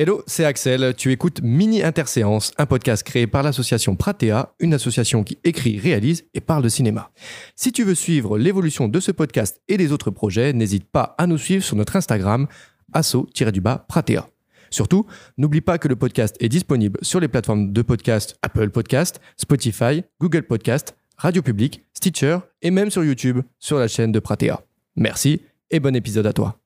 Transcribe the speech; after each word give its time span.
Hello, 0.00 0.22
c'est 0.26 0.46
Axel. 0.46 0.94
Tu 0.96 1.12
écoutes 1.12 1.42
Mini 1.42 1.82
Interséance, 1.82 2.52
un 2.56 2.64
podcast 2.64 3.02
créé 3.02 3.26
par 3.26 3.42
l'association 3.42 3.96
Pratea, 3.96 4.54
une 4.58 4.72
association 4.72 5.24
qui 5.24 5.36
écrit, 5.44 5.78
réalise 5.78 6.24
et 6.32 6.40
parle 6.40 6.62
de 6.62 6.70
cinéma. 6.70 7.10
Si 7.54 7.70
tu 7.70 7.84
veux 7.84 7.94
suivre 7.94 8.38
l'évolution 8.38 8.88
de 8.88 8.98
ce 8.98 9.12
podcast 9.12 9.60
et 9.68 9.76
des 9.76 9.92
autres 9.92 10.10
projets, 10.10 10.54
n'hésite 10.54 10.86
pas 10.86 11.14
à 11.18 11.26
nous 11.26 11.36
suivre 11.36 11.62
sur 11.62 11.76
notre 11.76 11.96
Instagram, 11.96 12.46
asso-du-bas 12.94 13.84
Pratea. 13.88 14.26
Surtout, 14.70 15.04
n'oublie 15.36 15.60
pas 15.60 15.76
que 15.76 15.88
le 15.88 15.96
podcast 15.96 16.34
est 16.40 16.48
disponible 16.48 16.98
sur 17.02 17.20
les 17.20 17.28
plateformes 17.28 17.70
de 17.70 17.82
podcast 17.82 18.38
Apple 18.40 18.70
Podcast, 18.70 19.20
Spotify, 19.36 20.02
Google 20.18 20.44
Podcast, 20.44 20.96
Radio 21.18 21.42
Public, 21.42 21.84
Stitcher 21.92 22.38
et 22.62 22.70
même 22.70 22.90
sur 22.90 23.04
YouTube 23.04 23.42
sur 23.58 23.78
la 23.78 23.86
chaîne 23.86 24.12
de 24.12 24.18
Pratea. 24.18 24.62
Merci 24.96 25.42
et 25.70 25.78
bon 25.78 25.94
épisode 25.94 26.26
à 26.26 26.32
toi. 26.32 26.58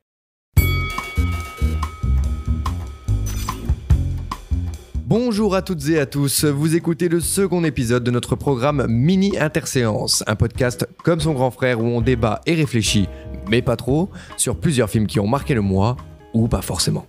Bonjour 5.06 5.54
à 5.54 5.60
toutes 5.62 5.86
et 5.90 5.98
à 5.98 6.06
tous, 6.06 6.44
vous 6.46 6.74
écoutez 6.76 7.08
le 7.08 7.20
second 7.20 7.62
épisode 7.64 8.04
de 8.04 8.10
notre 8.10 8.36
programme 8.36 8.86
Mini 8.88 9.38
Interséance, 9.38 10.24
un 10.26 10.34
podcast 10.34 10.88
comme 11.02 11.20
son 11.20 11.34
grand 11.34 11.50
frère 11.50 11.80
où 11.80 11.84
on 11.84 12.00
débat 12.00 12.40
et 12.46 12.54
réfléchit, 12.54 13.06
mais 13.50 13.60
pas 13.60 13.76
trop, 13.76 14.08
sur 14.38 14.56
plusieurs 14.56 14.88
films 14.88 15.06
qui 15.06 15.20
ont 15.20 15.26
marqué 15.26 15.54
le 15.54 15.60
mois, 15.60 15.96
ou 16.32 16.48
pas 16.48 16.62
forcément. 16.62 17.06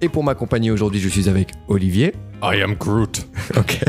Et 0.00 0.08
pour 0.08 0.24
m'accompagner 0.24 0.70
aujourd'hui, 0.72 1.00
je 1.00 1.08
suis 1.08 1.28
avec 1.28 1.50
Olivier. 1.68 2.12
I 2.42 2.60
am 2.62 2.74
Groot. 2.74 3.26
Ok. 3.56 3.80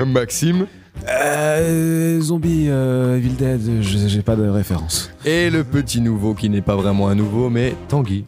Maxime. 0.06 0.66
Euh, 1.08 2.20
zombie, 2.20 2.66
euh, 2.68 3.16
Evil 3.18 3.30
Dead, 3.34 3.60
je- 3.82 4.08
j'ai 4.08 4.22
pas 4.22 4.34
de 4.36 4.48
référence. 4.48 5.10
Et 5.24 5.48
le 5.48 5.62
petit 5.62 6.00
nouveau 6.00 6.34
qui 6.34 6.50
n'est 6.50 6.60
pas 6.60 6.74
vraiment 6.76 7.08
un 7.08 7.14
nouveau, 7.14 7.48
mais 7.50 7.74
Tanguy. 7.88 8.24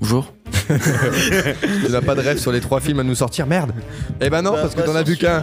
Bonjour. 0.00 0.33
Tu 1.86 1.90
n'as 1.92 2.00
pas 2.00 2.14
de 2.14 2.20
rêve 2.20 2.38
sur 2.38 2.52
les 2.52 2.60
trois 2.60 2.80
films 2.80 3.00
à 3.00 3.02
nous 3.02 3.14
sortir 3.14 3.46
Merde 3.46 3.72
Eh 4.20 4.30
ben 4.30 4.42
non, 4.42 4.52
parce 4.52 4.74
que 4.74 4.80
t'en 4.82 4.94
as 4.94 5.02
vu 5.02 5.16
qu'un. 5.16 5.42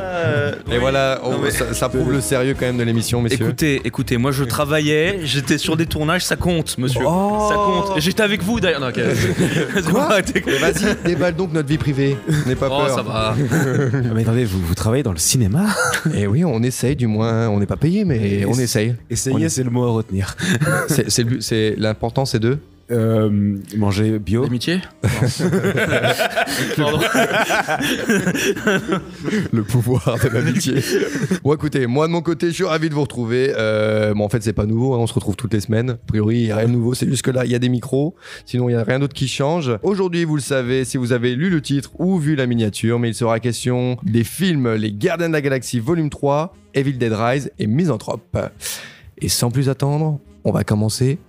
Et 0.72 0.77
voilà, 0.77 1.19
on- 1.23 1.31
Non, 1.33 1.39
mais- 1.44 1.52
ça, 1.52 1.73
ça 1.73 1.89
prouve 1.89 2.11
le 2.11 2.22
sérieux 2.22 2.55
quand 2.59 2.66
même 2.66 2.77
de 2.77 2.83
l'émission, 2.83 3.22
messieurs. 3.22 3.45
Écoutez, 3.45 3.81
écoutez, 3.83 4.17
moi 4.17 4.31
je 4.31 4.44
travaillais, 4.44 5.19
j'étais 5.23 5.58
sur 5.58 5.77
des 5.77 5.86
tournages, 5.86 6.23
ça 6.25 6.36
compte, 6.36 6.77
monsieur. 6.77 7.02
Oh. 7.05 7.47
Ça 7.49 7.55
compte. 7.55 7.97
Et 7.97 8.02
J'étais 8.02 8.23
avec 8.23 8.42
vous 8.44 8.59
d'ailleurs. 8.59 8.80
Non, 8.81 8.89
ok. 8.89 8.99
C'est 9.75 9.81
Quoi 9.83 9.92
bon, 9.92 9.99
arrêtez. 9.99 10.44
Mais 10.45 10.58
vas-y, 10.58 10.95
déballe 11.05 11.36
donc 11.36 11.53
notre 11.53 11.67
vie 11.69 11.77
privée. 11.77 12.17
N'aie 12.45 12.55
pas 12.55 12.67
Oh, 12.72 12.86
peur. 12.86 12.95
ça 12.95 13.02
va. 13.02 13.36
Mais 14.14 14.22
attendez, 14.22 14.45
vous, 14.45 14.59
vous 14.61 14.75
travaillez 14.75 15.03
dans 15.03 15.11
le 15.11 15.17
cinéma? 15.17 15.66
Et 16.14 16.27
oui, 16.27 16.44
on 16.45 16.61
essaye 16.64 16.95
du 16.95 17.08
moins. 17.08 17.47
On 17.49 17.59
n'est 17.59 17.66
pas 17.66 17.77
payé, 17.77 18.05
mais 18.05 18.17
Et 18.17 18.45
on 18.45 18.53
essaye. 18.53 18.95
Essayez, 19.09 19.45
On- 19.45 19.49
c'est 19.49 19.64
le 19.64 19.69
mot 19.69 19.83
à 19.86 19.92
retenir. 19.92 20.36
C'est 20.88 21.75
l'important, 21.77 22.25
c'est 22.25 22.39
de. 22.39 22.58
Euh, 22.92 23.58
manger 23.78 24.20
bio. 24.20 24.44
L'amitié 24.44 24.81
Pardon. 26.75 27.00
Le 29.53 29.64
pouvoir 29.64 30.17
de 30.22 30.28
l'amitié. 30.30 30.75
bon, 31.44 31.53
écoutez, 31.53 31.88
moi 31.88 32.08
de 32.08 32.11
mon 32.11 32.22
côté, 32.22 32.48
je 32.48 32.53
suis 32.53 32.64
ravi 32.66 32.89
de 32.89 32.94
vous 32.94 33.02
retrouver. 33.02 33.53
Euh, 33.56 34.14
bon, 34.14 34.25
en 34.25 34.30
fait, 34.30 34.44
c'est 34.44 34.52
pas 34.53 34.66
nouveau, 34.66 34.94
hein, 34.94 34.98
on 35.00 35.08
se 35.08 35.14
retrouve 35.14 35.38
toutes 35.38 35.53
les 35.53 35.61
semaines. 35.61 35.92
A 35.92 35.98
priori, 36.08 36.39
il 36.39 36.45
n'y 36.45 36.52
a 36.52 36.58
rien 36.58 36.67
de 36.67 36.73
nouveau, 36.73 36.94
c'est 36.94 37.08
juste 37.08 37.22
que 37.22 37.31
là, 37.31 37.45
il 37.45 37.52
y 37.52 37.56
a 37.56 37.59
des 37.59 37.70
micros. 37.70 38.16
Sinon, 38.45 38.67
il 38.67 38.73
n'y 38.73 38.78
a 38.78 38.83
rien 38.83 39.00
d'autre 39.00 39.14
qui 39.14 39.28
change. 39.28 39.72
Aujourd'hui, 39.83 40.26
vous 40.26 40.36
le 40.36 40.42
savez, 40.42 40.83
si 40.83 40.98
vous 40.98 41.14
avez 41.14 41.36
lu 41.36 41.50
le 41.50 41.61
titre 41.61 41.92
ou 41.98 42.17
vu 42.20 42.36
la 42.36 42.45
miniature, 42.45 43.00
mais 43.00 43.09
il 43.09 43.16
sera 43.16 43.39
question 43.39 43.98
des 44.03 44.23
films 44.23 44.73
Les 44.73 44.92
Gardiens 44.92 45.30
de 45.30 45.33
la 45.33 45.42
Galaxie 45.42 45.80
Volume 45.80 46.09
3, 46.09 46.53
Evil 46.73 46.98
Dead 46.98 47.14
Rise 47.14 47.52
et 47.58 47.67
Misanthrope. 47.67 48.38
Et 49.20 49.30
sans 49.30 49.50
plus 49.52 49.70
attendre, 49.70 50.20
on 50.44 50.52
va 50.52 50.64
commencer 50.64 51.20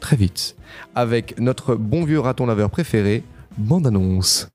très 0.00 0.16
vite 0.16 0.56
avec 0.94 1.38
notre 1.38 1.74
bon 1.74 2.04
vieux 2.04 2.20
raton 2.20 2.46
laveur 2.46 2.70
préféré, 2.70 3.22
bande 3.58 3.86
annonce. 3.86 4.48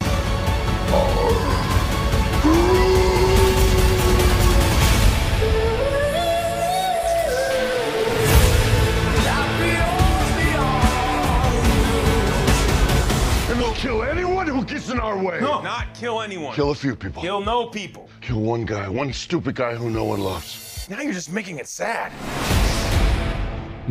And 13.49 13.59
we'll 13.59 13.73
kill 13.73 14.03
anyone 14.03 14.47
who 14.47 14.63
gets 14.63 14.89
in 14.89 14.99
our 14.99 15.17
way. 15.17 15.39
No, 15.41 15.61
not 15.61 15.93
kill 15.93 16.21
anyone. 16.21 16.53
Kill 16.55 16.71
a 16.71 16.75
few 16.75 16.95
people. 16.95 17.21
Kill 17.21 17.41
no 17.41 17.65
people. 17.67 18.07
Kill 18.21 18.39
one 18.39 18.65
guy, 18.65 18.87
one 18.87 19.11
stupid 19.11 19.55
guy 19.55 19.75
who 19.75 19.89
no 19.89 20.05
one 20.05 20.21
loves. 20.21 20.87
Now 20.89 21.01
you're 21.01 21.13
just 21.13 21.31
making 21.31 21.59
it 21.59 21.67
sad. 21.67 22.11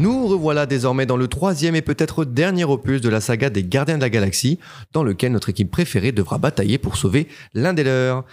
Nous 0.01 0.29
revoilà 0.29 0.65
désormais 0.65 1.05
dans 1.05 1.19
le 1.19 1.29
troisième 1.29 1.77
et 1.77 1.83
peut-être 1.83 2.25
dernier 2.25 2.65
opus 2.65 3.03
de 3.03 3.11
la 3.11 3.21
saga 3.21 3.51
des 3.51 3.63
Gardiens 3.63 3.99
de 3.99 4.01
la 4.01 4.09
Galaxie, 4.09 4.59
dans 4.95 5.05
lequel 5.05 5.31
notre 5.31 5.51
équipe 5.51 5.71
préférée 5.71 6.11
devra 6.11 6.39
batailler 6.39 6.79
pour 6.79 6.97
sauver 6.97 7.29
l'un 7.53 7.75
des 7.75 7.85
leurs. 7.85 8.25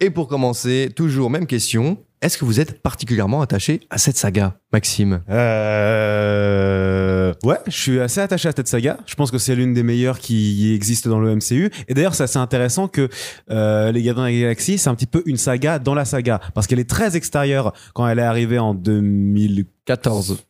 Et 0.00 0.10
pour 0.10 0.28
commencer, 0.28 0.90
toujours 0.94 1.30
même 1.30 1.46
question, 1.46 1.96
est-ce 2.20 2.36
que 2.36 2.44
vous 2.44 2.60
êtes 2.60 2.82
particulièrement 2.82 3.40
attaché 3.40 3.80
à 3.88 3.96
cette 3.96 4.18
saga, 4.18 4.58
Maxime? 4.70 5.22
Euh... 5.30 7.32
Ouais, 7.42 7.56
je 7.68 7.72
suis 7.72 8.00
assez 8.00 8.20
attaché 8.20 8.50
à 8.50 8.52
cette 8.54 8.68
saga. 8.68 8.98
Je 9.06 9.14
pense 9.14 9.30
que 9.30 9.38
c'est 9.38 9.54
l'une 9.54 9.72
des 9.72 9.82
meilleures 9.82 10.18
qui 10.18 10.74
existe 10.74 11.08
dans 11.08 11.20
le 11.20 11.36
MCU. 11.36 11.70
Et 11.88 11.94
d'ailleurs, 11.94 12.14
c'est 12.14 12.24
assez 12.24 12.38
intéressant 12.38 12.86
que 12.86 13.08
euh, 13.50 13.92
Les 13.92 14.02
Gardiens 14.02 14.24
de 14.24 14.28
la 14.28 14.40
Galaxie, 14.40 14.76
c'est 14.76 14.90
un 14.90 14.94
petit 14.94 15.06
peu 15.06 15.22
une 15.24 15.38
saga 15.38 15.78
dans 15.78 15.94
la 15.94 16.04
saga. 16.04 16.42
Parce 16.52 16.66
qu'elle 16.66 16.80
est 16.80 16.90
très 16.90 17.16
extérieure 17.16 17.72
quand 17.94 18.06
elle 18.06 18.18
est 18.18 18.22
arrivée 18.22 18.58
en 18.58 18.74
2014. 18.74 20.44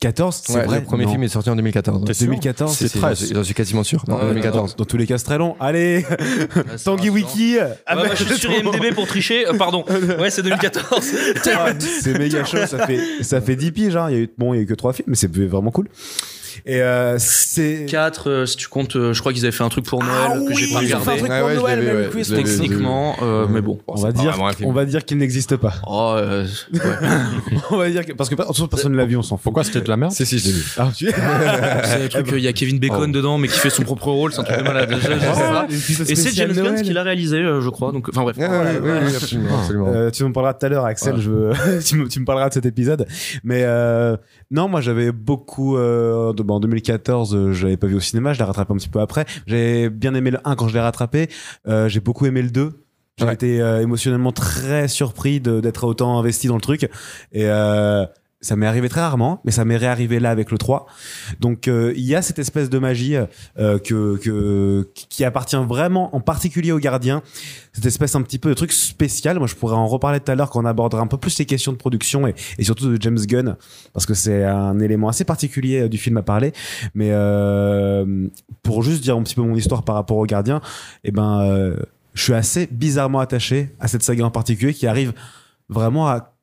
14 0.00 0.42
c'est 0.46 0.62
vrai 0.64 0.80
Le 0.80 0.84
premier 0.84 1.04
Non. 1.06 1.10
film 1.12 1.22
est 1.22 1.28
sorti 1.28 1.48
en 1.48 1.56
2014. 1.56 2.04
T'es 2.04 2.12
sûr 2.12 2.26
2014, 2.26 2.76
C'est 2.76 2.88
très, 2.90 3.14
j'en 3.14 3.42
suis 3.42 3.54
quasiment 3.54 3.82
sûr. 3.82 4.04
Non, 4.08 4.16
Ouais, 4.16 4.28
2014. 4.28 4.76
Dans 4.76 4.84
tous 4.84 4.98
les 4.98 5.06
cas, 5.06 5.16
c'est 5.16 5.24
très 5.24 5.38
long. 5.38 5.56
Allez, 5.58 6.04
Tanguy 6.84 7.08
Wiki. 7.08 7.56
Ah, 7.86 7.96
bah, 7.96 8.02
je 8.14 8.24
suis 8.24 8.36
sur 8.36 8.50
IMDB 8.50 8.94
pour 8.94 9.06
tricher. 9.06 9.46
Euh, 9.48 9.54
pardon. 9.54 9.84
Ouais, 10.20 10.30
c'est 10.30 10.42
2014. 10.42 11.12
Ah, 11.46 11.68
c'est 11.78 12.18
méga 12.18 12.44
chaud, 12.44 12.66
ça 12.66 12.86
fait, 12.86 13.00
ça 13.22 13.40
fait 13.40 13.56
10 13.56 13.72
piges, 13.72 13.96
hein. 13.96 14.08
Il 14.10 14.16
y 14.16 14.18
a 14.18 14.22
eu, 14.22 14.30
bon, 14.36 14.52
il 14.52 14.58
y 14.58 14.60
a 14.60 14.62
eu 14.62 14.66
que 14.66 14.74
3 14.74 14.92
films, 14.92 15.06
mais 15.08 15.16
c'est 15.16 15.34
vraiment 15.34 15.70
cool. 15.70 15.88
Et 16.64 16.80
euh, 16.80 17.16
c'est. 17.18 17.86
4, 17.88 18.44
si 18.46 18.56
tu 18.56 18.68
comptes, 18.68 18.96
euh, 18.96 19.12
je 19.12 19.20
crois 19.20 19.32
qu'ils 19.32 19.44
avaient 19.44 19.52
fait 19.56 19.64
un 19.64 19.68
truc 19.68 19.84
pour 19.84 20.02
Noël 20.02 20.44
que 20.48 20.54
j'ai 20.54 20.72
pas 20.72 20.82
ils 20.82 20.94
ont 20.94 21.00
fait 21.00 21.10
un 21.10 21.14
regardé. 21.14 21.18
truc 21.18 21.58
pour 21.58 21.64
ouais, 21.64 21.76
Noël, 21.76 22.10
l'ai 22.14 22.22
vu. 22.22 22.34
Techniquement, 22.34 23.16
euh, 23.22 23.46
mais 23.48 23.60
bon. 23.60 23.78
On 23.88 24.00
va 24.00 24.12
dire, 24.12 24.38
on 24.64 24.72
va 24.72 24.84
dire 24.84 25.04
qu'il 25.04 25.18
n'existe 25.18 25.56
pas. 25.56 25.74
Oh, 25.86 26.14
euh, 26.16 26.46
ouais. 26.72 26.80
on 27.70 27.76
va 27.76 27.90
dire 27.90 28.04
que, 28.06 28.12
parce 28.12 28.30
que 28.30 28.34
personne 28.34 28.68
personne 28.68 28.92
ne 28.92 28.96
l'a 28.96 29.04
vu, 29.04 29.16
on 29.16 29.22
s'en 29.22 29.36
fout. 29.36 29.44
Pourquoi 29.44 29.64
c'était 29.64 29.80
de 29.80 29.88
la 29.88 29.96
merde 29.96 30.12
Si, 30.12 30.24
si, 30.26 30.38
je 30.38 30.46
l'ai 30.46 30.52
vu. 30.52 30.62
Ah, 30.78 30.88
tu... 30.94 31.06
C'est 31.84 32.04
un 32.04 32.08
truc, 32.08 32.28
il 32.32 32.40
y 32.40 32.48
a 32.48 32.52
Kevin 32.52 32.78
Bacon 32.78 33.10
dedans, 33.12 33.38
mais 33.38 33.48
qui 33.48 33.58
fait 33.58 33.70
son 33.70 33.82
propre 33.82 34.10
rôle, 34.10 34.32
c'est 34.32 34.40
un 34.40 34.44
truc 34.44 34.58
de 34.58 34.62
malade. 34.62 34.88
Je- 34.90 34.96
je 34.96 35.18
sais 35.18 35.18
pas. 35.18 35.66
Et 36.08 36.14
c'est 36.16 36.34
James 36.34 36.52
Gunn 36.52 36.82
qui 36.82 36.92
l'a 36.92 37.02
réalisé, 37.02 37.38
euh, 37.38 37.60
je 37.60 37.68
crois. 37.68 37.92
Donc, 37.92 38.08
enfin 38.08 38.22
bref. 38.22 38.36
Ah, 38.40 38.64
absolument. 39.14 39.88
Euh, 39.88 40.10
tu 40.10 40.24
me 40.24 40.32
parleras 40.32 40.54
tout 40.54 40.66
à 40.66 40.68
l'heure, 40.68 40.84
Axel. 40.84 41.16
Je 41.18 41.30
veux... 41.30 41.52
tu, 41.86 41.96
me, 41.96 42.08
tu 42.08 42.20
me 42.20 42.24
parleras 42.24 42.48
de 42.48 42.54
cet 42.54 42.66
épisode. 42.66 43.06
Mais 43.44 43.62
euh, 43.64 44.16
non, 44.50 44.68
moi 44.68 44.80
j'avais 44.80 45.12
beaucoup. 45.12 45.76
Euh, 45.76 46.32
de, 46.32 46.42
bon, 46.46 46.54
en 46.54 46.60
2014, 46.60 47.34
euh, 47.34 47.52
je 47.52 47.64
l'avais 47.64 47.76
pas 47.76 47.86
vu 47.86 47.94
au 47.96 48.00
cinéma. 48.00 48.32
Je 48.32 48.38
l'ai 48.38 48.44
rattrapé 48.44 48.72
un 48.72 48.76
petit 48.76 48.88
peu 48.88 49.00
après. 49.00 49.26
J'ai 49.46 49.90
bien 49.90 50.14
aimé 50.14 50.30
le 50.30 50.38
1 50.44 50.56
quand 50.56 50.68
je 50.68 50.74
l'ai 50.74 50.80
rattrapé. 50.80 51.28
Euh, 51.68 51.88
j'ai 51.88 52.00
beaucoup 52.00 52.24
aimé 52.26 52.40
le 52.42 52.50
2. 52.50 52.82
J'ai 53.18 53.24
Ouais. 53.24 53.32
été 53.34 53.60
euh, 53.62 53.80
émotionnellement 53.80 54.32
très 54.32 54.88
surpris 54.88 55.40
d'être 55.40 55.84
autant 55.84 56.18
investi 56.18 56.48
dans 56.48 56.54
le 56.54 56.60
truc. 56.60 56.82
Et 57.32 57.44
euh, 57.46 58.04
ça 58.40 58.56
m'est 58.56 58.66
arrivé 58.66 58.88
très 58.88 59.00
rarement, 59.00 59.40
mais 59.44 59.50
ça 59.50 59.64
m'est 59.64 59.76
réarrivé 59.76 60.20
là 60.20 60.30
avec 60.30 60.50
le 60.50 60.58
3. 60.58 60.86
Donc 61.40 61.68
euh, 61.68 61.92
il 61.96 62.04
y 62.04 62.14
a 62.14 62.22
cette 62.22 62.38
espèce 62.38 62.70
de 62.70 62.78
magie 62.78 63.16
euh, 63.16 63.78
que, 63.78 64.16
que 64.18 64.88
qui 64.94 65.24
appartient 65.24 65.56
vraiment 65.56 66.14
en 66.14 66.20
particulier 66.20 66.72
aux 66.72 66.78
gardiens. 66.78 67.22
Cette 67.72 67.86
espèce 67.86 68.14
un 68.14 68.22
petit 68.22 68.38
peu 68.38 68.48
de 68.48 68.54
truc 68.54 68.72
spécial. 68.72 69.38
Moi, 69.38 69.46
je 69.46 69.54
pourrais 69.54 69.74
en 69.74 69.86
reparler 69.86 70.20
tout 70.20 70.32
à 70.32 70.34
l'heure 70.34 70.50
quand 70.50 70.62
on 70.62 70.64
abordera 70.64 71.02
un 71.02 71.06
peu 71.06 71.18
plus 71.18 71.38
les 71.38 71.44
questions 71.44 71.72
de 71.72 71.76
production 71.76 72.26
et, 72.26 72.34
surtout 72.60 72.88
de 72.88 73.00
James 73.00 73.18
Gunn, 73.18 73.56
parce 73.92 74.06
que 74.06 74.14
c'est 74.14 74.44
un 74.44 74.78
élément 74.78 75.08
assez 75.08 75.24
particulier 75.24 75.82
euh, 75.82 75.88
du 75.88 75.98
film 75.98 76.16
à 76.16 76.22
parler. 76.22 76.52
Mais 76.94 77.10
euh, 77.10 78.28
pour 78.62 78.82
juste 78.82 79.02
dire 79.02 79.16
un 79.16 79.22
petit 79.22 79.34
peu 79.34 79.42
mon 79.42 79.54
histoire 79.54 79.82
par 79.82 79.94
rapport 79.94 80.16
aux 80.16 80.26
gardiens, 80.26 80.60
eh 81.04 81.10
ben, 81.10 81.40
euh, 81.42 81.76
je 82.14 82.22
suis 82.22 82.34
assez 82.34 82.66
bizarrement 82.70 83.20
attaché 83.20 83.74
à 83.78 83.88
cette 83.88 84.02
saga 84.02 84.24
en 84.24 84.30
particulier 84.30 84.72
qui 84.72 84.86
arrive 84.86 85.12
vraiment 85.68 86.08
à 86.08 86.35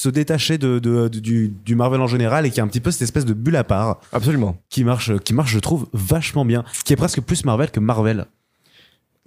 se 0.00 0.08
détacher 0.08 0.56
de, 0.56 0.78
de- 0.78 1.08
de- 1.08 1.20
du, 1.20 1.52
du 1.64 1.74
Marvel 1.74 2.00
en 2.00 2.06
général 2.06 2.46
et 2.46 2.50
qui 2.50 2.60
a 2.60 2.64
un 2.64 2.68
petit 2.68 2.80
peu 2.80 2.90
cette 2.90 3.02
espèce 3.02 3.26
de 3.26 3.34
bulle 3.34 3.56
à 3.56 3.64
part 3.64 4.00
Absolument. 4.12 4.56
qui 4.70 4.82
marche, 4.84 5.16
qui 5.18 5.34
marche, 5.34 5.52
je 5.52 5.58
trouve, 5.58 5.88
vachement 5.92 6.44
bien, 6.46 6.64
qui 6.84 6.92
est 6.92 6.96
presque 6.96 7.20
plus 7.20 7.44
Marvel 7.44 7.70
que 7.70 7.80
Marvel. 7.80 8.24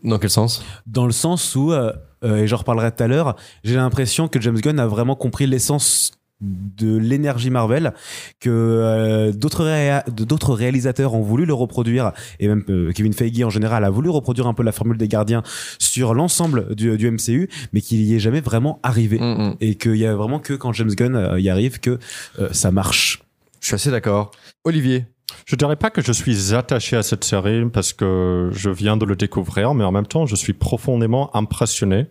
Dans 0.04 0.18
quel 0.20 0.30
sens? 0.32 0.64
Dans 0.88 1.06
le 1.06 1.12
sens 1.12 1.56
où, 1.56 1.72
euh, 1.72 1.94
euh, 2.24 2.38
et 2.38 2.48
j'en 2.48 2.58
reparlerai 2.58 2.92
tout 2.92 3.04
à 3.04 3.08
l'heure, 3.08 3.36
j'ai 3.64 3.76
l'impression 3.76 4.28
que 4.28 4.42
James 4.42 4.58
Gunn 4.60 4.80
a 4.80 4.88
vraiment 4.88 5.16
compris 5.16 5.46
l'essence 5.48 6.12
de 6.44 6.98
l'énergie 6.98 7.50
Marvel 7.50 7.94
que 8.40 8.50
euh, 8.50 9.32
d'autres 9.32 9.64
réa- 9.66 10.04
de- 10.12 10.24
d'autres 10.26 10.54
réalisateurs 10.54 11.14
ont 11.14 11.22
voulu 11.22 11.46
le 11.46 11.54
reproduire 11.54 12.12
et 12.40 12.48
même 12.48 12.64
euh, 12.70 12.92
Kevin 12.92 13.14
Feige 13.14 13.42
en 13.44 13.50
général 13.50 13.84
a 13.86 13.90
voulu 13.90 14.10
reproduire 14.10 14.48
un 14.48 14.54
peu 14.54 14.64
la 14.64 14.72
formule 14.74 14.98
des 14.98 15.08
gardiens 15.08 15.44
sur 15.80 16.14
l'ensemble 16.14 16.76
du, 16.76 16.98
du 16.98 17.10
MCU 17.10 17.50
mais 17.72 17.82
qu'il 17.82 18.02
y 18.02 18.16
est 18.16 18.20
jamais 18.20 18.42
vraiment 18.42 18.80
arrivé 18.84 19.20
Mm, 19.20 19.24
mm. 19.50 19.56
et 19.62 19.76
qu'il 19.76 19.96
y 19.96 20.06
a 20.06 20.16
vraiment 20.16 20.40
que 20.40 20.54
quand 20.54 20.74
James 20.74 20.94
Gunn 20.94 21.16
euh, 21.16 21.40
y 21.40 21.50
arrive 21.50 21.80
que 21.80 21.98
euh, 22.40 22.50
ça 22.52 22.72
marche 22.72 23.22
Je 23.62 23.68
suis 23.68 23.76
assez 23.76 23.92
d'accord. 23.92 24.32
Olivier 24.66 25.06
Je 25.46 25.56
dirais 25.56 25.76
pas 25.78 25.90
que 25.90 26.02
je 26.02 26.12
suis 26.12 26.54
attaché 26.54 26.96
à 26.98 27.04
cette 27.04 27.24
série 27.24 27.64
parce 27.72 27.94
que 27.94 28.50
je 28.52 28.70
viens 28.70 28.98
de 28.98 29.06
le 29.06 29.16
découvrir, 29.16 29.74
mais 29.74 29.84
en 29.84 29.92
même 29.92 30.06
temps, 30.08 30.26
je 30.26 30.36
suis 30.36 30.54
profondément 30.54 31.36
impressionné 31.36 32.08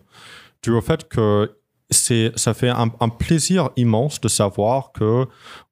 dû 0.63 0.71
au 0.71 0.81
fait 0.81 1.07
que 1.09 1.51
ça 1.93 2.53
fait 2.53 2.69
un, 2.69 2.89
plaisir 3.09 3.69
immense 3.75 4.19
de 4.19 4.27
savoir 4.27 4.91
que 4.91 5.25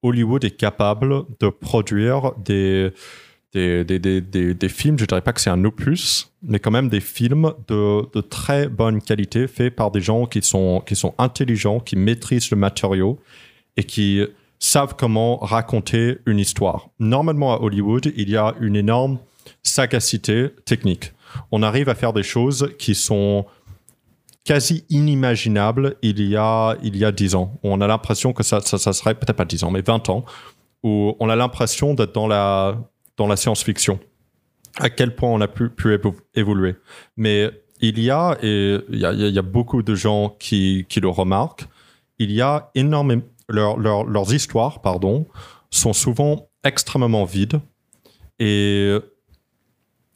Hollywood 0.04 0.44
est 0.46 0.58
capable 0.58 1.26
de 1.40 1.50
produire 1.50 2.34
des, 2.38 2.92
films, 3.54 4.98
je 5.00 5.06
dirais 5.06 5.22
pas 5.22 5.34
que 5.34 5.42
c'est 5.42 5.50
un 5.50 5.66
opus, 5.66 6.32
mais 6.42 6.60
quand 6.60 6.72
même 6.72 6.90
des 6.90 7.02
films 7.02 7.54
de, 7.68 8.22
très 8.22 8.68
bonne 8.68 9.02
qualité 9.02 9.48
faits 9.48 9.76
par 9.76 9.92
des 9.92 10.02
gens 10.02 10.26
qui 10.26 10.42
sont 10.42 10.84
intelligents, 11.18 11.80
qui 11.80 11.96
maîtrisent 11.96 12.52
le 12.52 12.58
matériau 12.58 13.20
et 13.78 13.84
qui 13.84 14.24
savent 14.60 14.96
comment 14.96 15.38
raconter 15.38 16.20
une 16.26 16.40
histoire. 16.40 16.90
Normalement, 17.00 17.54
à 17.54 17.62
Hollywood, 17.62 18.14
il 18.16 18.30
y 18.30 18.38
a 18.38 18.54
une 18.62 18.76
énorme 18.76 19.18
sagacité 19.64 20.50
technique. 20.66 21.14
On 21.52 21.64
arrive 21.64 21.90
à 21.90 21.96
faire 21.96 22.14
des 22.14 22.24
choses 22.24 22.72
qui 22.78 22.94
sont 22.94 23.46
quasi 24.44 24.86
inimaginables 24.90 25.96
il 26.02 26.22
y 26.22 26.36
a, 26.36 26.76
il 26.82 26.98
y 26.98 27.06
a 27.06 27.12
10 27.12 27.36
ans. 27.36 27.60
On 27.64 27.80
a 27.82 27.88
l'impression 27.88 28.34
que 28.34 28.44
ça, 28.44 28.60
ça, 28.62 28.94
serait 28.94 29.16
peut-être 29.16 29.36
pas 29.36 29.46
10 29.46 29.64
ans, 29.64 29.72
mais 29.72 29.82
20 29.82 30.10
ans, 30.10 30.26
où 30.84 31.16
on 31.20 31.30
a 31.30 31.36
l'impression 31.36 31.94
d'être 31.94 32.14
dans 32.14 32.28
la, 32.28 32.78
dans 33.18 33.28
la 33.28 33.36
science-fiction. 33.36 34.00
À 34.78 34.90
quel 34.90 35.16
point 35.16 35.30
on 35.30 35.42
a 35.42 35.48
pu, 35.48 35.70
pu 35.70 35.96
évo- 35.96 36.16
évoluer. 36.34 36.76
Mais 37.18 37.52
il 37.82 38.00
y 38.00 38.10
a, 38.10 38.38
et 38.42 38.78
il 38.90 39.00
y 39.00 39.40
a, 39.40 39.42
beaucoup 39.42 39.84
de 39.84 39.96
gens 39.96 40.36
qui, 40.40 40.86
qui 40.88 41.00
le 41.00 41.10
remarquent, 41.10 41.66
il 42.20 42.32
y 42.32 42.42
a 42.42 42.70
énormément, 42.76 43.24
leur- 43.50 43.78
leur- 43.78 44.06
leurs 44.06 44.34
histoires, 44.34 44.82
pardon, 44.82 45.28
sont 45.72 45.94
souvent 45.94 46.48
extrêmement 46.64 47.26
vides 47.26 47.60
et 48.40 48.98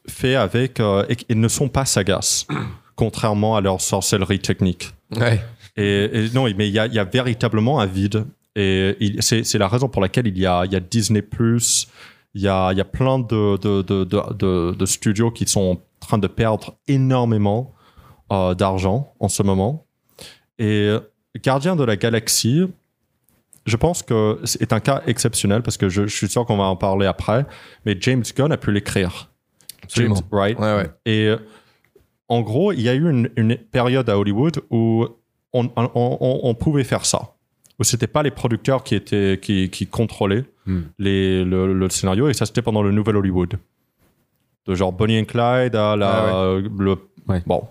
faits 0.07 0.35
avec, 0.37 0.79
euh, 0.79 1.05
et, 1.09 1.17
et 1.29 1.35
ne 1.35 1.47
sont 1.47 1.67
pas 1.69 1.85
sagaces, 1.85 2.47
contrairement 2.95 3.55
à 3.55 3.61
leur 3.61 3.81
sorcellerie 3.81 4.39
technique. 4.39 4.93
Ouais. 5.15 5.41
Et, 5.77 6.25
et 6.25 6.29
non, 6.33 6.45
mais 6.55 6.67
il 6.67 6.73
y 6.73 6.79
a, 6.79 6.85
il 6.85 6.93
y 6.93 6.99
a 6.99 7.03
véritablement 7.03 7.79
un 7.79 7.85
vide. 7.85 8.25
Et 8.55 8.95
c'est 9.19 9.57
la 9.57 9.67
raison 9.67 9.89
pour 9.89 10.01
laquelle 10.01 10.27
il 10.27 10.37
y 10.37 10.45
a, 10.45 10.63
il 10.65 10.71
y 10.71 10.75
a 10.77 10.79
Disney+, 10.79 11.21
il 12.33 12.41
y 12.41 12.47
a, 12.47 12.71
il 12.71 12.77
y 12.77 12.81
a 12.81 12.85
plein 12.85 13.19
de, 13.19 13.57
de, 13.57 13.81
de, 13.81 14.03
de, 14.05 14.33
de- 14.33 14.75
de 14.77 14.85
studios 14.85 15.31
qui 15.31 15.45
sont 15.45 15.77
en 15.77 15.81
train 15.99 16.17
de 16.17 16.27
perdre 16.27 16.77
énormément 16.87 17.73
euh, 18.31 18.53
d'argent 18.55 19.13
en 19.19 19.27
ce 19.27 19.43
moment. 19.43 19.85
Et 20.57 20.89
Gardien 21.43 21.75
de 21.75 21.83
la 21.83 21.97
Galaxie, 21.97 22.61
je 23.65 23.75
pense 23.75 24.03
que 24.03 24.39
c'est 24.45 24.71
un 24.71 24.79
cas 24.79 25.01
exceptionnel 25.05 25.61
parce 25.61 25.75
que 25.75 25.89
je, 25.89 26.07
je 26.07 26.15
suis 26.15 26.29
sûr 26.29 26.45
qu'on 26.45 26.55
va 26.57 26.63
en 26.63 26.77
parler 26.77 27.07
après, 27.07 27.45
mais 27.85 27.97
James 27.99 28.23
Gunn 28.35 28.53
a 28.53 28.57
pu 28.57 28.71
l'écrire. 28.71 29.29
Absolument. 29.83 30.15
James- 30.15 30.25
right? 30.31 30.57
Ouais, 30.59 30.75
ouais. 30.75 30.89
Et 31.05 31.27
euh, 31.27 31.37
en 32.27 32.41
gros, 32.41 32.71
il 32.71 32.81
y 32.81 32.89
a 32.89 32.93
eu 32.95 33.09
une, 33.09 33.29
une 33.37 33.55
période 33.57 34.09
à 34.09 34.17
Hollywood 34.17 34.61
où 34.69 35.05
on, 35.53 35.65
on- 35.75 35.89
on- 35.95 36.39
on 36.43 36.53
pouvait 36.55 36.83
faire 36.83 37.05
ça. 37.05 37.33
Où 37.79 37.83
c'était 37.83 38.07
pas 38.07 38.23
les 38.23 38.31
producteurs 38.31 38.83
qui 38.83 38.95
étaient 38.95 39.39
qui, 39.41 39.69
qui 39.69 39.87
contrôlaient 39.87 40.45
Hmm. 40.67 40.81
les, 40.97 41.43
le, 41.45 41.73
le 41.75 41.89
scénario 41.91 42.27
et 42.27 42.33
ça 42.33 42.47
c'était 42.47 42.63
pendant 42.63 42.81
le 42.81 42.91
nouvel 42.91 43.17
Hollywood. 43.17 43.53
De 44.65 44.73
genre 44.73 44.91
Bonnie 44.91 45.19
and 45.19 45.25
Clyde 45.25 45.75
à 45.75 45.95
la 45.95 46.57
le 46.79 46.95
Ouais. 47.27 47.43
bon. 47.45 47.63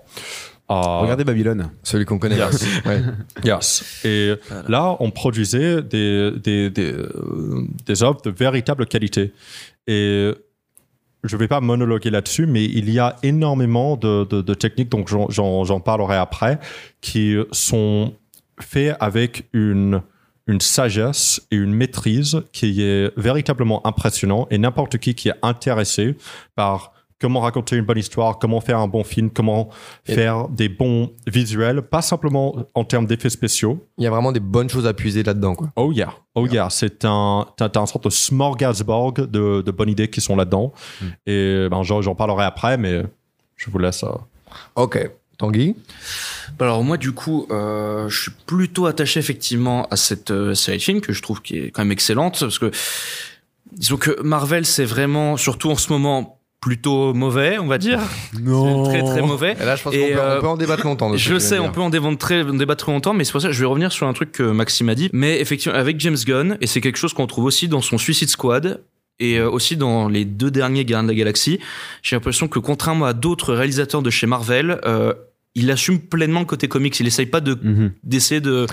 Regardez 0.69 1.25
Babylone. 1.25 1.71
Celui 1.83 2.05
qu'on 2.05 2.19
connaît. 2.21 2.37
Yes. 2.37 2.65
Ouais. 2.87 3.03
Yes. 3.45 4.01
Et 4.05 4.35
là, 4.69 4.97
on 5.01 5.11
produisait 5.11 5.83
des, 5.83 6.31
des, 6.43 6.71
des, 6.71 6.93
euh, 6.93 7.67
des 7.85 8.03
œuvres 8.05 8.21
de 8.23 8.31
véritable 8.31 8.87
qualité. 8.87 9.33
Et 9.89 10.31
je 11.25 11.37
ne 11.37 11.39
vais 11.41 11.49
pas 11.49 11.61
monologuer 11.61 12.11
là-dessus, 12.11 12.47
mais 12.47 12.65
il 12.65 12.91
y 12.91 12.99
a 12.99 13.17
énormément 13.23 13.97
de, 13.97 14.55
techniques, 14.55 14.91
donc 14.91 15.09
j'en- 15.09 15.81
parlerai 15.81 16.17
après, 16.17 16.59
qui 17.01 17.37
sont 17.51 18.15
faits 18.61 18.97
avec 19.01 19.49
une, 19.53 20.03
une 20.47 20.61
sagesse 20.61 21.47
et 21.51 21.57
une 21.57 21.75
maîtrise 21.75 22.43
qui 22.53 22.83
est 22.83 23.13
véritablement 23.19 23.87
impressionnant. 23.87 24.47
Et 24.51 24.59
n'importe 24.59 24.99
qui 24.99 25.15
qui 25.15 25.29
est 25.29 25.35
intéressé 25.43 26.17
par 26.55 26.94
comment 27.25 27.41
raconter 27.41 27.77
une 27.77 27.87
bonne 27.87 27.97
histoire, 27.97 28.39
comment 28.39 28.61
faire 28.61 28.79
un 28.79 28.87
bon 28.87 29.03
film, 29.03 29.31
comment 29.31 29.71
Et- 30.07 30.15
faire 30.15 30.47
des 30.51 30.69
bons 30.69 31.11
visuels, 31.27 31.81
pas 31.81 32.03
simplement 32.03 32.55
en 32.75 32.85
termes 32.85 33.07
d'effets 33.07 33.31
spéciaux. 33.31 33.83
Il 33.97 34.05
y 34.05 34.07
a 34.07 34.11
vraiment 34.11 34.31
des 34.31 34.41
bonnes 34.41 34.69
choses 34.69 34.87
à 34.87 34.93
puiser 34.93 35.23
là-dedans, 35.23 35.55
quoi. 35.55 35.73
Oh 35.77 35.91
yeah, 35.91 36.13
oh 36.35 36.47
yeah, 36.47 36.69
c'est 36.69 37.07
un, 37.07 37.47
t'as, 37.57 37.71
t'as 37.71 37.81
un 37.81 37.87
sorte 37.87 38.05
de 38.05 38.11
smorgasbord 38.11 39.13
de, 39.15 39.63
de 39.63 39.71
bonnes 39.71 39.89
idées 39.89 40.09
qui 40.11 40.21
sont 40.21 40.37
là-dedans. 40.37 40.75
Et 41.27 41.67
ben, 41.71 41.83
j'en, 41.83 42.03
j'en 42.03 42.15
parlerai 42.15 42.45
après, 42.45 42.77
mais 42.77 43.03
je 43.57 43.71
vous 43.71 43.79
laisse. 43.79 44.05
euh, 44.05 44.09
Ok. 44.77 45.11
Tanguy? 45.39 45.75
Bah 46.59 46.67
Alors 46.67 46.85
moi 46.85 46.97
du 46.99 47.13
coup, 47.13 47.47
euh, 47.51 48.07
je 48.11 48.23
suis 48.25 48.31
plutôt 48.47 48.85
attaché 48.85 49.19
effectivement 49.19 49.87
à 49.91 49.97
cette 49.97 50.31
euh, 50.31 50.55
série 50.55 50.77
de 50.77 50.83
films 50.83 51.01
que 51.01 51.13
je 51.15 51.23
trouve 51.23 51.41
qui 51.41 51.57
est 51.59 51.71
quand 51.71 51.83
même 51.83 51.91
excellente 51.91 52.39
parce 52.39 52.59
que 52.61 52.71
disons 53.73 53.97
que 53.97 54.21
Marvel 54.23 54.65
c'est 54.65 54.85
vraiment 54.85 55.37
surtout 55.37 55.71
en 55.71 55.77
ce 55.77 55.93
moment 55.93 56.34
plutôt 56.65 57.13
mauvais, 57.13 57.59
on 57.59 57.67
va 57.67 57.77
dire, 57.77 58.01
Non. 58.41 58.85
très 58.85 59.03
très 59.03 59.21
mauvais. 59.21 59.55
Et 59.61 59.67
là, 59.67 59.77
je 59.77 59.83
pense 59.83 59.93
qu'on 59.95 60.01
peut, 60.01 60.19
euh, 60.19 60.39
on 60.39 60.41
peut 60.41 60.49
en 60.49 60.57
débattre 60.57 60.87
longtemps. 60.87 61.15
Je 61.15 61.39
sais, 61.39 61.59
on 61.59 61.71
peut 61.71 61.83
en 61.83 61.91
débattre 61.91 62.17
très, 62.17 62.43
en 62.43 62.55
débattre 62.55 62.91
longtemps, 62.91 63.13
mais 63.13 63.25
c'est 63.25 63.33
pour 63.33 63.43
ça 63.43 63.49
que 63.49 63.53
je 63.53 63.61
vais 63.61 63.67
revenir 63.67 63.93
sur 63.93 64.07
un 64.07 64.15
truc 64.15 64.33
que 64.33 64.45
Maxime 64.45 64.89
a 64.89 64.95
dit. 64.95 65.11
Mais 65.13 65.39
effectivement, 65.43 65.77
avec 65.77 66.01
James 66.01 66.17
Gunn, 66.27 66.57
et 66.63 66.67
c'est 66.67 66.81
quelque 66.81 66.97
chose 66.97 67.13
qu'on 67.13 67.27
trouve 67.27 67.45
aussi 67.45 67.69
dans 67.69 67.83
son 67.83 67.99
Suicide 67.99 68.31
Squad, 68.31 68.83
et 69.21 69.39
euh, 69.39 69.51
aussi 69.51 69.77
dans 69.77 70.09
les 70.09 70.25
deux 70.25 70.51
derniers 70.51 70.87
Gardiens 70.87 71.03
de 71.03 71.09
la 71.09 71.15
Galaxie, 71.15 71.61
j'ai 72.03 72.17
l'impression 72.17 72.49
que 72.49 72.59
contrairement 72.59 73.05
à 73.05 73.13
d'autres 73.13 73.53
réalisateurs 73.53 74.01
de 74.01 74.09
chez 74.09 74.27
Marvel, 74.27 74.81
euh, 74.87 75.13
il 75.57 75.71
assume 75.71 76.01
pleinement 76.01 76.41
le 76.41 76.47
côté 76.47 76.67
comics. 76.69 76.99
Il 76.99 77.07
essaye 77.07 77.27
pas 77.27 77.41
de 77.41 77.57
Mhm. 77.63 77.93
d'essayer 78.03 78.41
de 78.41 78.67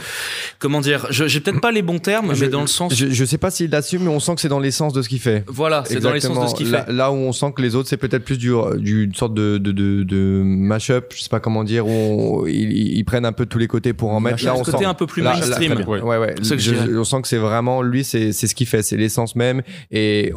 comment 0.60 0.82
dire. 0.82 1.08
J'ai 1.12 1.40
peut-être 1.40 1.62
pas 1.62 1.72
les 1.72 1.82
bons 1.84 2.00
termes, 2.00 2.34
Je- 2.34 2.46
mais 2.46 2.50
dans 2.52 2.62
le 2.62 2.68
sens. 2.68 2.94
Je, 2.96 3.08
je 3.10 3.26
sais 3.26 3.38
pas 3.38 3.52
s'il 3.52 3.70
l'assume, 3.70 4.04
mais 4.04 4.10
on 4.10 4.20
sent 4.20 4.36
que 4.36 4.42
c'est 4.42 4.48
dans 4.50 4.60
l'essence 4.60 4.94
de 4.94 5.02
ce 5.02 5.10
qu'il 5.10 5.20
fait. 5.20 5.44
Voilà, 5.48 5.84
c'est 5.86 6.00
dans 6.00 6.12
l'essence 6.12 6.42
de 6.44 6.48
ce 6.50 6.56
qu'il 6.56 6.72
là, 6.72 6.86
fait. 6.86 6.92
là 6.94 7.12
où 7.12 7.16
on 7.16 7.32
sent 7.34 7.54
que 7.56 7.62
les 7.62 7.76
autres, 7.76 7.88
c'est 7.88 7.98
peut-être 7.98 8.24
plus 8.26 8.38
du, 8.38 8.52
du 8.78 9.04
une 9.06 9.14
sorte 9.14 9.34
de, 9.34 9.58
de, 9.58 9.72
de, 9.72 10.04
de 10.04 10.42
mash-up, 10.44 11.14
je 11.16 11.22
sais 11.22 11.30
pas 11.30 11.40
comment 11.40 11.64
dire, 11.64 11.86
où 11.86 11.90
on- 11.92 12.48
ils, 12.48 12.98
ils 12.98 13.04
prennent 13.06 13.26
un 13.26 13.32
peu 13.34 13.46
de 13.46 13.50
tous 13.50 13.60
les 13.60 13.68
côtés 13.68 13.94
pour 13.94 14.10
en 14.12 14.20
mettre. 14.20 14.44
Là, 14.44 14.56
on 14.56 14.64
côté 14.64 14.80
sent, 14.80 14.86
un 14.86 14.94
peu 14.96 15.06
plus 15.06 15.22
là- 15.22 15.34
là- 15.34 15.40
mainstream. 15.40 15.84
Ouais. 15.88 16.02
Ouais, 16.02 16.34
que 16.36 16.98
on 16.98 17.04
sent 17.04 17.22
que 17.22 17.28
c'est 17.28 17.38
vraiment 17.38 17.82
lui, 17.84 18.04
c'est 18.04 18.32
c'est 18.32 18.48
ce 18.48 18.56
qu'il 18.56 18.68
fait, 18.68 18.82
c'est 18.82 18.98
l'essence 18.98 19.36
même. 19.36 19.62
Et 19.92 20.34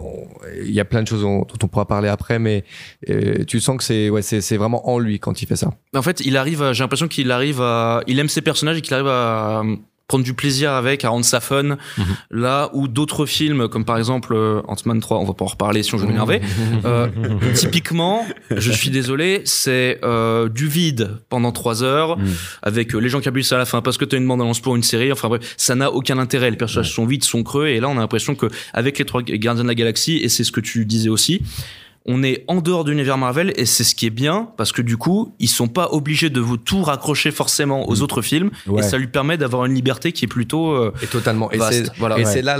il 0.65 0.73
y 0.73 0.81
a 0.81 0.85
plein 0.85 1.03
de 1.03 1.09
choses 1.09 1.23
dont, 1.23 1.39
dont 1.41 1.59
on 1.63 1.69
pourra 1.69 1.87
parler 1.87 2.09
après, 2.09 2.39
mais 2.39 2.65
euh, 3.09 3.45
tu 3.47 3.61
sens 3.61 3.77
que 3.79 3.85
c'est 3.85 4.11
ouais, 4.11 4.23
c'est 4.23 4.41
c'est 4.41 4.57
vraiment 4.57 4.89
en 4.91 4.99
lui 4.99 5.19
quand 5.19 5.41
il 5.43 5.47
fait 5.47 5.57
ça. 5.57 5.73
En 5.95 6.03
fait, 6.03 6.21
il 6.25 6.34
arrive, 6.37 6.63
à- 6.63 6.73
j'ai 6.73 6.83
l'impression 6.85 7.09
qu'il 7.09 7.31
arrive 7.31 7.61
à, 7.61 8.03
il 8.07 8.19
aime 8.19 8.29
ses 8.29 8.43
personnages 8.43 8.79
et 8.79 8.81
qu'il 8.81 8.95
arrive 8.95 9.07
à 9.09 9.61
euh, 9.63 9.77
prendre 10.07 10.23
du 10.23 10.35
plaisir 10.35 10.71
avec, 10.73 11.03
à 11.05 11.09
rendre 11.09 11.25
ça 11.25 11.41
fun. 11.41 11.63
Mhm. 11.63 11.77
Là 12.31 12.69
où 12.75 12.89
d'autres 12.89 13.25
films, 13.25 13.69
comme 13.69 13.87
par 13.87 13.97
exemple 13.97 14.35
euh, 14.35 14.61
Ant-Man 14.69 15.01
3, 15.01 15.19
on 15.19 15.25
va 15.25 15.33
pas 15.33 15.47
en 15.47 15.49
reparler 15.49 15.83
si 15.83 15.95
on 15.95 15.97
veut 15.99 16.07
m'énerver. 16.07 16.43
euh, 16.85 17.09
typiquement, 17.55 18.27
je 18.55 18.71
suis 18.71 18.91
désolé, 18.91 19.41
c'est 19.47 19.99
euh, 20.05 20.49
du 20.51 20.69
vide 20.69 21.19
pendant 21.31 21.53
trois 21.53 21.83
heures 21.83 22.19
Mhm. 22.19 22.35
avec 22.63 22.93
les 22.93 23.09
gens 23.09 23.21
qui 23.21 23.29
abusent 23.29 23.53
à 23.53 23.59
la 23.59 23.65
fin 23.65 23.81
parce 23.81 23.97
que 23.97 24.05
t'as 24.05 24.17
une 24.19 24.27
bande-annonce 24.29 24.61
pour 24.61 24.77
une 24.77 24.83
série. 24.83 25.11
Enfin 25.11 25.29
bref, 25.29 25.55
ça 25.57 25.75
n'a 25.75 25.91
aucun 25.91 26.19
intérêt. 26.19 26.51
Les 26.51 26.57
personnages 26.59 26.93
sont 26.93 27.07
vides, 27.07 27.25
sont 27.25 27.43
creux 27.43 27.69
et 27.69 27.81
là 27.81 27.89
on 27.89 27.97
a 27.97 28.01
l'impression 28.01 28.35
que 28.35 28.47
avec 28.75 28.99
les 28.99 29.05
trois 29.07 29.23
Gardiens 29.23 29.63
de 29.63 29.69
la 29.69 29.75
Galaxie 29.75 30.17
et 30.19 30.29
c'est 30.29 30.45
ce 30.45 30.53
que 30.53 30.61
tu 30.61 30.85
disais 30.85 31.09
aussi 31.09 31.41
on 32.07 32.23
est 32.23 32.45
en 32.49 32.61
dehors 32.61 32.85
de 32.85 32.91
l'univers 32.91 33.17
Marvel 33.17 33.53
et 33.57 33.65
c'est 33.65 33.83
ce 33.85 33.95
qui 33.95 34.05
est 34.07 34.11
bien 34.11 34.49
parce 34.59 34.73
que 34.73 34.83
du 34.83 34.97
coup 34.99 35.35
ils 35.39 35.49
sont 35.49 35.69
pas 35.69 35.89
obligés 35.93 36.29
de 36.29 36.39
vous 36.41 36.57
tout 36.59 36.83
raccrocher 36.83 37.31
forcément 37.31 37.89
aux 37.89 38.03
autres 38.03 38.21
films 38.21 38.51
Ouais. 38.67 38.81
et 38.81 38.83
ça 38.83 38.99
lui 38.99 39.07
permet 39.07 39.37
d'avoir 39.39 39.65
une 39.65 39.75
liberté 39.75 40.13
qui 40.13 40.27
est 40.27 40.29
plutôt 40.29 40.73
euh, 40.73 40.93
Et 41.03 41.07
totalement. 41.07 41.51
Et 41.51 41.59
c'est 41.71 41.91
voilà. 41.99 42.17
et 42.19 42.25
Ouais, 42.25 42.31
c'est 42.31 42.43
là, 42.43 42.59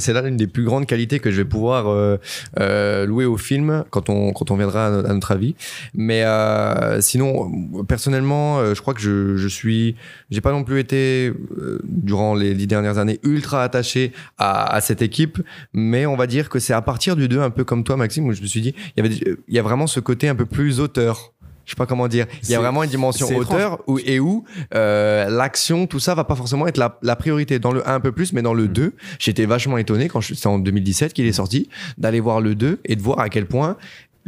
c'est 0.00 0.12
là 0.12 0.22
l'une 0.22 0.36
des 0.36 0.46
plus 0.46 0.64
grandes 0.64 0.86
qualités 0.86 1.18
que 1.18 1.30
je 1.30 1.36
vais 1.36 1.44
pouvoir 1.44 1.88
euh, 1.88 2.16
euh, 2.58 3.04
louer 3.06 3.24
au 3.26 3.36
film 3.36 3.84
quand 3.90 4.08
on 4.08 4.32
quand 4.32 4.50
on 4.50 4.56
viendra 4.56 4.86
à, 4.86 4.90
no- 4.90 5.06
à 5.06 5.12
notre 5.12 5.30
avis. 5.32 5.54
Mais 5.94 6.22
euh, 6.24 7.00
sinon, 7.00 7.50
personnellement, 7.86 8.58
euh, 8.58 8.74
je 8.74 8.80
crois 8.80 8.94
que 8.94 9.00
je, 9.00 9.36
je 9.36 9.48
suis, 9.48 9.94
j'ai 10.30 10.40
pas 10.40 10.52
non 10.52 10.64
plus 10.64 10.80
été 10.80 11.32
euh, 11.58 11.80
durant 11.84 12.34
les 12.34 12.54
dix 12.54 12.66
dernières 12.66 12.98
années 12.98 13.20
ultra 13.22 13.62
attaché 13.62 14.12
à, 14.38 14.74
à 14.74 14.80
cette 14.80 15.02
équipe, 15.02 15.40
mais 15.72 16.06
on 16.06 16.16
va 16.16 16.26
dire 16.26 16.48
que 16.48 16.58
c'est 16.58 16.72
à 16.72 16.82
partir 16.82 17.16
du 17.16 17.28
2, 17.28 17.40
un 17.40 17.50
peu 17.50 17.64
comme 17.64 17.84
toi, 17.84 17.96
Maxime, 17.96 18.26
où 18.26 18.32
je 18.32 18.42
me 18.42 18.46
suis 18.46 18.60
dit, 18.60 18.74
il 18.96 19.04
y 19.04 19.06
avait, 19.06 19.14
il 19.48 19.54
y 19.54 19.58
a 19.58 19.62
vraiment 19.62 19.86
ce 19.86 20.00
côté 20.00 20.28
un 20.28 20.34
peu 20.34 20.46
plus 20.46 20.80
auteur. 20.80 21.32
Je 21.64 21.72
sais 21.72 21.76
pas 21.76 21.86
comment 21.86 22.06
dire. 22.06 22.26
Il 22.30 22.34
y 22.34 22.38
a 22.38 22.56
C'est- 22.58 22.62
vraiment 22.62 22.84
une 22.84 22.90
dimension 22.90 23.26
c'est 23.26 23.34
auteur 23.34 23.82
où, 23.88 23.98
et 23.98 24.20
où 24.20 24.44
euh, 24.74 25.28
l'action, 25.28 25.88
tout 25.88 25.98
ça 25.98 26.14
va 26.14 26.22
pas 26.22 26.36
forcément 26.36 26.68
être 26.68 26.76
la, 26.78 26.96
la 27.02 27.16
priorité. 27.16 27.58
Dans 27.58 27.72
le 27.72 27.86
1 27.88 27.94
un 27.94 28.00
peu 28.00 28.12
plus, 28.12 28.32
mais 28.32 28.42
dans 28.42 28.54
le 28.54 28.68
2, 28.68 28.92
j'étais 29.18 29.46
vachement 29.46 29.76
étonné 29.76 30.08
quand 30.08 30.20
c'était 30.20 30.46
en 30.46 30.60
2017 30.60 31.12
qu'il 31.12 31.26
est 31.26 31.32
sorti, 31.32 31.68
d'aller 31.98 32.20
voir 32.20 32.40
le 32.40 32.54
2 32.54 32.78
et 32.84 32.94
de 32.94 33.02
voir 33.02 33.18
à 33.18 33.28
quel 33.28 33.46
point 33.46 33.76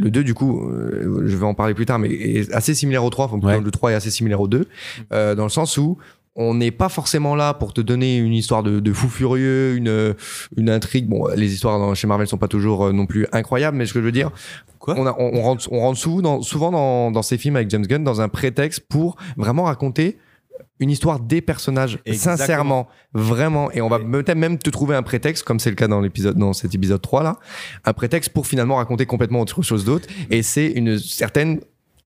le 0.01 0.11
2, 0.13 0.23
du 0.23 0.33
coup, 0.33 0.69
euh, 0.69 1.25
je 1.27 1.37
vais 1.37 1.45
en 1.45 1.55
parler 1.55 1.75
plus 1.75 1.85
tard, 1.85 1.99
mais 1.99 2.09
est 2.09 2.53
assez 2.55 2.73
similaire 2.73 3.03
au 3.05 3.11
3, 3.11 3.25
enfin, 3.33 3.39
Ouais. 3.45 3.61
le 3.61 3.71
3 3.73 3.91
est 3.91 3.95
assez 3.95 4.13
similaire 4.13 4.41
au 4.41 4.47
2, 4.47 4.67
euh, 5.13 5.35
dans 5.35 5.43
le 5.43 5.49
sens 5.49 5.77
où 5.77 5.99
on 6.41 6.55
n'est 6.55 6.71
pas 6.71 6.89
forcément 6.89 7.35
là 7.35 7.53
pour 7.53 7.75
te 7.75 7.81
donner 7.81 8.17
une 8.17 8.33
histoire 8.33 8.63
de, 8.63 8.79
de 8.81 8.93
fou 8.93 9.09
furieux, 9.09 9.75
une, 9.77 10.15
une 10.57 10.71
intrigue. 10.71 11.07
Bon, 11.09 11.27
les 11.35 11.53
histoires 11.53 11.79
dans- 11.79 11.95
chez 11.95 12.07
Marvel 12.07 12.27
sont 12.29 12.39
pas 12.39 12.49
toujours 12.49 12.87
euh, 12.87 12.93
non 12.93 13.07
plus 13.07 13.27
incroyables, 13.33 13.77
mais 13.77 13.85
ce 13.87 13.93
que 13.93 13.99
je 13.99 14.05
veux 14.05 14.13
dire, 14.13 14.31
Quoi 14.79 14.95
on, 14.97 15.05
a- 15.07 15.17
on, 15.19 15.35
on 15.35 15.43
rentre, 15.43 15.69
on 15.73 15.81
rentre 15.81 15.99
souvent, 15.99 16.23
dans, 16.23 16.41
souvent 16.43 16.71
dans, 16.71 17.11
dans 17.11 17.23
ces 17.23 17.37
films 17.39 17.57
avec 17.57 17.69
James 17.71 17.85
Gunn 17.87 18.05
dans 18.05 18.21
un 18.21 18.29
prétexte 18.29 18.81
pour 18.89 19.17
vraiment 19.37 19.65
raconter 19.65 20.17
une 20.81 20.91
histoire 20.91 21.19
des 21.19 21.41
personnages, 21.41 21.99
Exactement. 22.07 22.37
sincèrement, 22.37 22.89
vraiment. 23.13 23.69
Et 23.73 23.81
on 23.81 23.89
va 23.89 23.99
peut-être 23.99 24.37
même 24.39 24.59
te 24.59 24.71
trouver 24.71 24.95
un 24.95 25.03
prétexte, 25.03 25.43
comme 25.43 25.59
c'est 25.59 25.71
le 25.71 25.77
cas 25.77 25.89
dans 25.89 26.01
l'épisode, 26.01 26.37
dans 26.37 26.53
cet 26.53 26.73
épisode 26.73 27.03
3 27.03 27.25
là, 27.25 27.37
un 27.85 27.93
prétexte 27.93 28.31
pour 28.33 28.47
finalement 28.47 28.77
raconter 28.77 29.05
complètement 29.05 29.41
autre 29.41 29.61
chose 29.63 29.85
d'autre. 29.85 30.07
Et 30.31 30.43
c'est 30.45 30.69
une 30.69 30.97
certaine 30.99 31.59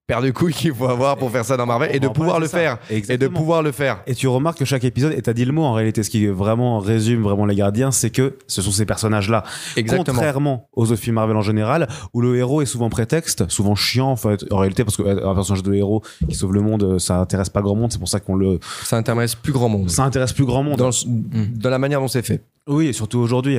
paire 0.06 0.20
de 0.20 0.30
couilles 0.30 0.52
qu'il 0.52 0.74
faut 0.74 0.88
avoir 0.88 1.16
pour 1.16 1.30
faire 1.30 1.44
ça 1.44 1.56
dans 1.56 1.64
Marvel 1.64 1.94
et 1.94 2.00
de 2.00 2.08
pouvoir 2.08 2.40
le 2.40 2.46
ça. 2.46 2.58
faire. 2.58 2.78
Et 2.90 3.16
de 3.16 3.28
pouvoir 3.28 3.62
le 3.62 3.70
faire. 3.72 4.02
Et 4.06 4.14
tu 4.14 4.26
remarques 4.28 4.58
que 4.58 4.64
chaque 4.64 4.84
épisode, 4.84 5.12
et 5.12 5.22
t'as 5.22 5.32
dit 5.32 5.44
le 5.44 5.52
mot 5.52 5.62
en 5.62 5.72
réalité, 5.72 6.02
ce 6.02 6.10
qui 6.10 6.26
vraiment 6.26 6.80
résume 6.80 7.22
vraiment 7.22 7.46
les 7.46 7.54
gardiens, 7.54 7.90
c'est 7.92 8.10
que 8.10 8.36
ce 8.46 8.62
sont 8.62 8.72
ces 8.72 8.84
personnages-là. 8.84 9.44
Exactement. 9.76 10.14
Contrairement 10.16 10.68
aux 10.72 10.90
autres 10.90 11.00
films 11.00 11.14
Marvel 11.16 11.36
en 11.36 11.42
général, 11.42 11.88
où 12.12 12.20
le 12.20 12.36
héros 12.36 12.62
est 12.62 12.66
souvent 12.66 12.90
prétexte, 12.90 13.48
souvent 13.48 13.74
chiant 13.74 14.08
en 14.10 14.16
fait, 14.16 14.44
en 14.50 14.58
réalité, 14.58 14.84
parce 14.84 14.96
qu'un 14.96 15.34
personnage 15.34 15.62
de 15.62 15.72
héros 15.74 16.02
qui 16.28 16.34
sauve 16.34 16.52
le 16.52 16.60
monde, 16.62 16.82
euh, 16.82 16.98
ça 16.98 17.18
intéresse 17.18 17.48
pas 17.48 17.62
grand 17.62 17.76
monde, 17.76 17.92
c'est 17.92 17.98
pour 17.98 18.08
ça 18.08 18.18
qu'on 18.20 18.34
le. 18.34 18.58
Ça 18.82 18.96
intéresse 18.96 19.34
plus 19.36 19.52
grand 19.52 19.68
monde. 19.68 19.88
Ça 19.88 20.04
intéresse 20.04 20.32
plus 20.32 20.44
grand 20.44 20.62
monde. 20.62 20.76
Dans, 20.78 20.88
le- 20.88 21.46
dans 21.56 21.70
la 21.70 21.78
manière 21.78 22.00
dont 22.00 22.08
c'est 22.08 22.26
fait. 22.26 22.42
Oui, 22.66 22.88
et 22.88 22.92
surtout 22.92 23.18
aujourd'hui. 23.18 23.58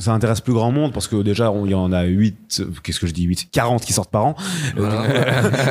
Euh, 0.00 0.04
Ça 0.04 0.12
intéresse 0.12 0.40
plus 0.40 0.52
grand 0.54 0.72
monde 0.72 0.92
parce 0.92 1.06
que 1.08 1.16
déjà, 1.22 1.52
il 1.64 1.70
y 1.70 1.74
en 1.74 1.92
a 1.92 2.04
8, 2.04 2.62
qu'est-ce 2.82 2.98
que 3.00 3.06
je 3.06 3.12
dis 3.12 3.24
8 3.24 3.48
40 3.52 3.84
qui 3.84 3.92
sortent 3.92 4.10
par 4.10 4.24
an. 4.26 4.34
Voilà. 4.76 5.02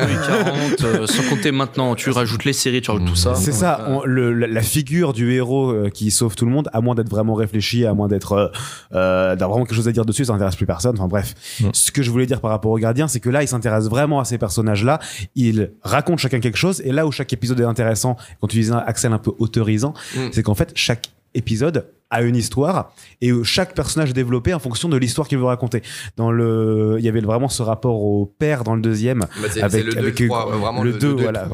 Oui, 0.06 0.14
40, 0.26 0.82
euh, 0.84 1.06
sans 1.06 1.22
compter 1.28 1.50
maintenant, 1.52 1.94
tu 1.94 2.10
rajoutes 2.10 2.44
les 2.44 2.52
séries, 2.52 2.80
tu 2.80 2.90
rajoutes 2.90 3.06
tout 3.08 3.16
ça. 3.16 3.34
C'est 3.34 3.52
ça, 3.52 3.80
Euh, 3.80 3.96
on- 3.96 4.04
le- 4.04 4.32
la, 4.32 4.46
la 4.46 4.62
figure 4.62 5.12
du 5.12 5.32
héros 5.32 5.70
euh, 5.70 5.90
qui 5.90 6.10
sauve 6.10 6.34
tout 6.36 6.44
le 6.44 6.50
monde, 6.50 6.68
à 6.72 6.80
moins 6.80 6.94
d'être 6.94 7.08
vraiment 7.10 7.34
réfléchi, 7.34 7.84
à 7.86 7.94
moins 7.94 8.08
d'être 8.08 8.32
euh, 8.32 8.48
euh, 8.94 9.30
d'avoir 9.36 9.50
vraiment 9.50 9.66
quelque 9.66 9.76
chose 9.76 9.88
à 9.88 9.92
dire 9.92 10.04
dessus, 10.04 10.24
ça 10.24 10.32
n'intéresse 10.32 10.56
plus 10.56 10.66
personne. 10.66 10.94
Enfin 10.98 11.08
bref, 11.08 11.34
ce 11.72 11.90
que 11.90 12.02
je 12.02 12.10
voulais 12.10 12.26
dire 12.26 12.40
par 12.40 12.50
rapport 12.50 12.70
aux 12.72 12.78
gardiens, 12.78 13.08
c'est 13.08 13.20
que 13.20 13.30
là, 13.30 13.42
il 13.42 13.48
s'intéresse 13.48 13.88
vraiment 13.88 14.20
à 14.20 14.24
ces 14.24 14.38
personnages-là. 14.38 14.98
Il 15.34 15.72
raconte 15.82 16.18
chacun 16.18 16.40
quelque 16.40 16.58
chose, 16.58 16.80
et 16.84 16.92
là 16.92 17.06
où 17.06 17.12
chaque 17.12 17.32
épisode 17.32 17.60
est 17.60 17.64
intéressant, 17.64 18.16
quand 18.40 18.46
tu 18.48 18.56
disais 18.58 18.74
Axel 18.86 19.12
un 19.12 19.18
peu 19.18 19.32
autorisant, 19.38 19.94
Mm. 20.16 20.28
c'est 20.32 20.42
qu'en 20.42 20.54
fait 20.54 20.72
chaque 20.74 21.08
épisode 21.34 21.86
a 22.12 22.22
une 22.22 22.34
histoire 22.34 22.92
et 23.20 23.30
chaque 23.44 23.72
personnage 23.72 24.10
est 24.10 24.14
développé 24.14 24.52
en 24.52 24.58
fonction 24.58 24.88
de 24.88 24.96
l'histoire 24.96 25.28
qu'il 25.28 25.38
veut 25.38 25.44
raconter. 25.44 25.80
Dans 26.16 26.32
le, 26.32 26.96
il 26.98 27.04
y 27.04 27.08
avait 27.08 27.20
vraiment 27.20 27.48
ce 27.48 27.62
rapport 27.62 28.02
au 28.02 28.26
père 28.26 28.64
dans 28.64 28.74
le 28.74 28.80
deuxième. 28.82 29.26
c'est 29.48 29.62
Avec- 29.62 29.84
le 29.84 29.92
2 29.92 29.98
avec- 30.00 30.20
et 30.20 30.26
3, 30.26 30.46
vraiment 30.56 30.82
le 30.82 30.90
le, 30.90 30.98
deux, 30.98 31.14
2 31.14 31.22
voilà. 31.22 31.48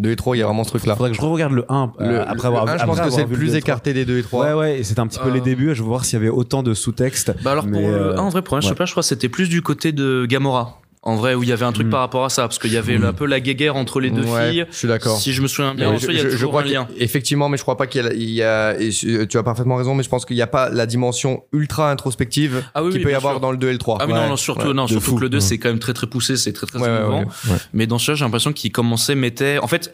2 0.00 0.10
et 0.10 0.16
3, 0.16 0.36
il 0.36 0.40
y 0.40 0.42
a 0.42 0.46
vraiment 0.46 0.64
ce 0.64 0.68
truc-là. 0.68 0.96
Faudrait 0.96 1.12
que 1.12 1.16
je 1.16 1.22
regarde 1.22 1.54
le 1.54 1.64
1 1.70 1.92
Le, 1.98 2.20
après 2.28 2.48
avoir, 2.48 2.66
le 2.66 2.72
un, 2.72 2.76
je 2.76 2.84
pense 2.84 3.00
que 3.00 3.08
c'est 3.08 3.24
plus 3.24 3.54
écarté 3.54 3.94
des 3.94 4.04
2 4.04 4.18
et 4.18 4.22
3. 4.22 4.44
Ouais, 4.48 4.52
ouais, 4.52 4.80
et 4.80 4.84
c'était 4.84 5.00
un 5.00 5.06
petit 5.06 5.18
peu 5.18 5.30
Euh, 5.30 5.32
les 5.32 5.40
débuts. 5.40 5.74
Je 5.74 5.80
veux 5.82 5.88
voir 5.88 6.04
s'il 6.04 6.18
y 6.18 6.20
avait 6.20 6.28
autant 6.28 6.62
de 6.62 6.74
sous-textes. 6.74 7.32
Bah 7.42 7.52
alors 7.52 7.64
pour 7.64 7.72
Mais, 7.72 7.86
le 7.90 7.94
euh, 7.94 8.16
1, 8.16 8.20
en 8.20 8.28
vrai, 8.28 8.42
pour 8.42 8.58
un, 8.58 8.60
je 8.60 8.66
sais 8.66 8.72
ouais. 8.72 8.76
pas, 8.76 8.84
je 8.84 8.90
crois 8.90 9.02
que 9.02 9.08
c'était 9.08 9.30
plus 9.30 9.48
du 9.48 9.62
côté 9.62 9.92
de 9.92 10.26
Gamora. 10.28 10.78
En 11.04 11.16
vrai, 11.16 11.34
où 11.34 11.42
il 11.42 11.48
y 11.48 11.52
avait 11.52 11.64
un 11.64 11.72
truc 11.72 11.88
Mm. 11.88 11.90
par 11.90 11.98
rapport 12.00 12.24
à 12.24 12.28
ça, 12.28 12.42
parce 12.42 12.60
qu'il 12.60 12.72
y 12.72 12.76
avait 12.76 12.96
Mm. 12.96 13.04
un 13.06 13.12
peu 13.12 13.26
la 13.26 13.40
guéguerre 13.40 13.74
entre 13.74 13.98
les 13.98 14.10
deux 14.10 14.22
Ouais, 14.24 14.50
filles. 14.52 14.66
Je 14.70 14.76
suis 14.76 14.86
d'accord. 14.86 15.18
Si 15.18 15.32
je 15.32 15.42
me 15.42 15.48
souviens 15.48 15.74
bien, 15.74 15.88
en 15.90 15.98
soi, 15.98 16.12
il 16.12 16.18
y 16.18 16.20
a 16.20 16.30
toujours 16.30 16.56
un 16.56 16.62
qu'il- 16.62 16.72
lien. 16.74 16.86
Effectivement, 16.96 17.48
mais 17.48 17.56
je 17.56 17.62
crois 17.62 17.76
pas 17.76 17.88
qu'il 17.88 18.04
y 18.04 18.06
a, 18.06 18.12
il 18.12 18.30
y 18.30 18.42
a- 18.44 18.78
et 18.80 18.92
je- 18.92 19.24
tu 19.24 19.36
as 19.36 19.42
parfaitement 19.42 19.74
raison, 19.74 19.96
mais 19.96 20.04
je 20.04 20.08
pense 20.08 20.24
qu'il 20.24 20.36
n'y 20.36 20.42
a 20.42 20.46
pas 20.46 20.68
la 20.70 20.86
dimension 20.86 21.42
ultra 21.52 21.90
introspective 21.90 22.62
Ah 22.74 22.84
oui, 22.84 22.90
qu'il 22.90 22.98
oui, 23.00 23.04
peut 23.06 23.10
y 23.10 23.14
avoir 23.14 23.32
sûr. 23.34 23.40
dans 23.40 23.50
le 23.50 23.56
2 23.58 23.68
et 23.70 23.72
le 23.72 23.78
3. 23.78 23.98
Ah 24.00 24.06
oui, 24.06 24.12
Ouais. 24.12 24.20
non, 24.20 24.28
non, 24.28 24.36
surtout, 24.36 24.68
Ouais. 24.68 24.74
non, 24.74 24.86
surtout 24.86 25.02
fou. 25.10 25.16
que 25.16 25.22
le 25.22 25.28
2, 25.28 25.38
Mm. 25.38 25.40
c'est 25.40 25.58
quand 25.58 25.70
même 25.70 25.80
très 25.80 25.92
très 25.92 26.06
poussé, 26.06 26.36
c'est 26.36 26.52
très 26.52 26.68
très 26.68 26.78
Ouais, 26.78 26.86
ouais, 26.88 26.98
émouvant. 27.00 27.18
ouais. 27.18 27.26
Ouais. 27.50 27.56
Mais 27.72 27.88
dans 27.88 27.98
celui-là, 27.98 28.14
j'ai 28.14 28.24
l'impression 28.24 28.52
qu'il 28.52 28.70
commençait, 28.70 29.16
mettait. 29.16 29.58
En 29.58 29.66
fait, 29.66 29.92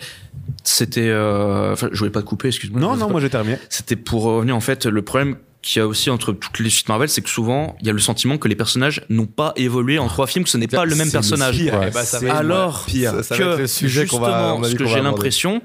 c'était. 0.63 1.09
euh, 1.09 1.73
Enfin, 1.73 1.89
je 1.91 1.99
voulais 1.99 2.11
pas 2.11 2.21
te 2.21 2.27
couper, 2.27 2.49
excuse-moi. 2.49 2.81
Non, 2.83 2.97
non, 2.97 3.09
moi 3.09 3.21
j'ai 3.23 3.31
terminé. 3.31 3.57
C'était 3.71 3.97
pour 3.97 4.25
revenir, 4.25 4.55
en 4.55 4.61
fait, 4.61 4.85
le 4.85 5.01
problème 5.03 5.37
qu'il 5.63 5.81
y 5.81 5.83
a 5.83 5.87
aussi 5.89 6.09
entre 6.11 6.33
toutes 6.33 6.61
les 6.61 6.71
suites 6.71 6.89
Marvel, 6.89 7.09
c'est 7.09 7.21
que 7.23 7.29
souvent, 7.29 7.77
il 7.81 7.87
y 7.87 7.91
a 7.91 7.93
le 7.93 7.99
sentiment 7.99 8.39
que 8.39 8.47
les 8.49 8.55
personnages 8.57 9.03
n'ont 9.09 9.27
pas 9.27 9.53
évolué 9.57 9.99
en 9.99 10.07
trois 10.09 10.27
films, 10.27 10.45
que 10.45 10.51
ce 10.51 10.57
n'est 10.59 10.69
pas 10.69 10.85
le 10.85 10.95
même 10.95 11.11
personnage. 11.11 11.57
pire. 11.59 11.79
Ouais, 11.79 11.91
bah, 11.91 12.05
ça 12.05 12.19
C'est 12.21 12.27
va 12.27 12.33
être- 12.33 12.39
Alors 12.39 12.85
pire. 12.87 13.11
Ça- 13.11 13.23
ça 13.23 13.35
va 13.37 13.45
que 13.45 13.51
être 13.55 13.59
le 13.59 13.67
sujet 13.67 14.07
qu'on 14.07 14.19
va- 14.21 14.27
justement, 14.29 14.59
avis, 14.65 14.71
ce 14.73 14.75
que 14.77 14.85
va 14.85 14.91
j'ai 14.91 15.01
l'impression 15.01 15.63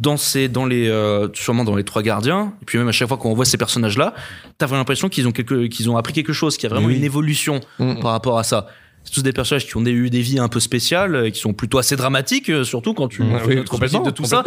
dans 0.00 0.16
ces 0.16 0.48
dans 0.48 0.66
les 0.66 0.88
euh, 0.88 1.28
sûrement 1.32 1.62
dans 1.64 1.76
les 1.76 1.84
trois 1.84 2.02
gardiens 2.02 2.52
et 2.60 2.64
puis 2.64 2.76
même 2.76 2.88
à 2.88 2.92
chaque 2.92 3.06
fois 3.06 3.16
qu'on 3.18 3.34
voit 3.34 3.44
ces 3.44 3.56
personnages 3.56 3.96
là 3.96 4.14
t'as 4.58 4.66
vraiment 4.66 4.80
l'impression 4.80 5.08
qu'ils 5.08 5.28
ont 5.28 5.32
quelque 5.32 5.68
qu'ils 5.68 5.88
ont 5.88 5.96
appris 5.96 6.12
quelque 6.12 6.32
chose 6.32 6.56
qu'il 6.56 6.64
y 6.68 6.72
a 6.72 6.74
vraiment 6.74 6.88
Oui. 6.88 6.96
une 6.96 7.04
évolution 7.04 7.60
Mm. 7.78 8.00
par 8.00 8.10
rapport 8.10 8.36
à 8.36 8.42
ça 8.42 8.66
c'est 9.04 9.12
tous 9.12 9.22
des 9.22 9.32
personnages 9.32 9.64
qui 9.64 9.76
ont 9.76 9.82
des- 9.82 9.92
eu 9.92 10.10
des 10.10 10.22
vies 10.22 10.40
un 10.40 10.48
peu 10.48 10.58
spéciales 10.58 11.30
qui 11.30 11.38
sont 11.38 11.52
plutôt 11.52 11.78
assez 11.78 11.94
dramatiques 11.94 12.50
euh, 12.50 12.64
surtout 12.64 12.94
quand 12.94 13.06
tu 13.06 13.18
fais 13.18 13.46
Oui, 13.46 13.54
notre 13.56 13.78
de 14.02 14.10
tout 14.10 14.24
ça 14.24 14.42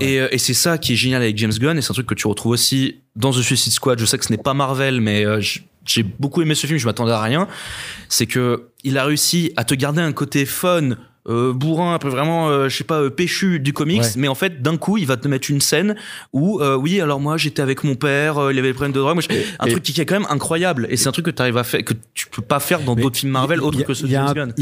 et, 0.00 0.18
euh, 0.20 0.26
et 0.32 0.38
c'est 0.38 0.54
ça 0.54 0.76
qui 0.76 0.94
est 0.94 0.96
génial 0.96 1.22
avec 1.22 1.38
James 1.38 1.52
Gunn 1.56 1.78
et 1.78 1.80
c'est 1.80 1.92
un 1.92 1.94
truc 1.94 2.06
que 2.08 2.14
tu 2.14 2.26
retrouves 2.26 2.50
aussi 2.50 2.96
dans 3.18 3.30
The 3.32 3.42
Suicide 3.42 3.72
Squad 3.72 3.98
je 4.00 4.06
sais 4.06 4.16
que 4.18 4.24
ce 4.24 4.32
n'est 4.32 4.38
pas 4.38 4.54
Marvel 4.54 5.00
mais 5.00 5.26
euh, 5.26 5.40
j'ai 5.84 6.02
beaucoup 6.02 6.40
aimé 6.42 6.54
ce 6.54 6.66
film 6.66 6.78
je 6.78 6.86
m'attendais 6.86 7.12
à 7.12 7.20
rien 7.22 7.46
c'est 8.08 8.26
que 8.26 8.68
il 8.84 8.96
a 8.96 9.04
réussi 9.04 9.52
à 9.56 9.64
te 9.64 9.74
garder 9.74 10.00
un 10.00 10.12
côté 10.12 10.46
fun 10.46 10.90
euh, 11.28 11.52
bourrin, 11.52 11.92
un 11.92 11.98
peu 11.98 12.08
vraiment, 12.08 12.48
euh, 12.48 12.70
je 12.70 12.76
sais 12.78 12.84
pas, 12.84 13.02
euh, 13.02 13.10
péchu 13.10 13.60
du 13.60 13.74
comics, 13.74 14.00
Ouais. 14.00 14.08
mais 14.16 14.28
en 14.28 14.34
fait, 14.34 14.62
d'un 14.62 14.78
coup, 14.78 14.96
il 14.96 15.04
va 15.06 15.18
te 15.18 15.28
mettre 15.28 15.50
une 15.50 15.60
scène 15.60 15.94
où, 16.32 16.58
oui, 16.80 17.02
alors 17.02 17.20
moi, 17.20 17.36
j'étais 17.36 17.60
avec 17.60 17.84
mon 17.84 17.96
père, 17.96 18.50
il 18.50 18.58
avait 18.58 18.68
des 18.68 18.72
problèmes 18.72 18.92
de 18.94 19.00
drogue, 19.00 19.20
un 19.58 19.66
et- 19.66 19.70
truc 19.72 19.82
qui 19.82 20.00
est 20.00 20.06
quand 20.06 20.18
même 20.20 20.28
incroyable, 20.30 20.86
et 20.88 20.96
c'est 20.96 21.06
un 21.06 21.12
truc 21.12 21.26
que 21.26 21.30
tu 21.30 21.42
arrives 21.42 21.58
à 21.58 21.64
faire, 21.64 21.84
que 21.84 21.92
tu 22.14 22.28
peux 22.28 22.40
pas 22.40 22.60
faire 22.60 22.80
dans 22.80 22.94
d'autres 22.96 23.18
films 23.18 23.32
Marvel 23.32 23.60
autres 23.60 23.82
que 23.84 23.92
ceux 23.92 24.04
de 24.04 24.08
il 24.08 24.12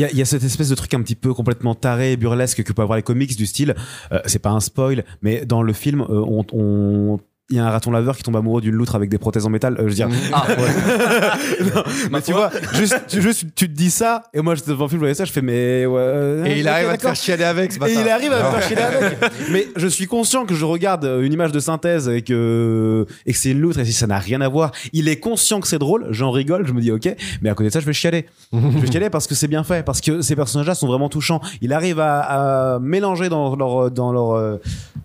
y 0.03 0.13
y, 0.13 0.17
y 0.17 0.23
a 0.23 0.25
cette 0.25 0.43
espèce 0.43 0.69
de 0.71 0.75
truc 0.75 0.93
un 0.95 1.03
petit 1.03 1.15
peu 1.15 1.33
complètement 1.33 1.77
taré 1.77 2.17
burlesque 2.17 2.65
que 2.65 2.73
peuvent 2.73 2.83
avoir 2.83 2.97
les 2.97 3.05
comics 3.05 3.37
du 3.37 3.47
style. 3.47 3.77
c'est 4.25 4.41
pas 4.43 4.51
un 4.51 4.59
spoil, 4.61 5.05
mais 5.23 5.45
dans 5.47 5.63
le 5.63 5.73
film, 5.73 6.05
on. 6.09 6.45
on- 6.53 7.21
il 7.51 7.57
y 7.57 7.61
a 7.61 7.67
un 7.67 7.71
raton 7.71 7.93
laveur 7.93 8.17
qui 8.17 8.25
tombe 8.25 8.37
amoureux 8.37 8.61
d'une 8.61 8.75
loutre 8.75 8.97
avec 8.97 9.09
des 9.09 9.19
prothèses 9.19 9.47
en 9.47 9.51
métal. 9.51 9.75
euh, 9.75 9.83
je 9.83 9.89
veux 9.89 9.95
dire, 9.95 10.09
Ah, 10.33 10.47
Non, 11.75 11.83
mais 12.11 12.21
tu 12.23 12.33
vois, 12.33 12.51
juste, 12.75 13.01
tu- 13.09 13.23
juste, 13.23 13.45
tu 13.55 13.69
te 13.69 13.73
dis 13.75 13.91
ça, 13.91 14.25
et 14.35 14.41
moi, 14.41 14.55
j'étais 14.57 14.71
devant 14.73 14.85
le 14.85 14.89
film, 14.89 14.99
je 14.99 15.03
voyais 15.05 15.15
ça, 15.15 15.25
je 15.25 15.31
fais, 15.33 15.43
mais 15.43 15.87
ouais. 15.87 16.43
Et 16.47 16.59
il 16.61 16.67
arrive 16.69 16.89
à 16.89 16.97
te 16.97 17.03
faire 17.03 17.15
chialer 17.15 17.45
avec, 17.45 17.73
ce 17.73 17.79
Et 17.89 17.93
il 17.93 18.09
arrive 18.09 18.33
à 18.33 18.39
me 18.39 18.43
Non. 18.43 18.51
faire 18.53 18.63
chier 18.69 18.79
avec. 18.79 19.19
Mais 19.53 19.69
je 19.77 19.87
suis 19.87 20.07
conscient 20.07 20.45
que 20.45 20.55
je 20.55 20.65
regarde 20.65 21.05
euh, 21.05 21.23
une 21.23 21.33
image 21.33 21.53
de 21.53 21.61
synthèse 21.61 22.09
et 22.09 22.23
que, 22.23 23.07
et 23.27 23.33
que 23.33 23.39
c'est 23.39 23.51
une 23.51 23.61
loutre 23.61 23.79
et 23.79 23.85
si 23.85 23.93
ça 23.93 24.07
n'a 24.09 24.19
rien 24.19 24.41
à 24.41 24.49
voir. 24.49 24.73
Il 24.93 25.09
est 25.09 25.21
conscient 25.21 25.61
que 25.61 25.69
c'est 25.69 25.79
drôle, 25.79 26.07
j'en 26.11 26.31
rigole, 26.33 26.67
je 26.67 26.73
me 26.73 26.81
dis 26.81 26.91
ok, 26.91 27.09
mais 27.43 27.51
à 27.51 27.55
côté 27.55 27.69
de 27.69 27.73
ça, 27.73 27.81
je 27.81 27.87
vais 27.87 27.93
chialer. 27.93 28.27
je 28.53 28.59
vais 28.59 28.91
chialer 28.91 29.11
parce 29.11 29.27
que 29.29 29.35
c'est 29.37 29.49
bien 29.49 29.63
fait, 29.63 29.85
parce 29.85 30.01
que 30.01 30.21
ces 30.21 30.35
personnages-là 30.35 30.75
sont 30.75 30.87
vraiment 30.89 31.09
touchants. 31.09 31.41
Il 31.61 31.73
arrive 31.73 32.01
à, 32.01 32.75
à 32.75 32.79
mélanger 32.81 33.29
dans 33.29 33.55
leur, 33.55 33.91
dans 33.93 34.13
leur, 34.13 34.33
euh, 34.33 34.57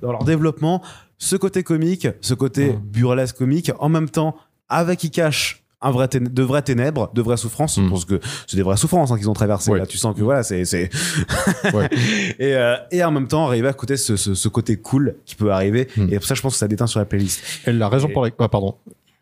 dans 0.02 0.12
leur 0.12 0.24
développement 0.24 0.82
ce 1.24 1.36
côté 1.36 1.62
comique, 1.62 2.08
ce 2.22 2.34
côté 2.34 2.74
burlesque 2.84 3.38
comique, 3.38 3.72
en 3.80 3.90
même 3.90 4.10
temps, 4.10 4.36
avec 4.70 5.00
cache 5.12 5.64
un 5.84 5.92
vrai 5.92 6.08
de 6.08 6.44
vraies 6.44 6.62
ténèbres, 6.64 7.12
de 7.14 7.22
vraies 7.22 7.38
souffrances, 7.38 7.78
Mm. 7.78 7.90
parce 7.90 8.06
que 8.06 8.20
c'est 8.48 8.58
des 8.58 8.64
vraies 8.64 8.78
souffrances 8.78 9.12
hein, 9.12 9.18
qu'ils 9.18 9.30
ont 9.30 9.34
traversées. 9.34 9.72
Ouais. 9.72 9.80
Là, 9.80 9.86
tu 9.86 9.98
sens 9.98 10.16
que 10.16 10.22
voilà, 10.22 10.42
c'est, 10.44 10.66
c'est, 10.66 10.90
Ouais. 11.74 11.90
et, 12.40 12.56
euh, 12.56 12.76
et 12.92 13.04
en 13.04 13.12
même 13.12 13.28
temps 13.28 13.46
arriver 13.48 13.68
à 13.68 13.74
côté 13.74 13.98
ce, 13.98 14.16
ce, 14.16 14.34
ce 14.36 14.48
côté 14.48 14.78
cool 14.78 15.16
qui 15.26 15.36
peut 15.36 15.52
arriver. 15.52 15.88
Mm. 15.98 16.08
Et 16.12 16.16
pour 16.18 16.26
ça, 16.26 16.34
je 16.36 16.42
pense 16.42 16.54
que 16.54 16.60
ça 16.60 16.68
déteint 16.68 16.88
sur 16.88 17.00
la 17.00 17.06
playlist. 17.06 17.42
Et 17.68 17.72
la 17.72 17.88
raison 17.90 18.08
pour 18.10 18.24
laquelle, 18.24 18.38
ah, 18.40 18.50
pardon. 18.50 18.76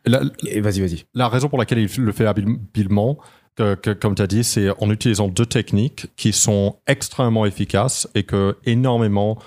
La, 0.06 0.22
Et 0.48 0.62
vas-y, 0.62 0.80
vas-y. 0.80 1.04
la 1.14 1.28
raison 1.28 1.50
pour 1.50 1.60
laquelle 1.60 1.80
il 1.80 1.90
le 2.04 2.12
fait 2.14 2.26
habilement, 2.26 3.18
que, 3.56 3.76
que- 3.76 3.92
comme 3.92 4.16
tu 4.16 4.22
as 4.22 4.28
dit, 4.28 4.44
c'est 4.44 4.70
en 4.82 4.90
utilisant 4.92 5.28
deux 5.28 5.46
techniques 5.46 6.08
qui 6.16 6.32
sont 6.34 6.78
extrêmement 6.88 7.46
efficaces 7.46 8.08
et 8.16 8.24
que 8.24 8.56
énormément 8.66 9.38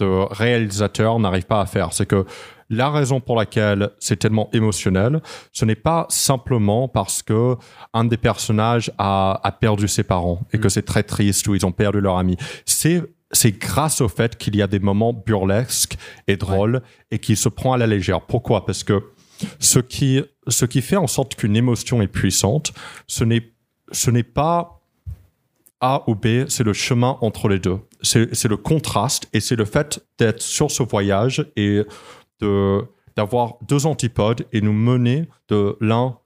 de 0.00 0.32
réalisateurs 0.32 1.18
n'arrivent 1.18 1.46
pas 1.46 1.60
à 1.60 1.66
faire. 1.66 1.92
C'est 1.92 2.06
que 2.06 2.24
la 2.68 2.90
raison 2.90 3.20
pour 3.20 3.36
laquelle 3.36 3.90
c'est 3.98 4.16
tellement 4.16 4.48
émotionnel, 4.52 5.20
ce 5.52 5.64
n'est 5.64 5.74
pas 5.74 6.06
simplement 6.08 6.88
parce 6.88 7.22
que 7.22 7.56
un 7.92 8.04
des 8.04 8.16
personnages 8.16 8.92
a, 8.98 9.40
a 9.42 9.52
perdu 9.52 9.88
ses 9.88 10.04
parents 10.04 10.40
et 10.52 10.58
que 10.58 10.68
c'est 10.68 10.82
très 10.82 11.02
triste 11.02 11.46
ou 11.48 11.54
ils 11.54 11.66
ont 11.66 11.72
perdu 11.72 12.00
leur 12.00 12.16
ami. 12.16 12.36
C'est 12.64 13.02
c'est 13.32 13.52
grâce 13.52 14.00
au 14.00 14.08
fait 14.08 14.36
qu'il 14.36 14.56
y 14.56 14.62
a 14.62 14.66
des 14.66 14.80
moments 14.80 15.12
burlesques 15.12 15.96
et 16.26 16.36
drôles 16.36 16.82
et 17.10 17.20
qu'il 17.20 17.36
se 17.36 17.48
prend 17.48 17.72
à 17.72 17.78
la 17.78 17.86
légère. 17.86 18.22
Pourquoi? 18.22 18.66
Parce 18.66 18.82
que 18.82 19.04
ce 19.58 19.78
qui, 19.78 20.20
ce 20.48 20.64
qui 20.64 20.82
fait 20.82 20.96
en 20.96 21.06
sorte 21.06 21.36
qu'une 21.36 21.56
émotion 21.56 22.02
est 22.02 22.08
puissante, 22.08 22.72
ce 23.06 23.24
n'est, 23.24 23.52
ce 23.92 24.10
n'est 24.10 24.24
pas 24.24 24.79
A 25.80 26.02
ou 26.06 26.14
B, 26.14 26.46
c'est 26.48 26.64
le 26.64 26.72
chemin 26.72 27.16
entre 27.20 27.48
les 27.48 27.58
deux. 27.58 27.78
C'est, 28.02 28.34
c'est 28.34 28.48
le 28.48 28.56
contraste 28.56 29.28
et 29.32 29.40
c'est 29.40 29.56
le 29.56 29.64
fait 29.64 30.04
d'être 30.18 30.42
sur 30.42 30.70
ce 30.70 30.82
voyage 30.82 31.46
et 31.56 31.82
de, 32.40 32.80
d'avoir 33.16 33.54
deux 33.66 33.86
antipodes 33.86 34.44
et 34.52 34.60
nous 34.60 34.72
mener 34.72 35.28
de 35.48 35.76
l'un 35.80 36.16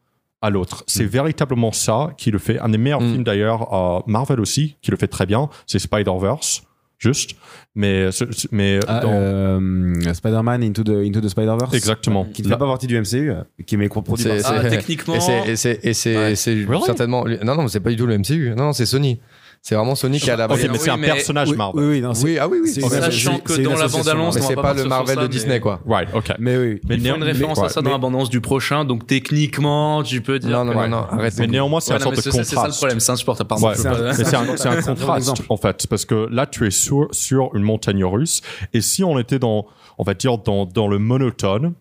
à 0.43 0.51
l'autre. 0.51 0.85
C'est 0.87 1.05
véritablement 1.07 1.73
ça 1.73 2.11
qui 2.19 2.31
le 2.31 2.39
fait. 2.39 2.59
Un 2.59 2.69
des 2.69 2.79
meilleurs 2.79 3.01
Mm. 3.01 3.11
films 3.13 3.25
d'ailleurs, 3.25 3.73
euh, 3.75 4.01
Marvel 4.07 4.41
aussi, 4.41 4.77
qui 4.83 4.91
le 4.91 4.97
fait 4.97 5.09
très 5.09 5.25
bien, 5.27 5.49
c'est 5.67 5.79
Spider-Verse, 5.79 6.63
juste. 6.99 7.35
Mais, 7.75 8.09
mais 8.53 8.79
Ah, 8.87 9.01
dans- 9.01 9.09
euh, 9.11 10.13
Spider-Man 10.13 10.63
Into 10.63 10.85
the, 10.85 10.91
Into 10.91 11.21
the 11.21 11.29
Spider-Verse. 11.29 11.75
exactement. 11.75 12.25
Qui 12.27 12.43
ne 12.43 12.49
fait 12.49 12.57
pas 12.59 12.67
partie 12.67 12.87
du 12.87 12.97
MCU, 13.01 13.33
qui 13.67 13.75
est 13.77 13.89
produit 13.89 14.25
par 14.27 14.37
Ah, 14.45 14.69
techniquement. 14.69 15.15
Et 15.47 15.57
c'est, 15.57 15.81
Ouais. 16.17 16.81
certainement. 16.85 17.25
Non, 17.43 17.55
non, 17.57 17.69
c'est 17.69 17.81
pas 17.81 17.91
du 17.91 17.97
tout 17.97 18.07
le 18.07 18.15
MCU. 18.19 18.51
Non, 18.57 18.67
non, 18.67 18.73
c'est 18.75 18.87
Sony. 18.87 19.21
C'est 19.67 19.77
vraiment 19.77 19.95
Sonic 19.95 20.29
à 20.29 20.37
la 20.37 20.45
Ok, 20.45 20.51
base. 20.51 20.69
mais 20.71 20.77
c'est 20.79 20.91
un 20.91 20.95
Oui, 20.97 21.01
mais- 21.01 21.07
personnage 21.07 21.49
Oui, 21.51 21.57
Marvel. 21.57 21.83
oui, 21.85 21.91
oui, 21.93 22.01
non, 22.03 22.13
Oui, 22.23 22.39
ah 22.39 22.47
oui, 22.47 22.59
oui. 22.63 22.69
c'est- 22.69 22.83
Sachant 22.83 23.39
que 23.39 23.55
dans 23.63 23.75
la 23.79 23.89
bande-annonce, 23.89 24.35
Mais 24.35 24.41
c'est 24.43 24.55
pas 24.57 24.75
le 24.75 24.85
Marvel 24.85 25.15
ça, 25.15 25.23
de 25.23 25.27
mais- 25.27 25.29
Disney, 25.31 25.59
quoi. 25.59 25.81
Right, 25.89 26.09
ok. 26.13 26.35
Mais 26.39 26.59
oui. 26.59 26.81
Mais, 26.87 26.97
Ils 26.97 27.09
font 27.09 27.15
une 27.15 27.21
mais- 27.21 27.33
référence 27.33 27.59
à 27.63 27.71
ça 27.71 27.81
dans 27.81 27.91
la 27.93 27.97
bande-annonce 27.97 28.29
du 28.29 28.43
prochain, 28.43 28.85
donc 28.85 29.07
techniquement, 29.07 30.03
tu 30.03 30.21
peux 30.21 30.39
dire. 30.39 30.51
Non, 30.51 30.67
non, 30.67 30.73
que- 30.73 30.77
non, 30.77 30.89
non, 30.89 30.97
arrête. 31.11 31.33
mais 31.39 31.47
néanmoins, 31.47 31.81
c'est 31.81 31.93
Ouais, 31.93 31.97
un 31.97 31.99
non, 32.01 32.05
sorte 32.05 32.17
mais 32.17 32.19
de 32.19 32.23
c'est 32.25 32.31
ça, 32.33 32.37
c'est 32.37 32.45
ça 32.45 32.51
le 32.51 32.57
contraste. 32.57 32.79
problème, 32.79 33.01
c'est 33.01 33.13
insupportable. 33.13 33.49
Pardon. 33.49 33.67
Ouais, 33.69 33.73
mais 33.75 33.79
c'est 33.79 33.89
un, 33.89 33.95
c'est 34.15 34.37
un 34.37 34.57
c'est 34.57 34.69
un 34.69 34.95
contraste 34.95 35.43
en 35.49 35.57
fait, 35.57 35.87
parce 35.87 36.05
que 36.05 36.29
là 36.31 36.45
tu 36.47 36.67
es 36.67 36.71
sur, 36.71 37.09
sur 37.13 37.49
une 37.55 37.63
montagne 37.63 38.05
russe, 38.05 38.43
et 38.75 38.83
si 38.83 39.03
on 39.03 39.19
était 39.19 39.39
dans, 39.39 39.65
on 39.97 40.03
va 40.05 40.13
dire 40.13 40.37
dans, 40.37 40.67
dans 40.67 40.89
le 40.89 40.99
monotone, 40.99 41.73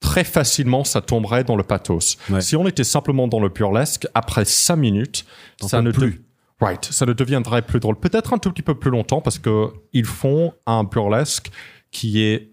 très 0.00 0.24
facilement 0.24 0.84
ça 0.84 1.00
tomberait 1.00 1.44
dans 1.44 1.56
le 1.56 1.62
pathos. 1.62 2.18
Ouais. 2.28 2.42
Si 2.42 2.56
on 2.56 2.66
était 2.68 2.84
simplement 2.84 3.26
dans 3.26 3.40
le 3.40 3.48
burlesque, 3.48 4.06
après 4.12 4.44
5 4.44 4.76
minutes, 4.76 5.24
ça 5.62 5.80
ne 5.80 5.92
plus. 5.92 6.20
Right, 6.60 6.84
ça 6.84 7.06
ne 7.06 7.12
deviendrait 7.12 7.62
plus 7.62 7.80
drôle. 7.80 7.96
Peut-être 7.98 8.32
un 8.34 8.38
tout 8.38 8.50
petit 8.50 8.62
peu 8.62 8.74
plus 8.74 8.90
longtemps 8.90 9.20
parce 9.20 9.38
que 9.38 9.68
ils 9.92 10.04
font 10.04 10.52
un 10.66 10.84
burlesque 10.84 11.50
qui 11.90 12.22
est 12.22 12.50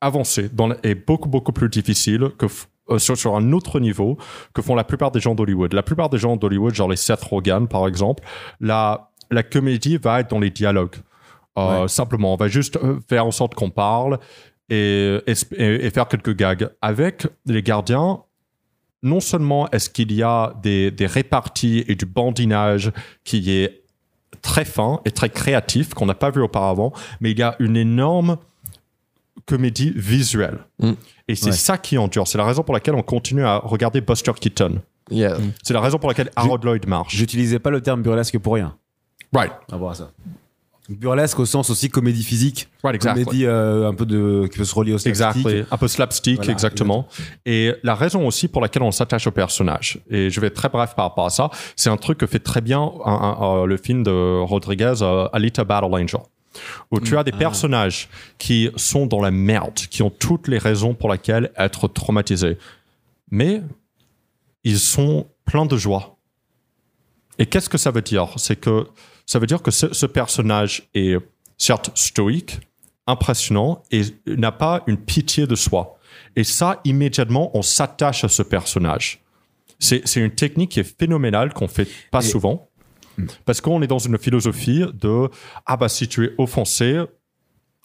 avancé 0.00 0.48
dans 0.48 0.70
et 0.82 0.94
beaucoup 0.94 1.28
beaucoup 1.28 1.52
plus 1.52 1.68
difficile 1.68 2.30
que 2.38 2.46
euh, 2.88 2.98
sur, 2.98 3.16
sur 3.18 3.36
un 3.36 3.52
autre 3.52 3.78
niveau 3.78 4.16
que 4.54 4.62
font 4.62 4.74
la 4.74 4.84
plupart 4.84 5.10
des 5.10 5.20
gens 5.20 5.34
d'Hollywood. 5.34 5.74
La 5.74 5.82
plupart 5.82 6.08
des 6.08 6.16
gens 6.18 6.36
d'Hollywood, 6.36 6.74
genre 6.74 6.88
les 6.88 6.96
Seth 6.96 7.22
Rogen 7.22 7.68
par 7.68 7.86
exemple, 7.86 8.24
la 8.60 9.10
la 9.30 9.42
comédie 9.42 9.96
va 9.98 10.20
être 10.20 10.30
dans 10.30 10.40
les 10.40 10.50
dialogues. 10.50 10.96
Euh, 11.58 11.86
Simplement, 11.88 12.32
on 12.32 12.36
va 12.36 12.48
juste 12.48 12.76
euh, 12.78 12.98
faire 13.08 13.26
en 13.26 13.30
sorte 13.30 13.54
qu'on 13.54 13.70
parle 13.70 14.18
et, 14.70 15.18
et, 15.26 15.32
et- 15.56 15.86
et 15.86 15.90
faire 15.90 16.08
quelques 16.08 16.34
gags. 16.34 16.68
Avec 16.80 17.26
les 17.46 17.62
gardiens, 17.62 18.20
non 19.02 19.20
seulement 19.20 19.70
est-ce 19.70 19.88
qu'il 19.90 20.12
y 20.12 20.22
a 20.22 20.52
des, 20.62 20.90
des 20.90 21.06
réparties 21.06 21.84
et 21.88 21.94
du 21.94 22.04
bandinage 22.06 22.92
qui 23.24 23.50
est 23.50 23.82
très 24.42 24.64
fin 24.64 25.00
et 25.04 25.10
très 25.10 25.28
créatif 25.30 25.94
qu'on 25.94 26.06
n'a 26.06 26.14
pas 26.14 26.30
vu 26.30 26.40
auparavant, 26.42 26.92
mais 27.20 27.30
il 27.30 27.38
y 27.38 27.42
a 27.42 27.56
une 27.60 27.76
énorme 27.76 28.36
comédie 29.46 29.92
visuelle. 29.96 30.58
Mm. 30.78 30.92
Et 31.28 31.34
c'est 31.34 31.46
Ouais. 31.46 31.52
ça 31.52 31.78
qui 31.78 31.96
endure. 31.98 32.26
C'est 32.28 32.38
la 32.38 32.44
raison 32.44 32.62
pour 32.62 32.74
laquelle 32.74 32.94
on 32.94 33.02
continue 33.02 33.44
à 33.44 33.58
regarder 33.58 34.00
Buster 34.00 34.32
Keaton. 34.38 34.80
Yeah. 35.10 35.38
C'est 35.62 35.74
la 35.74 35.80
raison 35.80 35.98
pour 35.98 36.08
laquelle 36.08 36.30
Harold 36.36 36.62
Lloyd 36.64 36.86
marche. 36.86 37.16
J'utilisais 37.16 37.58
pas 37.58 37.70
le 37.70 37.80
terme 37.80 38.02
burlesque 38.02 38.38
pour 38.38 38.54
rien. 38.54 38.76
Right, 39.32 39.52
À 39.72 39.76
voir 39.76 39.94
ça. 39.96 40.10
Burlesque 40.96 41.38
au 41.38 41.46
sens 41.46 41.70
aussi 41.70 41.88
comédie 41.88 42.22
physique, 42.24 42.68
right, 42.82 42.94
exactly. 42.96 43.24
comédie 43.24 43.46
euh, 43.46 43.88
un 43.88 43.94
peu 43.94 44.04
de 44.06 44.48
qui 44.50 44.58
peut 44.58 44.64
se 44.64 44.74
relier 44.74 44.92
au 44.92 44.98
slapstick. 44.98 45.46
Exactly. 45.46 45.64
Un 45.70 45.76
peu 45.76 45.88
slapstick, 45.88 46.36
Voilà, 46.36 46.52
exactement. 46.52 47.06
Et 47.46 47.72
la 47.82 47.94
raison 47.94 48.26
aussi 48.26 48.48
pour 48.48 48.60
laquelle 48.60 48.82
on 48.82 48.90
s'attache 48.90 49.26
au 49.26 49.30
personnage, 49.30 50.00
et 50.10 50.30
je 50.30 50.40
vais 50.40 50.48
être 50.48 50.54
très 50.54 50.68
bref 50.68 50.94
par 50.96 51.06
rapport 51.06 51.26
à 51.26 51.30
ça, 51.30 51.50
c'est 51.76 51.90
un 51.90 51.96
truc 51.96 52.18
que 52.18 52.26
fait 52.26 52.40
très 52.40 52.60
bien 52.60 52.80
un- 53.04 53.10
un- 53.40 53.62
euh, 53.62 53.66
le 53.66 53.76
film 53.76 54.02
de 54.02 54.40
Rodriguez, 54.42 54.94
euh, 55.02 55.28
Alita 55.32 55.64
Battle 55.64 55.94
Angel. 55.94 56.20
Où 56.90 56.98
tu 56.98 57.16
as 57.16 57.22
des 57.22 57.30
personnages 57.30 58.08
qui 58.38 58.70
sont 58.74 59.06
dans 59.06 59.20
la 59.20 59.30
merde, 59.30 59.74
qui 59.88 60.02
ont 60.02 60.10
toutes 60.10 60.48
les 60.48 60.58
raisons 60.58 60.94
pour 60.94 61.12
lesquelles 61.12 61.52
être 61.56 61.86
traumatisés. 61.86 62.58
Mais 63.30 63.62
ils 64.64 64.80
sont 64.80 65.28
pleins 65.44 65.66
de 65.66 65.76
joie. 65.76 66.16
Et 67.38 67.46
qu'est-ce 67.46 67.68
que 67.68 67.78
ça 67.78 67.92
veut 67.92 68.02
dire? 68.02 68.30
C'est 68.36 68.56
que 68.56 68.88
ça 69.30 69.38
veut 69.38 69.46
dire 69.46 69.62
que 69.62 69.70
ce, 69.70 69.94
ce 69.94 70.06
personnage 70.06 70.88
est 70.92 71.16
certes 71.56 71.92
stoïque, 71.94 72.58
impressionnant 73.06 73.84
et 73.92 74.02
n'a 74.26 74.50
pas 74.50 74.82
une 74.88 74.96
pitié 74.96 75.46
de 75.46 75.54
soi. 75.54 75.98
Et 76.34 76.42
ça, 76.42 76.80
immédiatement, 76.84 77.56
on 77.56 77.62
s'attache 77.62 78.24
à 78.24 78.28
ce 78.28 78.42
personnage. 78.42 79.22
C'est 79.78 80.02
une 80.16 80.32
technique 80.34 80.72
qui 80.72 80.80
est 80.80 80.98
phénoménale 80.98 81.52
qu'on 81.54 81.68
fait 81.68 81.86
pas 82.10 82.24
Et- 82.24 82.28
souvent. 82.28 82.68
Parce 83.44 83.60
qu'on 83.60 83.80
est 83.82 83.86
dans 83.86 84.00
une 84.00 84.18
philosophie 84.18 84.82
de 84.94 85.28
ah 85.64 85.76
bah 85.76 85.88
si 85.88 86.08
tu 86.08 86.24
es 86.24 86.32
offensé, 86.36 86.98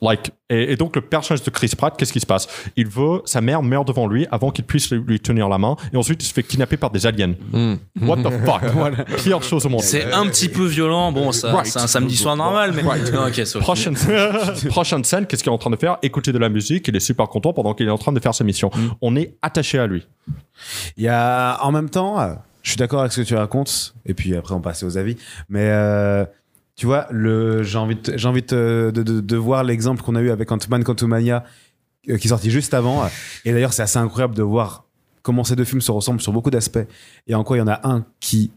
like 0.06 0.32
et, 0.50 0.74
et 0.74 0.76
donc 0.76 0.96
le 0.96 1.02
personnage 1.02 1.42
de 1.44 1.50
Chris 1.50 1.72
Pratt, 1.76 1.96
qu'est-ce 1.98 2.14
qui 2.14 2.20
se 2.20 2.26
passe? 2.26 2.48
Il 2.76 2.88
veut 2.88 3.22
sa 3.26 3.42
mère 3.42 3.64
meurt 3.64 3.88
devant 3.88 4.06
lui 4.08 4.28
avant 4.32 4.52
qu'il 4.52 4.64
puisse 4.64 4.92
lui, 4.92 5.02
lui 5.06 5.20
tenir 5.20 5.50
la 5.50 5.58
main 5.58 5.76
et 5.92 5.98
ensuite 5.98 6.22
il 6.24 6.26
se 6.28 6.34
fait 6.34 6.44
kidnapper 6.44 6.78
par 6.78 6.92
des 6.92 7.06
aliens. 7.08 7.34
Mm. 7.52 7.74
What 8.02 8.18
the 8.18 8.30
fuck? 8.46 9.06
Pire 9.24 9.42
chose 9.42 9.66
au 9.66 9.70
monde. 9.70 9.82
C'est 9.82 10.12
un 10.14 10.28
petit 10.28 10.50
peu 10.50 10.66
violent. 10.66 11.12
Bon, 11.12 11.32
ça, 11.32 11.52
Right. 11.52 11.66
c'est 11.66 11.80
un 11.80 11.88
samedi 11.88 12.16
soir 12.16 12.36
normal, 12.36 12.74
mais. 12.76 12.84
Non, 12.84 12.92
ok, 13.28 13.34
c'est 13.34 13.56
ok. 13.56 13.62
Prochaine, 13.62 13.96
prochaine 14.70 15.04
scène, 15.04 15.26
qu'est-ce 15.26 15.44
qu'il 15.44 15.52
est 15.52 15.56
en 15.56 15.58
train 15.58 15.70
de 15.72 15.76
faire? 15.78 15.98
Écouter 16.04 16.32
de 16.32 16.38
la 16.38 16.50
musique, 16.50 16.88
il 16.88 16.96
est 16.96 17.00
super 17.00 17.28
content 17.28 17.52
pendant 17.54 17.74
qu'il 17.74 17.88
est 17.88 17.92
en 17.92 17.98
train 17.98 18.12
de 18.12 18.20
faire 18.20 18.36
sa 18.36 18.44
mission. 18.44 18.70
On 19.02 19.16
est 19.16 19.36
attaché 19.42 19.80
à 19.80 19.88
lui. 19.88 20.08
Il 20.98 21.04
y 21.04 21.08
a 21.08 21.58
en 21.64 21.72
même 21.72 21.90
temps, 21.90 22.20
euh, 22.20 22.34
je 22.62 22.70
suis 22.70 22.78
d'accord 22.78 23.00
avec 23.02 23.12
ce 23.12 23.22
que 23.22 23.26
tu 23.26 23.36
racontes, 23.36 23.96
et 24.06 24.14
puis 24.14 24.36
après 24.36 24.54
on 24.54 24.62
passe 24.62 24.84
aux 24.84 24.98
avis. 24.98 25.18
Mais 25.50 25.68
euh, 25.70 26.26
tu 26.76 26.86
vois, 26.86 27.08
j'ai 27.12 27.78
envie, 27.78 27.96
de, 27.96 29.36
voir 29.36 29.64
l'exemple 29.64 30.02
qu'on 30.02 30.16
a 30.16 30.22
eu 30.22 30.30
avec 30.30 30.52
Ant-Man 30.52 30.84
Quantumania, 30.84 31.44
euh, 32.10 32.18
qui 32.18 32.28
est 32.28 32.30
sorti 32.30 32.52
juste 32.52 32.74
avant. 32.74 33.08
Et 33.46 33.54
d'ailleurs, 33.54 33.74
c'est 33.74 33.84
assez 33.84 34.00
incroyable 34.00 34.36
de 34.36 34.44
voir 34.44 34.86
comment 35.22 35.44
ces 35.44 35.56
deux 35.56 35.64
films 35.64 35.82
se 35.82 35.92
ressemblent 35.92 36.22
sur 36.22 36.34
beaucoup 36.34 36.52
d'aspects, 36.52 36.88
et 37.28 37.36
en 37.36 37.44
quoi 37.44 37.58
il 37.58 37.62
y 37.62 37.64
en 37.64 37.68
a 37.68 37.88
un 37.88 38.06
qui 38.20 38.52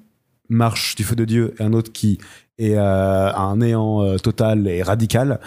marche 0.48 0.94
du 0.96 1.04
feu 1.04 1.14
de 1.14 1.24
Dieu 1.24 1.54
et 1.58 1.62
un 1.62 1.72
autre 1.72 1.92
qui 1.92 2.18
est 2.58 2.74
euh, 2.74 3.32
un 3.34 3.56
néant 3.58 4.02
euh, 4.02 4.16
total 4.16 4.66
et 4.66 4.82
radical. 4.82 5.40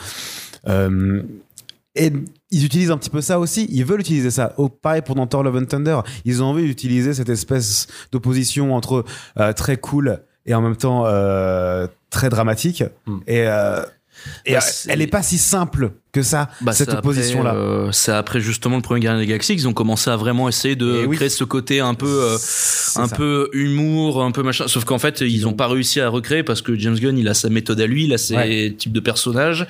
Euh, 0.67 1.23
et 1.95 2.13
ils 2.51 2.65
utilisent 2.65 2.91
un 2.91 2.97
petit 2.97 3.09
peu 3.09 3.21
ça 3.21 3.39
aussi. 3.39 3.67
Ils 3.69 3.85
veulent 3.85 3.99
utiliser 3.99 4.31
ça. 4.31 4.53
Au 4.57 4.69
pareil 4.69 5.01
pour 5.01 5.15
dans 5.15 5.27
Thor 5.27 5.43
Love 5.43 5.57
and 5.57 5.65
Thunder, 5.65 5.99
ils 6.23 6.41
ont 6.41 6.47
envie 6.47 6.63
d'utiliser 6.63 7.13
cette 7.13 7.29
espèce 7.29 7.87
d'opposition 8.11 8.73
entre 8.73 9.03
euh, 9.39 9.51
très 9.53 9.77
cool 9.77 10.21
et 10.45 10.53
en 10.53 10.61
même 10.61 10.75
temps 10.75 11.05
euh, 11.05 11.87
très 12.09 12.29
dramatique. 12.29 12.83
Mm. 13.05 13.17
Et, 13.27 13.47
euh, 13.47 13.81
Bah, 14.47 14.59
elle 14.87 15.01
est 15.01 15.07
pas 15.07 15.23
si 15.23 15.37
simple 15.37 15.91
que 16.11 16.21
ça 16.21 16.49
Bah, 16.61 16.73
cette 16.73 16.93
opposition-là. 16.93 17.55
euh, 17.55 17.89
c'est 17.91 18.11
après 18.11 18.41
justement 18.41 18.75
le 18.75 18.81
premier 18.81 18.99
Gardien 18.99 19.21
des 19.21 19.27
Galaxies 19.27 19.55
qu'ils 19.55 19.67
ont 19.67 19.73
commencé 19.73 20.09
à 20.09 20.17
vraiment 20.17 20.49
essayer 20.49 20.75
de 20.75 21.01
Eh 21.03 21.05
oui. 21.05 21.15
créer 21.15 21.29
ce 21.29 21.43
côté 21.43 21.79
un 21.79 21.93
peu, 21.93 22.05
euh, 22.07 22.35
un 22.35 23.07
ça. 23.07 23.15
peu 23.15 23.49
humour, 23.53 24.21
un 24.23 24.31
peu 24.31 24.43
machin. 24.43 24.67
Sauf 24.67 24.83
qu'en 24.83 24.99
fait, 24.99 25.21
ils 25.21 25.47
ont 25.47 25.53
pas 25.53 25.67
réussi 25.67 26.01
à 26.01 26.09
recréer 26.09 26.43
parce 26.43 26.61
que 26.61 26.77
James 26.77 26.95
Gunn, 26.99 27.17
il 27.17 27.27
a 27.29 27.33
sa 27.33 27.49
méthode 27.49 27.79
à 27.79 27.87
lui, 27.87 28.05
il 28.05 28.13
a 28.13 28.17
ses 28.17 28.35
Ouais. 28.35 28.75
types 28.77 28.91
de 28.91 28.99
personnages. 28.99 29.65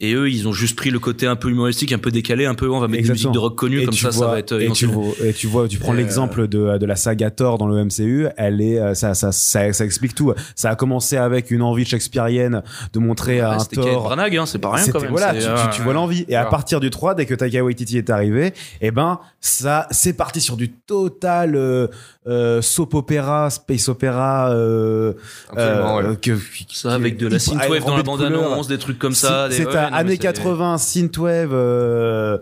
Et 0.00 0.14
eux, 0.14 0.30
ils 0.30 0.46
ont 0.46 0.52
juste 0.52 0.76
pris 0.76 0.90
le 0.90 0.98
côté 1.00 1.26
un 1.26 1.34
peu 1.36 1.48
humoristique, 1.50 1.92
un 1.92 1.98
peu 1.98 2.10
décalé, 2.12 2.46
un 2.46 2.54
peu, 2.54 2.68
on 2.70 2.78
va 2.78 2.86
mettre 2.86 3.02
des 3.04 3.10
Exactement. 3.10 3.30
musiques 3.30 3.34
de 3.34 3.38
rock 3.38 3.56
connues, 3.56 3.84
comme 3.84 3.94
ça, 3.94 4.12
ça 4.12 4.16
vois- 4.18 4.26
va 4.28 4.38
être 4.38 4.52
euh, 4.52 4.60
et 4.60 4.70
tu, 4.70 4.86
vois, 4.86 5.12
et 5.24 5.32
tu 5.32 5.46
vois, 5.48 5.66
tu 5.66 5.78
prends 5.78 5.92
l'exemple 5.92 6.46
de, 6.46 6.78
de 6.78 6.86
la 6.86 6.94
saga 6.96 7.30
Thor 7.32 7.58
dans 7.58 7.66
le 7.66 7.84
MCU, 7.84 8.26
elle 8.36 8.60
est, 8.60 8.94
ça, 8.94 9.14
ça, 9.14 9.32
ça, 9.32 9.72
ça 9.72 9.84
explique 9.84 10.14
tout. 10.14 10.32
Ça 10.54 10.70
a 10.70 10.76
commencé 10.76 11.16
avec 11.16 11.50
une 11.50 11.62
envie 11.62 11.84
shakespearienne 11.84 12.62
de 12.92 12.98
montrer 13.00 13.40
à 13.40 13.50
Ouais, 13.50 13.54
un 13.56 13.58
C'était 13.58 13.76
Thor. 13.76 14.02
Branagh, 14.04 14.36
hein, 14.36 14.46
c'est 14.46 14.58
pas 14.58 14.70
rien 14.70 14.84
C'était- 14.84 14.92
quand 14.98 15.00
même. 15.02 15.10
Voilà, 15.10 15.32
tu, 15.70 15.80
euh, 15.80 15.84
vois 15.84 15.92
l'envie. 15.94 16.24
Et 16.28 16.36
à 16.36 16.44
partir 16.44 16.80
du 16.80 16.90
3, 16.90 17.14
dès 17.14 17.26
que 17.26 17.34
Taika 17.34 17.62
Waititi 17.64 17.98
est 17.98 18.10
arrivé, 18.10 18.52
eh 18.80 18.90
ben, 18.90 19.18
ça, 19.40 19.86
c'est 19.90 20.12
parti 20.14 20.40
sur 20.40 20.56
du 20.56 20.70
total 20.72 21.54
euh, 21.56 21.86
euh, 22.26 22.60
soap 22.62 22.94
opéra, 22.94 23.50
space 23.50 23.88
opéra. 23.88 24.50
Euh, 24.52 25.12
euh, 25.56 26.10
ouais. 26.10 26.16
que, 26.16 26.38
Ça, 26.72 26.92
avec 26.94 27.16
de 27.16 27.26
la 27.28 27.38
synthwave 27.38 27.68
dans 27.68 27.74
la 27.74 27.80
rempli 27.80 28.02
de 28.02 28.02
couleurs. 28.02 28.30
bande-annonce, 28.40 28.68
des 28.68 28.78
trucs 28.78 28.98
comme 28.98 29.14
ça. 29.14 29.48
des- 29.48 29.56
C'est 29.56 29.66
ouais, 29.66 29.76
années 29.76 30.12
c'est- 30.12 30.18
80, 30.18 30.78
synthwave. 30.78 31.50
Euh, 31.52 32.38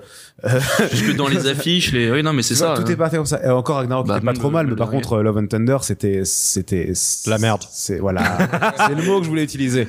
Jusque 0.93 1.17
dans 1.17 1.29
les 1.29 1.47
affiches, 1.49 1.93
les. 1.93 2.11
Oui, 2.11 2.23
non, 2.23 2.33
mais 2.33 2.43
c'est 2.43 2.55
ça. 2.55 2.75
Tout 2.77 2.83
hein. 2.83 2.87
est 2.91 2.97
parti 2.97 3.17
comme 3.17 3.27
ça. 3.27 3.41
Et 3.45 3.49
encore 3.49 3.77
Ragnarok, 3.77 4.07
Bah, 4.07 4.15
c'était 4.17 4.27
pas 4.27 4.33
trop 4.35 4.51
mal, 4.51 4.67
mais 4.67 4.77
par 4.77 4.91
contre, 4.91 5.19
Love 5.23 5.39
and 5.39 5.47
Thunder, 5.47 5.79
c'était, 5.83 6.23
c'était 6.25 6.93
La 7.27 7.39
merde. 7.39 7.63
C'est 7.71 7.99
voilà, 7.99 8.23
c'est 8.87 8.95
le 8.95 9.03
mot 9.03 9.19
que 9.19 9.25
je 9.25 9.29
voulais 9.31 9.45
utiliser. 9.45 9.89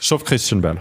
Sauf 0.00 0.24
Christian 0.24 0.56
Bell. 0.58 0.76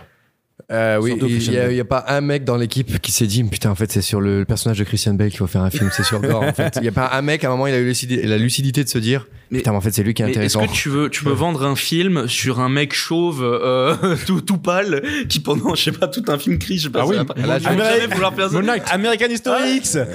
Euh, 0.71 0.97
oui, 1.01 1.11
il 1.11 1.19
Christian 1.19 1.53
y, 1.69 1.79
a- 1.79 1.81
a 1.81 1.85
pas 1.85 2.05
un 2.07 2.21
mec 2.21 2.43
dans 2.45 2.55
l'équipe 2.55 2.99
qui 3.01 3.11
s'est 3.11 3.27
dit 3.27 3.43
putain 3.43 3.69
en 3.69 3.75
fait 3.75 3.91
c'est 3.91 4.01
sur 4.01 4.21
le, 4.21 4.39
le 4.39 4.45
personnage 4.45 4.79
de 4.79 4.83
Christian 4.85 5.13
Bale 5.13 5.27
qu'il 5.29 5.37
faut 5.37 5.47
faire 5.47 5.61
un 5.61 5.69
film, 5.69 5.89
c'est 5.93 6.03
sur 6.03 6.21
Gore 6.21 6.41
en 6.41 6.53
fait. 6.53 6.77
Il 6.77 6.85
y 6.85 6.87
a 6.87 6.93
pas 6.93 7.09
un 7.11 7.21
mec 7.21 7.43
à 7.43 7.47
un 7.47 7.51
moment 7.51 7.67
il 7.67 7.73
a 7.73 7.77
eu 7.77 7.91
lucidi- 7.91 8.25
la 8.25 8.37
lucidité 8.37 8.83
de 8.83 8.89
se 8.89 8.97
dire 8.97 9.27
Mais- 9.51 9.57
putain 9.59 9.71
mais 9.71 9.77
en 9.77 9.81
fait 9.81 9.91
c'est 9.91 10.01
lui 10.01 10.13
qui 10.13 10.21
est 10.23 10.25
Mais 10.25 10.31
est-ce 10.31 10.57
intéressant. 10.57 10.65
que 10.65 10.71
tu 10.71 10.87
veux, 10.89 11.09
tu 11.09 11.25
peux 11.25 11.33
vendre 11.33 11.63
un 11.65 11.75
film 11.75 12.27
sur 12.29 12.61
un 12.61 12.69
mec 12.69 12.93
chauve, 12.95 13.43
euh, 13.43 13.95
tout, 14.25 14.39
tout 14.41 14.57
pâle, 14.57 15.03
qui 15.27 15.41
pendant, 15.41 15.75
je 15.75 15.83
sais 15.83 15.91
pas, 15.91 16.07
tout 16.07 16.23
un 16.29 16.39
film 16.39 16.57
crie, 16.57 16.77
je 16.77 16.83
sais 16.83 16.89
pas. 16.89 17.01
Ah 17.03 17.05
oui, 17.05 17.17
pas- 17.25 17.35
là, 17.45 17.59
je 17.59 17.63
jamais 17.65 18.07
vouloir 18.07 18.33
faire 18.33 18.49
ça. 18.49 18.57
American 18.93 19.27
History 19.29 19.75
X. 19.75 19.95
Ouais, 19.95 20.05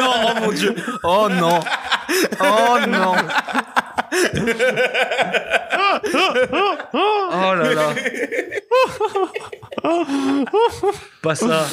non, 0.00 0.10
oh 0.24 0.40
mon 0.46 0.52
dieu. 0.52 0.74
Oh 1.04 1.28
non. 1.30 1.60
Oh 2.40 2.76
non. 2.88 3.12
Oh 6.92 7.54
là 7.54 7.74
là. 7.74 7.94
Pas 11.22 11.34
ça. 11.34 11.66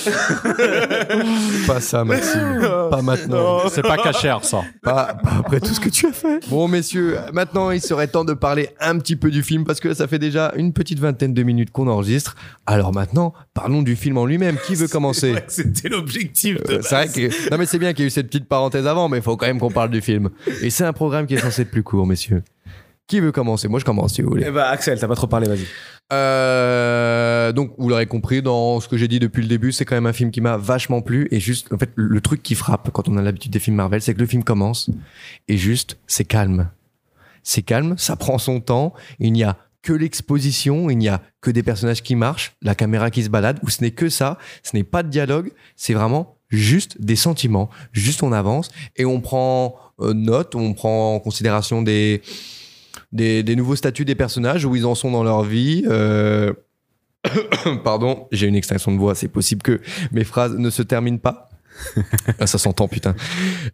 Pas 1.67 1.79
ça 1.79 2.03
Maxime, 2.03 2.61
pas 2.89 3.01
maintenant. 3.01 3.67
C'est 3.69 3.81
pas 3.81 3.97
cachère, 3.97 4.43
ça. 4.43 4.61
Pas, 4.81 5.15
pas 5.15 5.31
après 5.39 5.59
tout 5.59 5.73
ce 5.73 5.79
que 5.79 5.89
tu 5.89 6.07
as 6.07 6.11
fait. 6.11 6.47
Bon 6.49 6.67
messieurs, 6.67 7.17
maintenant 7.33 7.71
il 7.71 7.81
serait 7.81 8.07
temps 8.07 8.25
de 8.25 8.33
parler 8.33 8.69
un 8.79 8.97
petit 8.99 9.15
peu 9.15 9.31
du 9.31 9.43
film 9.43 9.63
parce 9.63 9.79
que 9.79 9.93
ça 9.93 10.07
fait 10.07 10.19
déjà 10.19 10.53
une 10.55 10.73
petite 10.73 10.99
vingtaine 10.99 11.33
de 11.33 11.43
minutes 11.43 11.71
qu'on 11.71 11.87
enregistre. 11.87 12.35
Alors 12.65 12.93
maintenant, 12.93 13.33
parlons 13.53 13.81
du 13.81 13.95
film 13.95 14.17
en 14.17 14.25
lui-même. 14.25 14.57
Qui 14.65 14.75
veut 14.75 14.87
commencer 14.87 15.35
C'était 15.47 15.89
l'objectif. 15.89 16.57
Euh, 16.69 16.79
C'est 16.81 16.95
vrai 16.95 17.07
que 17.07 17.51
non 17.51 17.57
mais 17.57 17.65
c'est 17.65 17.79
bien 17.79 17.93
qu'il 17.93 18.01
y 18.01 18.03
ait 18.05 18.07
eu 18.07 18.11
cette 18.11 18.27
petite 18.27 18.47
parenthèse 18.47 18.87
avant, 18.87 19.09
mais 19.09 19.17
il 19.17 19.23
faut 19.23 19.37
quand 19.37 19.47
même 19.47 19.59
qu'on 19.59 19.71
parle 19.71 19.89
du 19.89 20.01
film. 20.01 20.29
Et 20.61 20.69
c'est 20.69 20.85
un 20.85 20.93
programme 20.93 21.25
qui 21.27 21.35
est 21.35 21.39
censé 21.39 21.63
être 21.63 21.71
plus 21.71 21.83
court, 21.83 22.05
messieurs. 22.07 22.43
Qui 23.07 23.19
veut 23.19 23.31
commencer? 23.31 23.67
Moi, 23.67 23.79
je 23.79 23.85
commence 23.85 24.13
si 24.13 24.23
vous 24.23 24.29
voulez. 24.29 24.45
Eh 24.47 24.51
bah, 24.51 24.67
Axel, 24.69 24.99
t'as 24.99 25.07
pas 25.07 25.15
trop 25.15 25.27
parlé, 25.27 25.47
vas-y. 25.47 25.65
Euh, 26.11 27.51
donc, 27.51 27.73
vous 27.77 27.89
l'aurez 27.89 28.07
compris 28.07 28.41
dans 28.41 28.79
ce 28.79 28.87
que 28.87 28.97
j'ai 28.97 29.07
dit 29.07 29.19
depuis 29.19 29.43
le 29.43 29.47
début, 29.47 29.71
c'est 29.71 29.85
quand 29.85 29.95
même 29.95 30.07
un 30.07 30.13
film 30.13 30.31
qui 30.31 30.41
m'a 30.41 30.57
vachement 30.57 31.01
plu. 31.01 31.27
Et 31.29 31.39
juste, 31.39 31.71
en 31.71 31.77
fait, 31.77 31.91
le 31.95 32.19
truc 32.21 32.41
qui 32.41 32.55
frappe 32.55 32.89
quand 32.91 33.07
on 33.07 33.17
a 33.17 33.21
l'habitude 33.21 33.51
des 33.51 33.59
films 33.59 33.75
Marvel, 33.75 34.01
c'est 34.01 34.15
que 34.15 34.19
le 34.19 34.25
film 34.25 34.43
commence 34.43 34.89
et 35.47 35.57
juste, 35.57 35.97
c'est 36.07 36.25
calme. 36.25 36.69
C'est 37.43 37.61
calme, 37.61 37.95
ça 37.97 38.15
prend 38.15 38.39
son 38.39 38.59
temps. 38.59 38.93
Il 39.19 39.33
n'y 39.33 39.43
a 39.43 39.57
que 39.83 39.93
l'exposition, 39.93 40.89
il 40.89 40.97
n'y 40.97 41.09
a 41.09 41.21
que 41.41 41.51
des 41.51 41.61
personnages 41.61 42.01
qui 42.01 42.15
marchent, 42.15 42.53
la 42.63 42.73
caméra 42.73 43.11
qui 43.11 43.23
se 43.23 43.29
balade, 43.29 43.59
ou 43.61 43.69
ce 43.69 43.83
n'est 43.83 43.91
que 43.91 44.09
ça. 44.09 44.39
Ce 44.63 44.75
n'est 44.75 44.83
pas 44.83 45.03
de 45.03 45.09
dialogue, 45.09 45.51
c'est 45.75 45.93
vraiment 45.93 46.37
juste 46.49 46.99
des 46.99 47.15
sentiments. 47.15 47.69
Juste 47.91 48.23
on 48.23 48.31
avance 48.31 48.71
et 48.95 49.05
on 49.05 49.21
prend 49.21 49.75
euh, 49.99 50.13
note, 50.13 50.55
on 50.55 50.73
prend 50.73 51.13
en 51.13 51.19
considération 51.19 51.83
des, 51.83 52.23
des, 53.15 53.55
nouveaux 53.55 53.75
statuts 53.75 54.05
des 54.05 54.15
personnages, 54.15 54.65
où 54.65 54.75
ils 54.75 54.85
en 54.85 54.95
sont 54.95 55.11
dans 55.11 55.23
leur 55.23 55.43
vie. 55.43 55.83
euh, 55.87 56.53
Pardon, 57.83 58.27
j'ai 58.31 58.47
une 58.47 58.55
extinction 58.55 58.91
de 58.91 58.97
voix, 58.97 59.15
c'est 59.15 59.27
possible 59.27 59.61
que 59.61 59.81
mes 60.11 60.23
phrases 60.23 60.55
ne 60.55 60.69
se 60.69 60.81
terminent 60.81 61.17
pas. 61.17 61.49
Ah, 62.39 62.47
ça 62.47 62.57
s'entend, 62.57 62.87
putain. 62.87 63.15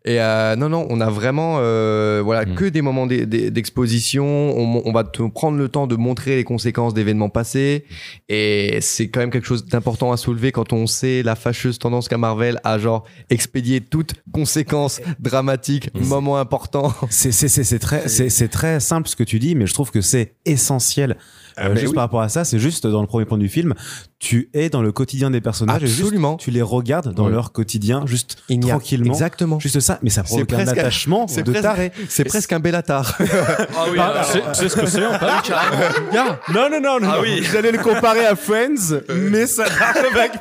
Et 0.05 0.19
euh, 0.21 0.55
non, 0.55 0.69
non, 0.69 0.85
on 0.89 1.01
a 1.01 1.09
vraiment 1.09 1.57
euh, 1.59 2.21
voilà 2.23 2.45
Mm. 2.45 2.55
que 2.55 2.65
des 2.65 2.81
moments 2.81 3.07
d'e- 3.07 3.25
d'e- 3.25 3.49
d'exposition. 3.49 4.25
On, 4.25 4.81
on 4.85 4.91
va 4.91 5.03
te 5.03 5.21
prendre 5.23 5.57
le 5.57 5.67
temps 5.69 5.87
de 5.87 5.95
montrer 5.95 6.35
les 6.35 6.43
conséquences 6.43 6.93
d'événements 6.93 7.29
passés. 7.29 7.85
Et 8.29 8.79
c'est 8.81 9.09
quand 9.09 9.19
même 9.19 9.29
quelque 9.31 9.47
chose 9.47 9.65
d'important 9.65 10.11
à 10.11 10.17
soulever 10.17 10.51
quand 10.51 10.73
on 10.73 10.87
sait 10.87 11.23
la 11.23 11.35
fâcheuse 11.35 11.79
tendance 11.79 12.07
qu'a 12.09 12.17
Marvel 12.17 12.59
à 12.63 12.77
genre 12.79 13.03
expédier 13.29 13.81
toute 13.81 14.13
conséquence 14.31 15.01
dramatique, 15.19 15.89
moment 15.95 16.37
important. 16.37 16.93
C'est, 17.09 17.31
c'est, 17.31 17.47
c'est, 17.47 17.63
c'est 17.63 17.79
très, 17.79 18.07
c'est, 18.07 18.29
c'est 18.29 18.47
très 18.47 18.79
simple 18.79 19.07
ce 19.07 19.15
que 19.15 19.23
tu 19.23 19.39
dis, 19.39 19.55
mais 19.55 19.67
je 19.67 19.73
trouve 19.73 19.91
que 19.91 20.01
c'est 20.01 20.35
essentiel. 20.45 21.17
Euh, 21.59 21.69
mais 21.69 21.75
juste 21.79 21.89
oui. 21.89 21.95
par 21.95 22.03
rapport 22.05 22.21
à 22.21 22.29
ça, 22.29 22.43
c'est 22.45 22.59
juste 22.59 22.87
dans 22.87 23.01
le 23.01 23.07
premier 23.07 23.25
point 23.25 23.37
du 23.37 23.49
film, 23.49 23.73
tu 24.21 24.49
es 24.53 24.69
dans 24.69 24.83
le 24.83 24.91
quotidien 24.91 25.31
des 25.31 25.41
personnages. 25.41 25.81
et 25.83 25.87
juste, 25.87 26.01
Absolument. 26.01 26.37
tu 26.37 26.51
les 26.51 26.61
regardes 26.61 27.11
dans 27.15 27.25
Ouais. 27.25 27.31
leur 27.31 27.51
quotidien, 27.51 28.03
juste 28.05 28.37
Il 28.49 28.59
n'y 28.59 28.69
a- 28.69 28.75
tranquillement. 28.75 29.11
Exactement. 29.11 29.59
Juste 29.59 29.79
ça, 29.79 29.97
mais 30.03 30.11
ça 30.11 30.21
C'est 30.23 30.45
provoque 30.45 30.53
un 30.53 30.67
attachement 30.71 31.27
c'est 31.27 31.41
de 31.41 31.49
presque- 31.51 31.63
taré. 31.63 31.91
C'est 32.07 32.23
presque 32.25 32.53
un 32.53 32.59
Bellatar. 32.59 33.17
Ah 33.19 33.85
oui, 33.91 33.97
Ah, 33.99 34.21
c'est- 34.23 34.41
tu 34.53 34.53
sais 34.59 34.69
ce 34.69 34.75
que 34.75 34.85
c'est 34.85 35.03
en 35.05 35.13
fait 35.17 35.25
Non, 36.53 36.69
non, 36.69 36.79
non, 36.79 36.99
non. 36.99 37.07
Ah 37.11 37.17
oui. 37.19 37.41
J'allais 37.51 37.71
le 37.71 37.79
comparer 37.79 38.25
à 38.27 38.35
Friends, 38.35 39.01
mais 39.09 39.47
ça 39.47 39.63
avec 40.13 40.33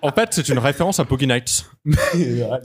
En 0.00 0.10
fait, 0.10 0.28
c'est 0.32 0.48
une 0.48 0.58
référence 0.58 1.00
à 1.00 1.04
Boogie 1.04 1.26
Nights. 1.26 1.66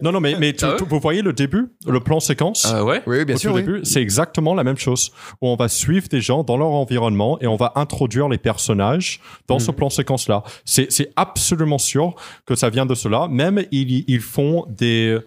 non, 0.02 0.12
non, 0.13 0.22
mais, 0.22 0.36
mais 0.39 0.54
tu- 0.54 0.63
Ah 0.65 0.76
tu- 0.78 0.86
vous 0.88 1.00
voyez 1.00 1.22
le 1.22 1.34
début, 1.34 1.67
le 1.88 2.00
plan 2.00 2.19
séquence 2.22 2.65
Ah 2.74 2.84
ouais 2.86 3.02
oui, 3.06 3.26
bien 3.26 3.36
au 3.36 3.39
sûr. 3.39 3.54
oui. 3.54 3.82
c'est 3.84 4.02
exactement 4.02 4.54
la 4.54 4.63
même 4.63 4.78
chose. 4.78 5.12
Où 5.41 5.48
on 5.50 5.56
va 5.56 5.67
suivre 5.67 6.08
des 6.08 6.22
gens 6.22 6.43
dans 6.43 6.56
leur 6.58 6.69
environnement 6.69 7.38
et 7.41 7.48
on 7.48 7.56
va 7.58 7.74
introduire 7.76 8.30
les 8.30 8.38
personnages 8.38 9.19
dans 9.48 9.60
ce 9.60 9.72
plan 9.74 9.90
séquence-là. 9.90 10.44
C'est, 10.66 10.92
c'est 10.92 11.12
absolument 11.16 11.78
sûr 11.78 12.16
que 12.46 12.56
ça 12.56 12.70
vient 12.70 12.86
de 12.86 12.96
cela. 12.96 13.28
Même 13.30 13.64
ils, 13.72 14.06
ils 14.08 14.20
font 14.22 14.66
des 14.70 15.18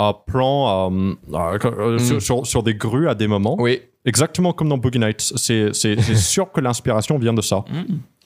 euh, 0.00 0.12
plans 0.26 0.90
euh, 0.90 1.14
euh, 1.32 1.58
euh, 1.64 2.20
sur, 2.20 2.46
sur, 2.46 2.62
des 2.62 2.74
grues 2.74 3.08
à 3.08 3.14
des 3.14 3.26
moments. 3.26 3.56
Oui. 3.58 3.80
Exactement 4.04 4.52
comme 4.52 4.68
dans 4.68 4.78
Boogie 4.78 4.98
Nights. 4.98 5.32
C'est, 5.36 5.72
c'est, 5.72 6.00
c'est 6.00 6.14
sûr 6.14 6.50
que 6.52 6.60
l'inspiration 6.60 7.18
vient 7.18 7.34
de 7.34 7.42
ça. 7.42 7.64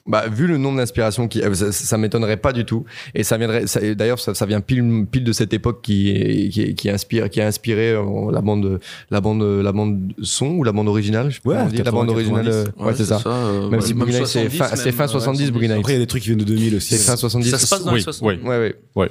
Bah, 0.07 0.25
vu 0.27 0.47
le 0.47 0.57
nombre 0.57 0.77
d'inspirations 0.77 1.27
qui, 1.27 1.43
euh, 1.43 1.53
ça, 1.53 1.71
ça 1.71 1.97
m'étonnerait 1.97 2.37
pas 2.37 2.53
du 2.53 2.65
tout. 2.65 2.85
Et 3.13 3.23
ça 3.23 3.37
viendrait, 3.37 3.65
d'ailleurs, 3.95 4.19
ça, 4.19 4.33
ça 4.33 4.45
vient 4.47 4.59
pile, 4.59 5.05
pile 5.11 5.23
de 5.23 5.31
cette 5.31 5.53
époque 5.53 5.81
qui, 5.83 6.49
qui, 6.51 6.73
qui 6.73 6.89
inspire, 6.89 7.29
qui 7.29 7.39
a 7.39 7.45
inspiré 7.45 7.91
euh, 7.91 8.31
la 8.31 8.41
bande, 8.41 8.79
la 9.11 9.21
bande, 9.21 9.43
la 9.43 9.71
bande 9.71 9.99
son 10.23 10.47
ou 10.47 10.63
la 10.63 10.71
bande 10.71 10.87
originale. 10.87 11.29
Je 11.29 11.37
Ouais, 11.45 11.55
comment 11.55 11.65
on 11.65 11.69
dit, 11.69 11.77
la 11.77 11.91
bande 11.91 12.07
80, 12.07 12.13
originale. 12.13 12.47
euh, 12.47 12.63
90. 12.65 12.85
Ouais, 12.87 12.93
c'est 12.95 13.05
ça. 13.05 13.21
euh, 13.27 13.69
Même 13.69 13.79
ouais, 13.79 13.85
si 13.85 13.93
Boogie 13.93 14.13
c'est 14.13 14.25
70, 14.49 14.57
fin, 14.57 14.67
c'est 14.75 14.85
même, 14.85 14.93
fin 14.95 15.03
ouais, 15.05 15.09
70, 15.11 15.51
Boogie 15.51 15.67
Nights. 15.67 15.77
Après, 15.79 15.93
il 15.93 15.95
y 15.95 15.97
a 15.97 16.01
des 16.01 16.07
trucs 16.07 16.23
qui 16.23 16.29
viennent 16.29 16.39
de 16.39 16.45
2000 16.45 16.75
aussi. 16.77 16.95
C'est 16.97 17.03
fin 17.05 17.15
70. 17.15 17.49
Ça 17.51 17.57
se 17.59 17.67
passe 17.69 17.83
dans 17.83 17.91
les 17.91 17.97
Oui, 17.97 18.01
60. 18.03 18.27
oui. 18.27 18.39
Ouais, 18.43 18.57
ouais. 18.57 18.75
Ouais. 18.95 19.09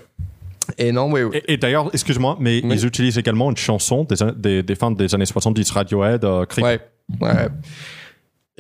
Et 0.77 0.91
non, 0.93 1.11
ouais. 1.11 1.23
Et, 1.35 1.53
et 1.55 1.57
d'ailleurs, 1.57 1.89
excuse-moi, 1.93 2.37
mais 2.41 2.61
Oui. 2.65 2.71
ils 2.75 2.85
utilisent 2.87 3.19
également 3.19 3.49
une 3.51 3.57
chanson 3.57 4.05
des, 4.05 4.17
des, 4.37 4.63
des 4.65 4.75
fins 4.75 4.91
des 4.91 5.15
années 5.15 5.25
70, 5.27 5.71
Radiohead, 5.71 6.25
euh, 6.25 6.45
Creep. 6.47 6.65
Ouais, 6.65 6.81
ouais. 7.21 7.49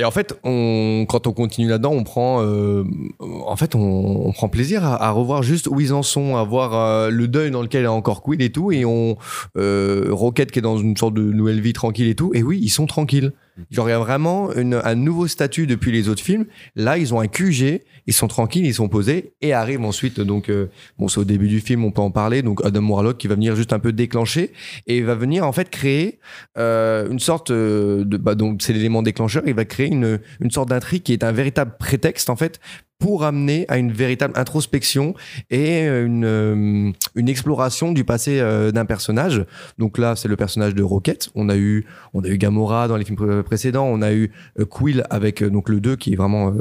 Et 0.00 0.04
en 0.04 0.10
fait, 0.10 0.34
on, 0.44 1.04
quand 1.06 1.26
on 1.26 1.32
continue 1.34 1.68
là-dedans, 1.68 1.92
on 1.92 2.04
prend, 2.04 2.42
euh, 2.42 2.84
en 3.20 3.54
fait, 3.56 3.74
on, 3.74 4.32
prend 4.32 4.48
plaisir 4.48 4.82
à, 4.82 5.10
revoir 5.10 5.42
juste 5.42 5.66
où 5.66 5.78
ils 5.78 5.92
en 5.92 6.02
sont, 6.02 6.36
à 6.36 6.42
voir 6.42 6.74
euh, 6.74 7.10
le 7.10 7.28
deuil 7.28 7.50
dans 7.50 7.60
lequel 7.60 7.84
est 7.84 7.86
encore 7.86 8.22
Quill 8.22 8.40
et 8.40 8.50
tout, 8.50 8.72
et 8.72 8.86
on, 8.86 9.18
euh, 9.58 10.06
Rocket 10.08 10.52
qui 10.52 10.58
est 10.58 10.62
dans 10.62 10.78
une 10.78 10.96
sorte 10.96 11.12
de 11.12 11.20
nouvelle 11.20 11.60
vie 11.60 11.74
tranquille 11.74 12.08
et 12.08 12.14
tout, 12.14 12.30
et 12.32 12.42
oui, 12.42 12.58
ils 12.62 12.70
sont 12.70 12.86
tranquilles. 12.86 13.32
Genre, 13.70 13.90
il 13.90 13.92
y 13.92 13.94
a 13.94 13.98
vraiment 13.98 14.48
un 14.56 14.94
nouveau 14.94 15.26
statut 15.26 15.66
depuis 15.66 15.92
les 15.92 16.08
autres 16.08 16.22
films. 16.22 16.46
Là, 16.76 16.96
ils 16.96 17.12
ont 17.12 17.20
un 17.20 17.26
QG, 17.26 17.82
ils 18.10 18.12
sont 18.12 18.26
tranquilles, 18.26 18.66
ils 18.66 18.74
sont 18.74 18.88
posés, 18.88 19.34
et 19.40 19.52
arrive 19.52 19.82
ensuite, 19.82 20.20
donc, 20.20 20.48
euh, 20.48 20.66
c'est 21.06 21.18
au 21.18 21.24
début 21.24 21.46
du 21.46 21.60
film, 21.60 21.84
on 21.84 21.92
peut 21.92 22.02
en 22.02 22.10
parler, 22.10 22.42
donc 22.42 22.60
Adam 22.64 22.82
Warlock 22.82 23.18
qui 23.18 23.28
va 23.28 23.36
venir 23.36 23.54
juste 23.54 23.72
un 23.72 23.78
peu 23.78 23.92
déclencher, 23.92 24.52
et 24.88 25.00
va 25.02 25.14
venir 25.14 25.46
en 25.46 25.52
fait 25.52 25.70
créer 25.70 26.18
euh, 26.58 27.08
une 27.08 27.20
sorte 27.20 27.52
euh, 27.52 28.04
de 28.04 28.16
bah 28.16 28.34
donc 28.34 28.62
c'est 28.62 28.72
l'élément 28.72 29.02
déclencheur 29.02 29.44
il 29.46 29.54
va 29.54 29.64
créer 29.64 29.86
une 29.86 30.18
sorte 30.50 30.68
d'intrigue 30.70 31.02
qui 31.02 31.12
est 31.12 31.22
un 31.22 31.32
véritable 31.32 31.76
prétexte 31.78 32.30
en 32.30 32.36
fait 32.36 32.60
pour 33.00 33.24
amener 33.24 33.64
à 33.68 33.78
une 33.78 33.90
véritable 33.90 34.34
introspection 34.36 35.14
et 35.50 35.88
euh, 35.88 36.06
une, 36.06 36.24
euh, 36.24 36.92
une 37.16 37.28
exploration 37.28 37.90
du 37.90 38.04
passé 38.04 38.38
euh, 38.38 38.70
d'un 38.70 38.84
personnage. 38.84 39.44
Donc 39.78 39.98
là, 39.98 40.14
c'est 40.14 40.28
le 40.28 40.36
personnage 40.36 40.74
de 40.76 40.82
Rocket. 40.84 41.30
On 41.34 41.48
a 41.48 41.56
eu, 41.56 41.86
on 42.14 42.22
a 42.22 42.28
eu 42.28 42.38
Gamora 42.38 42.86
dans 42.86 42.96
les 42.96 43.04
films 43.04 43.16
pré- 43.16 43.42
précédents. 43.42 43.86
On 43.86 44.02
a 44.02 44.12
eu 44.12 44.30
Quill 44.68 45.02
avec 45.10 45.42
donc 45.42 45.68
le 45.68 45.80
2 45.80 45.96
qui 45.96 46.12
est 46.12 46.16
vraiment 46.16 46.54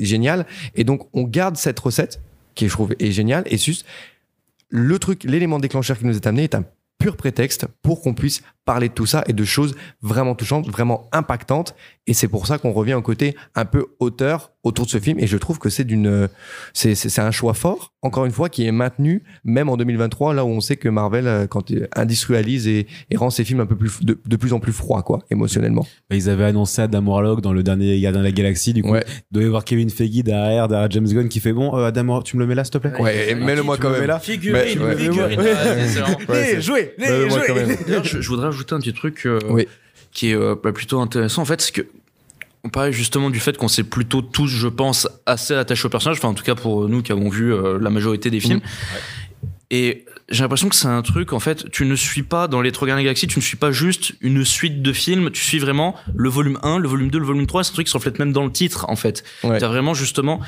génial. 0.00 0.46
Et 0.74 0.84
donc, 0.84 1.08
on 1.12 1.24
garde 1.24 1.56
cette 1.56 1.78
recette 1.78 2.20
qui, 2.54 2.68
je 2.68 2.72
trouve, 2.72 2.94
est 2.98 3.10
géniale. 3.10 3.42
Et 3.46 3.58
juste, 3.58 3.84
le 4.68 4.98
truc, 5.00 5.24
l'élément 5.24 5.58
déclencheur 5.58 5.98
qui 5.98 6.06
nous 6.06 6.14
est 6.16 6.26
amené 6.26 6.44
est 6.44 6.54
un 6.54 6.64
pur 6.98 7.16
prétexte 7.16 7.66
pour 7.82 8.00
qu'on 8.00 8.14
puisse 8.14 8.42
parler 8.70 8.88
de 8.88 8.94
tout 8.94 9.06
ça 9.06 9.24
et 9.26 9.32
de 9.32 9.44
choses 9.44 9.74
vraiment 10.00 10.36
touchantes, 10.36 10.68
vraiment 10.68 11.08
impactantes. 11.10 11.74
Et 12.06 12.14
c'est 12.14 12.28
pour 12.28 12.46
ça 12.46 12.58
qu'on 12.58 12.70
revient 12.72 12.94
au 12.94 13.02
côté 13.02 13.34
un 13.56 13.64
peu 13.64 13.86
auteur 13.98 14.52
autour 14.62 14.84
de 14.86 14.90
ce 14.90 14.98
film. 14.98 15.18
Et 15.18 15.26
je 15.26 15.36
trouve 15.36 15.58
que 15.58 15.68
c'est 15.70 15.82
d'une, 15.84 16.28
c'est, 16.72 16.94
c'est, 16.94 17.08
c'est 17.08 17.20
un 17.20 17.30
choix 17.32 17.54
fort, 17.54 17.92
encore 18.02 18.26
une 18.26 18.32
fois, 18.32 18.48
qui 18.48 18.64
est 18.66 18.72
maintenu 18.72 19.22
même 19.44 19.68
en 19.68 19.76
2023, 19.76 20.34
là 20.34 20.44
où 20.44 20.48
on 20.48 20.60
sait 20.60 20.76
que 20.76 20.88
Marvel, 20.88 21.26
euh, 21.26 21.46
quand 21.48 21.70
il 21.70 21.88
industrialise 21.96 22.68
et, 22.68 22.86
et 23.10 23.16
rend 23.16 23.30
ses 23.30 23.44
films 23.44 23.60
un 23.60 23.66
peu 23.66 23.74
plus, 23.76 24.02
de, 24.02 24.18
de 24.24 24.36
plus 24.36 24.52
en 24.52 24.60
plus 24.60 24.72
froids, 24.72 25.02
quoi, 25.02 25.18
émotionnellement. 25.30 25.84
Bah, 26.08 26.16
Ils 26.16 26.28
avaient 26.30 26.44
annoncé 26.44 26.80
Adam 26.82 27.02
Warlock 27.06 27.40
dans 27.40 27.52
le 27.52 27.62
dernier 27.64 28.00
Gardien 28.00 28.20
de 28.20 28.26
la 28.26 28.32
Galaxie. 28.32 28.72
Du 28.72 28.82
coup, 28.82 28.90
Ouais. 28.92 29.04
il 29.08 29.34
doit 29.34 29.42
y 29.42 29.46
avoir 29.46 29.64
Kevin 29.64 29.90
Feige 29.90 30.22
derrière, 30.22 30.68
derrière 30.68 30.90
James 30.90 31.08
Gunn 31.08 31.28
qui 31.28 31.40
fait 31.40 31.52
bon, 31.52 31.76
euh, 31.76 31.86
Adam 31.86 32.06
Warlock, 32.08 32.24
tu 32.26 32.36
me 32.36 32.42
le 32.42 32.46
mets 32.48 32.54
là, 32.54 32.64
s'il 32.64 32.72
te 32.72 32.78
plaît? 32.78 32.92
Ouais, 33.00 33.30
et 33.30 33.34
mets-le-moi 33.34 33.76
tu 33.76 33.82
quand 33.82 33.90
même. 33.90 34.00
mets 34.02 34.06
là? 34.06 34.18
Figurine, 34.20 34.78
Mais- 34.80 34.96
figurine. 34.96 35.38
Ouais. 35.40 35.46
Ouais, 36.28 36.54
Les 36.58 36.60
je 38.20 38.28
voudrais 38.28 38.48
ajouter 38.60 38.74
un 38.74 38.80
petit 38.80 38.92
truc 38.92 39.26
euh, 39.26 39.38
Oui. 39.48 39.66
qui 40.12 40.30
est 40.30 40.34
euh, 40.34 40.54
bah, 40.62 40.72
plutôt 40.72 41.00
intéressant. 41.00 41.42
En 41.42 41.46
fait, 41.46 41.60
c'est 41.60 41.72
que 41.72 41.86
on 42.62 42.68
parlait 42.68 42.92
justement 42.92 43.30
du 43.30 43.40
fait 43.40 43.56
qu'on 43.56 43.68
s'est 43.68 43.84
plutôt 43.84 44.20
tous, 44.20 44.46
je 44.48 44.68
pense, 44.68 45.08
assez 45.24 45.54
attachés 45.54 45.86
au 45.86 45.88
personnage. 45.88 46.18
Enfin, 46.18 46.28
en 46.28 46.34
tout 46.34 46.44
cas 46.44 46.54
pour 46.54 46.88
nous 46.88 47.00
qui 47.02 47.10
avons 47.10 47.30
vu 47.30 47.54
euh, 47.54 47.78
la 47.80 47.88
majorité 47.88 48.30
des 48.30 48.38
films. 48.40 48.60
Et 49.70 50.04
j'ai 50.28 50.42
l'impression 50.42 50.68
que 50.68 50.74
c'est 50.74 50.88
un 50.88 51.00
truc, 51.00 51.32
en 51.32 51.40
fait, 51.40 51.70
tu 51.70 51.86
ne 51.86 51.94
suis 51.94 52.22
pas 52.22 52.48
dans 52.48 52.60
les 52.60 52.70
de 52.70 52.86
la 52.86 53.02
Galaxie, 53.02 53.28
tu 53.28 53.38
ne 53.38 53.42
suis 53.42 53.56
pas 53.56 53.72
juste 53.72 54.12
une 54.20 54.44
suite 54.44 54.82
de 54.82 54.92
films, 54.92 55.30
tu 55.30 55.42
suis 55.42 55.58
vraiment 55.58 55.94
le 56.14 56.28
volume 56.28 56.58
1, 56.62 56.78
le 56.78 56.88
volume 56.88 57.10
2, 57.10 57.18
le 57.18 57.24
volume 57.24 57.46
3, 57.46 57.64
c'est 57.64 57.70
un 57.70 57.74
truc 57.74 57.86
qui 57.86 57.92
se 57.92 57.96
reflète 57.96 58.18
même 58.18 58.32
dans 58.32 58.44
le 58.44 58.52
titre, 58.52 58.84
en 58.88 58.96
fait. 58.96 59.24
Ouais. 59.44 59.58
T'as 59.58 59.68
vraiment 59.68 59.94
justement 59.94 60.40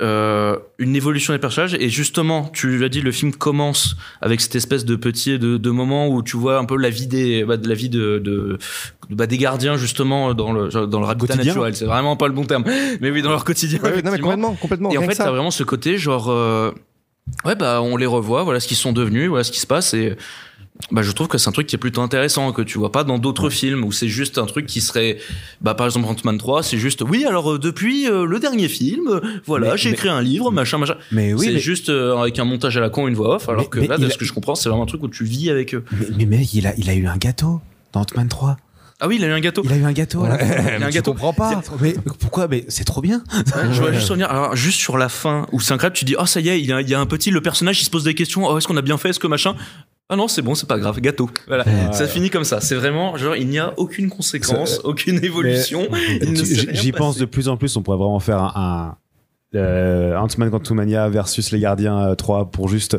euh, 0.00 0.56
une 0.78 0.94
évolution 0.94 1.32
des 1.32 1.38
personnages. 1.40 1.74
Et 1.74 1.88
justement 1.88 2.48
tu 2.52 2.78
l'as 2.78 2.88
dit 2.88 3.00
le 3.00 3.10
film 3.12 3.32
commence 3.32 3.96
avec 4.20 4.40
cette 4.40 4.54
espèce 4.54 4.84
de 4.84 4.94
petit 4.96 5.38
de, 5.38 5.56
de 5.56 5.70
moment 5.70 6.08
où 6.08 6.22
tu 6.22 6.36
vois 6.36 6.58
un 6.58 6.64
peu 6.64 6.76
la 6.76 6.90
vie 6.90 7.06
des 7.08 7.44
bah, 7.44 7.56
de 7.56 7.68
la 7.68 7.74
vie 7.74 7.88
de, 7.88 8.18
de, 8.18 8.20
de- 8.20 8.58
bah, 9.10 9.26
des 9.26 9.38
gardiens 9.38 9.76
justement 9.76 10.34
dans 10.34 10.52
le 10.52 10.68
dans 10.86 11.00
le 11.00 11.06
habitat 11.08 11.34
naturel. 11.36 11.74
C'est 11.74 11.84
vraiment 11.86 12.16
pas 12.16 12.28
le 12.28 12.34
bon 12.34 12.44
terme. 12.44 12.64
Mais 13.00 13.10
oui 13.10 13.22
dans 13.22 13.30
leur 13.30 13.44
quotidien 13.44 13.80
Ouais, 13.82 14.02
non, 14.02 14.12
mais 14.12 14.18
complètement, 14.20 14.54
complètement. 14.54 14.90
et 14.92 14.98
en 14.98 15.02
fait 15.02 15.14
t'as 15.16 15.30
vraiment 15.30 15.50
ce 15.50 15.64
côté 15.64 15.98
genre 15.98 16.28
euh, 16.30 16.70
ouais 17.44 17.56
bah 17.56 17.80
on 17.82 17.96
les 17.96 18.06
revoit 18.06 18.42
voilà 18.44 18.60
ce 18.60 18.68
qu'ils 18.68 18.76
sont 18.76 18.92
devenus 18.92 19.28
voilà 19.28 19.44
ce 19.44 19.50
qui 19.52 19.60
se 19.60 19.66
passe. 19.66 19.94
Et 19.94 20.16
bah 20.92 21.02
je 21.02 21.10
trouve 21.12 21.28
que 21.28 21.38
c'est 21.38 21.48
un 21.48 21.52
truc 21.52 21.66
qui 21.66 21.74
est 21.74 21.78
plutôt 21.78 22.00
intéressant 22.02 22.52
que 22.52 22.62
tu 22.62 22.78
vois 22.78 22.92
pas 22.92 23.04
dans 23.04 23.18
d'autres 23.18 23.50
films 23.50 23.84
où 23.84 23.92
c'est 23.92 24.08
juste 24.08 24.38
un 24.38 24.46
truc 24.46 24.66
qui 24.66 24.80
serait 24.80 25.18
bah 25.60 25.74
par 25.74 25.86
exemple 25.86 26.06
Ant-Man 26.06 26.38
3 26.38 26.62
c'est 26.62 26.78
juste 26.78 27.02
oui 27.02 27.24
alors 27.26 27.52
euh, 27.54 27.58
depuis 27.58 28.08
euh, 28.08 28.24
le 28.24 28.38
dernier 28.38 28.68
film 28.68 29.08
euh, 29.08 29.20
voilà 29.44 29.76
j'ai 29.76 29.90
écrit 29.90 30.08
un 30.08 30.22
livre 30.22 30.50
machin 30.50 30.78
machin 30.78 30.94
Mais 31.12 31.34
oui, 31.34 31.46
c'est 31.46 31.58
juste 31.58 31.88
avec 31.90 32.38
un 32.38 32.44
montage 32.44 32.76
à 32.76 32.80
la 32.80 32.90
con 32.90 33.06
une 33.08 33.14
voix 33.14 33.36
off 33.36 33.48
alors 33.48 33.62
Mais- 33.62 33.68
que 33.68 33.80
mais 33.80 33.86
là 33.88 33.98
de 33.98 34.06
a- 34.06 34.10
ce 34.10 34.16
que 34.18 34.24
je 34.24 34.32
comprends 34.32 34.54
c'est 34.54 34.68
vraiment 34.68 34.84
un 34.84 34.86
truc 34.86 35.02
où 35.02 35.08
tu 35.08 35.24
vis 35.24 35.50
avec 35.50 35.74
eux 35.74 35.84
mais, 35.92 36.06
mais 36.18 36.26
mec, 36.38 36.54
il 36.54 36.66
a, 36.66 36.74
il 36.78 36.88
a 36.88 36.94
eu 36.94 37.06
un 37.06 37.16
gâteau 37.16 37.60
dans 37.92 38.00
Ant-Man 38.02 38.28
3. 38.28 38.56
ah 39.00 39.08
oui 39.08 39.16
il 39.18 39.24
a 39.24 39.28
eu 39.28 39.32
un 39.32 39.40
gâteau 39.40 39.62
Il 39.64 39.72
a 39.72 39.76
eu 39.76 39.84
un 39.84 39.92
gâteau. 39.92 40.22
à 40.24 40.28
la 40.28 40.38
fin. 40.38 40.76
il 40.76 40.82
a 40.82 40.86
un 40.86 40.90
gâteau 40.90 41.10
comprends 41.12 41.32
pas. 41.32 41.60
Mais 41.80 41.94
pourquoi? 42.20 42.48
Mais 42.48 42.64
c'est 42.68 42.84
trop 42.84 43.00
bien. 43.02 43.22
Je 43.70 43.78
voudrais 43.80 43.94
juste 43.94 44.08
revenir 44.08 44.30
alors 44.30 44.54
juste 44.56 44.78
sur 44.78 44.96
la 44.96 45.08
fin 45.08 45.46
où 45.52 45.60
c'est 45.60 45.72
incroyable 45.74 45.96
tu 45.96 46.04
dis 46.04 46.14
oh 46.18 46.24
ça 46.26 46.40
y 46.40 46.48
est 46.48 46.60
il 46.60 46.66
y 46.66 46.72
a, 46.72 46.80
il 46.80 46.88
y 46.88 46.94
a 46.94 47.00
un 47.00 47.06
petit 47.06 47.30
le 47.30 47.40
personnage 47.40 47.80
il 47.80 47.84
se 47.84 47.90
pose 47.90 48.04
des 48.04 48.14
questions 48.14 48.46
oh 48.46 48.56
est-ce 48.58 48.66
qu'on 48.68 48.76
a 48.76 48.82
bien 48.82 48.96
fait? 48.96 49.10
Est-ce 49.10 49.18
que 49.18 49.26
machin? 49.26 49.54
Ah 50.10 50.16
non, 50.16 50.26
c'est 50.28 50.40
bon, 50.42 50.54
c'est 50.54 50.66
pas 50.66 50.78
grave, 50.78 51.00
gâteau. 51.00 51.28
Voilà, 51.48 51.64
ça 51.92 52.06
finit 52.06 52.30
comme 52.30 52.44
ça. 52.44 52.60
C'est 52.62 52.74
vraiment, 52.74 53.16
genre, 53.18 53.36
il 53.36 53.46
n'y 53.48 53.58
a 53.58 53.74
aucune 53.78 54.08
conséquence, 54.08 54.80
aucune 54.84 55.22
évolution. 55.22 55.86
J'y 56.72 56.92
pense 56.92 57.18
de 57.18 57.24
plus 57.26 57.48
en 57.48 57.56
plus. 57.58 57.76
On 57.76 57.82
pourrait 57.82 57.98
vraiment 57.98 58.20
faire 58.20 58.38
un, 58.42 58.96
un 59.54 59.58
euh, 59.58 60.16
Ant-Man 60.16 60.50
Quantumania 60.50 61.08
versus 61.10 61.50
les 61.52 61.60
Gardiens 61.60 61.98
euh, 62.08 62.14
3 62.14 62.50
pour 62.50 62.68
juste 62.68 62.96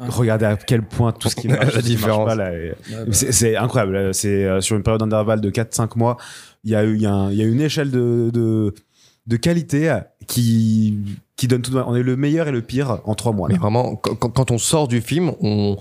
Ah. 0.00 0.06
regarder 0.08 0.44
à 0.44 0.56
quel 0.56 0.82
point 0.82 1.12
tout 1.12 1.28
ce 1.28 1.36
qui 1.36 1.46
marche, 1.48 1.72
La 1.74 1.80
différence. 1.82 2.34
là, 2.34 2.52
et- 2.52 2.74
C'est 3.12 3.30
c'est 3.30 3.56
incroyable. 3.56 4.12
C'est 4.12 4.44
euh, 4.44 4.60
sur 4.60 4.76
une 4.76 4.82
période 4.82 5.00
d'intervalle 5.00 5.40
de 5.40 5.50
4-5 5.50 5.90
mois, 5.96 6.16
il 6.64 6.72
y 6.72 6.74
a 6.74 6.82
eu 6.84 6.96
il 6.96 7.02
y 7.02 7.06
a 7.06 7.12
un- 7.12 7.30
il 7.30 7.36
y 7.36 7.42
a 7.42 7.44
une 7.44 7.60
échelle 7.60 7.92
de, 7.92 8.30
de, 8.32 8.74
de 9.28 9.36
qualité 9.36 9.90
euh, 9.90 10.00
qui, 10.26 10.98
qui 11.36 11.46
donne 11.46 11.62
tout. 11.62 11.76
On 11.76 11.94
est 11.94 12.02
le 12.02 12.16
meilleur 12.16 12.48
et 12.48 12.50
le 12.50 12.60
pire 12.62 12.98
en 13.04 13.14
3 13.14 13.32
mois. 13.32 13.48
Mais 13.48 13.56
vraiment, 13.56 13.94
quand, 13.94 14.16
quand- 14.16 14.30
quand 14.30 14.50
on 14.50 14.58
sort 14.58 14.88
du 14.88 15.00
film, 15.00 15.30
on, 15.40 15.76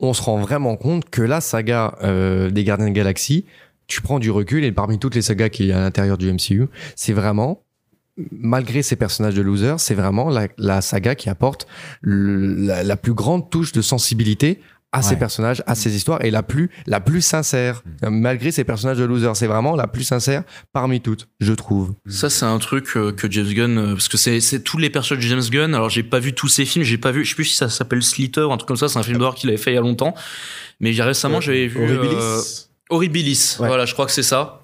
on 0.00 0.12
se 0.12 0.22
rend 0.22 0.38
vraiment 0.38 0.76
compte 0.76 1.08
que 1.08 1.22
la 1.22 1.40
saga 1.40 1.96
euh, 2.02 2.50
des 2.50 2.64
Gardiens 2.64 2.86
de 2.86 2.90
la 2.90 2.94
Galaxie, 2.94 3.46
tu 3.86 4.02
prends 4.02 4.18
du 4.18 4.30
recul 4.30 4.64
et 4.64 4.72
parmi 4.72 4.98
toutes 4.98 5.14
les 5.14 5.22
sagas 5.22 5.48
qu'il 5.48 5.66
y 5.66 5.72
a 5.72 5.78
à 5.78 5.80
l'intérieur 5.80 6.18
du 6.18 6.32
MCU, 6.32 6.66
c'est 6.96 7.12
vraiment, 7.12 7.62
malgré 8.32 8.82
ces 8.82 8.96
personnages 8.96 9.34
de 9.34 9.42
losers, 9.42 9.80
c'est 9.80 9.94
vraiment 9.94 10.30
la, 10.58 10.80
saga 10.80 11.14
qui 11.14 11.28
apporte 11.28 11.66
la 12.02 12.96
plus 12.96 13.14
grande 13.14 13.48
touche 13.48 13.72
de 13.72 13.82
sensibilité 13.82 14.60
à 14.92 15.02
ces 15.02 15.10
Ouais. 15.10 15.16
personnages, 15.18 15.62
à 15.66 15.74
ces 15.74 15.94
histoires 15.94 16.24
et 16.24 16.30
la 16.30 16.42
plus 16.42 16.70
la 16.86 17.00
plus 17.00 17.20
sincère 17.20 17.82
malgré 18.08 18.50
ces 18.52 18.64
personnages 18.64 18.96
de 18.98 19.04
losers 19.04 19.36
c'est 19.36 19.46
vraiment 19.48 19.74
la 19.76 19.86
plus 19.88 20.04
sincère 20.04 20.42
parmi 20.72 21.00
toutes 21.02 21.28
je 21.40 21.52
trouve 21.52 21.94
Ça, 22.08 22.30
c'est 22.30 22.46
un 22.46 22.58
truc 22.58 22.96
euh, 22.96 23.12
que 23.12 23.30
James 23.30 23.52
Gunn, 23.52 23.78
euh, 23.78 23.92
parce 23.92 24.08
que 24.08 24.16
c'est 24.16 24.40
c'est 24.40 24.60
tous 24.60 24.78
les 24.78 24.88
personnages 24.88 25.22
de 25.24 25.28
James 25.28 25.42
Gunn. 25.50 25.74
Alors, 25.74 25.90
j'ai 25.90 26.02
pas 26.02 26.18
vu 26.20 26.32
tous 26.34 26.48
ses 26.48 26.64
films, 26.64 26.84
j'ai 26.84 26.98
pas 26.98 27.10
vu, 27.10 27.24
je 27.24 27.30
sais 27.30 27.34
plus 27.34 27.44
si 27.44 27.56
ça 27.56 27.68
s'appelle 27.68 28.02
Slither 28.02 28.42
ou 28.42 28.52
un 28.52 28.56
truc 28.56 28.68
comme 28.68 28.76
ça. 28.76 28.88
C'est 28.88 28.98
un 28.98 29.02
film 29.02 29.18
d'horreur 29.18 29.34
qu'il 29.34 29.50
avait 29.50 29.58
fait 29.58 29.72
il 29.72 29.74
y 29.74 29.78
a 29.78 29.80
longtemps. 29.82 30.14
Mais 30.80 30.92
récemment, 30.92 31.40
j'avais 31.40 31.66
vu 31.66 31.82
Horribilis. 31.82 32.16
euh, 32.18 32.40
Horribilis. 32.90 33.56
Ouais. 33.58 33.66
Voilà, 33.68 33.84
je 33.86 33.92
crois 33.92 34.06
que 34.06 34.12
c'est 34.12 34.22
ça. 34.22 34.62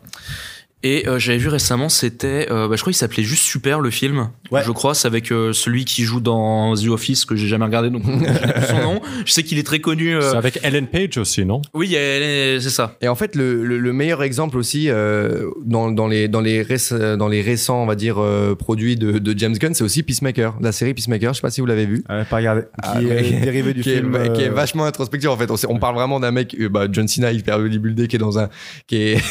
Et 0.85 1.09
euh, 1.09 1.19
j'avais 1.19 1.39
vu 1.39 1.49
récemment, 1.49 1.89
c'était, 1.89 2.49
euh, 2.51 2.67
bah, 2.67 2.75
je 2.77 2.81
crois 2.81 2.93
qu'il 2.93 2.99
s'appelait 2.99 3.23
juste 3.23 3.45
Super 3.45 3.81
le 3.81 3.91
film. 3.91 4.31
Ouais. 4.51 4.63
Je 4.65 4.71
crois, 4.73 4.95
c'est 4.95 5.07
avec 5.07 5.31
euh, 5.31 5.53
celui 5.53 5.85
qui 5.85 6.03
joue 6.03 6.21
dans 6.21 6.75
The 6.75 6.87
Office 6.89 7.25
que 7.25 7.37
j'ai 7.37 7.47
jamais 7.47 7.65
regardé, 7.67 7.89
donc 7.91 8.03
je 8.05 8.11
n'ai 8.11 8.27
plus 8.27 8.67
son 8.69 8.83
nom. 8.83 9.01
Je 9.25 9.33
sais 9.33 9.43
qu'il 9.45 9.59
est 9.59 9.63
très 9.63 9.79
connu. 9.81 10.15
euh, 10.15 10.31
C'est 10.33 10.37
avec 10.37 10.59
Ellen 10.65 10.89
Page 10.89 11.19
aussi, 11.19 11.45
non? 11.45 11.63
Oui, 11.73 11.91
c'est 11.93 12.61
ça. 12.71 12.97
Et 13.01 13.07
en 13.09 13.15
fait, 13.15 13.37
le, 13.37 13.65
le, 13.65 13.79
le 13.79 13.93
meilleur 13.93 14.23
exemple 14.25 14.57
aussi 14.59 14.87
euh, 14.91 15.51
dans, 15.65 15.91
dans, 15.93 16.09
les, 16.09 16.27
dans, 16.29 16.41
les 16.41 16.65
réc- 16.65 17.17
dans 17.17 17.29
les 17.29 17.43
récents, 17.43 17.83
on 17.83 17.87
va 17.87 17.95
dire, 17.95 18.17
euh, 18.19 18.55
produits 18.57 18.97
de, 18.97 19.19
de 19.19 19.39
James 19.39 19.57
Gunn, 19.57 19.75
c'est 19.75 19.85
aussi 19.85 20.03
Peacemaker, 20.03 20.57
la 20.61 20.73
série 20.73 20.95
Peacemaker. 20.95 21.33
Je 21.33 21.39
sais 21.39 21.43
pas 21.43 21.51
si 21.51 21.61
vous 21.61 21.67
l'avez 21.67 21.87
vu. 21.87 22.03
Pas 22.03 22.25
regarder. 22.37 22.63
Qui 22.63 22.67
Ah, 22.83 23.01
est 23.01 23.05
mais- 23.05 23.41
dérivé 23.41 23.73
du 23.75 23.83
qui, 23.83 23.91
film. 23.95 24.17
est, 24.17 24.33
qui 24.33 24.43
est 24.43 24.49
vachement 24.49 24.85
introspectif 24.85 25.31
en 25.31 25.37
fait. 25.37 25.51
On, 25.51 25.57
sait- 25.57 25.69
on 25.71 25.79
parle 25.79 25.95
vraiment 25.95 26.19
d'un 26.19 26.33
mec, 26.33 26.57
euh, 26.59 26.69
bah, 26.69 26.87
John 26.91 27.07
Cena 27.07 27.31
hyper 27.33 27.59
bodybuildé, 27.61 28.09
qui 28.09 28.17
est 28.17 28.19
dans 28.19 28.39
un, 28.39 28.49
qui 28.89 28.97
est, 28.97 29.23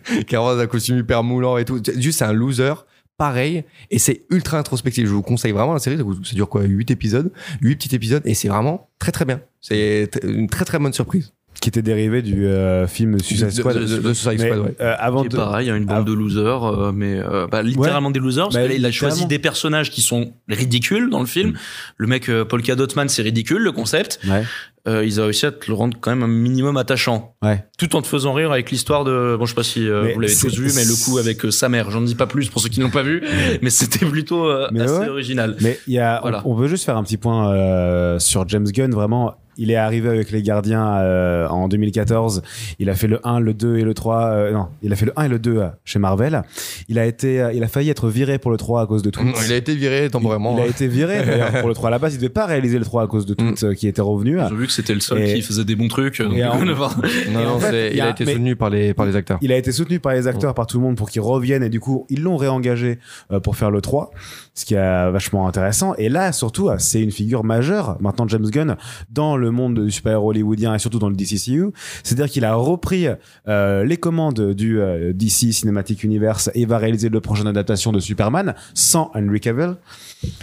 qui 0.26 0.36
a 0.36 0.40
un 0.40 0.66
costume 0.66 0.98
hyper 0.98 1.22
moulant 1.22 1.56
et 1.56 1.64
tout. 1.64 1.80
Juste 1.96 2.18
c'est 2.18 2.24
un 2.24 2.32
loser. 2.32 2.74
Pareil, 3.18 3.62
et 3.90 3.98
c'est 3.98 4.24
ultra 4.30 4.58
introspectif. 4.58 5.06
Je 5.06 5.12
vous 5.12 5.22
conseille 5.22 5.52
vraiment 5.52 5.74
la 5.74 5.78
série. 5.78 5.96
Ça, 5.96 6.34
dure 6.34 6.48
quoi 6.48 6.62
8 6.64 6.90
épisodes? 6.90 7.30
8 7.60 7.76
petits 7.76 7.94
épisodes, 7.94 8.22
et 8.24 8.34
c'est 8.34 8.48
vraiment 8.48 8.88
très 8.98 9.12
très 9.12 9.24
bien. 9.24 9.40
C'est 9.60 10.10
une 10.24 10.48
très 10.48 10.64
très 10.64 10.78
bonne 10.78 10.92
surprise. 10.92 11.32
Qui 11.62 11.68
était 11.70 11.80
dérivé 11.80 12.20
du 12.20 12.44
euh, 12.44 12.86
film 12.86 13.18
Suicide 13.20 13.46
De- 13.46 13.50
Squad. 13.52 13.76
de- 13.78 13.86
de- 13.86 13.98
de 14.08 14.12
Suicide 14.12 14.38
Mais, 14.40 14.46
Squad, 14.50 14.58
ouais. 14.66 14.74
euh, 14.80 14.94
avant 14.98 15.24
de, 15.24 15.34
pareil, 15.34 15.66
il 15.66 15.68
y 15.70 15.72
a 15.72 15.76
une 15.76 15.86
bande 15.86 16.04
Ah. 16.06 16.10
de 16.10 16.12
losers, 16.12 16.64
euh, 16.64 16.92
mais 16.92 17.18
euh, 17.18 17.46
bah, 17.50 17.62
littéralement 17.62 18.10
des 18.10 18.20
losers, 18.20 18.44
parce 18.50 18.56
Bah, 18.56 18.68
qu'il 18.68 18.84
a 18.84 18.90
choisi 18.90 19.24
des 19.26 19.38
personnages 19.38 19.90
qui 19.90 20.02
sont 20.02 20.32
ridicules 20.48 21.08
dans 21.08 21.20
le 21.20 21.26
film. 21.26 21.50
Mm. 21.52 21.56
Le 21.96 22.06
mec 22.08 22.28
euh, 22.28 22.44
Polka 22.44 22.74
Dotman, 22.74 23.08
c'est 23.08 23.22
ridicule 23.22 23.62
le 23.62 23.72
concept. 23.72 24.18
Ouais. 24.28 24.42
Euh, 24.88 25.04
ils 25.04 25.20
ont 25.20 25.24
réussi 25.26 25.46
à 25.46 25.52
te 25.52 25.66
le 25.68 25.74
rendre 25.74 25.96
quand 26.00 26.10
même 26.10 26.24
un 26.24 26.26
minimum 26.26 26.76
attachant, 26.76 27.36
Ouais. 27.40 27.64
tout 27.78 27.94
en 27.94 28.02
te 28.02 28.08
faisant 28.08 28.32
rire 28.32 28.50
avec 28.50 28.72
l'histoire 28.72 29.04
de. 29.04 29.36
Bon, 29.38 29.44
je 29.46 29.50
sais 29.50 29.54
pas 29.54 29.62
si 29.62 29.88
euh, 29.88 30.10
vous 30.12 30.18
l'avez 30.18 30.34
tous 30.34 30.58
vu, 30.58 30.72
mais 30.74 30.84
le 30.84 31.04
coup 31.04 31.18
avec 31.18 31.44
euh, 31.44 31.52
sa 31.52 31.68
mère. 31.68 31.92
J'en 31.92 32.00
dis 32.00 32.16
pas 32.16 32.26
plus 32.26 32.48
pour 32.48 32.60
ceux 32.60 32.68
qui 32.68 32.80
l'ont 32.80 32.90
pas 32.90 33.04
vu, 33.04 33.22
mais 33.62 33.70
c'était 33.70 34.04
plutôt 34.04 34.48
euh, 34.50 34.66
Mais 34.72 34.80
assez 34.80 34.92
ouais. 34.98 35.08
original. 35.08 35.56
Mais 35.60 35.78
il 35.86 35.94
y 35.94 36.00
a, 36.00 36.18
Voilà. 36.22 36.42
on, 36.44 36.50
on 36.50 36.54
veut 36.56 36.66
juste 36.66 36.84
faire 36.84 36.96
un 36.96 37.04
petit 37.04 37.16
point 37.16 37.52
euh, 37.54 38.18
sur 38.18 38.48
James 38.48 38.66
Gunn. 38.66 38.90
Vraiment, 38.90 39.36
il 39.56 39.70
est 39.70 39.76
arrivé 39.76 40.08
avec 40.08 40.30
les 40.30 40.42
Gardiens 40.42 40.96
euh, 40.98 41.46
en 41.48 41.68
2014. 41.68 42.42
Il 42.78 42.88
a 42.90 42.94
fait 42.94 43.06
le 43.06 43.20
1, 43.26 43.40
le 43.40 43.54
2 43.54 43.76
et 43.78 43.82
le 43.82 43.94
3. 43.94 44.24
euh, 44.24 44.52
non, 44.52 44.68
il 44.82 44.92
a 44.92 44.96
fait 44.96 45.06
le 45.06 45.12
1 45.16 45.24
et 45.24 45.28
le 45.28 45.38
2 45.38 45.56
euh, 45.58 45.66
chez 45.84 45.98
Marvel. 45.98 46.42
Il 46.88 46.98
a 46.98 47.06
été, 47.06 47.40
euh, 47.40 47.52
il 47.52 47.62
a 47.62 47.68
failli 47.68 47.90
être 47.90 48.08
viré 48.08 48.38
pour 48.38 48.50
le 48.50 48.56
3 48.56 48.82
à 48.82 48.86
cause 48.86 49.02
de 49.02 49.10
tout. 49.10 49.20
Il 49.46 49.52
a 49.52 49.56
été 49.56 49.74
viré 49.74 50.08
temporairement. 50.10 50.56
Il 50.58 50.62
a 50.62 50.66
été 50.66 50.86
viré 50.88 51.24
d'ailleurs 51.24 51.52
pour 51.60 51.68
le 51.68 51.74
3 51.74 51.88
à 51.88 51.90
la 51.90 51.98
base. 51.98 52.14
Il 52.14 52.18
devait 52.18 52.28
pas 52.28 52.46
réaliser 52.46 52.78
le 52.78 52.84
3 52.84 53.02
à 53.02 53.06
cause 53.06 53.26
de 53.26 53.34
tout 53.34 53.42
Mm. 53.44 53.54
euh, 53.64 53.74
qui 53.74 53.88
était 53.88 54.00
revenu. 54.02 54.40
Ont 54.40 54.48
vu 54.54 54.66
que 54.66 54.72
c'était 54.72 54.94
le 54.94 55.00
seul 55.00 55.20
Et- 55.22 55.34
qui 55.34 55.42
faisait 55.42 55.64
des 55.64 55.76
bons 55.76 55.88
trucs. 55.88 56.20
donc, 56.22 56.32
en- 56.32 56.58
du 56.58 56.64
coup, 56.66 56.70
enfin, 56.82 57.00
Non, 57.32 57.40
non, 57.42 57.50
en 57.54 57.58
fait, 57.58 57.70
c'est- 57.70 57.90
il 57.90 57.96
il 57.96 58.00
a- 58.00 58.06
a 58.06 58.10
été 58.10 58.24
soutenu 58.26 58.56
par 58.56 58.70
les, 58.70 58.94
par 58.94 59.06
les 59.06 59.16
acteurs. 59.16 59.38
Il 59.42 59.52
a 59.52 59.56
été 59.56 59.72
soutenu 59.72 60.00
par 60.00 60.12
les 60.14 60.26
acteurs, 60.28 60.54
par 60.54 60.66
tout 60.66 60.78
le 60.78 60.82
monde 60.84 60.96
pour 60.96 61.10
qu'ils 61.10 61.22
reviennent 61.22 61.62
et 61.62 61.68
du 61.68 61.80
coup 61.80 62.06
ils 62.08 62.22
l'ont 62.22 62.36
réengagé 62.36 62.98
euh, 63.32 63.40
pour 63.40 63.56
faire 63.56 63.70
le 63.70 63.80
3, 63.80 64.10
ce 64.54 64.64
qui 64.64 64.74
est 64.74 65.10
vachement 65.10 65.48
intéressant. 65.48 65.94
Et 65.96 66.08
là 66.08 66.32
surtout 66.32 66.70
c'est 66.78 67.02
une 67.02 67.10
figure 67.12 67.44
majeure 67.44 67.96
maintenant 68.00 68.26
James 68.28 68.48
Gunn 68.48 68.76
dans 69.10 69.36
le 69.36 69.50
monde 69.50 69.84
du 69.84 69.90
super-héros 69.90 70.30
hollywoodien 70.30 70.74
et 70.74 70.78
surtout 70.78 70.98
dans 70.98 71.08
le 71.08 71.16
DCCU. 71.16 71.70
C'est-à-dire 72.02 72.30
qu'il 72.30 72.44
a 72.44 72.54
repris 72.54 73.06
euh, 73.48 73.84
les 73.84 73.96
commandes 73.96 74.52
du 74.52 74.80
euh, 74.80 75.12
DC 75.12 75.52
Cinematic 75.52 76.04
Universe 76.04 76.50
et 76.54 76.64
va 76.66 76.78
réaliser 76.78 77.08
le 77.08 77.20
prochaine 77.20 77.46
adaptation 77.46 77.92
de 77.92 78.00
Superman 78.00 78.54
sans 78.74 79.10
Henry 79.14 79.40
Cavill. 79.40 79.76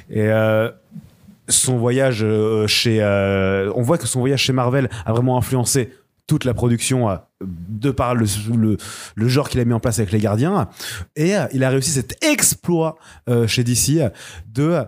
Et 0.09 0.27
euh, 0.27 0.69
son 1.47 1.77
voyage 1.77 2.25
chez, 2.67 3.03
on 3.75 3.81
voit 3.81 3.97
que 3.97 4.07
son 4.07 4.19
voyage 4.19 4.41
chez 4.41 4.53
Marvel 4.53 4.89
a 5.05 5.13
vraiment 5.13 5.37
influencé 5.37 5.93
toute 6.27 6.45
la 6.45 6.53
production 6.53 7.07
de 7.41 7.91
par 7.91 8.15
le, 8.15 8.25
le, 8.55 8.77
le 9.15 9.27
genre 9.27 9.49
qu'il 9.49 9.59
a 9.59 9.65
mis 9.65 9.73
en 9.73 9.79
place 9.79 9.99
avec 9.99 10.11
les 10.11 10.19
gardiens. 10.19 10.69
Et 11.15 11.35
euh, 11.35 11.45
il 11.53 11.63
a 11.63 11.69
réussi 11.69 11.91
cet 11.91 12.23
exploit 12.23 12.97
euh, 13.29 13.47
chez 13.47 13.63
DC 13.63 14.11
de 14.47 14.83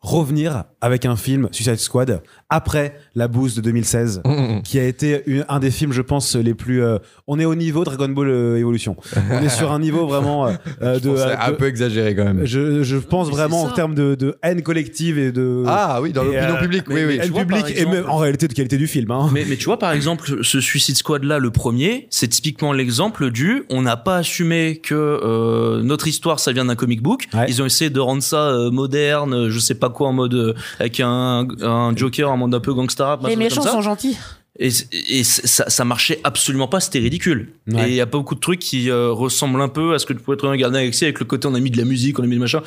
revenir 0.00 0.64
avec 0.80 1.04
un 1.04 1.16
film 1.16 1.48
Suicide 1.50 1.76
Squad 1.76 2.22
après 2.50 2.94
la 3.14 3.28
bouse 3.28 3.54
de 3.54 3.60
2016 3.60 4.22
Mmh, 4.24 4.62
qui 4.62 4.78
a 4.78 4.84
été 4.84 5.22
une- 5.26 5.44
un 5.48 5.58
des 5.58 5.70
films 5.70 5.92
je 5.92 6.00
pense 6.02 6.34
les 6.36 6.54
plus 6.54 6.82
euh, 6.82 6.98
on 7.26 7.38
est 7.38 7.44
au 7.44 7.54
niveau 7.54 7.84
Dragon 7.84 8.08
Ball 8.08 8.28
euh, 8.28 8.56
Evolution 8.58 8.96
on 9.30 9.42
est 9.42 9.48
sur 9.50 9.70
un 9.72 9.78
niveau 9.78 10.06
vraiment 10.06 10.46
euh, 10.46 10.52
euh, 10.82 10.94
de, 10.98 11.14
C'est 11.16 11.22
euh, 11.24 11.36
un 11.38 11.50
de- 11.50 11.56
peu 11.56 11.66
exagéré 11.66 12.14
quand 12.14 12.24
même. 12.24 12.44
je, 12.44 12.82
je 12.82 12.96
pense 12.96 13.28
Mais 13.28 13.34
vraiment 13.34 13.62
en 13.64 13.70
termes 13.70 13.94
de, 13.94 14.14
de 14.14 14.36
haine 14.42 14.62
collective 14.62 15.18
et 15.18 15.30
de 15.32 15.64
Ah 15.66 16.00
oui, 16.00 16.12
dans 16.12 16.24
l'opinion 16.24 16.54
euh, 16.54 16.60
publique, 16.60 16.84
oui, 16.88 16.94
mais- 16.96 17.06
oui. 17.06 17.18
haine 17.22 17.32
publique 17.32 17.66
et 17.76 17.84
même 17.84 18.04
en 18.08 18.16
réalité 18.16 18.48
de 18.48 18.54
qualité 18.54 18.76
du 18.78 18.86
film 18.86 19.10
hein. 19.10 19.28
Mais, 19.32 19.44
mais 19.48 19.56
tu 19.56 19.66
vois, 19.66 19.78
par 19.78 19.92
exemple, 19.92 20.42
ce 20.42 20.60
Suicide 20.60 20.96
Squad 20.96 21.24
là, 21.24 21.38
le 21.38 21.50
premier, 21.50 22.06
c'est 22.10 22.28
typiquement 22.28 22.72
l'exemple 22.72 23.30
du 23.30 23.64
on 23.70 23.82
n'a 23.82 23.96
pas 23.96 24.16
assumé 24.18 24.78
que 24.82 24.94
euh, 24.94 25.82
notre 25.82 26.08
histoire 26.08 26.40
ça 26.40 26.52
vient 26.52 26.64
d'un 26.64 26.76
comic 26.76 27.02
book. 27.02 27.28
Ouais. 27.34 27.44
Ils 27.48 27.60
ont 27.62 27.66
essayé 27.66 27.90
de 27.90 28.00
rendre 28.00 28.22
ça 28.22 28.48
euh, 28.48 28.70
moderne, 28.70 29.48
je 29.48 29.58
sais 29.58 29.74
pas 29.74 29.90
quoi, 29.90 30.08
en 30.08 30.12
mode 30.12 30.34
euh, 30.34 30.54
avec 30.80 31.00
un, 31.00 31.46
un 31.62 31.94
Joker 31.94 32.30
en 32.30 32.37
mode 32.38 32.54
un 32.54 32.60
peu 32.60 32.72
gangsta 32.74 33.18
Les 33.26 33.36
méchants 33.36 33.56
comme 33.56 33.64
ça. 33.64 33.72
sont 33.72 33.82
gentils. 33.82 34.16
Et, 34.60 34.70
et 35.08 35.22
ça, 35.22 35.70
ça 35.70 35.84
marchait 35.84 36.18
absolument 36.24 36.66
pas, 36.66 36.80
c'était 36.80 36.98
ridicule. 36.98 37.52
Ouais. 37.68 37.86
Et 37.86 37.88
il 37.90 37.94
y 37.94 38.00
a 38.00 38.06
pas 38.06 38.18
beaucoup 38.18 38.34
de 38.34 38.40
trucs 38.40 38.58
qui 38.58 38.90
euh, 38.90 39.12
ressemblent 39.12 39.60
un 39.60 39.68
peu 39.68 39.94
à 39.94 40.00
ce 40.00 40.06
que 40.06 40.12
tu 40.12 40.18
pourrais 40.18 40.36
trouver 40.36 40.54
dans 40.56 40.60
Gardien 40.60 40.80
Galaxy 40.80 41.04
avec 41.04 41.20
le 41.20 41.26
côté 41.26 41.46
on 41.46 41.54
a 41.54 41.60
mis 41.60 41.70
de 41.70 41.76
la 41.76 41.84
musique, 41.84 42.18
on 42.18 42.24
a 42.24 42.26
mis 42.26 42.34
de 42.34 42.40
machin. 42.40 42.62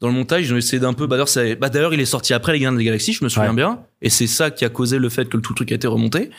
Dans 0.00 0.08
le 0.08 0.14
montage, 0.14 0.46
ils 0.46 0.54
ont 0.54 0.56
essayé 0.56 0.80
d'un 0.80 0.94
peu. 0.94 1.06
Bah 1.06 1.16
d'ailleurs, 1.18 1.56
bah, 1.58 1.68
d'ailleurs, 1.68 1.92
il 1.92 2.00
est 2.00 2.06
sorti 2.06 2.32
après 2.32 2.52
les 2.54 2.58
Gardiens 2.60 2.72
de 2.72 2.78
la 2.78 2.84
Galaxie, 2.84 3.12
je 3.12 3.22
me 3.22 3.28
souviens 3.28 3.50
Ouais. 3.50 3.56
bien. 3.56 3.80
Et 4.00 4.08
c'est 4.08 4.26
ça 4.26 4.50
qui 4.50 4.64
a 4.64 4.70
causé 4.70 4.98
le 4.98 5.10
fait 5.10 5.28
que 5.28 5.36
tout 5.36 5.52
le 5.52 5.56
truc 5.56 5.72
a 5.72 5.74
été 5.74 5.86
remonté. 5.86 6.30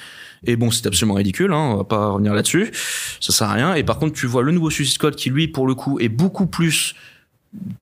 Et 0.46 0.56
bon, 0.56 0.72
c'est 0.72 0.88
absolument 0.88 1.16
ridicule, 1.16 1.52
hein, 1.54 1.72
on 1.74 1.78
va 1.78 1.84
pas 1.84 2.08
revenir 2.10 2.34
là-dessus. 2.34 2.72
Ça 3.20 3.32
sert 3.34 3.50
à 3.50 3.54
rien. 3.54 3.76
Et 3.76 3.84
par 3.84 4.00
contre, 4.00 4.14
tu 4.14 4.26
vois 4.26 4.42
le 4.42 4.52
nouveau 4.52 4.72
Suicide 4.72 4.96
Squad 4.96 5.16
qui, 5.16 5.30
lui, 5.30 5.48
pour 5.48 5.68
le 5.68 5.76
coup, 5.76 6.00
est 6.00 6.10
beaucoup 6.10 6.48
plus 6.48 6.96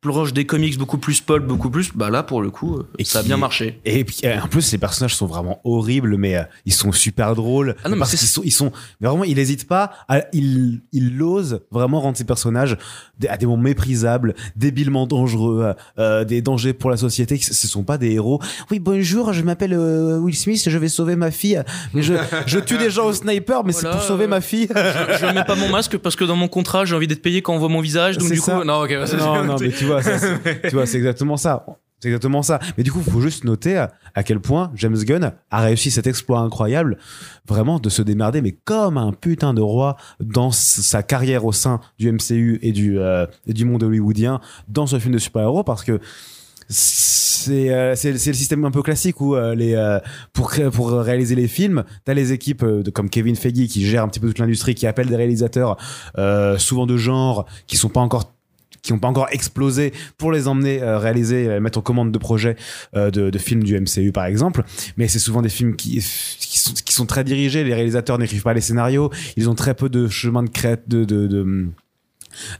proche 0.01 0.33
des 0.33 0.45
comics, 0.45 0.77
beaucoup 0.77 0.97
plus 0.97 1.21
pulp, 1.21 1.45
beaucoup 1.45 1.69
plus. 1.69 1.91
Bah 1.93 2.09
là, 2.09 2.23
pour 2.23 2.41
le 2.41 2.49
coup, 2.51 2.77
euh, 2.77 2.87
Et 2.99 3.03
ça 3.03 3.19
a 3.19 3.23
bien 3.23 3.37
marché. 3.37 3.79
Et 3.85 4.03
puis 4.03 4.19
euh, 4.25 4.39
en 4.41 4.47
plus 4.47 4.71
les 4.71 4.77
personnages 4.77 5.15
sont 5.15 5.25
vraiment 5.25 5.59
horribles 5.63 6.17
mais 6.17 6.35
euh, 6.37 6.43
ils 6.65 6.73
sont 6.73 6.91
super 6.91 7.35
drôles 7.35 7.75
Ah 7.83 7.89
non, 7.89 7.95
mais 7.95 7.99
parce 7.99 8.11
qu'ils 8.11 8.19
sont 8.27 8.41
ils 8.43 8.51
sont 8.51 8.71
mais 9.01 9.07
vraiment 9.07 9.23
il 9.23 9.37
hésite 9.39 9.67
pas 9.67 9.91
à, 10.07 10.21
il 10.33 10.81
il 10.91 11.21
ose 11.21 11.61
vraiment 11.71 12.01
rendre 12.01 12.17
ses 12.17 12.23
personnages 12.23 12.77
à 13.27 13.37
des 13.37 13.45
moments 13.45 13.63
méprisables, 13.63 14.35
débilement 14.55 15.07
dangereux, 15.07 15.73
euh, 15.97 16.23
des 16.25 16.41
dangers 16.41 16.73
pour 16.73 16.89
la 16.89 16.97
société 16.97 17.37
ce 17.37 17.67
sont 17.67 17.83
pas 17.83 17.97
des 17.97 18.11
héros. 18.11 18.41
Oui, 18.71 18.79
bonjour, 18.79 19.33
je 19.33 19.41
m'appelle 19.41 19.73
euh, 19.73 20.19
Will 20.19 20.35
Smith, 20.35 20.63
je 20.67 20.77
vais 20.77 20.89
sauver 20.89 21.15
ma 21.15 21.31
fille 21.31 21.61
mais 21.93 22.01
je 22.01 22.13
je 22.45 22.59
tue 22.59 22.77
des 22.77 22.89
gens 22.89 23.07
au 23.07 23.13
sniper 23.13 23.63
mais 23.63 23.71
c'est 23.73 23.89
pour 23.89 24.01
sauver 24.01 24.27
ma 24.27 24.41
fille. 24.41 24.67
je, 24.69 25.17
je 25.27 25.33
mets 25.33 25.43
pas 25.43 25.55
mon 25.55 25.69
masque 25.69 25.97
parce 25.97 26.15
que 26.15 26.23
dans 26.23 26.35
mon 26.35 26.47
contrat, 26.47 26.85
j'ai 26.85 26.95
envie 26.95 27.07
d'être 27.07 27.21
payé 27.21 27.41
quand 27.41 27.53
on 27.53 27.57
voit 27.59 27.69
mon 27.69 27.81
visage. 27.81 28.17
Donc 28.17 28.31
du 28.31 28.37
ça. 28.37 28.57
coup, 28.59 28.63
non, 28.63 28.85
non, 28.85 29.43
non, 29.45 29.55
mais 29.65 29.71
tu 29.71 29.85
vois, 29.85 30.01
c'est- 30.01 30.61
tu 30.69 30.75
vois, 30.75 30.85
c'est 30.85 30.97
exactement 30.97 31.37
ça. 31.37 31.65
C'est 32.01 32.09
exactement 32.09 32.43
ça. 32.43 32.59
Mais 32.77 32.83
du 32.83 32.91
coup, 32.91 33.01
il 33.05 33.09
faut 33.11 33.21
juste 33.21 33.45
noter 33.45 33.77
à, 33.77 33.93
à 34.15 34.23
quel 34.23 34.39
point 34.41 34.69
James 34.75 34.97
Gunn 34.97 35.31
a 35.49 35.61
réussi 35.61 35.91
cet 35.91 36.07
exploit 36.07 36.39
incroyable, 36.39 36.97
vraiment 37.47 37.79
de 37.79 37.89
se 37.89 38.01
démerder, 38.01 38.41
mais 38.41 38.51
comme 38.65 38.97
un 38.97 39.11
putain 39.13 39.53
de 39.53 39.61
roi 39.61 39.95
dans 40.19 40.51
sa 40.51 41.03
carrière 41.03 41.45
au 41.45 41.51
sein 41.53 41.79
du 41.97 42.11
MCU 42.11 42.59
et 42.61 42.73
du, 42.73 42.99
euh, 42.99 43.25
et 43.47 43.53
du 43.53 43.63
monde 43.65 43.81
hollywoodien 43.83 44.41
dans 44.67 44.85
ce 44.87 44.99
film 44.99 45.13
de 45.13 45.19
super-héros, 45.19 45.63
parce 45.63 45.83
que 45.83 45.99
c'est 46.67 47.71
euh, 47.71 47.95
c'est 47.95 48.11
le 48.11 48.17
système 48.17 48.65
un 48.65 48.71
peu 48.71 48.81
classique 48.81 49.21
où 49.21 49.35
euh, 49.35 49.53
les 49.55 49.75
euh, 49.75 49.99
pour 50.33 50.49
créer, 50.49 50.69
pour 50.71 50.91
réaliser 50.91 51.35
les 51.35 51.47
films 51.47 51.83
t'as 52.05 52.13
les 52.15 52.31
équipes 52.33 52.65
de, 52.65 52.89
comme 52.89 53.09
Kevin 53.09 53.35
Feige 53.35 53.67
qui 53.67 53.85
gère 53.85 54.03
un 54.03 54.07
petit 54.07 54.19
peu 54.19 54.27
toute 54.27 54.39
l'industrie 54.39 54.73
qui 54.73 54.87
appelle 54.87 55.07
des 55.07 55.15
réalisateurs 55.15 55.77
souvent 56.57 56.87
de 56.87 56.97
genre 56.97 57.45
qui 57.67 57.77
sont 57.77 57.89
pas 57.89 57.99
encore 58.01 58.31
qui 58.85 58.93
n'ont 58.93 58.99
pas 58.99 59.07
encore 59.07 59.27
explosé 59.31 59.93
pour 60.17 60.31
les 60.31 60.47
emmener 60.47 60.81
euh, 60.81 60.99
réaliser 60.99 61.59
mettre 61.59 61.79
en 61.79 61.81
commande 61.81 62.11
de 62.11 62.17
projets 62.17 62.55
euh, 62.95 63.09
de, 63.09 63.37
films 63.37 63.63
du 63.63 63.79
MCU 63.79 64.11
par 64.11 64.25
exemple 64.25 64.63
mais 64.95 65.07
c'est 65.07 65.19
souvent 65.19 65.41
des 65.41 65.49
films 65.49 65.75
qui 65.75 66.03
qui 66.39 66.93
sont, 66.93 67.05
très 67.05 67.23
dirigés 67.23 67.63
les 67.63 67.73
réalisateurs 67.73 68.17
n'écrivent 68.17 68.43
pas 68.43 68.53
les 68.53 68.61
scénarios 68.61 69.11
ils 69.37 69.49
ont 69.49 69.55
très 69.55 69.73
peu 69.73 69.89
de 69.89 70.07
chemin 70.07 70.43
de 70.43 70.49
crête 70.49 70.87
de, 70.87 71.03
de, 71.03 71.27
de 71.27 71.67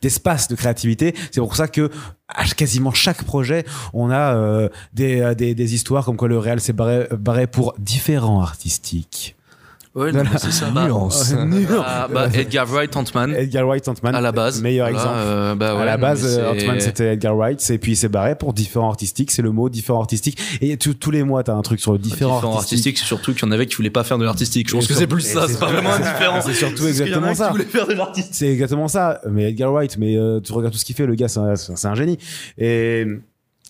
d'espace 0.02 0.48
de 0.48 0.56
créativité. 0.56 1.14
C'est 1.32 1.42
pour 1.42 1.58
ça 1.58 1.68
que 1.68 1.90
à 2.30 2.46
quasiment 2.46 2.94
chaque 2.94 3.24
projet, 3.24 3.66
on 3.94 4.10
a 4.10 4.34
euh, 4.36 4.70
des, 4.94 5.36
des, 5.36 5.76
histoires 5.76 6.06
comme 6.06 6.16
quoi 6.16 6.30
le 6.30 6.38
réel 6.38 6.62
s'est 6.62 6.74
barré 6.74 7.48
pour 7.48 7.76
différents 7.78 8.42
artistiques. 8.42 9.35
Ouais, 9.96 10.12
non, 10.12 10.24
mais 10.24 10.38
c'est 10.38 10.52
ça. 10.52 10.70
Bah, 10.72 10.86
Nuance. 10.90 11.34
bah, 11.34 12.10
bah, 12.14 12.28
Edgar 12.34 12.68
Wright, 12.68 12.96
Ant-Man, 12.98 13.34
Edgar 13.34 13.66
Wright, 13.66 13.88
Ant-Man, 13.88 14.14
à 14.14 14.20
la 14.20 14.34
base. 14.34 14.62
meilleur 14.62 14.90
Voilà, 14.90 15.02
exemple. 15.02 15.18
euh, 15.18 15.56
bah 15.56 15.72
à 15.72 15.76
ouais, 15.78 15.86
la 15.86 15.96
non, 15.96 16.02
base, 16.02 16.38
euh, 16.38 16.52
Ant-Man, 16.52 16.82
c'était 16.82 17.14
Edgar 17.14 17.36
Wright, 17.38 17.70
et 17.70 17.78
puis 17.78 17.94
il 17.94 17.96
s'est 17.96 18.10
barré 18.10 18.36
pour 18.36 18.52
différents 18.54 18.90
artistiques. 18.90 19.32
C'est 19.32 19.42
le 19.42 19.52
mot 19.52 19.70
différents 19.70 20.02
artistiques. 20.02 20.38
Et 20.60 20.76
tous 20.76 20.94
tous 20.96 21.12
les 21.12 21.24
mois, 21.24 21.44
t'as 21.44 21.54
un 21.54 21.62
truc 21.62 21.80
sur 21.80 21.94
le 21.94 21.98
différent, 21.98 22.36
différent 22.36 22.56
artistique. 22.56 22.74
artistique, 22.80 22.98
c'est 22.98 23.06
surtout 23.06 23.34
qu'il 23.34 23.44
y 23.46 23.50
en 23.50 23.52
avait 23.52 23.68
qui 23.68 23.76
voulaient 23.76 23.90
pas 23.90 24.04
faire 24.04 24.18
de 24.18 24.26
l'artistique. 24.26 24.68
Je 24.70 24.76
pense 24.76 24.88
que 24.88 24.94
c'est 24.94 25.08
plus 25.08 25.22
ça, 25.22 25.48
c'est 25.48 25.60
pas 25.60 25.68
vraiment 25.68 25.94
indifférent. 25.94 26.42
c'est 26.42 26.54
surtout 26.54 26.88
exactement 26.88 27.34
ça. 27.34 27.54
C'est 28.32 28.48
exactement 28.48 28.90
ça. 28.90 29.22
Mais 29.30 29.50
Edgar 29.52 29.72
Wright, 29.72 29.98
mais 29.98 30.18
euh, 30.18 30.42
tu 30.42 30.52
regardes 30.52 30.74
tout 30.74 30.80
ce 30.80 30.86
qu'il 30.86 30.96
fait, 30.96 31.06
le 31.06 31.16
gars, 31.16 31.28
c'est 31.30 31.88
un 31.88 31.96
génie. 31.96 32.18
Et 32.58 33.06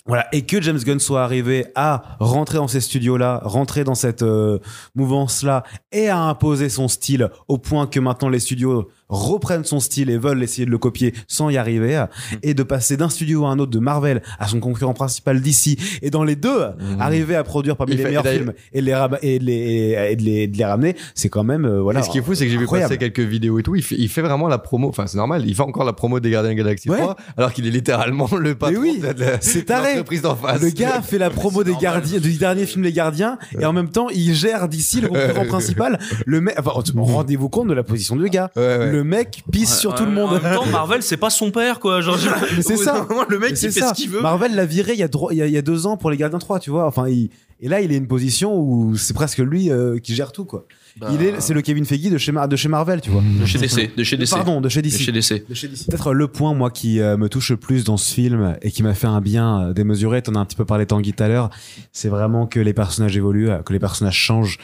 voilà. 0.06 0.28
Et 0.32 0.44
que 0.44 0.62
James 0.62 0.78
Gunn 0.78 1.00
soit 1.00 1.24
arrivé 1.24 1.66
à 1.74 2.18
rentrer 2.20 2.58
dans 2.58 2.68
ces 2.68 2.82
studios-là, 2.82 3.42
rentrer 3.44 3.84
dans 3.84 3.96
cette 3.96 4.22
euh, 4.22 4.60
mouvance-là, 4.94 5.64
et 5.92 6.10
à 6.10 6.20
imposer 6.20 6.70
son 6.70 6.88
style 6.88 7.30
au 7.48 7.58
point 7.58 7.88
que 7.88 8.00
maintenant 8.00 8.30
les 8.30 8.40
studios 8.40 8.90
reprennent 9.10 9.64
son 9.64 9.80
style 9.80 10.10
et 10.10 10.18
veulent 10.18 10.42
essayer 10.44 10.66
de 10.66 10.72
le 10.72 10.78
copier 10.78 11.14
sans 11.28 11.50
y 11.50 11.58
arriver, 11.58 12.06
et 12.44 12.54
de 12.54 12.64
passer 12.64 12.98
d'un 12.98 13.10
studio 13.10 13.46
à 13.46 13.50
un 13.50 13.60
autre, 13.60 13.72
de 13.72 13.80
Marvel 13.80 14.22
à 14.40 14.48
son 14.48 14.60
concurrent 14.60 14.94
principal 14.94 15.42
d'ici, 15.42 15.78
et 16.02 16.10
dans 16.10 16.24
les 16.24 16.36
deux, 16.36 16.60
arriver 17.00 17.36
à 17.36 17.44
produire 17.44 17.78
parmi 17.78 17.94
Il 17.94 17.98
les 17.98 18.04
fait- 18.04 18.10
meilleurs 18.10 18.26
films 18.28 18.54
et 18.74 18.82
de 18.82 18.86
les, 18.86 18.94
raba- 18.94 19.20
et 19.22 19.40
de 19.40 19.46
les, 19.46 20.08
et 20.12 20.16
de 20.16 20.22
les, 20.24 20.48
de 20.48 20.58
les 20.58 20.66
ramener, 20.66 20.96
c'est 21.14 21.30
quand 21.30 21.44
même 21.44 21.66
euh, 21.66 21.82
voilà. 21.82 22.00
Et 22.00 22.04
ce 22.04 22.10
qui 22.10 22.18
est 22.18 22.22
fou, 22.22 22.34
c'est 22.36 22.46
que 22.46 22.52
j'ai 22.52 22.58
vu 22.58 22.68
passer 22.68 22.98
quelques 22.98 23.20
vidéos 23.20 23.60
et 23.60 23.64
tout. 23.64 23.76
Il 23.76 23.84
fait, 23.84 23.96
il 23.98 24.10
fait 24.10 24.22
vraiment 24.22 24.48
la 24.48 24.58
promo. 24.58 24.90
Enfin, 24.90 25.08
c'est 25.08 25.18
normal. 25.18 25.44
Il 25.48 25.56
fait 25.56 25.62
encore 25.62 25.84
la 25.86 25.94
promo 25.94 26.20
des 26.20 26.30
Gardiens 26.30 26.52
de 26.52 26.58
la 26.58 26.64
Galaxie 26.64 26.90
Ouais. 26.90 26.98
3, 26.98 27.16
alors 27.38 27.54
qu'il 27.54 27.66
est 27.68 27.72
littéralement 27.72 28.28
le 28.38 28.56
patron 28.56 28.80
oui, 28.82 29.00
de 29.00 29.08
la- 29.24 29.42
c'est 29.42 29.64
taré. 29.66 29.90
l'entreprise 29.92 30.22
d'en 30.22 30.36
face. 30.36 30.62
Le 30.62 30.70
gars 30.70 31.02
fait 31.02 31.18
la 31.18 31.30
promo 31.30 31.64
des 31.64 31.72
normal. 31.72 31.94
gardiens, 31.94 32.20
du 32.20 32.34
dernier 32.34 32.66
film 32.66 32.84
Les 32.84 32.92
Gardiens, 32.94 33.38
et 33.60 33.66
en 33.66 33.74
même 33.74 33.90
temps, 33.90 34.08
il 34.10 34.34
gère 34.34 34.68
d'ici 34.68 35.02
le 35.02 35.08
concurrent 35.10 35.46
principal. 35.46 36.00
Le 36.26 36.42
mec, 36.42 36.56
enfin, 36.60 36.72
rendez-vous 36.96 37.50
compte 37.50 37.68
de 37.68 37.74
la 37.74 37.84
position 37.84 38.16
du 38.16 38.30
gars. 38.30 38.50
Ouais, 38.56 38.78
ouais. 38.78 38.95
Le 38.96 39.04
mec 39.04 39.44
pisse 39.52 39.78
sur 39.78 39.94
tout 39.96 40.04
le 40.06 40.10
En 40.12 40.14
monde. 40.14 40.42
même 40.42 40.56
temps, 40.56 40.66
Marvel, 40.68 41.04
c'est 41.04 41.18
pas 41.18 41.30
son 41.30 41.52
père, 41.52 41.80
quoi. 41.80 42.02
Genre, 42.02 42.18
je- 42.18 42.30
Mais 42.56 42.62
c'est 42.62 42.78
ça. 42.78 43.08
Le 43.30 43.40
mec, 43.40 43.52
il 43.52 43.58
c'est 43.58 43.72
fait 43.72 43.80
ça. 43.82 43.90
ce 43.90 43.94
qu'il 44.02 44.10
veut. 44.10 44.22
Marvel 44.22 44.56
l'a 44.56 44.66
viré 44.66 44.94
il 44.94 45.00
y, 45.00 45.04
a 45.04 45.08
dro- 45.08 45.32
il, 45.32 45.38
y 45.38 45.42
a, 45.42 45.48
il 45.48 45.54
y 45.54 45.58
a 45.58 45.62
deux 45.62 45.86
ans 45.88 45.98
pour 45.98 46.10
les 46.12 46.18
Gardiens 46.18 46.40
3, 46.40 46.60
tu 46.60 46.70
vois. 46.70 46.86
Enfin, 46.88 47.08
il- 47.08 47.30
et 47.62 47.70
là, 47.70 47.80
il 47.82 47.92
est 47.92 47.98
une 47.98 48.08
position 48.08 48.58
où 48.60 48.96
c'est 48.98 49.14
presque 49.14 49.38
lui 49.40 49.72
euh, 49.72 49.98
qui 50.00 50.14
gère 50.14 50.32
tout, 50.34 50.44
quoi. 50.46 50.66
Bah, 50.98 51.08
Il 51.14 51.22
est, 51.22 51.42
c'est 51.42 51.54
le 51.54 51.62
Kevin 51.62 51.84
Feige 51.86 52.10
de 52.10 52.18
chez, 52.18 52.32
Mar- 52.32 52.48
de 52.48 52.56
chez 52.56 52.70
Marvel, 52.70 53.02
tu 53.02 53.10
vois. 53.10 53.22
de 53.22 53.46
chez 53.46 53.58
DC, 53.58 53.96
de 53.98 54.04
chez 54.04 54.16
DC. 54.18 54.30
Pardon, 54.30 54.62
de 54.62 54.70
chez 54.70 54.82
de 54.82 54.88
DC. 54.88 54.98
chez 55.00 55.12
DC. 55.12 55.44
Peut-être 55.90 56.14
le 56.14 56.28
point, 56.28 56.54
moi, 56.54 56.70
qui 56.72 57.02
euh, 57.02 57.18
me 57.18 57.28
touche 57.28 57.52
le 57.52 57.58
plus 57.58 57.84
dans 57.84 57.98
ce 57.98 58.14
film 58.14 58.56
et 58.62 58.72
qui 58.72 58.82
m'a 58.84 58.94
fait 58.94 59.08
un 59.08 59.20
bien 59.22 59.62
euh, 59.70 59.74
démesuré, 59.74 60.22
t'en 60.22 60.36
as 60.36 60.40
un 60.40 60.46
petit 60.46 60.56
peu 60.56 60.64
parlé 60.66 60.86
Tanguy 60.86 61.12
tout 61.14 61.24
à 61.24 61.28
l'heure, 61.28 61.50
c'est 61.92 62.08
vraiment 62.10 62.46
que 62.48 62.60
les 62.62 62.74
personnages 62.74 63.16
évoluent, 63.18 63.50
euh, 63.50 63.60
que 63.60 63.74
les 63.74 63.80
personnages 63.80 64.16
changent 64.18 64.58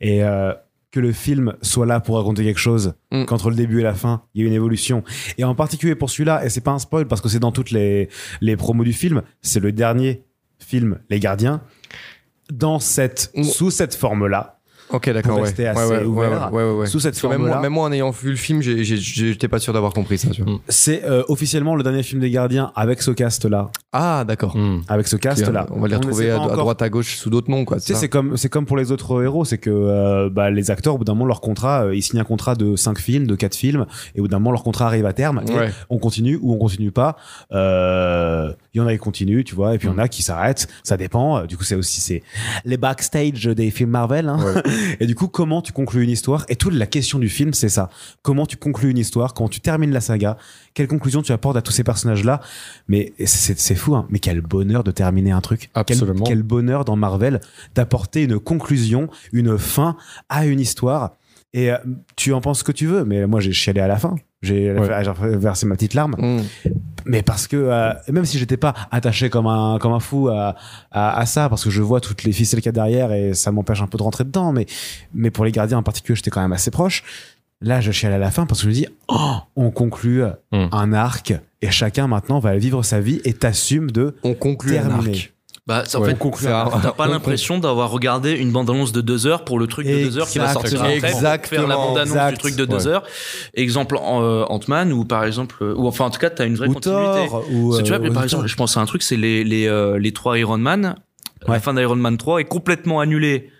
et 0.00 0.22
euh, 0.24 0.52
que 0.90 1.00
le 1.00 1.12
film 1.12 1.54
soit 1.62 1.84
là 1.86 2.00
pour 2.00 2.16
raconter 2.16 2.44
quelque 2.44 2.58
chose, 2.60 2.94
Mm. 3.12 3.24
qu'entre 3.26 3.50
le 3.50 3.56
début 3.56 3.80
et 3.80 3.82
la 3.82 3.94
fin, 3.94 4.22
il 4.34 4.42
y 4.42 4.44
a 4.44 4.48
une 4.48 4.54
évolution. 4.54 5.02
Et 5.36 5.44
en 5.44 5.54
particulier 5.54 5.94
pour 5.94 6.08
celui-là, 6.10 6.44
et 6.44 6.48
c'est 6.50 6.60
pas 6.62 6.70
un 6.72 6.78
spoil 6.78 7.06
parce 7.06 7.20
que 7.20 7.28
c'est 7.28 7.38
dans 7.40 7.52
toutes 7.52 7.70
les, 7.70 8.08
les 8.40 8.56
promos 8.56 8.84
du 8.84 8.92
film, 8.92 9.22
c'est 9.42 9.60
le 9.60 9.72
dernier 9.72 10.24
film, 10.58 10.98
Les 11.10 11.20
Gardiens, 11.20 11.62
dans 12.52 12.78
cette, 12.78 13.30
Mm. 13.34 13.42
sous 13.44 13.70
cette 13.70 13.94
forme-là, 13.94 14.57
Ok, 14.90 15.10
d'accord. 15.10 15.38
Ouais. 15.40 15.48
Ouais, 15.58 15.66
assez 15.66 15.80
ouais, 15.82 15.98
ouais, 15.98 16.04
ouvert. 16.04 16.52
ouais, 16.52 16.62
ouais, 16.64 16.72
ouais. 16.80 16.86
sous 16.86 17.00
cette 17.00 17.20
que 17.20 17.26
même, 17.26 17.42
même 17.42 17.72
moi, 17.72 17.86
en 17.88 17.92
ayant 17.92 18.10
vu 18.10 18.30
le 18.30 18.36
film, 18.36 18.62
j'ai- 18.62 18.84
j'ai- 18.84 18.96
j'étais 18.96 19.48
pas 19.48 19.58
sûr 19.58 19.72
d'avoir 19.72 19.92
compris 19.92 20.18
ça. 20.18 20.28
Tu 20.30 20.42
vois. 20.42 20.58
C'est 20.68 21.04
euh, 21.04 21.22
officiellement 21.28 21.74
le 21.76 21.82
dernier 21.82 22.02
film 22.02 22.20
des 22.20 22.30
Gardiens 22.30 22.72
avec 22.74 23.02
ce 23.02 23.10
cast-là. 23.10 23.70
Ah, 23.92 24.24
d'accord. 24.26 24.56
Hmm. 24.56 24.80
Avec 24.88 25.06
ce 25.08 25.16
cast-là. 25.16 25.66
On 25.70 25.80
va 25.80 25.88
les 25.88 25.96
retrouver 25.96 26.30
à, 26.30 26.38
droite, 26.38 26.82
à 26.82 26.88
gauche, 26.88 27.16
sous 27.16 27.30
d'autres 27.30 27.50
noms, 27.50 27.64
quoi. 27.64 27.78
Tu 27.78 27.86
sais, 27.86 27.94
c'est 27.94 28.08
comme 28.08 28.36
c'est 28.36 28.48
comme 28.48 28.66
pour 28.66 28.76
les 28.76 28.92
autres 28.92 29.22
héros, 29.22 29.44
c'est 29.44 29.58
que 29.58 29.70
euh, 29.70 30.30
bah, 30.30 30.50
les 30.50 30.70
acteurs, 30.70 30.94
au 30.94 30.98
bout 30.98 31.04
d'un 31.04 31.14
moment, 31.14 31.26
leur 31.26 31.40
contrat, 31.40 31.84
euh, 31.84 31.94
ils 31.94 32.02
signent 32.02 32.20
un 32.20 32.24
contrat 32.24 32.54
de 32.54 32.76
5 32.76 32.98
films, 32.98 33.26
de 33.26 33.34
4 33.34 33.54
films, 33.54 33.86
et 34.14 34.20
au 34.20 34.24
bout 34.24 34.28
d'un 34.28 34.38
moment, 34.38 34.52
leur 34.52 34.62
contrat 34.62 34.86
arrive 34.86 35.06
à 35.06 35.12
terme. 35.12 35.42
et 35.48 35.52
Ouais. 35.52 35.70
on 35.90 35.98
continue 35.98 36.38
ou 36.40 36.52
on 36.54 36.58
continue 36.58 36.92
pas. 36.92 37.16
Euh, 37.52 38.52
Il 38.74 38.78
y 38.78 38.80
en 38.80 38.86
a 38.86 38.92
qui 38.92 38.98
continuent, 38.98 39.42
tu 39.44 39.54
vois, 39.56 39.74
et 39.74 39.78
puis 39.78 39.88
il 39.88 39.90
y 39.90 39.92
en 39.94 39.96
Mm. 39.96 40.00
a 40.00 40.08
qui 40.08 40.22
s'arrêtent. 40.22 40.68
Ça 40.84 40.96
dépend. 40.96 41.44
Du 41.46 41.56
coup, 41.56 41.64
c'est 41.64 41.74
aussi 41.74 42.00
c'est 42.00 42.22
les 42.64 42.76
backstage 42.76 43.46
des 43.46 43.70
films 43.70 43.90
Marvel. 43.90 44.28
Hein. 44.28 44.38
et 45.00 45.06
du 45.06 45.14
coup, 45.14 45.28
comment 45.28 45.62
tu 45.62 45.72
conclus 45.72 46.04
une 46.04 46.10
histoire? 46.10 46.44
Et 46.48 46.56
toute 46.56 46.74
la 46.74 46.86
question 46.86 47.18
du 47.18 47.28
film, 47.28 47.52
c'est 47.52 47.68
ça. 47.68 47.90
Comment 48.22 48.46
tu 48.46 48.56
conclus 48.56 48.90
une 48.90 48.98
histoire? 48.98 49.34
Comment 49.34 49.48
tu 49.48 49.60
termines 49.60 49.90
la 49.92 50.00
saga? 50.00 50.36
Quelle 50.74 50.88
conclusion 50.88 51.22
tu 51.22 51.32
apportes 51.32 51.56
à 51.56 51.62
tous 51.62 51.72
ces 51.72 51.84
personnages-là? 51.84 52.40
Mais 52.88 53.12
c'est 53.24 53.74
fou, 53.74 53.94
hein. 53.96 54.06
Mais 54.10 54.18
quel 54.18 54.40
bonheur 54.40 54.84
de 54.84 54.90
terminer 54.90 55.32
un 55.32 55.40
truc. 55.40 55.70
Quel- 55.74 55.80
Absolument. 55.80 56.24
quel 56.24 56.42
bonheur 56.42 56.84
dans 56.84 56.96
Marvel 56.96 57.40
d'apporter 57.74 58.22
une 58.24 58.38
conclusion, 58.38 59.08
une 59.32 59.58
fin 59.58 59.96
à 60.28 60.46
une 60.46 60.60
histoire. 60.60 61.12
Et 61.54 61.70
euh, 61.72 61.78
tu 62.16 62.32
en 62.34 62.40
penses 62.40 62.58
ce 62.60 62.64
que 62.64 62.72
tu 62.72 62.86
veux, 62.86 63.04
mais 63.04 63.26
moi 63.26 63.40
j'ai 63.40 63.52
chialé 63.52 63.80
à 63.80 63.88
la 63.88 63.96
fin. 63.96 64.16
J'ai 64.42 64.70
Ouais. 64.72 64.88
versé 65.36 65.66
ma 65.66 65.74
petite 65.74 65.94
larme. 65.94 66.14
Mm. 66.18 66.42
Mais 67.06 67.22
parce 67.22 67.46
que 67.46 67.56
euh, 67.56 67.92
même 68.12 68.24
si 68.26 68.38
j'étais 68.38 68.56
pas 68.58 68.74
attaché 68.90 69.30
comme 69.30 69.46
un 69.46 69.78
comme 69.80 69.92
un 69.92 69.98
fou 70.00 70.28
à, 70.28 70.54
à, 70.90 71.18
à 71.18 71.26
ça, 71.26 71.48
parce 71.48 71.64
que 71.64 71.70
je 71.70 71.80
vois 71.82 72.00
toutes 72.00 72.22
les 72.24 72.32
ficelles 72.32 72.60
qu'il 72.60 72.66
y 72.66 72.68
a 72.68 72.72
derrière 72.72 73.12
et 73.12 73.32
ça 73.34 73.50
m'empêche 73.50 73.80
un 73.80 73.86
peu 73.86 73.96
de 73.98 74.02
rentrer 74.02 74.24
dedans. 74.24 74.52
Mais 74.52 74.66
mais 75.14 75.30
pour 75.30 75.44
les 75.44 75.52
gardiens 75.52 75.78
en 75.78 75.82
particulier, 75.82 76.16
j'étais 76.16 76.30
quand 76.30 76.42
même 76.42 76.52
assez 76.52 76.70
proche. 76.70 77.02
Là, 77.60 77.80
je 77.80 77.90
chiale 77.90 78.12
à 78.12 78.18
la 78.18 78.30
fin 78.30 78.46
parce 78.46 78.60
que 78.60 78.64
je 78.64 78.68
me 78.68 78.74
dis, 78.74 78.86
oh, 79.08 79.36
on 79.56 79.70
conclut 79.70 80.22
Mm. 80.52 80.66
un 80.70 80.92
arc 80.92 81.34
et 81.62 81.70
chacun 81.70 82.06
maintenant 82.06 82.38
va 82.38 82.56
vivre 82.56 82.82
sa 82.84 83.00
vie 83.00 83.20
et 83.24 83.32
t'assumes 83.32 83.90
de 83.90 84.14
On 84.22 84.34
conclut 84.34 84.76
un 84.76 84.82
terminer. 84.82 85.10
arc. 85.10 85.34
Bah, 85.68 85.84
ça, 85.84 85.98
en 85.98 86.02
Ouais. 86.02 86.14
fait, 86.14 86.18
t'as 86.40 86.92
pas 86.92 87.06
On- 87.06 87.10
l'impression 87.10 87.58
d'avoir 87.58 87.90
regardé 87.90 88.32
une 88.32 88.50
bande-annonce 88.52 88.90
de 88.90 89.02
deux 89.02 89.26
heures 89.26 89.44
pour 89.44 89.58
le 89.58 89.66
truc 89.66 89.86
de 89.86 89.92
deux 90.04 90.16
heures 90.18 90.26
qui 90.26 90.38
va 90.38 90.50
sortir 90.54 90.80
après. 90.80 90.96
pour 90.98 91.08
Exactement. 91.10 91.60
Faire 91.60 91.68
la 91.68 91.76
bande-annonce 91.76 92.08
Exact. 92.08 92.30
du 92.32 92.38
truc 92.38 92.56
de 92.56 92.64
deux 92.64 92.86
Ouais. 92.86 92.92
heures. 92.94 93.02
Exemple, 93.52 93.96
euh, 94.02 94.44
Ant-Man, 94.48 94.92
ou 94.94 95.04
par 95.04 95.24
exemple, 95.24 95.56
euh, 95.60 95.74
ou 95.76 95.86
enfin, 95.86 96.06
en 96.06 96.10
tout 96.10 96.18
cas, 96.20 96.30
t'as 96.30 96.46
une 96.46 96.56
vraie 96.56 96.68
ou 96.68 96.72
continuité. 96.72 97.28
Thor 97.28 97.44
ou 97.52 97.74
C'est- 97.74 97.82
tu 97.82 97.88
vois, 97.90 97.98
euh, 97.98 98.02
mais 98.02 98.08
par 98.10 98.22
ou 98.22 98.24
exemple, 98.24 98.42
Thor. 98.44 98.48
je 98.48 98.56
pense 98.56 98.76
à 98.78 98.80
un 98.80 98.86
truc, 98.86 99.02
c'est 99.02 99.16
les, 99.18 99.44
les, 99.44 99.66
euh, 99.68 99.98
les 99.98 100.12
trois 100.12 100.38
Iron 100.38 100.56
Man. 100.58 100.94
La 101.46 101.60
fin 101.60 101.72
d'Iron 101.74 101.96
Man 101.96 102.16
3 102.16 102.40
est 102.40 102.44
complètement 102.44 102.98
annulée 103.00 103.50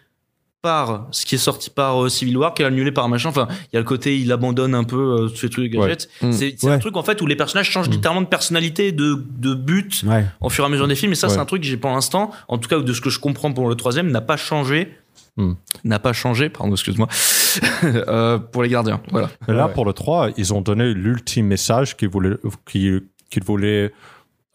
par 0.68 1.06
ce 1.12 1.24
qui 1.24 1.36
est 1.36 1.38
sorti 1.38 1.70
par 1.70 2.04
euh, 2.04 2.08
Civil 2.10 2.36
War, 2.36 2.52
qui 2.52 2.60
est 2.62 2.66
annulé 2.66 2.92
par 2.92 3.08
machin. 3.08 3.30
Enfin, 3.30 3.48
il 3.50 3.68
y 3.72 3.76
a 3.76 3.80
le 3.80 3.86
côté, 3.86 4.18
il 4.18 4.30
abandonne 4.32 4.74
un 4.74 4.84
peu 4.84 4.96
euh, 5.22 5.28
ces 5.28 5.48
trucs 5.48 5.72
gadgets. 5.72 6.10
Ouais. 6.20 6.28
Mm. 6.28 6.32
C'est 6.32 6.62
Ouais. 6.64 6.72
un 6.72 6.78
truc, 6.78 6.96
en 6.98 7.02
fait, 7.02 7.22
où 7.22 7.26
les 7.26 7.36
personnages 7.36 7.70
changent 7.70 7.88
littéralement 7.88 8.20
de 8.20 8.26
personnalité, 8.26 8.92
de, 8.92 9.24
de 9.38 9.54
but 9.54 10.02
ouais. 10.06 10.26
au 10.42 10.50
fur 10.50 10.64
et 10.64 10.66
à 10.66 10.70
mesure 10.70 10.86
des 10.86 10.94
films. 10.94 11.12
Et 11.12 11.14
ça, 11.14 11.28
Ouais. 11.28 11.32
c'est 11.34 11.40
un 11.40 11.46
truc 11.46 11.62
que 11.62 11.66
j'ai 11.68 11.78
pour 11.78 11.90
l'instant, 11.90 12.30
en 12.48 12.58
tout 12.58 12.68
cas, 12.68 12.80
de 12.80 12.92
ce 12.92 13.00
que 13.00 13.08
je 13.08 13.18
comprends 13.18 13.50
pour 13.52 13.66
le 13.68 13.76
troisième, 13.76 14.10
n'a 14.10 14.20
pas 14.20 14.36
changé. 14.36 14.92
Hmm. 15.38 15.52
N'a 15.84 15.98
pas 16.00 16.12
changé, 16.12 16.50
pardon, 16.50 16.72
excuse-moi, 16.72 17.06
euh, 17.84 18.38
pour 18.38 18.62
les 18.62 18.68
gardiens. 18.68 19.00
Voilà. 19.10 19.30
Mais 19.46 19.54
là, 19.54 19.68
Ouais. 19.68 19.72
pour 19.72 19.86
le 19.86 19.94
3, 19.94 20.30
ils 20.36 20.52
ont 20.52 20.60
donné 20.60 20.92
l'ultime 20.92 21.46
message 21.46 21.96
qu'ils 21.96 22.08
voulaient, 22.10 22.36
qu'ils, 22.70 23.04
qu'ils 23.30 23.44
voulaient 23.44 23.90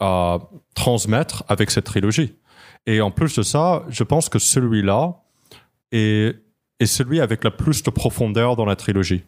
euh, 0.04 0.38
transmettre 0.76 1.44
avec 1.48 1.72
cette 1.72 1.86
trilogie. 1.86 2.36
Et 2.86 3.02
en 3.02 3.12
plus 3.12 3.36
de 3.36 3.44
ça, 3.44 3.84
je 3.90 4.04
pense 4.04 4.28
que 4.30 4.40
celui-là 4.40 5.16
est, 5.94 6.36
est 6.80 6.86
celui 6.86 7.22
avec 7.22 7.44
la 7.46 7.52
plus 7.52 7.82
de 7.84 7.90
profondeur 7.90 8.56
dans 8.58 8.66
la 8.66 8.76
trilogie. 8.76 9.24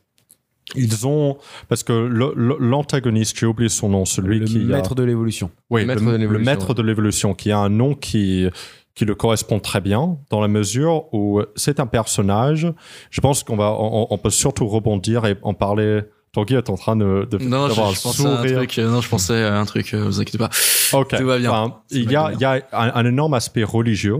Ils 0.75 1.05
ont 1.05 1.37
parce 1.69 1.83
que 1.83 1.93
le- 1.93 2.33
le- 2.35 2.57
l'antagoniste, 2.59 3.37
j'ai 3.39 3.45
oublié 3.45 3.69
son 3.69 3.87
nom, 3.89 4.03
celui 4.03 4.39
le 4.39 4.45
qui 4.45 4.57
a- 4.57 4.75
maître 4.75 4.95
de 4.95 5.03
l'évolution. 5.03 5.51
oui, 5.69 5.85
Le 5.85 5.93
le, 5.93 6.01
maître 6.01 6.05
de 6.05 6.11
le 6.11 6.17
l'évolution, 6.17 6.45
maître 6.51 6.73
de 6.73 6.81
l'évolution, 6.81 7.33
qui 7.35 7.51
a 7.51 7.59
un 7.59 7.69
nom 7.69 7.93
qui, 7.93 8.47
qui 8.95 9.05
le 9.05 9.13
correspond 9.13 9.59
très 9.59 9.79
bien, 9.79 10.17
dans 10.31 10.41
la 10.41 10.47
mesure 10.47 11.13
où 11.13 11.39
c'est 11.55 11.79
un 11.79 11.85
personnage. 11.85 12.67
Je 13.11 13.21
pense 13.21 13.43
qu'on 13.43 13.55
va, 13.57 13.73
on, 13.77 14.07
on 14.09 14.17
peut 14.17 14.31
surtout 14.31 14.67
rebondir 14.67 15.25
et 15.25 15.37
en 15.43 15.53
parler. 15.53 16.01
Tanguy 16.31 16.55
est 16.55 16.69
en 16.69 16.75
train 16.75 16.95
de, 16.97 17.27
de 17.29 17.37
Non, 17.37 17.69
je, 17.69 17.75
pensais 17.75 18.25
à 18.27 18.31
un 18.41 18.43
truc. 18.43 18.77
Non, 18.79 19.01
je 19.01 19.07
pensais 19.09 19.43
à 19.43 19.57
un 19.59 19.65
truc. 19.65 19.93
vous 19.93 20.19
inquiétez 20.19 20.37
pas. 20.39 20.49
Ok. 20.93 21.15
Tout 21.15 21.25
va 21.25 21.37
bien. 21.37 21.51
Enfin, 21.51 21.77
il 21.91 22.11
y 22.11 22.15
a, 22.15 22.31
il 22.33 22.39
y 22.41 22.43
a 22.43 22.53
un, 22.73 22.91
un 22.93 23.05
énorme 23.05 23.35
aspect 23.35 23.63
religieux. 23.63 24.17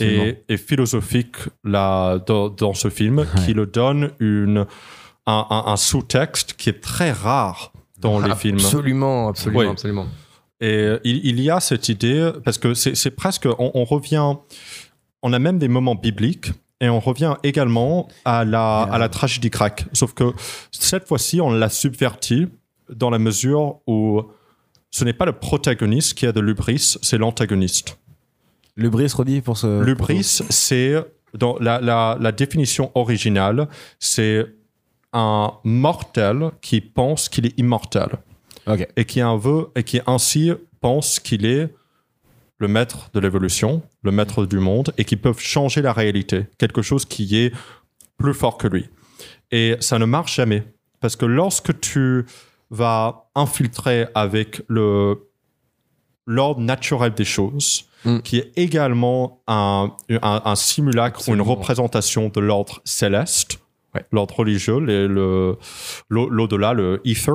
Et, 0.00 0.42
et 0.48 0.56
philosophique 0.56 1.36
là, 1.64 2.18
dans, 2.18 2.48
dans 2.48 2.74
ce 2.74 2.88
film 2.90 3.26
qui 3.44 3.52
le 3.54 3.66
donne 3.66 4.10
une, 4.20 4.66
un, 5.26 5.46
un- 5.50 5.64
un 5.66 5.76
sous-texte 5.76 6.54
qui 6.54 6.68
est 6.70 6.80
très 6.80 7.12
rare 7.12 7.72
dans 7.98 8.20
les 8.20 8.34
films. 8.34 8.56
Absolument, 8.58 9.28
absolument, 9.28 9.60
Oui. 9.60 9.66
absolument. 9.68 10.06
Et 10.60 10.90
il, 11.04 11.26
il 11.26 11.40
y 11.40 11.50
a 11.50 11.60
cette 11.60 11.88
idée, 11.88 12.30
parce 12.44 12.56
que 12.58 12.72
c'est 12.74 13.10
presque, 13.10 13.46
on, 13.58 13.70
on 13.74 13.84
revient, 13.84 14.34
on 15.22 15.32
a 15.32 15.38
même 15.38 15.58
des 15.58 15.68
moments 15.68 15.94
bibliques, 15.94 16.50
et 16.80 16.88
on 16.90 17.00
revient 17.00 17.34
également 17.42 18.06
à 18.26 18.44
la, 18.44 18.82
à 18.82 18.98
la 18.98 19.08
tragédie 19.08 19.48
grecque. 19.50 19.86
Sauf 19.94 20.12
que 20.12 20.24
cette 20.70 21.08
fois-ci, 21.08 21.40
on 21.40 21.50
l'a 21.50 21.70
subverti 21.70 22.48
dans 22.94 23.08
la 23.10 23.18
mesure 23.18 23.76
où 23.86 24.22
ce 24.90 25.04
n'est 25.04 25.14
pas 25.14 25.24
le 25.24 25.32
protagoniste 25.32 26.14
qui 26.14 26.26
a 26.26 26.32
de 26.32 26.40
l'ubris, 26.40 26.96
c'est 27.00 27.16
l'antagoniste. 27.18 27.98
Lubris 28.76 29.12
redit 29.14 29.40
pour 29.40 29.56
ce. 29.56 29.82
L'ubris, 29.82 30.42
c'est 30.50 30.94
dans 31.34 31.56
la, 31.58 31.80
la, 31.80 32.16
la 32.20 32.32
définition 32.32 32.90
originale, 32.94 33.68
c'est 33.98 34.46
un 35.12 35.52
mortel 35.64 36.50
qui 36.60 36.80
pense 36.80 37.28
qu'il 37.28 37.46
est 37.46 37.58
immortel 37.58 38.18
et 38.96 39.04
qui 39.04 39.22
en 39.22 39.36
veut 39.36 39.68
et 39.76 39.82
qui 39.82 40.00
ainsi 40.06 40.52
pense 40.80 41.20
qu'il 41.20 41.46
est 41.46 41.72
le 42.58 42.68
maître 42.68 43.10
de 43.12 43.20
l'évolution, 43.20 43.82
le 44.02 44.10
maître 44.10 44.46
du 44.46 44.58
monde 44.58 44.92
et 44.98 45.04
qui 45.04 45.16
peuvent 45.16 45.38
changer 45.38 45.82
la 45.82 45.92
réalité, 45.92 46.46
quelque 46.58 46.82
chose 46.82 47.04
qui 47.04 47.36
est 47.36 47.52
plus 48.18 48.34
fort 48.34 48.58
que 48.58 48.66
lui. 48.66 48.88
Et 49.50 49.76
ça 49.80 49.98
ne 49.98 50.04
marche 50.04 50.36
jamais 50.36 50.64
parce 51.00 51.16
que 51.16 51.26
lorsque 51.26 51.78
tu 51.80 52.24
vas 52.70 53.28
infiltrer 53.34 54.06
avec 54.14 54.62
le 54.68 55.28
l'ordre 56.26 56.60
naturel 56.60 57.12
des 57.14 57.24
choses, 57.24 57.84
Mm. 58.04 58.20
qui 58.20 58.38
est 58.38 58.52
également 58.56 59.42
un, 59.48 59.90
un, 60.10 60.42
un 60.44 60.54
simulacre 60.54 61.28
ou 61.28 61.34
une 61.34 61.40
représentation 61.40 62.28
de 62.28 62.40
l'ordre 62.40 62.80
céleste, 62.84 63.58
Ouais. 63.94 64.04
l'ordre 64.12 64.36
religieux, 64.36 64.78
le- 64.78 65.56
l'au-delà, 66.10 66.72
le 66.72 67.00
ether, 67.04 67.32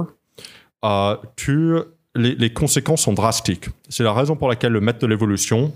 euh, 0.85 1.17
tu, 1.35 1.75
les, 2.15 2.35
les 2.35 2.53
conséquences 2.53 3.01
sont 3.01 3.13
drastiques. 3.13 3.65
C'est 3.89 4.03
la 4.03 4.13
raison 4.13 4.35
pour 4.35 4.47
laquelle 4.47 4.71
le 4.71 4.79
maître 4.81 4.99
de 4.99 5.07
l'évolution 5.07 5.73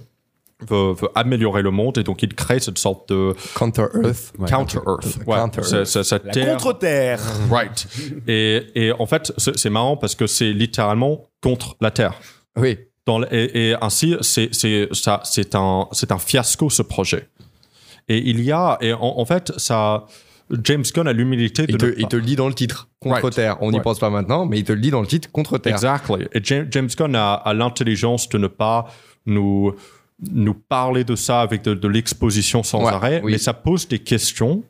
veut, 0.69 0.93
veut 0.93 1.09
améliorer 1.15 1.61
le 1.61 1.71
monde 1.71 1.97
et 1.97 2.03
donc 2.03 2.23
il 2.23 2.33
crée 2.33 2.59
cette 2.59 2.77
sorte 2.77 3.09
de 3.09 3.33
Counter 3.55 3.87
Earth. 4.01 4.33
Ouais. 4.37 4.47
counter-earth. 4.49 5.17
Ouais, 5.27 5.35
Counter-Earth. 5.35 5.85
cette 6.03 6.23
La 6.25 6.31
terre- 6.31 6.53
contre-terre. 6.57 7.19
Right. 7.51 7.87
Et, 8.27 8.65
et 8.75 8.91
en 8.93 9.05
fait, 9.07 9.33
c'est 9.37 9.69
marrant 9.69 9.97
parce 9.97 10.15
que 10.15 10.27
c'est 10.27 10.53
littéralement 10.53 11.23
contre 11.41 11.75
la 11.81 11.91
Terre. 11.91 12.13
Oui. 12.57 12.77
Dans 13.05 13.19
le- 13.19 13.27
et, 13.33 13.69
et 13.69 13.75
ainsi, 13.81 14.15
c'est 14.21 14.49
c'est 14.53 14.87
ça, 14.91 15.21
c'est 15.23 15.55
un 15.55 15.87
c'est 15.91 16.11
un 16.11 16.17
fiasco 16.17 16.69
ce 16.69 16.81
projet. 16.81 17.29
Et 18.07 18.17
il 18.17 18.41
y 18.41 18.51
a 18.51 18.77
et 18.81 18.93
en, 18.93 18.99
en 19.01 19.25
fait, 19.25 19.51
ça, 19.57 20.05
James 20.63 20.83
Gunn 20.93 21.07
a 21.07 21.13
l'humilité 21.13 21.65
de 21.67 21.71
Il 21.73 21.77
te, 21.77 21.85
il 21.99 22.07
te 22.07 22.15
le 22.15 22.21
dit 22.21 22.35
dans 22.35 22.47
le 22.47 22.53
titre. 22.53 22.87
Contre 22.99 23.21
Right. 23.21 23.33
terre. 23.35 23.57
On 23.61 23.71
n'y 23.71 23.79
pense 23.79 23.99
pas 23.99 24.09
maintenant, 24.09 24.45
mais 24.45 24.59
il 24.59 24.63
te 24.63 24.71
le 24.73 24.79
dit 24.79 24.91
dans 24.91 25.01
le 25.01 25.07
titre. 25.07 25.31
Contre 25.31 25.57
terre. 25.57 25.73
Exactly. 25.73 26.25
Et 26.33 26.39
James, 26.43 26.67
James 26.71 26.89
Gunn 26.97 27.15
a, 27.15 27.33
a 27.33 27.53
l'intelligence 27.53 28.27
de 28.29 28.37
ne 28.37 28.47
pas 28.47 28.87
nous 29.25 29.73
nous 30.31 30.53
parler 30.53 31.03
de 31.03 31.15
ça 31.15 31.41
avec 31.41 31.61
de, 31.63 31.73
de 31.73 31.87
l'exposition 31.89 32.63
sans 32.63 32.81
Ouais, 32.83 32.87
arrêt, 32.91 33.21
oui. 33.23 33.33
mais 33.33 33.37
ça 33.37 33.53
pose 33.53 33.87
des 33.87 33.99
questions 33.99 34.63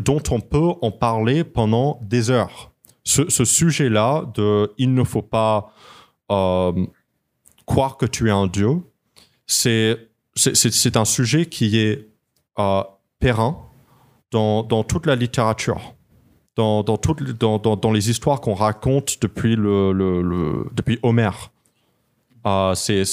dont 0.00 0.22
on 0.30 0.40
peut 0.40 0.70
en 0.82 0.90
parler 0.92 1.42
pendant 1.42 1.98
des 2.02 2.30
heures. 2.30 2.70
Ce, 3.02 3.28
ce 3.28 3.44
sujet-là 3.44 4.24
de 4.34 4.72
il 4.78 4.94
ne 4.94 5.02
faut 5.02 5.22
pas 5.22 5.72
euh, 6.30 6.72
croire 7.68 7.96
que 7.96 8.06
tu 8.06 8.28
es 8.28 8.32
un 8.32 8.48
dieu, 8.48 8.80
c'est 9.46 10.08
c'est- 10.34 10.96
un 10.96 11.04
sujet 11.04 11.46
qui 11.46 11.78
est 11.78 12.08
euh, 12.58 12.82
dans, 14.30 14.62
dans 14.62 14.84
toute 14.84 15.06
la 15.06 15.16
littérature 15.16 15.94
dans, 16.56 16.82
dans, 16.82 17.76
dans, 17.76 17.92
les 17.92 18.10
histoires 18.10 18.40
qu'on 18.40 18.54
raconte 18.54 19.22
depuis, 19.22 19.54
le, 19.54 19.92
le, 19.92 20.66
depuis 20.72 20.98
Homère. 21.04 21.52
Euh, 22.46 22.74
c'est, 22.74 23.04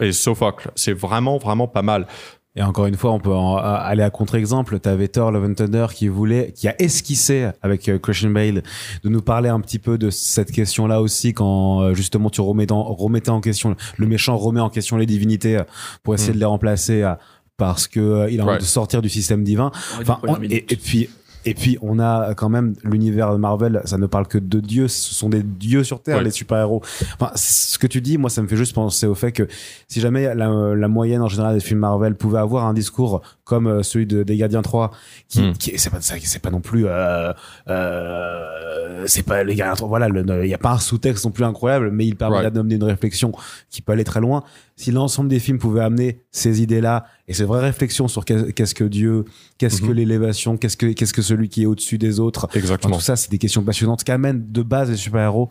et 0.00 0.12
Sophocle. 0.12 0.72
C'est 0.74 0.92
vraiment, 0.92 1.38
vraiment 1.38 1.68
pas 1.68 1.82
mal. 1.82 2.08
Et 2.56 2.62
encore 2.62 2.86
une 2.86 2.96
fois, 2.96 3.12
on 3.12 3.20
peut 3.20 3.32
en- 3.34 3.56
a- 3.56 3.60
aller 3.74 4.02
à 4.02 4.10
contre-exemple. 4.10 4.80
T'avais 4.80 5.06
Thor 5.08 5.30
Love 5.30 5.44
and 5.44 5.54
Thunder 5.54 5.86
qui 5.94 6.08
voulait, 6.08 6.52
qui 6.56 6.66
a 6.66 6.74
esquissé 6.82 7.50
avec 7.62 7.88
euh, 7.88 7.98
Christian 7.98 8.30
Bale 8.30 8.62
de 9.04 9.08
nous 9.08 9.22
parler 9.22 9.48
un 9.48 9.60
petit 9.60 9.78
peu 9.78 9.96
de 9.96 10.10
cette 10.10 10.50
question-là 10.50 11.00
aussi 11.00 11.34
quand 11.34 11.82
euh, 11.82 11.94
justement 11.94 12.30
tu 12.30 12.40
remettais 12.40 12.72
en, 12.72 12.82
remettais 12.82 13.30
en 13.30 13.40
question 13.40 13.76
le 13.96 14.06
méchant 14.06 14.36
remet 14.36 14.60
en 14.60 14.70
question 14.70 14.96
les 14.96 15.06
divinités 15.06 15.58
euh, 15.58 15.62
pour 16.02 16.14
essayer 16.14 16.30
Mm. 16.32 16.34
de 16.34 16.38
les 16.40 16.44
remplacer 16.46 17.02
euh, 17.02 17.14
parce 17.58 17.86
que 17.86 18.00
euh, 18.00 18.30
il 18.30 18.40
a 18.40 18.42
envie 18.44 18.50
Right. 18.52 18.60
de 18.62 18.66
sortir 18.66 19.02
du 19.02 19.08
système 19.08 19.44
divin. 19.44 19.70
Enfin, 20.00 20.18
on- 20.26 20.42
et 20.42 20.62
puis 20.62 21.08
et 21.50 21.54
puis 21.54 21.78
on 21.82 21.98
a 21.98 22.34
quand 22.34 22.48
même 22.48 22.74
l'univers 22.84 23.32
de 23.32 23.36
Marvel, 23.38 23.80
ça 23.84 23.98
ne 23.98 24.06
parle 24.06 24.26
que 24.26 24.38
de 24.38 24.60
dieux, 24.60 24.88
ce 24.88 25.14
sont 25.14 25.28
des 25.28 25.42
dieux 25.42 25.84
sur 25.84 26.00
terre 26.02 26.18
Ouais. 26.18 26.24
les 26.24 26.30
super-héros. 26.30 26.82
Enfin, 27.18 27.30
ce 27.34 27.78
que 27.78 27.86
tu 27.86 28.00
dis, 28.00 28.18
moi 28.18 28.30
ça 28.30 28.42
me 28.42 28.48
fait 28.48 28.56
juste 28.56 28.74
penser 28.74 29.06
au 29.06 29.14
fait 29.14 29.32
que 29.32 29.46
si 29.88 30.00
jamais 30.00 30.34
la, 30.34 30.48
la 30.74 30.88
moyenne 30.88 31.22
en 31.22 31.28
général 31.28 31.54
des 31.54 31.60
films 31.60 31.80
Marvel 31.80 32.14
pouvait 32.14 32.38
avoir 32.38 32.64
un 32.66 32.74
discours 32.74 33.22
comme 33.48 33.66
euh, 33.66 33.82
celui 33.82 34.06
de, 34.06 34.22
des 34.22 34.36
Gardiens 34.36 34.60
3 34.62 34.90
qui, 35.28 35.40
Mm. 35.40 35.52
qui 35.54 35.78
c'est 35.78 35.88
pas 35.90 35.98
c'est 36.02 36.38
pas 36.42 36.50
non 36.50 36.60
plus 36.60 36.84
euh, 36.86 37.32
euh, 37.68 39.04
c'est 39.06 39.22
pas 39.24 39.42
les 39.44 39.54
Gardiens 39.54 39.74
3 39.74 39.88
voilà 39.88 40.08
il 40.44 40.48
y 40.48 40.54
a 40.54 40.58
pas 40.58 40.72
un 40.72 40.78
sous-texte 40.78 41.24
non 41.24 41.30
plus 41.30 41.44
incroyable 41.44 41.90
mais 41.90 42.06
il 42.06 42.14
permet 42.16 42.36
Right. 42.38 42.52
d'amener 42.52 42.74
une 42.76 42.84
réflexion 42.84 43.32
qui 43.70 43.80
peut 43.82 43.92
aller 43.92 44.04
très 44.04 44.20
loin 44.20 44.44
si 44.76 44.90
l'ensemble 44.92 45.28
des 45.30 45.38
films 45.40 45.58
pouvaient 45.58 45.80
amener 45.82 46.20
ces 46.30 46.62
idées-là 46.62 47.06
et 47.26 47.34
ces 47.34 47.44
vraies 47.44 47.60
réflexions 47.62 48.06
sur 48.06 48.24
qu'est- 48.24 48.52
qu'est-ce 48.52 48.74
que 48.74 48.84
Dieu, 48.84 49.24
qu'est-ce 49.58 49.80
que 49.80 49.86
Mhm. 49.86 49.92
l'élévation, 49.94 50.56
qu'est-ce 50.56 50.76
que 50.76 50.92
qu'est-ce 50.92 51.12
que 51.14 51.22
celui 51.22 51.48
qui 51.48 51.62
est 51.64 51.66
au-dessus 51.66 51.98
des 51.98 52.20
autres. 52.20 52.44
Enfin, 52.44 52.58
Exactement. 52.58 52.96
tout 52.96 53.02
ça, 53.02 53.16
c'est 53.16 53.30
des 53.30 53.38
questions 53.38 53.62
passionnantes 53.64 54.04
qu'amènent 54.04 54.44
de 54.52 54.62
base 54.62 54.88
les 54.90 54.96
super-héros. 54.96 55.48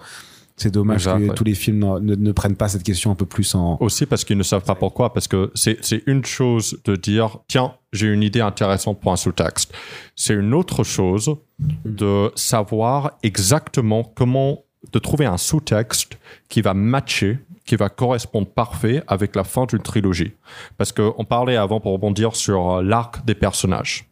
C'est 0.58 0.72
dommage 0.72 1.08
Exact, 1.08 1.20
que 1.20 1.30
ouais. 1.30 1.36
tous 1.36 1.44
les 1.44 1.54
films 1.54 2.00
ne, 2.02 2.16
ne 2.16 2.32
prennent 2.32 2.56
pas 2.56 2.68
cette 2.68 2.82
question 2.82 3.12
un 3.12 3.16
peu 3.16 3.28
plus 3.28 3.54
en. 3.54 3.78
Aussi 3.80 4.08
parce 4.08 4.26
qu'ils 4.26 4.38
ne 4.38 4.44
savent 4.44 4.64
pas 4.64 4.74
pourquoi. 4.74 5.14
Parce 5.14 5.28
que 5.28 5.52
c'est, 5.54 5.78
c'est 5.82 6.02
une 6.08 6.26
chose 6.26 6.80
de 6.84 6.96
dire, 6.96 7.38
tiens, 7.48 7.76
j'ai 7.94 8.08
une 8.08 8.24
idée 8.24 8.42
intéressante 8.42 9.00
pour 9.00 9.12
un 9.12 9.18
sous-texte. 9.18 9.72
C'est 10.16 10.34
une 10.34 10.56
autre 10.56 10.84
chose 10.84 11.36
de 11.86 12.32
savoir 12.36 13.12
exactement 13.22 14.04
comment, 14.16 14.64
de 14.92 14.98
trouver 14.98 15.28
un 15.28 15.38
sous-texte 15.38 16.18
qui 16.50 16.62
va 16.62 16.74
matcher, 16.74 17.38
qui 17.64 17.76
va 17.76 17.90
correspondre 17.90 18.48
parfait 18.48 19.04
avec 19.08 19.36
la 19.36 19.44
fin 19.44 19.66
d'une 19.66 19.84
trilogie. 19.84 20.32
Parce 20.78 20.92
qu'on 20.92 21.24
parlait 21.24 21.58
avant 21.58 21.80
pour 21.80 21.92
rebondir 21.92 22.36
sur 22.36 22.78
euh, 22.78 22.82
l'arc 22.82 23.24
des 23.26 23.36
personnages. 23.36 24.08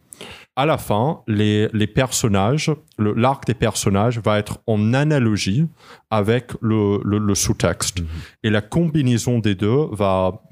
À 0.58 0.66
la 0.66 0.78
fin, 0.78 1.22
les, 1.28 1.68
les 1.74 1.88
personnages, 1.88 2.72
l'arc 2.98 3.46
des 3.46 3.54
personnages 3.54 4.20
va 4.20 4.40
être 4.40 4.60
en 4.68 4.94
analogie 4.94 5.68
avec 6.10 6.52
le, 6.62 7.02
le, 7.04 7.18
le 7.18 7.36
sous-texte. 7.36 7.98
Et 8.42 8.50
la 8.50 8.62
combinaison 8.62 9.40
des 9.40 9.56
deux 9.56 9.88
va, 9.92 10.44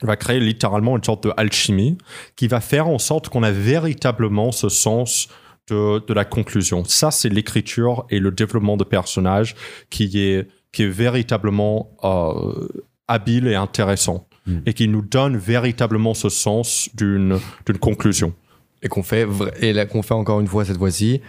va 0.00 0.16
créer 0.16 0.40
littéralement 0.40 0.96
une 0.96 1.04
sorte 1.04 1.24
de 1.24 1.32
alchimie 1.36 1.98
qui 2.34 2.48
va 2.48 2.60
faire 2.60 2.88
en 2.88 2.98
sorte 2.98 3.28
qu'on 3.28 3.42
a 3.42 3.50
véritablement 3.50 4.52
ce 4.52 4.70
sens 4.70 5.28
de, 5.68 6.02
de 6.06 6.14
la 6.14 6.24
conclusion. 6.24 6.82
Ça, 6.84 7.10
c'est 7.10 7.28
l'écriture 7.28 8.06
et 8.08 8.20
le 8.20 8.30
développement 8.30 8.78
de 8.78 8.84
personnages 8.84 9.54
qui 9.90 10.18
est, 10.18 10.48
qui 10.72 10.84
est 10.84 10.88
véritablement 10.88 11.90
euh, 12.04 12.68
habile 13.06 13.48
et 13.48 13.54
intéressant. 13.54 14.26
Mm. 14.46 14.58
Et 14.66 14.72
qui 14.72 14.88
nous 14.88 15.02
donne 15.02 15.36
véritablement 15.36 16.14
ce 16.14 16.28
sens 16.28 16.88
d'une 16.94 17.38
conclusion. 17.80 18.34
Et 18.82 18.88
qu'on 18.88 19.02
fait, 19.02 19.26
et 19.60 19.72
là, 19.72 19.86
qu'on 19.86 20.02
fait 20.02 20.14
encore 20.14 20.40
une 20.40 20.46
fois 20.48 20.64
cette 20.64 20.78
fois-ci, 20.78 21.20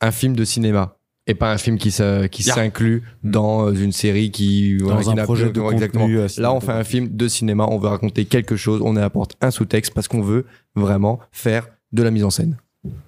un 0.00 0.10
film 0.10 0.34
de 0.36 0.44
cinéma. 0.44 0.96
Et 1.26 1.34
pas 1.34 1.52
un 1.52 1.58
film 1.58 1.78
qui 1.78 1.90
se- 1.90 2.26
qui 2.26 2.42
Yeah. 2.42 2.54
s'inclut 2.54 3.02
dans 3.22 3.68
euh, 3.68 3.72
une 3.74 3.92
série 3.92 4.30
qui. 4.30 4.78
voilà, 4.78 4.96
Dans 4.96 5.02
qui 5.04 5.10
un 5.10 5.14
n'a 5.14 5.22
projet 5.24 5.50
plus- 5.50 5.62
de 5.62 5.72
exactement. 5.72 6.04
contenu, 6.04 6.18
euh, 6.18 6.26
Là, 6.38 6.52
on 6.52 6.60
fait 6.60 6.72
un 6.72 6.82
film 6.84 7.08
de 7.10 7.28
cinéma, 7.28 7.66
on 7.70 7.78
veut 7.78 7.88
raconter 7.88 8.24
quelque 8.24 8.56
chose, 8.56 8.80
on 8.84 8.96
apporte 8.96 9.36
un 9.40 9.50
sous-texte 9.50 9.92
parce 9.94 10.08
qu'on 10.08 10.22
veut 10.22 10.44
vraiment 10.74 11.20
faire 11.30 11.68
de 11.92 12.02
la 12.02 12.10
mise 12.10 12.24
en 12.24 12.30
scène. 12.30 12.56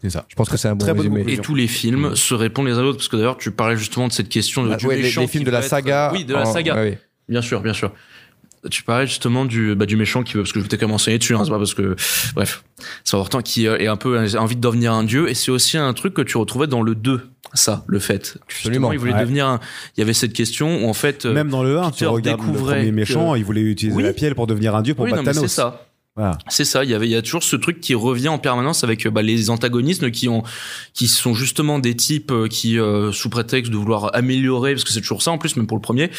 C'est 0.02 0.10
ça. 0.10 0.26
Je 0.28 0.34
pense 0.36 0.48
que 0.50 0.56
c'est 0.58 0.68
un 0.68 0.74
bon 0.76 0.84
Très 0.84 0.92
résumé. 0.92 1.24
Et 1.28 1.38
tous 1.38 1.54
les 1.54 1.66
films 1.66 2.14
se 2.14 2.34
répondent 2.34 2.66
les 2.66 2.74
uns 2.74 2.82
aux 2.82 2.88
autres 2.88 2.98
parce 2.98 3.08
que 3.08 3.16
d'ailleurs 3.16 3.38
tu 3.38 3.50
parlais 3.50 3.76
justement 3.76 4.06
de 4.08 4.12
cette 4.12 4.28
question 4.28 4.64
de, 4.66 4.72
Ah, 4.72 4.76
du 4.76 4.86
ouais, 4.86 4.96
les, 4.96 5.02
méchant 5.02 5.22
les 5.22 5.26
films 5.26 5.42
qui 5.44 5.46
de 5.46 5.50
la 5.50 5.60
veut 5.60 5.64
être- 5.64 5.70
saga. 5.70 6.10
Oui, 6.12 6.24
de 6.24 6.34
la 6.34 6.42
en- 6.42 6.52
saga. 6.52 6.74
ouais, 6.74 6.80
ouais. 6.82 6.98
Bien 7.28 7.40
sûr, 7.42 7.60
bien 7.62 7.72
sûr. 7.72 7.92
Tu 8.70 8.84
parlais 8.84 9.06
justement 9.08 9.44
du, 9.44 9.74
bah, 9.74 9.86
du 9.86 9.96
méchant 9.96 10.22
qui 10.22 10.34
veut, 10.34 10.42
parce 10.42 10.52
que 10.52 10.60
je 10.60 10.66
t'ai 10.66 10.78
commencé 10.78 11.16
dessus, 11.18 11.34
hein, 11.34 11.42
c'est 11.44 11.50
pas 11.50 11.58
parce 11.58 11.74
que, 11.74 11.96
bref, 12.36 12.62
c'est 13.02 13.16
important, 13.16 13.42
qui 13.42 13.66
euh, 13.66 13.76
est 13.78 13.88
un 13.88 13.96
peu 13.96 14.16
a 14.18 14.40
envie 14.40 14.54
de 14.54 14.60
devenir 14.60 14.92
un 14.92 15.02
dieu, 15.02 15.28
et 15.28 15.34
c'est 15.34 15.50
aussi 15.50 15.76
un 15.78 15.92
truc 15.94 16.14
que 16.14 16.22
tu 16.22 16.36
retrouvais 16.38 16.68
dans 16.68 16.80
le 16.82 16.94
2, 16.94 17.22
ça, 17.54 17.82
le 17.88 17.98
fait. 17.98 18.38
Justement, 18.46 18.46
Absolument. 18.88 18.92
il 18.92 18.98
voulait 19.00 19.14
Ouais. 19.14 19.20
devenir 19.20 19.46
un, 19.48 19.58
il 19.96 20.00
y 20.00 20.02
avait 20.04 20.12
cette 20.12 20.32
question 20.32 20.84
où 20.84 20.88
en 20.88 20.94
fait, 20.94 21.26
euh, 21.26 21.32
Même 21.32 21.48
dans 21.48 21.64
le 21.64 21.76
1, 21.80 21.86
tu 21.90 21.90
Peter 21.90 22.06
regardes 22.06 22.46
le 22.46 22.52
premier 22.52 22.86
que- 22.86 22.90
méchant, 22.90 23.34
il 23.34 23.44
voulait 23.44 23.62
utiliser 23.62 23.96
Oui. 23.96 24.04
la 24.04 24.12
pielle 24.12 24.36
pour 24.36 24.46
devenir 24.46 24.76
un 24.76 24.82
dieu 24.82 24.94
pour 24.94 25.06
oui, 25.06 25.10
non, 25.10 25.16
battre 25.16 25.26
mais 25.28 25.34
Thanos. 25.34 25.50
c'est 25.50 25.56
ça. 25.56 25.86
Voilà. 26.14 26.36
C'est 26.50 26.66
ça, 26.66 26.84
il 26.84 26.90
y 26.90 26.94
avait, 26.94 27.06
il 27.06 27.10
y 27.10 27.16
a 27.16 27.22
toujours 27.22 27.42
ce 27.42 27.56
truc 27.56 27.80
qui 27.80 27.94
revient 27.94 28.28
en 28.28 28.36
permanence 28.38 28.84
avec 28.84 29.06
euh, 29.06 29.10
bah, 29.10 29.22
les 29.22 29.48
antagonistes 29.48 30.10
qui 30.10 30.28
ont, 30.28 30.42
qui 30.92 31.08
sont 31.08 31.32
justement 31.32 31.78
des 31.78 31.96
types 31.96 32.30
euh, 32.30 32.48
qui, 32.48 32.78
euh, 32.78 33.12
sous 33.12 33.30
prétexte 33.30 33.72
de 33.72 33.76
vouloir 33.78 34.14
améliorer, 34.14 34.72
parce 34.74 34.84
que 34.84 34.90
c'est 34.92 35.00
toujours 35.00 35.22
ça 35.22 35.30
en 35.30 35.38
plus, 35.38 35.56
même 35.56 35.66
pour 35.66 35.78
le 35.78 35.80
premier, 35.82 36.10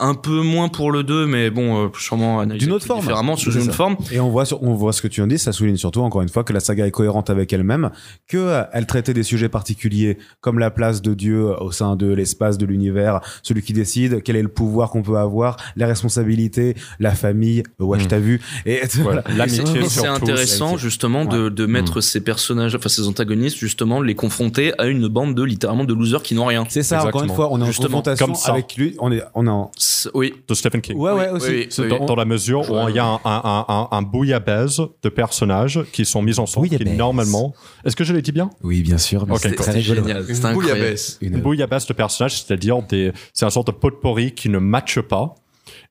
un 0.00 0.14
peu 0.14 0.40
moins 0.42 0.68
pour 0.68 0.90
le 0.90 1.02
2, 1.04 1.26
mais 1.26 1.50
bon, 1.50 1.84
euh, 1.84 1.88
sûrement 1.98 2.44
D'une 2.46 2.72
autre 2.72 2.86
forme. 2.86 3.00
différemment, 3.00 3.36
sous 3.36 3.52
une 3.52 3.60
ça. 3.60 3.66
autre 3.68 3.74
forme. 3.76 3.96
Et 4.10 4.18
on 4.20 4.30
voit, 4.30 4.44
sur, 4.44 4.62
on 4.62 4.74
voit 4.74 4.92
ce 4.92 5.02
que 5.02 5.08
tu 5.08 5.20
en 5.22 5.26
dis, 5.26 5.38
ça 5.38 5.52
souligne 5.52 5.76
surtout 5.76 6.00
encore 6.00 6.22
une 6.22 6.28
fois 6.28 6.42
que 6.42 6.52
la 6.52 6.60
saga 6.60 6.86
est 6.86 6.90
cohérente 6.90 7.30
avec 7.30 7.52
elle-même, 7.52 7.90
que 8.26 8.38
euh, 8.38 8.62
elle 8.72 8.86
traitait 8.86 9.14
des 9.14 9.22
sujets 9.22 9.48
particuliers 9.48 10.18
comme 10.40 10.58
la 10.58 10.70
place 10.70 11.02
de 11.02 11.14
Dieu 11.14 11.44
au 11.60 11.70
sein 11.70 11.96
de 11.96 12.06
l'espace, 12.12 12.58
de 12.58 12.66
l'univers, 12.66 13.20
celui 13.42 13.62
qui 13.62 13.72
décide, 13.72 14.22
quel 14.22 14.36
est 14.36 14.42
le 14.42 14.48
pouvoir 14.48 14.90
qu'on 14.90 15.02
peut 15.02 15.18
avoir, 15.18 15.56
les 15.76 15.84
responsabilités, 15.84 16.74
la 16.98 17.14
famille, 17.14 17.62
euh, 17.80 17.84
ouais, 17.84 18.00
je 18.00 18.06
t'as 18.08 18.18
vu, 18.18 18.40
et 18.66 18.80
voilà. 19.02 19.22
L'amitié 19.36 19.86
c'est 19.88 20.06
intéressant 20.06 20.76
justement 20.76 21.24
de, 21.24 21.48
de 21.48 21.66
mettre 21.66 21.98
Mm. 21.98 22.02
ces 22.02 22.20
personnages, 22.20 22.74
enfin 22.74 22.88
ces 22.88 23.06
antagonistes, 23.06 23.56
justement, 23.56 24.00
les 24.00 24.14
confronter 24.14 24.72
à 24.78 24.86
une 24.86 25.08
bande 25.08 25.34
de 25.34 25.42
littéralement 25.42 25.84
de 25.84 25.92
losers 25.94 26.22
qui 26.22 26.34
n'ont 26.34 26.46
rien. 26.46 26.64
C'est 26.68 26.82
ça, 26.82 27.00
encore 27.04 27.22
une 27.22 27.30
Exactement. 27.30 27.34
fois, 27.34 27.48
on 27.52 27.58
est 27.60 27.62
en 27.62 27.66
Justement, 27.66 27.88
confrontation 27.98 28.26
comme 28.26 28.34
ça. 28.36 28.52
avec 28.52 28.76
lui, 28.76 28.94
on 29.00 29.10
est, 29.12 29.22
on 29.34 29.46
est 29.46 29.50
en, 29.50 29.70
Oui. 30.14 30.34
de 30.48 30.54
Stephen 30.54 30.80
King. 30.80 30.96
ouais, 30.96 31.12
ouais, 31.12 31.28
Oui, 31.30 31.36
aussi. 31.36 31.50
oui, 31.50 31.66
C'est 31.70 31.82
oui. 31.82 31.88
dans, 31.88 32.04
dans 32.06 32.14
la 32.14 32.24
mesure 32.24 32.70
où 32.70 32.88
il 32.88 32.94
y 32.94 32.98
a 32.98 33.04
un, 33.06 33.14
un, 33.14 33.20
un, 33.24 33.64
un, 33.68 33.88
un 33.90 34.02
bouillabaisse 34.02 34.80
de 35.02 35.08
personnages 35.08 35.82
qui 35.92 36.04
sont 36.04 36.22
mis 36.22 36.38
ensemble, 36.38 36.68
qui 36.68 36.84
normalement. 36.84 37.54
Est-ce 37.84 37.96
que 37.96 38.04
je 38.04 38.12
l'ai 38.12 38.22
dit 38.22 38.32
bien? 38.32 38.50
Oui, 38.62 38.82
bien 38.82 38.98
sûr, 38.98 39.26
c'est 39.38 39.54
très 39.54 39.80
génial. 39.80 40.24
Une 40.28 40.34
C'était 40.34 40.46
incroyable. 40.46 40.78
bouillabaisse. 40.80 41.18
Une- 41.20 41.34
Une 41.34 41.40
bouillabaisse 41.40 41.86
de 41.86 41.92
personnages, 41.92 42.40
c'est-à-dire 42.42 42.82
des, 42.82 43.12
c'est 43.32 43.44
un 43.46 43.50
sorte 43.50 43.68
de 43.68 43.72
potpourri 43.72 44.32
qui 44.32 44.48
ne 44.48 44.58
matche 44.58 45.00
pas. 45.00 45.34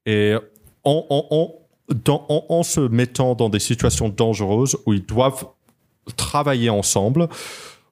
Et 0.06 0.36
en, 0.84 1.06
en, 1.10 1.26
en, 1.32 1.54
dans- 2.06 2.26
en, 2.30 2.46
en 2.50 2.64
se 2.64 2.82
mettant 2.82 3.36
dans 3.36 3.50
des 3.50 3.60
situations 3.60 4.10
dangereuses 4.10 4.78
où 4.86 4.94
ils 4.94 5.06
doivent 5.06 5.46
travailler 6.16 6.70
ensemble, 6.70 7.28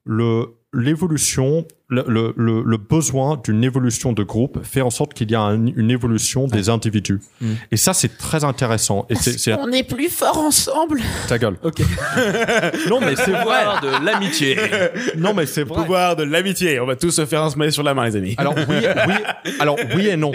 le, 0.05 0.45
l'évolution, 0.77 1.65
le, 1.89 2.03
le, 2.07 2.33
le, 2.37 2.61
le 2.63 2.77
besoin 2.77 3.41
d'une 3.43 3.63
évolution 3.63 4.13
de 4.13 4.21
groupe 4.23 4.59
fait 4.63 4.81
en 4.81 4.89
sorte 4.89 5.13
qu'il 5.13 5.31
y 5.31 5.35
a 5.35 5.41
un- 5.41 5.67
une 5.67 5.89
évolution 5.91 6.47
des 6.47 6.69
individus. 6.69 7.19
Mm. 7.41 7.53
Et 7.71 7.77
ça, 7.77 7.93
c'est 7.93 8.17
très 8.17 8.43
intéressant. 8.43 9.05
Et 9.09 9.15
c'est 9.15 9.53
On 9.55 9.71
est 9.71 9.83
plus 9.83 10.09
fort 10.09 10.37
ensemble. 10.37 11.01
ta 11.27 11.37
gueule. 11.39 11.57
non, 12.89 12.99
mais 13.01 13.15
c'est 13.15 13.31
vrai. 13.31 13.41
Pouvoir 13.41 13.81
de 13.81 14.05
l'amitié. 14.05 14.57
Non, 15.17 15.33
mais 15.33 15.45
c'est 15.45 15.63
vrai. 15.63 15.81
pouvoir 15.81 16.15
de 16.15 16.23
l'amitié. 16.23 16.79
On 16.79 16.85
va 16.85 16.95
tous 16.95 17.11
se 17.11 17.25
faire 17.25 17.43
un 17.43 17.49
smiley 17.49 17.71
sur 17.71 17.83
la 17.83 17.93
main, 17.93 18.05
les 18.05 18.15
amis. 18.15 18.35
Alors 18.37 18.53
oui, 18.55 18.75
oui, 19.07 19.13
alors 19.59 19.77
oui 19.95 20.07
et 20.07 20.15
non, 20.17 20.31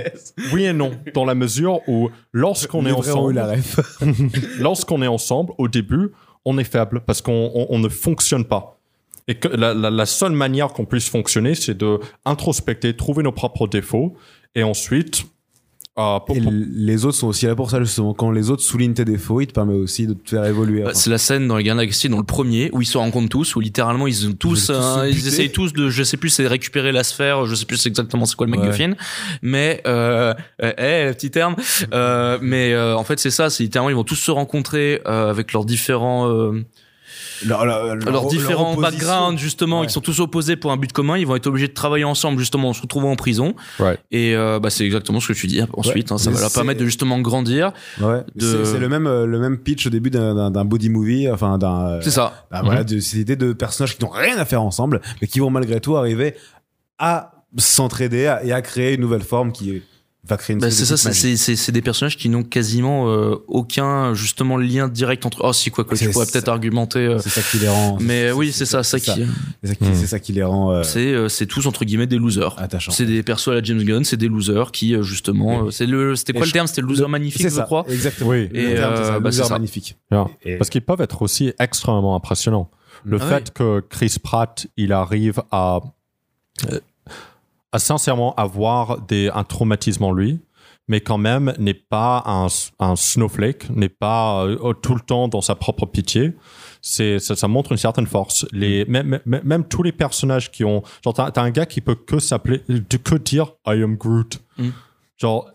oui 0.53 0.65
et 0.65 0.73
non, 0.73 0.91
dans 1.15 1.25
la 1.25 1.35
mesure 1.35 1.81
où 1.89 2.11
lorsqu'on 2.33 2.85
est 2.87 2.93
ensemble, 2.93 3.41
lorsqu'on 4.59 5.03
est 5.03 5.07
ensemble, 5.07 5.53
au 5.59 5.69
début, 5.69 6.11
on 6.45 6.59
est 6.59 6.65
faible 6.65 7.03
parce 7.07 7.21
qu'on 7.23 7.51
on, 7.55 7.67
on 7.71 7.79
ne 7.79 7.89
fonctionne 7.89 8.45
pas. 8.45 8.79
Et 9.33 9.37
que 9.37 9.49
la, 9.49 9.73
la, 9.73 9.91
la 9.91 10.07
seule 10.07 10.33
manière 10.33 10.69
qu'on 10.69 10.85
puisse 10.85 11.09
fonctionner, 11.09 11.55
c'est 11.55 11.77
de 11.77 11.99
introspecter, 12.25 12.95
trouver 12.97 13.23
nos 13.23 13.33
propres 13.33 13.67
défauts, 13.67 14.15
et 14.55 14.63
ensuite, 14.63 15.25
euh, 15.99 16.19
pour- 16.21 16.37
Et 16.37 16.41
pour- 16.41 16.53
les 16.55 17.05
autres 17.05 17.17
sont 17.19 17.27
aussi 17.29 17.45
là 17.47 17.55
pour 17.55 17.71
ça, 17.71 17.79
justement. 17.81 18.15
Quand 18.15 18.31
les 18.31 18.49
autres 18.51 18.63
soulignent 18.63 18.95
tes 18.95 19.05
défauts, 19.05 19.41
ils 19.43 19.47
te 19.47 19.53
permettent 19.53 19.77
aussi 19.77 20.07
de 20.07 20.15
te 20.15 20.31
faire 20.31 20.45
évoluer. 20.47 20.83
Bah, 20.85 20.93
c'est 20.95 21.11
la 21.11 21.19
scène 21.19 21.47
dans 21.49 21.57
les 21.59 21.65
Gardiens 21.65 21.77
de 21.77 21.81
la 21.81 21.85
Galaxie, 21.87 22.09
dans 22.09 22.17
le 22.19 22.25
premier, 22.25 22.71
où 22.73 22.81
ils 22.81 22.87
se 22.87 22.97
rencontrent 22.99 23.29
tous, 23.29 23.57
où 23.57 23.61
littéralement 23.61 24.07
ils 24.07 24.27
ont 24.27 24.33
tous, 24.33 24.69
Ils 24.71 24.75
euh, 24.75 25.09
ils 25.11 25.27
essayent 25.29 25.53
tous 25.53 25.73
de, 25.75 25.89
je 25.91 26.03
sais 26.03 26.17
plus, 26.17 26.31
c'est 26.31 26.47
récupérer 26.47 26.93
la 26.93 27.05
sphère, 27.05 27.45
je 27.47 27.55
sais 27.55 27.67
plus 27.67 27.87
exactement 27.87 28.25
c'est 28.27 28.37
quoi 28.37 28.47
le 28.47 28.53
Ouais. 28.53 28.59
MacGuffin, 28.59 28.95
mais 29.43 29.83
euh, 29.87 30.33
le 30.61 31.13
petit 31.13 31.31
terme, 31.31 31.57
euh, 31.93 32.39
mais 32.41 32.73
euh, 32.73 32.97
en 32.97 33.05
fait 33.05 33.19
c'est 33.21 33.31
ça, 33.31 33.51
c'est 33.51 33.63
littéralement 33.63 33.91
ils 33.91 33.97
vont 33.97 34.05
tous 34.05 34.15
se 34.17 34.31
rencontrer 34.31 35.01
euh, 35.07 35.29
avec 35.31 35.53
leurs 35.53 35.65
différents, 35.67 36.27
euh, 36.31 36.65
leur, 37.47 37.65
leur- 37.67 37.97
leur- 37.97 38.11
leurs 38.13 38.27
différents 38.29 38.75
backgrounds 38.77 39.39
justement, 39.41 39.81
Ouais. 39.81 39.87
ils 39.87 39.91
sont 39.91 40.01
tous 40.01 40.21
opposés 40.21 40.57
pour 40.57 40.73
un 40.73 40.77
but 40.77 40.93
commun, 40.93 41.17
ils 41.19 41.27
vont 41.27 41.37
être 41.37 41.47
obligés 41.47 41.69
de 41.69 41.73
travailler 41.73 42.05
ensemble 42.05 42.39
justement 42.39 42.71
en 42.71 42.73
se 42.73 42.83
retrouvant 42.83 43.11
en 43.13 43.17
prison, 43.17 43.55
Ouais. 43.81 43.99
et 44.11 44.35
euh, 44.37 44.59
bah 44.61 44.71
c'est 44.71 44.85
exactement 44.85 45.21
ce 45.21 45.29
que 45.29 45.33
tu 45.33 45.47
dis 45.47 45.61
ensuite, 45.75 46.13
hein, 46.13 46.19
ça 46.19 46.31
va 46.31 46.41
leur 46.41 46.51
c'est- 46.51 46.55
permettre 46.55 46.81
de 46.81 46.85
justement 46.87 47.19
grandir, 47.21 47.73
Ouais. 48.01 48.21
de- 48.37 48.65
C'est 48.65 48.73
c'est 48.73 48.79
le 48.79 48.89
même, 48.89 49.07
euh, 49.07 49.27
le 49.27 49.39
même 49.39 49.59
pitch 49.59 49.87
au 49.87 49.91
début 49.91 50.11
d'un- 50.11 50.51
body 50.65 50.89
movie, 50.91 51.31
enfin 51.31 51.59
d'un. 51.59 51.87
euh, 51.89 52.01
c'est 52.03 52.11
ça. 52.11 52.47
bah, 52.51 52.63
voilà, 52.65 52.85
de 52.85 52.99
cette 53.01 53.19
idée 53.21 53.37
de 53.37 53.53
personnages 53.53 53.97
qui 53.97 54.05
n'ont 54.05 54.11
rien 54.11 54.37
à 54.39 54.45
faire 54.45 54.63
ensemble, 54.63 55.01
mais 55.21 55.27
qui 55.27 55.41
vont 55.41 55.51
malgré 55.51 55.81
tout 55.81 55.97
arriver 55.97 56.35
à 56.99 57.33
s'entraider 57.59 58.33
et 58.45 58.53
à 58.53 58.63
créer 58.63 58.95
une 58.95 59.01
nouvelle 59.01 59.23
forme 59.23 59.53
qui 59.53 59.83
va 60.25 60.37
créer 60.37 60.55
une. 60.55 60.61
Bah, 60.61 60.71
c'est 60.71 60.85
ça, 60.85 60.97
c'est- 60.97 61.71
des 61.73 61.83
personnages 61.83 62.17
qui 62.17 62.29
n'ont 62.29 62.45
quasiment 62.45 63.09
euh, 63.09 63.35
aucun 63.49 64.15
justement 64.15 64.57
lien 64.57 64.87
direct 64.89 65.27
entre. 65.27 65.41
Oh 65.45 65.53
si 65.53 65.71
quoi 65.71 65.85
que 65.85 65.95
tu 65.97 66.09
pourrais 66.11 66.27
peut-être 66.27 66.49
argumenter. 66.49 67.01
euh, 67.01 67.19
C'est 67.19 67.29
ça 67.31 67.43
qui 67.43 67.59
les 67.59 67.69
rend. 67.69 67.99
mais 68.01 68.31
oui, 68.31 68.53
c'est 68.53 68.65
ça, 68.65 68.83
qui. 68.83 69.01
C'est 69.63 69.69
ça 69.69 69.75
qui, 69.75 69.85
c'est 69.97 70.07
ça 70.07 70.19
qui 70.21 70.33
les 70.33 70.45
rend 70.45 70.71
euh, 70.73 70.83
C'est 70.85 71.13
euh, 71.13 71.29
c'est 71.29 71.47
tous 71.47 71.67
entre 71.67 71.85
guillemets 71.85 72.07
des 72.07 72.19
losers. 72.19 72.57
C'est 72.91 73.07
des 73.07 73.23
persos 73.25 73.49
à 73.49 73.55
la 73.55 73.63
James 73.63 73.83
Gunn, 73.83 74.05
c'est 74.05 74.17
des 74.17 74.29
losers 74.29 74.71
qui 74.73 74.95
euh, 74.95 75.03
justement. 75.03 75.65
euh, 75.67 75.71
c'est 75.71 75.87
le, 75.87 76.15
c'était 76.15 76.33
quoi 76.33 76.43
Et 76.43 76.47
le 76.47 76.53
terme? 76.53 76.67
C'était 76.69 76.83
le 76.83 76.87
loser 76.89 77.03
Le- 77.03 77.09
magnifique, 77.09 77.43
je 77.43 77.49
ça, 77.49 77.63
crois. 77.63 77.85
Exactement. 77.89 78.31
Oui. 78.31 78.49
Le 78.53 78.59
Et, 78.59 78.77
euh, 78.79 79.05
ça, 79.05 79.19
bah, 79.21 79.31
loser 79.31 79.49
magnifique. 79.51 79.97
Yeah. 80.13 80.27
Et- 80.45 80.57
Parce 80.57 80.71
qu'ils 80.71 80.83
peuvent 80.83 81.01
être 81.01 81.23
aussi 81.23 81.53
extrêmement 81.59 82.15
impressionnants. 82.15 82.71
Le 83.05 83.19
Ah 83.21 83.27
fait 83.29 83.53
que 83.53 83.81
Chris 83.89 84.17
Pratt, 84.23 84.67
il 84.77 84.93
arrive 84.93 85.41
euh, 85.41 85.43
à 85.51 85.81
sincèrement 87.79 88.35
avoir 88.35 89.01
des, 89.03 89.31
un 89.35 89.45
traumatisme 89.45 90.05
en 90.05 90.13
lui, 90.13 90.41
mais 90.89 91.01
quand 91.01 91.19
même 91.19 91.55
n'est 91.59 91.75
pas 91.75 92.23
un, 92.27 92.49
un 92.79 92.97
snowflake, 92.97 93.71
n'est 93.71 93.89
pas 93.89 94.45
euh, 94.45 94.73
tout 94.75 94.95
le 94.95 95.01
temps 95.01 95.29
dans 95.29 95.41
sa 95.41 95.55
propre 95.55 95.87
pitié. 95.87 96.35
C'est, 96.81 97.19
ça, 97.19 97.37
ça 97.37 97.49
montre 97.49 97.73
une 97.73 97.79
certaine 97.79 98.07
force. 98.07 98.47
Les, 98.53 98.85
même, 98.87 99.21
même, 99.25 99.43
même 99.45 99.65
tous 99.65 99.83
les 99.83 99.93
personnages 99.93 100.51
qui 100.51 100.65
ont, 100.65 100.83
genre, 101.05 101.15
t'as, 101.15 101.41
un 101.41 101.51
gars 101.51 101.67
qui 101.67 101.81
peut 101.81 101.95
que 101.95 102.19
s'appeler, 102.19 102.63
que 103.05 103.15
dire 103.15 103.53
I 103.67 103.83
am 103.83 103.97
Groot. 103.97 104.41
Mm. 104.59 104.71
Genre, 105.17 105.49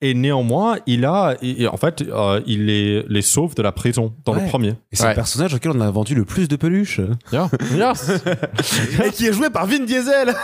et 0.00 0.12
néanmoins, 0.14 0.76
il 0.86 1.04
a, 1.06 1.36
en 1.72 1.76
fait, 1.76 2.02
euh, 2.02 2.40
il 2.46 2.66
les, 2.66 3.02
les 3.08 3.22
sauve 3.22 3.54
de 3.54 3.62
la 3.62 3.72
prison 3.72 4.12
dans 4.24 4.34
Ouais. 4.34 4.42
le 4.42 4.48
premier. 4.48 4.68
Et 4.92 4.96
c'est 4.96 5.04
Ouais. 5.04 5.08
le 5.10 5.14
personnage 5.14 5.54
auquel 5.54 5.72
on 5.74 5.80
a 5.80 5.90
vendu 5.90 6.14
le 6.14 6.24
plus 6.24 6.46
de 6.48 6.56
peluches. 6.56 7.00
Et 9.04 9.10
qui 9.10 9.26
est 9.26 9.32
joué 9.32 9.50
par 9.50 9.66
Vin 9.66 9.80
Diesel. 9.84 10.34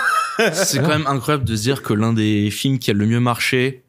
C'est 0.53 0.81
quand 0.81 0.89
même 0.89 1.07
incroyable 1.07 1.45
de 1.45 1.55
se 1.57 1.63
dire 1.63 1.83
que 1.83 1.93
l'un 1.93 2.13
des 2.13 2.51
films 2.51 2.79
qui 2.79 2.91
a 2.91 2.95
le 2.95 3.07
mieux 3.07 3.21
marché. 3.21 3.85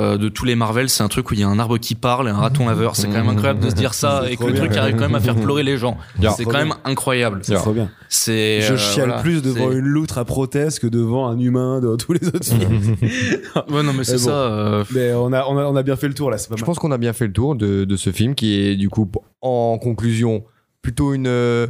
Euh, 0.00 0.16
de 0.16 0.28
tous 0.28 0.44
les 0.44 0.54
Marvel, 0.56 0.88
c'est 0.88 1.02
un 1.02 1.08
truc 1.08 1.30
où 1.30 1.34
il 1.34 1.40
y 1.40 1.42
a 1.42 1.48
un 1.48 1.58
arbre 1.58 1.78
qui 1.78 1.94
parle 1.94 2.26
et 2.28 2.30
un 2.30 2.36
raton 2.38 2.66
laveur. 2.66 2.96
C'est 2.96 3.06
quand 3.08 3.14
même 3.14 3.28
incroyable 3.28 3.60
de 3.60 3.70
se 3.70 3.74
dire 3.74 3.94
ça 3.94 4.22
C'est 4.24 4.32
et 4.32 4.36
que 4.36 4.44
le 4.44 4.54
truc 4.54 4.70
bien. 4.72 4.82
arrive 4.82 4.94
quand 4.96 5.02
même 5.02 5.14
à 5.14 5.20
faire 5.20 5.36
pleurer 5.36 5.62
les 5.62 5.76
gens. 5.76 5.96
Yeah. 6.20 6.30
C'est 6.32 6.44
quand 6.44 6.50
bien. 6.52 6.64
même 6.64 6.74
incroyable. 6.84 7.40
C'est 7.42 7.54
trop 7.54 7.72
bien. 7.72 7.90
C'est. 8.08 8.60
Je 8.62 8.72
euh, 8.72 8.76
chiale 8.76 9.06
voilà. 9.08 9.22
plus 9.22 9.42
devant 9.42 9.70
une 9.70 9.78
loutre 9.86 10.18
à 10.18 10.24
prothèse 10.24 10.78
que 10.78 10.86
devant 10.86 11.28
un 11.28 11.38
humain 11.38 11.80
dans 11.80 11.96
tous 11.96 12.12
les 12.14 12.26
autres 12.28 12.44
films. 12.44 12.96
Ouais, 13.70 13.82
non, 13.82 13.92
mais 13.92 14.04
c'est 14.04 14.14
bon. 14.14 14.18
ça. 14.18 14.30
euh, 14.32 14.84
Mais 14.94 15.12
on 15.12 15.32
a, 15.32 15.44
on, 15.46 15.56
a, 15.58 15.64
on 15.64 15.76
a 15.76 15.82
bien 15.82 15.96
fait 15.96 16.08
le 16.08 16.14
tour 16.14 16.30
là, 16.30 16.38
c'est 16.38 16.48
pas 16.48 16.56
Je 16.56 16.64
pense 16.64 16.78
qu'on 16.78 16.90
a 16.92 16.98
bien 16.98 17.12
fait 17.12 17.26
le 17.26 17.32
tour 17.32 17.54
de, 17.54 17.84
de 17.84 17.96
ce 17.96 18.10
film 18.10 18.34
qui 18.34 18.54
est 18.60 18.76
du 18.76 18.88
coup 18.88 19.10
en 19.42 19.78
conclusion 19.78 20.44
plutôt 20.82 21.12
une, 21.12 21.26
euh, 21.26 21.66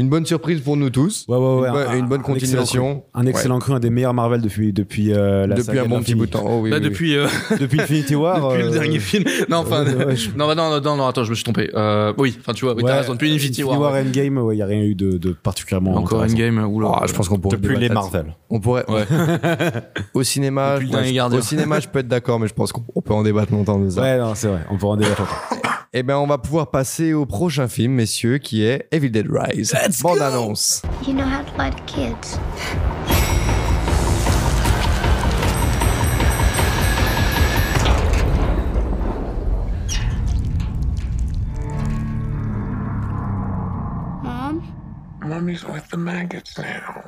une 0.00 0.08
bonne 0.08 0.26
surprise 0.26 0.60
pour 0.60 0.76
nous 0.76 0.90
tous. 0.90 1.24
Ouais, 1.28 1.36
ouais, 1.36 1.42
ouais, 1.42 1.68
une, 1.68 1.72
bonne- 1.72 1.86
un- 1.88 1.94
une 1.98 2.06
bonne 2.08 2.20
un 2.26 2.34
excellent 2.34 2.62
continuation. 2.62 2.94
cru. 3.00 3.02
Un 3.14 3.26
excellent 3.26 3.58
cru, 3.60 3.72
un 3.74 3.78
des 3.78 3.90
meilleurs 3.90 4.12
Marvel 4.14 4.40
depuis, 4.40 4.72
depuis 4.72 5.12
euh, 5.12 5.46
la 5.46 5.54
Depuis 5.54 5.66
saga 5.66 5.82
un 5.82 5.86
bon 5.86 6.00
petit 6.00 6.16
bout 6.16 6.26
de 6.26 6.32
temps. 6.32 6.42
Oh, 6.44 6.58
oui, 6.62 6.70
bah, 6.70 6.76
oui, 6.78 6.82
depuis. 6.82 7.14
euh, 7.16 7.28
Depuis 7.60 7.80
Infinity 7.80 8.16
War. 8.16 8.40
depuis 8.50 8.62
le 8.62 8.68
euh, 8.68 8.72
dernier 8.72 8.98
film. 8.98 9.22
Non, 9.48 9.58
enfin. 9.58 9.84
ouais, 9.84 10.04
ouais, 10.04 10.16
je- 10.16 10.30
Non, 10.36 10.48
bah, 10.48 10.56
non, 10.56 10.80
non, 10.80 10.96
non, 10.96 11.06
attends, 11.06 11.22
je 11.22 11.30
me 11.30 11.34
suis 11.36 11.44
trompé. 11.44 11.70
Euh, 11.74 12.12
oui, 12.18 12.36
enfin, 12.40 12.52
tu 12.52 12.64
vois, 12.64 12.74
oui, 12.74 12.82
Ouais, 12.82 12.90
t'as 12.90 13.00
raison. 13.02 13.12
Depuis 13.12 13.32
Infinity 13.32 13.62
War. 13.62 13.80
ouais. 13.80 14.00
Endgame, 14.00 14.40
il 14.50 14.54
n'y 14.56 14.62
a 14.62 14.66
rien 14.66 14.82
eu 14.82 14.94
de, 14.96 15.16
de 15.18 15.30
particulièrement. 15.30 15.94
Encore. 15.94 16.22
Endgame, 16.22 16.58
oula. 16.68 16.90
Ah, 17.02 17.04
je 17.06 17.12
pense 17.12 17.28
qu'on 17.28 17.38
pourrait 17.38 17.56
Depuis 17.56 17.76
les 17.76 17.88
Marvel. 17.88 18.34
On 18.48 18.58
pourrait. 18.58 18.84
Au 20.14 20.22
cinéma, 20.24 20.78
au 21.32 21.40
cinéma, 21.40 21.78
je 21.78 21.86
peux 21.88 22.00
être 22.00 22.08
d'accord, 22.08 22.40
mais 22.40 22.48
je 22.48 22.54
pense 22.54 22.72
qu'on 22.72 22.82
on 22.96 23.00
peut 23.00 23.14
en 23.14 23.22
débattre 23.22 23.52
longtemps 23.52 23.78
de 23.78 23.88
ça. 23.90 24.00
Ouais, 24.02 24.18
non, 24.18 24.34
c'est 24.34 24.48
vrai, 24.48 24.60
on 24.70 24.76
peut 24.76 24.86
en 24.86 24.96
débattre 24.96 25.20
longtemps. 25.20 25.69
Eh 25.92 26.04
ben, 26.04 26.18
on 26.18 26.28
va 26.28 26.38
pouvoir 26.38 26.70
passer 26.70 27.12
au 27.14 27.26
prochain 27.26 27.66
film, 27.66 27.94
messieurs, 27.94 28.38
qui 28.38 28.62
est 28.62 28.86
Evil 28.92 29.10
Dead 29.10 29.26
Rise. 29.28 29.74
Bande 30.00 30.20
annonce. 30.20 30.82
You 31.04 31.14
know 31.14 31.24
how 31.24 31.42
to 31.42 31.50
lie 31.58 31.70
to 31.70 31.82
kids. 31.82 32.38
Mom? 44.22 44.62
Mummy's 45.24 45.64
with 45.64 45.88
the 45.90 45.96
maggots 45.96 46.56
now. 46.56 47.02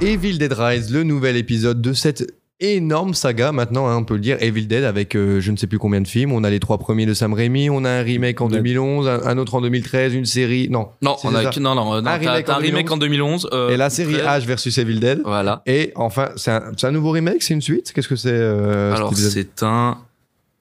Evil 0.00 0.38
Dead 0.38 0.52
Rise, 0.52 0.92
le 0.92 1.02
nouvel 1.02 1.36
épisode 1.36 1.80
de 1.80 1.92
cette 1.92 2.34
énorme 2.60 3.14
saga 3.14 3.52
maintenant, 3.52 3.88
hein, 3.88 3.96
on 3.96 4.04
peut 4.04 4.14
le 4.14 4.20
dire, 4.20 4.36
Evil 4.40 4.66
Dead 4.66 4.84
avec 4.84 5.16
euh, 5.16 5.40
je 5.40 5.50
ne 5.50 5.56
sais 5.56 5.66
plus 5.66 5.78
combien 5.78 6.00
de 6.00 6.06
films. 6.08 6.32
On 6.32 6.44
a 6.44 6.50
les 6.50 6.60
trois 6.60 6.78
premiers 6.78 7.06
de 7.06 7.14
Sam 7.14 7.32
Raimi, 7.32 7.68
on 7.70 7.84
a 7.84 7.90
un 7.90 8.02
remake 8.02 8.40
en 8.40 8.46
On 8.46 8.52
a- 8.52 8.56
2011, 8.56 9.08
un, 9.08 9.20
un 9.26 9.38
autre 9.38 9.54
en 9.54 9.60
2013, 9.60 10.14
une 10.14 10.24
série. 10.26 10.68
Non, 10.70 10.88
Non, 11.02 11.16
on 11.24 11.34
a, 11.34 11.50
ça. 11.52 11.60
non, 11.60 11.74
non, 11.74 11.94
euh, 11.94 12.00
non, 12.00 12.10
Un 12.10 12.16
remake 12.16 12.48
en 12.48 12.52
un 12.52 12.56
remake 12.56 12.90
en 12.90 12.96
2011. 12.96 13.48
euh, 13.52 13.70
Et 13.70 13.76
la 13.76 13.90
série 13.90 14.14
H 14.16 14.44
versus 14.44 14.76
Evil 14.78 15.00
Dead. 15.00 15.20
Voilà. 15.24 15.62
Et 15.66 15.92
enfin, 15.94 16.28
c'est 16.36 16.50
un, 16.50 16.72
un 16.82 16.90
nouveau 16.90 17.10
remake, 17.10 17.42
c'est 17.42 17.54
une 17.54 17.62
suite? 17.62 17.92
Qu'est-ce 17.92 18.08
que 18.08 18.16
c'est 18.16 18.30
euh, 18.30 18.94
Alors, 18.94 19.14
c'est 19.14 19.62
un. 19.62 19.98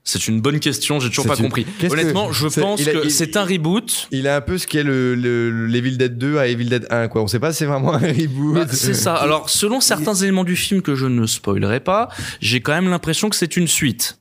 C'est 0.06 0.28
une 0.28 0.42
bonne 0.42 0.60
question, 0.60 1.00
j'ai 1.00 1.08
toujours 1.10 1.28
pas 1.28 1.36
une- 1.38 1.44
compris. 1.44 1.66
Que- 1.80 1.88
Honnêtement, 1.88 2.32
je 2.34 2.48
pense 2.48 2.86
a- 2.86 2.92
que 2.92 3.10
c'est 3.10 3.38
un 3.38 3.46
reboot. 3.46 4.10
Il 4.12 4.28
a 4.28 4.36
un 4.36 4.42
peu 4.42 4.58
ce 4.58 4.68
qu'est 4.68 4.84
le, 4.84 5.16
le, 5.16 5.50
le 5.50 5.76
Evil 5.76 5.98
Dead 5.98 6.18
2 6.18 6.38
à 6.40 6.48
Evil 6.48 6.66
Dead 6.66 6.88
1, 6.90 7.08
quoi. 7.08 7.24
On 7.24 7.28
sait 7.28 7.40
pas 7.40 7.54
si 7.54 7.60
c'est 7.60 7.66
vraiment 7.66 7.94
un 7.94 8.00
reboot. 8.00 8.54
Bah, 8.54 8.66
c'est 8.70 8.94
ça. 8.96 9.16
Alors, 9.16 9.50
selon 9.50 9.80
certains 9.80 10.14
éléments 10.16 10.44
du 10.44 10.58
film 10.58 10.82
que 10.82 10.96
je 10.96 11.06
ne 11.06 11.26
spoilerai 11.26 11.80
pas, 11.80 12.10
j'ai 12.42 12.60
quand 12.62 12.74
même 12.74 12.90
l'impression 12.90 13.30
que 13.30 13.36
c'est 13.38 13.56
une 13.56 13.68
suite. 13.68 14.20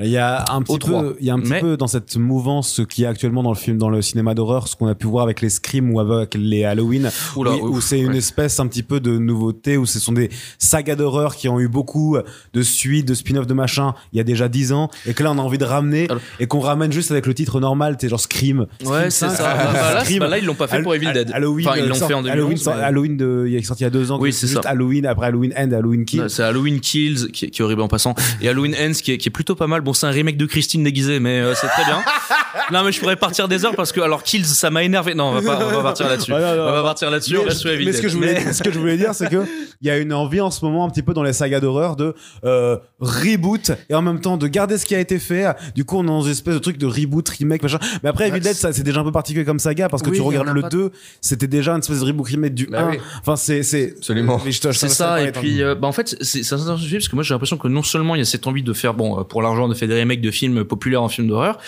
Il 0.00 0.08
y 0.08 0.16
a 0.18 0.44
un 0.50 0.62
petit 0.62 0.78
peu, 0.78 1.16
il 1.20 1.26
y 1.26 1.30
a 1.30 1.34
un 1.34 1.38
petit 1.40 1.50
Mais- 1.50 1.60
peu 1.60 1.76
dans 1.76 1.86
cette 1.86 2.16
mouvance 2.16 2.80
qui 2.88 3.04
est 3.04 3.06
actuellement 3.06 3.42
dans 3.42 3.50
le 3.52 3.56
film, 3.56 3.78
dans 3.78 3.88
le 3.90 4.02
cinéma 4.02 4.34
d'horreur, 4.34 4.68
ce 4.68 4.76
qu'on 4.76 4.86
a 4.86 4.94
pu 4.94 5.06
voir 5.06 5.24
avec 5.24 5.40
les 5.40 5.50
Scream 5.50 5.92
ou 5.92 6.00
avec 6.00 6.34
les 6.34 6.64
Halloween, 6.64 7.10
Oula, 7.36 7.52
où, 7.56 7.76
où 7.76 7.80
c'est 7.80 8.00
une 8.00 8.12
ouais. 8.12 8.18
espèce 8.18 8.60
un 8.60 8.66
petit 8.66 8.82
peu 8.82 9.00
de 9.00 9.16
nouveauté, 9.18 9.76
où 9.76 9.86
ce 9.86 9.98
sont 10.00 10.12
des 10.12 10.30
sagas 10.58 10.96
d'horreur 10.96 11.36
qui 11.36 11.48
ont 11.48 11.60
eu 11.60 11.68
beaucoup 11.68 12.16
de 12.52 12.62
suites, 12.62 13.06
de 13.08 13.14
spin-off, 13.14 13.46
de 13.46 13.54
machin, 13.54 13.94
il 14.12 14.18
y 14.18 14.20
a 14.20 14.24
déjà 14.24 14.48
10 14.48 14.72
ans, 14.72 14.90
et 15.06 15.14
que 15.14 15.22
là 15.22 15.30
on 15.32 15.38
a 15.38 15.42
envie 15.42 15.58
de 15.58 15.64
ramener, 15.64 16.06
Alors- 16.08 16.22
et 16.40 16.46
qu'on 16.46 16.60
ramène 16.60 16.92
juste 16.92 17.10
avec 17.10 17.26
le 17.26 17.34
titre 17.34 17.60
normal, 17.60 17.96
sais, 18.00 18.08
genre 18.08 18.20
Scream. 18.20 18.66
Ouais, 18.84 19.10
c'est 19.10 19.28
5, 19.28 19.30
ça. 19.36 19.42
Bah, 19.54 19.70
bah, 19.72 19.94
là, 19.94 20.04
Scream. 20.04 20.18
bah, 20.20 20.28
là, 20.28 20.38
ils 20.38 20.44
l'ont 20.44 20.54
pas 20.54 20.66
fait 20.68 20.82
pour 20.82 20.94
Evil 20.94 21.12
Dead. 21.12 21.30
Halloween, 21.32 21.66
Enfin, 21.68 21.76
ils 21.78 21.84
euh, 21.84 21.88
l'ont 21.88 21.94
sort- 21.94 22.08
fait 22.08 22.14
en 22.14 22.22
2011. 22.22 22.32
Halloween, 22.40 22.56
sort- 22.56 22.74
mais- 22.76 22.82
Halloween 22.82 23.16
de, 23.16 23.46
il 23.48 23.54
est 23.56 23.62
sorti 23.62 23.82
il 23.82 23.84
y 23.84 23.86
a 23.86 23.90
deux 23.90 24.10
ans. 24.10 24.18
Oui, 24.20 24.32
c'est 24.32 24.46
ça. 24.46 24.60
Halloween, 24.64 25.06
après 25.06 25.26
Halloween 25.26 25.52
End, 25.56 25.72
Halloween 25.72 26.04
Kill. 26.04 26.20
Ouais, 26.22 26.28
C'est 26.28 26.42
Halloween 26.42 26.80
Kills 26.80 27.30
qui 27.32 27.46
est, 27.46 27.50
qui 27.50 27.62
est 27.62 27.64
horrible 27.64 27.82
en 27.82 27.88
passant 27.88 28.14
et 28.40 28.48
Halloween 28.48 28.74
Ends 28.80 28.92
qui 28.92 29.12
est, 29.12 29.18
qui 29.18 29.28
est 29.28 29.32
plutôt 29.32 29.51
pas 29.54 29.66
mal. 29.66 29.80
Bon, 29.80 29.92
c'est 29.92 30.06
un 30.06 30.10
remake 30.10 30.36
de 30.36 30.46
Christine 30.46 30.82
déguisée, 30.84 31.20
mais 31.20 31.40
euh, 31.40 31.54
c'est 31.54 31.68
très 31.68 31.84
bien. 31.84 32.02
non, 32.72 32.84
mais 32.84 32.92
je 32.92 33.00
pourrais 33.00 33.16
partir 33.16 33.48
des 33.48 33.64
heures 33.64 33.74
parce 33.76 33.92
que 33.92 34.00
alors 34.00 34.22
Kills, 34.22 34.44
ça 34.46 34.70
m'a 34.70 34.82
énervé. 34.82 35.14
Non, 35.14 35.26
on 35.30 35.40
va 35.40 35.56
pas, 35.58 35.66
on 35.66 35.70
va 35.76 35.82
partir 35.82 36.08
là-dessus. 36.08 36.32
On 36.32 36.38
va 36.38 36.56
non. 36.76 36.82
partir 36.82 37.10
là-dessus. 37.10 37.36
On 37.38 37.44
Mais, 37.44 37.50
ce 37.92 38.02
que 38.02 38.08
je 38.08 38.16
voulais, 38.16 38.42
Mais- 38.44 38.52
ce 38.52 38.62
que 38.62 38.72
je 38.72 38.78
voulais 38.78 38.96
dire, 38.96 39.14
c'est 39.14 39.28
que 39.28 39.44
il 39.80 39.88
y 39.88 39.90
a 39.90 39.98
une 39.98 40.12
envie 40.12 40.40
en 40.40 40.50
ce 40.50 40.64
moment 40.64 40.84
un 40.84 40.90
petit 40.90 41.02
peu 41.02 41.12
dans 41.14 41.22
les 41.22 41.32
sagas 41.32 41.60
d'horreur 41.60 41.96
de 41.96 42.14
euh, 42.44 42.76
reboot 43.00 43.72
et 43.88 43.94
en 43.94 44.02
même 44.02 44.20
temps 44.20 44.36
de 44.36 44.46
garder 44.46 44.78
ce 44.78 44.86
qui 44.86 44.94
a 44.94 45.00
été 45.00 45.18
fait. 45.18 45.46
Du 45.74 45.84
coup, 45.84 45.98
on 45.98 46.04
est 46.04 46.06
dans 46.06 46.22
une 46.22 46.30
espèce 46.32 46.54
de 46.54 46.60
truc 46.60 46.78
de 46.78 46.86
reboot, 46.86 47.28
remake, 47.28 47.62
machin. 47.62 47.78
Mais 48.02 48.08
après, 48.08 48.28
Evil 48.28 48.40
Dead, 48.40 48.54
ça, 48.54 48.72
c'est 48.72 48.82
déjà 48.82 49.00
un 49.00 49.04
peu 49.04 49.12
particulier 49.12 49.44
comme 49.44 49.58
saga 49.58 49.88
parce 49.88 50.02
que 50.02 50.10
Oui, 50.10 50.16
tu 50.16 50.22
regardes 50.22 50.48
le 50.48 50.62
pas- 50.62 50.68
2, 50.68 50.92
c'était 51.20 51.46
déjà 51.48 51.72
une 51.72 51.80
espèce 51.80 52.00
de 52.00 52.04
reboot 52.06 52.26
remake 52.26 52.54
du 52.54 52.66
Bah 52.66 52.82
1. 52.82 52.90
oui. 52.90 52.98
Enfin, 53.20 53.36
c'est, 53.36 53.62
c'est, 53.62 53.94
Absolument. 53.96 54.40
C'est 54.72 54.88
ça, 54.88 55.22
et 55.22 55.32
puis 55.32 55.62
euh, 55.62 55.74
bah 55.74 55.88
en 55.88 55.92
fait 55.92 56.16
c'est 56.20 56.42
c'est 56.42 56.54
intéressant 56.54 56.76
parce 56.92 57.08
que 57.08 57.14
moi 57.14 57.22
j'ai 57.24 57.34
l'impression 57.34 57.56
que 57.56 57.68
non 57.68 57.82
seulement 57.82 58.14
il 58.14 58.18
y 58.18 58.22
a 58.22 58.24
cette 58.24 58.46
envie 58.46 58.62
de 58.62 58.72
faire 58.72 58.94
bon 58.94 59.18
euh, 59.18 59.24
pour 59.42 59.48
l'argent 59.48 59.68
de 59.68 59.74
faire 59.74 59.88
des 59.88 59.98
remakes 60.00 60.20
de 60.20 60.30
films 60.30 60.64
populaires 60.64 61.02
en 61.02 61.08
films 61.08 61.26
d'horreur, 61.28 61.58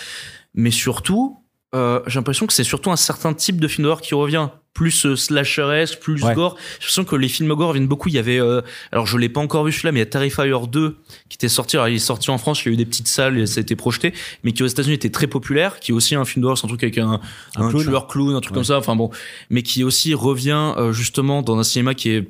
mais 0.53 0.71
surtout 0.71 1.41
euh, 1.73 1.99
j'ai 2.07 2.19
l'impression 2.19 2.47
que 2.47 2.53
c'est 2.53 2.63
surtout 2.63 2.89
un 2.89 2.95
certain 2.95 3.33
type 3.33 3.59
de 3.59 3.67
film 3.67 3.83
d'horreur 3.83 3.99
qui 4.01 4.15
revient 4.15 4.47
plus 4.73 5.05
euh, 5.05 5.17
slasheresque, 5.17 5.99
plus 5.99 6.23
Ouais. 6.23 6.33
gore. 6.33 6.55
J'ai 6.57 6.75
l'impression 6.85 7.03
que 7.03 7.15
les 7.17 7.27
films 7.27 7.53
gore 7.53 7.73
viennent 7.73 7.87
beaucoup. 7.87 8.07
Il 8.07 8.15
y 8.15 8.17
avait, 8.17 8.39
euh, 8.39 8.61
alors 8.93 9.05
je 9.07 9.17
l'ai 9.17 9.27
pas 9.27 9.41
encore 9.41 9.65
vu 9.65 9.73
celui-là, 9.73 9.91
mais 9.91 9.99
il 9.99 10.01
y 10.01 10.03
a 10.03 10.05
Terrifier 10.05 10.53
2 10.71 10.97
qui 11.27 11.35
était 11.35 11.49
sorti. 11.49 11.75
Alors 11.75 11.89
il 11.89 11.95
est 11.95 11.99
sorti 11.99 12.29
en 12.31 12.37
France, 12.37 12.63
il 12.63 12.67
y 12.67 12.71
a 12.71 12.73
eu 12.75 12.77
des 12.77 12.85
petites 12.85 13.09
salles, 13.09 13.37
et 13.39 13.45
ça 13.45 13.59
a 13.59 13.61
été 13.61 13.75
projeté, 13.75 14.13
mais 14.45 14.53
qui 14.53 14.63
aux 14.63 14.67
États-Unis 14.67 14.93
était 14.95 15.09
très 15.09 15.27
populaire, 15.27 15.79
qui 15.81 15.91
est 15.91 15.93
aussi 15.93 16.15
un 16.15 16.23
film 16.23 16.43
d'horreur, 16.43 16.57
c'est 16.57 16.65
un 16.65 16.69
truc 16.69 16.83
avec 16.83 16.97
un, 16.97 17.19
Un 17.57 17.65
un, 17.65 17.69
clown. 17.69 17.83
tueur 17.83 18.07
clown, 18.07 18.35
un 18.35 18.41
truc 18.41 18.53
comme 18.53 18.63
ça. 18.63 18.77
Enfin 18.77 18.95
bon, 18.95 19.09
mais 19.49 19.61
qui 19.63 19.83
aussi 19.83 20.13
revient 20.13 20.73
euh, 20.77 20.93
justement 20.93 21.41
dans 21.41 21.57
un 21.57 21.63
cinéma 21.63 21.93
qui 21.93 22.11
est 22.11 22.29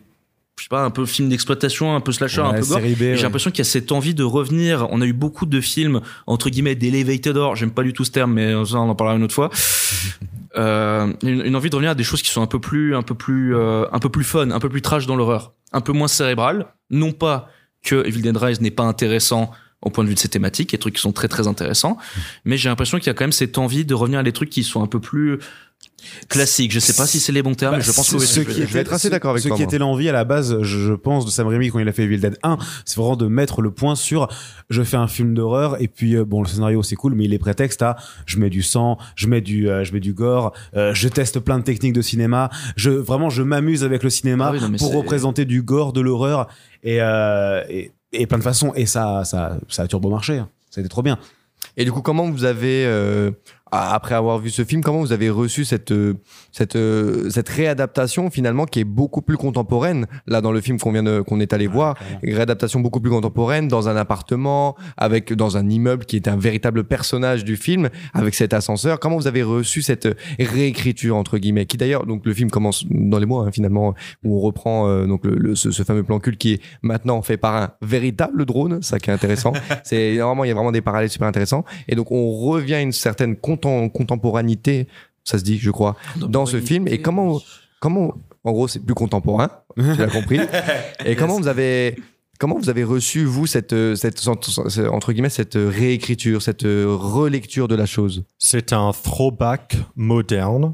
je 0.57 0.63
sais 0.63 0.69
pas, 0.69 0.83
un 0.83 0.89
peu 0.89 1.05
film 1.05 1.29
d'exploitation, 1.29 1.95
un 1.95 2.01
peu 2.01 2.11
slasher, 2.11 2.41
un 2.41 2.53
peu 2.53 2.65
gore. 2.65 2.79
série 2.79 2.95
B, 2.95 3.01
Et 3.01 3.09
ouais. 3.11 3.17
J'ai 3.17 3.23
l'impression 3.23 3.51
qu'il 3.51 3.59
y 3.59 3.61
a 3.61 3.69
cette 3.69 3.91
envie 3.91 4.13
de 4.13 4.23
revenir. 4.23 4.87
On 4.89 5.01
a 5.01 5.05
eu 5.05 5.13
beaucoup 5.13 5.45
de 5.45 5.59
films, 5.59 6.01
entre 6.27 6.49
guillemets, 6.49 6.75
d'elevated 6.75 7.35
horror. 7.35 7.55
J'aime 7.55 7.71
pas 7.71 7.83
du 7.83 7.93
tout 7.93 8.05
ce 8.05 8.11
terme, 8.11 8.33
mais 8.33 8.53
ça, 8.65 8.77
on 8.77 8.89
en 8.89 8.95
parlera 8.95 9.17
une 9.17 9.23
autre 9.23 9.35
fois. 9.35 9.49
Euh, 10.57 11.11
une, 11.21 11.41
une 11.41 11.55
envie 11.57 11.69
de 11.69 11.75
revenir 11.75 11.91
à 11.91 11.95
des 11.95 12.05
choses 12.05 12.21
qui 12.21 12.29
sont 12.29 12.41
un 12.41 12.47
peu 12.47 12.59
plus, 12.59 12.95
un 12.95 13.01
peu 13.01 13.13
plus, 13.13 13.53
euh, 13.53 13.85
un 13.91 13.99
peu 13.99 14.07
plus 14.07 14.23
fun, 14.23 14.51
un 14.51 14.59
peu 14.59 14.69
plus 14.69 14.81
trash 14.81 15.05
dans 15.05 15.17
l'horreur. 15.17 15.51
Un 15.73 15.81
peu 15.81 15.91
moins 15.91 16.07
cérébral. 16.07 16.67
Non 16.89 17.11
pas 17.11 17.49
que 17.83 18.07
Evil 18.07 18.21
Dead 18.21 18.37
Rise 18.37 18.61
n'est 18.61 18.71
pas 18.71 18.83
intéressant 18.83 19.51
au 19.81 19.89
point 19.89 20.03
de 20.03 20.09
vue 20.09 20.15
de 20.15 20.19
ses 20.19 20.29
thématiques, 20.29 20.71
des 20.71 20.77
trucs 20.77 20.95
qui 20.95 21.01
sont 21.01 21.11
très 21.11 21.27
très 21.27 21.47
intéressants, 21.47 21.97
mais 22.43 22.57
j'ai 22.57 22.69
l'impression 22.69 22.97
qu'il 22.97 23.07
y 23.07 23.09
a 23.11 23.13
quand 23.13 23.25
même 23.25 23.31
cette 23.31 23.57
envie 23.57 23.85
de 23.85 23.93
revenir 23.93 24.19
à 24.19 24.23
des 24.23 24.31
trucs 24.31 24.49
qui 24.49 24.63
sont 24.63 24.81
un 24.81 24.87
peu 24.87 24.99
plus 24.99 25.37
classiques. 26.29 26.71
Je 26.71 26.79
sais 26.79 26.93
pas 26.93 27.07
si 27.07 27.19
c'est 27.19 27.31
les 27.31 27.41
bons 27.41 27.55
termes, 27.55 27.71
Bah, 27.73 27.77
mais 27.79 27.83
je 27.83 27.91
pense 27.91 28.07
ce- 28.09 28.15
que 28.17 28.19
ce 28.25 28.39
oui, 28.41 28.45
qui 28.45 28.61
je 28.61 28.67
vais 28.73 28.79
être 28.81 28.93
assez 28.93 29.07
ce- 29.07 29.11
d'accord 29.11 29.31
avec 29.31 29.43
ce 29.43 29.47
toi, 29.47 29.57
qui 29.57 29.63
moi. 29.63 29.69
était 29.69 29.77
l'envie 29.79 30.09
à 30.09 30.11
la 30.11 30.23
base, 30.23 30.61
je, 30.61 30.79
je 30.79 30.93
pense, 30.93 31.25
de 31.25 31.31
Sam 31.31 31.47
Raimi 31.47 31.69
quand 31.69 31.79
il 31.79 31.87
a 31.87 31.91
fait 31.93 32.03
Evil 32.03 32.19
Dead 32.19 32.37
1, 32.43 32.57
c'est 32.85 32.97
vraiment 32.97 33.15
de 33.15 33.27
mettre 33.27 33.61
le 33.61 33.71
point 33.71 33.95
sur 33.95 34.27
je 34.69 34.83
fais 34.83 34.97
un 34.97 35.07
film 35.07 35.33
d'horreur 35.33 35.81
et 35.81 35.87
puis 35.87 36.15
euh, 36.15 36.25
bon 36.25 36.41
le 36.41 36.47
scénario 36.47 36.83
c'est 36.83 36.95
cool, 36.95 37.15
mais 37.15 37.25
il 37.25 37.33
est 37.33 37.39
prétexte 37.39 37.81
à 37.81 37.95
je 38.25 38.37
mets 38.39 38.49
du 38.49 38.61
sang, 38.61 38.97
je 39.15 39.27
mets 39.27 39.41
du 39.41 39.69
euh, 39.69 39.83
je 39.83 39.93
mets 39.93 39.99
du 39.99 40.13
gore, 40.13 40.53
euh, 40.75 40.93
je 40.93 41.07
teste 41.07 41.39
plein 41.39 41.57
de 41.59 41.63
techniques 41.63 41.93
de 41.93 42.01
cinéma, 42.01 42.49
je 42.75 42.89
vraiment 42.91 43.29
je 43.29 43.41
m'amuse 43.43 43.83
avec 43.83 44.03
le 44.03 44.09
cinéma 44.09 44.47
Ah 44.49 44.51
oui, 44.53 44.61
non, 44.61 44.69
mais 44.69 44.77
pour 44.77 44.93
représenter 44.93 45.45
du 45.45 45.61
gore, 45.63 45.93
de 45.93 46.01
l'horreur 46.01 46.47
et, 46.83 47.01
euh, 47.01 47.63
et 47.69 47.91
et 48.11 48.27
plein 48.27 48.37
de 48.37 48.43
façons 48.43 48.71
et 48.75 48.85
ça 48.85 49.23
ça 49.25 49.57
ça 49.69 49.83
a 49.83 49.87
turbo 49.87 50.09
marché, 50.09 50.37
hein. 50.37 50.49
ça 50.69 50.79
a 50.79 50.81
été 50.81 50.89
trop 50.89 51.01
bien. 51.01 51.17
Et 51.77 51.83
du 51.83 51.91
coup, 51.91 52.01
comment 52.01 52.29
vous 52.29 52.45
avez, 52.45 52.85
euh, 52.85 53.31
après 53.91 54.15
avoir 54.15 54.39
vu 54.39 54.49
ce 54.49 54.63
film, 54.63 54.81
comment 54.81 54.99
vous 54.99 55.11
avez 55.11 55.29
reçu 55.29 55.65
cette, 55.65 55.91
euh, 55.91 56.13
cette, 56.51 56.75
euh, 56.75 57.29
cette 57.29 57.49
réadaptation 57.49 58.29
finalement 58.29 58.65
qui 58.65 58.79
est 58.79 58.83
beaucoup 58.85 59.21
plus 59.21 59.37
contemporaine 59.37 60.07
là 60.27 60.41
dans 60.41 60.51
le 60.51 60.61
film 60.61 60.79
qu'on 60.79 60.91
vient 60.91 61.03
de, 61.03 61.21
qu'on 61.21 61.39
est 61.39 61.53
allé 61.53 61.67
voir, 61.67 61.95
une 62.23 62.33
réadaptation 62.35 62.79
beaucoup 62.79 62.99
plus 62.99 63.11
contemporaine 63.11 63.67
dans 63.67 63.89
un 63.89 63.95
appartement 63.95 64.75
avec 64.97 65.33
dans 65.33 65.57
un 65.57 65.69
immeuble 65.69 66.05
qui 66.05 66.15
est 66.15 66.27
un 66.27 66.37
véritable 66.37 66.83
personnage 66.83 67.43
du 67.43 67.55
film 67.57 67.89
avec 68.13 68.33
cet 68.35 68.53
ascenseur. 68.53 68.99
Comment 68.99 69.17
vous 69.17 69.27
avez 69.27 69.43
reçu 69.43 69.81
cette 69.81 70.07
réécriture 70.39 71.15
entre 71.15 71.37
guillemets 71.37 71.65
qui 71.65 71.77
d'ailleurs 71.77 72.05
donc 72.05 72.25
le 72.25 72.33
film 72.33 72.49
commence 72.49 72.85
dans 72.89 73.19
les 73.19 73.25
mois 73.25 73.45
hein, 73.45 73.51
finalement 73.51 73.93
où 74.23 74.37
on 74.37 74.41
reprend 74.41 74.87
euh, 74.87 75.05
donc 75.05 75.25
le, 75.25 75.35
le- 75.35 75.55
ce, 75.55 75.71
ce 75.71 75.83
fameux 75.83 76.03
plan 76.03 76.19
cul 76.19 76.37
qui 76.37 76.53
est 76.53 76.61
maintenant 76.81 77.21
fait 77.21 77.37
par 77.37 77.55
un 77.55 77.69
véritable 77.81 78.45
drone, 78.45 78.81
ça 78.81 78.99
qui 78.99 79.09
est 79.09 79.13
intéressant. 79.13 79.53
C'est 79.83 80.15
normalement 80.17 80.43
il 80.43 80.47
y 80.49 80.51
a 80.51 80.53
vraiment 80.53 80.71
des 80.71 80.81
parallèles 80.81 81.09
super 81.09 81.27
intéressants 81.27 81.65
et 81.87 81.95
donc 81.95 82.11
on 82.11 82.31
revient 82.31 82.75
à 82.75 82.81
une 82.81 82.91
certaine 82.91 83.35
contem- 83.65 83.91
contemporanité, 83.91 84.87
ça 85.23 85.37
se 85.37 85.43
dit 85.43 85.57
je 85.57 85.71
crois, 85.71 85.95
dans 86.17 86.45
ce 86.45 86.59
film. 86.61 86.87
Et 86.87 87.01
comment 87.01 87.41
comment 87.79 88.13
en 88.43 88.51
gros 88.51 88.67
c'est 88.67 88.79
plus 88.79 88.93
contemporain, 88.95 89.49
tu 89.77 89.83
l'as 89.97 90.07
compris. 90.07 90.39
Et 91.05 91.15
comment 91.15 91.37
vous 91.37 91.47
avez 91.47 91.95
Comment 92.37 92.57
vous 92.59 92.69
avez 92.69 92.83
reçu, 92.83 93.23
vous, 93.23 93.47
cette, 93.47 93.71
euh, 93.71 93.95
cette, 93.95 94.21
entre 94.27 95.13
guillemets, 95.13 95.29
cette 95.29 95.53
réécriture, 95.55 96.41
cette 96.41 96.65
euh, 96.65 96.85
relecture 96.93 97.69
de 97.69 97.75
la 97.75 97.85
chose? 97.85 98.25
C'est 98.37 98.73
un 98.73 98.91
throwback 98.91 99.77
moderne, 99.95 100.73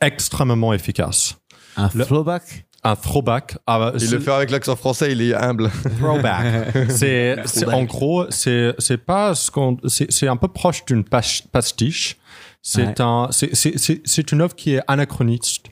extrêmement 0.00 0.72
efficace. 0.72 1.36
Un 1.76 1.88
Le- 1.94 2.04
throwback? 2.04 2.66
Un 2.84 2.96
throwback. 2.96 3.56
ah, 3.66 3.92
Il 4.00 4.10
le 4.10 4.18
fait 4.18 4.32
avec 4.32 4.50
l'accent 4.50 4.74
français, 4.74 5.12
il 5.12 5.22
est 5.22 5.34
humble. 5.34 5.70
throwback. 6.00 6.90
c'est, 6.90 7.36
c'est- 7.44 7.66
en 7.66 7.84
gros, 7.84 8.26
c'est, 8.30 8.74
c'est 8.78 8.98
pas 8.98 9.34
ce 9.36 9.50
qu'on, 9.50 9.76
c'est, 9.86 10.10
c'est 10.10 10.26
un 10.26 10.36
peu 10.36 10.48
proche 10.48 10.84
d'une 10.84 11.04
pas- 11.04 11.20
pastiche. 11.52 12.18
C'est 12.60 12.86
Ouais. 12.86 13.00
un, 13.00 13.28
c'est, 13.30 13.54
c'est, 13.54 13.78
c'est, 13.78 14.02
c'est 14.04 14.32
une 14.32 14.40
œuvre 14.40 14.54
qui 14.54 14.74
est 14.74 14.80
anachroniste 14.88 15.66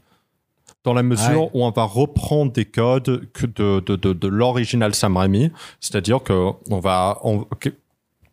dans 0.85 0.93
la 0.95 1.03
mesure 1.03 1.43
Ouais. 1.43 1.51
où 1.55 1.65
on 1.65 1.71
va 1.71 1.85
reprendre 1.85 2.53
des 2.53 2.65
codes 2.65 3.29
que 3.33 3.47
de, 3.47 3.81
de, 3.81 3.97
de, 3.97 4.13
de 4.13 4.29
l'original 4.29 4.95
Sam 4.95 5.17
Raimi. 5.17 5.51
C'est-à-dire 5.81 6.23
que 6.23 6.51
on 6.71 6.79
va, 6.81 7.19
on, 7.23 7.39
ok, 7.51 7.73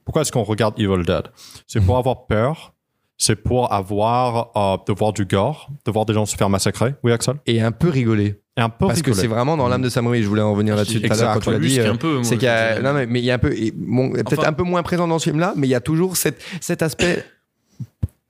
pourquoi 0.05 0.21
est-ce 0.21 0.32
qu'on 0.32 0.43
regarde 0.43 0.80
Evil 0.80 1.03
Dead? 1.03 1.23
C'est 1.67 1.82
pour 1.82 1.97
avoir 1.97 2.25
peur. 2.28 2.73
C'est 3.19 3.36
pour 3.36 3.73
avoir, 3.73 4.51
euh, 4.55 4.78
de 4.88 4.93
voir 4.93 5.11
du 5.13 5.25
gore, 5.25 5.69
de 5.86 5.91
voir 5.91 6.05
des 6.05 6.13
gens 6.13 6.28
se 6.28 6.36
faire 6.36 6.49
massacrer. 6.49 6.93
Oui, 7.03 7.11
Axel? 7.11 7.36
Et 7.47 7.59
un 7.61 7.71
peu 7.71 7.89
rigoler. 7.89 8.39
Et 8.58 8.62
un 8.62 8.70
peu 8.70 8.88
Parce 8.88 9.01
que 9.03 9.14
c'est 9.14 9.28
vraiment 9.28 9.55
dans 9.55 9.68
l'âme 9.68 9.84
de 9.84 9.89
Sam 9.89 10.08
Raimi. 10.08 10.24
Je 10.24 10.28
voulais 10.28 10.41
en 10.41 10.51
revenir 10.51 10.76
là-dessus 10.76 11.01
tout 11.01 11.14
à 11.14 11.16
l'heure 11.16 11.34
quand 11.36 11.39
tu 11.41 11.51
l'as 11.51 11.60
dit. 11.60 11.80
euh, 11.80 12.24
c'est 12.24 12.36
qu'il 12.38 12.45
y 12.45 12.47
a, 12.47 12.80
non, 12.82 12.93
mais 12.93 13.05
mais 13.05 13.20
il 13.20 13.26
y 13.26 13.32
a 13.32 13.36
un 13.36 13.38
peu, 13.38 13.53
bon, 13.76 14.10
peut-être 14.12 14.39
Enfin- 14.39 14.49
un 14.49 14.53
peu 14.53 14.64
moins 14.64 14.82
présent 14.84 15.08
dans 15.08 15.20
ce 15.20 15.26
film-là, 15.26 15.53
mais 15.55 15.68
il 15.68 15.70
y 15.70 15.76
a 15.76 15.80
toujours 15.80 16.18
cette, 16.18 16.41
cet 16.60 16.82
aspect, 16.82 17.24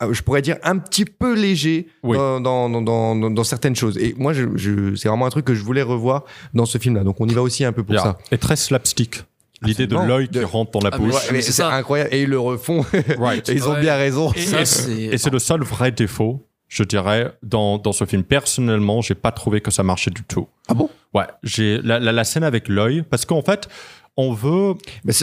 euh, 0.03 0.13
je 0.13 0.21
pourrais 0.21 0.41
dire 0.41 0.57
un 0.63 0.77
petit 0.77 1.05
peu 1.05 1.33
léger 1.33 1.87
Oui. 2.03 2.17
dans, 2.17 2.41
dans, 2.41 2.69
dans, 2.69 3.15
dans, 3.15 3.29
dans 3.31 3.43
certaines 3.43 3.75
choses. 3.75 3.97
Et 3.97 4.15
moi, 4.17 4.33
je, 4.33 4.43
je, 4.55 4.95
c'est 4.95 5.07
vraiment 5.07 5.25
un 5.25 5.29
truc 5.29 5.45
que 5.45 5.55
je 5.55 5.63
voulais 5.63 5.81
revoir 5.81 6.25
dans 6.53 6.65
ce 6.65 6.77
film-là. 6.77 7.03
Donc 7.03 7.21
on 7.21 7.27
y 7.27 7.33
va 7.33 7.41
aussi 7.41 7.63
un 7.63 7.71
peu 7.71 7.83
pour 7.83 7.93
Yeah. 7.95 8.03
ça. 8.03 8.17
Et 8.31 8.37
très 8.37 8.55
slapstick. 8.57 9.23
L'idée 9.63 9.87
de 9.87 9.95
l'œil 9.95 10.27
qui 10.27 10.43
rentre 10.43 10.71
dans 10.71 10.81
la 10.81 10.91
Ah, 10.93 10.97
bouche. 10.99 11.31
Ouais, 11.31 11.41
c'est 11.41 11.63
incroyable. 11.63 12.11
Et 12.13 12.21
ils 12.23 12.29
le 12.29 12.39
refont. 12.39 12.85
Right. 13.17 13.49
Et 13.49 13.53
ils 13.53 13.67
ont 13.67 13.71
Ouais. 13.73 13.81
bien 13.81 13.95
raison. 13.95 14.31
Et 14.33 15.17
c'est 15.17 15.31
le 15.31 15.39
seul 15.39 15.61
vrai 15.63 15.91
défaut, 15.91 16.46
je 16.67 16.83
dirais, 16.83 17.33
dans, 17.43 17.77
dans 17.77 17.93
ce 17.93 18.05
film. 18.05 18.23
Personnellement, 18.23 19.01
j'ai 19.01 19.15
pas 19.15 19.31
trouvé 19.31 19.61
que 19.61 19.71
ça 19.71 19.83
marchait 19.83 20.11
du 20.11 20.23
tout. 20.23 20.47
Ah 20.67 20.73
bon? 20.73 20.89
Ouais, 21.13 21.25
j'ai 21.43 21.79
la, 21.81 21.99
la, 21.99 22.11
la 22.11 22.23
scène 22.23 22.43
avec 22.43 22.67
l'œil, 22.67 23.03
parce 23.09 23.25
qu'en 23.25 23.41
fait, 23.41 23.69
on 24.17 24.33
veut. 24.33 24.73
Mais 25.05 25.13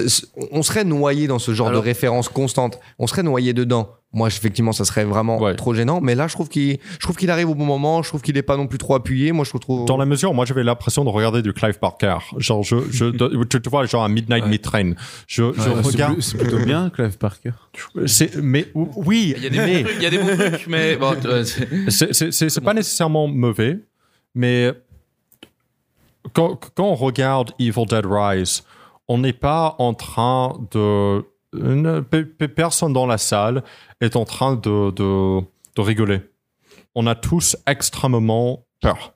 on 0.53 0.63
serait 0.63 0.85
noyé 0.85 1.27
dans 1.27 1.39
ce 1.39 1.53
genre 1.53 1.69
Alors- 1.69 1.83
de 1.83 1.85
références 1.87 2.29
constantes. 2.29 2.79
On 2.99 3.07
serait 3.07 3.23
noyé 3.25 3.53
dedans. 3.53 3.89
Moi, 4.13 4.29
effectivement, 4.29 4.71
ça 4.71 4.85
serait 4.85 5.05
vraiment 5.05 5.41
Ouais. 5.41 5.57
trop 5.57 5.75
gênant. 5.75 6.01
Mais 6.01 6.15
là, 6.15 6.29
je 6.29 6.35
trouve 6.35 6.49
qu'il, 6.49 6.79
je 6.93 6.99
trouve 7.01 7.17
qu'il 7.17 7.33
arrive 7.33 7.49
au 7.51 7.57
bon 7.57 7.65
moment. 7.65 8.01
Je 8.05 8.09
trouve 8.11 8.23
qu'il 8.23 8.37
est 8.37 8.43
pas 8.43 8.57
non 8.57 8.69
plus 8.69 8.79
trop 8.79 8.95
appuyé. 8.95 9.33
Moi, 9.33 9.45
je 9.45 9.59
trouve. 9.59 9.87
Dans 9.87 9.97
la 9.97 10.07
mesure, 10.07 10.33
moi, 10.35 10.45
j'avais 10.45 10.63
l'impression 10.63 11.05
de 11.05 11.09
regarder 11.11 11.43
du 11.43 11.53
Clive 11.53 11.79
Barker. 11.83 12.19
Genre, 12.39 12.63
je, 12.63 12.77
je, 12.93 13.07
tu 13.47 13.61
te 13.61 13.69
vois, 13.69 13.85
genre 13.87 14.05
un 14.05 14.09
Midnight 14.09 14.45
Ouais. 14.45 14.51
Mid-Train. 14.51 14.93
Je, 15.27 15.43
regarde. 15.43 16.21
c'est 16.21 16.39
plutôt 16.39 16.59
bien, 16.65 16.91
Clive 16.91 17.19
Parker. 17.19 17.51
C'est, 18.07 18.37
mais 18.37 18.69
oui, 18.75 19.35
Il 19.37 19.43
y 19.43 19.47
a 19.47 19.51
des 19.51 19.59
mais 19.59 19.83
bons 19.83 19.89
trucs, 19.89 19.97
il 19.97 20.03
y 20.03 20.07
a 20.07 20.11
des 20.11 20.19
bons 20.19 20.37
trucs, 20.37 20.67
mais 20.69 20.97
bon, 20.97 21.17
c'est 21.89 22.61
pas 22.63 22.75
nécessairement 22.75 23.27
mauvais, 23.27 23.81
mais 24.37 24.71
quand, 26.33 26.59
quand 26.75 26.85
on 26.85 26.95
regarde 26.95 27.51
Evil 27.59 27.87
Dead 27.87 28.07
Rise, 28.09 28.63
on 29.09 29.19
n'est 29.19 29.33
pas 29.33 29.77
en 29.79 29.95
train 29.95 30.59
de 30.71 31.25
une- 31.57 32.03
personne 32.55 32.93
dans 32.93 33.07
la 33.07 33.19
salle 33.19 33.63
est 34.01 34.17
en 34.17 34.25
train 34.25 34.57
de, 34.57 34.91
de, 34.91 35.41
de 35.77 35.81
rigoler. 35.81 36.21
On 36.97 37.07
a 37.07 37.15
tous 37.15 37.57
extrêmement 37.67 38.67
peur. 38.81 39.15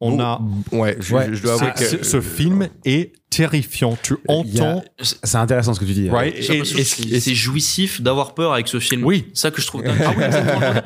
On 0.00 0.20
a. 0.20 0.40
Ouais, 0.72 0.96
je, 1.00 1.14
Ouais, 1.14 1.28
je 1.32 1.42
dois 1.42 1.54
avouer 1.54 1.72
que 1.72 2.04
ce 2.04 2.20
film 2.20 2.68
est 2.84 3.12
terrifiant. 3.36 3.96
Tu 4.02 4.14
Il 4.28 4.54
y 4.56 4.60
a- 4.60 4.64
entends. 4.64 4.84
C'est 5.02 5.36
intéressant 5.36 5.74
ce 5.74 5.80
que 5.80 5.84
tu 5.84 5.92
dis. 5.92 6.08
Right? 6.10 6.34
L'impression 6.34 6.54
que 6.76 6.80
Et- 6.80 6.84
c'est 6.84 7.04
et- 7.08 7.20
c'est 7.20 7.34
jouissif 7.34 8.00
d'avoir 8.00 8.34
peur 8.34 8.52
avec 8.52 8.68
ce 8.68 8.78
film. 8.80 9.04
Oui. 9.04 9.26
Ça 9.34 9.50
que 9.50 9.60
je 9.60 9.66
trouve 9.66 9.82
dingue. 9.82 9.96
Ah 10.04 10.12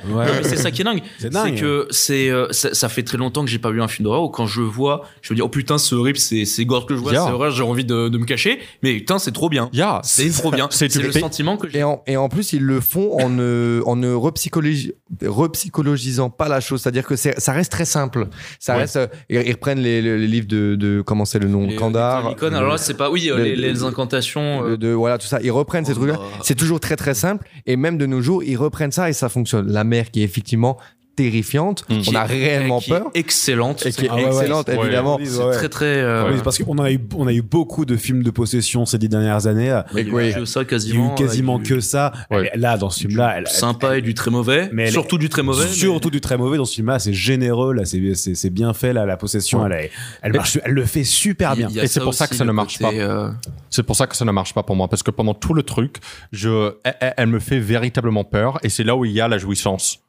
oui. 0.07 0.13
Ouais. 0.15 0.27
C'est 0.43 0.57
ça 0.57 0.71
qui 0.71 0.81
est 0.83 0.85
dingue. 0.85 1.03
C'est 1.19 1.31
dingue. 1.31 1.55
C'est 1.55 1.61
que 1.61 1.87
c'est 1.91 2.29
euh, 2.31 2.47
ça, 2.53 2.75
ça 2.75 2.89
fait 2.89 3.03
très 3.03 3.19
longtemps 3.19 3.45
que 3.45 3.51
j'ai 3.51 3.59
pas 3.59 3.71
vu 3.71 3.83
un 3.83 3.89
film 3.89 4.05
d'horreur 4.05 4.23
où 4.25 4.29
quand 4.29 4.47
je 4.47 4.61
vois, 4.63 5.03
je 5.23 5.33
me 5.33 5.37
dis 5.37 5.43
oh 5.43 5.49
putain 5.49 5.79
c'est 5.79 5.95
horrible, 5.95 6.19
c'est 6.19 6.45
c'est 6.45 6.65
gore 6.65 6.87
que 6.87 6.95
je 6.95 7.01
vois, 7.01 7.13
Yeah. 7.13 7.25
c'est 7.27 7.33
horreur, 7.33 7.51
j'ai 7.51 7.63
envie 7.63 7.85
de, 7.85 8.09
de 8.09 8.19
me 8.19 8.25
cacher. 8.25 8.59
Mais 8.83 8.95
putain 8.95 9.19
c'est 9.19 9.33
trop 9.33 9.49
bien. 9.49 9.69
Yeah, 9.73 10.01
C'est 10.05 10.31
trop 10.31 10.51
bien. 10.51 10.69
c'est 10.71 10.95
le 10.97 11.13
sentiment 11.13 11.57
que 11.57 11.69
j'ai. 11.69 11.79
Et 11.81 11.83
en, 11.85 12.03
et 12.07 12.17
en 12.17 12.29
plus, 12.29 12.53
ils 12.53 12.63
le 12.63 12.81
font 12.81 13.19
en 13.21 13.29
ne, 13.29 13.83
en 13.87 13.97
ne 13.97 14.13
repsychologi- 14.15 14.93
repsychologisant 15.25 16.31
pas 16.31 16.49
la 16.49 16.61
chose. 16.61 16.83
C'est-à-dire 16.83 17.05
que 17.07 17.17
c'est- 17.17 17.39
ça 17.39 17.53
reste 17.53 17.73
très 17.73 17.85
simple. 17.85 18.29
Ça 18.59 18.75
Ouais. 18.75 18.81
reste, 18.81 18.97
euh, 18.97 19.07
ils, 19.29 19.37
ils 19.47 19.53
reprennent 19.53 19.81
les, 19.81 20.03
les- 20.03 20.19
les 20.19 20.27
livres 20.27 20.47
de, 20.49 20.77
de 20.77 21.03
comment 21.03 21.25
c'est 21.25 21.39
le 21.39 21.49
nom, 21.49 21.67
Les- 21.67 21.77
Kandar. 21.77 22.35
Alors 22.47 22.71
là 22.71 22.79
c'est 22.79 22.95
pas 22.95 23.11
oui 23.11 23.31
euh, 23.31 23.37
le- 23.37 23.45
les, 23.45 23.57
les 23.57 23.73
le- 23.73 23.85
incantations. 23.85 24.63
de, 24.63 24.69
euh, 24.71 24.77
de- 24.77 24.89
voilà 24.93 25.19
tout 25.19 25.27
ça. 25.27 25.41
Ils 25.43 25.51
reprennent 25.51 25.85
ces 25.85 25.93
Oh 25.93 25.97
trucs 25.97 26.09
là 26.09 26.15
là. 26.15 26.21
c'est 26.43 26.55
toujours 26.55 26.81
très 26.81 26.97
très 26.97 27.15
simple. 27.15 27.47
Et 27.67 27.77
même 27.77 27.99
de 27.99 28.07
nos 28.07 28.21
jours 28.21 28.43
ils 28.43 28.57
reprennent 28.57 28.93
ça 28.93 29.09
et 29.11 29.13
ça 29.13 29.29
fonctionne. 29.29 29.71
La 29.71 29.85
mère 29.85 30.11
qui 30.11 30.21
est 30.21 30.25
effectivement 30.25 30.79
terrifiante 31.23 31.85
Mm. 31.89 32.01
on 32.09 32.15
a 32.15 32.25
réellement 32.25 32.81
qui 32.81 32.93
est 32.93 32.99
peur 32.99 33.11
excellente. 33.15 33.85
et 33.87 33.93
qui 33.93 34.05
est 34.05 34.09
Ah 34.11 34.15
ouais, 34.17 34.25
ouais, 34.25 34.29
excellente 34.29 34.67
c'est- 34.69 34.77
évidemment 34.79 35.17
ouais. 35.17 35.25
C'est 35.27 35.51
très 35.59 35.69
très. 35.69 35.85
euh, 36.01 36.31
Oui, 36.33 36.41
parce 36.45 36.59
qu'on 36.59 36.79
a 36.79 36.91
eu, 36.93 36.99
on 37.17 37.27
a 37.27 37.33
eu 37.33 37.43
beaucoup 37.43 37.85
de 37.85 37.97
films 37.97 38.23
de 38.23 38.31
possession 38.31 38.87
ces 38.87 38.99
dix 38.99 39.09
dernières 39.09 39.47
années. 39.47 39.81
il 39.95 40.09
y 40.09 40.17
a 40.17 40.41
eu 40.41 40.47
ça 40.47 40.61
Il 40.61 40.63
y 40.63 40.67
a 40.67 40.69
quasiment. 40.69 41.13
eu 41.13 41.15
quasiment 41.19 41.59
que 41.59 41.81
ça. 41.81 42.13
Là, 42.55 42.77
dans 42.79 42.91
ce 42.91 43.01
film-là, 43.01 43.35
elle, 43.39 43.47
sympa 43.49 43.99
et 43.99 44.03
du 44.03 44.15
très 44.15 44.31
mauvais. 44.31 44.69
Mais 44.73 44.89
est- 44.89 44.91
surtout 44.93 45.19
du 45.19 45.29
très 45.29 45.43
mauvais. 45.43 45.65
mais- 45.65 45.73
surtout 45.73 46.11
du 46.11 46.21
très 46.21 46.37
mauvais 46.39 46.57
dans 46.57 46.65
ce 46.65 46.75
film-là, 46.77 46.99
c'est 46.99 47.13
généreux, 47.13 47.73
là, 47.75 47.83
c'est, 47.85 48.51
bien 48.51 48.73
fait, 48.75 48.93
là, 48.93 49.05
la 49.07 49.17
possession, 49.17 49.65
elle, 49.67 49.73
est- 49.73 49.91
elle, 50.23 50.33
marche, 50.33 50.59
elle 50.65 50.73
le 50.73 50.85
fait 50.85 51.05
super 51.05 51.57
bien. 51.57 51.69
Et 51.83 51.87
c'est 51.89 52.01
pour 52.01 52.15
ça 52.15 52.27
que 52.27 52.35
ça 52.35 52.45
ne 52.45 52.53
marche 52.53 52.79
pas. 52.79 52.93
euh, 52.93 53.31
C'est 53.71 53.83
pour 53.83 53.97
ça 53.97 54.07
que 54.07 54.17
ça 54.17 54.25
ne 54.25 54.33
marche 54.33 54.55
pas 54.55 54.63
pour 54.63 54.77
moi, 54.77 54.89
parce 54.89 55.03
que 55.03 55.11
pendant 55.11 55.35
tout 55.35 55.55
le 55.55 55.63
truc, 55.63 55.97
je, 56.33 56.73
elle 57.17 57.27
me 57.29 57.39
fait 57.39 57.59
véritablement 57.61 58.25
peur, 58.25 58.59
et 58.63 58.69
c'est 58.69 58.85
là 58.85 58.97
où 58.97 59.05
il 59.05 59.13
y 59.13 59.21
a 59.21 59.29
la 59.29 59.39
jouissance. 59.39 60.01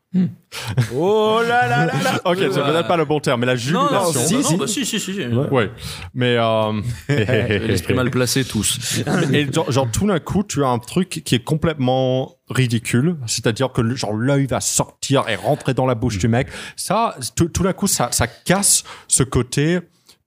Oh 0.95 1.39
là 1.47 1.67
là 1.67 1.85
là 1.85 1.93
là 2.03 2.21
Ok, 2.25 2.37
c'est 2.39 2.49
peut-être 2.49 2.87
pas 2.87 2.97
le 2.97 3.05
bon 3.05 3.19
terme, 3.19 3.41
mais 3.41 3.45
la 3.45 3.53
Non, 3.53 3.59
jubilation. 3.59 3.97
non, 3.99 4.11
Si, 4.27 4.35
bah 4.35 4.43
si. 4.43 4.51
non, 4.53 4.57
bah 4.57 4.67
si, 4.67 4.85
si, 4.85 4.99
si. 4.99 5.11
Ouais, 5.27 5.71
mais 6.15 6.35
euh... 6.37 6.81
L'esprit 7.67 7.93
mal 7.93 8.09
placé 8.09 8.43
tous. 8.43 9.01
et 9.33 9.51
genre, 9.53 9.71
genre, 9.71 9.87
tout 9.91 10.07
d'un 10.07 10.19
coup, 10.19 10.43
tu 10.43 10.63
as 10.63 10.67
un 10.69 10.79
truc 10.79 11.21
qui 11.23 11.35
est 11.35 11.43
complètement 11.43 12.33
ridicule, 12.49 13.17
c'est-à-dire 13.27 13.71
que 13.71 13.87
genre 13.95 14.13
l'œil 14.13 14.47
va 14.47 14.59
sortir 14.61 15.29
et 15.29 15.35
rentrer 15.35 15.75
dans 15.75 15.85
la 15.85 15.93
bouche 15.93 16.17
du 16.17 16.27
mec. 16.27 16.47
Ça, 16.75 17.15
tout, 17.35 17.47
tout 17.49 17.61
d'un 17.63 17.73
coup, 17.73 17.85
ça, 17.87 18.09
ça 18.11 18.25
casse 18.25 18.83
ce 19.07 19.21
côté 19.21 19.79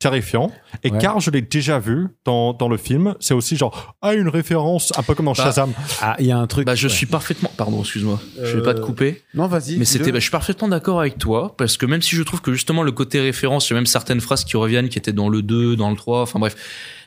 terrifiant. 0.03 0.51
Et 0.83 0.91
Ouais. 0.91 0.99
car 0.99 1.21
je 1.21 1.31
l'ai 1.31 1.43
déjà 1.43 1.79
vu 1.79 2.09
dans, 2.25 2.53
dans 2.53 2.69
le 2.69 2.77
film, 2.77 3.15
c'est 3.21 3.35
aussi 3.35 3.57
genre 3.57 3.95
ah 4.03 4.15
une 4.15 4.29
référence 4.29 4.93
un 4.99 5.03
peu 5.03 5.15
comme 5.15 5.27
dans 5.27 5.33
Bah, 5.33 5.45
Shazam. 5.45 5.73
Ah, 6.01 6.17
il 6.19 6.27
y 6.27 6.33
a 6.33 6.39
un 6.39 6.47
truc. 6.47 6.67
Bah, 6.67 6.75
je 6.75 6.89
ouais. 6.89 6.93
suis 6.93 7.07
parfaitement. 7.07 7.51
Pardon, 7.57 7.81
excuse-moi. 7.81 8.21
Je 8.43 8.57
vais 8.57 8.63
pas 8.63 8.75
te 8.75 8.81
Euh, 8.81 8.85
couper. 8.85 9.23
Non, 9.35 9.47
vas-y. 9.47 9.77
Mais 9.77 9.85
c'était, 9.85 10.11
bah, 10.13 10.19
je 10.19 10.23
suis 10.25 10.31
parfaitement 10.31 10.69
d'accord 10.69 11.01
avec 11.01 11.19
toi, 11.19 11.55
parce 11.57 11.77
que 11.77 11.87
même 11.87 12.03
si 12.03 12.17
je 12.17 12.23
trouve 12.23 12.41
que 12.43 12.53
justement 12.53 12.83
le 12.83 12.93
côté 12.93 13.21
référence, 13.21 13.69
il 13.69 13.73
y 13.73 13.75
a 13.75 13.77
même 13.77 13.87
certaines 13.87 14.21
phrases 14.21 14.45
qui 14.45 14.57
reviennent, 14.57 14.89
qui 14.89 14.99
étaient 14.99 15.13
dans 15.13 15.29
le 15.29 15.41
2, 15.43 15.77
dans 15.77 15.91
le 15.91 15.97
3, 15.97 16.23
enfin 16.23 16.39
bref, 16.41 16.57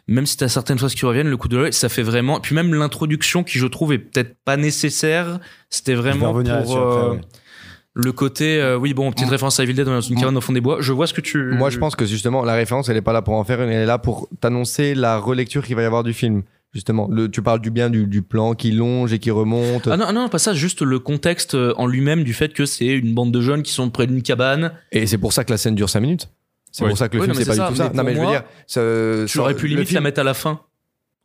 même 0.07 0.25
si 0.25 0.37
t'as 0.37 0.47
certaines 0.47 0.77
phrases 0.77 0.95
qui 0.95 1.05
reviennent, 1.05 1.27
le 1.29 1.37
coup 1.37 1.47
de 1.47 1.57
l'œil, 1.57 1.73
ça 1.73 1.89
fait 1.89 2.03
vraiment, 2.03 2.39
puis 2.39 2.55
même 2.55 2.73
l'introduction 2.73 3.43
qui 3.43 3.57
je 3.59 3.65
trouve 3.67 3.91
est 3.93 3.97
peut-être 3.99 4.35
pas 4.45 4.55
nécessaire, 4.55 5.39
c'était 5.69 5.95
vraiment 5.95 6.31
pour 6.31 7.17
le 7.95 8.11
côté, 8.11 8.59
euh, 8.61 8.77
oui 8.77 8.93
bon, 8.93 9.09
petite 9.11 9.29
référence 9.29 9.59
à 9.59 9.63
Evil 9.63 9.73
Dead 9.73 9.85
dans 9.85 10.01
une 10.01 10.15
cabane 10.19 10.35
au 10.37 10.41
fond 10.41 10.51
des 10.53 10.61
bois, 10.61 10.77
je 10.81 10.91
vois 10.91 11.07
ce 11.07 11.13
que 11.13 11.21
tu... 11.21 11.37
moi 11.53 11.69
je 11.69 11.77
pense 11.79 11.95
que 11.95 12.05
justement 12.05 12.43
la 12.43 12.53
référence 12.53 12.89
elle 12.89 12.97
est 12.97 13.01
pas 13.01 13.13
là 13.13 13.21
pour 13.21 13.35
en 13.35 13.43
faire 13.45 13.61
une 13.61 13.69
elle 13.69 13.83
est 13.83 13.85
là 13.85 13.97
pour 13.97 14.27
t'annoncer 14.41 14.95
la 14.95 15.17
relecture 15.17 15.65
qu'il 15.65 15.75
va 15.75 15.81
y 15.81 15.85
avoir 15.85 16.03
du 16.03 16.13
film. 16.13 16.43
Justement 16.73 17.07
le, 17.09 17.31
tu 17.31 17.41
parles 17.41 17.61
du 17.61 17.71
bien 17.71 17.89
du, 17.89 18.05
du 18.05 18.21
plan 18.21 18.53
qui 18.53 18.71
longe 18.71 19.13
et 19.13 19.19
qui 19.19 19.31
remonte. 19.31 19.87
Ah 19.87 19.95
non, 19.95 20.11
non, 20.11 20.27
pas 20.27 20.39
ça, 20.39 20.53
juste 20.53 20.81
le 20.81 20.99
contexte 20.99 21.55
euh, 21.55 21.73
en 21.77 21.87
lui-même 21.87 22.25
du 22.25 22.33
fait 22.33 22.53
que 22.53 22.65
c'est 22.65 22.87
une 22.87 23.13
bande 23.15 23.31
de 23.31 23.39
jeunes 23.39 23.63
qui 23.63 23.71
sont 23.71 23.89
près 23.89 24.07
d'une 24.07 24.21
cabane. 24.21 24.73
et 24.91 25.07
c'est 25.07 25.17
pour 25.17 25.31
ça 25.31 25.45
que 25.45 25.51
la 25.51 25.57
scène 25.57 25.75
dure 25.75 25.89
5 25.89 26.01
minutes. 26.01 26.27
C'est 26.73 26.83
Oui. 26.83 26.89
pour 26.89 26.97
ça 26.97 27.07
que 27.07 27.15
le 27.15 27.21
Oui, 27.21 27.27
film 27.29 27.39
c'est 27.39 27.45
pas 27.57 27.65
du 27.69 27.73
tout 27.73 27.77
ça. 27.77 27.91
non 27.93 28.03
mais 28.03 28.13
je 28.13 28.19
veux 28.19 28.27
dire 28.27 28.43
ça- 28.67 28.81
Tu 29.25 29.39
aurais 29.39 29.53
ça- 29.53 29.57
pu 29.59 29.67
limite 29.69 29.87
film- 29.87 29.95
la 29.95 30.01
mettre 30.01 30.19
à 30.19 30.25
la 30.25 30.33
fin. 30.33 30.59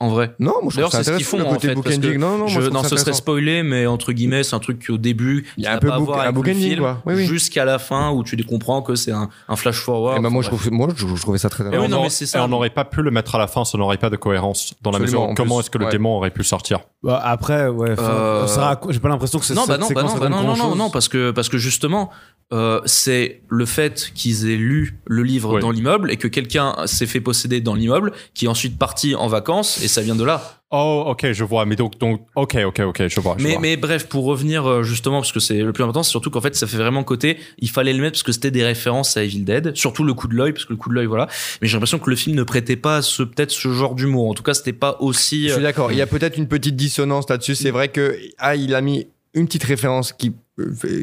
En 0.02 0.08
vrai. 0.08 0.34
non 0.38 0.54
moi 0.62 0.70
je 0.70 0.76
D'ailleurs, 0.76 0.90
trouve 0.90 1.02
c'est 1.04 1.12
ce 1.12 1.16
qu'ils 1.18 1.26
font 1.26 1.36
le 1.36 1.44
en 1.44 1.50
côté 1.50 1.68
fait. 1.68 1.74
parce 1.74 1.98
que 1.98 2.16
non 2.16 2.30
non 2.38 2.48
moi, 2.50 2.62
je- 2.62 2.70
non, 2.70 2.82
ça 2.82 2.88
ce 2.88 2.96
serait 2.96 3.12
spoilé, 3.12 3.62
mais 3.62 3.86
entre 3.86 4.12
guillemets, 4.12 4.42
c'est 4.42 4.56
un 4.56 4.58
truc 4.58 4.86
au 4.88 4.96
début 4.96 5.46
Il 5.58 5.60
y 5.60 5.64
qui 5.64 5.68
a 5.68 5.74
un 5.74 5.78
peu 5.78 5.90
book- 5.90 6.16
un 6.16 6.32
bookending, 6.32 6.68
film, 6.70 6.78
quoi. 6.80 7.02
Oui, 7.04 7.14
oui. 7.16 7.26
jusqu'à 7.26 7.66
la 7.66 7.78
fin 7.78 8.10
où 8.10 8.24
tu 8.24 8.34
les 8.34 8.42
comprends 8.44 8.80
que 8.80 8.94
c'est 8.94 9.12
un, 9.12 9.28
un 9.48 9.56
flash 9.56 9.76
forward. 9.78 10.16
Eh 10.18 10.22
ben, 10.22 10.30
moi, 10.30 10.42
je 10.42 10.48
trouve, 10.48 10.70
moi 10.72 10.88
je, 10.96 11.06
je 11.06 11.20
trouvais 11.20 11.36
ça 11.38 11.50
très 11.50 11.64
Eh 11.64 11.66
oui, 11.68 11.74
intéressant. 11.74 11.88
non, 11.90 11.96
on 11.96 11.98
mais 12.00 12.06
aurait- 12.06 12.10
c'est 12.10 12.26
ça. 12.26 12.38
et 12.38 12.42
on 12.42 12.48
n'aurait 12.48 12.70
pas 12.70 12.86
pu 12.86 13.02
le 13.02 13.10
mettre 13.10 13.34
à 13.34 13.38
la 13.38 13.46
fin, 13.46 13.64
ça 13.66 13.76
n'aurait 13.76 13.98
pas 13.98 14.08
de 14.08 14.16
cohérence 14.16 14.72
dans 14.82 14.90
la 14.90 14.96
Absolument, 14.96 15.30
en 15.30 15.34
Comment 15.34 15.60
est-ce 15.60 15.68
que 15.70 15.76
le 15.78 15.84
ouais. 15.84 15.90
démon 15.92 16.16
aurait 16.16 16.30
pu 16.30 16.44
sortir 16.44 16.80
Bah, 17.02 17.20
après, 17.22 17.68
ouais, 17.68 17.94
Euh, 17.98 18.46
J'ai 18.88 19.00
pas 19.00 19.08
l'impression 19.10 19.38
que 19.38 19.44
c'est 19.44 19.54
non, 19.54 19.66
bah 19.66 19.76
non, 19.76 19.88
bah 19.94 20.02
non, 20.02 20.16
bah 20.18 20.28
non, 20.30 20.42
non, 20.42 20.56
non, 20.56 20.76
non, 20.76 20.88
parce 20.90 21.08
que 21.08 21.30
parce 21.30 21.48
que 21.50 21.58
justement, 21.58 22.10
euh, 22.52 22.80
c'est 22.84 23.42
le 23.48 23.64
fait 23.64 24.10
qu'ils 24.14 24.50
aient 24.50 24.56
lu 24.56 24.98
le 25.06 25.22
livre 25.22 25.54
Oui. 25.54 25.60
dans 25.60 25.70
l'immeuble 25.70 26.10
et 26.10 26.16
que 26.16 26.26
quelqu'un 26.26 26.74
s'est 26.86 27.06
fait 27.06 27.20
posséder 27.20 27.60
dans 27.60 27.74
l'immeuble, 27.74 28.12
qui 28.34 28.46
est 28.46 28.48
ensuite 28.48 28.76
parti 28.78 29.14
en 29.14 29.28
vacances 29.28 29.80
et 29.82 29.88
ça 29.90 30.02
vient 30.02 30.16
de 30.16 30.24
là. 30.24 30.60
Oh, 30.70 31.04
ok, 31.08 31.32
je 31.32 31.42
vois. 31.42 31.66
Mais 31.66 31.74
donc, 31.74 31.98
donc, 31.98 32.24
ok, 32.36 32.56
ok, 32.64 32.80
ok, 32.80 33.08
je 33.08 33.20
vois. 33.20 33.34
je 33.38 33.42
Mais, 33.42 33.52
vois. 33.52 33.60
mais 33.60 33.76
bref, 33.76 34.06
pour 34.06 34.24
revenir 34.24 34.66
euh, 34.66 34.82
justement, 34.84 35.18
parce 35.20 35.32
que 35.32 35.40
c'est 35.40 35.58
le 35.58 35.72
plus 35.72 35.82
important, 35.82 36.02
c'est 36.04 36.10
surtout 36.10 36.30
qu'en 36.30 36.40
fait, 36.40 36.54
ça 36.54 36.66
fait 36.68 36.76
vraiment 36.76 37.02
côté, 37.02 37.38
il 37.58 37.68
fallait 37.70 37.92
le 37.92 38.00
mettre 38.00 38.12
parce 38.12 38.22
que 38.22 38.32
c'était 38.32 38.52
des 38.52 38.64
références 38.64 39.16
à 39.16 39.24
Evil 39.24 39.40
Dead, 39.40 39.74
surtout 39.74 40.04
le 40.04 40.14
coup 40.14 40.28
de 40.28 40.34
l'œil, 40.34 40.52
parce 40.52 40.64
que 40.64 40.72
le 40.72 40.76
coup 40.76 40.88
de 40.88 40.94
l'œil, 40.94 41.06
voilà. 41.06 41.26
Mais 41.60 41.66
j'ai 41.66 41.74
l'impression 41.74 41.98
que 41.98 42.08
le 42.08 42.14
film 42.14 42.36
ne 42.36 42.44
prêtait 42.44 42.76
pas 42.76 43.02
ce, 43.02 43.24
peut-être 43.24 43.50
ce 43.50 43.72
genre 43.72 43.96
d'humour. 43.96 44.28
En 44.28 44.34
tout 44.34 44.44
cas, 44.44 44.54
c'était 44.54 44.72
pas 44.72 44.96
aussi. 45.00 45.48
Je 45.48 45.52
euh, 45.52 45.54
suis 45.54 45.62
d'accord. 45.62 45.90
Il 45.90 45.98
y 45.98 46.02
a 46.02 46.06
peut-être 46.06 46.38
une 46.38 46.46
petite 46.46 46.76
dissonance 46.76 47.28
là-dessus. 47.28 47.56
C'est 47.56 47.72
vrai 47.72 47.88
que 47.88 48.16
ah, 48.38 48.54
il 48.54 48.74
a 48.74 48.80
mis 48.80 49.08
une 49.34 49.46
petite 49.46 49.64
référence 49.64 50.12
qui, 50.12 50.28
euh, 50.28 50.32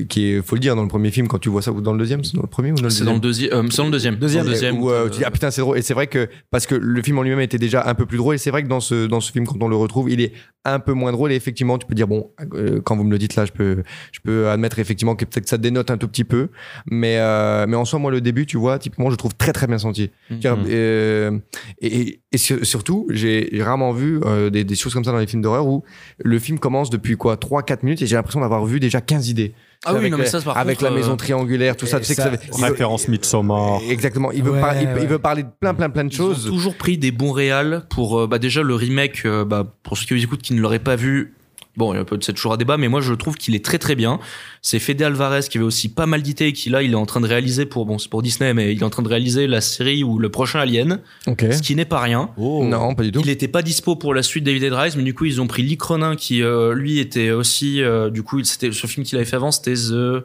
qui 0.09 0.31
est, 0.31 0.41
faut 0.41 0.55
le 0.55 0.59
dire, 0.61 0.75
dans 0.75 0.81
le 0.81 0.87
premier 0.87 1.11
film 1.11 1.27
quand 1.27 1.39
tu 1.39 1.49
vois 1.49 1.61
ça 1.61 1.71
ou 1.71 1.81
dans 1.81 1.93
le 1.93 1.99
deuxième, 1.99 2.23
c'est 2.23 2.35
dans 2.35 2.41
le 2.41 2.47
premier 2.47 2.71
ou 2.71 2.75
dans 2.75 2.83
le 2.83 2.89
C'est 2.89 3.03
dans 3.03 3.13
le 3.13 3.19
deuxième. 3.19 3.49
deuxième. 3.49 3.65
Euh, 3.65 3.69
c'est 3.71 3.77
dans 3.77 3.85
le 3.85 3.91
deuxième. 3.91 4.15
Deuxième, 4.15 4.43
Dans 4.43 4.49
le 4.49 4.53
deuxième. 4.53 4.81
Où, 4.81 4.89
euh, 4.89 5.05
euh, 5.05 5.09
tu 5.09 5.19
dis, 5.19 5.23
ah 5.25 5.31
putain 5.31 5.51
c'est 5.51 5.61
drôle 5.61 5.77
et 5.77 5.81
c'est 5.81 5.93
vrai 5.93 6.07
que 6.07 6.27
parce 6.51 6.65
que 6.65 6.75
le 6.75 7.01
film 7.01 7.17
en 7.19 7.23
lui-même 7.23 7.39
était 7.39 7.57
déjà 7.57 7.87
un 7.87 7.95
peu 7.95 8.05
plus 8.05 8.17
drôle 8.17 8.35
et 8.35 8.37
c'est 8.37 8.51
vrai 8.51 8.63
que 8.63 8.67
dans 8.67 8.79
ce 8.79 9.07
dans 9.07 9.19
ce 9.19 9.31
film 9.31 9.45
quand 9.45 9.61
on 9.61 9.67
le 9.67 9.75
retrouve 9.75 10.09
il 10.09 10.21
est 10.21 10.33
un 10.73 10.79
peu 10.79 10.93
moins 10.93 11.11
drôle 11.11 11.31
et 11.31 11.35
effectivement 11.35 11.77
tu 11.77 11.87
peux 11.87 11.95
dire 11.95 12.07
bon 12.07 12.31
euh, 12.53 12.81
quand 12.81 12.95
vous 12.95 13.03
me 13.03 13.11
le 13.11 13.17
dites 13.17 13.35
là 13.35 13.45
je 13.45 13.51
peux 13.51 13.83
je 14.11 14.19
peux 14.23 14.49
admettre 14.49 14.79
effectivement 14.79 15.15
que 15.15 15.25
peut-être 15.25 15.43
que 15.45 15.49
ça 15.49 15.57
dénote 15.57 15.91
un 15.91 15.97
tout 15.97 16.07
petit 16.07 16.23
peu 16.23 16.49
mais 16.89 17.17
euh, 17.19 17.65
mais 17.67 17.75
en 17.77 17.85
soi 17.85 17.99
moi 17.99 18.11
le 18.11 18.21
début 18.21 18.45
tu 18.45 18.57
vois 18.57 18.79
typiquement 18.79 19.09
je 19.09 19.15
trouve 19.15 19.35
très 19.35 19.53
très 19.53 19.67
bien 19.67 19.77
senti 19.77 20.11
Mhm. 20.29 20.39
Tiens, 20.39 20.57
euh, 20.67 21.37
et, 21.81 21.99
et- 22.01 22.21
et 22.33 22.37
sur- 22.37 22.65
surtout, 22.65 23.07
j'ai 23.09 23.49
rarement 23.61 23.93
vu 23.93 24.19
des, 24.51 24.63
des 24.65 24.75
choses 24.75 24.93
comme 24.93 25.03
ça 25.05 25.11
dans 25.11 25.17
les 25.17 25.27
films 25.27 25.41
d'horreur 25.41 25.65
où 25.67 25.83
le 26.23 26.37
film 26.39 26.59
commence 26.59 26.89
depuis 26.89 27.15
quoi 27.15 27.35
3-4 27.37 27.79
minutes 27.83 28.01
et 28.01 28.05
j'ai 28.07 28.15
l'impression 28.15 28.41
d'avoir 28.41 28.65
vu 28.65 28.79
déjà 28.79 28.99
15 29.01 29.29
idées. 29.29 29.53
Ah 29.85 29.91
oui, 29.93 29.99
avec 29.99 30.11
non, 30.11 30.17
mais 30.17 30.23
la, 30.25 30.29
ça, 30.29 30.41
par 30.41 30.57
avec 30.57 30.79
contre, 30.79 30.89
la 30.91 30.95
maison 30.97 31.13
euh, 31.13 31.17
triangulaire, 31.17 31.77
tout 31.77 31.85
ça. 31.85 31.99
Tu 31.99 32.05
sais 32.05 32.15
que 32.15 32.21
ça- 32.21 32.31
ça, 32.31 32.37
il 32.43 32.51
veut- 32.61 32.63
Référence 32.71 33.07
Midsommar. 33.07 33.79
Exactement. 33.89 34.31
Il 34.31 34.43
veut, 34.43 34.51
Ouais, 34.51 34.59
par- 34.59 34.75
il, 34.81 34.87
ouais. 34.87 34.93
il 35.01 35.07
veut 35.07 35.19
parler 35.19 35.43
de 35.43 35.49
plein, 35.59 35.73
plein, 35.73 35.89
plein 35.89 36.03
de 36.03 36.11
Ils 36.13 36.21
ont 36.21 36.33
choses. 36.33 36.45
toujours 36.45 36.75
pris 36.75 36.97
des 36.97 37.11
bons 37.11 37.31
réals 37.31 37.83
pour 37.89 38.19
euh, 38.19 38.27
bah 38.27 38.39
déjà 38.39 38.63
le 38.63 38.73
remake 38.75 39.21
euh, 39.25 39.45
bah, 39.45 39.65
pour 39.83 39.97
ceux 39.97 40.05
qui 40.05 40.13
nous 40.15 40.23
écoutent 40.23 40.41
qui 40.41 40.53
ne 40.53 40.59
l'auraient 40.61 40.79
pas 40.79 40.95
vu 40.95 41.35
bon 41.77 41.93
il 41.93 41.97
y 41.97 41.99
a 41.99 42.03
peut-être 42.03 42.33
toujours 42.33 42.53
à 42.53 42.57
débat 42.57 42.75
mais 42.77 42.87
moi 42.89 42.99
je 43.01 43.13
trouve 43.13 43.35
qu'il 43.35 43.55
est 43.55 43.63
très 43.63 43.77
très 43.77 43.95
bien 43.95 44.19
c'est 44.61 44.79
Fede 44.79 45.01
Alvarez 45.01 45.41
qui 45.49 45.57
avait 45.57 45.65
aussi 45.65 45.87
pas 45.89 46.05
mal 46.07 46.21
d'idées 46.23 46.47
et 46.47 46.53
qui 46.53 46.69
là 46.69 46.81
il 46.81 46.91
est 46.91 46.95
en 46.95 47.05
train 47.05 47.21
de 47.21 47.27
réaliser 47.27 47.65
pour 47.65 47.85
bon 47.85 47.97
c'est 47.99 48.09
pour 48.09 48.21
Disney 48.23 48.53
mais 48.53 48.73
il 48.73 48.79
est 48.81 48.83
en 48.83 48.89
train 48.89 49.03
de 49.03 49.07
réaliser 49.07 49.47
la 49.47 49.61
série 49.61 50.03
ou 50.03 50.19
le 50.19 50.29
prochain 50.29 50.59
Alien 50.59 50.99
Ok. 51.27 51.45
ce 51.53 51.61
qui 51.61 51.75
n'est 51.75 51.85
pas 51.85 52.01
rien 52.01 52.31
Non, 52.37 52.95
pas 52.95 53.03
du 53.03 53.11
tout. 53.11 53.21
il 53.23 53.29
était 53.29 53.47
pas 53.47 53.61
dispo 53.61 53.95
pour 53.95 54.13
la 54.13 54.23
suite 54.23 54.43
David 54.43 54.73
Rise 54.73 54.95
mais 54.97 55.03
du 55.03 55.13
coup 55.13 55.25
ils 55.25 55.39
ont 55.39 55.47
pris 55.47 55.61
Lee 55.63 55.77
Cronin 55.77 56.15
qui 56.15 56.41
euh, 56.41 56.73
lui 56.73 56.99
était 56.99 57.31
aussi 57.31 57.81
euh, 57.81 58.09
du 58.09 58.23
coup 58.23 58.39
il- 58.39 58.45
c'était 58.45 58.71
ce 58.71 58.87
film 58.87 59.05
qu'il 59.05 59.15
avait 59.17 59.25
fait 59.25 59.35
avant 59.35 59.51
c'était 59.51 59.75
The- 59.75 60.23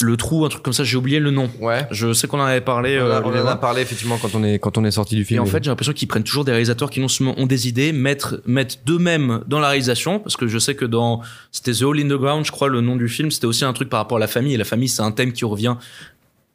le 0.00 0.16
trou 0.16 0.44
un 0.44 0.48
truc 0.48 0.62
comme 0.62 0.72
ça 0.72 0.84
j'ai 0.84 0.96
oublié 0.96 1.18
le 1.18 1.30
nom 1.30 1.50
Ouais. 1.60 1.86
je 1.90 2.12
sais 2.12 2.28
qu'on 2.28 2.38
en 2.40 2.44
avait 2.44 2.60
parlé 2.60 2.98
On, 3.00 3.04
euh, 3.06 3.20
on 3.24 3.34
et 3.34 3.40
en 3.40 3.46
a 3.46 3.56
parlé 3.56 3.82
effectivement 3.82 4.16
quand 4.20 4.34
on 4.34 4.44
est, 4.44 4.58
quand 4.58 4.78
on 4.78 4.84
est 4.84 4.90
sorti 4.92 5.16
du 5.16 5.22
Et 5.22 5.24
film. 5.24 5.42
en 5.42 5.46
fait, 5.46 5.64
j'ai 5.64 5.70
l'impression 5.70 5.92
qu'ils 5.92 6.06
prennent 6.08 6.22
toujours 6.22 6.44
des 6.44 6.52
réalisateurs 6.52 6.90
qui 6.90 7.00
non 7.00 7.08
seulement 7.08 7.34
ont 7.38 7.46
des 7.46 7.66
idées, 7.68 7.92
mettent, 7.92 8.36
mettent 8.46 8.80
d'eux-mêmes 8.86 9.42
dans 9.48 9.58
la 9.60 9.68
réalisation, 9.68 10.20
parce 10.20 10.36
que 10.36 10.46
je 10.46 10.58
sais 10.58 10.74
que 10.74 10.84
dans, 10.84 11.20
c'était 11.50 11.72
The 11.72 11.82
Hole 11.82 11.98
in 12.00 12.04
the 12.08 12.18
Ground, 12.20 12.44
je 12.46 12.52
crois, 12.52 12.68
le 12.68 12.80
nom 12.80 12.96
du 12.96 13.08
film, 13.08 13.30
c'était 13.30 13.46
aussi 13.46 13.64
un 13.64 13.72
truc 13.72 13.88
par 13.88 13.98
rapport 13.98 14.18
à 14.18 14.20
la 14.20 14.26
famille, 14.28 14.54
et 14.54 14.58
la 14.58 14.64
famille, 14.64 14.88
c'est 14.88 15.02
un 15.02 15.10
thème 15.10 15.32
qui 15.32 15.44
revient 15.44 15.74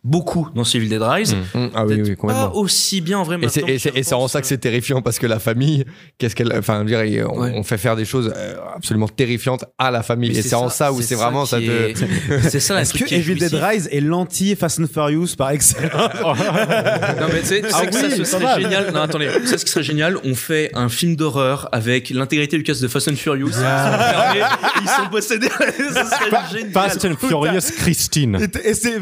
beaucoup 0.03 0.49
dans 0.55 0.63
Civil 0.63 0.89
Dead 0.89 1.01
Rise. 1.01 1.35
Hum, 1.55 1.69
Ah 1.73 1.85
oui, 1.85 1.95
Peut-être 1.95 2.07
oui, 2.09 2.15
complètement. 2.17 2.49
Pas 2.49 2.55
aussi 2.55 3.01
bien 3.01 3.19
en 3.19 3.23
vrai. 3.23 3.37
Et 3.41 3.45
et 3.59 3.75
et 3.75 3.89
repense, 4.03 4.31
ça 4.31 4.41
que 4.41 4.47
c'est 4.47 4.57
terrifiant 4.57 5.01
parce 5.01 5.17
que 5.19 5.27
la 5.27 5.39
famille, 5.39 5.85
qu'est-ce 6.17 6.35
qu'elle, 6.35 6.53
enfin, 6.57 6.83
Ouais. 6.85 7.53
on 7.55 7.63
fait 7.63 7.77
faire 7.77 7.95
des 7.95 8.05
choses 8.05 8.33
euh, 8.35 8.55
absolument 8.75 9.07
terrifiantes 9.07 9.65
à 9.77 9.91
la 9.91 10.03
famille. 10.03 10.31
Mais 10.31 10.37
et 10.39 10.41
c'est, 10.41 10.55
en 10.55 10.69
ça 10.69 10.91
où 10.91 11.01
c'est, 11.01 11.15
vraiment 11.15 11.45
ça 11.45 11.59
te. 11.59 11.63
est- 11.63 12.49
C'est 12.49 12.59
ça, 12.59 12.73
la 12.73 12.81
Est-ce 12.83 12.93
que 12.93 13.13
Evil 13.13 13.35
Dead. 13.35 13.53
Rise 13.53 13.87
est 13.91 14.01
l'anti 14.01 14.55
Fast 14.55 14.79
and 14.79 14.87
Furious 14.91 15.35
par 15.37 15.51
excellence 15.51 15.91
Non 16.23 17.27
mais 17.31 17.41
tu 17.41 17.47
sais, 17.47 17.61
tu 17.61 17.69
sais 17.69 17.75
Ah 17.75 17.85
que 17.85 17.95
oui, 17.95 18.01
ça 18.01 18.15
ce 18.17 18.23
serait 18.25 18.43
mal. 18.43 18.61
génial. 18.61 18.91
Non 18.93 19.01
attendez, 19.01 19.29
tu 19.41 19.47
sais 19.47 19.57
ce 19.57 19.65
qui 19.65 19.71
serait 19.71 19.83
génial? 19.83 20.17
On 20.23 20.35
fait 20.35 20.69
un 20.73 20.89
film 20.89 21.15
d'horreur 21.15 21.69
avec 21.71 22.09
l'intégrité 22.09 22.57
du 22.57 22.63
cast 22.63 22.81
de 22.81 22.87
Fast 22.87 23.07
and 23.09 23.15
Furious. 23.15 23.47
Ils 23.47 23.53
sont 23.53 23.59
fermés, 23.61 24.41
ils 24.81 24.89
sont 24.89 25.09
possédés. 25.09 25.49
ça 25.93 26.05
serait 26.05 26.57
génial. 26.57 26.71
Fast 26.71 27.05
and 27.05 27.15
Furious 27.19 27.71
Christine. 27.77 28.37
Et 28.63 28.69
Et 28.69 28.73
c'est 28.73 28.99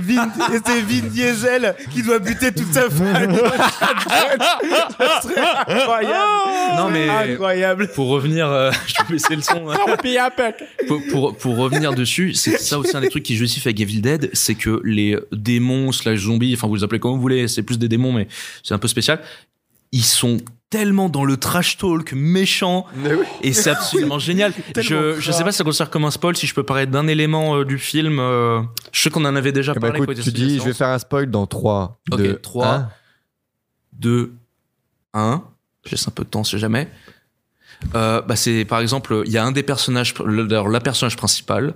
Vin, 0.92 1.08
Diesel 1.08 1.76
qui 1.92 2.04
doit 2.04 2.20
buter 2.20 2.52
toute 2.52 2.74
sa 2.74 2.90
famille. 2.90 3.38
Ça 5.00 5.22
serait 5.22 5.42
incroyable. 5.68 6.78
Non 6.78 6.90
mais 6.90 7.10
Incroyable. 7.10 7.88
pour 7.94 8.08
revenir, 8.10 8.48
euh, 8.48 8.72
je 8.88 8.94
vais 9.04 9.14
baisser 9.14 9.36
le 9.36 9.42
son. 9.42 9.70
hein. 9.70 9.78
pour, 10.88 11.02
pour, 11.12 11.38
pour 11.38 11.58
revenir 11.58 11.94
dessus, 11.94 12.34
c'est 12.34 12.58
ça 12.58 12.80
aussi 12.80 12.96
un 12.96 13.02
des 13.02 13.10
trucs 13.10 13.24
qui 13.24 13.36
justifie 13.36 13.68
avec 13.70 13.80
Evil 13.80 14.02
Dead, 14.02 14.30
c'est 14.34 14.56
que 14.56 14.82
les 14.84 15.18
démons 15.32 15.92
slash 15.92 16.20
zombies, 16.20 16.54
enfin 16.56 16.68
vous 16.68 16.76
les 16.76 16.84
appelez 16.84 17.00
comme 17.00 17.12
vous 17.12 17.22
voulez, 17.22 17.48
c'est 17.48 17.64
plus 17.64 17.78
des 17.80 17.88
démons, 17.88 18.12
mais 18.14 18.28
c'est 18.64 18.74
un 18.74 18.80
peu 18.80 18.88
spécial. 18.88 19.20
Ils 19.92 20.04
sont 20.06 20.38
tellement 20.70 21.10
dans 21.10 21.26
le 21.26 21.36
trash 21.36 21.78
talk 21.78 22.14
méchant 22.14 22.86
et 23.42 23.52
c'est 23.52 23.70
absolument 23.78 24.20
génial. 24.20 24.54
Je, 24.78 25.20
je 25.20 25.32
sais 25.34 25.44
pas 25.44 25.52
si 25.52 25.58
ça 25.58 25.64
considère 25.66 25.90
comme 25.90 26.06
un 26.06 26.12
spoil, 26.12 26.38
si 26.38 26.48
je 26.48 26.54
peux 26.54 26.64
parler 26.64 26.86
d'un 26.86 27.08
élément 27.08 27.58
euh, 27.58 27.66
du 27.66 27.78
film. 27.78 28.20
euh, 28.20 28.62
je 28.94 29.02
sais 29.02 29.10
qu'on 29.10 29.26
en 29.26 29.36
avait 29.36 29.52
déjà 29.52 29.74
Eh 29.76 29.80
ben, 29.80 29.88
parlé. 29.90 29.98
écoute, 29.98 30.16
quand 30.16 30.22
il 30.22 30.24
tu 30.24 30.32
dis, 30.32 30.60
je 30.60 30.64
vais 30.64 30.74
faire 30.74 30.88
un 30.88 31.00
spoil 31.00 31.30
dans 31.30 31.46
3, 31.46 32.00
Ok, 32.12 32.18
2, 32.20 32.36
trois. 32.40 32.68
1. 32.68 32.90
2, 33.94 34.34
1. 35.14 35.44
Je 35.86 35.92
laisse 35.92 36.08
un 36.08 36.12
peu 36.12 36.24
de 36.24 36.30
temps, 36.30 36.40
on 36.42 36.44
sait 36.46 36.58
jamais. 36.58 36.90
Euh, 37.96 38.22
bah 38.22 38.36
c'est 38.36 38.64
par 38.64 38.80
exemple, 38.80 39.24
il 39.26 39.32
y 39.32 39.38
a 39.40 39.44
un 39.44 39.52
des 39.52 39.64
personnages, 39.64 40.14
la 40.26 40.80
personnage 40.80 41.18
principale, 41.18 41.74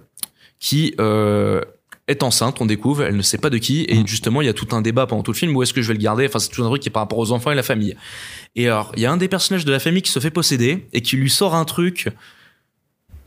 qui 0.60 0.94
euh, 1.02 1.62
est 2.08 2.22
enceinte, 2.22 2.62
on 2.62 2.66
découvre, 2.66 3.04
elle 3.04 3.16
ne 3.16 3.22
sait 3.22 3.38
pas 3.38 3.50
de 3.50 3.58
qui, 3.58 3.86
et 3.88 4.06
justement, 4.06 4.42
il 4.42 4.46
y 4.46 4.50
a 4.50 4.54
tout 4.54 4.68
un 4.72 4.82
débat 4.82 5.08
pendant 5.08 5.24
tout 5.24 5.32
le 5.32 5.38
film, 5.38 5.56
où 5.56 5.64
est-ce 5.64 5.74
que 5.74 5.82
je 5.82 5.88
vais 5.88 5.96
le 5.96 6.00
garder, 6.00 6.28
enfin, 6.28 6.40
c'est 6.40 6.50
tout 6.50 6.64
un 6.64 6.68
truc 6.68 6.82
qui 6.82 6.90
est 6.90 6.92
par 6.92 7.02
rapport 7.02 7.18
aux 7.18 7.32
enfants 7.32 7.52
et 7.52 7.56
la 7.56 7.64
famille. 7.64 7.96
Et 8.56 8.68
alors, 8.68 8.92
il 8.96 9.02
y 9.02 9.06
a 9.06 9.12
un 9.12 9.18
des 9.18 9.28
personnages 9.28 9.66
de 9.66 9.72
la 9.72 9.80
famille 9.80 10.04
qui 10.04 10.12
se 10.12 10.20
fait 10.20 10.30
posséder, 10.30 10.88
et 10.94 11.02
qui 11.02 11.16
lui 11.18 11.30
sort 11.30 11.56
un 11.56 11.66
truc 11.66 12.10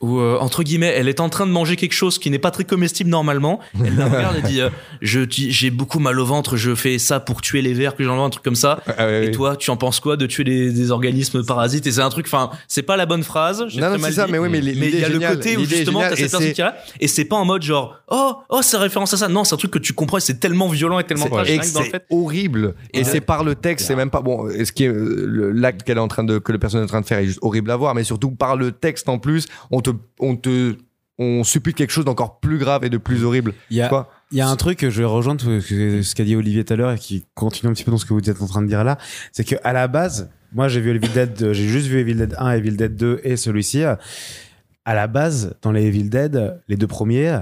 où, 0.00 0.18
euh, 0.18 0.38
entre 0.40 0.62
guillemets, 0.62 0.92
elle 0.94 1.08
est 1.08 1.20
en 1.20 1.28
train 1.28 1.46
de 1.46 1.50
manger 1.50 1.76
quelque 1.76 1.94
chose 1.94 2.18
qui 2.18 2.30
n'est 2.30 2.38
pas 2.38 2.50
très 2.50 2.64
comestible 2.64 3.10
normalement. 3.10 3.60
Elle 3.84 3.96
la 3.96 4.06
regarde 4.06 4.36
et 4.36 4.42
dit, 4.42 4.60
euh, 4.60 4.68
je, 5.00 5.20
j'ai 5.28 5.70
beaucoup 5.70 5.98
mal 5.98 6.18
au 6.20 6.26
ventre, 6.26 6.56
je 6.56 6.74
fais 6.74 6.98
ça 6.98 7.20
pour 7.20 7.40
tuer 7.40 7.62
les 7.62 7.72
vers 7.72 7.96
que 7.96 8.04
j'en 8.04 8.22
un 8.22 8.30
truc 8.30 8.44
comme 8.44 8.54
ça. 8.54 8.80
Ah, 8.98 9.10
Et 9.22 9.30
toi, 9.30 9.56
tu 9.56 9.70
en 9.70 9.76
penses 9.76 10.00
quoi 10.00 10.16
de 10.16 10.26
tuer 10.26 10.44
des, 10.44 10.72
des 10.72 10.90
organismes 10.90 11.44
parasites? 11.44 11.86
Et 11.86 11.92
c'est 11.92 12.00
un 12.02 12.10
truc, 12.10 12.26
enfin, 12.26 12.50
c'est 12.66 12.82
pas 12.82 12.96
la 12.96 13.06
bonne 13.06 13.22
phrase. 13.22 13.60
Non, 13.76 13.90
non, 13.90 13.96
c'est 14.02 14.12
ça, 14.12 14.26
dit. 14.26 14.32
mais 14.32 14.38
oui, 14.38 14.48
mais 14.50 14.58
il 14.58 14.98
y 14.98 15.04
a 15.04 15.08
le 15.08 15.20
côté 15.20 15.56
où 15.56 15.64
justement 15.64 16.00
t'as 16.00 16.10
cette 16.10 16.18
et 16.18 16.28
personne 16.28 16.52
qui 16.52 16.60
là, 16.60 16.76
et 17.00 17.08
c'est 17.08 17.24
pas 17.24 17.36
en 17.36 17.44
mode 17.44 17.62
genre, 17.62 17.96
oh, 18.08 18.34
oh, 18.48 18.60
c'est 18.62 18.76
référence 18.76 19.14
à 19.14 19.16
ça. 19.16 19.28
Non, 19.28 19.44
c'est 19.44 19.54
un 19.54 19.58
truc 19.58 19.70
que 19.70 19.78
tu 19.78 19.92
comprends 19.92 20.18
c'est 20.20 20.40
tellement 20.40 20.68
violent 20.68 20.98
et 20.98 21.04
tellement 21.04 21.26
trash 21.26 21.48
et 21.48 21.62
c'est 21.62 22.02
horrible 22.10 22.74
et 22.92 23.04
c'est 23.04 23.20
par 23.20 23.44
le 23.44 23.54
texte 23.54 23.86
c'est 23.86 23.96
même 23.96 24.10
pas 24.10 24.20
bon 24.20 24.48
ce 24.50 24.72
qui 24.72 24.84
est 24.84 24.88
euh, 24.88 25.50
l'acte 25.54 25.82
qu'elle 25.82 25.98
est 25.98 26.00
en 26.00 26.08
train 26.08 26.24
de 26.24 26.38
que 26.38 26.52
le 26.52 26.58
personnage 26.58 26.84
est 26.84 26.88
en 26.88 26.92
train 26.92 27.00
de 27.00 27.06
faire 27.06 27.18
est 27.18 27.26
juste 27.26 27.38
horrible 27.42 27.70
à 27.70 27.76
voir 27.76 27.94
mais 27.94 28.04
surtout 28.04 28.30
par 28.30 28.56
le 28.56 28.72
texte 28.72 29.08
en 29.08 29.18
plus 29.18 29.46
on 29.70 29.80
te 29.92 29.96
on 30.18 30.36
te 30.36 30.76
on 31.18 31.42
suppute 31.42 31.76
quelque 31.76 31.90
chose 31.90 32.04
d'encore 32.04 32.38
plus 32.40 32.58
grave 32.58 32.84
et 32.84 32.90
de 32.90 32.98
plus 32.98 33.24
horrible 33.24 33.54
Il 33.70 33.76
y 33.76 33.82
a, 33.82 33.88
Quoi 33.88 34.10
il 34.30 34.38
y 34.38 34.40
a 34.40 34.48
un 34.48 34.56
truc 34.56 34.88
je 34.88 34.98
vais 34.98 35.04
rejoindre 35.04 35.42
ce 35.60 36.14
qu'a 36.14 36.24
dit 36.24 36.36
Olivier 36.36 36.64
tout 36.64 36.74
à 36.74 36.76
l'heure 36.76 36.92
et 36.92 36.98
qui 36.98 37.24
continue 37.34 37.70
un 37.70 37.72
petit 37.72 37.84
peu 37.84 37.90
dans 37.90 37.96
ce 37.96 38.04
que 38.04 38.12
vous 38.12 38.28
êtes 38.28 38.42
en 38.42 38.46
train 38.46 38.62
de 38.62 38.66
dire 38.66 38.84
là. 38.84 38.98
C'est 39.32 39.44
que 39.44 39.56
à 39.64 39.72
la 39.72 39.88
base, 39.88 40.30
moi 40.52 40.68
j'ai 40.68 40.80
vu 40.80 40.90
Evil 40.90 41.08
Dead, 41.08 41.52
j'ai 41.52 41.66
juste 41.66 41.86
vu 41.86 41.98
Evil 41.98 42.14
Dead 42.14 42.34
1, 42.38 42.50
Evil 42.52 42.76
Dead 42.76 42.94
2 42.94 43.20
et 43.24 43.36
celui-ci. 43.36 43.82
À 43.82 44.94
la 44.94 45.06
base, 45.06 45.54
dans 45.62 45.72
les 45.72 45.86
Evil 45.86 46.08
Dead, 46.10 46.60
les 46.68 46.76
deux 46.76 46.86
premiers, 46.86 47.40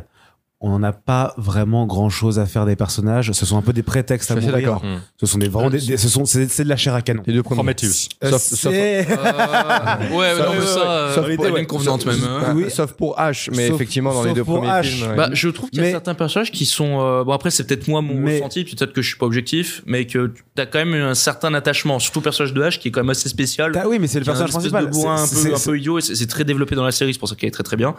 on 0.61 0.71
n'en 0.71 0.83
a 0.83 0.93
pas 0.93 1.35
vraiment 1.37 1.85
grand 1.85 2.09
chose 2.09 2.39
à 2.39 2.47
faire 2.47 2.65
des 2.65 2.77
personnages. 2.77 3.31
Ce 3.33 3.45
sont 3.45 3.59
un 3.59 3.63
peu 3.63 3.75
des 3.75 3.83
prétextes 3.83 4.31
à 4.31 4.37
mourir. 4.37 4.53
d'accord. 4.53 4.83
Ce 5.21 5.27
sont 5.27 5.37
des 5.39 5.49
vraiment 5.49 5.69
des, 5.69 5.79
des- 5.81 5.97
ce 5.99 6.09
sont 6.09 6.25
c'est 6.25 6.49
c'est 6.49 6.65
de 6.65 6.69
la 6.71 6.77
chair 6.77 6.95
à 6.95 7.03
canon. 7.03 7.23
les 7.27 7.35
deux 7.35 7.43
premiers 7.43 7.57
Prometheus. 7.59 8.09
sauf, 8.23 8.41
sauf- 8.43 8.73
C'est- 8.73 9.07
Euh, 9.11 10.17
ouais, 10.17 10.35
Sauf- 10.35 10.47
non, 10.47 10.53
mais 10.59 10.67
ça, 10.67 10.91
euh, 10.91 11.15
sauf 11.15 11.37
pour- 11.37 11.45
ouais, 11.53 11.67
convenante 11.67 12.07
même. 12.07 12.17
hein. 12.27 12.53
Oui. 12.57 12.71
sauf 12.71 12.93
pour 12.93 13.17
H 13.19 13.51
mais 13.55 13.67
Sauf- 13.69 13.77
effectivement 13.77 14.15
dans 14.15 14.25
les 14.25 14.33
deux 14.33 14.45
premiers 14.45 14.69
H. 14.69 14.83
films 14.85 15.11
ouais. 15.11 15.17
Bah, 15.17 15.29
je 15.33 15.49
trouve 15.51 15.69
qu'il 15.69 15.79
y 15.81 15.83
a 15.83 15.85
Mais- 15.87 15.91
certains 15.93 16.15
personnages 16.15 16.51
qui 16.51 16.65
sont. 16.65 17.01
euh, 17.01 17.23
bon, 17.25 17.33
après, 17.33 17.51
c'est 17.51 17.65
peut-être 17.67 17.87
moi 17.89 18.01
mon 18.01 18.15
Mais- 18.15 18.37
ressenti, 18.39 18.65
peut-être 18.65 18.93
que 18.95 19.03
je 19.03 19.09
suis 19.09 19.19
pas 19.19 19.27
objectif, 19.27 19.83
mais 19.87 20.07
que 20.07 20.33
t'as 20.55 20.65
quand 20.67 20.79
même 20.79 20.95
un 20.95 21.15
certain 21.15 21.53
attachement, 21.55 21.99
surtout 21.99 22.21
le 22.21 22.25
personnage 22.25 22.55
de 22.55 22.63
H 22.63 22.79
qui 22.79 22.89
est 22.89 22.91
quand 22.91 23.01
même 23.01 23.11
assez 23.11 23.29
spécial. 23.29 23.73
Ah 23.77 23.87
oui, 23.89 23.99
mais 24.01 24.07
c'est 24.07 24.21
le 24.21 24.25
personnage 24.25 24.53
principal. 24.53 24.87
de 24.87 24.91
bourrin 24.91 25.17
un 25.23 25.27
C'est- 25.27 25.35
peu, 25.35 25.41
c'est- 25.43 25.53
un 25.53 25.57
c'est- 25.59 25.71
peu 25.71 25.79
idiot, 25.79 25.99
et 25.99 26.01
c'est 26.01 26.15
c'est 26.15 26.27
très 26.27 26.45
développé 26.45 26.75
dans 26.75 26.85
la 26.85 26.93
série, 26.93 27.13
c'est 27.13 27.19
pour 27.19 27.29
ça 27.29 27.35
qu'elle 27.35 27.49
est 27.49 27.53
très 27.53 27.63
très 27.63 27.77
bien. 27.77 27.95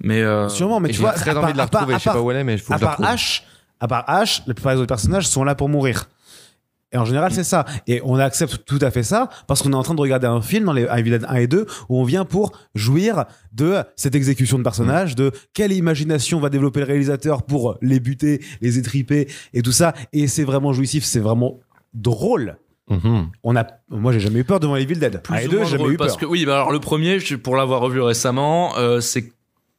Mais. 0.00 0.20
euh, 0.22 0.48
Sûrement, 0.48 0.80
mais 0.80 0.88
tu 0.90 1.00
vois, 1.00 1.12
très 1.12 1.36
envie 1.36 1.52
de 1.52 1.58
la 1.58 1.64
retrouver 1.66 1.91
à 1.94 1.98
je 1.98 2.02
sais 2.04 2.10
pas 2.10 2.14
part- 2.14 2.24
où 2.24 2.30
elle 2.30 2.38
est 2.38 2.44
mais 2.44 2.54
il 2.54 2.58
faut 2.58 2.68
que 2.72 2.74
à 2.74 2.78
je 2.78 2.84
la 2.84 2.90
part 2.96 3.14
H, 3.14 3.42
à 3.80 3.88
part 3.88 4.04
H, 4.08 4.42
la 4.46 4.54
plupart 4.54 4.74
des 4.74 4.78
autres 4.80 4.88
personnages 4.88 5.26
sont 5.28 5.44
là 5.44 5.54
pour 5.54 5.68
mourir. 5.68 6.08
Et 6.94 6.98
en 6.98 7.06
général, 7.06 7.32
c'est 7.32 7.42
ça. 7.44 7.64
Et 7.86 8.02
on 8.04 8.16
accepte 8.18 8.66
tout 8.66 8.78
à 8.82 8.90
fait 8.90 9.02
ça 9.02 9.30
parce 9.46 9.62
qu'on 9.62 9.72
est 9.72 9.76
en 9.76 9.82
train 9.82 9.94
de 9.94 10.00
regarder 10.00 10.26
un 10.26 10.42
film 10.42 10.66
dans 10.66 10.74
les 10.74 10.82
Evil 10.82 11.10
Dead 11.12 11.24
1 11.26 11.34
et 11.36 11.46
2 11.46 11.66
où 11.88 11.98
on 11.98 12.04
vient 12.04 12.26
pour 12.26 12.52
jouir 12.74 13.24
de 13.54 13.78
cette 13.96 14.14
exécution 14.14 14.58
de 14.58 14.62
personnages, 14.62 15.14
de 15.16 15.32
quelle 15.54 15.72
imagination 15.72 16.38
va 16.38 16.50
développer 16.50 16.80
le 16.80 16.86
réalisateur 16.86 17.44
pour 17.44 17.78
les 17.80 17.98
buter, 17.98 18.44
les 18.60 18.76
étriper 18.78 19.26
et 19.54 19.62
tout 19.62 19.72
ça. 19.72 19.94
Et 20.12 20.26
c'est 20.28 20.44
vraiment 20.44 20.74
jouissif, 20.74 21.02
c'est 21.02 21.18
vraiment 21.20 21.60
drôle. 21.94 22.56
Mhm. 22.90 23.30
On 23.42 23.56
a, 23.56 23.66
moi, 23.88 24.12
j'ai 24.12 24.20
jamais 24.20 24.40
eu 24.40 24.44
peur 24.44 24.60
devant 24.60 24.76
Evil 24.76 24.96
Dead. 24.96 25.22
plus 25.22 25.34
1 25.34 25.38
et 25.38 25.46
ou 25.46 25.50
2, 25.50 25.56
moins 25.56 25.64
j'ai 25.66 25.78
jamais 25.78 25.94
eu 25.94 25.96
peur. 25.96 26.06
parce 26.08 26.18
que 26.18 26.26
oui 26.26 26.44
bah 26.44 26.56
alors 26.56 26.72
le 26.72 26.80
premier 26.80 27.18
pour 27.42 27.56
l'avoir 27.56 27.80
revu 27.80 28.02
récemment 28.02 28.76
euh, 28.76 29.00
c'est 29.00 29.32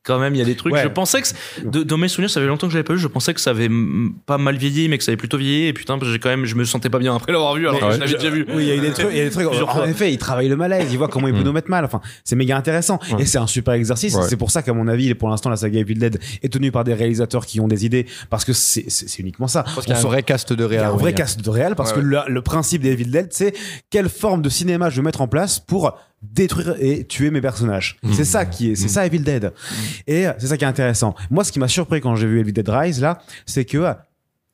quand 0.04 0.20
même 0.20 0.36
il 0.36 0.40
y 0.40 0.42
a 0.42 0.46
des 0.46 0.56
trucs 0.56 0.74
Ouais. 0.74 0.84
je 0.84 0.88
pensais 0.90 1.22
que 1.22 1.28
de- 1.66 1.84
dans 1.84 1.98
mes 1.98 2.08
souvenirs 2.08 2.30
ça 2.30 2.42
fait 2.42 2.48
longtemps 2.48 2.68
que 2.68 2.74
je 2.74 2.78
l'avais 2.78 2.84
pas 2.86 2.94
vu 2.94 3.00
je 3.00 3.08
pensais 3.08 3.34
que 3.34 3.40
ça 3.42 3.52
avait 3.52 3.70
pas 4.26 4.38
mal 4.38 4.58
vieilli 4.58 4.90
mais 4.90 4.98
que 4.98 5.04
ça 5.04 5.12
avait 5.12 5.18
plutôt 5.18 5.38
vieilli 5.38 5.68
et 5.68 5.74
putain 5.74 5.98
j'ai 6.02 6.20
quand 6.20 6.30
même 6.30 6.46
je 6.46 6.56
me 6.56 6.66
sentais 6.66 6.90
pas 6.90 7.00
bien 7.00 7.16
après 7.16 7.32
l'avoir 7.32 7.56
vu 7.56 7.68
alors 7.68 7.80
que 7.80 7.92
je 7.96 8.00
l'avais 8.00 8.14
déjà 8.14 8.30
vu 8.30 8.46
Oui, 8.54 8.64
il 8.68 8.76
y 8.76 8.78
a 8.78 8.82
des 8.82 8.92
trucs, 8.92 9.08
il 9.12 9.18
y 9.18 9.22
a 9.22 9.24
des 9.26 9.30
trucs. 9.32 9.48
En 9.48 9.86
effet, 9.86 10.12
il 10.12 10.18
travaille 10.18 10.48
le 10.50 10.56
malaise, 10.56 10.88
il 10.92 10.98
voit 10.98 11.08
comment 11.08 11.28
il 11.28 11.34
peut 11.34 11.40
Mm. 11.40 11.44
nous 11.44 11.52
mettre 11.54 11.70
mal. 11.70 11.86
Enfin, 11.86 12.02
c'est 12.24 12.36
méga 12.36 12.58
intéressant. 12.58 13.00
Ouais. 13.12 13.22
Et 13.24 13.26
c'est 13.26 13.38
un 13.38 13.48
super 13.48 13.74
exercice. 13.74 14.16
Ouais. 14.16 14.24
C'est 14.28 14.36
pour 14.38 14.52
ça 14.52 14.62
qu'à 14.62 14.74
mon 14.74 14.88
avis, 14.88 15.14
pour 15.16 15.30
l'instant, 15.30 15.50
la 15.50 15.56
saga 15.56 15.80
Evil 15.80 15.96
Dead 15.96 16.20
est 16.42 16.52
tenue 16.52 16.72
par 16.72 16.84
des 16.84 16.94
réalisateurs 16.94 17.46
qui 17.46 17.60
ont 17.60 17.68
des 17.68 17.86
idées, 17.86 18.06
parce 18.30 18.44
que 18.46 18.54
c'est 18.54 18.86
c'est- 18.90 19.08
c'est 19.08 19.22
uniquement 19.22 19.48
ça. 19.48 19.64
parce 19.64 19.86
qu'il 19.86 19.94
y 19.94 19.96
a 19.96 20.00
un 20.00 20.04
vrai 20.04 20.24
cast 20.24 20.52
de 20.54 20.64
il 20.64 20.66
y 20.66 20.70
réel 20.70 20.84
a 20.84 20.90
un 20.90 20.96
vrai 20.98 21.14
cast 21.14 21.42
de 21.42 21.50
réel 21.50 21.76
parce 21.76 21.92
Ouais, 21.92 21.98
que 21.98 22.02
le, 22.02 22.20
le 22.28 22.42
principe 22.42 22.82
des 22.82 22.92
Evil 22.92 23.06
Dead, 23.06 23.28
c'est 23.32 23.54
quelle 23.90 24.10
forme 24.10 24.42
de 24.42 24.50
cinéma 24.50 24.90
je 24.90 24.98
vais 24.98 25.02
mettre 25.06 25.22
en 25.22 25.28
place 25.28 25.60
pour 25.60 25.98
détruire 26.24 26.76
et 26.80 27.06
tuer 27.06 27.30
mes 27.30 27.42
personnages. 27.42 27.98
Mmh. 28.04 28.14
C'est 28.14 28.26
ça 28.26 28.46
qui 28.46 28.72
est, 28.72 28.76
c'est 28.76 28.88
ça 28.88 29.06
Evil 29.06 29.20
Dead. 29.20 29.52
Et 30.08 30.26
c'est 30.40 30.48
ça 30.48 30.58
qui 30.58 30.64
est 30.64 30.68
intéressant. 30.68 31.16
Moi, 31.30 31.44
ce 31.44 31.52
qui 31.52 31.60
m'a 31.60 31.68
surpris 31.68 32.02
quand 32.02 32.16
j'ai 32.16 32.28
vu 32.28 32.40
Evil 32.40 32.54
Dead 32.54 32.70
Rise 32.70 33.02
là, 33.02 33.20
c'est 33.46 33.66
que 33.66 33.94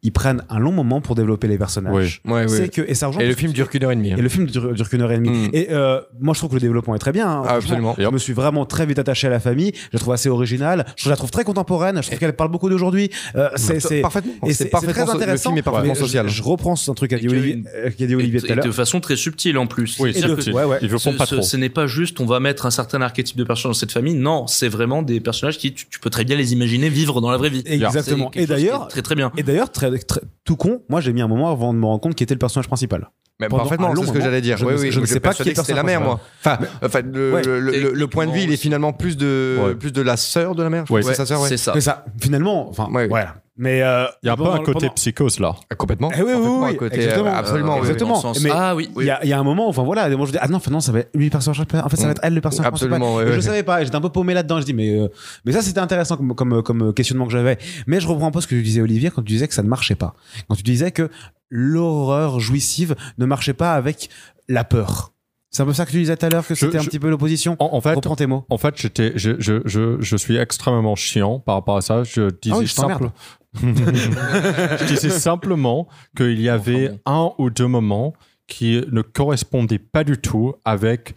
ils 0.02 0.12
prennent 0.12 0.44
un 0.50 0.60
long 0.60 0.72
moment 0.72 1.02
pour 1.02 1.16
développer 1.16 1.48
les 1.48 1.58
personnages. 1.58 2.22
Ouais, 2.26 2.32
ouais. 2.32 2.48
C'est 2.48 2.70
que 2.70 2.82
et 2.88 2.94
ça 2.96 3.08
rejoint 3.08 3.22
et 3.22 3.28
le 3.28 3.36
film 3.36 3.52
dure 3.52 3.70
qu'une 3.70 3.84
heure 3.84 3.92
et 3.92 3.96
demie 3.96 4.14
hein. 4.14 4.18
et 4.18 4.22
le 4.22 4.30
film 4.30 4.46
dure, 4.46 4.74
dure 4.74 4.90
qu'une 4.90 5.02
heure 5.02 5.12
et 5.12 5.18
demie. 5.18 5.48
Mm. 5.48 5.50
Et 5.54 5.68
euh, 5.72 6.00
moi, 6.20 6.34
je 6.34 6.40
trouve 6.40 6.52
que 6.52 6.56
le 6.56 6.62
développement 6.62 6.96
est 6.96 7.00
très 7.00 7.12
bien. 7.12 7.30
hein. 7.30 7.44
Ah, 7.46 7.56
absolument. 7.56 7.96
Je 7.98 8.08
me 8.08 8.18
suis 8.18 8.34
vraiment 8.34 8.66
très 8.66 8.86
vite 8.86 9.00
attaché 9.00 9.28
à 9.28 9.30
la 9.30 9.40
famille. 9.40 9.72
Je 9.76 9.90
la 9.94 10.00
trouve 10.00 10.14
assez 10.14 10.30
originale. 10.30 10.86
Je 10.96 11.10
la 11.10 11.16
trouve 11.16 11.32
très 11.32 11.44
contemporaine. 11.44 12.02
Je 12.02 12.08
trouve 12.08 12.20
qu'elle 12.20 12.36
parle 12.36 12.52
beaucoup 12.52 12.70
d'aujourd'hui. 12.70 13.10
Euh, 13.36 13.50
c'est, 13.56 13.80
c'est, 13.80 14.02
parfaitement 14.02 14.34
et 14.46 14.54
c'est 14.54 14.64
c'est, 14.66 14.70
parfaitement 14.70 14.94
c'est 14.96 15.04
très 15.04 15.06
so- 15.06 15.18
le 15.18 15.24
intéressant. 15.24 15.50
film 15.50 15.58
est 15.58 15.62
parfaitement 15.62 15.94
Mais 15.94 16.00
je- 16.00 16.06
social 16.06 16.30
Je, 16.30 16.44
reprends 16.44 16.76
un 16.88 16.94
truc 16.94 17.10
qu'a 17.12 17.18
dit 17.20 17.28
Olivier, 17.28 17.64
euh, 17.76 17.90
qu'a 17.92 18.06
dit 18.06 18.16
Olivier 18.16 18.40
et, 18.40 18.42
tout 18.42 18.48
à 18.48 18.54
et 18.54 18.56
de 18.56 18.62
l'heure. 18.64 18.74
façon 18.74 19.00
très 19.00 19.16
subtile 19.16 19.58
en 19.58 19.68
plus 19.68 19.98
Oui, 20.00 20.14
font 20.14 20.98
ce, 20.98 21.10
pas 21.18 21.26
trop. 21.26 21.42
ce 21.42 21.58
n'est 21.58 21.70
pas 21.70 21.88
juste 21.88 22.20
on 22.20 22.26
va 22.26 22.40
mettre 22.40 22.66
un 22.66 22.72
certain 22.72 23.02
archétype 23.02 23.38
de 23.38 23.44
personnage 23.44 23.76
dans 23.76 23.80
cette 23.80 23.92
famille 23.92 24.16
non 24.16 24.48
c'est 24.48 24.68
vraiment 24.68 25.02
des 25.02 25.20
personnages 25.20 25.58
qui 25.58 25.74
tu, 25.74 25.86
peux 26.00 26.10
très 26.10 26.24
bien 26.26 26.36
les 26.36 26.54
imaginer 26.54 26.90
vivre 26.90 27.22
dans 27.22 27.30
la 27.30 27.38
vraie 27.38 27.50
vie 27.50 27.64
Exactement. 27.66 28.32
Et 28.34 28.46
d'ailleurs, 28.46 28.88
très 28.88 29.02
très 29.02 29.16
bien 29.16 29.32
et 29.38 29.44
d'ailleurs, 29.44 29.72
très, 29.72 29.89
très- 29.98 30.22
tout 30.46 30.56
con, 30.56 30.82
moi 30.90 31.02
j'ai 31.02 31.14
mis 31.14 31.22
un 31.22 31.28
moment 31.28 31.50
avant 31.52 31.74
de 31.74 31.80
me 31.80 31.86
rendre 31.86 32.02
compte 32.02 32.16
qui 32.16 32.24
était 32.24 32.34
le 32.36 32.40
personnage 32.40 32.68
principal. 32.68 33.10
Mais 33.42 33.48
Pendant 33.48 33.64
parfaitement, 33.64 33.94
c'est 33.96 34.06
ce 34.08 34.12
que 34.12 34.20
j'allais 34.20 34.42
dire. 34.42 34.58
je 34.58 34.66
oui, 34.66 34.74
ne- 34.74 34.78
oui, 34.80 34.92
je 34.92 35.00
ne 35.00 35.06
j'étais 35.06 35.14
sais 35.14 35.20
pas 35.22 35.34
qui 35.34 35.48
est 35.48 35.70
la 35.70 35.76
le 35.78 35.84
mère, 35.84 36.02
moi. 36.02 36.20
Enfin, 36.44 36.58
enfin 36.84 37.02
le, 37.02 37.34
Ouais. 37.36 37.42
le, 37.42 37.60
le- 37.62 37.94
le 37.94 38.08
point 38.08 38.28
de 38.28 38.32
vue, 38.34 38.42
il 38.42 38.52
est 38.52 38.58
finalement 38.58 38.92
plus 38.92 39.16
de, 39.16 39.58
Ouais. 39.64 39.76
plus 39.76 39.94
de 39.94 40.02
la 40.02 40.18
sœur 40.18 40.56
de 40.56 40.64
la 40.64 40.70
mère. 40.70 40.86
je 40.86 40.94
Ouais. 40.94 41.00
crois, 41.00 41.14
c'est 41.14 41.18
sa 41.20 41.26
sœur, 41.26 41.42
ouais. 41.42 41.48
c'est 41.48 41.56
ça 41.56 41.80
ça. 41.80 42.04
Finalement, 42.22 42.68
enfin, 42.70 42.90
Ouais. 42.92 43.08
voilà. 43.08 43.36
Mais 43.62 43.82
euh, 43.84 44.06
Il 44.24 44.28
y 44.28 44.30
a 44.30 44.34
un 44.34 44.38
peu 44.38 44.46
un 44.48 44.60
côté 44.60 44.72
pendant- 44.88 44.94
psychose 44.94 45.40
là. 45.42 45.54
Ah, 45.70 45.76
Complètement. 45.76 46.10
Eh 46.18 46.22
oui, 46.24 46.32
oui, 46.34 46.48
oui, 46.48 46.70
à 46.70 46.74
côté, 46.76 46.96
exactement. 46.96 47.28
euh, 47.28 47.34
absolument. 47.36 47.72
Euh, 47.74 47.76
oui, 47.76 47.82
oui. 47.82 47.88
exactement. 47.88 48.16
Sens- 48.16 48.42
Mais- 48.42 48.52
ah 48.54 48.74
oui 48.74 48.90
Il 48.98 49.04
y, 49.06 49.10
a, 49.10 49.20
il 49.22 49.30
y 49.30 49.34
a 49.34 49.38
un 49.40 49.44
moment, 49.44 49.68
enfin 49.68 49.84
voilà, 49.84 50.08
moi 50.16 50.26
je 50.28 50.32
dis 50.32 50.38
ah 50.40 50.48
non, 50.48 50.60
finalement 50.60 50.80
ça 50.80 50.94
va 50.94 51.00
être 51.00 51.10
lui 51.14 51.26
le 51.26 51.30
personnage 51.30 51.58
principal. 51.58 51.82
En 51.86 51.90
fait, 51.90 51.98
ça 51.98 52.06
va 52.06 52.12
être 52.12 52.22
elle 52.24 52.34
le 52.36 52.40
personnage 52.42 52.68
Absolument, 52.72 53.16
ouais, 53.16 53.24
Et 53.26 53.28
je 53.28 53.32
ouais. 53.34 53.42
savais 53.42 53.64
pas, 53.64 53.84
j'étais 53.84 53.98
un 53.98 54.02
peu 54.02 54.10
paumé 54.10 54.34
là-dedans. 54.34 54.62
Je 54.62 54.66
dis 54.66 54.74
mais 54.74 54.98
euh, 54.98 55.10
mais 55.44 55.52
ça 55.52 55.62
c'était 55.62 55.82
intéressant 55.82 56.16
comme 56.16 56.34
comme 56.36 56.64
comme 56.64 56.94
questionnement 56.94 57.26
que 57.26 57.32
j'avais. 57.34 57.58
Mais 57.86 58.00
je 58.00 58.08
reprends 58.08 58.28
un 58.28 58.32
peu 58.32 58.40
ce 58.40 58.48
que 58.48 58.56
tu 58.56 58.64
disais 58.64 58.80
Olivier 58.82 59.12
quand 59.12 59.22
tu 59.24 59.34
disais 59.34 59.48
que 59.50 59.54
ça 59.54 59.62
ne 59.62 59.68
marchait 59.68 59.96
pas. 59.96 60.14
Quand 60.48 60.56
tu 60.56 60.64
disais 60.64 60.92
que 60.92 61.10
l'horreur 61.50 62.40
jouissive 62.40 62.96
ne 63.18 63.26
marchait 63.26 63.54
pas 63.54 63.74
avec 63.74 64.10
la 64.48 64.64
peur. 64.64 65.12
C'est 65.52 65.64
un 65.64 65.66
peu 65.66 65.74
ça 65.74 65.86
que 65.88 65.92
tu 65.92 65.98
disais 65.98 66.16
tout 66.16 66.26
à 66.28 66.30
l'heure 66.30 66.46
que 66.46 66.54
c'était 66.54 66.78
un 66.78 66.82
je- 66.82 66.90
petit 66.90 67.00
peu 67.00 67.10
l'opposition? 67.10 67.56
En, 67.58 67.70
en 67.76 67.82
fait, 67.82 67.96
Reprends 67.96 68.16
tes 68.16 68.28
mots. 68.28 68.46
en 68.52 68.58
fait, 68.60 68.76
j'étais, 68.78 69.14
je, 69.16 69.32
je, 69.40 69.62
je, 69.66 69.98
je 70.00 70.16
suis 70.16 70.38
extrêmement 70.38 70.96
chiant 70.96 71.40
par 71.40 71.56
rapport 71.56 71.76
à 71.78 71.82
ça. 71.82 72.04
Je 72.04 72.30
disais 72.40 72.54
Ah 72.56 72.60
oui, 72.60 72.68
je 72.68 72.74
simple. 72.74 73.10
Je 73.62 74.86
disais 74.86 75.10
simplement 75.10 75.88
qu'il 76.16 76.40
y 76.40 76.50
avait 76.50 76.92
un 77.06 77.32
ou 77.38 77.50
deux 77.50 77.68
moments 77.68 78.14
qui 78.48 78.82
ne 78.92 79.02
correspondaient 79.02 79.80
pas 79.80 80.04
du 80.04 80.18
tout 80.18 80.54
avec 80.66 81.14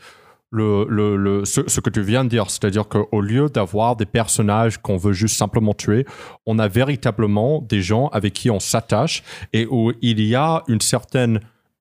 le, 0.50 0.84
le, 0.88 1.16
le- 1.16 1.44
ce, 1.46 1.62
ce 1.66 1.80
que 1.80 1.88
tu 1.90 2.02
viens 2.02 2.24
de 2.24 2.28
dire. 2.28 2.50
C'est-à-dire 2.50 2.86
qu'au 2.88 3.20
lieu 3.22 3.48
d'avoir 3.48 3.96
des 3.96 4.04
personnages 4.06 4.76
qu'on 4.78 4.98
veut 4.98 5.14
juste 5.14 5.36
simplement 5.36 5.72
tuer, 5.72 6.04
on 6.46 6.58
a 6.58 6.68
véritablement 6.68 7.62
des 7.66 7.80
gens 7.80 8.08
avec 8.08 8.34
qui 8.34 8.50
on 8.50 8.60
s'attache 8.60 9.22
et 9.54 9.66
où 9.70 9.92
il 10.02 10.20
y 10.20 10.34
a 10.34 10.62
une 10.68 10.80
certaine 10.82 11.40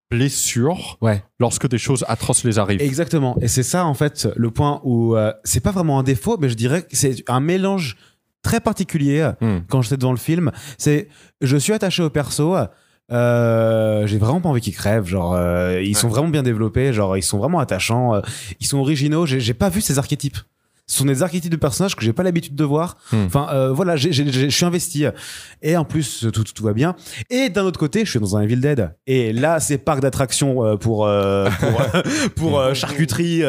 blessure 0.10 0.97
Ouais. 1.02 1.24
lorsque 1.39 1.68
des 1.68 1.78
choses 1.78 2.04
atroces 2.08 2.43
les 2.43 2.60
arrivent. 2.60 2.82
Exactement. 2.82 3.38
Et 3.41 3.47
c'est 3.47 3.64
ça, 3.64 3.86
en 3.86 3.93
fait, 3.93 4.28
le 4.36 4.52
point 4.52 4.82
où 4.84 5.16
euh, 5.16 5.32
c'est 5.43 5.62
pas 5.64 5.72
vraiment 5.72 5.99
un 5.99 6.04
défaut, 6.04 6.38
mais 6.39 6.49
je 6.49 6.56
dirais 6.56 6.82
que 6.84 6.95
c'est 6.97 7.24
un 7.30 7.39
mélange 7.39 7.95
très 8.43 8.59
particulier 8.59 9.31
Hmm. 9.41 9.59
quand 9.69 9.81
j'étais 9.81 9.97
devant 9.97 10.11
le 10.11 10.17
film. 10.17 10.51
C'est, 10.77 11.07
je 11.41 11.57
suis 11.57 11.73
attaché 11.73 12.01
au 12.03 12.09
perso. 12.09 12.55
Euh, 13.11 14.07
j'ai 14.07 14.17
vraiment 14.17 14.39
pas 14.41 14.49
envie 14.49 14.61
qu'ils 14.61 14.75
crèvent. 14.75 15.05
Genre, 15.05 15.33
euh, 15.35 15.81
ils 15.81 15.97
sont 15.97 16.07
vraiment 16.07 16.29
bien 16.29 16.43
développés. 16.43 16.93
Genre, 16.93 17.17
ils 17.17 17.23
sont 17.23 17.37
vraiment 17.39 17.59
attachants. 17.59 18.15
euh, 18.15 18.21
ils 18.59 18.65
sont 18.67 18.77
originaux. 18.79 19.25
J'ai 19.25 19.53
pas 19.53 19.69
vu 19.69 19.81
ces 19.81 19.99
archétypes. 19.99 20.37
Ce 20.91 20.97
sont 20.97 21.05
des 21.05 21.23
archétypes 21.23 21.49
de 21.51 21.55
personnages 21.55 21.95
que 21.95 22.03
j'ai 22.03 22.11
pas 22.11 22.23
l'habitude 22.23 22.53
de 22.55 22.63
voir. 22.65 22.97
Hmm. 23.13 23.23
Enfin, 23.27 23.47
euh, 23.53 23.71
voilà, 23.71 23.95
j'ai- 23.95 24.11
j'ai- 24.11 24.29
j'ai- 24.29 24.49
je 24.49 24.55
suis 24.55 24.65
investi. 24.65 25.05
Et 25.61 25.77
en 25.77 25.85
plus, 25.85 26.19
tout, 26.33 26.43
tout, 26.43 26.53
tout 26.53 26.63
va 26.63 26.73
bien. 26.73 26.95
Et 27.29 27.49
d'un 27.49 27.63
autre 27.63 27.79
côté, 27.79 28.03
je 28.03 28.09
suis 28.09 28.19
dans 28.19 28.35
un 28.35 28.41
Evil 28.41 28.57
Dead. 28.57 28.91
Et 29.07 29.31
là, 29.31 29.59
c'est 29.61 29.77
parc 29.77 30.01
d'attractions 30.01 30.65
euh, 30.65 30.75
pour 30.75 31.05
euh, 31.07 31.49
pour, 31.61 31.81
euh, 31.81 32.01
pour 32.35 32.59
euh, 32.59 32.73
charcuterie. 32.73 33.41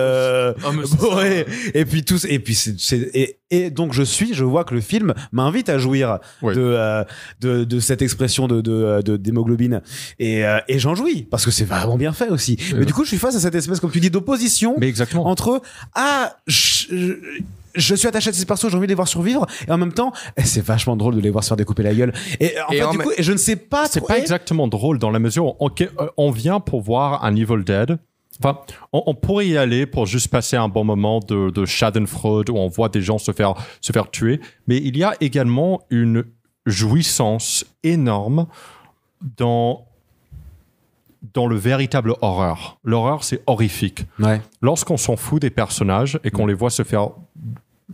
ouais. 1.17 1.47
Et 1.75 1.85
puis 1.85 2.05
tous. 2.05 2.25
Et 2.27 2.39
puis 2.39 2.55
c'est 2.55 2.79
c'est- 2.79 3.11
et, 3.15 3.39
et 3.51 3.71
donc 3.71 3.93
je 3.93 4.03
suis. 4.03 4.35
Je 4.35 4.45
vois 4.45 4.65
que 4.65 4.75
le 4.75 4.81
film 4.81 5.15
m'invite 5.33 5.69
à 5.69 5.79
jouir 5.79 6.19
Oui. 6.43 6.55
de, 6.55 6.61
euh, 6.61 7.05
de 7.41 7.65
de 7.65 7.81
cette 7.81 8.03
expression 8.03 8.47
de 8.47 8.61
de 8.61 9.03
de- 9.05 9.17
d'hémoglobine. 9.17 9.83
Et 10.19 10.45
euh, 10.45 10.59
et 10.69 10.79
j'en 10.79 10.95
jouis 10.95 11.23
parce 11.31 11.45
que 11.45 11.51
c'est 11.51 11.65
vraiment 11.65 11.97
bien 11.97 12.13
fait 12.13 12.29
aussi. 12.29 12.57
Mais 12.77 12.85
du 12.85 12.93
coup, 12.93 13.05
je 13.05 13.09
suis 13.09 13.19
face 13.19 13.35
à 13.37 13.41
cette 13.41 13.55
espèce, 13.55 13.81
comme 13.81 13.91
tu 13.91 14.01
dis, 14.01 14.11
d'opposition 14.11 14.75
Mais 14.79 14.89
exactement. 14.89 15.27
entre 15.27 15.61
ah 15.95 16.37
je, 16.47 16.87
je- 16.91 17.32
je 17.75 17.95
suis 17.95 18.09
attaché 18.09 18.31
à 18.31 18.33
ces 18.33 18.45
persos, 18.45 18.69
j'ai 18.71 18.77
envie 18.77 18.87
de 18.87 18.93
les 18.93 18.95
voir 18.95 19.09
survivre, 19.09 19.47
et 19.67 19.71
en 19.71 19.79
même 19.79 19.93
temps, 19.93 20.13
eh, 20.37 20.43
c'est 20.43 20.61
vachement 20.65 20.97
drôle 20.97 21.15
de 21.15 21.21
les 21.21 21.31
voir 21.31 21.43
se 21.43 21.49
faire 21.49 21.57
découper 21.57 21.83
la 21.83 21.95
gueule. 21.95 22.13
Et 22.39 22.53
en 22.69 22.73
Et 22.73 22.77
fait, 22.79 22.85
en 22.85 22.91
du 22.91 22.99
coup, 22.99 23.11
je 23.19 23.33
ne 23.33 23.39
sais 23.39 23.57
pas. 23.57 23.87
c'est 23.87 24.07
pas 24.07 24.19
exactement 24.19 24.69
drôle 24.69 24.99
dans 24.99 25.11
la 25.11 25.19
mesure 25.19 25.47
où 25.47 25.57
on, 25.61 25.71
euh, 25.81 26.09
on 26.17 26.31
vient 26.31 26.61
pour 26.61 26.83
voir 26.83 27.25
un 27.25 27.35
Evil 27.35 27.65
Dead. 27.65 27.99
Enfin, 28.39 28.59
on, 28.93 29.03
on 29.07 29.15
pourrait 29.15 29.47
y 29.47 29.57
aller 29.57 29.87
pour 29.87 30.07
juste 30.07 30.29
passer 30.29 30.57
un 30.57 30.69
bon 30.69 30.85
moment 30.85 31.21
de, 31.21 31.51
de 31.51 31.65
Schadenfreude 31.65 32.51
où 32.51 32.57
on 32.57 32.69
voit 32.69 32.89
des 32.89 33.03
gens 33.03 33.19
se 33.19 33.33
faire, 33.33 33.55
se 33.81 33.93
faire 33.93 34.11
tuer. 34.11 34.41
Mais 34.67 34.79
il 34.79 34.97
y 34.97 35.05
a 35.05 35.15
également 35.21 35.83
une 35.91 36.25
jouissance 36.67 37.65
énorme 37.83 38.47
dans, 39.39 39.87
dans 41.35 41.47
le 41.47 41.57
véritable 41.57 42.15
horreur. 42.21 42.79
L'horreur, 42.85 43.25
c'est 43.25 43.43
horrifique. 43.47 44.05
Ouais. 44.19 44.41
Lorsqu'on 44.61 44.97
s'en 44.97 45.17
fout 45.17 45.41
des 45.41 45.51
personnages 45.51 46.21
et 46.25 46.31
qu'on 46.31 46.47
les 46.47 46.55
voit 46.55 46.71
se 46.71 46.83
faire 46.83 47.09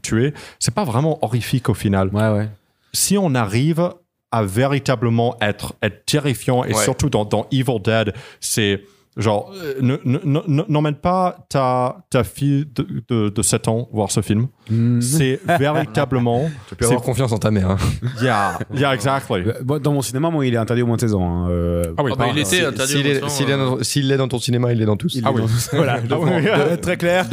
tuer, 0.03 0.35
c'est 0.59 0.75
pas 0.75 0.85
vraiment 0.85 1.19
horrifique 1.25 1.69
au 1.69 1.75
final 1.75 2.09
Ouais, 2.13 2.29
ouais. 2.31 2.49
si 2.93 3.17
on 3.19 3.35
arrive 3.35 3.91
à 4.31 4.43
véritablement 4.43 5.37
être, 5.41 5.75
être 5.83 6.05
terrifiant, 6.05 6.63
et 6.65 6.75
surtout 6.75 7.09
dans, 7.09 7.25
dans 7.25 7.47
Evil 7.51 7.81
Dead, 7.83 8.13
c'est 8.41 8.83
genre, 9.19 9.53
euh, 9.55 9.75
ne- 9.83 9.99
ne- 10.05 10.19
ne- 10.25 10.65
n'emmène 10.69 10.95
pas 10.95 11.45
ta, 11.51 11.97
ta 12.09 12.25
fille 12.25 12.67
de, 12.75 12.87
de, 13.09 13.29
de 13.29 13.43
7 13.43 13.69
ans 13.69 13.89
voir 13.93 14.11
ce 14.11 14.21
film. 14.23 14.49
Mm. 14.71 15.01
C'est 15.01 15.41
véritablement. 15.59 16.49
Tu 16.69 16.77
peux 16.77 16.85
avoir 16.87 17.01
c'est- 17.01 17.05
confiance 17.07 17.33
en 17.33 17.39
ta 17.39 17.51
mère. 17.51 17.71
hein. 17.73 17.77
Yeah, 18.23 18.59
yeah, 18.75 18.95
exactly. 18.95 19.43
Euh, 19.47 19.79
Dans 19.79 19.93
mon 19.93 20.03
cinéma, 20.03 20.31
moi, 20.31 20.47
il 20.47 20.55
est 20.55 20.59
interdit 20.59 20.83
au 20.83 20.87
moins 20.87 20.97
de 20.97 21.01
16 21.03 21.15
ans. 21.15 21.29
hein, 21.47 21.51
euh, 21.51 21.83
Ah 21.99 22.03
oui, 22.03 22.13
Ah 22.15 22.19
bah, 22.19 22.27
il 22.33 22.39
était 22.39 22.45
Si- 22.57 22.65
interdit 22.65 22.93
S'il 22.93 23.07
au 23.07 23.09
est, 23.11 23.13
est 23.13 23.17
euh, 23.53 23.59
dans- 23.77 23.83
s'il 23.85 24.09
l'est 24.09 24.17
dans 24.17 24.29
ton 24.29 24.39
cinéma, 24.39 24.73
il 24.73 24.81
est 24.81 24.87
dans 24.87 24.97
tous. 24.97 25.15
il 25.17 25.23
Ah 25.27 25.31
est 25.31 25.35
oui. 25.35 25.43
dans- 25.43 25.47
voilà, 25.77 25.99
Ah 26.01 26.71
de- 26.71 26.77
très 26.77 26.97
clair. 26.97 27.27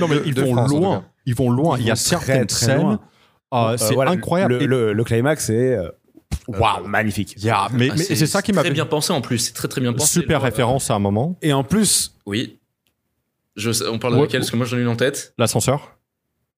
Non, 0.00 0.08
mais 0.08 0.16
ils 0.24 0.34
de 0.34 0.42
vont 0.42 0.52
France, 0.54 0.70
loin. 0.70 1.04
Ils 1.26 1.34
vont 1.34 1.50
loin. 1.50 1.76
Il 1.78 1.86
y 1.86 1.90
a 1.90 1.96
certaines 1.96 2.46
très, 2.46 2.66
très 2.66 2.66
scènes. 2.66 2.86
euh, 2.86 2.96
Euh, 3.72 3.76
c'est 3.76 3.94
voilà, 3.94 4.12
incroyable. 4.12 4.58
Le, 4.58 4.66
le, 4.66 4.92
le 4.94 5.04
climax, 5.04 5.44
c'est 5.46 5.76
euh, 5.76 5.88
waouh, 6.48 6.86
magnifique. 6.86 7.34
Yeah, 7.42 7.68
mais, 7.72 7.88
ah, 7.90 7.94
mais 7.96 8.04
c'est 8.04 8.26
ça 8.26 8.42
qui 8.42 8.52
m'a 8.52 8.62
très 8.62 8.70
bien 8.70 8.86
pensé 8.86 9.12
en 9.12 9.20
plus. 9.20 9.38
C'est 9.38 9.52
très 9.52 9.68
très 9.68 9.80
bien 9.80 9.92
pensé. 9.92 10.20
super 10.20 10.38
Le- 10.40 10.44
référence 10.44 10.90
à 10.90 10.94
un 10.94 10.98
moment. 10.98 11.38
Et 11.42 11.52
en 11.52 11.64
plus, 11.64 12.14
Oui. 12.26 12.58
Je 13.54 13.70
sais- 13.70 13.86
on 13.86 13.98
parle 13.98 14.14
de 14.14 14.18
Ouais. 14.18 14.24
laquelle 14.26 14.40
Parce 14.40 14.50
que 14.50 14.56
moi 14.56 14.64
j'en 14.64 14.78
ai 14.78 14.80
une 14.80 14.88
en 14.88 14.96
tête. 14.96 15.34
L'ascenseur. 15.36 15.98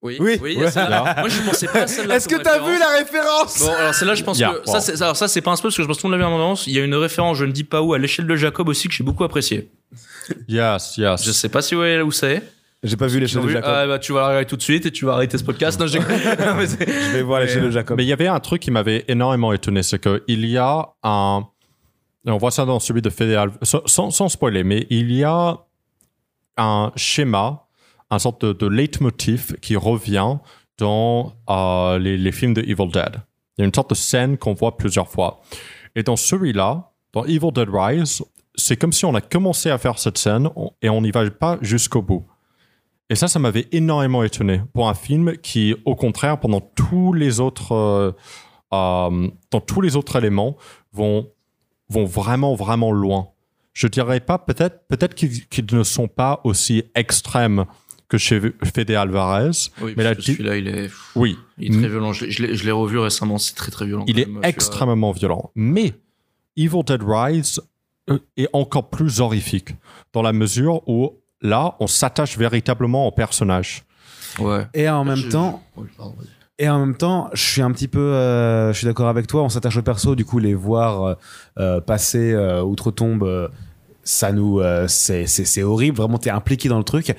Oui. 0.01 0.17
Oui. 0.19 0.37
Ouais. 0.57 0.69
celle-là. 0.71 1.15
Moi 1.19 1.29
je 1.29 1.41
pensais 1.41 1.67
pas 1.67 1.81
à 1.81 1.87
celle-là. 1.87 2.15
est-ce 2.15 2.27
que 2.29 2.35
t'as 2.35 2.59
vu 2.59 2.77
la 2.79 2.89
référence? 2.99 3.59
Bon, 3.59 3.71
alors 3.73 3.93
celle-là, 3.93 4.15
je 4.15 4.23
pense 4.23 4.37
Yeah, 4.39 4.51
que 4.53 4.57
wow. 4.59 4.65
ça, 4.73 4.79
c'est, 4.79 5.01
alors 5.01 5.15
ça, 5.17 5.27
c'est 5.27 5.41
pas 5.41 5.51
un 5.51 5.55
spoil 5.55 5.69
parce 5.71 5.77
que 5.77 5.83
je 5.83 5.87
pense 5.87 5.97
que 5.97 6.01
tout 6.01 6.07
le 6.07 6.11
monde 6.11 6.19
l'a 6.21 6.25
vu 6.27 6.31
à 6.31 6.35
un 6.35 6.37
moment. 6.37 6.53
Il 6.67 6.73
y 6.73 6.79
a 6.79 6.83
une 6.83 6.95
référence, 6.95 7.37
je 7.37 7.45
ne 7.45 7.51
dis 7.51 7.63
pas 7.63 7.81
où, 7.81 7.93
à 7.93 7.97
l'échelle 7.97 8.27
de 8.27 8.35
Jacob 8.35 8.69
aussi 8.69 8.87
que 8.87 8.93
j'ai 8.93 9.03
beaucoup 9.03 9.23
apprécié. 9.23 9.69
Yes, 10.47 10.97
yes. 10.97 11.23
Je 11.23 11.31
sais 11.31 11.49
pas 11.49 11.61
si 11.61 11.75
ouais, 11.75 12.01
où 12.01 12.11
c'est. 12.11 12.43
J'ai 12.85 12.97
pas 12.97 13.07
vu 13.07 13.19
l'échelle 13.19 13.41
de 13.43 13.49
Jacob. 13.49 13.69
Ah, 13.73 13.87
bah, 13.87 13.99
tu 13.99 14.13
vas 14.13 14.21
la 14.21 14.27
regarder 14.27 14.45
tout 14.47 14.55
de 14.57 14.61
suite 14.61 14.85
et 14.85 14.91
tu 14.91 15.05
vas 15.05 15.13
arrêter 15.13 15.37
ce 15.37 15.43
podcast. 15.43 15.79
Non, 15.79 15.87
j'ai- 15.87 15.99
Non, 15.99 16.05
mais 16.57 16.67
c'est- 16.67 16.85
Je 16.89 17.11
vais 17.13 17.21
voir 17.23 17.39
l'échelle 17.41 17.63
de 17.63 17.71
Jacob. 17.71 17.97
Mais 17.97 18.03
il 18.03 18.07
y 18.07 18.13
avait 18.13 18.27
un 18.27 18.39
truc 18.39 18.61
qui 18.61 18.71
m'avait 18.71 19.03
énormément 19.07 19.51
étonné, 19.53 19.83
c'est 19.83 19.99
qu'il 19.99 20.45
y 20.45 20.57
a 20.57 20.89
un... 21.03 21.45
et 22.27 22.31
On 22.31 22.37
voit 22.37 22.51
ça 22.51 22.65
dans 22.65 22.79
celui 22.79 23.01
de 23.01 23.09
Fédéral, 23.09 23.51
sans, 23.63 24.09
sans- 24.11 24.29
spoiler, 24.29 24.63
mais 24.63 24.87
il 24.89 25.11
y 25.11 25.23
a 25.23 25.57
un 26.57 26.91
schéma, 26.95 27.65
un 28.09 28.19
sorte 28.19 28.45
de, 28.45 28.53
de 28.53 28.67
leitmotiv 28.67 29.55
qui 29.61 29.75
revient 29.75 30.37
dans 30.77 31.33
euh, 31.49 31.97
les, 31.99 32.17
les 32.17 32.31
films 32.31 32.53
de 32.53 32.61
Evil 32.61 32.89
Dead. 32.91 33.17
Il 33.57 33.61
y 33.61 33.63
a 33.63 33.65
une 33.65 33.73
sorte 33.73 33.89
de 33.91 33.95
scène 33.95 34.37
qu'on 34.37 34.53
voit 34.53 34.77
plusieurs 34.77 35.07
fois. 35.09 35.41
Et 35.95 36.03
dans 36.03 36.15
celui-là, 36.17 36.91
dans 37.13 37.23
Evil 37.25 37.51
Dead 37.53 37.69
Rise, 37.71 38.21
c'est 38.55 38.75
comme 38.77 38.91
si 38.93 39.05
on 39.05 39.15
a 39.15 39.21
commencé 39.21 39.69
à 39.69 39.77
faire 39.77 39.97
cette 39.97 40.17
scène 40.17 40.49
et 40.81 40.89
on 40.89 41.01
n'y 41.01 41.11
va 41.11 41.29
pas 41.29 41.57
jusqu'au 41.61 42.01
bout. 42.01 42.25
Et 43.09 43.15
ça, 43.15 43.27
ça 43.27 43.37
m'avait 43.39 43.67
énormément 43.71 44.23
étonné 44.23 44.61
pour 44.73 44.89
un 44.89 44.93
film 44.95 45.37
qui, 45.37 45.75
au 45.85 45.95
contraire, 45.95 46.39
pendant 46.39 46.59
tous 46.61 47.13
les 47.13 47.39
autres, 47.39 47.71
euh, 47.73 48.11
euh, 48.73 49.29
dans 49.51 49.61
tous 49.61 49.81
les 49.81 49.95
autres 49.95 50.15
éléments, 50.17 50.57
vont, 50.91 51.29
vont 51.89 52.05
vraiment, 52.05 52.55
vraiment 52.55 52.91
loin. 52.91 53.27
Je 53.73 53.87
dirais 53.87 54.21
pas, 54.21 54.39
peut-être, 54.39 54.87
peut-être 54.87 55.13
qu'ils 55.13 55.65
ne 55.71 55.83
sont 55.83 56.07
pas 56.07 56.41
aussi 56.45 56.83
extrêmes 56.95 57.65
que 58.07 58.17
chez 58.17 58.39
Fede 58.63 58.91
Alvarez. 58.91 59.51
Oui, 59.81 59.93
Mais 59.97 60.15
celui-là, 60.19 60.57
il 60.57 60.67
est, 60.67 60.89
Oui, 61.15 61.37
il 61.57 61.75
est 61.75 61.79
très 61.79 61.89
violent. 61.89 62.13
Je 62.13 62.25
l'ai- 62.43 62.71
revu 62.71 62.97
récemment, 62.99 63.37
c'est 63.37 63.53
très 63.55 63.71
très 63.71 63.85
violent. 63.85 64.05
il 64.07 64.19
est 64.19 64.25
même, 64.25 64.35
celui-là. 64.35 64.49
extrêmement 64.49 65.11
violent. 65.11 65.51
Mais 65.55 65.93
Evil 66.55 66.83
Dead 66.85 67.01
Rise 67.05 67.61
euh, 68.09 68.19
est 68.37 68.47
encore 68.53 68.89
plus 68.89 69.19
horrifique 69.19 69.75
dans 70.13 70.21
la 70.21 70.33
mesure 70.33 70.87
où 70.87 71.13
là, 71.41 71.75
on 71.79 71.87
s'attache 71.87 72.37
véritablement 72.37 73.07
au 73.07 73.11
personnage. 73.11 73.83
Ouais. 74.39 74.65
Et 74.73 74.89
en 74.89 75.03
même 75.03 75.15
Je- 75.15 75.29
temps, 75.29 75.63
Oui, 75.77 75.87
pardon, 75.97 76.15
vas-y. 76.17 76.27
Et 76.57 76.69
en 76.69 76.79
même 76.79 76.95
temps, 76.95 77.29
je 77.33 77.41
suis 77.43 77.61
un 77.61 77.71
petit 77.71 77.89
peu, 77.89 77.99
euh, 77.99 78.71
je 78.71 78.77
suis 78.77 78.85
d'accord 78.87 79.09
avec 79.09 79.27
toi. 79.27 79.43
On 79.43 79.49
s'attache 79.49 79.75
au 79.75 79.81
perso, 79.81 80.15
du 80.15 80.23
coup, 80.23 80.39
les 80.39 80.53
voir 80.53 81.03
euh, 81.03 81.13
euh, 81.59 81.81
passer 81.81 82.31
euh, 82.33 82.61
outre-tombe, 82.63 83.23
euh, 83.23 83.49
ça 84.03 84.31
nous, 84.31 84.61
euh, 84.61 84.87
c'est, 84.87 85.25
c'est, 85.27 85.43
c'est 85.43 85.63
horrible. 85.63 85.97
Vraiment, 85.97 86.17
t'es 86.17 86.29
impliqué 86.29 86.69
dans 86.69 86.77
le 86.77 86.85
truc. 86.85 87.13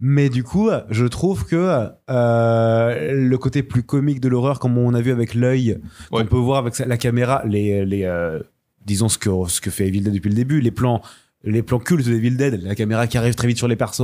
Mais 0.00 0.28
du 0.28 0.44
coup, 0.44 0.70
je 0.90 1.04
trouve 1.06 1.46
que 1.46 1.88
euh, 2.10 3.12
le 3.12 3.38
côté 3.38 3.62
plus 3.62 3.82
comique 3.82 4.20
de 4.20 4.28
l'horreur, 4.28 4.58
comme 4.60 4.76
on 4.78 4.94
a 4.94 5.00
vu 5.00 5.10
avec 5.12 5.34
l'œil, 5.34 5.80
Ouais. 6.12 6.22
qu'on 6.22 6.28
peut 6.28 6.36
voir 6.36 6.58
avec 6.58 6.78
la 6.78 6.96
caméra, 6.96 7.42
les, 7.46 7.84
les, 7.84 8.04
euh, 8.04 8.40
disons 8.84 9.08
ce 9.08 9.18
que 9.18 9.30
ce 9.48 9.60
que 9.60 9.70
fait 9.70 9.86
Evil 9.88 10.02
Dead 10.02 10.12
depuis 10.12 10.28
le 10.28 10.34
début, 10.36 10.60
les 10.60 10.70
plans. 10.72 11.00
Les 11.44 11.62
plans 11.62 11.78
cultes 11.78 12.06
de 12.06 12.14
Evil 12.14 12.36
Dead, 12.36 12.62
la 12.62 12.74
caméra 12.74 13.06
qui 13.06 13.18
arrive 13.18 13.34
très 13.34 13.46
vite 13.48 13.58
sur 13.58 13.68
les 13.68 13.76
persos, 13.76 14.00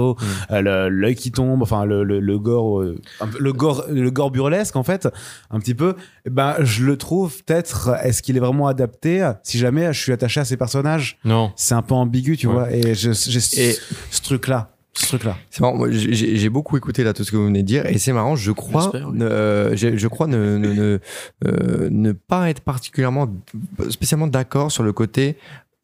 euh, 0.51 0.61
le- 0.61 0.89
l'œil 0.89 1.15
qui 1.15 1.33
tombe, 1.33 1.63
enfin 1.63 1.85
le, 1.85 2.05
le, 2.05 2.21
le 2.21 2.39
gore, 2.39 2.81
euh, 2.81 2.99
le 3.39 3.53
gore, 3.53 3.85
le 3.91 4.11
gore 4.11 4.31
burlesque 4.31 4.77
en 4.77 4.83
fait, 4.83 5.09
un 5.51 5.59
petit 5.59 5.75
peu. 5.75 5.95
Eh 6.27 6.31
Ben 6.31 6.57
je 6.61 6.85
le 6.85 6.97
trouve 6.97 7.43
peut-être. 7.45 7.91
Est-ce 8.03 8.23
qu'il 8.23 8.37
est 8.37 8.41
vraiment 8.41 8.67
adapté 8.67 9.29
Si 9.43 9.59
jamais 9.59 9.93
je 9.93 10.01
suis 10.01 10.13
attaché 10.13 10.41
à 10.41 10.45
ces 10.45 10.57
personnages, 10.57 11.19
Non. 11.25 11.53
c'est 11.57 11.75
un 11.75 11.83
peu 11.83 11.95
ambigu, 11.95 12.37
tu 12.37 12.47
Ouais. 12.47 12.53
vois. 12.53 12.73
Et 12.73 12.95
je- 12.95 13.13
j'ai 13.13 13.41
ce, 13.41 13.81
ce 14.11 14.21
truc-là, 14.23 14.71
ce 14.93 15.07
truc-là. 15.07 15.37
C'est 15.51 15.61
marrant, 15.61 15.77
moi, 15.77 15.89
j'ai 15.91 16.37
j'ai 16.37 16.49
beaucoup 16.51 16.77
écouté 16.77 17.05
là 17.05 17.13
tout 17.15 17.25
ce 17.25 17.31
que 17.31 17.37
vous 17.37 17.47
venez 17.47 17.63
de 17.63 17.67
dire 17.67 17.87
et 17.87 17.97
c'est 17.99 18.13
marrant, 18.13 18.37
je 18.37 18.53
crois, 18.53 18.91
oui. 18.95 19.01
euh, 19.23 19.75
je 19.77 20.07
crois 20.09 20.27
ne, 20.27 20.59
ne, 20.59 20.73
ne, 20.75 20.99
euh, 21.47 21.89
ne 21.91 22.13
pas 22.13 22.51
être 22.51 22.61
particulièrement, 22.61 23.29
spécialement 23.89 24.27
d'accord 24.27 24.71
sur 24.73 24.83
le 24.83 24.93
côté 24.93 25.37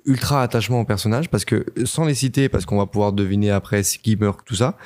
ultra 0.06 0.42
attachement 0.42 0.80
au 0.80 0.84
personnage 0.84 1.28
parce 1.28 1.44
que 1.44 1.66
sans 1.84 2.04
les 2.04 2.14
citer 2.14 2.48
parce 2.48 2.64
qu'on 2.64 2.78
va 2.78 2.86
pouvoir 2.86 3.12
deviner 3.12 3.50
après 3.50 3.82
ce 3.82 3.98
qui 3.98 4.16
meurt 4.16 4.40
tout 4.44 4.54
ça 4.54 4.76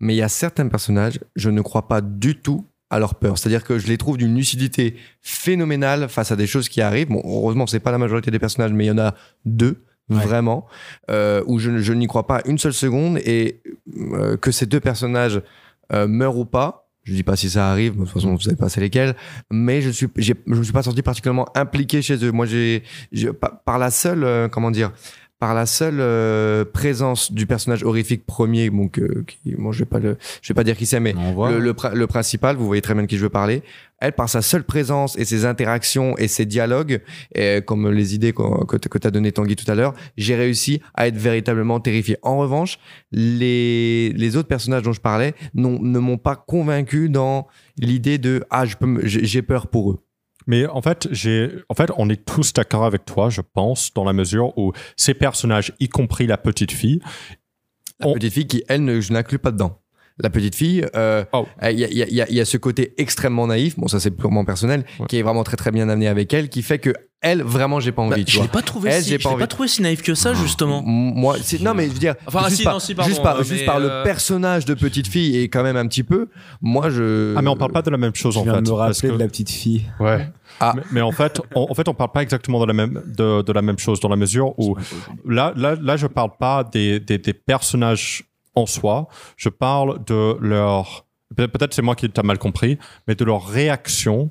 mais 0.00 0.14
il 0.14 0.18
y 0.18 0.22
a 0.22 0.28
certains 0.28 0.68
personnages 0.68 1.20
je 1.36 1.50
ne 1.50 1.60
crois 1.60 1.86
pas 1.86 2.00
du 2.00 2.36
tout 2.40 2.64
à 2.90 2.98
leur 2.98 3.14
peur 3.14 3.38
c'est-à-dire 3.38 3.62
que 3.62 3.78
je 3.78 3.86
les 3.86 3.98
trouve 3.98 4.16
d'une 4.16 4.34
lucidité 4.34 4.96
phénoménale 5.20 6.08
face 6.08 6.32
à 6.32 6.36
des 6.36 6.46
choses 6.46 6.68
qui 6.68 6.80
arrivent 6.80 7.08
bon 7.08 7.22
heureusement 7.24 7.66
c'est 7.66 7.80
pas 7.80 7.92
la 7.92 7.98
majorité 7.98 8.30
des 8.30 8.38
personnages 8.38 8.72
mais 8.72 8.84
il 8.86 8.88
y 8.88 8.92
en 8.92 8.98
a 8.98 9.14
deux 9.44 9.82
Ouais. 10.10 10.24
vraiment 10.24 10.66
euh, 11.08 11.40
où 11.46 11.60
je, 11.60 11.78
je 11.78 11.92
n'y 11.92 12.08
crois 12.08 12.26
pas 12.26 12.42
une 12.44 12.58
seule 12.58 12.72
seconde 12.72 13.18
et 13.18 13.62
euh, 13.96 14.36
que 14.36 14.50
ces 14.50 14.66
deux 14.66 14.80
personnages 14.80 15.40
euh, 15.92 16.08
meurent 16.08 16.36
ou 16.36 16.44
pas 16.44 16.89
Je 17.10 17.16
dis 17.16 17.24
pas 17.24 17.34
si 17.34 17.50
ça 17.50 17.72
arrive, 17.72 17.94
de 17.94 18.04
toute 18.04 18.10
façon, 18.10 18.36
vous 18.36 18.40
savez 18.40 18.54
pas 18.54 18.68
c'est 18.68 18.80
lesquels. 18.80 19.16
Mais 19.50 19.82
je 19.82 19.90
suis, 19.90 20.06
je 20.14 20.32
me 20.46 20.62
suis 20.62 20.72
pas 20.72 20.84
senti 20.84 21.02
particulièrement 21.02 21.48
impliqué 21.56 22.02
chez 22.02 22.24
eux. 22.24 22.30
Moi, 22.30 22.46
j'ai, 22.46 22.84
par 23.64 23.80
la 23.80 23.90
seule, 23.90 24.22
euh, 24.22 24.48
comment 24.48 24.70
dire, 24.70 24.92
par 25.40 25.54
la 25.54 25.64
seule 25.66 25.98
euh, 26.00 26.64
présence 26.64 27.32
du 27.32 27.46
personnage 27.46 27.82
horrifique 27.82 28.26
premier, 28.26 28.68
donc, 28.70 28.98
euh, 28.98 29.24
qui, 29.26 29.54
bon, 29.56 29.72
je 29.72 29.80
vais 29.80 29.84
pas 29.86 29.98
le, 29.98 30.18
je 30.42 30.48
vais 30.52 30.54
pas 30.54 30.64
dire 30.64 30.76
qui 30.76 30.84
c'est, 30.86 31.00
mais 31.00 31.14
le, 31.50 31.58
le, 31.58 31.74
le 31.94 32.06
principal, 32.06 32.56
vous 32.56 32.66
voyez 32.66 32.82
très 32.82 32.92
bien 32.94 33.02
de 33.04 33.08
qui 33.08 33.16
je 33.16 33.22
veux 33.22 33.30
parler. 33.30 33.62
Elle, 34.02 34.12
par 34.12 34.28
sa 34.28 34.40
seule 34.42 34.64
présence 34.64 35.18
et 35.18 35.24
ses 35.24 35.44
interactions 35.46 36.16
et 36.18 36.28
ses 36.28 36.44
dialogues, 36.46 37.00
et 37.34 37.60
comme 37.66 37.90
les 37.90 38.14
idées 38.14 38.32
qu'on- 38.32 38.64
que, 38.66 38.76
tu 38.76 39.06
as 39.06 39.10
donné 39.10 39.32
Tanguy 39.32 39.56
tout 39.56 39.70
à 39.70 39.74
l'heure, 39.74 39.94
j'ai 40.16 40.34
réussi 40.36 40.80
à 40.94 41.06
être 41.08 41.16
véritablement 41.16 41.80
terrifié. 41.80 42.16
En 42.22 42.36
revanche, 42.38 42.78
les, 43.12 44.12
les 44.14 44.36
autres 44.36 44.48
personnages 44.48 44.82
dont 44.82 44.92
je 44.92 45.00
parlais 45.00 45.34
ne 45.54 45.98
m'ont 45.98 46.18
pas 46.18 46.36
convaincu 46.36 47.08
dans 47.08 47.46
l'idée 47.78 48.18
de 48.18 48.44
ah 48.50 48.66
je 48.66 48.76
peux 48.76 49.00
j'ai 49.04 49.42
peur 49.42 49.66
pour 49.68 49.90
eux. 49.92 49.98
Mais 50.46 50.66
en 50.66 50.80
fait, 50.82 51.08
j'ai, 51.10 51.50
en 51.68 51.74
fait, 51.74 51.90
on 51.96 52.08
est 52.08 52.24
tous 52.24 52.52
d'accord 52.52 52.84
avec 52.84 53.04
toi, 53.04 53.28
je 53.30 53.40
pense, 53.40 53.92
dans 53.94 54.04
la 54.04 54.12
mesure 54.12 54.56
où 54.58 54.72
ces 54.96 55.14
personnages, 55.14 55.72
y 55.80 55.88
compris 55.88 56.26
la 56.26 56.38
petite 56.38 56.72
fille, 56.72 57.00
La 58.00 58.08
On- 58.08 58.14
petite 58.14 58.32
fille 58.32 58.46
qui 58.46 58.64
elle 58.68 58.84
ne, 58.84 59.00
je 59.00 59.12
n'inclus 59.12 59.38
pas 59.38 59.50
dedans. 59.50 59.79
La 60.22 60.30
petite 60.30 60.54
fille, 60.54 60.86
euh, 60.94 61.24
Oh. 61.32 61.46
il 61.62 61.78
y, 61.78 61.84
a, 61.84 61.88
il 61.88 61.96
y 61.96 62.02
a- 62.02 62.06
il 62.08 62.14
y 62.14 62.20
a- 62.22 62.28
il 62.30 62.36
y 62.36 62.40
a 62.40 62.44
ce 62.44 62.56
côté 62.56 62.94
extrêmement 62.98 63.46
naïf, 63.46 63.78
bon 63.78 63.88
ça 63.88 64.00
c'est 64.00 64.10
purement 64.10 64.44
personnel, 64.44 64.84
Ouais. 64.98 65.06
qui 65.08 65.16
est 65.18 65.22
vraiment 65.22 65.44
très 65.44 65.56
très 65.56 65.70
bien 65.70 65.88
amené 65.88 66.08
avec 66.08 66.32
elle, 66.34 66.48
qui 66.48 66.62
fait 66.62 66.78
que 66.78 66.92
elle 67.22 67.42
vraiment 67.42 67.80
j'ai 67.80 67.92
pas 67.92 68.00
Bah, 68.08 68.14
envie. 68.14 68.24
tu 68.24 68.32
je 68.32 68.36
l'ai 68.38 68.44
vois. 68.44 68.52
pas 68.52 68.62
trouvé 68.62 68.88
Elle, 68.90 69.02
si, 69.02 69.10
pas 69.18 69.28
l'ai 69.28 69.34
envie. 69.34 69.40
pas 69.40 69.46
trouvé 69.46 69.68
si 69.68 69.82
naïf 69.82 70.00
que 70.02 70.14
ça 70.14 70.32
justement. 70.32 70.78
M- 70.80 71.12
Moi, 71.16 71.36
c'est 71.42 71.60
non 71.60 71.74
mais 71.74 71.86
je 71.86 71.92
veux 71.92 71.98
dire, 71.98 72.14
Enfin, 72.26 72.44
juste, 72.46 72.56
si, 72.56 72.64
par, 72.64 72.72
non, 72.74 72.80
si, 72.80 72.94
pardon, 72.94 73.08
juste 73.10 73.22
par, 73.22 73.38
juste 73.42 73.50
mais, 73.60 73.66
par 73.66 73.78
le 73.78 73.90
euh, 73.90 74.02
personnage 74.04 74.64
de 74.64 74.72
petite 74.72 75.06
fille 75.06 75.36
et 75.36 75.48
quand 75.50 75.62
même 75.62 75.76
un 75.76 75.86
petit 75.86 76.02
peu, 76.02 76.28
moi 76.62 76.88
je. 76.88 77.34
ah 77.36 77.42
mais 77.42 77.50
on 77.50 77.56
parle 77.56 77.72
pas 77.72 77.82
de 77.82 77.90
la 77.90 77.98
même 77.98 78.14
chose 78.14 78.34
Je 78.34 78.38
en 78.38 78.42
viens 78.44 78.54
fait. 78.54 78.62
de 78.62 78.70
me 78.70 78.76
parce 78.76 78.96
rappeler 78.96 79.08
que- 79.10 79.14
de 79.14 79.18
la 79.20 79.28
petite 79.28 79.50
fille. 79.50 79.82
Ouais. 80.00 80.28
Ah. 80.60 80.72
Mais, 80.76 80.82
mais 80.92 81.00
en 81.02 81.12
fait, 81.12 81.40
on, 81.54 81.66
en 81.70 81.74
fait, 81.74 81.88
on 81.88 81.94
parle 81.94 82.10
pas 82.12 82.22
exactement 82.22 82.58
de 82.60 82.66
la 82.66 82.72
même 82.72 83.02
de, 83.06 83.42
de 83.42 83.52
la 83.52 83.62
même 83.62 83.78
chose 83.78 84.00
dans 84.00 84.08
la 84.08 84.16
mesure 84.16 84.58
où 84.58 84.76
là, 85.26 85.52
là, 85.56 85.74
là, 85.80 85.96
je 85.98 86.06
parle 86.06 86.30
pas 86.38 86.64
des, 86.64 87.00
des, 87.00 87.18
des 87.18 87.32
personnages 87.34 88.24
en 88.54 88.66
soi. 88.66 89.08
Je 89.36 89.48
parle 89.48 90.04
de 90.04 90.36
leur 90.40 91.06
peut- 91.36 91.48
peut-être 91.48 91.74
c'est 91.74 91.82
moi 91.82 91.94
qui 91.94 92.08
t'ai 92.10 92.22
mal 92.22 92.38
compris, 92.38 92.78
mais 93.06 93.14
de 93.14 93.24
leur 93.24 93.46
réaction 93.46 94.30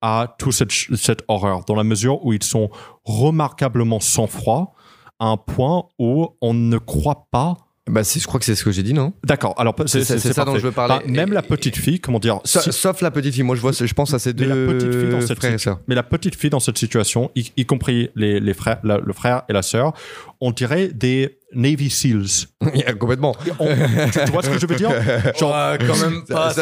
à 0.00 0.34
toute 0.38 0.52
cette, 0.52 0.70
cette 0.70 1.24
horreur, 1.28 1.64
dans 1.64 1.74
la 1.74 1.84
mesure 1.84 2.24
où 2.24 2.32
ils 2.32 2.42
sont 2.42 2.70
remarquablement 3.04 4.00
sang-froid 4.00 4.74
à 5.18 5.26
un 5.26 5.36
point 5.36 5.84
où 5.98 6.28
on 6.40 6.54
ne 6.54 6.78
croit 6.78 7.26
pas. 7.30 7.56
Bah 7.88 8.02
je 8.02 8.26
crois 8.26 8.38
que 8.40 8.46
c'est 8.46 8.54
ce 8.54 8.64
que 8.64 8.70
j'ai 8.70 8.82
dit 8.82 8.94
non? 8.94 9.12
D'accord. 9.24 9.54
Alors 9.58 9.74
C'est- 9.86 10.04
c'est 10.04 10.32
ça 10.32 10.44
dont 10.44 10.56
je 10.56 10.60
veux 10.62 10.72
parler. 10.72 10.96
Bah, 10.96 11.02
même 11.10 11.32
la 11.32 11.42
petite 11.42 11.76
fille, 11.76 12.00
comment 12.00 12.18
dire 12.18 12.40
Sa- 12.44 12.60
si- 12.62 12.72
Sauf 12.72 13.00
la 13.00 13.10
petite 13.10 13.34
fille, 13.34 13.42
moi 13.42 13.56
je 13.56 13.60
vois, 13.60 13.72
je 13.72 13.92
pense 13.94 14.12
à 14.14 14.18
ces 14.18 14.30
mais 14.30 14.34
deux 14.34 14.48
la 14.48 14.72
petite 14.72 14.92
fille 14.94 15.10
dans 15.10 15.20
cette 15.20 15.38
frères 15.38 15.54
et 15.54 15.58
sœurs. 15.58 15.80
mais 15.88 15.94
la 15.94 16.02
petite 16.02 16.34
fille 16.36 16.50
dans 16.50 16.60
cette 16.60 16.78
situation, 16.78 17.30
y, 17.34 17.50
y 17.56 17.66
compris 17.66 18.10
les, 18.14 18.40
les 18.40 18.54
frères, 18.54 18.78
la- 18.84 18.98
le 18.98 19.12
frère 19.12 19.42
et 19.48 19.52
la 19.52 19.62
sœur, 19.62 19.92
on 20.40 20.50
dirait 20.52 20.88
des 20.88 21.38
Navy 21.54 21.90
Seals. 21.90 22.46
Complètement. 22.98 23.34
On- 23.58 23.66
tu, 24.12 24.18
tu 24.24 24.30
vois 24.32 24.42
ce 24.42 24.50
que 24.50 24.58
je 24.58 24.66
veux 24.66 24.76
dire? 24.76 24.90
Genre, 25.38 25.54
quand 25.86 25.96
même 25.98 26.24
pas. 26.28 26.52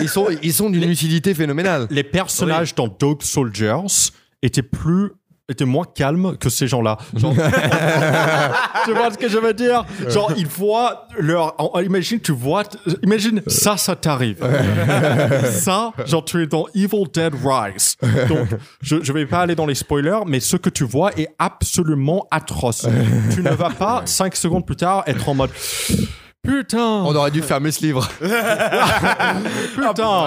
ils 0.00 0.08
sont, 0.08 0.26
ils 0.42 0.52
sont 0.52 0.70
d'une 0.70 0.84
lucidité 0.86 1.32
phénoménale. 1.34 1.86
les 1.90 2.04
personnages 2.04 2.74
dans 2.74 2.88
Dog 2.88 3.22
Soldiers 3.22 4.10
étaient 4.42 4.62
plus 4.62 5.12
étaient 5.50 5.64
moins 5.64 5.84
calmes 5.84 6.36
que 6.38 6.48
ces 6.48 6.66
gens-là. 6.66 6.96
Genre, 7.14 7.34
tu 8.84 8.92
vois 8.92 9.10
ce 9.10 9.18
que 9.18 9.28
je 9.28 9.38
veux 9.38 9.52
dire? 9.52 9.84
Genre, 10.08 10.32
ils 10.36 10.46
voient 10.46 11.08
leur. 11.18 11.54
Imagine, 11.84 12.20
tu 12.20 12.32
vois. 12.32 12.62
Imagine, 13.02 13.42
ça, 13.46 13.76
ça 13.76 13.96
t'arrive. 13.96 14.38
ça, 15.50 15.92
genre, 16.06 16.24
tu 16.24 16.42
es 16.42 16.46
dans 16.46 16.66
Evil 16.74 17.04
Dead 17.12 17.34
Rise. 17.44 17.96
Donc, 18.28 18.48
je, 18.80 19.02
je 19.02 19.12
vais 19.12 19.26
pas 19.26 19.40
aller 19.40 19.54
dans 19.54 19.66
les 19.66 19.74
spoilers, 19.74 20.20
mais 20.26 20.40
ce 20.40 20.56
que 20.56 20.70
tu 20.70 20.84
vois 20.84 21.12
est 21.18 21.28
absolument 21.38 22.26
atroce. 22.30 22.86
tu 23.34 23.42
ne 23.42 23.50
vas 23.50 23.70
pas, 23.70 24.02
cinq 24.04 24.36
secondes 24.36 24.64
plus 24.64 24.76
tard, 24.76 25.02
être 25.06 25.28
en 25.28 25.34
mode. 25.34 25.50
Putain 26.42 27.02
On 27.04 27.14
aurait 27.14 27.30
dû 27.30 27.42
fermer 27.42 27.70
ce 27.70 27.82
livre. 27.84 28.08
Putain 28.20 29.84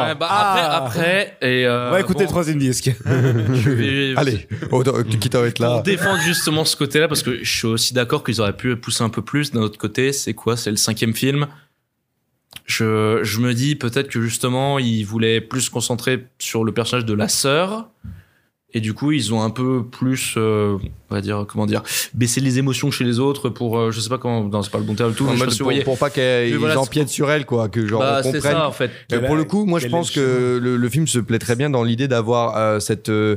Ouais, 0.07 0.15
bah, 0.15 0.27
après, 0.29 0.61
après, 0.61 1.37
et 1.41 1.65
euh, 1.65 1.87
On 1.89 1.91
va 1.91 1.99
écouter 2.01 2.19
bon, 2.19 2.23
le 2.25 2.27
troisième 2.29 2.59
disque. 2.59 2.91
je 3.05 3.69
vais- 3.71 4.13
Allez, 4.15 4.47
oh, 4.71 4.83
non, 4.83 5.03
quitte 5.03 5.33
à 5.35 5.41
être 5.45 5.57
Pour 5.57 5.65
là. 5.77 5.81
défendre 5.81 6.21
justement 6.21 6.65
ce 6.65 6.75
côté-là, 6.75 7.07
parce 7.07 7.23
que 7.23 7.43
je 7.43 7.49
suis 7.57 7.67
aussi 7.67 7.93
d'accord 7.95 8.23
qu'ils 8.23 8.41
auraient 8.41 8.55
pu 8.55 8.75
pousser 8.75 9.03
un 9.03 9.09
peu 9.09 9.23
plus. 9.23 9.51
D'un 9.51 9.61
autre 9.61 9.79
côté, 9.79 10.13
c'est 10.13 10.33
quoi? 10.35 10.55
C'est 10.55 10.69
le 10.69 10.77
cinquième 10.77 11.15
film. 11.15 11.47
Je, 12.65 13.19
je 13.23 13.39
me 13.39 13.53
dis 13.55 13.75
peut-être 13.75 14.07
que 14.09 14.21
justement, 14.21 14.77
ils 14.79 15.03
voulaient 15.03 15.41
plus 15.41 15.61
se 15.61 15.71
concentrer 15.71 16.27
sur 16.37 16.63
le 16.63 16.71
personnage 16.71 17.05
de 17.05 17.13
la 17.13 17.27
sœur. 17.27 17.89
Et 18.75 18.81
du 18.81 18.93
coup, 18.95 19.11
ils 19.11 19.33
ont 19.33 19.41
un 19.43 19.51
peu 19.51 19.83
plus, 19.85 20.33
euh, 20.35 20.77
on 21.11 21.15
va 21.15 21.21
dire, 21.21 21.45
comment 21.47 21.67
dire, 21.67 21.83
baissé 22.15 22.41
les 22.41 22.57
émotions 22.57 22.89
chez 22.89 23.03
les 23.03 23.19
autres 23.19 23.49
pour, 23.49 23.77
euh, 23.77 23.91
je 23.91 23.99
sais 23.99 24.09
pas 24.09 24.17
comment, 24.17 24.43
non, 24.45 24.63
c'est 24.63 24.71
pas 24.71 24.79
le 24.79 24.83
bon 24.83 24.95
terme 24.95 25.11
du 25.11 25.15
tout, 25.15 25.25
En 25.25 25.27
mais 25.27 25.33
je 25.33 25.37
sais 25.37 25.45
mode 25.45 25.49
pas 25.49 25.73
si 25.75 25.83
pour, 25.83 25.93
pour 25.93 25.97
pas 25.99 26.09
qu'ils 26.09 26.57
voilà, 26.57 26.79
empiètent 26.79 27.09
sur 27.09 27.29
elle, 27.29 27.45
quoi, 27.45 27.69
que 27.69 27.85
genre 27.85 28.01
Bah, 28.01 28.21
on 28.21 28.31
comprenne. 28.31 28.41
ça, 28.41 28.67
en 28.67 28.71
fait. 28.71 28.89
Mais 29.11 29.25
pour 29.25 29.35
le 29.35 29.43
coup, 29.43 29.65
moi, 29.65 29.79
je 29.79 29.87
pense 29.87 30.09
que 30.09 30.59
le, 30.61 30.75
le 30.77 30.89
film 30.89 31.05
se 31.07 31.19
plaît 31.19 31.37
très 31.39 31.55
bien 31.55 31.69
dans 31.69 31.83
l'idée 31.83 32.07
d'avoir 32.07 32.57
euh, 32.57 32.79
cette, 32.79 33.09
euh, 33.09 33.35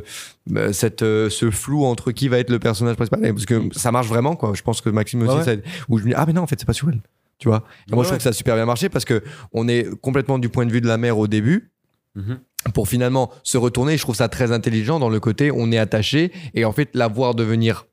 euh, 0.57 0.73
cette, 0.73 1.03
euh, 1.03 1.29
ce 1.29 1.51
flou 1.51 1.85
entre 1.85 2.13
qui 2.13 2.29
va 2.29 2.39
être 2.39 2.49
le 2.51 2.59
personnage 2.59 2.97
principal, 2.97 3.21
parce 3.21 3.45
que 3.47 3.63
ça 3.73 3.93
marche 3.93 4.07
vraiment, 4.09 4.37
quoi. 4.37 4.53
Je 4.55 4.63
pense 4.63 4.81
que 4.81 4.89
Maxime 4.89 5.21
aussi, 5.23 5.31
Ouais, 5.33 5.37
ouais. 5.39 5.45
ça 5.45 5.53
aide. 5.53 5.65
où 5.91 5.99
je 5.99 6.05
me 6.05 6.09
dis 6.09 6.15
ah 6.17 6.25
mais 6.27 6.33
non, 6.33 6.43
en 6.43 6.47
fait, 6.47 6.57
c'est 6.59 6.65
pas 6.67 6.73
sur 6.73 6.89
elle, 6.89 7.01
tu 7.39 7.49
vois. 7.49 7.65
Et 7.89 7.93
moi, 7.93 7.99
Ouais, 7.99 8.05
je 8.05 8.09
trouve 8.09 8.13
ouais. 8.13 8.17
que 8.19 8.23
ça 8.23 8.31
a 8.31 8.33
super 8.33 8.55
bien 8.55 8.65
marché 8.65 8.89
parce 8.89 9.05
que 9.05 9.23
on 9.53 9.69
est 9.69 9.87
complètement 10.01 10.39
du 10.39 10.49
point 10.49 10.65
de 10.65 10.73
vue 10.73 10.81
de 10.81 10.89
la 10.89 10.97
mère 10.97 11.19
au 11.19 11.27
début. 11.27 11.71
Mhm. 12.17 12.39
Pour 12.75 12.89
finalement 12.89 13.31
se 13.45 13.59
retourner, 13.59 13.97
je 13.97 14.03
trouve 14.03 14.17
ça 14.17 14.29
très 14.29 14.51
intelligent 14.51 14.99
dans 14.99 15.09
le 15.09 15.21
côté 15.21 15.53
on 15.53 15.71
est 15.71 15.79
attaché 15.79 16.33
et 16.55 16.65
en 16.65 16.73
fait 16.73 16.91
la 16.95 17.07
voir 17.07 17.35
devenir 17.37 17.87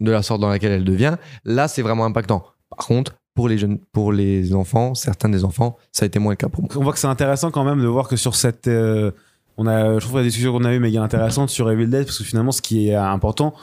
de 0.00 0.10
la 0.10 0.22
sorte 0.22 0.40
dans 0.40 0.48
laquelle 0.48 0.72
elle 0.72 0.84
devient, 0.84 1.16
là 1.44 1.68
c'est 1.68 1.82
vraiment 1.82 2.06
impactant. 2.06 2.44
Par 2.70 2.86
contre, 2.86 3.14
pour 3.34 3.48
les 3.48 3.58
jeunes, 3.58 3.78
pour 3.92 4.12
les 4.12 4.54
enfants, 4.54 4.94
certains 4.94 5.28
des 5.28 5.44
enfants, 5.44 5.76
ça 5.92 6.04
a 6.04 6.06
été 6.06 6.18
moins 6.18 6.32
le 6.32 6.36
cas 6.36 6.48
pour 6.48 6.62
moi. 6.62 6.70
On 6.76 6.82
voit 6.82 6.92
que 6.92 6.98
c'est 6.98 7.08
intéressant 7.08 7.50
quand 7.50 7.64
même 7.64 7.82
de 7.82 7.86
voir 7.86 8.08
que 8.08 8.16
sur 8.16 8.34
cette. 8.34 8.68
euh, 8.68 9.10
on 9.56 9.66
a, 9.66 9.98
je 9.98 10.04
trouve 10.04 10.18
la 10.18 10.24
discussion 10.24 10.52
qu'on 10.52 10.64
a 10.64 10.72
eue 10.72 10.80
méga 10.80 11.02
intéressante 11.02 11.50
sur 11.50 11.70
Evil 11.70 11.86
Dead 11.88 12.06
parce 12.06 12.18
que 12.18 12.24
finalement, 12.24 12.52
ce 12.52 12.62
qui 12.62 12.88
est 12.88 12.94
important, 12.94 13.54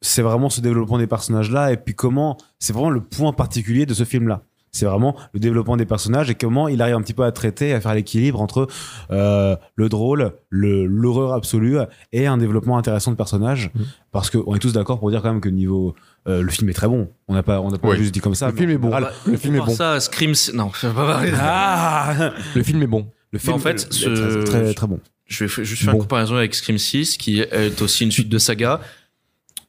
c'est 0.00 0.22
vraiment 0.22 0.50
ce 0.50 0.60
développement 0.60 0.98
des 0.98 1.06
personnages-là 1.06 1.72
et 1.72 1.76
puis 1.76 1.94
comment. 1.94 2.36
C'est 2.58 2.72
vraiment 2.72 2.90
le 2.90 3.00
point 3.00 3.32
particulier 3.32 3.86
de 3.86 3.94
ce 3.94 4.04
film-là. 4.04 4.42
C'est 4.74 4.86
vraiment 4.86 5.16
le 5.32 5.38
développement 5.40 5.76
des 5.76 5.86
personnages 5.86 6.28
et 6.30 6.34
comment 6.34 6.66
il 6.68 6.82
arrive 6.82 6.96
un 6.96 7.00
petit 7.00 7.14
peu 7.14 7.22
à 7.24 7.30
traiter, 7.32 7.72
à 7.72 7.80
faire 7.80 7.94
l'équilibre 7.94 8.40
entre 8.40 8.66
euh, 9.12 9.54
le 9.76 9.88
drôle, 9.88 10.32
le 10.50 10.84
l'horreur 10.86 11.32
absolue 11.32 11.76
et 12.12 12.26
un 12.26 12.36
développement 12.36 12.76
intéressant 12.76 13.12
de 13.12 13.16
personnages. 13.16 13.70
Mhm. 13.74 13.86
Parce 14.10 14.30
qu'on 14.30 14.54
est 14.54 14.58
tous 14.58 14.72
d'accord 14.72 14.98
pour 14.98 15.10
dire 15.10 15.22
quand 15.22 15.30
même 15.32 15.40
que 15.40 15.48
niveau 15.48 15.94
euh, 16.26 16.42
le 16.42 16.50
film 16.50 16.68
est 16.70 16.72
très 16.74 16.88
bon. 16.88 17.08
On 17.28 17.34
n'a 17.34 17.42
pas, 17.44 17.60
on 17.60 17.70
n'a 17.70 17.78
pas 17.78 17.88
Oui. 17.90 17.96
juste 17.98 18.12
dit 18.12 18.20
comme 18.20 18.34
ça. 18.34 18.50
Le 18.50 18.56
film 18.56 18.70
est 18.70 18.78
bon. 18.78 18.88
général- 18.90 19.12
Le 19.26 19.36
film 19.36 19.54
est 19.56 19.60
bon. 19.60 19.74
ça, 19.74 20.00
Scream, 20.00 20.34
c'est- 20.34 20.52
non, 20.54 20.70
je 20.80 20.88
vais 20.88 20.92
pas 20.94 21.06
parler 21.06 21.30
de- 21.30 21.36
Ah 21.40 22.32
Le 22.56 22.62
film 22.64 22.82
est 22.82 22.86
bon. 22.88 23.06
Le 23.30 23.38
film 23.38 23.54
en 23.54 23.58
fait, 23.58 23.74
est 23.88 23.92
ce- 23.92 24.42
très, 24.44 24.62
très, 24.62 24.74
très 24.74 24.86
bon. 24.88 24.98
Je 25.26 25.44
vais 25.44 25.64
juste 25.64 25.82
faire 25.84 25.92
Bon. 25.92 25.98
une 25.98 26.02
comparaison 26.04 26.34
avec 26.36 26.54
Scream 26.54 26.78
6, 26.78 27.16
qui 27.16 27.40
est 27.40 27.80
aussi 27.80 28.04
une 28.04 28.10
suite 28.10 28.28
de 28.28 28.38
saga. 28.38 28.80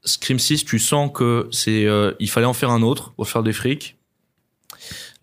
Scream 0.04 0.38
6, 0.40 0.66
tu 0.66 0.80
sens 0.80 1.10
que 1.14 1.48
c'est, 1.52 1.86
euh, 1.86 2.12
il 2.20 2.30
fallait 2.30 2.46
en 2.46 2.54
faire 2.54 2.70
un 2.72 2.82
autre 2.82 3.14
pour 3.14 3.28
faire 3.28 3.42
des 3.44 3.54
frics. 3.54 3.98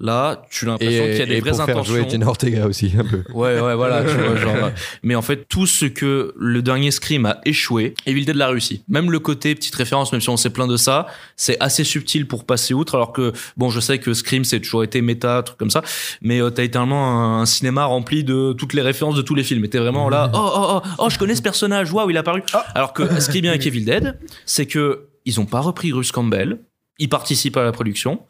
Là, 0.02 0.42
tu 0.50 0.64
as 0.64 0.72
l'impression 0.72 1.04
qu'il 1.04 1.16
y 1.16 1.22
a 1.22 1.26
des 1.26 1.36
et 1.36 1.40
vraies 1.40 1.52
pour 1.52 1.64
faire 1.64 1.84
jouer 1.84 2.04
Jenna 2.10 2.26
Ortega 2.26 2.66
aussi 2.66 2.92
un 2.98 3.04
peu. 3.04 3.22
Ouais, 3.32 3.60
ouais, 3.60 3.76
voilà. 3.76 4.02
tu 4.02 4.16
vois, 4.16 4.34
genre, 4.34 4.70
mais 5.04 5.14
en 5.14 5.22
fait, 5.22 5.46
tout 5.48 5.64
ce 5.64 5.86
que 5.86 6.34
le 6.36 6.60
dernier 6.60 6.90
Scream 6.90 7.24
a 7.24 7.40
échoué, 7.44 7.94
Evil 8.04 8.24
Dead 8.24 8.34
l'a 8.34 8.48
réussi. 8.48 8.82
Même 8.88 9.12
le 9.12 9.20
côté 9.20 9.54
petite 9.54 9.76
référence, 9.76 10.10
même 10.10 10.20
si 10.20 10.28
on 10.28 10.36
sait 10.36 10.50
plein 10.50 10.66
de 10.66 10.76
ça, 10.76 11.06
c'est 11.36 11.56
assez 11.60 11.84
subtil 11.84 12.26
pour 12.26 12.46
passer 12.46 12.74
outre. 12.74 12.96
Alors 12.96 13.12
que, 13.12 13.32
bon, 13.56 13.70
je 13.70 13.78
sais 13.78 14.00
que 14.00 14.12
Scream, 14.12 14.42
c'est 14.44 14.58
toujours 14.58 14.82
été 14.82 15.00
méta, 15.02 15.40
truc 15.44 15.56
comme 15.56 15.70
ça. 15.70 15.82
Mais 16.20 16.42
euh, 16.42 16.50
t'as 16.50 16.62
littéralement 16.62 17.38
un, 17.38 17.42
un 17.42 17.46
cinéma 17.46 17.84
rempli 17.84 18.24
de 18.24 18.54
toutes 18.54 18.74
les 18.74 18.82
références 18.82 19.14
de 19.14 19.22
tous 19.22 19.36
les 19.36 19.44
films. 19.44 19.64
Et 19.64 19.70
t'es 19.70 19.78
vraiment 19.78 20.08
là, 20.08 20.30
oh, 20.34 20.38
oh, 20.52 20.80
oh, 20.84 20.88
oh, 20.98 21.10
je 21.10 21.18
connais 21.18 21.36
ce 21.36 21.42
personnage, 21.42 21.92
waouh, 21.92 22.10
il 22.10 22.16
est 22.16 22.18
apparu. 22.18 22.42
Alors 22.74 22.92
que 22.92 23.20
ce 23.20 23.30
qui 23.30 23.38
est 23.38 23.42
bien 23.42 23.52
avec 23.52 23.64
Evil 23.68 23.84
Dead, 23.84 24.18
c'est 24.46 24.66
que 24.66 25.10
ils 25.24 25.38
ont 25.38 25.46
pas 25.46 25.60
repris 25.60 25.92
Bruce 25.92 26.10
Campbell. 26.10 26.58
Ils 26.98 27.08
participent 27.08 27.56
à 27.56 27.62
la 27.62 27.70
production. 27.70 28.22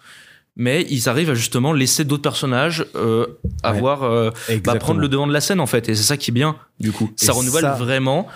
Mais 0.56 0.84
ils 0.90 1.08
arrivent 1.08 1.30
à 1.30 1.34
justement 1.34 1.72
laisser 1.72 2.04
d'autres 2.04 2.22
personnages 2.22 2.84
euh, 2.94 3.26
avoir 3.62 4.02
euh, 4.02 4.30
bah, 4.64 4.74
prendre 4.74 5.00
le 5.00 5.08
devant 5.08 5.26
de 5.26 5.32
la 5.32 5.40
scène 5.40 5.60
en 5.60 5.66
fait 5.66 5.88
et 5.88 5.94
c'est 5.94 6.02
ça 6.02 6.16
qui 6.18 6.30
est 6.30 6.34
bien 6.34 6.56
du 6.78 6.92
coup 6.92 7.10
ça 7.16 7.32
renouvelle 7.32 7.62
ça- 7.62 7.72
vraiment 7.74 8.26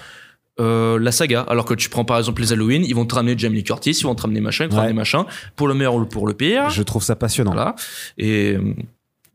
euh, 0.59 0.99
la 0.99 1.13
saga 1.13 1.43
alors 1.43 1.67
que 1.67 1.75
tu 1.75 1.91
prends 1.91 2.07
par 2.07 2.17
exemple 2.17 2.41
les 2.41 2.55
Halloween 2.55 2.83
ils 2.87 2.95
vont 2.95 3.05
te 3.05 3.15
ramener 3.15 3.37
Jamie 3.37 3.57
Lee 3.57 3.65
Curtis 3.65 3.91
ils 3.91 4.05
vont 4.05 4.15
te 4.15 4.23
ramener 4.23 4.41
machin 4.41 4.65
ils 4.65 4.69
vont 4.69 4.71
te 4.71 4.75
Ouais. 4.77 4.81
ramener 4.85 4.97
machin 4.97 5.27
pour 5.57 5.69
le 5.69 5.75
meilleur 5.75 5.95
ou 5.95 6.07
pour 6.07 6.27
le 6.27 6.33
pire 6.33 6.71
Je 6.71 6.83
trouve 6.83 7.03
ça 7.03 7.17
passionnant. 7.17 7.53
voilà 7.53 7.75
et 8.17 8.57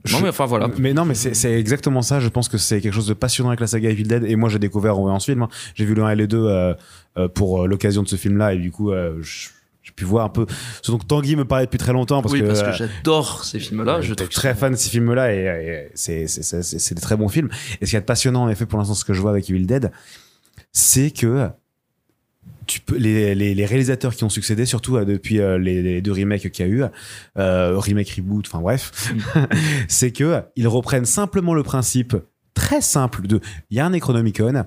Je- 0.04 0.16
non 0.16 0.22
mais 0.24 0.30
enfin 0.30 0.48
voilà 0.48 0.68
Mais 0.80 0.94
non, 0.96 1.06
mais 1.06 1.14
c'est 1.14 1.52
exactement 1.60 2.02
ça. 2.02 2.20
Je 2.20 2.30
pense 2.30 2.50
que 2.50 2.58
c'est 2.58 2.82
quelque 2.82 2.96
chose 2.96 3.06
de 3.06 3.14
passionnant 3.14 3.50
avec 3.52 3.60
la 3.60 3.68
saga 3.68 3.92
Evil 3.92 4.06
Dead. 4.08 4.24
Et 4.24 4.36
moi, 4.36 4.50
j'ai 4.50 4.58
découvert 4.58 4.98
en 4.98 5.02
voyant 5.02 5.20
ce 5.20 5.26
film. 5.30 5.44
hein. 5.44 5.50
J'ai 5.76 5.86
vu 5.86 5.94
le 5.94 6.02
1 6.04 6.10
et 6.10 6.16
le 6.16 6.26
2 6.26 6.38
euh, 6.48 6.74
euh, 7.20 7.28
pour 7.28 7.68
l'occasion 7.68 8.02
de 8.02 8.08
ce 8.08 8.16
film-là. 8.16 8.56
Et 8.56 8.58
du 8.58 8.72
coup, 8.72 8.92
je- 9.22 9.50
j'ai 9.92 9.96
pu 9.96 10.06
voir 10.06 10.26
un 10.26 10.30
peu 10.30 10.46
ce 10.82 10.92
dont 10.92 10.98
Tanguy 10.98 11.36
me 11.36 11.46
parlait 11.46 11.66
depuis 11.66 11.78
très 11.78 11.94
longtemps 11.94 12.22
parce 12.22 12.34
oui, 12.34 12.42
que, 12.42 12.48
parce 12.48 12.62
que 12.62 12.68
euh, 12.70 12.74
j'adore 12.74 13.44
ces 13.44 13.60
films-là. 13.60 14.02
Je 14.02 14.14
trouve 14.14 14.30
très 14.30 14.56
fan 14.56 14.72
de 14.72 14.78
ces 14.78 14.90
films-là 14.90 15.34
et, 15.34 15.90
et 15.96 16.26
c'est 16.26 16.94
des 16.94 17.02
très 17.02 17.18
bons 17.18 17.30
films. 17.30 17.50
Et 17.82 17.86
ce 17.86 17.92
qui 17.92 17.96
est 17.96 18.02
passionnant 18.02 18.44
en 18.44 18.50
effet 18.50 18.66
pour 18.66 18.80
l'instant 18.80 18.96
ce 18.96 19.06
que 19.06 19.14
je 19.14 19.22
vois 19.22 19.32
avec 19.32 19.50
Evil 19.50 19.66
Dead, 19.66 19.92
c'est 20.72 21.12
que 21.12 21.50
tu 22.68 22.80
peux 22.80 22.98
les, 22.98 23.36
les, 23.36 23.54
les 23.54 23.66
réalisateurs 23.66 24.16
qui 24.16 24.24
ont 24.24 24.30
succédé 24.30 24.66
surtout 24.66 24.96
euh, 24.96 25.06
depuis 25.06 25.40
euh, 25.40 25.58
les, 25.58 25.82
les 25.82 26.02
deux 26.02 26.14
remakes 26.14 26.50
qu'il 26.52 26.66
y 26.66 26.70
a 26.70 26.72
eu 26.72 26.84
euh, 27.38 27.78
remake 27.78 28.14
reboot 28.16 28.46
enfin 28.48 28.62
bref 28.62 29.14
c'est 29.88 30.12
que 30.12 30.42
ils 30.56 30.68
reprennent 30.68 31.06
simplement 31.06 31.54
le 31.54 31.64
principe 31.64 32.16
très 32.54 32.82
simple 32.82 33.28
de 33.28 33.40
il 33.70 33.78
y 33.78 33.80
a 33.80 33.86
un 33.86 33.90
Necronomicon 33.90 34.66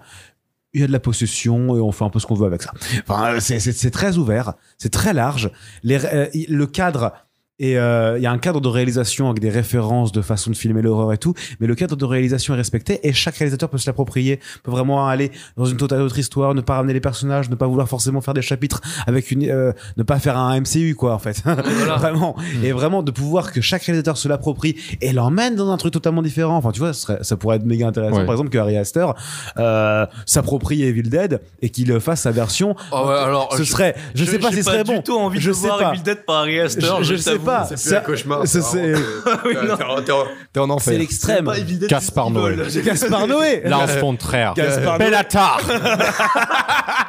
il 0.75 0.81
y 0.81 0.85
a 0.85 0.87
de 0.87 0.93
la 0.93 1.01
possession 1.01 1.77
et 1.77 1.81
on 1.81 1.93
fait 1.93 2.05
un 2.05 2.11
peu 2.11 2.19
ce 2.19 2.27
qu'on 2.27 2.35
veut 2.35 2.47
avec 2.47 2.63
ça. 2.63 2.73
Enfin, 3.09 3.41
c'est- 3.41 3.61
c'est 3.61 3.73
c'est 3.73 3.91
très 3.91 4.17
ouvert, 4.19 4.55
c'est 4.77 4.93
très 4.93 5.13
large. 5.15 5.51
Les, 5.83 6.05
euh, 6.05 6.27
le 6.49 6.67
cadre 6.67 7.13
et 7.61 7.79
euh, 7.79 8.19
il 8.19 8.23
y 8.23 8.27
a 8.27 8.33
un 8.33 8.39
cadre 8.39 8.61
de 8.61 8.69
réalisation 8.69 9.29
avec 9.31 9.41
des 9.41 9.51
références 9.51 10.11
de 10.13 10.23
façon 10.23 10.51
de 10.51 10.57
filmer 10.57 10.83
l'horreur 10.83 11.13
et 11.13 11.19
tout, 11.19 11.35
mais 11.61 11.67
le 11.67 11.75
cadre 11.75 11.95
de 11.97 12.05
réalisation 12.05 12.55
est 12.55 12.57
respecté 12.57 13.07
et 13.07 13.13
chaque 13.13 13.37
réalisateur 13.37 13.69
peut 13.69 13.79
se 13.79 13.87
l'approprier, 13.89 14.41
peut 14.65 14.71
vraiment 14.73 15.07
aller 15.07 15.31
dans 15.57 15.65
une 15.65 15.77
totale 15.77 16.01
autre 16.03 16.19
histoire, 16.19 16.55
ne 16.55 16.61
pas 16.61 16.75
ramener 16.77 16.93
les 16.93 17.01
personnages, 17.01 17.49
ne 17.51 17.55
pas 17.55 17.67
vouloir 17.67 17.89
forcément 17.89 18.21
faire 18.21 18.35
des 18.35 18.43
chapitres 18.43 18.81
avec 19.07 19.31
une, 19.31 19.49
euh, 19.49 19.73
ne 19.97 20.03
pas 20.03 20.19
faire 20.19 20.37
un 20.37 20.61
MCU 20.61 20.95
quoi 20.97 21.15
en 21.15 21.19
fait, 21.19 21.43
Voilà. 21.45 21.97
vraiment 21.97 22.35
et 22.63 22.73
vraiment 22.73 23.03
de 23.03 23.11
pouvoir 23.11 23.53
que 23.53 23.61
chaque 23.61 23.83
réalisateur 23.85 24.17
se 24.17 24.27
l'approprie 24.29 24.77
et 25.01 25.13
l'emmène 25.13 25.55
dans 25.55 25.71
un 25.71 25.77
truc 25.77 25.93
totalement 25.93 26.23
différent. 26.23 26.57
Enfin 26.57 26.73
tu 26.73 26.81
vois, 26.81 26.93
ce 26.93 27.03
serait- 27.03 27.19
ça 27.23 27.37
pourrait 27.37 27.57
être 27.57 27.67
méga 27.67 27.87
intéressant 27.87 28.17
Ouais. 28.19 28.25
par 28.27 28.35
exemple 28.35 28.51
que 28.51 28.59
Harry 28.59 28.77
Astor 28.77 29.15
euh, 29.59 30.07
s'approprie 30.27 30.83
Evil 30.83 31.03
Dead 31.09 31.41
et 31.63 31.71
qu'il 31.71 32.01
fasse 32.01 32.23
sa 32.23 32.31
version. 32.33 32.75
Oh 32.91 33.05
ouais, 33.07 33.15
alors, 33.15 33.53
ce 33.53 33.59
je- 33.63 33.71
serait, 33.71 33.95
je, 34.15 34.25
sais 34.25 34.39
pas 34.39 34.51
j'ai 34.51 34.57
si 34.57 34.63
ce 34.65 34.71
serait 34.71 34.83
du 34.85 34.91
bon. 34.95 35.03
tout 35.03 35.17
envie 35.17 35.41
je 35.41 35.51
de 35.51 35.55
voir 35.55 35.79
pas. 35.79 35.93
Evil 35.93 36.03
Dead 36.03 36.25
par 36.27 36.37
Ari 36.37 36.59
Aster. 36.61 36.81
Je- 37.01 37.05
je 37.05 37.17
sais. 37.17 37.39
Pas. 37.45 37.69
C'est 37.69 37.77
plus 37.89 37.95
un 37.97 38.01
cauchemar. 38.01 38.41
c'est 38.47 38.63
c'est-. 38.63 38.95
T'es 38.95 39.85
en- 39.85 40.03
t'es 40.03 40.13
en- 40.13 40.25
T'es 40.53 40.61
en 40.61 40.71
enfer. 40.71 40.93
C'est 40.93 40.99
l'extrême. 40.99 41.51
Gaspard 41.89 42.31
Noé. 42.31 42.57
Gaspard 42.85 43.27
Noé. 43.27 43.63
Lars 43.65 43.87
von 44.01 44.17
Trier. 44.17 44.51
Gaspard 44.57 44.99
Noé. 44.99 45.07
Bellatar. 45.07 45.61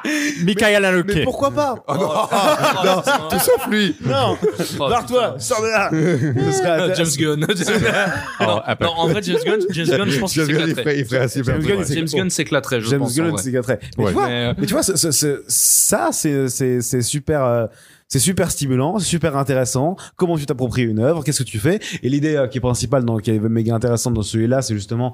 Michael 0.45 0.81
Mais 0.81 0.87
Haneke. 0.87 1.23
pourquoi 1.23 1.51
pas 1.51 1.75
Oh, 1.87 1.93
non, 2.85 3.01
Tout 3.29 3.39
sauf 3.39 3.67
lui. 3.69 3.95
Non. 4.05 4.37
Oh, 4.79 4.89
Barre-toi, 4.89 5.35
sors 5.39 5.61
de 5.61 5.67
là. 5.67 5.89
Ce 5.91 6.57
serait 6.59 6.79
Euh. 6.81 6.95
James 6.95 7.07
Gunn. 7.17 7.39
non, 8.41 8.61
Apple. 8.65 8.83
non, 8.85 8.91
en 8.91 9.07
vrai, 9.07 9.21
James 9.23 9.37
Gunn, 9.45 9.59
James 9.71 9.87
Gunn, 9.87 10.09
je 10.09 10.19
pense 10.19 10.33
qu'il 10.33 10.45
James 10.45 10.55
Gunn, 10.57 10.67
il 10.69 10.75
s'éclaterait. 10.75 10.83
ferait, 10.83 10.99
il 10.99 11.05
ferait 11.05 11.27
James 11.53 11.63
Gunn, 11.63 11.77
ouais. 11.79 11.85
c'est- 11.85 11.95
James 11.95 12.07
Gunn 12.13 12.29
s'éclaterait, 12.29 12.81
je 12.81 12.89
James 12.89 12.99
pense. 12.99 13.11
en 13.13 13.23
Gunn 13.23 13.31
vrai. 13.31 13.41
s'éclaterait. 13.43 13.79
Mais 13.97 14.03
Ouais. 14.03 14.09
tu 14.11 14.13
vois, 14.13 14.27
Mais, 14.27 14.33
euh, 14.47 14.53
mais 14.57 14.65
tu 14.67 14.73
vois, 14.73 14.83
ce- 14.83 14.95
ce- 14.95 15.11
ce- 15.11 15.43
ça, 15.47 16.09
c'est, 16.11 16.49
c'est, 16.49 16.81
c'est 16.81 17.01
super, 17.01 17.43
euh, 17.43 17.65
c'est 18.07 18.19
super 18.19 18.51
stimulant, 18.51 18.99
c'est 18.99 19.05
super 19.05 19.35
intéressant. 19.35 19.95
Comment 20.15 20.37
tu 20.37 20.45
t'appropries 20.45 20.83
une 20.83 20.99
œuvre, 20.99 21.23
qu'est-ce 21.23 21.43
que 21.43 21.49
tu 21.49 21.59
fais? 21.59 21.79
Et 22.03 22.09
l'idée 22.09 22.35
euh, 22.35 22.47
qui 22.47 22.59
est 22.59 22.61
principale, 22.61 23.03
dans, 23.03 23.17
qui 23.17 23.31
est 23.31 23.39
méga 23.39 23.73
intéressante 23.73 24.13
dans 24.13 24.21
celui-là, 24.21 24.61
c'est 24.61 24.75
justement 24.75 25.13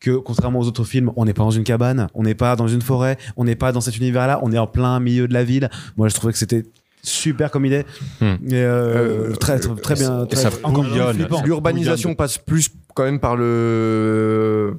que 0.00 0.12
contrairement 0.16 0.60
aux 0.60 0.66
autres 0.66 0.84
films, 0.84 1.12
on 1.16 1.24
n'est 1.24 1.34
pas 1.34 1.42
dans 1.42 1.50
une 1.50 1.64
cabane, 1.64 2.08
on 2.14 2.22
n'est 2.22 2.34
pas 2.34 2.56
dans 2.56 2.68
une 2.68 2.82
forêt, 2.82 3.18
on 3.36 3.44
n'est 3.44 3.56
pas 3.56 3.72
dans 3.72 3.80
cet 3.80 3.96
univers-là, 3.98 4.40
on 4.42 4.52
est 4.52 4.58
en 4.58 4.66
plein 4.66 5.00
milieu 5.00 5.28
de 5.28 5.34
la 5.34 5.44
ville. 5.44 5.68
Moi, 5.96 6.08
je 6.08 6.14
trouvais 6.14 6.32
que 6.32 6.38
c'était 6.38 6.64
super 7.02 7.50
comme 7.50 7.64
idée. 7.66 7.84
Hmm. 8.20 8.34
Et, 8.48 8.54
euh, 8.54 9.30
Euh, 9.30 9.36
très, 9.36 9.58
très, 9.58 9.74
très 9.76 9.94
bien. 9.94 10.26
Très, 10.26 10.36
ça. 10.36 10.50
L'urbanisation 11.44 12.14
passe 12.14 12.38
plus 12.38 12.68
quand 12.94 13.04
même 13.04 13.20
par 13.20 13.36
le 13.36 14.78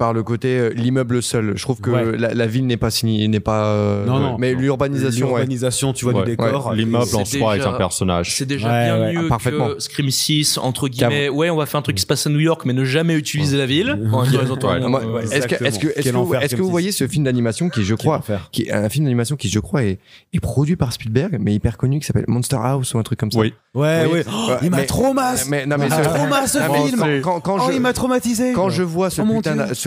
par 0.00 0.14
le 0.14 0.22
côté 0.22 0.58
euh, 0.58 0.70
l'immeuble 0.74 1.22
seul. 1.22 1.52
Je 1.56 1.62
trouve 1.62 1.78
que 1.82 1.90
Ouais. 1.90 2.16
la, 2.16 2.32
la 2.32 2.46
ville 2.46 2.66
n'est 2.66 2.78
pas 2.78 2.90
signée, 2.90 3.28
n'est 3.28 3.38
pas. 3.38 3.66
euh, 3.66 4.06
Non, 4.06 4.18
non. 4.18 4.36
Mais 4.38 4.54
l'urbanisation, 4.54 5.26
ouais. 5.26 5.32
L'urbanisation, 5.40 5.92
tu 5.92 6.06
vois, 6.06 6.14
Ouais. 6.14 6.24
du 6.24 6.30
décor. 6.30 6.68
Ouais. 6.68 6.76
L'immeuble 6.76 7.14
en 7.14 7.24
soi 7.26 7.56
est 7.58 7.60
un 7.60 7.72
personnage. 7.74 8.34
C'est 8.34 8.46
déjà 8.46 8.68
Ouais, 8.68 8.84
bien 8.86 8.98
ouais, 9.00 9.12
mieux 9.12 9.28
parfaitement. 9.28 9.68
que 9.74 9.78
Scream 9.78 10.10
6, 10.10 10.56
entre 10.56 10.88
guillemets. 10.88 11.28
Ouais, 11.28 11.50
on 11.50 11.56
va 11.56 11.66
faire 11.66 11.78
un 11.80 11.82
truc 11.82 11.96
qui 11.96 12.02
se 12.02 12.06
passe 12.06 12.26
à 12.26 12.30
New 12.30 12.40
York, 12.40 12.62
mais 12.64 12.72
ne 12.72 12.82
jamais 12.84 13.14
utiliser 13.14 13.58
la 13.58 13.66
ville. 13.66 13.98
Ah. 14.12 14.22
Est-ce 15.30 15.46
que, 15.46 15.64
est-ce 15.64 15.78
que, 15.78 15.88
est-ce 15.88 16.10
que, 16.10 16.16
vous- 16.16 16.32
que 16.66 16.70
voyez 16.70 16.92
ce 16.92 17.06
film 17.06 17.24
d'animation 17.24 17.68
qui, 17.68 17.84
je 17.84 17.94
crois, 17.94 18.22
qui 18.52 18.62
est 18.62 18.72
un 18.72 18.88
film 18.88 19.04
d'animation 19.04 19.36
qui, 19.36 19.48
je 19.50 19.60
crois, 19.60 19.84
est, 19.84 19.98
est 20.32 20.40
produit 20.40 20.76
par 20.76 20.92
Spielberg, 20.94 21.36
mais 21.40 21.52
hyper 21.54 21.76
connu, 21.76 22.00
qui 22.00 22.06
s'appelle 22.06 22.24
Monster 22.26 22.56
House 22.62 22.94
ou 22.94 22.98
un 22.98 23.02
truc 23.02 23.18
comme 23.20 23.30
ça? 23.30 23.38
Oui. 23.38 23.52
Ouais, 23.74 24.04
Oui. 24.06 24.12
ouais. 24.18 24.24
Oh, 24.28 24.50
il 24.62 24.70
m'a 24.70 24.82
traumatisé. 24.82 25.62
Il 25.62 25.68
m'a 25.68 25.76
traumatisé, 25.86 26.58
ce 26.58 26.66
quand- 26.66 26.74
film. 26.86 27.20
Quand, 27.22 27.56
Oh, 27.60 27.68
je, 27.68 27.74
il 27.74 27.80
m'a 27.80 27.92
traumatisé. 27.92 28.52
quand 28.52 28.68
je 28.70 28.82
vois 28.82 29.10
ce 29.10 29.22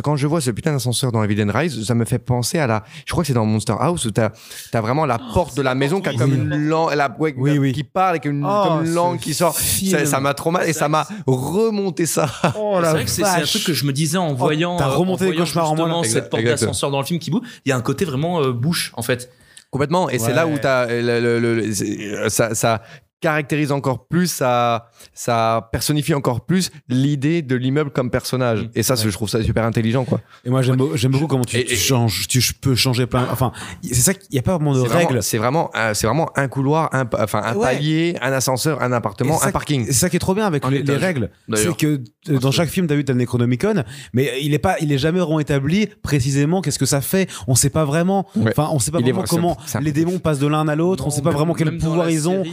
Oh, 0.04 0.10
quand 0.10 0.16
je 0.18 0.28
vois 0.28 0.42
ce 0.42 0.52
putain 0.52 0.74
d'ascenseur 0.74 1.12
dans 1.12 1.24
Evil 1.24 1.44
Rise, 1.50 1.84
ça 1.86 1.96
me 1.96 2.04
fait 2.06 2.20
penser 2.20 2.60
à 2.60 2.68
la, 2.68 2.84
je 3.06 3.12
crois 3.12 3.24
que 3.24 3.28
c'est 3.28 3.34
dans 3.34 3.46
Monster 3.46 3.76
House 3.80 4.06
où 4.06 4.12
t'as, 4.12 4.32
t'as 4.72 4.82
vraiment 4.82 5.06
la 5.06 5.18
porte 5.34 5.56
de 5.56 5.62
la 5.62 5.76
maison 5.76 6.02
qui 6.02 6.10
a 6.10 6.14
comme 6.14 6.34
une 6.34 6.68
langue, 6.68 6.94
la, 6.94 7.16
ouais, 7.20 7.34
Oui, 7.38 7.58
oui. 7.58 7.72
qui 7.74 7.84
parle 7.84 8.20
une, 8.26 8.46
Oh, 8.46 8.64
comme 8.68 8.82
une 8.82 8.92
ce 8.92 8.96
langue 8.96 9.20
qui 9.20 9.34
sort. 9.34 9.58
Ça, 9.58 10.06
ça 10.06 10.20
m'a 10.20 10.34
traumatisé 10.34 10.72
et 10.72 10.74
ça 10.74 10.90
m'a 10.90 11.08
remonté 11.26 12.06
ça. 12.06 12.30
Oh 12.58 12.80
C'est 12.84 12.90
vrai 12.90 13.06
que 13.06 13.10
c'est 13.10 13.24
un 13.24 13.42
truc 13.42 13.64
que 13.64 13.74
je 13.74 13.86
me 13.86 13.94
disais 13.94 14.18
en 14.18 14.34
voyant, 14.34 14.78
t'as 14.78 14.90
euh, 14.90 14.96
remonté 14.96 15.24
en 15.24 15.28
les 15.28 15.32
voyant 15.32 15.46
cauchemars 15.46 15.72
en 15.72 15.76
moi, 15.88 16.04
cette 16.04 16.30
porte 16.30 16.44
d'ascenseur 16.44 16.92
dans 16.92 17.00
le 17.00 17.06
film 17.06 17.20
qui 17.20 17.32
bouge. 17.32 17.48
Il 17.66 17.70
y 17.70 17.72
a 17.72 17.78
un 17.78 17.82
côté 17.82 18.06
vraiment 18.06 18.42
euh, 18.42 18.52
bouche 18.52 18.92
en 18.96 19.02
fait. 19.02 19.30
Complètement. 19.72 20.08
Et 20.10 20.20
c'est 20.20 20.34
là 20.34 20.46
où 20.46 20.58
t'as, 20.60 20.86
le, 20.86 21.20
le- 21.20 21.40
le- 21.40 21.56
le- 21.56 21.74
c'est- 21.74 22.30
ça, 22.30 22.54
ça 22.54 22.84
caractérise 23.24 23.72
encore 23.72 24.06
plus, 24.08 24.28
ça, 24.28 24.90
ça 25.14 25.70
personnifie 25.72 26.14
encore 26.14 26.46
plus 26.46 26.70
l'idée 26.90 27.42
de 27.42 27.56
l'immeuble 27.56 27.90
comme 27.92 28.12
personnage. 28.12 28.64
Mm. 28.64 28.70
Et 28.76 28.84
ça, 28.84 28.96
je 28.96 29.10
trouve 29.10 29.30
ça 29.30 29.42
super 29.42 29.64
intelligent, 29.64 30.04
quoi. 30.04 30.20
Et 30.44 30.50
moi, 30.50 30.62
j'aime 30.62 30.76
beau- 30.76 30.96
j'aime 30.96 31.12
beaucoup 31.12 31.28
comment 31.28 31.46
tu, 31.46 31.58
Et- 31.58 31.64
tu 31.66 31.74
et- 31.74 31.78
changes, 31.78 32.28
tu 32.28 32.42
peux 32.62 32.76
changer 32.76 33.08
plein. 33.08 33.26
Enfin, 33.32 33.52
c'est 33.82 33.94
ça, 33.96 34.12
il 34.12 34.34
n'y 34.34 34.40
a 34.40 34.42
pas 34.42 34.56
vraiment 34.58 34.74
de 34.76 34.82
règles. 34.82 35.24
C'est 35.24 35.38
vraiment, 35.38 35.72
un- 35.74 35.94
c'est 35.94 36.06
vraiment 36.06 36.30
un 36.36 36.48
couloir, 36.50 36.90
un, 36.94 37.06
enfin, 37.18 37.42
un 37.44 37.56
Ouais. 37.56 37.62
palier, 37.66 38.18
un 38.22 38.32
ascenseur, 38.34 38.82
un 38.82 38.92
appartement, 38.92 39.38
ça- 39.38 39.48
un 39.48 39.52
parking. 39.52 39.86
C'est 39.88 39.94
ça 39.94 40.10
qui 40.10 40.18
est 40.18 40.20
trop 40.20 40.36
bien 40.36 40.46
avec 40.46 40.68
les, 40.70 40.84
règles. 40.98 41.30
C'est 41.56 41.76
que 41.78 42.02
euh, 42.30 42.40
dans 42.40 42.52
chaque 42.52 42.70
film, 42.70 42.88
t'as 42.88 42.96
vu, 42.96 43.04
t'as 43.06 43.14
le 43.14 43.20
Necronomicon, 43.20 43.84
mais 44.14 44.32
il 44.42 44.54
est 44.54 44.60
pas, 44.60 44.76
il 44.82 44.92
est 44.92 44.98
jamais 44.98 45.20
vraiment 45.20 45.40
établi 45.40 45.88
précisément 46.02 46.62
qu'est-ce 46.62 46.80
que 46.80 46.86
ça 46.86 47.02
fait. 47.02 47.30
On 47.48 47.56
sait 47.56 47.70
pas 47.70 47.86
vraiment. 47.86 48.28
Ouais. 48.36 48.52
Enfin, 48.52 48.70
on 48.72 48.80
sait 48.80 48.92
pas 48.92 49.00
Il 49.00 49.04
vraiment 49.06 49.24
comment 49.24 49.58
les 49.82 49.92
démons 49.92 50.20
passent 50.20 50.40
de 50.40 50.48
l'un 50.48 50.68
à 50.68 50.76
l'autre. 50.76 51.08
On 51.08 51.10
sait 51.10 51.22
pas 51.22 51.32
vraiment 51.32 51.54
quel 51.54 51.78
pouvoir 51.78 52.10
ils 52.10 52.28
ont. 52.28 52.44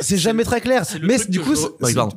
C'est 0.00 0.16
jamais 0.16 0.44
très 0.44 0.60
clair. 0.60 0.84
Mais 1.02 1.18
du 1.28 1.40
coup, 1.40 1.54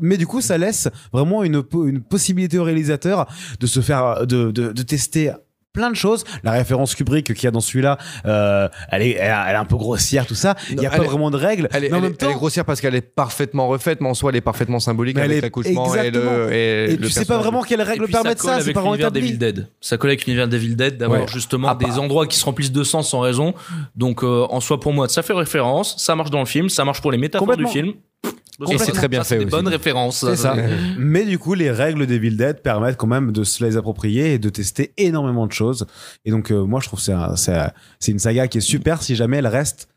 mais 0.02 0.18
du 0.18 0.28
coup, 0.28 0.42
ça 0.42 0.58
laisse 0.58 0.88
vraiment 1.14 1.44
une 1.44 1.64
possibilité 2.02 2.58
au 2.60 2.64
réalisateur 2.64 3.28
de 3.60 3.68
se 3.68 3.80
faire, 3.82 4.26
de, 4.26 4.52
de, 4.52 4.72
de 4.72 4.82
tester 4.82 5.32
plein 5.78 5.92
de 5.92 5.96
choses. 5.96 6.24
La 6.44 6.52
référence 6.52 6.96
Kubrick 6.96 7.34
qu'il 7.34 7.44
y 7.44 7.48
a 7.48 7.52
dans 7.52 7.60
celui-là, 7.60 7.98
euh, 8.26 8.68
elle, 8.92 9.04
est, 9.04 9.12
elle, 9.12 9.36
elle 9.48 9.54
est 9.54 9.58
un 9.58 9.66
peu 9.66 9.76
grossière, 9.78 10.26
tout 10.26 10.34
ça. 10.36 10.56
Il 10.72 10.78
n'y 10.80 10.88
a 10.88 10.90
pas 10.90 10.98
est- 10.98 11.06
vraiment 11.06 11.30
de 11.30 11.38
règles. 11.38 11.70
Elle 11.72 11.84
est, 11.86 11.90
mais 11.90 11.94
en 11.94 11.98
elle 12.00 12.04
est- 12.06 12.08
même 12.10 12.18
temps, 12.18 12.26
elle 12.26 12.32
est 12.34 12.36
grossière 12.36 12.66
parce 12.66 12.82
qu'elle 12.82 12.96
est 12.96 13.02
parfaitement 13.02 13.68
refaite, 13.68 14.02
mais 14.02 14.10
en 14.10 14.14
soi, 14.16 14.32
elle 14.32 14.38
est 14.38 14.42
parfaitement 14.42 14.80
symbolique 14.80 15.16
Mais 15.16 15.22
elle 15.22 15.26
avec 15.32 15.38
est- 15.38 15.42
l'accouchement 15.42 15.94
et 15.96 16.00
exactement. 16.00 16.32
le. 16.48 16.52
Et, 16.54 16.84
et 16.94 16.98
le 16.98 17.06
tu 17.08 17.12
sais 17.12 17.26
pas 17.26 17.38
vraiment 17.38 17.62
quelles 17.62 17.82
règles 17.84 18.06
ça 18.08 18.12
permettent 18.12 18.40
colle 18.40 18.52
ça. 18.56 18.62
C'est 18.62 18.74
pas 18.74 18.82
vraiment 18.82 19.10
d'Evil 19.12 19.38
Dead. 19.38 19.68
Ça 19.82 19.98
colle 19.98 20.10
avec 20.10 20.26
l'univers 20.26 20.48
d'Evil 20.48 20.76
Dead 20.76 20.98
d'avoir 20.98 21.22
Ouais. 21.22 21.28
justement 21.28 21.68
Ah, 21.70 21.76
des 21.76 21.86
bah. 21.86 22.00
endroits 22.00 22.26
qui 22.28 22.38
se 22.40 22.46
remplissent 22.46 22.72
de 22.72 22.84
sens 22.84 23.10
sans 23.12 23.20
raison. 23.20 23.54
Donc 23.96 24.24
euh, 24.24 24.46
en 24.50 24.60
soi 24.60 24.80
pour 24.80 24.94
moi 24.94 25.08
ça 25.10 25.22
fait 25.22 25.34
référence, 25.34 25.96
ça 26.00 26.16
marche 26.16 26.32
dans 26.32 26.40
le 26.40 26.46
film, 26.46 26.70
ça 26.70 26.84
marche 26.86 27.02
pour 27.02 27.12
les 27.12 27.18
métaphores 27.20 27.56
du 27.56 27.68
film. 27.68 27.94
Et 28.70 28.78
c'est 28.80 28.92
très 28.92 29.08
bien 29.08 29.24
fait 29.24 29.38
des 29.38 29.46
aussi. 29.46 29.52
bonnes 29.52 29.68
références. 29.68 30.26
C'est 30.26 30.36
ça. 30.36 30.56
Mais 30.98 31.26
du 31.26 31.38
coup, 31.38 31.54
les 31.54 31.70
règles 31.70 32.08
d'Evil 32.08 32.38
Dead 32.38 32.62
permettent 32.62 32.98
quand 32.98 33.06
même 33.08 33.32
de 33.32 33.44
se 33.44 33.64
les 33.64 33.78
approprier 33.78 34.34
et 34.34 34.40
de 34.40 34.50
tester 34.50 34.94
énormément 34.98 35.46
de 35.46 35.52
choses. 35.52 35.86
Et 36.26 36.32
donc, 36.32 36.52
euh, 36.52 36.64
moi, 36.66 36.80
je 36.82 36.88
trouve 36.88 37.00
que 37.00 37.06
c'est 37.06 37.14
un- 37.14 37.36
c'est 37.36 37.54
un- 37.54 37.72
c'est 38.00 38.12
une 38.12 38.20
saga 38.20 38.48
qui 38.48 38.58
est 38.58 38.62
super 38.62 39.02
si 39.04 39.16
jamais 39.16 39.38
elle 39.38 39.48
reste. 39.48 39.88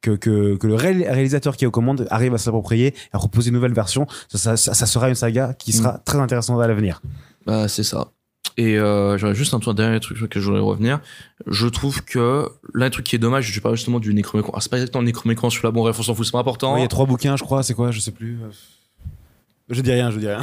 Que, 0.00 0.10
que, 0.16 0.56
que 0.56 0.66
le 0.66 0.74
ré- 0.74 1.08
réalisateur 1.08 1.56
qui 1.56 1.64
est 1.64 1.66
aux 1.66 1.70
commandes 1.70 2.06
arrive 2.10 2.34
à 2.34 2.38
s'approprier 2.38 2.88
et 2.88 2.94
à 3.14 3.18
proposer 3.18 3.48
une 3.48 3.54
nouvelle 3.54 3.72
version, 3.72 4.06
ça, 4.28 4.36
ça, 4.36 4.56
ça- 4.58 4.74
ça 4.74 4.84
sera 4.84 5.08
une 5.08 5.14
saga 5.14 5.54
qui 5.58 5.72
sera 5.72 5.96
très 6.04 6.18
intéressante 6.18 6.60
à 6.60 6.66
l'avenir. 6.68 7.00
Bah, 7.46 7.68
c'est 7.68 7.84
ça. 7.84 8.08
Et 8.56 8.78
euh, 8.78 9.18
j'aurais 9.18 9.34
juste 9.34 9.52
un 9.54 9.58
tout 9.58 9.72
dernier 9.72 9.98
truc 9.98 10.16
sur 10.16 10.26
lequel 10.26 10.40
je 10.40 10.46
voudrais 10.46 10.62
revenir. 10.62 11.00
Je 11.46 11.66
trouve 11.66 12.04
que 12.04 12.48
là, 12.72 12.86
un 12.86 12.90
truc 12.90 13.04
qui 13.04 13.16
est 13.16 13.18
dommage, 13.18 13.50
je 13.50 13.60
parle 13.60 13.76
justement 13.76 13.98
du 13.98 14.14
Necromécon. 14.14 14.52
Ah, 14.54 14.60
c'est 14.60 14.70
pas 14.70 14.76
exactement 14.76 15.00
le 15.00 15.06
Necromécon 15.06 15.50
sur 15.50 15.66
la 15.66 15.72
bon 15.72 15.80
bref, 15.80 15.98
on 15.98 16.02
s'en 16.02 16.14
fout, 16.14 16.24
c'est 16.24 16.32
pas 16.32 16.38
important. 16.38 16.76
Il 16.76 16.82
y 16.82 16.84
a 16.84 16.88
trois 16.88 17.06
bouquins, 17.06 17.36
je 17.36 17.42
crois, 17.42 17.62
c'est 17.62 17.74
quoi 17.74 17.90
Je 17.90 17.98
sais 17.98 18.12
plus. 18.12 18.38
Je 19.68 19.80
dis 19.80 19.90
rien, 19.90 20.10
je 20.10 20.18
dis 20.18 20.28
rien. 20.28 20.42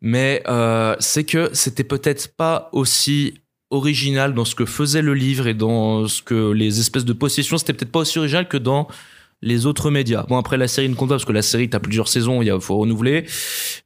Mais 0.00 0.42
euh, 0.46 0.94
c'est 1.00 1.24
que 1.24 1.50
c'était 1.54 1.84
peut-être 1.84 2.36
pas 2.36 2.68
aussi 2.72 3.40
original 3.70 4.34
dans 4.34 4.44
ce 4.44 4.54
que 4.54 4.64
faisait 4.64 5.02
le 5.02 5.14
livre 5.14 5.46
et 5.48 5.54
dans 5.54 6.06
ce 6.06 6.22
que 6.22 6.52
les 6.52 6.78
espèces 6.78 7.04
de 7.04 7.12
possessions, 7.12 7.58
c'était 7.58 7.72
peut-être 7.72 7.90
pas 7.90 8.00
aussi 8.00 8.18
original 8.18 8.46
que 8.46 8.58
dans 8.58 8.86
les 9.42 9.66
autres 9.66 9.90
médias. 9.90 10.24
Bon 10.28 10.38
après 10.38 10.56
la 10.56 10.68
série 10.68 10.88
ne 10.88 10.94
compte 10.94 11.10
pas 11.10 11.14
parce 11.14 11.24
que 11.24 11.32
la 11.32 11.42
série 11.42 11.68
t'as 11.68 11.78
plusieurs 11.78 12.08
saisons, 12.08 12.42
il 12.42 12.60
faut 12.60 12.76
renouveler. 12.76 13.26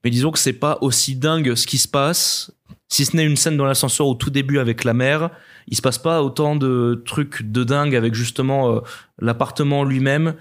Mais 0.04 0.10
disons 0.10 0.30
que 0.30 0.38
c'est 0.38 0.52
pas 0.52 0.78
aussi 0.80 1.16
dingue 1.16 1.54
ce 1.54 1.66
qui 1.66 1.78
se 1.78 1.88
passe. 1.88 2.52
Si 2.88 3.04
ce 3.04 3.16
n'est 3.16 3.24
une 3.24 3.36
scène 3.36 3.56
dans 3.56 3.66
l'ascenseur 3.66 4.06
au 4.06 4.14
tout 4.14 4.30
début 4.30 4.58
avec 4.58 4.84
la 4.84 4.94
mère, 4.94 5.30
il 5.68 5.76
se 5.76 5.82
passe 5.82 5.98
pas 5.98 6.22
autant 6.22 6.56
de 6.56 7.02
trucs 7.06 7.42
de 7.42 7.62
dingue 7.62 7.94
avec 7.94 8.14
justement 8.14 8.74
euh, 8.74 8.80
l'appartement 9.20 9.84
lui-même 9.84 10.34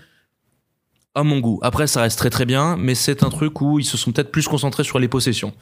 à 1.15 1.23
mon 1.23 1.39
goût. 1.39 1.59
Après, 1.61 1.87
ça 1.87 2.01
reste 2.01 2.17
très 2.17 2.29
très 2.29 2.45
bien, 2.45 2.75
mais 2.77 2.95
c'est 2.95 3.23
un 3.23 3.29
truc 3.29 3.61
où 3.61 3.79
ils 3.79 3.85
se 3.85 3.97
sont 3.97 4.11
peut-être 4.11 4.31
plus 4.31 4.47
concentrés 4.47 4.83
sur 4.83 4.99
les 4.99 5.07
possessions. 5.07 5.53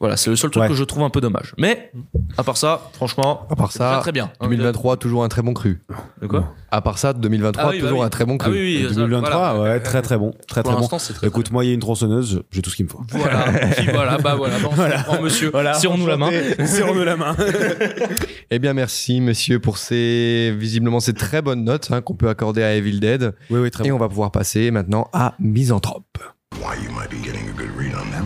Voilà, 0.00 0.16
c'est 0.16 0.30
le 0.30 0.36
seul 0.36 0.50
truc 0.50 0.62
Ouais. 0.62 0.68
que 0.68 0.74
je 0.74 0.82
trouve 0.82 1.02
un 1.02 1.10
peu 1.10 1.20
dommage. 1.20 1.54
Mais 1.58 1.92
à 2.38 2.42
part 2.42 2.56
ça, 2.56 2.90
franchement, 2.94 3.46
À 3.50 3.54
part 3.56 3.70
c'est 3.70 3.78
ça, 3.80 3.90
très, 3.92 4.00
très 4.00 4.12
bien. 4.12 4.32
2023, 4.40 4.96
toujours 4.96 5.24
un 5.24 5.28
très 5.28 5.42
bon 5.42 5.52
cru. 5.52 5.82
De 6.22 6.26
quoi? 6.26 6.54
À 6.70 6.80
part 6.80 6.96
ça, 6.96 7.12
2023, 7.12 7.62
Ah 7.62 7.68
oui, 7.70 7.76
bah 7.80 7.82
toujours 7.82 8.00
oui. 8.00 8.06
un 8.06 8.08
très 8.08 8.24
bon 8.24 8.36
Ah 8.40 8.44
cru. 8.44 8.52
oui, 8.52 8.78
oui, 8.82 8.88
ça, 8.88 8.94
2023, 8.94 9.54
voilà. 9.54 9.72
ouais, 9.74 9.80
très 9.80 10.00
très 10.00 10.16
bon, 10.16 10.30
très 10.48 10.62
Pour 10.62 10.70
très 10.70 10.76
bon. 10.76 10.80
l'instant, 10.80 10.98
c'est 10.98 11.12
très, 11.12 11.26
Écoute, 11.26 11.50
moi, 11.50 11.64
il 11.64 11.68
y 11.68 11.70
a 11.70 11.74
une 11.74 11.80
tronçonneuse, 11.80 12.42
j'ai 12.50 12.62
tout 12.62 12.70
ce 12.70 12.76
qu'il 12.76 12.86
me 12.86 12.90
faut. 12.90 13.02
très 13.08 13.18
bien. 13.18 13.28
Voilà, 13.28 13.52
voilà, 13.92 14.18
bah 14.18 14.34
voilà, 14.36 14.58
bah, 14.58 15.04
on 15.18 15.22
monsieur. 15.22 15.52
Serrons-nous 15.74 16.06
la 16.06 16.16
main. 16.16 16.30
Serrons-nous 16.64 17.04
la 17.04 17.16
main. 17.16 17.36
Eh 18.52 18.58
bien, 18.58 18.72
merci, 18.74 19.20
monsieur, 19.20 19.60
pour 19.60 19.78
ces, 19.78 20.52
visiblement, 20.58 20.98
ces 20.98 21.12
très 21.12 21.40
bonnes 21.40 21.62
notes 21.62 21.88
hein, 21.92 22.00
qu'on 22.00 22.14
peut 22.16 22.28
accorder 22.28 22.64
à 22.64 22.74
Evil 22.74 22.98
Dead. 22.98 23.32
Oui, 23.48 23.60
oui, 23.60 23.70
très 23.70 23.86
Et 23.86 23.90
bon. 23.90 23.96
on 23.96 23.98
va 24.00 24.08
pouvoir 24.08 24.32
passer 24.32 24.72
maintenant 24.72 25.08
à 25.12 25.34
Misanthrope. 25.38 26.18
Why 26.56 26.74
you 26.84 26.90
might 26.90 27.10
be 27.10 27.22
getting 27.24 27.48
a 27.48 27.52
good 27.52 27.70
read 27.78 27.92
on 27.94 28.10
them. 28.10 28.24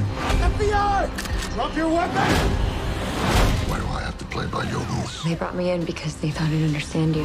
Drop 1.55 1.76
your 1.76 1.89
weapon! 1.89 2.32
Why 3.68 3.78
do 3.78 3.86
I 3.86 4.02
have 4.02 4.18
to 4.18 4.24
play 4.24 4.44
by 4.47 4.64
your 4.64 4.81
rules? 4.90 5.22
They 5.22 5.36
brought 5.36 5.55
me 5.55 5.70
in 5.70 5.85
because 5.85 6.16
they 6.16 6.31
thought 6.31 6.48
I'd 6.48 6.64
understand 6.64 7.14
you. 7.14 7.22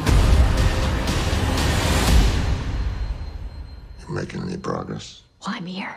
You 3.98 4.14
making 4.14 4.42
any 4.42 4.56
progress? 4.56 5.24
Well, 5.44 5.56
I'm 5.56 5.66
here. 5.66 5.96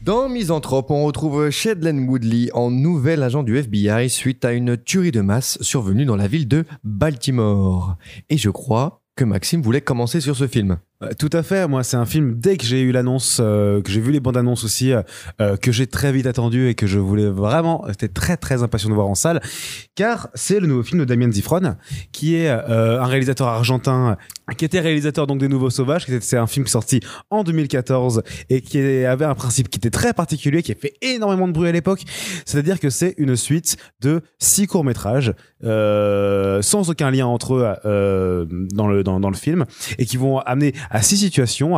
Dans 0.00 0.28
Misanthrope, 0.28 0.92
on 0.92 1.04
retrouve 1.04 1.50
Shedlen 1.50 2.08
Woodley 2.08 2.50
en 2.54 2.70
nouvel 2.70 3.24
agent 3.24 3.42
du 3.42 3.56
FBI 3.56 4.08
suite 4.08 4.44
à 4.44 4.52
une 4.52 4.76
tuerie 4.76 5.10
de 5.10 5.22
masse 5.22 5.60
survenue 5.60 6.04
dans 6.04 6.14
la 6.14 6.28
ville 6.28 6.46
de 6.46 6.64
Baltimore. 6.84 7.96
Et 8.30 8.38
je 8.38 8.50
crois 8.50 9.02
que 9.16 9.24
Maxime 9.24 9.60
voulait 9.60 9.80
commencer 9.80 10.20
sur 10.20 10.36
ce 10.36 10.46
film. 10.46 10.78
Euh, 11.02 11.10
Tout 11.18 11.30
à 11.32 11.42
fait. 11.42 11.68
Moi, 11.68 11.84
c'est 11.84 11.96
un 11.96 12.06
film. 12.06 12.34
Dès 12.38 12.56
que 12.56 12.64
j'ai 12.64 12.80
eu 12.80 12.90
l'annonce, 12.90 13.38
euh, 13.40 13.80
que 13.82 13.90
j'ai 13.90 14.00
vu 14.00 14.10
les 14.10 14.20
bandes 14.20 14.36
annonces 14.36 14.64
aussi, 14.64 14.92
euh, 14.92 15.56
que 15.56 15.70
j'ai 15.70 15.86
très 15.86 16.10
vite 16.12 16.26
attendu 16.26 16.68
et 16.68 16.74
que 16.74 16.86
je 16.86 16.98
voulais 16.98 17.28
vraiment, 17.28 17.84
j'étais 17.88 18.08
très 18.08 18.36
très 18.36 18.62
impatient 18.62 18.88
de 18.88 18.94
voir 18.94 19.06
en 19.06 19.14
salle, 19.14 19.40
car 19.94 20.28
c'est 20.34 20.58
le 20.58 20.66
nouveau 20.66 20.82
film 20.82 20.98
de 21.00 21.04
Damien 21.04 21.30
Zifron, 21.30 21.76
qui 22.12 22.34
est 22.34 22.48
un 22.48 23.04
réalisateur 23.04 23.46
argentin, 23.48 24.16
qui 24.56 24.64
était 24.64 24.80
réalisateur 24.80 25.26
donc 25.26 25.38
des 25.38 25.48
Nouveaux 25.48 25.70
Sauvages. 25.70 26.06
C'est 26.20 26.36
un 26.36 26.46
film 26.46 26.66
sorti 26.66 27.00
en 27.30 27.44
2014 27.44 28.22
et 28.50 28.60
qui 28.60 28.78
avait 29.04 29.24
un 29.24 29.34
principe 29.34 29.68
qui 29.68 29.78
était 29.78 29.90
très 29.90 30.12
particulier, 30.12 30.62
qui 30.62 30.72
a 30.72 30.74
fait 30.74 30.94
énormément 31.02 31.46
de 31.46 31.52
bruit 31.52 31.68
à 31.68 31.72
l'époque. 31.72 32.02
C'est-à-dire 32.44 32.80
que 32.80 32.90
c'est 32.90 33.14
une 33.18 33.36
suite 33.36 33.76
de 34.00 34.22
six 34.38 34.66
courts 34.66 34.84
métrages 34.84 35.34
sans 35.62 36.90
aucun 36.90 37.10
lien 37.10 37.26
entre 37.26 37.54
eux 37.54 38.48
dans 38.72 38.88
le 38.88 39.02
dans 39.02 39.30
le 39.30 39.36
film 39.36 39.64
et 39.98 40.06
qui 40.06 40.16
vont 40.16 40.38
amener 40.38 40.72
à 40.90 41.02
six 41.02 41.16
situations 41.16 41.76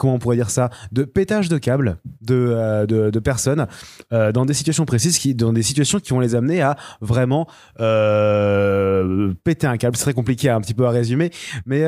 comment 0.00 0.14
on 0.14 0.18
pourrait 0.18 0.36
dire 0.36 0.50
ça 0.50 0.70
de 0.90 1.04
pétage 1.04 1.48
de 1.48 1.58
câbles 1.58 1.98
de, 2.22 2.34
euh, 2.34 2.86
de, 2.86 3.10
de 3.10 3.18
personnes 3.20 3.66
euh, 4.12 4.32
dans 4.32 4.46
des 4.46 4.54
situations 4.54 4.86
précises 4.86 5.18
qui 5.18 5.34
dans 5.34 5.52
des 5.52 5.62
situations 5.62 6.00
qui 6.00 6.10
vont 6.10 6.20
les 6.20 6.34
amener 6.34 6.62
à 6.62 6.76
vraiment 7.00 7.46
euh, 7.80 9.32
péter 9.44 9.66
un 9.66 9.76
câble. 9.76 9.96
C'est 9.96 10.04
très 10.04 10.14
compliqué 10.14 10.48
un 10.48 10.60
petit 10.60 10.74
peu 10.74 10.86
à 10.86 10.90
résumer 10.90 11.30
mais 11.66 11.86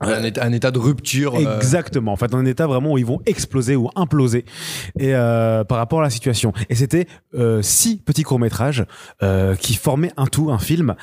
Un 0.00 0.22
état, 0.24 0.44
un 0.44 0.52
état 0.52 0.70
de 0.70 0.78
rupture. 0.78 1.34
euh, 1.34 1.56
Exactement. 1.56 2.12
En 2.12 2.16
fait, 2.16 2.34
un 2.34 2.44
état 2.44 2.66
vraiment 2.66 2.92
où 2.92 2.98
ils 2.98 3.06
vont 3.06 3.20
exploser 3.26 3.76
ou 3.76 3.90
imploser 3.96 4.44
et 4.98 5.14
euh, 5.14 5.64
par 5.64 5.78
rapport 5.78 6.00
à 6.00 6.02
la 6.02 6.10
situation. 6.10 6.52
Et 6.68 6.74
c'était 6.74 7.06
euh, 7.34 7.62
six 7.62 7.96
petits 7.96 8.22
courts 8.22 8.38
métrages 8.38 8.84
euh, 9.22 9.54
qui 9.56 9.74
formaient 9.74 10.12
un 10.16 10.26
tout, 10.26 10.50
un 10.50 10.58
film, 10.58 10.94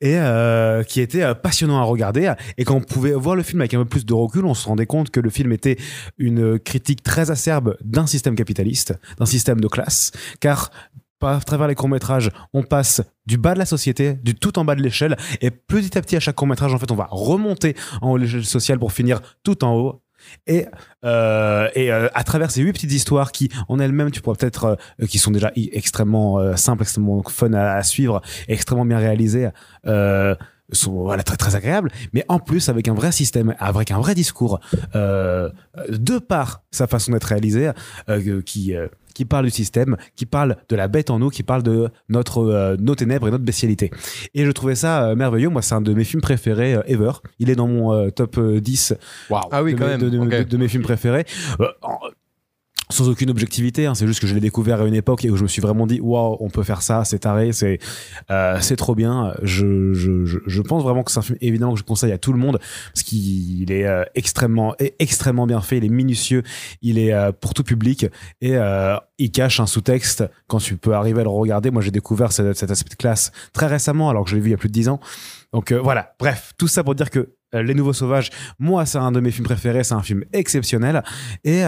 et 0.00 0.16
euh, 0.16 0.82
qui 0.82 1.00
était 1.00 1.22
euh, 1.22 1.34
passionnant 1.34 1.78
à 1.78 1.82
regarder. 1.82 2.32
Et 2.56 2.64
quand 2.64 2.74
on 2.76 2.80
pouvait 2.80 3.12
voir 3.12 3.36
le 3.36 3.42
film 3.42 3.60
avec 3.60 3.74
un 3.74 3.78
peu 3.80 3.84
plus 3.84 4.06
de 4.06 4.14
recul, 4.14 4.44
on 4.44 4.54
se 4.54 4.66
rendait 4.66 4.86
compte 4.86 5.10
que 5.10 5.20
le 5.20 5.30
film 5.30 5.52
était 5.52 5.76
une 6.16 6.58
critique 6.58 7.02
très 7.02 7.30
acerbe 7.30 7.76
d'un 7.84 8.06
système 8.06 8.34
capitaliste, 8.34 8.94
d'un 9.18 9.26
système 9.26 9.60
de 9.60 9.68
classe, 9.68 10.12
car 10.40 10.70
à 11.20 11.40
travers 11.40 11.68
les 11.68 11.74
courts-métrages, 11.74 12.30
on 12.52 12.62
passe 12.62 13.02
du 13.26 13.38
bas 13.38 13.54
de 13.54 13.58
la 13.58 13.66
société, 13.66 14.14
du 14.14 14.34
tout 14.34 14.58
en 14.58 14.64
bas 14.64 14.74
de 14.74 14.82
l'échelle, 14.82 15.16
et 15.40 15.50
petit 15.50 15.98
à 15.98 16.02
petit, 16.02 16.16
à 16.16 16.20
chaque 16.20 16.36
court-métrage, 16.36 16.72
en 16.72 16.78
fait, 16.78 16.90
on 16.90 16.96
va 16.96 17.08
remonter 17.10 17.74
en 18.00 18.12
haut 18.12 18.18
de 18.18 18.24
l'échelle 18.24 18.44
sociale 18.44 18.78
pour 18.78 18.92
finir 18.92 19.20
tout 19.42 19.64
en 19.64 19.74
haut. 19.74 20.02
Et, 20.46 20.66
euh, 21.04 21.68
et 21.74 21.92
euh, 21.92 22.08
à 22.12 22.24
travers 22.24 22.50
ces 22.50 22.60
huit 22.60 22.72
petites 22.72 22.92
histoires 22.92 23.30
qui, 23.30 23.50
en 23.68 23.78
elles-mêmes, 23.78 24.10
tu 24.10 24.20
pourrais 24.20 24.36
peut-être, 24.36 24.76
euh, 25.00 25.06
qui 25.06 25.18
sont 25.18 25.30
déjà 25.30 25.52
extrêmement 25.54 26.38
euh, 26.38 26.56
simples, 26.56 26.82
extrêmement 26.82 27.22
fun 27.22 27.52
à, 27.52 27.74
à 27.74 27.82
suivre, 27.82 28.20
extrêmement 28.48 28.84
bien 28.84 28.98
réalisées, 28.98 29.48
euh, 29.86 30.34
sont 30.72 30.92
voilà, 30.92 31.22
très 31.22 31.36
très 31.36 31.54
agréables, 31.56 31.90
mais 32.12 32.24
en 32.28 32.38
plus 32.38 32.68
avec 32.68 32.88
un 32.88 32.94
vrai 32.94 33.12
système, 33.12 33.54
avec 33.58 33.90
un 33.90 33.98
vrai 33.98 34.14
discours, 34.14 34.60
euh, 34.94 35.48
de 35.88 36.18
par 36.18 36.62
sa 36.70 36.86
façon 36.86 37.12
d'être 37.12 37.24
réalisée, 37.24 37.70
euh, 38.08 38.42
qui 38.42 38.74
euh, 38.74 38.88
qui 39.14 39.24
parle 39.24 39.46
du 39.46 39.50
système, 39.50 39.96
qui 40.14 40.26
parle 40.26 40.56
de 40.68 40.76
la 40.76 40.86
bête 40.86 41.10
en 41.10 41.18
nous, 41.18 41.28
qui 41.30 41.42
parle 41.42 41.62
de 41.64 41.88
notre 42.08 42.38
euh, 42.44 42.76
nos 42.78 42.94
ténèbres 42.94 43.26
et 43.26 43.30
notre 43.32 43.42
bestialité. 43.44 43.90
Et 44.34 44.44
je 44.44 44.50
trouvais 44.52 44.76
ça 44.76 45.08
euh, 45.08 45.14
merveilleux. 45.16 45.48
Moi, 45.48 45.60
c'est 45.62 45.74
un 45.74 45.80
de 45.80 45.92
mes 45.92 46.04
films 46.04 46.20
préférés 46.22 46.74
euh, 46.74 46.82
ever. 46.86 47.12
Il 47.40 47.50
est 47.50 47.56
dans 47.56 47.66
mon 47.66 48.10
top 48.10 48.38
euh, 48.38 48.60
10 48.60 48.94
Ah 49.50 49.62
oui, 49.64 49.74
de, 49.74 49.78
quand 49.78 49.86
mes, 49.86 49.96
même. 49.96 50.44
de, 50.44 50.56
mes 50.56 50.68
films 50.68 50.84
préférés. 50.84 51.24
En- 51.82 51.98
sans 52.90 53.08
aucune 53.08 53.30
objectivité, 53.30 53.86
hein, 53.86 53.94
c'est 53.94 54.06
juste 54.06 54.20
que 54.20 54.26
je 54.26 54.34
l'ai 54.34 54.40
découvert 54.40 54.80
à 54.80 54.86
une 54.86 54.94
époque 54.94 55.24
et 55.24 55.30
où 55.30 55.36
je 55.36 55.42
me 55.42 55.48
suis 55.48 55.60
vraiment 55.62 55.86
dit 55.86 56.00
waouh, 56.00 56.36
on 56.40 56.50
peut 56.50 56.62
faire 56.62 56.82
ça, 56.82 57.04
c'est 57.04 57.20
taré, 57.20 57.52
c'est 57.52 57.78
euh, 58.30 58.58
c'est 58.60 58.76
trop 58.76 58.94
bien. 58.94 59.34
Je, 59.42 59.92
je, 59.92 60.24
je, 60.24 60.62
pense 60.62 60.82
vraiment 60.82 61.02
que 61.02 61.10
c'est 61.10 61.18
un 61.18 61.22
film 61.22 61.38
évidemment 61.40 61.74
que 61.74 61.78
je 61.78 61.84
conseille 61.84 62.12
à 62.12 62.18
tout 62.18 62.32
le 62.32 62.38
monde 62.38 62.58
parce 62.92 63.02
qu'il 63.02 63.70
est 63.70 63.86
euh, 63.86 64.04
extrêmement 64.14 64.74
extrêmement 64.98 65.46
bien 65.46 65.60
fait, 65.60 65.78
il 65.78 65.84
est 65.84 65.88
minutieux, 65.88 66.42
il 66.82 66.98
est 66.98 67.12
euh, 67.12 67.32
pour 67.32 67.54
tout 67.54 67.64
public 67.64 68.06
et 68.40 68.56
euh, 68.56 68.96
il 69.18 69.30
cache 69.30 69.60
un 69.60 69.66
sous-texte 69.66 70.24
quand 70.46 70.58
tu 70.58 70.76
peux 70.76 70.94
arriver 70.94 71.20
à 71.20 71.24
le 71.24 71.30
regarder. 71.30 71.70
Moi, 71.70 71.82
j'ai 71.82 71.90
découvert 71.90 72.32
cet, 72.32 72.56
cet 72.56 72.70
aspect 72.70 72.90
de 72.90 72.94
classe 72.94 73.32
très 73.52 73.66
récemment 73.66 74.10
alors 74.10 74.24
que 74.24 74.30
je 74.30 74.36
l'ai 74.36 74.40
vu 74.40 74.48
il 74.48 74.52
y 74.52 74.54
a 74.54 74.58
plus 74.58 74.68
de 74.68 74.74
10 74.74 74.88
ans. 74.88 75.00
Donc 75.52 75.72
euh, 75.72 75.80
voilà, 75.80 76.14
bref, 76.18 76.52
tout 76.58 76.68
ça 76.68 76.84
pour 76.84 76.94
dire 76.94 77.10
que 77.10 77.34
euh, 77.54 77.62
Les 77.62 77.74
Nouveaux 77.74 77.92
Sauvages, 77.92 78.30
moi, 78.58 78.86
c'est 78.86 78.98
un 78.98 79.12
de 79.12 79.20
mes 79.20 79.30
films 79.30 79.46
préférés, 79.46 79.84
c'est 79.84 79.94
un 79.94 80.02
film 80.02 80.24
exceptionnel. 80.32 81.02
Et 81.44 81.64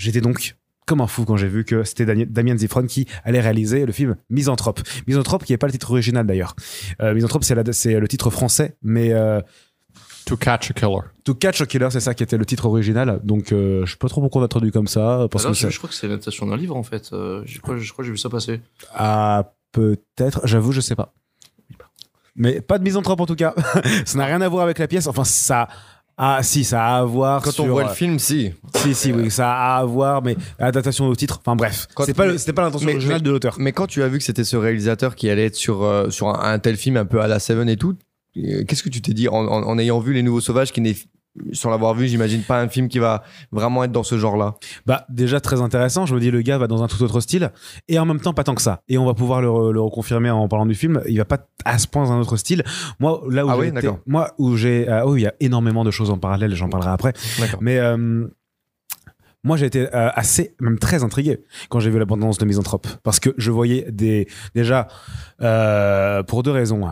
j'étais 0.00 0.20
donc 0.20 0.56
comme 0.86 1.00
un 1.00 1.06
fou 1.06 1.24
quand 1.24 1.36
j'ai 1.36 1.46
vu 1.46 1.64
que 1.64 1.84
c'était 1.84 2.04
Damien 2.26 2.56
Zifron 2.56 2.86
qui 2.86 3.06
allait 3.22 3.40
réaliser 3.40 3.86
le 3.86 3.92
film 3.92 4.16
Misanthrope. 4.28 4.80
Misanthrope 5.06 5.44
qui 5.44 5.52
n'est 5.52 5.58
pas 5.58 5.66
le 5.66 5.72
titre 5.72 5.90
original 5.92 6.26
d'ailleurs. 6.26 6.56
Euh, 7.00 7.14
Misanthrope, 7.14 7.44
c'est 7.44 7.54
la- 7.54 7.72
c'est 7.72 8.00
le 8.00 8.08
titre 8.08 8.30
français, 8.30 8.76
mais 8.82 9.12
euh, 9.12 9.40
To 10.26 10.36
catch 10.36 10.70
a 10.70 10.74
killer. 10.74 10.98
To 11.24 11.34
Catch 11.34 11.60
a 11.60 11.66
Killer, 11.66 11.88
c'est 11.90 12.00
ça 12.00 12.14
qui 12.14 12.22
était 12.22 12.36
le 12.36 12.44
titre 12.44 12.66
original. 12.66 13.20
Donc 13.24 13.52
euh, 13.52 13.84
je 13.86 13.92
sais 13.92 13.96
pas 13.98 14.08
trop 14.08 14.20
pourquoi 14.20 14.42
on 14.42 14.44
a 14.44 14.48
traduit 14.48 14.70
comme 14.70 14.86
ça. 14.86 15.26
Parce 15.30 15.44
Alors, 15.44 15.52
que 15.54 15.58
je, 15.58 15.62
ça- 15.62 15.70
je 15.70 15.78
crois 15.78 15.88
que 15.88 15.94
c'est 15.96 16.06
l'adaptation 16.08 16.46
d'un 16.46 16.56
livre 16.56 16.76
en 16.76 16.82
fait. 16.82 17.10
Euh, 17.12 17.42
je 17.46 17.58
crois, 17.60 17.78
je 17.78 17.92
crois 17.92 18.02
que 18.02 18.06
j'ai 18.06 18.12
vu 18.12 18.18
ça 18.18 18.28
passer. 18.28 18.60
Ah, 18.94 19.52
peut-être, 19.72 20.46
j'avoue, 20.46 20.72
je 20.72 20.80
sais 20.80 20.94
pas. 20.96 21.14
Mais 22.36 22.60
pas 22.60 22.78
de 22.78 22.84
misanthrope 22.84 23.20
en 23.20 23.26
tout 23.26 23.34
cas. 23.36 23.54
ça 24.04 24.18
n'a 24.18 24.24
rien 24.26 24.40
à 24.40 24.48
voir 24.48 24.62
avec 24.64 24.78
la 24.78 24.88
pièce. 24.88 25.06
Enfin, 25.06 25.24
ça. 25.24 25.68
Ah, 26.22 26.40
si, 26.42 26.64
ça 26.64 26.84
a 26.84 26.98
à 26.98 27.04
voir. 27.04 27.40
Quand 27.42 27.58
on 27.60 27.66
voit 27.68 27.84
le 27.84 27.88
film, 27.94 28.18
si. 28.18 28.52
Si, 28.76 28.94
si, 28.94 29.10
oui, 29.10 29.30
ça 29.30 29.50
a 29.52 29.78
à 29.78 29.84
voir, 29.86 30.22
mais 30.22 30.36
adaptation 30.58 31.06
au 31.08 31.14
titre. 31.16 31.40
Enfin, 31.42 31.56
bref. 31.56 31.86
C'est 32.04 32.12
pas, 32.12 32.26
mais- 32.26 32.36
c'était 32.36 32.52
pas 32.52 32.60
l'intention 32.62 32.88
originale 32.90 33.22
de 33.22 33.30
l'auteur. 33.30 33.56
Mais 33.58 33.72
quand 33.72 33.86
tu 33.86 34.02
as 34.02 34.08
vu 34.08 34.18
que 34.18 34.24
c'était 34.24 34.44
ce 34.44 34.56
réalisateur 34.56 35.14
qui 35.14 35.30
allait 35.30 35.46
être 35.46 35.54
sur, 35.56 35.82
euh, 35.82 36.10
sur 36.10 36.28
un, 36.28 36.52
un 36.52 36.58
tel 36.58 36.76
film 36.76 36.98
un 36.98 37.06
peu 37.06 37.22
à 37.22 37.26
la 37.26 37.38
Seven 37.38 37.70
et 37.70 37.76
tout, 37.78 37.96
euh, 38.36 38.64
qu'est-ce 38.68 38.82
que 38.82 38.90
tu 38.90 39.00
t'es 39.00 39.14
dit 39.14 39.28
en, 39.28 39.34
en- 39.46 39.62
en 39.66 39.78
ayant 39.78 39.98
vu 39.98 40.12
Les 40.12 40.22
Nouveaux 40.22 40.42
Sauvages, 40.42 40.72
qui 40.72 40.82
n'est, 40.82 40.94
sans 41.52 41.70
l'avoir 41.70 41.94
vu, 41.94 42.06
j'imagine 42.08 42.42
pas 42.42 42.60
un 42.60 42.68
film 42.68 42.88
qui 42.88 42.98
va 42.98 43.22
vraiment 43.52 43.84
être 43.84 43.92
dans 43.92 44.02
ce 44.02 44.18
genre-là 44.18 44.56
Bah, 44.84 45.06
déjà 45.08 45.40
très 45.40 45.60
intéressant. 45.60 46.04
Je 46.04 46.14
me 46.14 46.20
dis, 46.20 46.30
le 46.30 46.42
gars 46.42 46.58
va 46.58 46.66
dans 46.66 46.82
un 46.82 46.88
tout 46.88 47.02
autre 47.02 47.20
style. 47.20 47.50
Et 47.88 47.98
en 47.98 48.04
même 48.04 48.20
temps, 48.20 48.34
pas 48.34 48.42
tant 48.44 48.54
que 48.54 48.62
ça. 48.62 48.82
Et 48.88 48.98
on 48.98 49.06
va 49.06 49.14
pouvoir 49.14 49.40
le, 49.40 49.48
re- 49.48 49.70
le 49.70 49.80
reconfirmer 49.80 50.28
en 50.30 50.48
parlant 50.48 50.66
du 50.66 50.74
film. 50.74 51.00
Il 51.08 51.16
va 51.18 51.24
pas 51.24 51.38
à 51.64 51.78
ce 51.78 51.86
point 51.86 52.04
dans 52.04 52.12
un 52.12 52.20
autre 52.20 52.36
style. 52.36 52.64
Moi, 52.98 53.22
là 53.30 53.46
où 53.46 53.50
Ah 53.50 53.54
j'ai 53.54 53.60
oui, 53.60 53.72
moi, 54.06 54.34
où 54.38 54.56
j'ai, 54.56 54.88
ah 54.88 55.06
oui, 55.06 55.20
il 55.20 55.24
y 55.24 55.26
a 55.28 55.34
énormément 55.40 55.84
de 55.84 55.90
choses 55.92 56.10
en 56.10 56.18
parallèle. 56.18 56.54
J'en 56.54 56.68
parlerai 56.68 56.90
après. 56.90 57.12
Mais 57.60 57.78
euh, 57.78 58.26
moi, 59.44 59.56
j'ai 59.56 59.66
été 59.66 59.86
euh, 59.94 60.10
assez, 60.14 60.54
même 60.60 60.78
très 60.78 61.02
intrigué 61.04 61.44
quand 61.68 61.80
j'ai 61.80 61.90
vu 61.90 61.98
l'abondance 61.98 62.38
de 62.38 62.44
Misanthrope. 62.44 62.86
Parce 63.02 63.20
que 63.20 63.30
je 63.38 63.50
voyais 63.50 63.86
des. 63.90 64.26
Déjà, 64.54 64.88
euh, 65.42 66.22
pour 66.24 66.42
deux 66.42 66.50
raisons. 66.50 66.88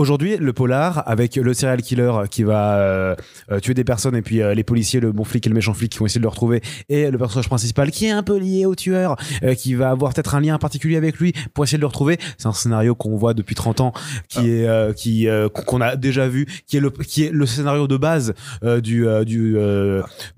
Aujourd'hui, 0.00 0.38
le 0.38 0.54
polar, 0.54 1.02
avec 1.06 1.36
le 1.36 1.52
serial 1.52 1.82
killer 1.82 2.10
qui 2.30 2.42
va 2.42 2.76
euh, 2.78 3.14
euh, 3.52 3.60
tuer 3.60 3.74
des 3.74 3.84
personnes 3.84 4.16
et 4.16 4.22
puis 4.22 4.40
euh, 4.40 4.54
les 4.54 4.64
policiers, 4.64 4.98
le 4.98 5.12
bon 5.12 5.24
flic 5.24 5.44
et 5.46 5.50
le 5.50 5.54
méchant 5.54 5.74
flic 5.74 5.92
qui 5.92 5.98
vont 5.98 6.06
essayer 6.06 6.20
de 6.20 6.24
le 6.24 6.30
retrouver, 6.30 6.62
et 6.88 7.10
le 7.10 7.18
personnage 7.18 7.48
principal 7.48 7.90
qui 7.90 8.06
est 8.06 8.10
un 8.10 8.22
peu 8.22 8.38
lié 8.38 8.64
au 8.64 8.74
tueur, 8.74 9.16
euh, 9.42 9.54
qui 9.54 9.74
va 9.74 9.90
avoir 9.90 10.14
peut-être 10.14 10.34
un 10.34 10.40
lien 10.40 10.56
particulier 10.56 10.96
avec 10.96 11.18
lui 11.18 11.34
pour 11.52 11.64
essayer 11.64 11.76
de 11.76 11.82
le 11.82 11.86
retrouver. 11.86 12.16
C'est 12.38 12.48
un 12.48 12.54
scénario 12.54 12.94
qu'on 12.94 13.14
voit 13.16 13.34
depuis 13.34 13.54
30 13.54 13.82
ans, 13.82 13.92
qui 14.28 14.48
est 14.50 14.66
euh, 14.66 14.94
qui 14.94 15.28
qu'on 15.66 15.82
a 15.82 15.96
déjà 15.96 16.28
vu, 16.28 16.46
qui 16.66 16.78
est 16.78 16.80
le 16.80 16.88
qui 16.88 17.24
est 17.24 17.30
le 17.30 17.44
scénario 17.44 17.86
de 17.86 17.98
base 17.98 18.32
du 18.62 19.06
du, 19.26 19.52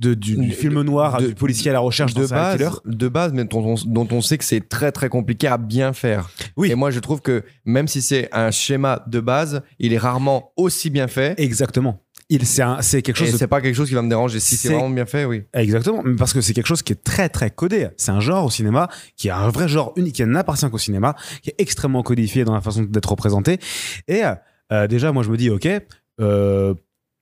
de- 0.01 0.15
du 0.15 0.51
film 0.51 0.83
noir 0.83 1.19
de- 1.21 1.29
du 1.29 1.35
policier 1.37 1.71
à 1.71 1.75
la 1.75 1.79
recherche 1.79 2.15
de 2.15 2.27
base, 2.27 2.57
killer. 2.57 2.71
de 2.85 3.09
base, 3.09 3.33
mais 3.33 3.45
dont 3.45 3.65
on, 3.65 3.75
dont 3.87 4.09
on 4.11 4.23
sait 4.23 4.39
que 4.39 4.45
c'est 4.45 4.69
très 4.69 4.91
très 4.91 5.09
compliqué 5.09 5.47
à 5.47 5.57
bien 5.57 5.93
faire. 5.93 6.29
Oui. 6.57 6.73
Et 6.73 6.75
moi, 6.75 6.91
je 6.91 6.99
trouve 6.99 7.21
que 7.21 7.45
même 7.65 7.87
si 7.87 8.03
c'est 8.03 8.29
un 8.33 8.51
schéma 8.51 9.05
de 9.07 9.21
base, 9.21 9.52
il 9.79 9.93
est 9.93 9.99
rarement 9.99 10.53
aussi 10.57 10.91
bien 10.91 11.09
fait. 11.09 11.35
Exactement. 11.39 12.01
il 12.29 12.47
c'est 12.47 12.63
un- 12.63 12.81
c'est 12.81 13.03
quelque 13.03 13.19
Et 13.19 13.25
chose 13.25 13.33
de 13.33 13.37
c'est 13.39 13.47
pas 13.47 13.61
quelque 13.61 13.75
chose 13.75 13.89
qui 13.89 13.95
va 13.95 14.01
me 14.03 14.09
déranger. 14.09 14.41
Si 14.41 14.57
c'est 14.57 14.69
C'est- 14.69 14.75
vraiment 14.75 14.89
bien 14.91 15.05
fait, 15.05 15.25
oui. 15.27 15.43
Exactement, 15.53 16.03
parce 16.17 16.33
que 16.33 16.41
c'est 16.41 16.55
quelque 16.55 16.67
chose 16.67 16.81
qui 16.83 16.93
est 16.95 17.03
très 17.05 17.29
très 17.29 17.51
codé. 17.51 17.89
C'est 17.99 18.11
un 18.11 18.21
genre 18.21 18.47
au 18.47 18.51
cinéma 18.51 18.89
qui 19.17 19.29
est 19.29 19.33
un 19.33 19.49
vrai 19.51 19.69
genre 19.69 19.93
unique, 19.97 20.15
qui 20.15 20.25
n'appartient 20.25 20.69
qu'au 20.71 20.79
cinéma, 20.79 21.15
qui 21.43 21.51
est 21.51 21.55
extrêmement 21.59 22.03
codifié 22.03 22.45
dans 22.45 22.55
la 22.55 22.63
façon 22.63 22.83
d'être 22.85 23.11
représenté. 23.11 23.59
Et 24.09 24.23
euh, 24.73 24.87
déjà, 24.87 25.13
moi 25.13 25.23
je 25.23 25.31
me 25.31 25.37
dis, 25.37 25.51
ok, 25.51 25.69
euh, 26.21 26.75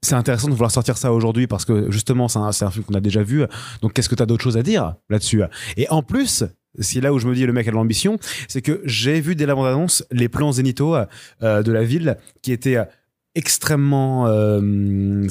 c'est 0.03 0.15
intéressant 0.15 0.47
de 0.49 0.53
vouloir 0.53 0.71
sortir 0.71 0.97
ça 0.97 1.13
aujourd'hui 1.13 1.47
parce 1.47 1.65
que 1.65 1.91
justement, 1.91 2.29
c'est 2.29 2.39
un, 2.39 2.53
c'est 2.53 2.65
un 2.65 2.71
film 2.71 2.85
qu'on 2.85 2.95
a 2.95 3.01
déjà 3.01 3.23
vu. 3.23 3.45
Donc 3.83 3.93
qu'est-ce 3.95 4.09
que 4.09 4.15
tu 4.15 4.23
as 4.23 4.27
d'autre 4.27 4.43
chose 4.45 4.57
à 4.57 4.63
dire 4.63 4.95
là-dessus? 5.09 5.43
Et 5.77 5.89
en 5.91 6.03
plus, 6.03 6.45
c'est 6.79 7.01
là 7.01 7.13
où 7.13 7.19
je 7.19 7.27
me 7.27 7.35
dis 7.35 7.47
le 7.47 7.53
mec 7.53 7.67
a 7.69 7.71
de 7.71 7.77
l'ambition, 7.77 8.19
c'est 8.49 8.63
que 8.63 8.81
j'ai 8.85 9.21
vu 9.21 9.35
dès 9.35 9.47
la 9.47 9.55
bande-annonce 9.55 10.05
les 10.11 10.29
plans 10.29 10.53
zénithaux 10.53 10.95
euh, 11.43 11.63
de 11.63 11.73
la 11.73 11.83
ville 11.83 12.17
qui 12.43 12.53
étaient 12.53 12.77
euh, 12.77 12.85
extrêmement 13.35 14.27
euh, 14.27 15.27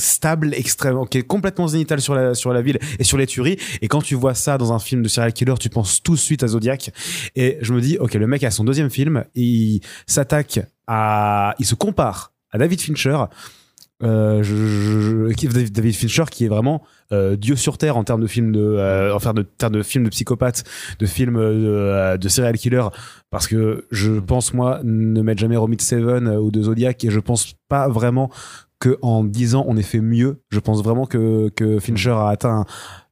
extrêmement, 0.54 1.06
qui 1.06 1.18
est 1.18 1.24
complètement 1.24 1.68
zénital 1.68 2.02
sur 2.02 2.16
la 2.16 2.34
sur 2.34 2.54
la 2.54 2.62
ville 2.62 2.80
et 2.98 3.04
sur 3.04 3.18
les 3.18 3.28
tueries. 3.28 3.58
Et 3.82 3.88
quand 3.88 4.02
tu 4.02 4.16
vois 4.16 4.34
ça 4.34 4.58
dans 4.58 4.74
un 4.74 4.80
film 4.80 5.02
de 5.02 5.08
serial 5.08 5.34
killer, 5.34 5.56
tu 5.60 5.70
penses 5.70 6.02
tout 6.02 6.14
de 6.14 6.20
suite 6.20 6.44
à 6.44 6.48
Zodiac. 6.48 6.92
Et 7.36 7.58
je 7.62 7.74
me 7.74 7.82
dis, 7.82 7.98
ok, 7.98 8.14
le 8.14 8.28
mec 8.28 8.44
a 8.44 8.52
son 8.52 8.64
deuxième 8.64 8.90
film, 8.90 9.26
il 9.36 9.82
s'attaque 10.08 10.60
à, 10.88 11.56
il 11.60 11.66
se 11.66 11.76
compare 11.76 12.34
à 12.52 12.58
David 12.58 12.82
Fincher. 12.82 13.18
Euh, 14.02 14.42
je, 14.44 14.56
je- 14.56 15.02
je- 15.02 15.34
qui- 15.34 15.48
David 15.50 15.94
Fincher 15.94 16.24
qui 16.32 16.46
est 16.46 16.48
vraiment 16.48 16.82
euh, 17.12 17.36
Dieu 17.36 17.58
sur 17.58 17.78
terre 17.78 17.98
en 17.98 18.06
termes 18.06 18.22
de 18.22 18.28
films 18.28 18.54
de 18.54 18.62
euh, 18.62 19.14
de, 19.34 19.42
termes 19.42 19.74
de 19.74 19.84
films 19.84 20.06
de 20.06 20.10
psychopathes 20.10 20.64
de 21.00 21.06
films 21.06 21.36
de, 21.36 21.42
euh, 21.68 22.16
de 22.16 22.30
serial 22.30 22.58
killer 22.58 22.84
parce 23.30 23.46
que 23.48 23.86
je 23.92 24.14
pense 24.14 24.54
moi 24.54 24.80
ne 24.86 25.22
m'être 25.22 25.40
jamais 25.40 25.58
remis 25.58 25.76
de 25.76 25.82
Seven 25.82 26.30
ou 26.30 26.50
de 26.50 26.62
Zodiac 26.62 27.04
et 27.04 27.10
je 27.12 27.20
pense 27.20 27.56
pas 27.68 27.90
vraiment 27.90 28.30
que 28.80 28.98
en 29.02 29.26
10 29.26 29.56
ans 29.56 29.66
on 29.68 29.76
ait 29.76 29.82
fait 29.84 30.00
mieux. 30.00 30.40
Je 30.50 30.60
pense 30.62 30.82
vraiment 30.82 31.06
que, 31.06 31.50
que 31.50 31.80
Fincher 31.80 32.12
a 32.12 32.30
atteint 32.30 32.66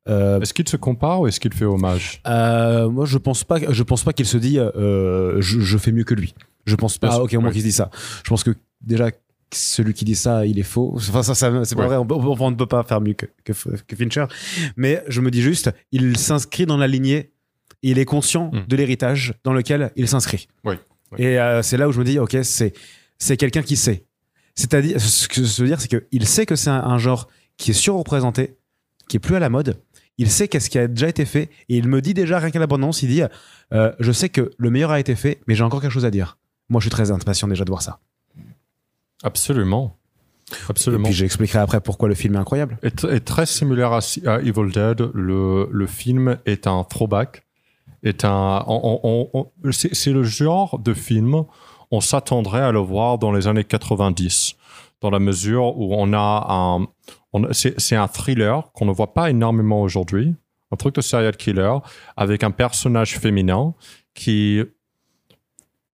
euh, 0.08 0.40
Est-ce 0.40 0.54
qu'il 0.54 0.70
se 0.70 0.78
compare 0.78 1.20
ou 1.20 1.28
est-ce 1.28 1.42
qu'il 1.42 1.54
fait 1.54 1.66
hommage? 1.66 2.22
Euh, 2.28 2.90
moi 2.90 3.04
je 3.04 3.18
pense 3.18 3.44
pas 3.44 3.58
je 3.70 3.84
pense 3.84 4.06
pas 4.06 4.14
qu'il 4.14 4.26
se 4.26 4.38
dit 4.38 4.58
euh, 4.58 5.42
je, 5.42 5.60
je 5.60 5.78
fais 5.78 5.92
mieux 5.92 6.06
que 6.06 6.14
lui. 6.14 6.34
Je 6.66 6.76
pense 6.78 6.98
pas 6.98 7.12
sûr, 7.12 7.24
ok 7.24 7.34
au 7.34 7.42
moins 7.42 7.52
qu'il 7.52 7.60
se 7.62 7.66
dit 7.68 7.74
ça. 7.74 7.90
Je 8.24 8.30
pense 8.30 8.46
que 8.46 8.52
déjà 8.82 9.10
celui 9.54 9.94
qui 9.94 10.06
dit 10.06 10.16
ça 10.16 10.46
il 10.46 10.60
est 10.60 10.64
faux. 10.64 10.94
Enfin 10.96 11.24
ça, 11.24 11.36
ça 11.36 11.64
c'est 11.66 11.76
pas 11.76 11.82
Ouais. 11.88 11.88
vrai. 11.98 11.98
On, 12.40 12.52
ne 12.52 12.56
peut 12.56 12.66
pas 12.66 12.84
faire 12.84 13.02
mieux 13.02 13.14
que, 13.14 13.26
que, 13.44 13.54
que 13.54 13.96
Fincher. 13.96 14.26
Mais 14.76 15.04
je 15.08 15.22
me 15.22 15.32
dis 15.32 15.42
juste 15.42 15.72
il 15.92 16.18
s'inscrit 16.18 16.66
dans 16.66 16.78
la 16.78 16.88
lignée. 16.88 17.32
Et 17.84 17.92
il 17.92 18.00
est 18.00 18.06
conscient 18.06 18.50
Mm. 18.52 18.66
de 18.68 18.76
l'héritage 18.76 19.36
dans 19.44 19.54
lequel 19.54 19.92
il 19.96 20.08
s'inscrit. 20.08 20.48
Oui, 20.66 20.76
et 21.18 21.40
euh, 21.40 21.62
c'est 21.62 21.78
là 21.78 21.88
où 21.88 21.92
je 21.92 22.00
me 22.00 22.04
dis 22.04 22.18
ok 22.20 22.38
c'est 22.44 22.74
c'est 23.20 23.38
quelqu'un 23.38 23.62
qui 23.62 23.76
sait. 23.78 24.06
C'est-à-dire 24.56 25.00
ce 25.00 25.28
que 25.28 25.44
je 25.44 25.62
veux 25.62 25.68
dire 25.68 25.80
c'est 25.80 25.88
que 25.88 26.08
il 26.12 26.26
sait 26.28 26.46
que 26.48 26.56
c'est 26.56 26.72
un, 26.72 26.82
un 26.84 26.98
genre 26.98 27.28
qui 27.58 27.72
est 27.72 27.76
surreprésenté 27.76 28.58
qui 29.08 29.18
est 29.18 29.20
plus 29.20 29.36
à 29.36 29.40
la 29.40 29.50
mode. 29.50 29.80
Il 30.18 30.32
sait 30.32 30.48
qu'est-ce 30.48 30.70
qui 30.72 30.80
a 30.80 30.88
déjà 30.88 31.08
été 31.08 31.24
fait. 31.26 31.50
Et 31.70 31.78
il 31.78 31.88
me 31.88 32.02
dit 32.02 32.16
déjà 32.16 32.40
rien 32.40 32.50
qu'à 32.50 32.58
l'abondance 32.60 33.04
il 33.04 33.10
dit 33.10 33.22
euh, 33.74 33.92
je 34.00 34.12
sais 34.12 34.30
que 34.30 34.50
le 34.58 34.70
meilleur 34.72 34.90
a 34.92 35.00
été 35.00 35.16
fait 35.16 35.40
mais 35.48 35.54
j'ai 35.54 35.64
encore 35.64 35.80
quelque 35.82 35.92
chose 35.92 36.06
à 36.06 36.12
dire. 36.12 36.40
Moi 36.70 36.82
je 36.82 36.86
suis 36.86 36.92
très 36.92 37.12
impatient 37.12 37.48
déjà 37.48 37.64
de 37.64 37.70
voir 37.70 37.84
ça 37.84 38.00
Absolument. 39.24 39.98
et 40.52 40.56
Absolument. 40.70 41.04
puis 41.06 41.14
j'expliquerai 41.14 41.60
après 41.60 41.82
pourquoi 41.82 42.08
le 42.08 42.16
film 42.16 42.36
est 42.36 42.40
incroyable 42.40 42.78
est, 42.84 43.04
est 43.06 43.20
très 43.22 43.46
similaire 43.46 43.92
à, 43.94 44.00
à 44.28 44.40
Evil 44.40 44.72
Dead. 44.72 45.10
Le, 45.14 45.68
le 45.72 45.88
film 45.88 46.38
est 46.46 46.68
un 46.68 46.84
throwback. 46.84 47.44
Est 48.04 48.24
un, 48.26 48.64
c'est 49.72 50.12
le 50.12 50.24
genre 50.24 50.78
de 50.80 50.94
film 50.94 51.44
on 51.90 52.00
s'attendrait 52.02 52.62
à 52.62 52.72
le 52.72 52.80
voir 52.80 53.18
dans 53.18 53.32
les 53.32 53.48
années 53.48 53.64
90, 53.64 54.56
dans 55.02 55.10
la 55.10 55.20
mesure 55.20 55.78
où 55.78 55.96
on 55.96 56.12
a 56.14 56.46
un, 56.50 56.86
c'est 57.54 57.80
c'est 57.80 57.96
un 57.96 58.08
thriller 58.08 58.72
qu'on 58.74 58.86
ne 58.86 58.92
voit 58.92 59.14
pas 59.14 59.30
énormément 59.30 59.82
aujourd'hui, 59.82 60.36
un 60.72 60.76
truc 60.76 60.96
de 60.96 61.02
serial 61.02 61.36
killer 61.38 61.74
avec 62.18 62.44
un 62.44 62.52
personnage 62.52 63.18
féminin 63.20 63.74
qui 64.14 64.62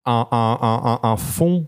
a 0.05 0.27
un, 0.31 0.57
un- 0.61 0.99
un- 1.03 1.09
un 1.11 1.17
fond 1.17 1.67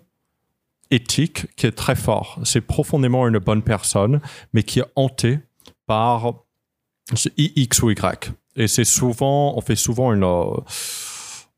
éthique 0.92 1.48
qui 1.56 1.68
est 1.68 1.72
très 1.72 1.96
fort. 1.96 2.40
C'est 2.44 2.62
profondément 2.62 3.28
une 3.28 3.40
bonne 3.40 3.62
personne, 3.62 4.22
mais 4.54 4.64
qui 4.64 4.80
est 4.80 4.86
hanté 4.96 5.40
par 5.88 6.34
X 7.38 7.82
ou 7.84 7.90
Y. 7.92 8.32
Et 8.56 8.68
c'est 8.68 8.86
souvent, 8.86 9.58
on 9.58 9.62
fait 9.62 9.76
souvent 9.76 10.14
une, 10.14 10.24
euh, 10.24 10.62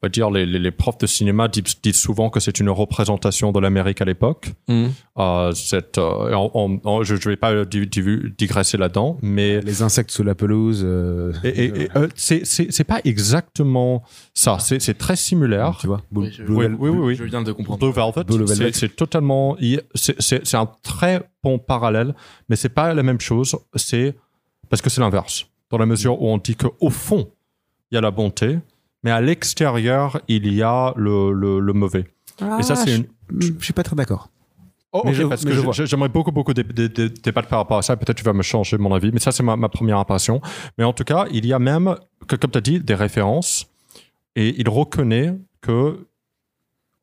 va 0.03 0.10
dire, 0.10 0.30
les, 0.30 0.45
les- 0.45 0.60
les 0.60 0.72
profs 0.72 0.99
de 0.99 1.07
cinéma 1.07 1.48
disent, 1.48 1.82
disent 1.82 1.99
souvent 1.99 2.30
que 2.30 2.40
c'est 2.40 2.60
une 2.60 2.69
représentation 2.69 3.52
de 3.52 3.60
l'Amérique 3.60 3.99
à 4.02 4.06
l'époque. 4.06 4.52
Mhm. 4.68 4.91
Euh, 5.18 5.52
cette, 5.53 5.98
euh, 5.98 6.34
on- 6.36 6.52
on- 6.53 6.80
on- 6.84 7.03
je 7.03 7.15
ne 7.15 7.19
vais 7.19 7.36
pas 7.36 7.65
di- 7.65 7.88
di- 7.88 8.03
digresser 8.38 8.78
là-dedans, 8.78 9.18
mais 9.24 9.60
les 9.61 9.82
insectes 9.82 10.11
sous 10.11 10.24
la 10.24 10.36
pelouse 10.36 10.84
euh, 10.86 11.34
et, 11.44 11.49
et- 11.49 11.82
et, 11.84 11.88
euh, 11.95 12.07
c'est- 12.15 12.45
c'est 12.45 12.72
c'est 12.72 12.84
pas 12.84 13.02
exactement 13.06 14.03
ça. 14.34 14.57
C'est 14.60 14.80
c'est 14.80 14.94
très 14.98 15.15
similaire. 15.15 15.78
tu 15.82 15.88
vois 15.88 16.02
Blue- 16.11 16.22
Oui, 16.26 16.32
je- 16.32 16.44
Blue 16.44 16.56
Oui, 16.56 16.65
oui, 16.78 16.90
oui, 16.90 16.98
oui. 17.07 17.15
Je 17.15 17.24
viens 17.24 17.41
de 17.41 17.52
comprendre. 17.52 17.80
Blue 17.80 17.91
Velvet, 17.91 18.24
Blue 18.24 18.45
Velvet. 18.45 18.72
c'est- 18.74 18.80
c'est 18.80 18.95
totalement, 18.95 19.57
c'est- 19.95 20.15
c'est 20.19 20.45
c'est 20.48 20.57
un 20.57 20.69
très 20.84 21.22
bon 21.44 21.57
parallèle, 21.60 22.14
mais 22.49 22.56
c'est 22.56 22.69
pas 22.69 22.94
la 22.94 23.03
même 23.03 23.19
chose. 23.19 23.56
C'est 23.76 24.15
parce 24.69 24.82
que 24.82 24.90
c'est 24.90 25.02
l'inverse, 25.02 25.48
dans 25.72 25.78
la 25.78 25.86
mesure 25.86 26.22
où 26.22 26.28
on 26.30 26.38
dit 26.38 26.56
que 26.56 26.68
au 26.80 26.90
fond 26.90 27.30
il 27.91 27.95
y 27.95 27.98
a 27.98 28.02
la 28.02 28.11
bonté, 28.11 28.60
mais 29.03 29.11
à 29.11 29.22
l'extérieur 29.22 30.19
il 30.28 30.52
y 30.53 30.61
a 30.61 30.94
le, 30.95 31.32
le, 31.32 31.60
le 31.60 31.74
mauvais. 31.74 32.06
Et 32.60 32.64
ça 32.64 32.76
c'est 32.76 32.95
une. 32.95 33.06
je, 33.40 33.49
je 33.60 33.64
suis 33.64 33.74
pas 33.74 33.84
très 33.84 33.95
d'accord 33.95 34.30
Oh, 34.94 35.02
Mais 35.03 35.11
ok, 35.11 35.15
je- 35.18 35.24
parce 35.24 35.44
mais 35.44 35.52
que 35.52 35.86
j'aimerais 35.86 36.07
beaucoup, 36.07 36.32
beaucoup 36.32 36.53
dé- 36.53 36.64
dé- 36.64 36.88
dé- 36.88 37.10
débattre 37.10 37.49
par 37.49 37.60
rapport 37.60 37.78
à 37.78 37.82
ça. 37.82 37.98
Peut-être 37.98 38.15
tu 38.18 38.24
vas 38.24 38.32
me 38.32 38.41
changer 38.41 38.78
mon 38.78 38.94
avis, 38.95 39.11
mais 39.11 39.19
ça, 39.19 39.34
c'est 39.34 39.44
ma, 39.44 39.57
ma 39.57 39.68
première 39.68 39.98
impression. 39.98 40.41
Mais 40.78 40.86
en 40.86 40.94
tout 40.94 41.03
cas, 41.03 41.26
il 41.30 41.45
y 41.45 41.52
a 41.52 41.60
même, 41.60 41.98
que, 42.26 42.38
comme 42.38 42.52
tu 42.52 42.57
as 42.57 42.61
dit, 42.61 42.80
des 42.80 42.95
références. 42.95 43.68
Et 44.38 44.56
il 44.60 44.69
reconnaît 44.69 45.36
que 45.61 46.07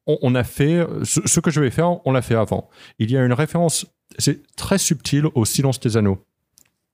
on, 0.07 0.19
on 0.23 0.35
a 0.35 0.45
fait, 0.45 0.85
ce, 1.03 1.21
ce 1.27 1.41
que 1.41 1.51
je 1.51 1.61
vais 1.61 1.71
faire, 1.71 2.07
on 2.07 2.13
l'a 2.13 2.23
fait 2.23 2.35
avant. 2.35 2.71
Il 2.99 3.11
y 3.11 3.19
a 3.19 3.25
une 3.25 3.35
référence, 3.35 3.87
c'est 4.19 4.41
très 4.57 4.79
subtil 4.79 5.27
au 5.35 5.45
silence 5.45 5.79
des 5.79 5.97
anneaux. 5.99 6.19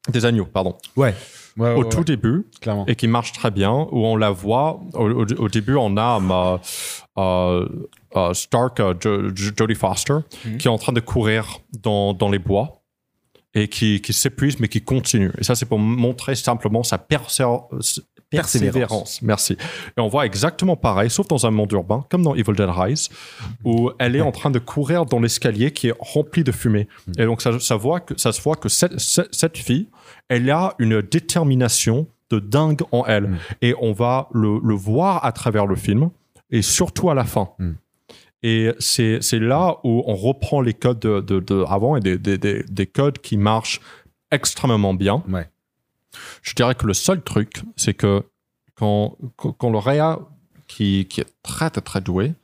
Des 0.09 0.25
agneaux, 0.25 0.47
pardon. 0.47 0.77
ouais, 0.97 1.15
ouais, 1.57 1.75
au 1.75 1.83
ouais, 1.83 1.89
tout 1.89 1.99
ouais, 1.99 2.05
début, 2.05 2.47
clairement 2.61 2.87
et 2.87 2.95
qui 2.97 3.07
marche 3.09 3.33
très 3.33 3.51
bien, 3.51 3.73
où 3.91 4.05
on 4.07 4.17
la 4.17 4.31
voit. 4.31 4.81
Au, 4.95 5.09
au- 5.11 5.25
au 5.45 5.49
début, 5.49 5.77
on 5.77 5.97
a 5.97 6.21
euh, 6.21 6.59
euh, 7.19 7.69
euh, 8.17 8.35
Stark, 8.35 8.79
Jo- 9.01 9.31
Jo- 9.35 9.53
Jodie 9.57 9.75
Foster, 9.75 10.19
Mhm. 10.45 10.57
qui 10.59 10.69
est 10.69 10.71
en 10.71 10.79
train 10.79 10.93
de 10.93 11.01
courir 11.01 11.59
dans, 11.83 12.13
dans 12.15 12.29
les 12.31 12.39
bois 12.39 12.83
et 13.55 13.67
qui, 13.69 14.01
qui 14.01 14.13
s'épuise, 14.13 14.61
mais 14.61 14.69
qui 14.69 14.81
continue. 14.83 15.33
Et 15.39 15.45
ça, 15.45 15.55
c'est 15.57 15.67
pour 15.67 15.79
montrer 15.81 16.37
simplement 16.37 16.83
sa 16.85 16.99
persér- 16.99 17.65
Persévérance. 18.31 18.73
persévérance. 18.73 19.23
Merci. 19.23 19.57
Et 19.97 20.01
on 20.01 20.09
voit 20.09 20.25
exactement 20.25 20.77
pareil, 20.77 21.11
sauf 21.11 21.27
dans 21.27 21.47
un 21.47 21.51
monde 21.51 21.73
urbain, 21.73 22.05
comme 22.11 22.23
dans 22.23 22.35
Evil 22.35 22.53
Dead 22.53 22.69
Rise, 22.69 23.09
où 23.65 23.91
elle 23.99 24.15
est 24.15 24.21
en 24.21 24.31
train 24.31 24.51
de 24.51 24.61
courir 24.61 25.05
dans 25.05 25.19
l'escalier 25.19 25.73
qui 25.73 25.89
est 25.89 25.95
rempli 25.99 26.45
de 26.45 26.53
fumée. 26.53 26.87
Et 27.19 27.25
donc, 27.25 27.43
ça, 27.43 27.59
ça, 27.59 27.77
voit 27.77 28.01
que, 28.01 28.15
ça 28.19 28.33
se 28.33 28.41
voit 28.41 28.57
que 28.57 28.69
cette, 28.69 28.99
cette, 29.01 29.35
cette 29.35 29.59
fille, 29.59 29.89
elle 30.29 30.49
a 30.51 30.75
une 30.79 31.03
détermination 31.03 32.07
de 32.31 32.39
dingue 32.39 32.83
en 32.93 33.05
elle. 33.07 33.25
Mm. 33.29 33.39
Et 33.63 33.75
on 33.81 33.93
va 33.93 34.29
le, 34.33 34.61
le 34.63 34.75
voir 34.75 35.25
à 35.25 35.33
travers 35.33 35.67
le 35.67 35.75
film, 35.75 36.11
et 36.51 36.63
surtout 36.63 37.11
à 37.11 37.15
la 37.15 37.25
fin. 37.25 37.51
Mm. 37.59 37.73
Et 38.43 38.71
c'est 38.79 39.19
c'est 39.21 39.39
là 39.39 39.77
où 39.85 40.03
on 40.07 40.15
reprend 40.15 40.63
les 40.63 40.73
codes 40.73 41.01
de, 41.01 41.21
de, 41.21 41.41
de 41.41 41.65
avant 41.69 41.97
et 41.97 42.01
des, 42.01 42.17
des, 42.17 42.39
des, 42.39 42.63
des 42.63 42.87
codes 42.87 43.19
qui 43.19 43.37
marchent 43.37 43.81
extrêmement 44.31 44.95
bien. 44.95 45.23
Ouais. 45.29 45.47
Je 46.43 46.55
dirais 46.55 46.75
que 46.75 46.87
le 46.87 46.95
seul 46.95 47.23
truc, 47.23 47.63
c'est 47.77 47.95
que 47.95 48.23
quand, 48.75 49.17
quand, 49.37 49.71
le 49.71 49.79
Réa, 49.79 50.19
qui, 50.67 51.07
qui 51.07 51.21
est 51.21 51.27
très, 51.43 51.71
très, 51.71 51.81
très 51.81 52.01
doué, 52.01 52.35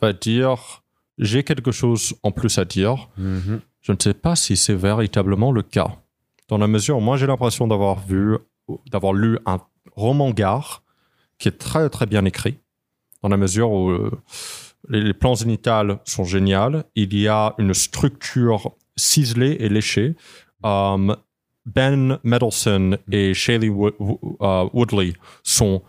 va 0.00 0.12
dire 0.12 0.82
j'ai 1.18 1.42
quelque 1.42 1.72
chose 1.72 2.14
en 2.22 2.30
plus 2.30 2.58
à 2.58 2.64
dire, 2.64 3.08
Mhm. 3.16 3.60
je 3.80 3.92
ne 3.92 3.96
sais 4.00 4.14
pas 4.14 4.36
si 4.36 4.56
c'est 4.56 4.74
véritablement 4.74 5.50
le 5.50 5.62
cas. 5.62 5.96
Dans 6.48 6.58
la 6.58 6.68
mesure 6.68 6.98
où 6.98 7.00
moi 7.00 7.16
j'ai 7.16 7.26
l'impression 7.26 7.66
d'avoir 7.66 7.98
vu, 8.06 8.36
d'avoir 8.92 9.12
lu 9.12 9.38
un 9.46 9.58
roman 9.96 10.30
gare 10.30 10.82
qui 11.38 11.48
est 11.48 11.58
très 11.58 11.88
très 11.90 12.06
bien 12.06 12.24
écrit. 12.24 12.58
Dans 13.22 13.28
la 13.28 13.36
mesure 13.36 13.70
où 13.72 13.90
euh, 13.90 14.10
les, 14.88 15.00
les 15.02 15.14
plans 15.14 15.34
zénitales 15.34 15.98
sont 16.04 16.24
géniaux, 16.24 16.82
il 16.94 17.14
y 17.18 17.26
a 17.26 17.54
une 17.58 17.74
structure 17.74 18.72
ciselée 18.96 19.56
et 19.60 19.68
léchée. 19.68 20.14
Um, 20.62 21.16
ben 21.74 22.18
Mendelsohn 22.24 22.98
et 23.12 23.34
Shailene 23.34 23.70
Wo- 23.70 23.92
Wo- 23.98 24.36
euh, 24.40 24.68
Woodley 24.72 25.12
sont 25.42 25.82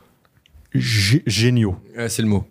gé- 0.75 1.23
géniaux. 1.25 1.75
C'est 2.07 2.21
le 2.21 2.27
mot. 2.27 2.45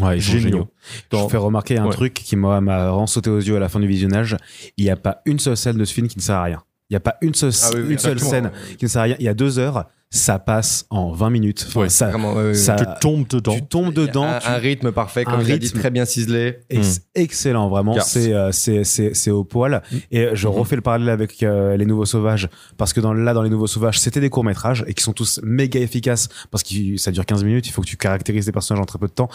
Ouais, 0.00 0.18
ils 0.18 0.22
sont 0.22 0.32
Géniaux. 0.32 0.68
géniaux. 1.12 1.24
Je 1.26 1.28
fais 1.30 1.36
remarquer 1.36 1.78
un 1.78 1.86
Ouais. 1.86 1.92
truc 1.92 2.14
qui 2.14 2.34
m'a 2.36 2.60
m'a 2.60 2.88
vraiment 2.88 3.06
sauté 3.06 3.30
aux 3.30 3.38
yeux 3.38 3.56
à 3.56 3.60
la 3.60 3.68
fin 3.68 3.78
du 3.80 3.86
visionnage. 3.86 4.36
Il 4.76 4.84
n'y 4.84 4.90
a 4.90 4.96
pas 4.96 5.22
une 5.24 5.38
seule 5.38 5.56
scène 5.56 5.76
de 5.76 5.84
ce 5.84 5.94
film 5.94 6.08
qui 6.08 6.18
ne 6.18 6.22
sert 6.22 6.36
à 6.36 6.42
rien. 6.44 6.62
Il 6.90 6.94
n'y 6.94 6.96
a 6.96 7.00
pas 7.00 7.16
une 7.22 7.32
seule, 7.34 7.52
Ah 7.62 7.70
oui, 7.74 7.80
oui, 7.86 7.92
une 7.92 7.98
seule 7.98 8.12
exactement. 8.18 8.50
scène 8.52 8.76
qui 8.76 8.84
ne 8.84 8.88
sert 8.90 9.00
à 9.02 9.04
rien. 9.04 9.16
Il 9.18 9.24
y 9.24 9.28
a 9.28 9.34
deux 9.34 9.58
heures. 9.58 9.86
Ça 10.10 10.38
passe 10.38 10.86
en 10.90 11.10
20 11.10 11.30
minutes. 11.30 11.64
Enfin, 11.66 11.80
Ouais, 11.80 11.88
ça, 11.88 12.06
Vraiment, 12.08 12.34
ouais, 12.34 12.54
ça- 12.54 12.76
Tu 12.76 12.84
tombes 13.00 13.26
dedans. 13.26 13.54
tu 13.54 13.62
tombes 13.62 13.92
dedans. 13.92 14.24
un, 14.24 14.38
tu- 14.38 14.46
un 14.48 14.54
rythme 14.56 14.92
parfait, 14.92 15.24
comme 15.24 15.40
un 15.40 15.42
dit, 15.42 15.52
rythme. 15.54 15.78
très 15.80 15.90
bien 15.90 16.04
ciselé. 16.04 16.58
Ex- 16.70 17.00
excellent 17.16 17.68
vraiment 17.68 17.98
c'est 18.00 18.32
euh, 18.32 18.52
c'est 18.52 18.84
c'est 18.84 19.12
c'est 19.14 19.30
au 19.32 19.42
poil 19.44 19.82
et 20.12 20.28
je 20.34 20.46
refais 20.46 20.76
le 20.76 20.82
parallèle 20.82 21.08
avec 21.08 21.42
euh, 21.42 21.76
les 21.76 21.84
nouveaux 21.86 22.04
sauvages 22.04 22.48
parce 22.76 22.92
que 22.92 23.00
dans 23.00 23.12
là 23.12 23.34
dans 23.34 23.42
les 23.42 23.50
nouveaux 23.50 23.66
sauvages 23.66 23.98
c'était 23.98 24.20
des 24.20 24.30
courts 24.30 24.44
métrages 24.44 24.84
et 24.86 24.94
qui 24.94 25.02
sont 25.02 25.12
tous 25.12 25.40
méga 25.42 25.80
efficaces 25.80 26.28
parce 26.50 26.62
que 26.62 26.96
ça 26.96 27.10
dure 27.10 27.24
15 27.26 27.42
minutes 27.44 27.66
il 27.66 27.70
faut 27.72 27.82
que 27.82 27.86
tu 27.86 27.96
caractérises 27.96 28.46
des 28.46 28.52
personnages 28.52 28.82
en 28.82 28.84
très 28.86 28.98
peu 28.98 29.06
de 29.06 29.12
temps 29.12 29.28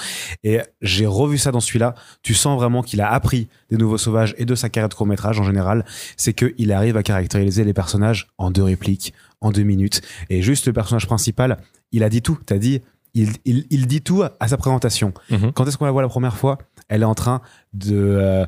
et 0.43 0.59
j'ai 0.81 1.05
revu 1.05 1.37
ça 1.37 1.51
dans 1.51 1.59
celui-là 1.61 1.95
tu 2.23 2.33
sens 2.33 2.57
vraiment 2.59 2.81
qu'il 2.83 3.01
a 3.01 3.11
appris 3.11 3.47
des 3.69 3.77
nouveaux 3.77 3.97
sauvages 3.97 4.33
et 4.37 4.45
de 4.45 4.55
sa 4.55 4.69
carrière 4.69 4.89
de 4.89 4.93
court 4.93 5.07
métrage 5.07 5.39
en 5.39 5.43
général 5.43 5.85
c'est 6.17 6.33
que 6.33 6.53
il 6.57 6.71
arrive 6.71 6.95
à 6.97 7.03
caractériser 7.03 7.63
les 7.63 7.73
personnages 7.73 8.27
en 8.37 8.51
deux 8.51 8.63
répliques 8.63 9.13
en 9.41 9.51
deux 9.51 9.63
minutes 9.63 10.01
et 10.29 10.41
juste 10.41 10.67
le 10.67 10.73
personnage 10.73 11.05
principal 11.07 11.57
il 11.91 12.03
a 12.03 12.09
dit 12.09 12.21
tout 12.21 12.37
t'as 12.45 12.57
dit 12.57 12.81
il, 13.13 13.29
il, 13.45 13.65
il 13.69 13.87
dit 13.87 14.01
tout 14.01 14.23
à 14.39 14.47
sa 14.47 14.57
présentation 14.57 15.13
Mhm. 15.31 15.51
quand 15.53 15.67
est-ce 15.67 15.77
qu'on 15.77 15.85
la 15.85 15.91
voit 15.91 16.03
la 16.03 16.09
première 16.09 16.37
fois? 16.37 16.57
Elle 16.89 17.01
est 17.01 17.05
en 17.05 17.15
train 17.15 17.41
de. 17.73 17.95
euh, 17.97 18.45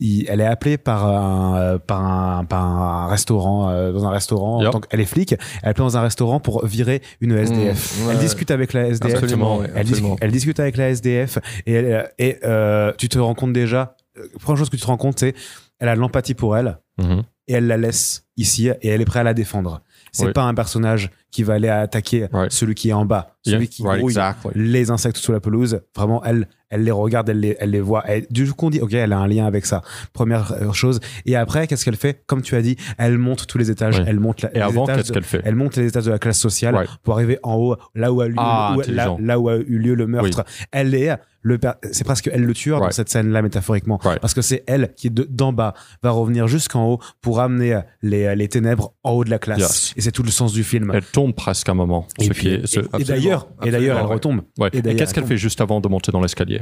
il- 0.00 0.26
elle 0.28 0.40
est 0.40 0.46
appelée 0.46 0.78
par 0.78 1.06
un, 1.06 1.56
euh, 1.58 1.78
par 1.78 2.02
un, 2.04 2.44
par 2.46 2.64
un 2.64 3.06
restaurant, 3.08 3.68
euh, 3.68 3.92
dans 3.92 4.04
un 4.06 4.10
restaurant, 4.10 4.56
en 4.56 4.62
Yep. 4.62 4.70
tant 4.72 4.80
qu'elle 4.80 5.00
est 5.00 5.04
flic, 5.04 5.32
elle 5.32 5.38
est 5.62 5.66
appelée 5.68 5.84
dans 5.84 5.96
un 5.98 6.00
restaurant 6.00 6.40
pour 6.40 6.64
virer 6.66 7.02
une 7.20 7.32
SDF. 7.36 8.00
Mmh, 8.00 8.06
ouais. 8.06 8.12
Elle 8.14 8.18
discute 8.18 8.50
avec 8.50 8.72
la 8.72 8.88
SDF. 8.88 9.14
Absolument, 9.14 9.62
elle, 9.62 9.76
absolument. 9.76 9.84
discute, 10.08 10.18
elle 10.24 10.30
discute 10.32 10.60
avec 10.60 10.76
la 10.78 10.88
SDF 10.88 11.38
et, 11.66 11.72
elle- 11.74 12.10
et 12.18 12.38
euh, 12.44 12.92
tu 12.98 13.08
te 13.10 13.18
rends 13.18 13.34
compte 13.34 13.52
déjà, 13.52 13.96
première 14.40 14.58
chose 14.58 14.70
que 14.70 14.76
tu 14.76 14.82
te 14.82 14.86
rends 14.86 14.96
compte, 14.96 15.18
c'est 15.20 15.34
elle 15.78 15.88
a 15.88 15.94
de 15.94 16.00
l'empathie 16.00 16.34
pour 16.34 16.56
elle 16.56 16.78
Mhm. 16.98 17.22
et 17.48 17.52
elle 17.52 17.66
la 17.66 17.76
laisse 17.76 18.24
ici 18.38 18.68
et 18.68 18.88
elle 18.88 19.00
est 19.00 19.04
prête 19.04 19.20
à 19.20 19.24
la 19.24 19.34
défendre. 19.34 19.82
C'est 20.14 20.26
Oui. 20.26 20.32
pas 20.32 20.42
un 20.42 20.52
personnage 20.54 21.10
qui 21.30 21.42
va 21.42 21.54
aller 21.54 21.68
attaquer 21.70 22.28
Right. 22.32 22.52
celui 22.52 22.74
qui 22.74 22.90
est 22.90 22.92
en 22.92 23.06
bas, 23.06 23.34
celui 23.46 23.60
Yeah, 23.64 23.66
qui 23.66 23.82
right, 23.82 23.98
grouille 24.00 24.12
exactly. 24.12 24.52
les 24.54 24.90
insectes 24.90 25.16
sous 25.16 25.32
la 25.32 25.40
pelouse. 25.40 25.80
Vraiment, 25.96 26.22
elle, 26.22 26.48
elle 26.68 26.84
les 26.84 26.90
regarde, 26.90 27.30
elle 27.30 27.40
les, 27.40 27.56
elle 27.58 27.70
les 27.70 27.80
voit. 27.80 28.04
Et 28.14 28.26
du 28.28 28.52
coup, 28.52 28.66
on 28.66 28.70
dit, 28.70 28.80
ok, 28.80 28.92
elle 28.92 29.14
a 29.14 29.18
un 29.18 29.26
lien 29.26 29.46
avec 29.46 29.64
ça. 29.64 29.80
Première 30.12 30.52
euh, 30.52 30.72
chose. 30.72 31.00
Et 31.24 31.34
après, 31.34 31.66
qu'est-ce 31.66 31.86
qu'elle 31.86 31.96
fait? 31.96 32.22
Comme 32.26 32.42
tu 32.42 32.54
as 32.56 32.60
dit, 32.60 32.76
elle 32.98 33.16
monte 33.16 33.46
tous 33.46 33.56
les 33.56 33.70
étages. 33.70 34.00
Oui. 34.00 34.04
Elle 34.06 34.20
monte 34.20 34.42
la, 34.42 34.50
Et 34.50 34.56
les 34.56 34.60
avant, 34.60 34.84
étages 34.84 34.96
qu'est-ce 34.98 35.08
de- 35.08 35.14
qu'elle 35.14 35.24
fait? 35.24 35.40
elle 35.46 35.54
monte 35.54 35.76
les 35.76 35.86
étages 35.86 36.04
de 36.04 36.10
la 36.10 36.18
classe 36.18 36.38
sociale 36.38 36.74
Right. 36.74 36.90
pour 37.02 37.14
arriver 37.14 37.38
en 37.42 37.54
haut, 37.54 37.76
là 37.94 38.12
où 38.12 38.20
a 38.20 38.26
eu 38.26 38.30
lieu, 38.30 38.34
Ah, 38.38 38.72
où- 38.76 38.80
là, 38.80 38.82
intelligent. 38.82 39.16
là 39.18 39.40
où 39.40 39.48
a 39.48 39.56
eu 39.56 39.78
lieu 39.78 39.94
le 39.94 40.06
meurtre. 40.06 40.44
Elle 40.72 40.94
est 40.94 41.10
le 41.42 41.58
c'est 41.90 42.04
presque 42.04 42.30
elle 42.32 42.42
le 42.44 42.54
tueur 42.54 42.80
dans 42.80 42.90
cette 42.92 43.08
scène-là 43.08 43.42
métaphoriquement, 43.42 43.98
Right. 44.02 44.20
parce 44.20 44.32
que 44.34 44.42
c'est 44.42 44.62
elle 44.66 44.92
qui 44.96 45.10
de- 45.10 45.26
d'en 45.28 45.52
bas 45.52 45.74
va 46.02 46.10
revenir 46.10 46.46
jusqu'en 46.48 46.86
haut 46.88 46.98
pour 47.20 47.40
amener 47.40 47.80
les, 48.02 48.34
les 48.36 48.48
ténèbres 48.48 48.92
en 49.02 49.10
haut 49.12 49.24
de 49.24 49.30
la 49.30 49.38
classe. 49.38 49.60
Yes. 49.60 49.94
Et 49.96 50.00
c'est 50.02 50.12
tout 50.12 50.22
le 50.22 50.30
sens 50.30 50.52
du 50.52 50.62
film. 50.64 50.90
Elle 50.94 51.04
tombe 51.04 51.34
presque 51.34 51.68
un 51.68 51.74
moment. 51.74 52.06
Et, 52.18 52.28
d'ailleurs, 53.04 53.48
et 53.64 53.70
d'ailleurs, 53.70 53.98
elle 53.98 54.06
retombe. 54.06 54.42
Ouais. 54.58 54.70
Et 54.72 54.78
Et, 54.78 54.96
qu'est-ce 54.96 55.12
qu'elle 55.14 55.24
elle 55.24 55.28
fait 55.28 55.36
juste 55.36 55.60
avant 55.60 55.80
de 55.80 55.88
monter 55.88 56.12
dans 56.12 56.20
l'escalier? 56.20 56.60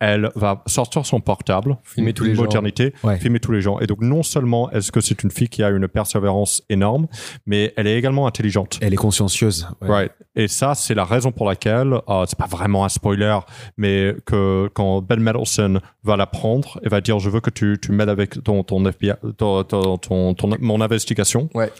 Elle 0.00 0.30
va 0.34 0.62
sortir 0.66 1.04
son 1.06 1.20
portable, 1.20 1.76
Filmer 1.84 2.12
tous 2.14 2.24
les 2.24 2.34
modernité, 2.34 2.94
Ouais. 3.04 3.18
filmer 3.18 3.38
tous 3.38 3.52
les 3.52 3.60
gens. 3.60 3.78
Et 3.80 3.86
donc 3.86 4.00
non 4.00 4.22
seulement 4.22 4.70
est-ce 4.70 4.90
que 4.90 5.00
c'est 5.00 5.22
une 5.22 5.30
fille 5.30 5.48
qui 5.48 5.62
a 5.62 5.68
une 5.68 5.86
persévérance 5.88 6.62
énorme, 6.70 7.06
mais 7.46 7.72
elle 7.76 7.86
est 7.86 7.96
également 7.98 8.26
intelligente. 8.26 8.78
Elle 8.80 8.94
est 8.94 8.96
consciencieuse. 8.96 9.68
ouais. 9.82 9.88
Right. 9.88 10.12
Et 10.36 10.48
ça, 10.48 10.74
c'est 10.74 10.94
la 10.94 11.04
raison 11.04 11.32
pour 11.32 11.46
laquelle, 11.46 11.92
euh, 12.08 12.24
c'est 12.26 12.38
pas 12.38 12.46
vraiment 12.46 12.84
un 12.84 12.88
spoiler, 12.88 13.38
mais 13.76 14.14
que 14.24 14.70
quand 14.74 15.02
Ben 15.02 15.20
Mendelsohn 15.20 15.80
va 16.02 16.16
la 16.16 16.26
prendre 16.26 16.80
et 16.82 16.88
va 16.88 17.00
dire, 17.00 17.18
je 17.18 17.28
veux 17.28 17.40
que 17.40 17.50
tu, 17.50 17.76
tu 17.82 17.92
m'aides 17.92 18.08
avec 18.08 18.42
ton, 18.42 18.62
ton 18.64 18.84
FBI, 18.86 19.12
ton, 19.36 19.64
ton, 19.64 19.98
ton- 19.98 20.34
ton- 20.34 20.56
mon 20.60 20.80
investigation. 20.80 21.50
Ouais. 21.54 21.70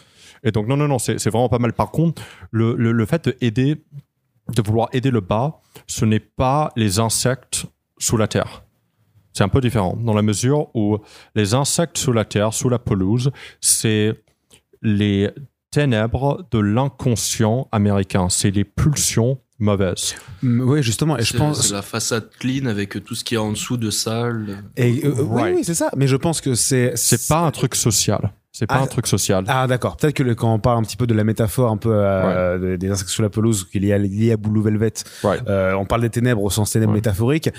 Et 0.44 0.50
donc, 0.52 0.66
non, 0.66 0.76
non, 0.76 0.88
non, 0.88 0.98
c'est 0.98 1.24
vraiment 1.30 1.48
pas 1.48 1.58
mal. 1.58 1.72
Par 1.72 1.90
contre, 1.90 2.20
le, 2.50 2.74
le, 2.76 2.92
le 2.92 3.06
fait 3.06 3.24
de 3.26 3.36
aider, 3.40 3.76
de 4.54 4.62
vouloir 4.62 4.88
aider 4.92 5.10
le 5.10 5.20
bas, 5.20 5.60
ce 5.86 6.04
n'est 6.04 6.18
pas 6.20 6.70
les 6.76 6.98
insectes 6.98 7.66
sous 8.00 8.16
la 8.16 8.26
terre. 8.26 8.64
C'est 9.32 9.44
un 9.44 9.48
peu 9.48 9.60
différent, 9.60 9.96
dans 9.96 10.14
la 10.14 10.22
mesure 10.22 10.74
où 10.74 10.98
les 11.36 11.54
insectes 11.54 11.98
sous 11.98 12.12
la 12.12 12.24
terre, 12.24 12.52
sous 12.52 12.68
la 12.68 12.80
pelouse, 12.80 13.30
c'est 13.60 14.20
les 14.82 15.30
ténèbres 15.70 16.44
de 16.50 16.58
l'inconscient 16.58 17.68
américain. 17.70 18.28
C'est 18.28 18.50
les 18.50 18.64
pulsions 18.64 19.38
mauvaises. 19.60 20.16
Mm, 20.42 20.60
Oui, 20.68 20.82
justement. 20.82 21.16
Et 21.16 21.22
je 21.22 21.32
C'est- 21.32 21.38
pense. 21.38 21.68
C'est 21.68 21.74
la 21.74 21.82
façade 21.82 22.28
clean 22.40 22.66
avec 22.66 23.04
tout 23.04 23.14
ce 23.14 23.22
qui 23.22 23.34
est 23.36 23.38
en 23.38 23.52
dessous 23.52 23.76
de 23.76 23.90
salle. 23.90 24.64
Et, 24.76 25.04
euh, 25.06 25.14
oui, 25.22 25.42
oui, 25.54 25.64
c'est 25.64 25.74
ça. 25.74 25.90
Mais 25.96 26.08
je 26.08 26.16
pense 26.16 26.40
que 26.40 26.54
c'est. 26.54 26.92
C'est 26.96 27.28
pas 27.28 27.40
un 27.40 27.52
truc 27.52 27.76
social. 27.76 28.32
C'est 28.52 28.66
pas 28.66 28.76
Ah, 28.78 28.82
un 28.82 28.86
truc 28.86 29.06
social. 29.06 29.44
Ah 29.48 29.66
d'accord. 29.68 29.96
Peut-être 29.96 30.14
que 30.14 30.22
le- 30.24 30.34
quand 30.34 30.52
on 30.52 30.58
parle 30.58 30.78
un 30.78 30.82
petit 30.82 30.96
peu 30.96 31.06
de 31.06 31.14
la 31.14 31.22
métaphore 31.24 31.70
un 31.70 31.76
peu 31.76 31.92
euh, 31.92 32.58
des- 32.58 32.78
des 32.78 32.90
insectes 32.90 33.10
sous 33.10 33.22
la 33.22 33.30
pelouse 33.30 33.68
qu'il 33.70 33.84
y 33.84 33.92
a 33.92 33.98
lié 33.98 34.32
à 34.32 34.36
Blue 34.36 34.60
Velvet, 34.62 34.92
euh, 35.24 35.72
on 35.74 35.84
parle 35.86 36.02
des 36.02 36.10
ténèbres 36.10 36.42
au 36.42 36.50
sens 36.50 36.70
ténèbres 36.72 36.90
Ouais. 36.92 36.98
métaphoriques. 36.98 37.50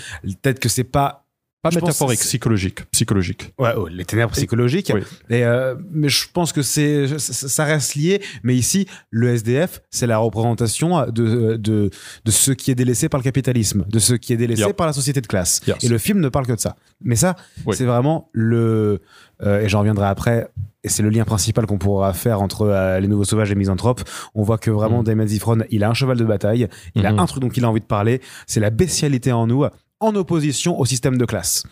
Peut-être 0.41 0.59
que 0.59 0.67
c'est 0.69 0.83
pas 0.83 1.25
Pas 1.63 1.69
je 1.69 1.75
métaphorique, 1.79 2.19
psychologique. 2.19 2.83
Psychologique. 2.91 3.53
ouais, 3.59 3.71
oh, 3.77 3.87
les 3.87 4.03
ténèbres 4.03 4.31
psychologiques. 4.31 4.91
Oui. 4.95 5.01
Et, 5.29 5.45
euh, 5.45 5.75
mais 5.91 6.09
je 6.09 6.27
pense 6.33 6.51
que 6.53 6.63
c'est 6.63 7.19
ça 7.19 7.47
ça 7.47 7.63
reste 7.65 7.93
lié. 7.95 8.19
Mais 8.43 8.55
ici, 8.55 8.87
le 9.11 9.29
SDF, 9.29 9.81
c'est 9.91 10.07
la 10.07 10.17
représentation 10.17 11.05
de, 11.05 11.55
de 11.57 11.89
de 12.25 12.31
ce 12.31 12.51
qui 12.51 12.71
est 12.71 12.75
délaissé 12.75 13.09
par 13.09 13.19
le 13.19 13.23
capitalisme, 13.23 13.85
de 13.87 13.99
ce 13.99 14.15
qui 14.15 14.33
est 14.33 14.37
délaissé 14.37 14.63
Yep. 14.63 14.75
par 14.75 14.87
la 14.87 14.93
société 14.93 15.21
de 15.21 15.27
classe. 15.27 15.61
Yes. 15.67 15.83
Et 15.83 15.87
le 15.87 15.99
film 15.99 16.19
ne 16.19 16.29
parle 16.29 16.47
que 16.47 16.53
de 16.53 16.59
ça. 16.59 16.75
Mais 17.03 17.15
ça, 17.15 17.35
Oui. 17.65 17.75
c'est 17.77 17.85
vraiment 17.85 18.29
le 18.33 18.99
euh, 19.43 19.61
et 19.61 19.69
j'en 19.69 19.79
reviendrai 19.79 20.07
après. 20.07 20.49
Et 20.83 20.89
c'est 20.89 21.03
le 21.03 21.09
lien 21.09 21.23
principal 21.25 21.67
qu'on 21.67 21.77
pourra 21.77 22.11
faire 22.13 22.41
entre 22.41 22.63
euh, 22.63 22.99
les 22.99 23.07
nouveaux 23.07 23.23
sauvages 23.23 23.51
et 23.51 23.55
Misanthrope. 23.55 24.01
On 24.33 24.41
voit 24.43 24.57
que 24.57 24.71
vraiment 24.71 24.99
Mhm. 24.99 25.03
Damon 25.05 25.27
Zifron, 25.27 25.57
il 25.69 25.83
a 25.83 25.89
un 25.89 25.93
cheval 25.93 26.17
de 26.17 26.25
bataille, 26.25 26.67
il 26.95 27.05
a 27.05 27.11
Mhm. 27.11 27.19
un 27.19 27.25
truc 27.27 27.41
dont 27.41 27.49
il 27.49 27.63
a 27.63 27.69
envie 27.69 27.81
de 27.81 27.85
parler, 27.85 28.19
c'est 28.47 28.59
la 28.59 28.71
bestialité 28.71 29.31
en 29.31 29.45
nous, 29.45 29.65
en 29.99 30.15
opposition 30.15 30.79
au 30.79 30.85
système 30.85 31.17
de 31.19 31.25
classe. 31.25 31.63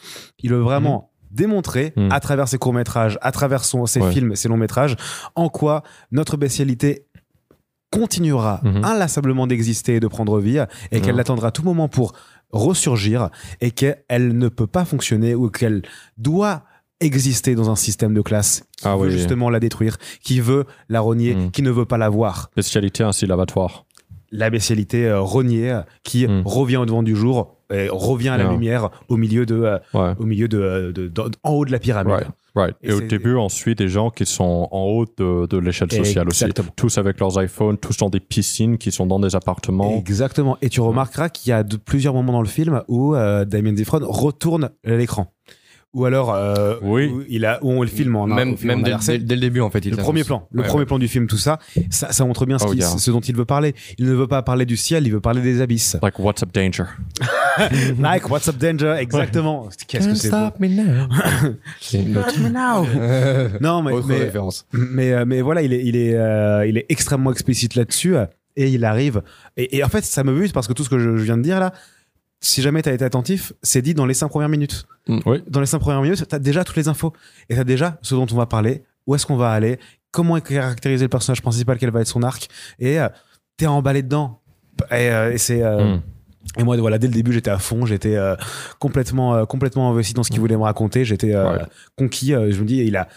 Il 0.44 0.52
veut 0.52 0.60
vraiment 0.60 1.10
démontrer 1.32 1.94
Mhm. 1.96 2.12
à 2.12 2.20
travers 2.20 2.48
ses 2.48 2.58
courts 2.60 2.74
métrages, 2.74 3.18
à 3.22 3.32
travers 3.32 3.64
son, 3.64 3.86
ses 3.88 4.00
Ouais. 4.02 4.12
films, 4.12 4.36
ses 4.36 4.48
longs 4.48 4.58
métrages, 4.58 4.96
en 5.36 5.50
quoi 5.50 5.82
notre 6.12 6.38
bestialité 6.38 7.08
continuera 7.92 8.62
Mhm. 8.64 8.84
inlassablement 8.86 9.48
d'exister 9.48 9.96
et 9.96 10.00
de 10.00 10.08
prendre 10.08 10.40
vie, 10.40 10.60
et 10.92 11.02
qu'elle 11.02 11.12
Ouais. 11.14 11.18
l'attendra 11.18 11.48
à 11.48 11.52
tout 11.52 11.64
moment 11.64 11.88
pour 11.88 12.14
ressurgir, 12.52 13.30
et 13.62 13.72
qu'elle 13.72 14.38
ne 14.38 14.48
peut 14.50 14.68
pas 14.68 14.86
fonctionner 14.86 15.34
ou 15.36 15.50
qu'elle 15.50 15.82
doit 16.18 16.64
exister 17.00 17.56
dans 17.56 17.70
un 17.70 17.76
système 17.76 18.14
de 18.14 18.22
classe 18.22 18.64
qui 18.78 18.88
Ah 18.88 18.96
veut 18.98 19.08
oui. 19.08 19.12
justement 19.12 19.50
la 19.50 19.60
détruire, 19.60 19.98
qui 20.24 20.40
veut 20.42 20.66
la 20.90 21.00
rogner, 21.02 21.36
Mhm. 21.36 21.52
qui 21.52 21.62
ne 21.62 21.72
veut 21.72 21.86
pas 21.86 21.98
la 21.98 22.10
voir. 22.10 22.50
Bestialité 22.56 23.04
ainsi 23.04 23.26
l'abattoir. 23.26 23.86
La 24.32 24.50
bestialité 24.50 25.08
euh, 25.08 25.22
rognée 25.22 25.72
euh, 25.72 25.82
qui 26.04 26.28
Mhm. 26.28 26.44
revient 26.46 26.78
au 26.78 26.86
devant 26.86 27.02
du 27.04 27.16
jour, 27.16 27.56
et 27.72 27.88
revient 27.92 28.30
à 28.30 28.38
la 28.38 28.44
Yeah. 28.46 28.52
lumière 28.54 28.90
au 29.10 29.18
milieu 29.18 29.46
de, 29.46 29.56
euh, 29.56 29.78
Ouais. 29.94 30.14
au 30.20 30.26
milieu 30.26 30.48
de, 30.48 30.92
de- 30.94 31.08
de- 31.08 31.32
en 31.44 31.52
haut 31.52 31.66
de 31.66 31.72
la 31.72 31.78
pyramide. 31.80 32.14
Right. 32.14 32.28
Right. 32.56 32.76
Et 32.82 32.90
Et, 32.90 32.94
au 32.94 33.02
début, 33.02 33.36
on 33.36 33.48
suit 33.48 33.76
des 33.76 33.88
gens 33.88 34.10
qui 34.10 34.26
sont 34.26 34.68
en 34.72 34.82
haut 34.86 35.06
de, 35.06 35.46
de 35.46 35.58
l'échelle 35.60 35.92
sociale 35.92 36.26
Exactement. 36.28 36.68
aussi. 36.70 36.74
Tous 36.76 36.98
avec 36.98 37.20
leurs 37.20 37.42
iPhones, 37.42 37.78
tous 37.78 37.96
dans 37.98 38.10
des 38.10 38.20
piscines, 38.20 38.80
qui 38.80 38.92
sont 38.92 39.06
dans 39.06 39.20
des 39.20 39.36
appartements. 39.36 39.96
Exactement. 39.98 40.58
Et 40.64 40.70
tu 40.70 40.82
remarqueras 40.82 41.30
qu'il 41.30 41.52
y 41.52 41.54
a 41.54 41.64
plusieurs 41.64 42.16
moments 42.16 42.34
dans 42.34 42.42
le 42.42 42.48
film 42.48 42.82
où 42.88 43.16
euh, 43.16 43.46
Damien 43.46 43.76
Zifron 43.76 44.00
retourne 44.02 44.72
l'écran. 44.84 45.32
Ou 45.96 46.06
alors, 46.06 46.36
euh, 46.36 46.76
Oui. 46.84 47.08
où, 47.08 47.24
il 47.28 47.46
a, 47.46 47.58
où 47.64 47.72
on 47.72 47.82
le 47.82 47.88
filme 47.88 48.16
en 48.16 48.28
Même, 48.28 48.56
film 48.56 48.68
même 48.68 48.80
en 48.82 49.00
dès, 49.00 49.18
dès- 49.18 49.18
dès 49.26 49.34
le 49.36 49.42
début, 49.42 49.60
en 49.62 49.72
fait. 49.72 49.84
il 49.86 49.92
le 49.92 49.98
premier 49.98 50.24
plan, 50.24 50.48
le 50.52 50.62
Ouais, 50.62 50.68
premier 50.68 50.82
ouais. 50.82 50.86
plan 50.86 51.00
du 51.00 51.08
film, 51.08 51.26
tout 51.26 51.38
ça, 51.40 51.58
ça, 51.90 52.12
ça 52.12 52.26
montre 52.26 52.46
bien 52.46 52.60
ce, 52.60 52.66
Oh, 52.68 52.74
yeah. 52.74 52.86
ce 52.86 53.10
dont 53.10 53.20
il 53.22 53.36
veut 53.36 53.46
parler. 53.46 53.74
Il 53.98 54.06
ne 54.06 54.14
veut 54.14 54.28
pas 54.28 54.44
parler 54.44 54.68
du 54.68 54.78
ciel, 54.78 55.08
il 55.08 55.12
veut 55.12 55.20
parler 55.20 55.42
des 55.42 55.62
abysses. 55.62 55.98
Like, 56.04 56.20
what's 56.20 56.44
up, 56.44 56.54
danger? 56.54 56.84
Like, 58.00 58.30
what's 58.30 58.48
up 58.48 58.58
danger, 58.58 58.96
exactement. 59.00 59.68
Qu'est-ce 59.88 60.08
que 60.10 60.16
c'est 60.16 60.30
beau. 60.30 60.38
me 60.60 60.68
now. 60.68 61.08
C'est 61.82 62.04
une 62.04 62.18
autre, 62.18 62.36
Non, 63.62 63.82
mais, 63.82 63.92
mais, 64.08 64.18
référence. 64.18 64.66
mais, 64.74 65.12
euh, 65.14 65.26
mais 65.26 65.42
voilà, 65.42 65.62
il 65.64 65.74
est, 65.74 65.84
il 65.84 65.96
est, 65.96 66.14
euh, 66.16 66.66
il 66.68 66.78
est 66.78 66.86
extrêmement 66.90 67.32
explicite 67.32 67.74
là-dessus 67.76 68.16
euh, 68.16 68.26
et 68.56 68.70
il 68.70 68.86
arrive. 68.86 69.22
Et, 69.58 69.78
et 69.78 69.84
en 69.84 69.90
fait, 69.90 70.04
ça 70.06 70.24
me 70.24 70.38
bute 70.40 70.54
parce 70.54 70.68
que 70.68 70.74
tout 70.74 70.84
ce 70.84 70.90
que 70.90 71.00
je, 71.00 71.18
je 71.18 71.24
viens 71.24 71.38
de 71.38 71.42
dire 71.44 71.60
là, 71.60 71.74
si 72.42 72.62
jamais 72.62 72.82
tu 72.82 72.90
as 72.90 72.94
été 72.94 73.04
attentif, 73.06 73.54
c'est 73.64 73.82
dit 73.82 73.94
dans 73.94 74.06
les 74.06 74.14
cinq 74.14 74.30
premières 74.30 74.50
minutes. 74.50 74.86
Oui. 75.26 75.44
Dans 75.48 75.60
les 75.60 75.66
cinq 75.66 75.80
premières 75.80 76.02
minutes, 76.02 76.28
tu 76.28 76.36
as 76.36 76.40
déjà 76.40 76.64
toutes 76.64 76.78
les 76.78 76.88
infos 76.88 77.14
et 77.50 77.56
tu 77.56 77.60
as 77.60 77.64
déjà 77.64 77.98
ce 78.02 78.16
dont 78.16 78.28
on 78.32 78.36
va 78.36 78.46
parler, 78.46 78.84
où 79.08 79.16
est-ce 79.16 79.26
qu'on 79.26 79.36
va 79.38 79.52
aller, 79.52 79.80
comment 80.12 80.38
est 80.38 80.46
caractérisé 80.48 81.06
le 81.06 81.10
personnage 81.10 81.42
principal, 81.42 81.78
quel 81.78 81.92
va 81.92 82.02
être 82.02 82.08
son 82.08 82.24
arc, 82.24 82.48
et 82.80 83.00
euh, 83.00 83.10
t'es 83.58 83.66
emballé 83.68 84.04
dedans. 84.04 84.40
Et, 84.92 85.10
euh, 85.12 85.34
et 85.34 85.38
c'est. 85.38 85.62
euh, 85.64 85.96
Mm. 85.98 86.02
Et 86.58 86.64
moi, 86.64 86.78
voilà, 86.78 86.98
dès 86.98 87.08
le 87.08 87.14
début, 87.14 87.34
j'étais 87.34 87.52
à 87.52 87.60
fond, 87.60 87.86
j'étais 87.86 88.16
euh, 88.16 88.36
complètement, 88.80 89.36
euh, 89.36 89.46
complètement 89.46 89.92
investi 89.92 90.14
dans 90.14 90.24
ce 90.24 90.32
qu'il 90.32 90.40
voulait 90.40 90.56
me 90.56 90.64
raconter, 90.64 91.04
j'étais 91.04 91.36
Ouais. 91.36 91.60
conquis. 91.98 92.30
je 92.32 92.60
me 92.62 92.66
dis, 92.66 92.78
il 92.78 92.96
a. 92.96 93.08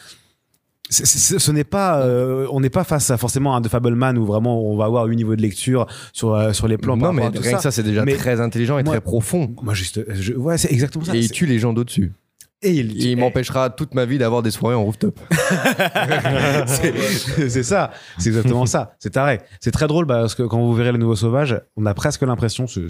ce 0.93 1.51
n'est 1.53 1.65
pas, 1.65 2.03
euh, 2.03 2.47
on 2.51 2.61
n'est 2.61 2.71
pas 2.71 2.85
face 2.85 3.11
à 3.11 3.17
forcément 3.17 3.57
un 3.57 3.63
The 3.63 3.69
Fableman 3.69 4.19
où 4.19 4.25
vraiment 4.27 4.63
on 4.63 4.77
va 4.77 4.85
avoir 4.85 5.05
un 5.05 5.15
niveau 5.15 5.35
de 5.37 5.43
lecture 5.43 5.87
sur 6.13 6.35
euh, 6.35 6.53
sur 6.53 6.69
les 6.69 6.79
plans. 6.79 6.97
Non, 6.97 7.13
mais 7.13 7.29
rien 7.29 7.57
que 7.57 7.61
ça, 7.63 7.71
c'est 7.71 7.83
déjà 7.83 8.05
Mais 8.05 8.15
très 8.17 8.41
intelligent 8.41 8.79
et 8.79 8.83
moi- 8.83 8.93
très 8.95 9.01
profond. 9.01 9.55
Moi, 9.63 9.75
juste, 9.75 10.05
je- 10.15 10.35
ouais, 10.35 10.59
c'est 10.59 10.73
exactement 10.73 11.05
ça. 11.05 11.15
Et 11.17 11.21
il 11.21 11.31
tue 11.31 11.47
les 11.47 11.59
gens 11.59 11.73
d'au-dessus. 11.73 12.13
Et 12.65 12.71
il, 12.71 13.03
Il 13.03 13.17
m'empêchera 13.17 13.71
toute 13.71 13.95
ma 13.95 14.05
vie 14.05 14.19
d'avoir 14.19 14.43
des 14.43 14.51
soirées 14.53 14.75
en 14.77 14.85
rooftop. 14.85 15.19
c'est 16.67 17.63
ça, 17.63 17.91
c'est 18.19 18.29
exactement 18.29 18.67
ça. 18.67 18.95
C'est 18.99 19.11
taré. 19.11 19.41
C'est 19.61 19.71
très 19.73 19.87
drôle 19.87 20.07
parce 20.07 20.35
que 20.35 20.43
quand 20.45 20.61
vous 20.61 20.73
verrez 20.75 20.93
Les 20.93 20.99
Nouveaux 20.99 21.17
Sauvages, 21.17 21.61
on 21.77 21.87
a 21.87 21.95
presque 21.95 22.23
l'impression, 22.23 22.67
c'est- 22.67 22.89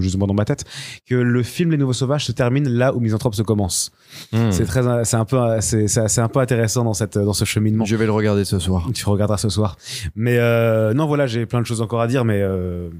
justement 0.00 0.26
dans 0.26 0.34
ma 0.34 0.44
tête, 0.44 0.64
que 1.06 1.14
le 1.14 1.42
film 1.42 1.70
Les 1.70 1.76
Nouveaux 1.78 1.92
Sauvages 1.92 2.26
se 2.26 2.32
termine 2.32 2.68
là 2.68 2.94
où 2.94 3.00
Misanthrope 3.00 3.34
se 3.34 3.42
commence. 3.42 3.90
Hmm. 4.32 4.50
C'est 4.50 4.64
très, 4.66 5.04
c'est 5.04 5.16
un 5.16 5.24
peu, 5.24 5.38
c'est 5.60 6.18
un 6.18 6.28
peu 6.28 6.40
intéressant 6.40 6.84
dans 6.84 6.94
cette, 6.94 7.16
dans 7.18 7.32
ce 7.32 7.44
cheminement. 7.44 7.84
Je 7.84 7.96
vais 7.96 8.06
le 8.06 8.12
regarder 8.12 8.44
ce 8.44 8.58
soir. 8.58 8.88
Tu 8.94 9.08
regarderas 9.08 9.38
ce 9.38 9.48
soir. 9.48 9.76
Mais 10.16 10.36
euh, 10.38 10.92
non, 10.94 11.06
voilà, 11.06 11.26
j'ai 11.26 11.46
plein 11.46 11.60
de 11.60 11.66
choses 11.66 11.80
encore 11.80 12.00
à 12.00 12.06
dire, 12.08 12.24
mais 12.24 12.40
euh, 12.42 12.90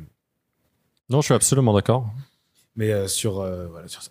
Non, 1.10 1.20
je 1.20 1.26
suis 1.26 1.35
absolument 1.35 1.74
d'accord. 1.74 2.06
mais 2.76 2.93
euh, 2.93 3.09
sur, 3.09 3.40
euh, 3.40 3.66
voilà, 3.70 3.89
sur 3.89 4.02
ça. 4.02 4.10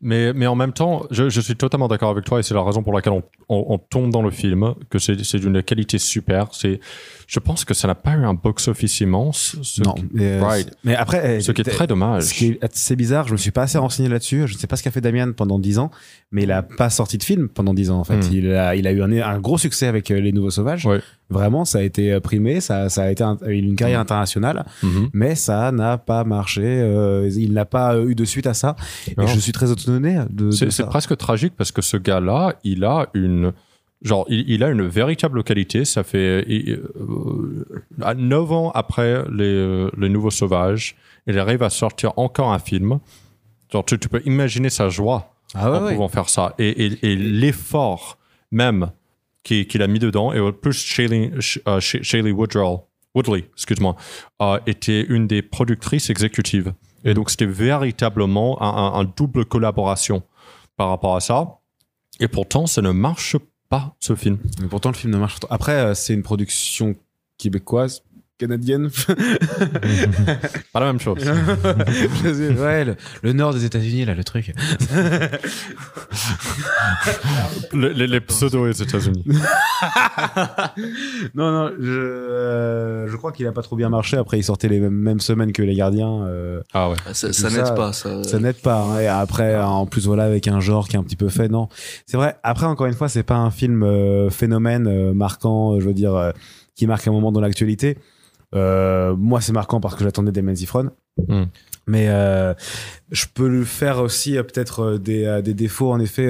Mais, 0.00 0.32
mais 0.32 0.46
en 0.46 0.54
même 0.54 0.72
temps, 0.72 1.06
je, 1.10 1.28
je 1.28 1.40
suis 1.40 1.56
totalement 1.56 1.88
d'accord 1.88 2.10
avec 2.10 2.24
toi 2.24 2.38
et 2.38 2.44
c'est 2.44 2.54
la 2.54 2.62
raison 2.62 2.84
pour 2.84 2.92
laquelle 2.92 3.12
on, 3.14 3.24
on, 3.48 3.64
on 3.70 3.78
tombe 3.78 4.10
dans 4.12 4.22
le 4.22 4.30
film, 4.30 4.74
que 4.90 4.98
c'est 5.00 5.24
c'est 5.24 5.40
d'une 5.40 5.60
qualité 5.62 5.98
super. 5.98 6.48
C'est, 6.52 6.78
je 7.26 7.40
pense 7.40 7.64
que 7.64 7.74
ça 7.74 7.88
n'a 7.88 7.96
pas 7.96 8.12
eu 8.12 8.24
un 8.24 8.32
box-office 8.34 9.00
immense, 9.00 9.56
ce, 9.62 9.82
Non, 9.82 9.94
qui, 9.94 10.04
mais, 10.12 10.32
euh, 10.38 10.44
Right. 10.44 10.70
mais 10.84 10.94
après, 10.94 11.40
ce 11.40 11.50
qui 11.50 11.62
est 11.62 11.68
euh, 11.68 11.72
très 11.72 11.88
dommage. 11.88 12.22
Ce 12.24 12.34
qui 12.34 12.46
est 12.46 12.64
assez 12.64 12.94
bizarre, 12.94 13.26
je 13.26 13.32
me 13.32 13.36
suis 13.38 13.50
pas 13.50 13.62
assez 13.62 13.76
renseigné 13.78 14.08
là-dessus. 14.08 14.46
Je 14.46 14.54
ne 14.54 14.58
sais 14.58 14.68
pas 14.68 14.76
ce 14.76 14.84
qu'a 14.84 14.92
fait 14.92 15.00
Damien 15.00 15.32
pendant 15.32 15.58
10 15.58 15.78
ans, 15.80 15.90
mais 16.30 16.42
il 16.42 16.52
a 16.52 16.62
pas 16.62 16.90
sorti 16.90 17.16
de 17.16 17.22
film 17.22 17.48
pendant 17.48 17.72
10 17.72 17.90
ans 17.90 18.00
en 18.00 18.04
fait. 18.04 18.16
Hmm. 18.18 18.32
Il, 18.32 18.52
a, 18.52 18.74
il 18.76 18.86
a 18.86 18.92
eu 18.92 19.02
un, 19.02 19.10
un 19.12 19.38
gros 19.40 19.56
succès 19.58 19.86
avec 19.86 20.10
euh, 20.10 20.20
Les 20.20 20.32
Nouveaux 20.32 20.50
Sauvages. 20.50 20.84
Ouais. 20.84 21.00
Vraiment, 21.30 21.64
ça 21.64 21.78
a 21.78 21.82
été 21.82 22.12
euh, 22.12 22.20
primé, 22.20 22.60
ça, 22.60 22.88
ça 22.90 23.04
a 23.04 23.10
été 23.10 23.22
un- 23.24 23.38
une 23.46 23.76
carrière 23.76 24.00
internationale, 24.00 24.66
Mhm. 24.82 25.08
mais 25.14 25.34
ça 25.34 25.72
n'a 25.72 25.96
pas 25.98 26.24
marché. 26.24 26.62
euh, 26.64 27.30
il 27.34 27.52
n'a 27.54 27.64
pas 27.64 27.98
eu 27.98 28.14
de 28.14 28.24
suite 28.26 28.46
à 28.46 28.54
ça. 28.54 28.76
Et 29.06 29.26
je 29.26 29.38
suis 29.38 29.52
très 29.52 29.70
étonné 29.72 30.18
de, 30.30 30.50
C'est 30.50 30.84
presque 30.86 31.16
tragique 31.16 31.54
parce 31.56 31.72
que 31.72 31.80
ce 31.82 31.96
gars-là, 31.96 32.56
il 32.64 32.84
a 32.84 33.08
une 33.14 33.52
genre 34.02 34.26
il, 34.28 34.48
il 34.48 34.62
a 34.62 34.68
une 34.68 34.86
véritable 34.86 35.42
qualité. 35.42 35.84
Ça 35.84 36.04
fait 36.04 36.44
il- 36.46 36.72
euh, 37.00 37.64
à 38.02 38.14
9 38.14 38.52
ans 38.52 38.70
après 38.74 39.24
les, 39.32 39.88
les 39.96 40.08
Nouveaux 40.08 40.30
Sauvages, 40.30 40.94
il 41.26 41.38
arrive 41.38 41.62
à 41.62 41.70
sortir 41.70 42.12
encore 42.16 42.52
un 42.52 42.58
film. 42.58 42.98
Genre 43.72 43.84
tu, 43.84 43.98
tu 43.98 44.08
peux 44.08 44.22
imaginer 44.24 44.70
sa 44.70 44.88
joie 44.88 45.34
Ah 45.54 45.70
en 45.72 45.88
pouvant 45.92 46.08
faire 46.08 46.28
ça 46.28 46.54
et, 46.58 46.68
et, 46.86 47.12
et 47.12 47.16
l'effort 47.16 48.18
même 48.50 48.90
qu'il 49.42 49.80
a 49.82 49.86
mis 49.86 49.98
dedans 49.98 50.32
et 50.32 50.40
en 50.40 50.52
plus 50.52 50.74
Shailene, 50.74 51.38
Sh- 51.38 51.62
Sh- 51.80 52.02
Shailene 52.02 52.32
Woodrell 52.32 52.78
Woodley, 53.14 53.48
excuse-moi, 53.54 53.96
euh, 54.42 54.58
était 54.66 55.00
une 55.08 55.26
des 55.26 55.40
productrices 55.40 56.10
exécutives. 56.10 56.74
Et 57.04 57.14
donc, 57.14 57.30
c'était 57.30 57.46
véritablement 57.46 58.60
un, 58.62 58.68
un- 58.68 59.00
un 59.00 59.04
double 59.04 59.46
collaboration 59.46 60.22
par 60.76 60.90
rapport 60.90 61.16
à 61.16 61.20
ça. 61.20 61.58
Et 62.20 62.28
pourtant, 62.28 62.66
ça 62.66 62.82
ne 62.82 62.90
marche 62.90 63.36
pas, 63.70 63.96
ce 64.00 64.14
film. 64.14 64.38
Pourtant, 64.68 64.90
le 64.90 64.94
film 64.96 65.12
ne 65.14 65.18
marche 65.18 65.40
pas. 65.40 65.46
Après, 65.50 65.72
euh, 65.72 65.94
c'est 65.94 66.12
une 66.12 66.22
production 66.22 66.94
québécoise, 67.38 68.02
canadienne. 68.38 68.88
Pas 70.72 70.80
la 70.80 70.86
même 70.86 71.00
chose. 71.00 71.18
ouais, 72.24 72.84
le, 72.84 72.96
le 73.22 73.32
nord 73.32 73.52
des 73.54 73.64
États-Unis, 73.64 74.04
là, 74.04 74.14
le 74.14 74.24
truc. 74.24 74.52
Le- 77.72 77.88
les, 77.92 78.06
les 78.06 78.20
pseudos 78.20 78.60
aux 78.68 78.70
États-Unis. 78.70 79.24
non, 81.34 81.50
non, 81.52 81.70
je, 81.80 81.90
euh, 81.90 83.08
je 83.08 83.16
crois 83.16 83.32
qu'il 83.32 83.46
a 83.46 83.52
pas 83.52 83.62
trop 83.62 83.76
bien 83.76 83.88
marché. 83.88 84.16
Après, 84.16 84.38
il 84.38 84.42
sortait 84.44 84.68
les 84.68 84.80
mêmes, 84.80 84.92
mêmes 84.94 85.20
semaines 85.20 85.52
que 85.52 85.62
les 85.62 85.74
gardiens. 85.74 86.22
euh, 86.26 86.60
Ah 86.72 86.90
ouais. 86.90 86.96
Ça, 87.12 87.28
Tout 87.28 87.32
ça 87.34 87.50
ça, 87.50 87.56
n'aide 87.62 87.74
pas. 87.76 87.92
Ça, 87.92 88.22
ça 88.24 88.38
n'aide 88.38 88.60
pas. 88.60 88.82
hein. 88.82 89.00
Et 89.00 89.06
après, 89.06 89.56
en 89.60 89.86
plus, 89.86 90.06
voilà, 90.06 90.24
avec 90.24 90.48
un 90.48 90.60
genre 90.60 90.88
qui 90.88 90.96
est 90.96 90.98
un 90.98 91.02
petit 91.04 91.16
peu 91.16 91.28
fait, 91.28 91.48
non. 91.48 91.68
C'est 92.06 92.16
vrai. 92.16 92.36
Après, 92.42 92.66
encore 92.66 92.86
une 92.86 92.94
fois, 92.94 93.08
c'est 93.08 93.22
pas 93.22 93.36
un 93.36 93.50
film 93.50 93.82
euh, 93.82 94.30
phénomène 94.30 94.86
euh, 94.86 95.12
marquant, 95.14 95.74
euh, 95.74 95.80
je 95.80 95.86
veux 95.86 95.94
dire, 95.94 96.14
euh, 96.14 96.30
qui 96.74 96.86
marque 96.86 97.06
un 97.08 97.12
moment 97.12 97.32
dans 97.32 97.40
l'actualité. 97.40 97.98
Euh, 98.54 99.14
moi, 99.16 99.40
c'est 99.40 99.52
marquant 99.52 99.80
parce 99.80 99.94
que 99.94 100.04
j'attendais 100.04 100.32
des 100.32 100.54
Zifron. 100.54 100.90
Hmm. 101.28 101.44
Mais 101.86 102.06
euh, 102.08 102.54
je 103.10 103.26
peux 103.32 103.48
le 103.48 103.64
faire 103.64 103.98
aussi 103.98 104.36
euh, 104.38 104.42
peut-être 104.42 104.98
des, 104.98 105.40
des 105.42 105.54
défauts 105.54 105.92
en 105.92 106.00
effet 106.00 106.28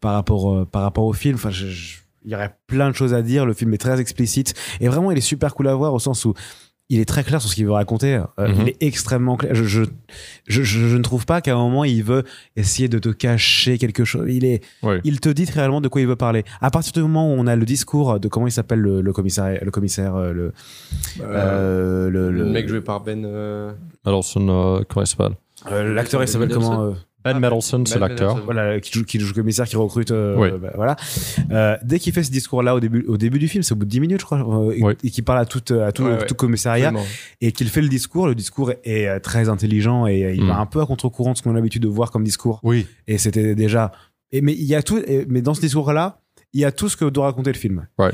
par 0.00 0.12
rapport 0.14 0.66
par 0.68 0.82
rapport 0.82 1.04
au 1.04 1.12
film. 1.12 1.36
Enfin, 1.36 1.50
je- 1.50 1.66
je- 1.68 1.98
il 2.24 2.30
y 2.30 2.34
aurait 2.34 2.54
plein 2.66 2.90
de 2.90 2.94
choses 2.94 3.14
à 3.14 3.22
dire. 3.22 3.46
Le 3.46 3.54
film 3.54 3.72
est 3.72 3.78
très 3.78 3.98
explicite 4.00 4.54
et 4.80 4.88
vraiment 4.88 5.10
il 5.10 5.16
est 5.18 5.22
super 5.22 5.54
cool 5.54 5.68
à 5.68 5.74
voir 5.74 5.94
au 5.94 5.98
sens 5.98 6.24
où 6.24 6.34
il 6.90 7.00
est 7.00 7.06
très 7.06 7.24
clair 7.24 7.40
sur 7.40 7.48
ce 7.48 7.54
qu'il 7.54 7.64
veut 7.64 7.72
raconter. 7.72 8.20
Euh, 8.38 8.48
Mhm. 8.48 8.54
Il 8.60 8.68
est 8.68 8.76
extrêmement 8.82 9.36
clair. 9.38 9.54
Je, 9.54 9.64
je, 9.64 9.82
je, 10.46 10.62
je- 10.62 10.88
je 10.88 10.96
ne 10.96 11.02
trouve 11.02 11.24
pas 11.24 11.40
qu'à 11.40 11.54
un 11.54 11.58
moment 11.58 11.84
il 11.84 12.04
veut 12.04 12.24
essayer 12.56 12.88
de 12.88 12.98
te 12.98 13.08
cacher 13.08 13.78
quelque 13.78 14.04
chose. 14.04 14.26
Il 14.28 14.44
est, 14.44 14.62
Oui. 14.82 14.96
il 15.04 15.20
te 15.20 15.28
dit 15.30 15.46
réellement 15.46 15.80
de 15.80 15.88
quoi 15.88 16.02
il 16.02 16.06
veut 16.06 16.16
parler. 16.16 16.44
À 16.60 16.70
partir 16.70 16.92
du 16.92 17.00
moment 17.00 17.32
où 17.32 17.36
on 17.38 17.46
a 17.46 17.56
le 17.56 17.64
discours 17.64 18.20
de 18.20 18.28
comment 18.28 18.46
il 18.46 18.52
s'appelle 18.52 18.80
le, 18.80 19.00
le 19.00 19.12
commissaire, 19.14 19.58
le 19.64 19.70
commissaire, 19.70 20.14
euh, 20.16 20.32
le, 20.32 20.52
euh, 21.22 22.10
le, 22.10 22.30
Le 22.30 22.38
le- 22.44 22.44
mec 22.50 22.68
joué 22.68 22.80
par 22.80 23.00
Ben. 23.00 23.24
euh, 23.24 23.72
Mendelsohn, 24.04 24.48
euh, 24.50 24.80
comment 24.88 25.04
il 25.04 25.06
s'appelle? 25.06 25.36
Euh, 25.70 25.92
l'acteur 25.94 26.22
il 26.22 26.28
s'appelle 26.28 26.48
comment 26.50 26.82
euh, 26.84 26.92
Ben 27.24 27.38
Mendelsohn, 27.38 27.84
c'est 27.86 27.98
Ben 27.98 28.08
l'acteur. 28.08 28.28
Mendelsohn. 28.36 28.44
voilà 28.44 28.80
qui 28.80 28.92
joue, 28.98 29.04
qui 29.04 29.20
joue 29.20 29.34
commissaire 29.34 29.66
qui 29.66 29.76
recrute 29.76 30.10
euh, 30.10 30.36
Oui. 30.38 30.48
bah, 30.60 30.72
voilà 30.74 30.96
Euh, 31.50 31.76
dès 31.82 31.98
qu'il 31.98 32.12
fait 32.12 32.22
ce 32.22 32.30
discours 32.30 32.62
là 32.62 32.74
au 32.74 32.80
début 32.80 33.04
au 33.08 33.16
début 33.16 33.38
du 33.38 33.48
film 33.48 33.62
c'est 33.62 33.72
au 33.72 33.76
bout 33.76 33.84
de 33.84 33.90
10 33.90 34.00
minutes 34.00 34.20
je 34.20 34.24
crois 34.24 34.38
euh, 34.38 34.72
et, 34.72 34.82
Oui. 34.82 34.94
et 35.04 35.10
qu'il 35.10 35.24
parle 35.24 35.38
à 35.40 35.44
tout 35.44 35.62
à 35.74 35.92
tout, 35.92 36.04
Ouais, 36.04 36.12
ouais. 36.12 36.26
tout 36.26 36.34
commissariat 36.34 36.88
absolument. 36.88 37.08
et 37.40 37.52
qu'il 37.52 37.68
fait 37.68 37.82
le 37.82 37.88
discours 37.88 38.26
le 38.26 38.34
discours 38.34 38.72
est 38.84 39.20
très 39.20 39.48
intelligent 39.48 40.06
et 40.06 40.32
il 40.34 40.44
Mm. 40.44 40.48
va 40.48 40.58
un 40.58 40.66
peu 40.66 40.80
à 40.80 40.86
contre-courant 40.86 41.32
de 41.32 41.36
ce 41.38 41.42
qu'on 41.42 41.50
a 41.50 41.54
l'habitude 41.54 41.82
de 41.82 41.88
voir 41.88 42.10
comme 42.10 42.24
discours 42.24 42.60
Oui. 42.62 42.86
et 43.06 43.18
c'était 43.18 43.54
déjà 43.54 43.92
et, 44.32 44.40
mais 44.40 44.52
il 44.54 44.64
y 44.64 44.74
a 44.74 44.82
tout 44.82 44.98
et- 44.98 45.26
mais 45.28 45.42
dans 45.42 45.54
ce 45.54 45.60
discours 45.60 45.92
là 45.92 46.20
il 46.52 46.60
y 46.60 46.64
a 46.64 46.72
tout 46.72 46.88
ce 46.88 46.96
que 46.96 47.04
doit 47.04 47.26
raconter 47.26 47.52
le 47.52 47.58
film 47.58 47.86
Ouais. 47.98 48.10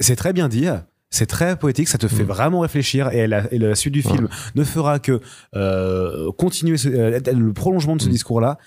c'est 0.00 0.16
très 0.16 0.32
bien 0.32 0.48
dit 0.48 0.66
c'est 1.10 1.26
très 1.26 1.56
poétique, 1.58 1.88
ça 1.88 1.98
te 1.98 2.06
fait 2.08 2.22
Mm. 2.22 2.26
vraiment 2.26 2.60
réfléchir 2.60 3.08
et 3.10 3.26
la, 3.26 3.52
et 3.52 3.58
la 3.58 3.74
suite 3.74 3.92
du 3.94 4.02
film 4.02 4.28
ne 4.54 4.62
fera 4.64 4.98
que 5.00 5.20
euh, 5.56 6.30
continuer 6.32 6.76
ce- 6.76 6.88
euh, 6.88 7.18
le 7.34 7.52
prolongement 7.52 7.96
de 7.96 8.02
ce 8.02 8.08
Mm. 8.08 8.12
discours-là. 8.12 8.58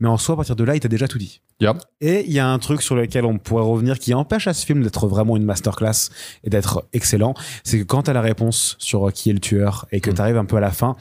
Mais 0.00 0.08
en 0.08 0.16
soi, 0.18 0.32
à 0.32 0.36
partir 0.36 0.56
de 0.56 0.64
là, 0.64 0.74
il 0.74 0.80
t'a 0.80 0.88
déjà 0.88 1.06
tout 1.06 1.18
dit. 1.18 1.40
Et 2.00 2.24
il 2.26 2.32
y 2.32 2.40
a 2.40 2.48
un 2.48 2.58
truc 2.58 2.82
sur 2.82 2.96
lequel 2.96 3.24
on 3.24 3.38
pourrait 3.38 3.62
revenir 3.62 4.00
qui 4.00 4.14
empêche 4.14 4.48
à 4.48 4.52
ce 4.52 4.66
film 4.66 4.82
d'être 4.82 5.06
vraiment 5.06 5.36
une 5.36 5.44
masterclass 5.44 6.10
et 6.42 6.50
d'être 6.50 6.84
excellent. 6.92 7.34
C'est 7.62 7.78
que 7.78 7.84
quand 7.84 8.02
t'as 8.02 8.12
la 8.12 8.20
réponse 8.20 8.74
sur 8.80 9.06
euh, 9.06 9.10
qui 9.12 9.30
est 9.30 9.32
le 9.32 9.38
tueur 9.38 9.86
et 9.92 10.00
que 10.00 10.10
Mm. 10.10 10.14
t'arrives 10.14 10.36
un 10.38 10.44
peu 10.44 10.56
à 10.56 10.60
la 10.60 10.72
fin, 10.72 10.96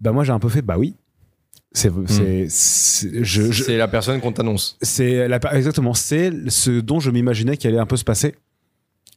bah 0.00 0.10
moi 0.10 0.24
j'ai 0.24 0.32
un 0.32 0.40
peu 0.40 0.48
fait 0.48 0.62
bah 0.62 0.78
oui. 0.78 0.96
C'est, 1.72 1.92
C'est 2.48 3.76
la 3.76 3.86
personne 3.86 4.20
qu'on 4.20 4.32
t'annonce. 4.32 4.76
c'est 4.82 5.28
exactement, 5.52 5.94
c'est 5.94 6.32
ce 6.48 6.70
dont 6.80 6.98
je 6.98 7.12
m'imaginais 7.12 7.56
qu'il 7.56 7.70
allait 7.70 7.78
un 7.78 7.86
peu 7.86 7.96
se 7.96 8.02
passer. 8.02 8.34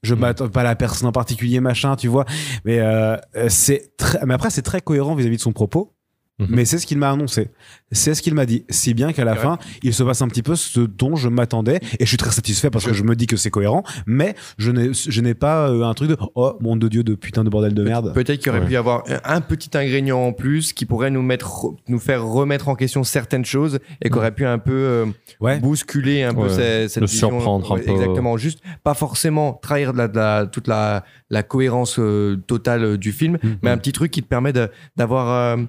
Je 0.03 0.15
m'attends 0.15 0.49
pas 0.49 0.61
à 0.61 0.63
la 0.63 0.75
personne 0.75 1.07
en 1.07 1.11
particulier, 1.11 1.59
machin, 1.59 1.95
tu 1.95 2.07
vois. 2.07 2.25
Mais 2.65 2.79
euh, 2.79 3.17
c'est 3.47 3.95
très, 3.97 4.19
mais 4.25 4.33
après 4.33 4.49
c'est 4.49 4.61
très 4.61 4.81
cohérent 4.81 5.15
vis-à-vis 5.15 5.37
de 5.37 5.41
son 5.41 5.53
propos. 5.53 5.95
Mhm. 6.39 6.47
Mais 6.49 6.65
c'est 6.65 6.79
ce 6.79 6.87
qu'il 6.87 6.97
m'a 6.97 7.11
annoncé. 7.11 7.49
C'est 7.91 8.15
ce 8.15 8.21
qu'il 8.23 8.33
m'a 8.33 8.47
dit. 8.47 8.65
Si 8.69 8.95
bien 8.95 9.13
qu'à 9.13 9.23
la 9.23 9.33
Ouais. 9.33 9.37
fin, 9.37 9.59
il 9.83 9.93
se 9.93 10.01
passe 10.01 10.23
un 10.23 10.27
petit 10.27 10.41
peu 10.41 10.55
ce 10.55 10.79
dont 10.79 11.15
je 11.15 11.29
m'attendais. 11.29 11.79
Et 11.99 12.05
je 12.05 12.07
suis 12.07 12.17
très 12.17 12.31
satisfait 12.31 12.71
parce 12.71 12.83
Je- 12.85 12.89
que 12.89 12.95
je 12.95 13.03
me 13.03 13.15
dis 13.15 13.27
que 13.27 13.37
c'est 13.37 13.51
cohérent. 13.51 13.83
Mais 14.07 14.33
je 14.57 14.71
n'ai, 14.71 14.91
je 14.93 15.21
n'ai 15.21 15.35
pas 15.35 15.69
euh, 15.69 15.83
un 15.83 15.93
truc 15.93 16.09
de 16.09 16.17
oh 16.33 16.53
mon 16.59 16.75
de 16.75 16.87
Dieu 16.87 17.03
de 17.03 17.13
putain 17.13 17.43
de 17.43 17.49
bordel 17.51 17.75
de 17.75 17.83
merde. 17.83 18.13
Peut-être 18.15 18.39
qu'il 18.39 18.47
y 18.47 18.49
aurait 18.49 18.61
Ouais. 18.61 18.65
pu 18.65 18.73
y 18.73 18.75
avoir 18.77 19.03
un- 19.23 19.41
petit 19.41 19.77
ingrédient 19.77 20.17
en 20.19 20.33
plus 20.33 20.73
qui 20.73 20.85
pourrait 20.87 21.11
nous 21.11 21.21
mettre, 21.21 21.67
nous 21.87 21.99
faire 21.99 22.23
remettre 22.25 22.67
en 22.67 22.75
question 22.75 23.03
certaines 23.03 23.45
choses 23.45 23.77
et 24.01 24.09
qui 24.09 24.17
aurait 24.17 24.33
pu 24.33 24.45
un 24.47 24.57
peu 24.57 24.71
euh, 24.73 25.05
Ouais. 25.39 25.59
bousculer 25.59 26.23
un 26.23 26.33
peu 26.33 26.43
Ouais. 26.43 26.49
cette, 26.49 26.89
cette 26.89 27.01
Le 27.01 27.07
vision. 27.07 27.29
surprendre 27.29 27.71
un 27.73 27.77
peu. 27.77 27.91
Exactement. 27.91 28.37
Juste 28.37 28.59
pas 28.83 28.95
forcément 28.95 29.53
trahir 29.61 29.93
de 29.93 29.99
la, 29.99 30.07
de 30.07 30.15
la- 30.17 30.45
toute 30.47 30.67
la, 30.67 31.03
la 31.29 31.43
cohérence 31.43 31.99
euh, 31.99 32.37
totale 32.47 32.97
du 32.97 33.11
film, 33.11 33.37
Mhm. 33.43 33.57
mais 33.61 33.69
un 33.69 33.77
petit 33.77 33.91
truc 33.91 34.09
qui 34.11 34.23
te 34.23 34.27
permet 34.27 34.51
d'avoir 34.97 35.29
euh, 35.29 35.63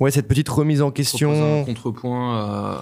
ouais 0.00 0.10
cette 0.10 0.28
petite 0.28 0.48
remise 0.48 0.82
en 0.82 0.90
Proposer 0.90 1.24
un 1.24 1.32
question. 1.32 1.64
contrepoint. 1.64 2.38
euh, 2.40 2.76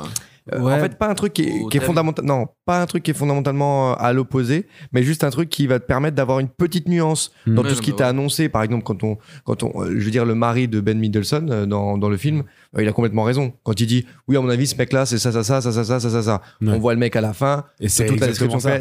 Euh, 0.52 0.58
Ouais. 0.60 0.72
En 0.72 0.80
fait, 0.80 0.98
pas 0.98 1.08
un 1.08 1.14
truc 1.14 1.34
qui 1.34 1.42
est, 1.44 1.68
qui 1.70 1.78
fondamental. 1.78 2.24
Non, 2.24 2.46
pas 2.66 2.82
un 2.82 2.86
truc 2.86 3.04
qui 3.04 3.12
est 3.12 3.14
fondamentalement 3.14 3.92
euh, 3.92 3.94
à 4.00 4.12
l'opposé, 4.12 4.66
mais 4.92 5.04
juste 5.04 5.22
un 5.22 5.30
truc 5.30 5.48
qui 5.48 5.68
va 5.68 5.78
te 5.78 5.86
permettre 5.86 6.16
d'avoir 6.16 6.40
une 6.40 6.48
petite 6.48 6.88
nuance 6.88 7.30
dans 7.46 7.62
Ouais, 7.62 7.68
tout 7.68 7.76
ce 7.76 7.80
qui 7.80 7.92
mais 7.92 7.96
t'a 7.98 8.04
ouais. 8.06 8.10
annoncé. 8.10 8.48
Par 8.48 8.64
exemple, 8.64 8.82
quand 8.82 9.04
on, 9.04 9.18
quand 9.44 9.62
on, 9.62 9.84
je 9.84 10.04
veux 10.04 10.10
dire, 10.10 10.24
le 10.24 10.34
mari 10.34 10.66
de 10.66 10.80
Ben 10.80 10.98
Middleton 10.98 11.64
dans, 11.68 11.96
dans 11.96 12.08
le 12.08 12.16
film, 12.16 12.42
bah, 12.72 12.82
il 12.82 12.88
a 12.88 12.92
complètement 12.92 13.24
raison. 13.24 13.52
Quand 13.64 13.78
il 13.80 13.86
dit, 13.86 14.06
oui, 14.28 14.36
à 14.36 14.40
mon 14.40 14.48
avis, 14.48 14.66
ce 14.66 14.76
mec-là, 14.76 15.04
c'est 15.04 15.18
ça, 15.18 15.30
ça, 15.30 15.44
ça, 15.44 15.60
ça, 15.60 15.72
ça, 15.72 15.84
ça, 15.84 16.00
ça, 16.00 16.22
ça. 16.22 16.42
Ouais. 16.62 16.72
On 16.72 16.78
voit 16.78 16.94
le 16.94 16.98
mec 16.98 17.14
à 17.16 17.20
la 17.20 17.34
fin. 17.34 17.64
Et 17.80 17.88
c'est 17.88 18.06
toute. 18.06 18.18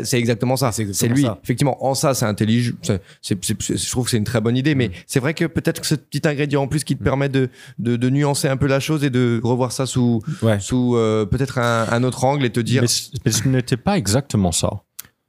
C'est 0.04 0.18
exactement 0.18 0.56
ça. 0.56 0.72
C'est 0.72 1.08
lui. 1.08 1.26
Effectivement, 1.44 1.84
en 1.86 1.94
ça, 1.94 2.14
c'est 2.14 2.26
intelligent. 2.26 2.74
je 2.82 3.90
trouve 3.92 4.06
que 4.06 4.12
c'est 4.12 4.18
une 4.18 4.24
très 4.24 4.40
bonne 4.40 4.56
idée, 4.56 4.76
mais 4.76 4.92
c'est 5.08 5.20
vrai 5.20 5.34
que 5.34 5.46
peut-être 5.46 5.82
que 5.82 5.88
ce 5.88 5.96
petit 5.96 6.26
ingrédient 6.26 6.62
en 6.62 6.68
plus 6.68 6.84
qui 6.84 6.96
te 6.96 7.04
permet 7.04 7.28
de, 7.28 7.50
de, 7.80 8.10
nuancer 8.10 8.48
un 8.48 8.58
peu 8.58 8.68
la 8.68 8.80
chose 8.80 9.04
et 9.04 9.10
de 9.10 9.40
revoir 9.44 9.72
ça 9.72 9.86
sous, 9.86 10.22
sous 10.60 10.96
euh, 10.96 11.26
peut-être 11.26 11.58
un, 11.60 12.04
autre 12.04 12.24
angle 12.24 12.46
et 12.46 12.50
te 12.50 12.60
dire. 12.60 12.84
Mais, 12.84 13.32
ce 13.32 13.48
n'était 13.48 13.78
pas 13.78 13.98
exactement 13.98 14.52
ça. 14.52 14.84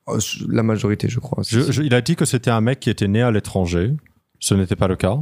Oh, 0.06 0.18
la 0.48 0.62
majorité, 0.62 1.09
je 1.09 1.20
crois. 1.20 1.43
Il 1.51 1.94
a 1.94 2.01
dit 2.01 2.16
que 2.16 2.24
c'était 2.24 2.51
un 2.51 2.60
mec 2.60 2.80
qui 2.80 2.90
était 2.90 3.09
né 3.09 3.22
à 3.22 3.30
l'étranger. 3.30 3.93
Ce 4.39 4.55
n'était 4.55 4.76
pas 4.76 4.89
le 4.89 4.97
cas. 4.97 5.18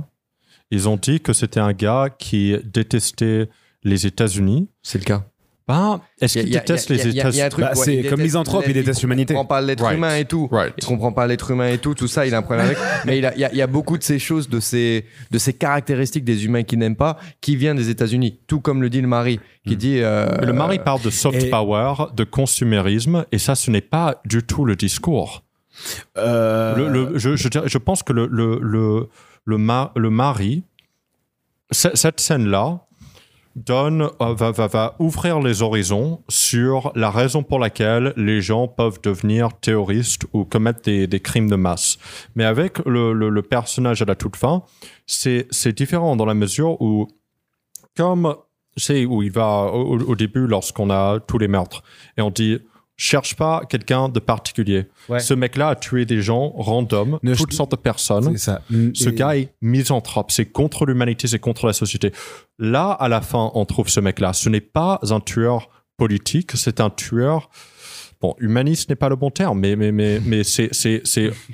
Ils 0.70 0.88
ont 0.88 0.96
dit 0.96 1.20
que 1.20 1.32
c'était 1.32 1.60
un 1.60 1.72
gars 1.72 2.08
qui 2.18 2.56
détestait 2.64 3.48
les 3.82 4.06
États-Unis 4.06 4.68
C'est 4.82 4.98
le 4.98 5.04
cas. 5.04 5.24
Ben, 5.68 6.00
est-ce 6.20 6.38
Il 6.40 6.46
qu'il 6.46 6.52
déteste 6.52 6.88
les 6.90 7.06
États-Unis? 7.06 7.48
Bah, 7.56 7.68
ouais, 7.68 7.74
c'est 7.76 7.96
il 7.98 8.08
comme 8.10 8.20
misanthrope, 8.20 8.64
il 8.66 8.72
déteste 8.74 9.02
l'humanité. 9.02 9.34
Il 9.34 9.36
comprend 9.36 9.46
pas 9.54 9.60
l'être 9.60 9.84
Right. 9.84 9.96
humain 9.96 10.16
et 10.16 10.24
tout. 10.24 10.48
Right. 10.50 10.74
Il 10.78 10.84
comprend 10.84 11.12
pas 11.12 11.28
l'être 11.28 11.48
humain 11.52 11.68
et 11.68 11.78
tout, 11.78 11.94
tout 11.94 12.08
ça, 12.08 12.26
il 12.26 12.34
a 12.34 12.38
un 12.38 12.42
problème 12.42 12.66
avec. 12.66 12.78
Mais 13.04 13.18
il, 13.18 13.24
a- 13.26 13.32
il 13.36 13.40
y 13.40 13.44
a, 13.44 13.52
il 13.52 13.56
y 13.56 13.62
a 13.62 13.68
beaucoup 13.68 13.96
de 13.96 14.02
ces 14.02 14.18
choses, 14.18 14.48
de 14.48 14.58
ces, 14.58 15.04
de 15.30 15.38
ces 15.38 15.52
caractéristiques 15.52 16.24
des 16.24 16.44
humains 16.44 16.64
qui 16.64 16.76
n'aiment 16.76 16.96
pas, 16.96 17.18
qui 17.40 17.54
viennent 17.54 17.76
des 17.76 17.88
États-Unis. 17.88 18.40
Tout 18.48 18.60
comme 18.60 18.82
le 18.82 18.90
dit 18.90 19.00
le 19.00 19.06
mari, 19.06 19.38
qui 19.64 19.76
dit. 19.76 19.98
euh, 20.00 20.26
Le 20.44 20.52
mari 20.52 20.80
parle 20.80 21.02
de 21.02 21.10
soft 21.10 21.40
et- 21.40 21.50
power, 21.50 21.94
de 22.16 22.24
consumérisme, 22.24 23.24
et 23.30 23.38
ça, 23.38 23.54
ce 23.54 23.70
n'est 23.70 23.80
pas 23.80 24.20
du 24.24 24.42
tout 24.42 24.64
le 24.64 24.74
discours. 24.74 25.44
Euh, 26.18 26.74
Le- 26.76 26.88
le- 26.88 27.18
je, 27.18 27.36
je 27.36 27.48
dirais- 27.48 27.68
je 27.68 27.78
pense 27.78 28.02
que 28.02 28.12
le, 28.12 28.26
le, 28.30 28.58
le, 29.44 29.52
le, 29.56 29.58
ma- 29.58 29.92
le 29.96 30.10
mari, 30.10 30.64
ce- 31.70 31.94
cette 31.94 32.20
scène-là, 32.20 32.86
donne, 33.56 34.08
euh, 34.20 34.32
va, 34.34 34.52
va, 34.52 34.68
va 34.68 34.96
ouvrir 35.00 35.40
les 35.40 35.60
horizons 35.60 36.22
sur 36.28 36.92
la 36.94 37.10
raison 37.10 37.42
pour 37.42 37.58
laquelle 37.58 38.12
les 38.16 38.40
gens 38.40 38.68
peuvent 38.68 39.00
devenir 39.02 39.52
terroristes 39.60 40.24
ou 40.32 40.44
commettre 40.44 40.82
des, 40.82 41.08
des 41.08 41.20
crimes 41.20 41.50
de 41.50 41.56
masse. 41.56 41.98
Mais 42.36 42.44
avec 42.44 42.78
le, 42.86 43.12
le, 43.12 43.42
personnage 43.42 44.02
à 44.02 44.04
la 44.04 44.14
toute 44.14 44.36
fin, 44.36 44.62
c'est 45.06 45.72
différent 45.72 46.14
dans 46.14 46.26
la 46.26 46.34
mesure 46.34 46.80
où, 46.80 47.08
comme 47.96 48.36
c'est 48.76 49.04
où 49.04 49.22
il 49.24 49.32
va 49.32 49.64
au 49.72 50.14
début 50.14 50.46
lorsqu'on 50.46 50.88
a 50.90 51.18
tous 51.18 51.38
les 51.38 51.48
meurtres, 51.48 51.82
et 52.16 52.22
on 52.22 52.30
dit 52.30 52.60
cherche 53.00 53.34
pas 53.34 53.62
quelqu'un 53.66 54.10
de 54.10 54.20
particulier. 54.20 54.84
Ouais. 55.08 55.20
Ce 55.20 55.32
mec-là 55.32 55.68
a 55.70 55.74
tué 55.74 56.04
des 56.04 56.20
gens 56.20 56.50
random, 56.50 57.18
Ne- 57.22 57.34
toutes 57.34 57.54
sortes 57.54 57.70
de 57.70 57.76
personnes. 57.76 58.36
ça. 58.36 58.60
Ce 58.94 59.08
Et- 59.08 59.12
gars 59.14 59.36
est 59.36 59.54
misanthrope, 59.62 60.30
c'est 60.30 60.44
contre 60.46 60.84
l'humanité, 60.84 61.26
c'est 61.26 61.38
contre 61.38 61.66
la 61.66 61.72
société. 61.72 62.12
Là, 62.58 62.90
à 62.90 63.08
la 63.08 63.22
fin, 63.22 63.50
on 63.54 63.64
trouve 63.64 63.88
ce 63.88 64.00
mec-là. 64.00 64.34
Ce 64.34 64.50
n'est 64.50 64.60
pas 64.60 65.00
un 65.08 65.20
tueur 65.20 65.70
politique, 65.96 66.52
c'est 66.56 66.78
un 66.80 66.90
tueur. 66.90 67.48
Bon, 68.20 68.34
humaniste 68.38 68.90
n'est 68.90 68.96
pas 68.96 69.08
le 69.08 69.16
bon 69.16 69.30
terme, 69.30 69.58
mais, 69.60 69.76
mais, 69.76 69.92
mais, 69.92 70.20
mais 70.20 70.44
c'est 70.44 70.70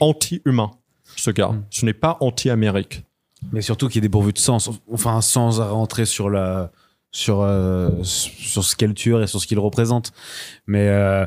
anti-humain, 0.01 0.73
ce 1.15 1.31
gars. 1.31 1.51
Mm. 1.51 1.65
Ce 1.71 1.87
n'est 1.87 1.93
pas 1.95 2.17
anti-amérique. 2.21 3.05
Mais 3.53 3.61
surtout 3.61 3.89
qu'il 3.89 3.99
est 3.99 4.09
dépourvu 4.09 4.33
de 4.33 4.39
sens. 4.39 4.69
Enfin, 4.93 5.21
sans 5.21 5.61
rentrer 5.73 6.07
sur 6.07 6.29
la 6.29 6.73
sur 7.11 7.41
euh, 7.41 7.91
sur 8.03 8.65
ce 8.65 8.77
qu'est 8.77 8.87
le 8.87 8.95
tueur 8.95 9.23
et 9.23 9.27
sur 9.27 9.41
ce 9.41 9.47
qu'il 9.47 9.59
représente. 9.59 10.13
Mais 10.67 10.89
euh, 10.89 11.27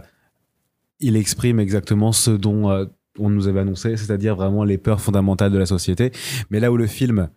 il 1.00 1.16
exprime 1.16 1.60
exactement 1.60 2.12
ce 2.12 2.32
dont 2.32 2.70
euh, 2.70 2.86
on 3.18 3.30
nous 3.30 3.48
avait 3.48 3.62
annoncé, 3.62 3.98
c'est-à-dire 3.98 4.36
vraiment 4.36 4.64
les 4.64 4.78
peurs 4.78 5.02
fondamentales 5.02 5.52
de 5.52 5.58
la 5.58 5.66
société. 5.66 6.12
Mais 6.50 6.60
là 6.60 6.72
où 6.72 6.78
le 6.78 6.88
film 6.88 7.30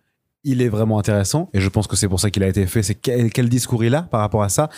il 0.45 0.61
est 0.61 0.69
vraiment 0.69 0.99
intéressant, 0.99 1.49
et 1.53 1.61
je 1.61 1.69
pense 1.69 1.87
que 1.87 1.95
c'est 1.95 2.09
pour 2.09 2.19
ça 2.19 2.29
qu'il 2.29 2.43
a 2.43 2.47
été 2.49 2.67
fait, 2.67 2.83
c'est 2.83 2.95
quel, 2.95 3.47
discours 3.47 3.85
il 3.85 3.95
a 3.95 4.01
par 4.01 4.19
rapport 4.19 4.43
à 4.43 4.49
ça. 4.49 4.69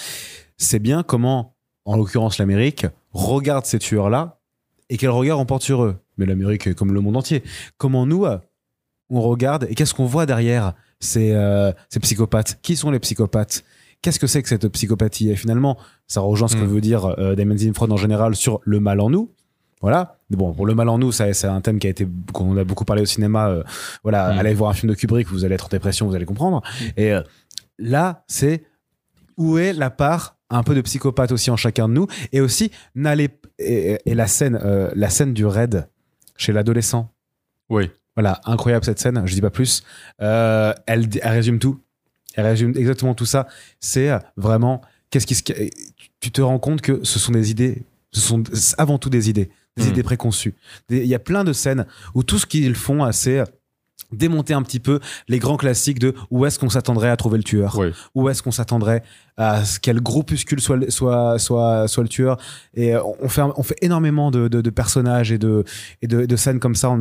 C'est 0.57 0.77
bien 0.77 1.01
comment, 1.01 1.55
en 1.85 1.97
l'occurrence 1.97 2.37
l'Amérique, 2.37 2.85
regarde 3.11 3.65
ces 3.65 3.79
tueurs-là 3.79 4.39
et 4.89 4.97
quel 4.97 5.09
regard 5.09 5.39
on 5.39 5.45
porte 5.47 5.63
sur 5.63 5.83
eux. 5.83 5.97
Mais 6.17 6.27
l'Amérique, 6.27 6.75
comme 6.75 6.93
le 6.93 7.01
monde 7.01 7.17
entier. 7.17 7.43
Comment 7.77 8.05
nous, 8.05 8.27
on 9.09 9.21
regarde 9.21 9.65
et 9.67 9.73
qu'est-ce 9.73 9.95
qu'on 9.95 10.05
voit 10.05 10.27
derrière 10.27 10.75
ces, 10.99 11.31
euh, 11.33 11.71
ces 11.89 11.99
psychopathes 11.99 12.59
Qui 12.61 12.75
sont 12.75 12.91
les 12.91 12.99
psychopathes? 12.99 13.63
Qu'est-ce 14.01 14.19
que 14.19 14.27
c'est 14.27 14.41
que 14.43 14.49
cette 14.49 14.67
psychopathie? 14.67 15.29
Et 15.31 15.35
finalement, 15.35 15.77
ça 16.07 16.21
rejoint 16.21 16.47
ce 16.47 16.55
que 16.55 16.61
Mm. 16.63 16.67
veut 16.67 16.81
dire 16.81 17.05
euh, 17.19 17.35
Damon 17.35 17.57
Zinfrod 17.57 17.91
en 17.91 17.97
général 17.97 18.35
sur 18.35 18.59
le 18.63 18.79
mal 18.79 18.99
en 19.01 19.09
nous. 19.09 19.31
Voilà. 19.81 20.19
Bon, 20.29 20.53
pour 20.53 20.65
le 20.65 20.73
mal 20.75 20.89
en 20.89 20.97
nous, 20.97 21.11
ça, 21.11 21.31
c'est 21.33 21.47
un 21.47 21.61
thème 21.61 21.79
qui 21.79 21.87
a 21.87 21.89
été 21.89 22.07
qu'on 22.33 22.55
a 22.57 22.63
beaucoup 22.63 22.85
parlé 22.85 23.01
au 23.01 23.05
cinéma. 23.05 23.49
euh, 23.49 23.63
voilà, 24.03 24.33
Mm. 24.33 24.37
allez 24.39 24.53
voir 24.53 24.69
un 24.71 24.73
film 24.73 24.91
de 24.91 24.95
Kubrick, 24.97 25.27
vous 25.27 25.43
allez 25.45 25.55
être 25.55 25.65
en 25.65 25.69
dépression, 25.69 26.07
vous 26.07 26.15
allez 26.15 26.25
comprendre. 26.25 26.61
Et 26.97 27.11
euh, 27.13 27.21
là, 27.79 28.23
c'est 28.27 28.63
où 29.37 29.57
est 29.57 29.73
la 29.73 29.89
part 29.89 30.37
un 30.49 30.63
peu 30.63 30.75
de 30.75 30.81
psychopathe 30.81 31.31
aussi 31.31 31.49
en 31.51 31.57
chacun 31.57 31.87
de 31.89 31.93
nous? 31.93 32.07
Et 32.31 32.41
aussi 32.41 32.71
n'allez 32.95 33.29
et, 33.59 33.97
et 34.05 34.13
la 34.15 34.27
scène 34.27 34.59
la 34.95 35.09
scène 35.09 35.33
du 35.33 35.45
raid 35.45 35.87
chez 36.37 36.51
l'adolescent 36.53 37.09
Oui. 37.69 37.89
Voilà, 38.15 38.39
incroyable 38.45 38.85
cette 38.85 38.99
scène, 38.99 39.21
je 39.25 39.33
dis 39.33 39.41
pas 39.41 39.49
plus. 39.49 39.83
Euh, 40.21 40.73
elle, 40.87 41.07
elle 41.21 41.31
résume 41.33 41.59
tout. 41.59 41.79
Elle 42.35 42.45
résume 42.45 42.73
exactement 42.75 43.13
tout 43.13 43.25
ça. 43.25 43.47
C'est 43.79 44.09
euh, 44.09 44.19
vraiment, 44.37 44.81
qu'est-ce 45.09 45.27
qui 45.27 45.35
se. 45.35 45.43
Tu 46.19 46.31
te 46.31 46.41
rends 46.41 46.59
compte 46.59 46.81
que 46.81 47.01
ce 47.03 47.19
sont 47.19 47.31
des 47.31 47.51
idées, 47.51 47.83
ce 48.11 48.21
sont 48.21 48.43
avant 48.77 48.97
tout 48.97 49.09
des 49.09 49.29
idées, 49.29 49.49
des 49.77 49.83
Mhm. 49.83 49.89
idées 49.89 50.03
préconçues. 50.03 50.55
Il 50.89 51.05
y 51.05 51.15
a 51.15 51.19
plein 51.19 51.43
de 51.43 51.53
scènes 51.53 51.85
où 52.13 52.23
tout 52.23 52.39
ce 52.39 52.45
qu'ils 52.45 52.75
font, 52.75 53.05
euh, 53.05 53.11
c'est 53.11 53.43
démonter 54.11 54.53
un 54.53 54.61
petit 54.61 54.79
peu 54.79 54.99
les 55.27 55.39
grands 55.39 55.57
classiques 55.57 55.99
de 55.99 56.13
où 56.29 56.45
est-ce 56.45 56.59
qu'on 56.59 56.69
s'attendrait 56.69 57.09
à 57.09 57.17
trouver 57.17 57.37
le 57.37 57.43
tueur 57.43 57.77
Oui. 57.77 57.87
où 58.13 58.29
est-ce 58.29 58.43
qu'on 58.43 58.51
s'attendrait 58.51 59.01
à 59.35 59.63
quel 59.81 59.99
groupuscule 59.99 60.61
soit, 60.61 60.89
soit, 60.91 61.39
soit, 61.39 61.87
soit 61.87 62.03
le 62.03 62.09
tueur. 62.09 62.37
Et 62.75 62.95
euh, 62.95 63.01
on 63.21 63.27
fait, 63.29 63.41
on 63.41 63.63
fait 63.63 63.75
énormément 63.81 64.31
de, 64.31 64.47
de, 64.47 64.61
de 64.61 64.69
personnages 64.69 65.31
et 65.31 65.37
de, 65.37 65.63
et 66.01 66.07
de, 66.07 66.25
de 66.25 66.35
scènes 66.35 66.59
comme 66.59 66.75
ça 66.75 66.89
on 66.91 66.99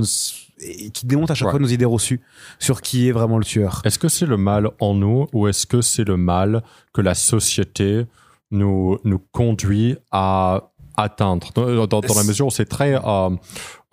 et 0.65 0.91
qui 0.91 1.07
démontent 1.07 1.31
à 1.31 1.35
chaque 1.35 1.47
Ouais. 1.47 1.53
fois 1.53 1.61
nos 1.61 1.67
idées 1.69 1.85
reçues 1.85 2.21
sur 2.59 2.81
qui 2.81 3.09
est 3.09 3.13
vraiment 3.13 3.39
le 3.39 3.45
tueur. 3.45 3.83
Est-ce 3.85 3.99
que 3.99 4.09
c'est 4.09 4.27
le 4.27 4.37
mal 4.37 4.71
en 4.81 4.95
nous 4.95 5.27
ou 5.33 5.47
est-ce 5.49 5.67
que 5.67 5.81
c'est 5.83 6.05
le 6.05 6.17
mal 6.17 6.63
que 6.93 7.01
la 7.01 7.15
société 7.15 8.07
nous, 8.51 8.99
nous 9.05 9.19
conduit 9.33 9.97
à 10.11 10.71
atteindre? 10.97 11.51
Dans, 11.55 11.87
dans- 11.87 12.01
dans 12.01 12.15
la 12.15 12.25
mesure 12.25 12.47
où 12.47 12.51
c'est 12.51 12.65
très. 12.67 12.95
euh, 12.95 13.31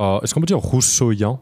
euh, 0.01 0.19
est-ce 0.21 0.33
qu'on 0.33 0.39
peut 0.39 0.45
dire 0.45 0.57
rousseauien 0.59 1.41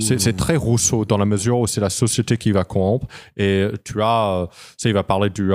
C'est 0.00 0.36
très 0.36 0.56
Rousseau 0.56 1.04
dans 1.04 1.18
la 1.18 1.24
mesure 1.24 1.58
où 1.58 1.66
c'est 1.66 1.80
la 1.80 1.90
société 1.90 2.36
qui 2.36 2.52
va 2.52 2.62
corrompre. 2.64 3.06
Et 3.36 3.66
tu 3.84 4.00
as, 4.00 4.30
euh, 4.42 4.46
sais, 4.76 4.88
il 4.90 4.94
va 4.94 5.02
parler 5.02 5.30
du, 5.30 5.50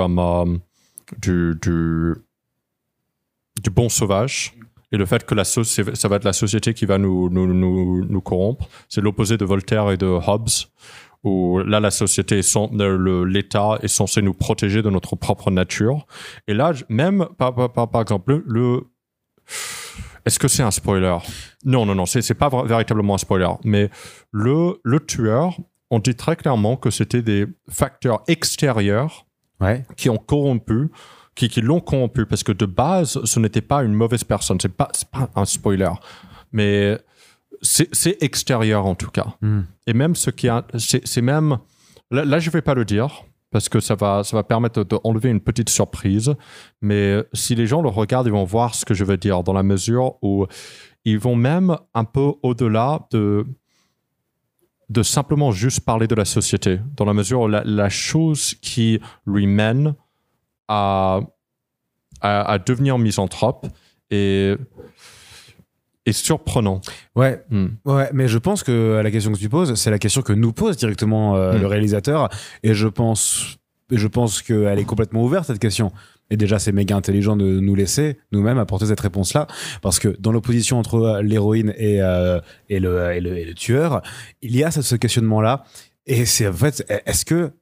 du, 1.22 1.54
du, 1.62 2.14
du 3.62 3.70
bon 3.70 3.88
sauvage. 3.88 4.54
Et 4.92 4.96
le 4.96 5.04
fait 5.06 5.24
que 5.26 5.34
la 5.34 5.44
so- 5.44 5.64
c'est- 5.64 5.94
ça 5.96 6.08
va 6.08 6.16
être 6.16 6.24
la 6.24 6.32
société 6.32 6.72
qui 6.74 6.86
va 6.86 6.98
nous, 6.98 7.28
nous, 7.30 7.46
nous, 7.46 8.04
nous 8.04 8.20
corrompre. 8.20 8.68
C'est 8.88 9.00
l'opposé 9.00 9.36
de 9.36 9.44
Voltaire 9.44 9.90
et 9.90 9.96
de 9.96 10.06
Hobbes. 10.06 10.48
Où 11.24 11.58
là, 11.58 11.80
la 11.80 11.90
société, 11.90 12.40
l'État 13.26 13.78
est 13.82 13.88
censé 13.88 14.22
nous 14.22 14.34
protéger 14.34 14.82
de 14.82 14.88
notre 14.90 15.16
propre 15.16 15.50
nature. 15.50 16.06
Et 16.46 16.54
là, 16.54 16.72
même, 16.88 17.26
par, 17.36 17.54
par, 17.54 17.90
par, 17.90 18.02
exemple, 18.02 18.42
le. 18.46 18.84
Est-ce 20.24 20.38
que 20.38 20.46
c'est 20.48 20.62
un 20.62 20.70
spoiler? 20.70 21.16
Non, 21.64 21.86
non, 21.86 21.94
non, 21.94 22.06
c'est 22.06 22.34
pas 22.34 22.50
véritablement 22.64 23.14
un 23.14 23.18
spoiler. 23.18 23.48
Mais 23.64 23.90
le, 24.30 24.78
le 24.84 25.00
tueur, 25.00 25.56
on 25.90 25.98
dit 25.98 26.14
très 26.14 26.36
clairement 26.36 26.76
que 26.76 26.90
c'était 26.90 27.22
des 27.22 27.46
facteurs 27.68 28.22
extérieurs 28.28 29.26
Ouais. 29.60 29.84
qui 29.96 30.08
ont 30.08 30.18
corrompu, 30.18 30.88
qui, 31.38 31.48
qui 31.48 31.60
l'ont 31.60 31.80
corrompu, 31.80 32.26
parce 32.26 32.42
que 32.42 32.50
de 32.50 32.66
base, 32.66 33.20
ce 33.24 33.38
n'était 33.38 33.60
pas 33.60 33.84
une 33.84 33.94
mauvaise 33.94 34.24
personne. 34.24 34.58
C'est 34.60 34.76
pas, 34.76 34.90
pas 35.12 35.30
un 35.36 35.44
spoiler, 35.44 35.92
mais 36.50 36.98
c'est 37.62 38.20
extérieur 38.20 38.86
en 38.86 38.96
tout 38.96 39.10
cas. 39.10 39.36
Mm. 39.40 39.60
Et 39.86 39.92
même 39.92 40.16
ce 40.16 40.30
qui 40.30 40.48
a, 40.48 40.66
c'est 40.76 41.22
même, 41.22 41.58
là, 42.10 42.24
là, 42.24 42.40
je 42.40 42.50
vais 42.50 42.60
pas 42.60 42.74
le 42.74 42.84
dire 42.84 43.24
parce 43.50 43.68
que 43.68 43.78
ça 43.78 43.94
va, 43.94 44.24
ça 44.24 44.36
va 44.36 44.42
permettre 44.42 44.82
d'enlever 44.82 45.30
une 45.30 45.40
petite 45.40 45.70
surprise. 45.70 46.34
Mais 46.82 47.22
si 47.32 47.54
les 47.54 47.68
gens 47.68 47.82
le 47.82 47.88
regardent, 47.88 48.26
ils 48.26 48.32
vont 48.32 48.44
voir 48.44 48.74
ce 48.74 48.84
que 48.84 48.92
je 48.92 49.04
veux 49.04 49.16
dire 49.16 49.44
dans 49.44 49.52
la 49.52 49.62
mesure 49.62 50.16
où 50.22 50.44
ils 51.04 51.20
vont 51.20 51.36
même 51.36 51.76
un 51.94 52.04
peu 52.04 52.32
au-delà 52.42 53.06
de 53.12 53.46
de 54.88 55.02
simplement 55.02 55.50
juste 55.52 55.80
parler 55.80 56.06
de 56.06 56.14
la 56.14 56.24
société, 56.24 56.80
dans 56.96 57.04
la 57.04 57.12
mesure 57.12 57.42
où 57.42 57.48
la, 57.48 57.62
la 57.62 57.90
chose 57.90 58.54
qui 58.54 58.98
lui 59.26 59.46
mène 59.46 59.94
à, 60.68 61.20
à, 62.20 62.52
à 62.52 62.58
devenir 62.58 62.98
misanthrope 62.98 63.66
est, 64.10 64.56
est 66.06 66.12
surprenant. 66.12 66.80
Ouais, 67.16 67.42
Hmm. 67.50 67.68
ouais, 67.84 68.08
mais 68.12 68.28
je 68.28 68.38
pense 68.38 68.62
que 68.62 69.00
la 69.02 69.10
question 69.10 69.32
que 69.32 69.38
tu 69.38 69.48
poses, 69.48 69.74
c'est 69.74 69.90
la 69.90 69.98
question 69.98 70.22
que 70.22 70.32
nous 70.32 70.52
pose 70.52 70.76
directement 70.76 71.36
euh, 71.36 71.54
Mm. 71.54 71.60
le 71.60 71.66
réalisateur, 71.66 72.28
et 72.62 72.74
je 72.74 72.88
pense, 72.88 73.58
je 73.90 74.06
pense 74.06 74.42
qu'elle 74.42 74.78
est 74.78 74.84
complètement 74.84 75.22
ouverte 75.24 75.46
cette 75.46 75.58
question. 75.58 75.92
Et 76.30 76.36
déjà, 76.36 76.58
c'est 76.58 76.72
méga 76.72 76.94
intelligent 76.94 77.36
de 77.36 77.58
nous 77.58 77.74
laisser 77.74 78.18
nous-mêmes 78.32 78.58
apporter 78.58 78.84
cette 78.86 79.00
réponse-là, 79.00 79.46
parce 79.80 79.98
que 79.98 80.08
dans 80.18 80.30
l'opposition 80.32 80.78
entre 80.78 80.96
euh, 80.96 81.22
l'héroïne 81.22 81.72
et, 81.78 82.02
euh, 82.02 82.38
et, 82.68 82.80
le, 82.80 83.12
et, 83.12 83.20
le, 83.20 83.38
et 83.38 83.44
le 83.46 83.54
tueur, 83.54 84.02
il 84.42 84.54
y 84.54 84.62
a 84.64 84.70
ce 84.70 84.94
questionnement-là, 84.96 85.64
et 86.06 86.24
c'est 86.26 86.46
en 86.48 86.52
fait, 86.52 86.84
est-ce 87.06 87.24
que 87.24 87.52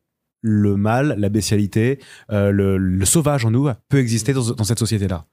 le 0.47 0.77
mal, 0.77 1.17
la 1.19 1.29
bestialité, 1.29 1.99
euh, 2.31 2.51
le, 2.53 2.79
le 2.79 3.05
sauvage 3.05 3.45
en 3.45 3.51
nous 3.51 3.69
peut 3.89 3.99
exister 3.99 4.33
dans, 4.33 4.51
dans 4.53 4.65
cette 4.65 4.79
société-là 4.79 5.25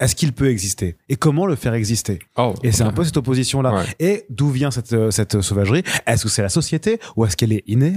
Est-ce 0.00 0.14
qu'il 0.16 0.32
peut 0.32 0.50
exister? 0.50 0.96
Et 1.08 1.16
comment 1.16 1.46
le 1.46 1.54
faire 1.56 1.74
exister? 1.74 2.18
Oh, 2.36 2.52
et 2.62 2.72
c'est 2.72 2.82
un 2.82 2.92
peu 2.92 3.04
cette 3.04 3.16
opposition-là. 3.16 3.72
Ouais. 3.74 3.84
Et 4.00 4.24
d'où 4.28 4.50
vient 4.50 4.70
cette, 4.70 4.92
euh, 4.92 5.10
cette 5.10 5.40
sauvagerie? 5.40 5.82
Est-ce 6.06 6.24
que 6.24 6.28
c'est 6.28 6.42
la 6.42 6.48
société 6.50 6.98
ou 7.16 7.24
est-ce 7.24 7.36
qu'elle 7.36 7.52
est 7.52 7.62
innée? 7.66 7.94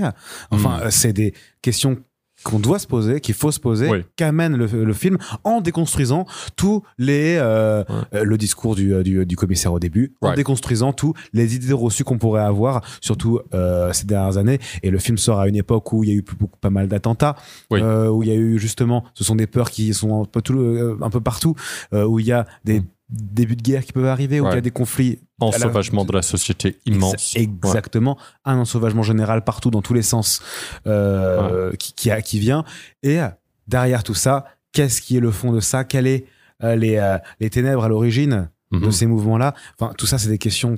Enfin, 0.52 0.78
Mm. 0.78 0.82
euh, 0.84 0.92
c'est 0.92 1.14
des 1.14 1.34
questions 1.62 1.98
qu'on 2.44 2.60
doit 2.60 2.80
se 2.80 2.88
poser, 2.88 3.20
qu'il 3.20 3.36
faut 3.36 3.52
se 3.52 3.60
poser, 3.60 3.90
Oui. 3.90 4.06
qu'amène 4.16 4.56
le, 4.56 4.66
le 4.66 4.94
film 4.94 5.18
en 5.44 5.62
déconstruisant 5.62 6.26
tous 6.56 6.84
les 6.98 7.36
euh, 7.38 7.84
euh, 8.14 8.24
le 8.24 8.38
discours 8.38 8.76
du, 8.76 8.94
euh, 8.94 9.04
du, 9.04 9.26
du 9.26 9.36
commissaire 9.36 9.74
au 9.74 9.80
début, 9.80 10.14
en 10.22 10.34
déconstruisant 10.34 10.94
tous 10.94 11.14
les 11.34 11.56
idées 11.56 11.74
reçues 11.74 12.04
qu'on 12.04 12.18
pourrait 12.18 12.42
avoir, 12.42 12.82
surtout 13.02 13.40
euh, 13.54 13.92
ces 13.94 14.06
dernières 14.06 14.38
années. 14.38 14.60
Et 14.84 14.90
le 14.90 15.00
film 15.00 15.18
sort 15.18 15.40
à 15.40 15.48
une 15.48 15.56
époque 15.56 15.92
où 15.94 16.04
il 16.04 16.10
y 16.10 16.14
a 16.14 16.16
eu 16.16 16.24
beaucoup, 16.40 16.58
pas 16.60 16.70
mal 16.70 16.88
d'attentats, 16.88 17.36
Oui. 17.72 17.82
euh, 17.82 18.08
où 18.10 18.24
il 18.24 18.30
y 18.30 18.32
a 18.32 18.36
eu 18.36 18.58
justement, 18.58 19.04
ce 19.14 19.24
sont 19.24 19.36
des 19.36 19.48
peurs 19.48 19.70
qui 19.70 19.94
sont 19.94 20.22
un 20.22 20.26
peu, 20.26 20.42
tout, 20.42 20.98
un 21.02 21.10
peu 21.10 21.22
partout, 21.22 21.56
où 21.94 22.20
il 22.20 22.26
y 22.26 22.32
a 22.32 22.46
des 22.64 22.82
débuts 23.10 23.56
de 23.56 23.62
guerre 23.64 23.84
qui 23.84 23.92
peuvent 23.92 24.06
arriver, 24.06 24.40
où 24.40 24.44
il 24.46 24.48
y 24.48 24.52
a 24.52 24.56
Ouais. 24.56 24.62
des 24.62 24.72
conflits 24.72 25.20
En 25.40 25.50
à 25.50 25.54
la- 25.54 25.58
sauvagement 25.60 26.06
de 26.06 26.12
la 26.14 26.22
société 26.22 26.78
immense. 26.86 27.36
Ex- 27.36 27.36
Exactement. 27.38 28.18
Un 28.46 28.58
ensauvagement 28.58 29.04
général 29.04 29.44
partout, 29.44 29.72
dans 29.72 29.82
tous 29.82 29.94
les 29.96 30.02
sens, 30.04 30.42
euh, 30.88 31.72
qui, 31.78 31.94
qui, 31.94 32.12
a- 32.12 32.22
qui 32.22 32.40
vient. 32.40 32.64
Et 33.04 33.20
euh, 33.20 33.28
derrière 33.68 34.04
tout 34.04 34.14
ça, 34.14 34.46
qu'est-ce 34.74 35.02
qui 35.02 35.18
est 35.18 35.22
le 35.22 35.32
fond 35.32 35.52
de 35.52 35.60
ça? 35.60 35.84
Quelles 35.84 36.08
est 36.08 36.26
euh, 36.64 36.76
les, 36.76 36.98
euh, 36.98 37.18
les 37.40 37.50
ténèbres 37.50 37.84
à 37.84 37.88
l'origine 37.88 38.50
Ouais. 38.72 38.80
de 38.82 38.86
Mhm. 38.88 38.92
ces 38.92 39.06
mouvements-là? 39.08 39.54
Enfin, 39.80 39.94
tout 39.98 40.06
ça, 40.06 40.18
c'est 40.18 40.30
des 40.30 40.38
questions 40.38 40.78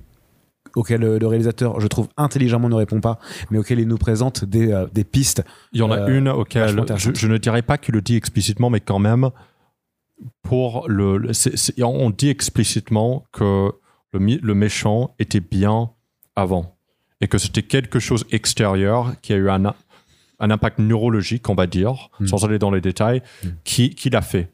auxquelles 0.76 1.02
le, 1.02 1.28
réalisateur, 1.28 1.82
je 1.82 1.88
trouve, 1.88 2.08
intelligemment 2.16 2.70
ne 2.70 2.76
répond 2.76 3.02
pas, 3.02 3.20
mais 3.50 3.58
auxquelles 3.58 3.80
il 3.80 3.88
nous 3.90 3.98
présente 3.98 4.46
des, 4.46 4.86
des 4.94 5.04
pistes. 5.04 5.44
Il 5.74 5.80
y 5.80 5.82
en 5.82 5.92
a 5.92 6.08
une 6.10 6.30
auquel 6.30 6.70
je, 6.96 7.10
je 7.14 7.28
ne 7.28 7.38
dirais 7.38 7.62
pas 7.62 7.78
qu'il 7.78 7.94
le 7.96 8.02
dit 8.02 8.16
explicitement, 8.16 8.70
mais 8.70 8.80
quand 8.80 9.00
même, 9.00 9.32
pour 10.44 10.88
le, 10.90 11.32
on 11.84 12.10
dit 12.10 12.30
explicitement 12.30 13.26
que 13.32 13.72
le, 14.14 14.54
méchant 14.54 15.16
était 15.20 15.40
bien 15.40 15.92
avant 16.36 16.76
et 17.22 17.28
que 17.28 17.38
c'était 17.38 17.64
quelque 17.64 18.00
chose 18.00 18.26
extérieur 18.32 19.14
qui 19.22 19.34
a 19.34 19.38
eu 19.38 19.50
un, 19.50 19.66
un 19.66 20.50
impact 20.52 20.80
neurologique, 20.80 21.48
on 21.50 21.56
va 21.56 21.68
dire, 21.68 22.10
Mm. 22.20 22.28
sans 22.28 22.46
aller 22.46 22.60
dans 22.60 22.72
les 22.72 22.82
détails, 22.82 23.22
qui, 23.64 23.92
qui 23.96 24.10
l'a 24.10 24.22
fait 24.22 24.52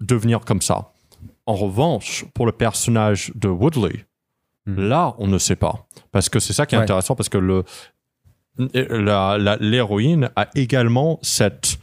devenir 0.00 0.40
comme 0.40 0.60
ça. 0.62 0.92
En 1.46 1.54
revanche, 1.54 2.24
pour 2.34 2.46
le 2.46 2.52
personnage 2.52 3.32
de 3.34 3.48
Woodley, 3.48 4.04
Mm. 4.66 4.88
là, 4.88 5.14
on 5.18 5.26
ne 5.28 5.38
sait 5.38 5.56
pas. 5.56 5.86
Parce 6.12 6.28
que 6.28 6.38
c'est 6.40 6.52
ça 6.52 6.66
qui 6.66 6.74
est 6.74 6.78
Ouais. 6.78 6.84
intéressant, 6.84 7.14
parce 7.14 7.28
que 7.28 7.38
le, 7.38 7.64
la- 8.58 9.38
la- 9.38 9.56
l'héroïne 9.56 10.30
a 10.36 10.48
également 10.54 11.18
cette, 11.22 11.78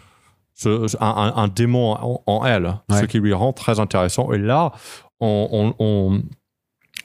ce- 0.56 0.96
un, 1.02 1.08
un- 1.08 1.34
un 1.44 1.48
démon 1.48 1.94
en, 1.94 2.24
en 2.26 2.46
elle, 2.46 2.76
ce 2.92 3.06
qui 3.06 3.20
lui 3.20 3.34
rend 3.34 3.54
très 3.54 3.80
intéressant. 3.80 4.32
Et 4.34 4.38
là, 4.38 4.72
on, 5.20 5.48
on- 5.52 5.76
on- 5.86 6.24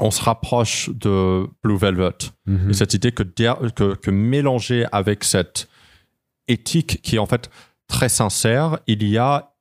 on 0.01 0.11
se 0.11 0.23
rapproche 0.23 0.91
de 0.91 1.47
Blue 1.63 1.77
Velvet. 1.77 2.13
Mhm. 2.47 2.71
Et 2.71 2.73
cette 2.75 2.95
idée 2.95 3.11
que, 3.13 3.23
que, 3.25 3.95
que 3.95 4.11
mélanger 4.11 4.87
avec 4.93 5.25
cette 5.25 5.69
éthique 6.47 7.01
qui 7.03 7.17
est 7.17 7.19
en 7.19 7.27
fait 7.27 7.51
très 7.89 8.09
sincère, 8.09 8.79
il 8.87 9.03
y 9.09 9.19
a. 9.19 9.53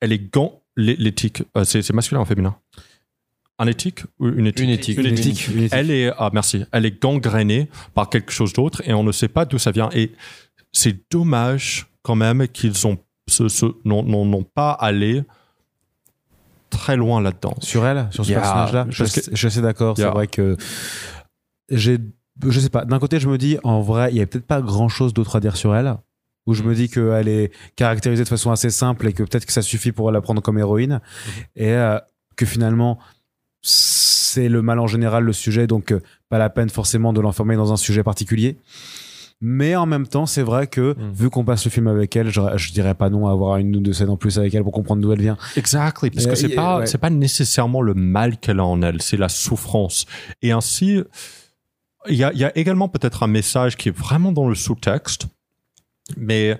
Elle 0.00 0.12
est 0.12 0.32
gant. 0.32 0.62
l'é- 0.76 0.94
L'éthique, 0.96 1.42
euh, 1.56 1.64
c'est 1.64 1.82
c'est 1.82 1.92
masculin 1.92 2.20
ou 2.20 2.24
féminin? 2.24 2.56
Un 3.58 3.66
éthique 3.66 4.02
ou 4.20 4.28
une 4.28 4.46
éthique? 4.46 4.64
Une 4.64 4.70
éthique. 4.70 4.98
Une 4.98 5.06
éthique, 5.06 5.48
une 5.48 5.58
éthique. 5.64 5.72
Elle 5.72 5.90
est, 5.90 6.12
ah 6.16 6.30
merci, 6.32 6.64
elle 6.70 6.86
est 6.86 7.02
gangrénée 7.02 7.68
par 7.94 8.08
quelque 8.10 8.30
chose 8.30 8.52
d'autre 8.52 8.82
et 8.84 8.92
on 8.92 9.02
ne 9.02 9.10
sait 9.10 9.26
pas 9.26 9.44
d'où 9.44 9.58
ça 9.58 9.72
vient. 9.72 9.88
Et 9.92 10.12
c'est 10.70 11.10
dommage 11.10 11.87
quand 12.02 12.14
même 12.14 12.48
qu'ils 12.48 12.74
n'ont 13.84 14.44
pas 14.54 14.72
allé 14.72 15.24
très 16.70 16.96
loin 16.96 17.20
là-dedans. 17.20 17.54
Sur 17.60 17.86
elle, 17.86 18.08
sur 18.10 18.24
ce 18.24 18.32
personnage-là, 18.32 18.86
je, 18.90 19.04
suis 19.04 19.46
assez 19.46 19.62
d'accord. 19.62 19.96
C'est 19.96 20.04
vrai 20.04 20.26
que 20.26 20.56
j'ai, 21.70 21.98
je 22.46 22.60
sais 22.60 22.70
pas. 22.70 22.84
D'un 22.84 22.98
côté, 22.98 23.20
je 23.20 23.28
me 23.28 23.38
dis, 23.38 23.58
en 23.64 23.80
vrai, 23.80 24.10
il 24.12 24.16
y 24.16 24.20
a 24.20 24.26
peut-être 24.26 24.46
pas 24.46 24.60
grand-chose 24.60 25.12
d'autre 25.14 25.36
à 25.36 25.40
dire 25.40 25.56
sur 25.56 25.74
elle. 25.74 25.96
Où 26.46 26.54
je 26.54 26.62
me 26.62 26.74
dis 26.74 26.88
qu'elle 26.88 27.28
est 27.28 27.52
caractérisée 27.76 28.24
de 28.24 28.28
façon 28.28 28.50
assez 28.50 28.70
simple 28.70 29.06
et 29.06 29.12
que 29.12 29.22
peut-être 29.22 29.44
que 29.44 29.52
ça 29.52 29.60
suffit 29.60 29.92
pour 29.92 30.10
la 30.10 30.22
prendre 30.22 30.40
comme 30.40 30.58
héroïne. 30.58 31.00
Et 31.56 31.72
euh, 31.72 31.98
que 32.36 32.46
finalement, 32.46 32.98
c'est 33.60 34.48
le 34.48 34.62
mal 34.62 34.78
en 34.78 34.86
général 34.86 35.24
le 35.24 35.34
sujet, 35.34 35.66
donc 35.66 35.92
euh, 35.92 36.00
pas 36.30 36.38
la 36.38 36.48
peine 36.48 36.70
forcément 36.70 37.12
de 37.12 37.20
l'enfermer 37.20 37.56
dans 37.56 37.72
un 37.72 37.76
sujet 37.76 38.02
particulier. 38.02 38.56
Mais 39.40 39.76
en 39.76 39.86
même 39.86 40.06
temps, 40.08 40.26
c'est 40.26 40.42
vrai 40.42 40.66
que 40.66 40.96
Mm. 40.98 41.12
vu 41.12 41.30
qu'on 41.30 41.44
passe 41.44 41.64
le 41.64 41.70
film 41.70 41.86
avec 41.86 42.16
elle, 42.16 42.28
je, 42.30 42.40
je 42.56 42.72
dirais 42.72 42.94
pas 42.94 43.08
non 43.08 43.28
à 43.28 43.32
avoir 43.32 43.56
une 43.58 43.76
ou 43.76 43.80
deux 43.80 43.92
scènes 43.92 44.10
en 44.10 44.16
plus 44.16 44.38
avec 44.38 44.52
elle 44.54 44.64
pour 44.64 44.72
comprendre 44.72 45.00
d'où 45.00 45.12
elle 45.12 45.20
vient. 45.20 45.36
Exactly, 45.56 46.10
parce 46.10 46.26
que 46.26 46.34
c'est 46.34 46.48
pas 46.48 46.78
ouais. 46.80 46.86
c'est 46.86 46.98
pas 46.98 47.10
nécessairement 47.10 47.80
le 47.80 47.94
mal 47.94 48.38
qu'elle 48.38 48.58
a 48.58 48.64
en 48.64 48.82
elle, 48.82 49.00
c'est 49.00 49.16
la 49.16 49.28
souffrance. 49.28 50.06
Et 50.42 50.50
ainsi, 50.50 51.02
il 52.08 52.16
y 52.16 52.24
a, 52.24 52.32
il 52.32 52.38
y 52.38 52.44
a 52.44 52.56
également 52.58 52.88
peut-être 52.88 53.22
un 53.22 53.28
message 53.28 53.76
qui 53.76 53.90
est 53.90 53.96
vraiment 53.96 54.32
dans 54.32 54.48
le 54.48 54.54
sous-texte, 54.56 55.26
mais 56.16 56.58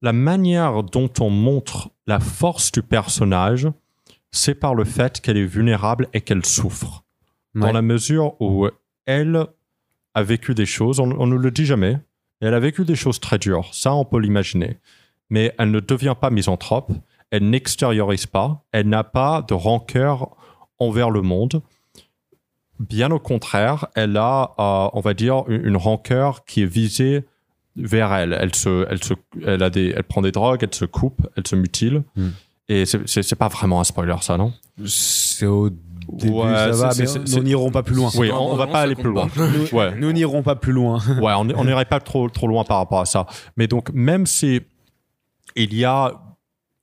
la 0.00 0.12
manière 0.12 0.84
dont 0.84 1.10
on 1.18 1.30
montre 1.30 1.90
la 2.06 2.20
force 2.20 2.70
du 2.70 2.82
personnage, 2.82 3.66
c'est 4.30 4.54
par 4.54 4.74
le 4.76 4.84
fait 4.84 5.20
qu'elle 5.20 5.36
est 5.36 5.44
vulnérable 5.46 6.08
et 6.12 6.20
qu'elle 6.20 6.44
souffre. 6.44 7.02
Dans 7.54 7.72
la 7.72 7.82
mesure 7.82 8.40
où 8.40 8.68
elle 9.06 9.46
a 10.18 10.22
vécu 10.22 10.54
des 10.54 10.66
choses, 10.66 11.00
on, 11.00 11.10
on 11.18 11.26
ne 11.26 11.36
le 11.36 11.50
dit 11.50 11.66
jamais, 11.66 11.94
mais 12.40 12.48
elle 12.48 12.54
a 12.54 12.60
vécu 12.60 12.84
des 12.84 12.96
choses 12.96 13.20
très 13.20 13.38
dures, 13.38 13.68
ça 13.72 13.92
on 13.94 14.04
peut 14.04 14.20
l'imaginer. 14.20 14.78
Mais 15.30 15.54
elle 15.58 15.70
ne 15.70 15.80
devient 15.80 16.16
pas 16.20 16.30
misanthrope, 16.30 16.92
elle 17.30 17.48
n'extériorise 17.50 18.26
pas, 18.26 18.64
elle 18.72 18.88
n'a 18.88 19.04
pas 19.04 19.42
de 19.42 19.54
rancœur 19.54 20.30
envers 20.78 21.10
le 21.10 21.22
monde. 21.22 21.62
Bien 22.78 23.10
au 23.10 23.18
contraire, 23.18 23.86
elle 23.94 24.16
a, 24.16 24.54
euh, 24.58 24.90
on 24.92 25.00
va 25.00 25.14
dire, 25.14 25.44
une, 25.48 25.66
une 25.66 25.76
rancœur 25.76 26.44
qui 26.44 26.62
est 26.62 26.72
visée 26.80 27.24
vers 27.76 28.12
elle. 28.12 28.32
Elle, 28.32 28.54
se, 28.54 28.86
elle, 28.88 29.02
se, 29.02 29.14
elle, 29.44 29.62
a 29.62 29.70
des, 29.70 29.92
elle 29.96 30.04
prend 30.04 30.22
des 30.22 30.32
drogues, 30.32 30.60
elle 30.62 30.74
se 30.74 30.84
coupe, 30.84 31.28
elle 31.36 31.46
se 31.46 31.56
mutile. 31.56 32.02
Hmm. 32.16 32.30
Et 32.68 32.84
c'est 32.86 33.34
pas 33.34 33.48
vraiment 33.48 33.80
un 33.80 33.84
spoiler, 33.84 34.16
ça, 34.20 34.36
non? 34.36 34.52
C'est 34.84 35.46
au 35.46 35.70
début, 36.12 36.32
Ouais, 36.32 36.54
ça 36.54 36.70
va, 36.72 36.90
mais 36.98 37.04
nous 37.36 37.42
n'irons 37.42 37.70
pas 37.70 37.82
plus 37.82 37.94
loin. 37.94 38.10
Oui, 38.16 38.30
on, 38.32 38.52
on 38.52 38.56
va 38.56 38.66
pas 38.66 38.80
aller 38.82 38.94
plus 38.94 39.10
loin. 39.10 39.28
compte 39.28 39.72
Ouais. 39.72 39.94
Nous 39.96 40.12
n'irons 40.12 40.42
pas 40.42 40.56
plus 40.56 40.72
loin. 40.72 40.98
ouais, 41.20 41.32
on 41.36 41.44
n'irait 41.64 41.84
pas 41.84 42.00
trop, 42.00 42.28
trop 42.28 42.46
loin 42.46 42.64
par 42.64 42.78
rapport 42.78 43.00
à 43.00 43.06
ça. 43.06 43.26
Mais 43.56 43.66
donc, 43.66 43.90
même 43.92 44.26
si 44.26 44.60
il 45.56 45.74
y 45.74 45.84
a 45.84 46.12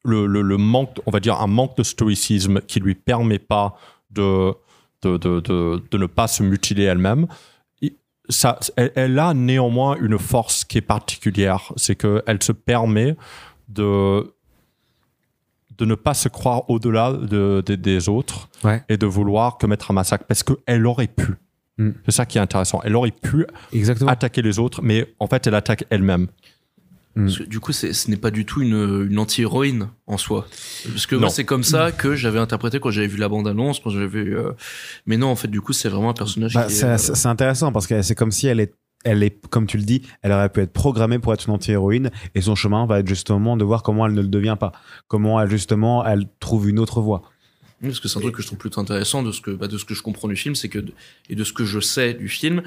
le, 0.03 0.25
le- 0.27 0.41
le 0.41 0.57
manque, 0.57 0.99
on 1.05 1.11
va 1.11 1.19
dire, 1.19 1.41
un 1.41 1.47
manque 1.47 1.75
de 1.77 1.83
stoïcisme 1.83 2.61
qui 2.61 2.79
lui 2.79 2.93
permet 2.95 3.39
pas 3.39 3.75
de, 4.11 4.53
de, 5.01 5.17
de, 5.17 5.39
de, 5.39 5.81
de 5.89 5.97
ne 5.97 6.05
pas 6.05 6.27
se 6.27 6.43
mutiler 6.43 6.83
elle-même, 6.83 7.27
ça, 8.29 8.59
elle, 8.75 8.91
elle 8.95 9.19
a 9.19 9.33
néanmoins 9.33 9.97
une 10.01 10.17
force 10.17 10.63
qui 10.65 10.79
est 10.79 10.81
particulière. 10.81 11.71
C'est 11.75 11.95
qu'elle 11.95 12.41
se 12.41 12.51
permet 12.51 13.15
de 13.67 14.33
de 15.77 15.85
ne 15.85 15.95
pas 15.95 16.13
se 16.13 16.29
croire 16.29 16.69
au-delà 16.69 17.11
de, 17.13 17.61
de- 17.65 17.75
des 17.75 18.09
autres 18.09 18.49
Ouais. 18.63 18.83
et 18.89 18.97
de 18.97 19.05
vouloir 19.05 19.57
commettre 19.57 19.91
un 19.91 19.93
massacre 19.93 20.25
parce 20.27 20.43
qu'elle 20.43 20.85
aurait 20.87 21.07
pu. 21.07 21.33
Mm. 21.77 21.89
C'est 22.05 22.11
ça 22.11 22.25
qui 22.25 22.37
est 22.37 22.41
intéressant. 22.41 22.79
Elle 22.83 22.95
aurait 22.95 23.11
pu 23.11 23.45
Exactement. 23.73 24.09
attaquer 24.09 24.41
les 24.41 24.59
autres, 24.59 24.81
mais 24.81 25.13
en 25.19 25.27
fait, 25.27 25.45
elle 25.47 25.55
attaque 25.55 25.85
elle-même. 25.89 26.27
Que, 27.15 27.43
du 27.43 27.61
coup, 27.61 27.71
c'est- 27.71 27.93
ce 27.93 28.09
n'est 28.09 28.17
pas 28.17 28.29
du 28.29 28.45
tout 28.45 28.61
une, 28.61 29.07
une 29.09 29.19
anti-héroïne 29.19 29.87
en 30.05 30.17
soi. 30.17 30.47
Parce 30.89 31.05
que 31.07 31.15
c'est 31.29 31.45
comme 31.45 31.63
ça 31.63 31.93
que 31.93 32.13
j'avais 32.13 32.39
interprété 32.39 32.81
quand 32.81 32.91
j'avais 32.91 33.07
vu 33.07 33.17
la 33.17 33.29
bande-annonce, 33.29 33.79
quand 33.79 33.89
j'avais 33.89 34.07
vu. 34.07 34.37
euh, 34.37 34.51
Mais 35.05 35.15
non, 35.15 35.27
en 35.29 35.35
fait, 35.37 35.47
du 35.47 35.61
coup, 35.61 35.71
c'est 35.71 35.87
vraiment 35.87 36.09
un 36.09 36.13
personnage 36.13 36.53
Bah, 36.53 36.65
qui 36.65 36.73
est, 36.73 36.75
c'est 36.75 36.85
euh, 36.87 36.97
c'est 36.97 37.27
intéressant 37.29 37.71
parce 37.71 37.87
que 37.87 38.01
c'est 38.01 38.15
comme 38.15 38.31
si 38.31 38.47
elle 38.47 38.59
est, 38.59 38.73
elle 39.05 39.23
est, 39.23 39.47
comme 39.47 39.67
tu 39.67 39.77
le 39.77 39.83
dis, 39.83 40.01
elle 40.21 40.33
aurait 40.33 40.49
pu 40.49 40.59
être 40.59 40.73
programmée 40.73 41.19
pour 41.19 41.33
être 41.33 41.47
une 41.47 41.53
anti-héroïne 41.53 42.11
et 42.33 42.41
son 42.41 42.55
chemin 42.55 42.85
va 42.85 42.99
être 42.99 43.07
justement 43.07 43.55
de 43.55 43.63
voir 43.63 43.83
comment 43.83 44.05
elle 44.05 44.13
ne 44.13 44.21
le 44.21 44.27
devient 44.27 44.57
pas. 44.59 44.73
Comment 45.07 45.39
elle, 45.39 45.49
justement, 45.49 46.05
elle 46.05 46.25
trouve 46.39 46.67
une 46.67 46.79
autre 46.79 46.99
voie. 46.99 47.21
Parce 47.81 47.99
que 47.99 48.07
c'est 48.07 48.17
un 48.17 48.21
truc 48.21 48.35
que 48.35 48.41
je 48.41 48.47
trouve 48.47 48.57
plutôt 48.57 48.81
intéressant 48.81 49.21
de 49.21 49.31
ce 49.31 49.41
que, 49.41 49.51
bah, 49.51 49.67
de 49.67 49.77
ce 49.77 49.85
que 49.85 49.93
je 49.93 50.01
comprends 50.01 50.27
du 50.27 50.35
film, 50.35 50.55
c'est 50.55 50.69
que, 50.69 50.83
et 51.29 51.35
de 51.35 51.43
ce 51.43 51.53
que 51.53 51.65
je 51.65 51.79
sais 51.79 52.13
du 52.13 52.29
film, 52.29 52.63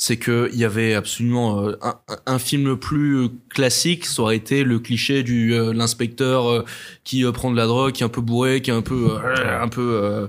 c'est 0.00 0.16
que 0.16 0.48
il 0.52 0.58
y 0.60 0.64
avait 0.64 0.94
absolument 0.94 1.60
euh, 1.64 1.72
un, 1.82 1.96
un- 2.08 2.16
un 2.34 2.38
film 2.38 2.76
plus 2.76 3.16
euh, 3.24 3.28
classique, 3.50 4.06
ça 4.06 4.22
aurait 4.22 4.36
été 4.36 4.62
le 4.64 4.78
cliché 4.78 5.22
du 5.24 5.52
euh, 5.54 5.72
l'inspecteur 5.74 6.46
euh, 6.48 6.64
qui 7.04 7.24
euh, 7.24 7.32
prend 7.32 7.50
de 7.50 7.56
la 7.56 7.66
drogue, 7.66 7.92
qui 7.92 8.02
est 8.04 8.06
un 8.06 8.08
peu 8.08 8.20
bourré, 8.20 8.62
qui 8.62 8.70
est 8.70 8.74
un 8.74 8.80
peu, 8.82 9.08
un 9.60 9.68
peu, 9.68 10.28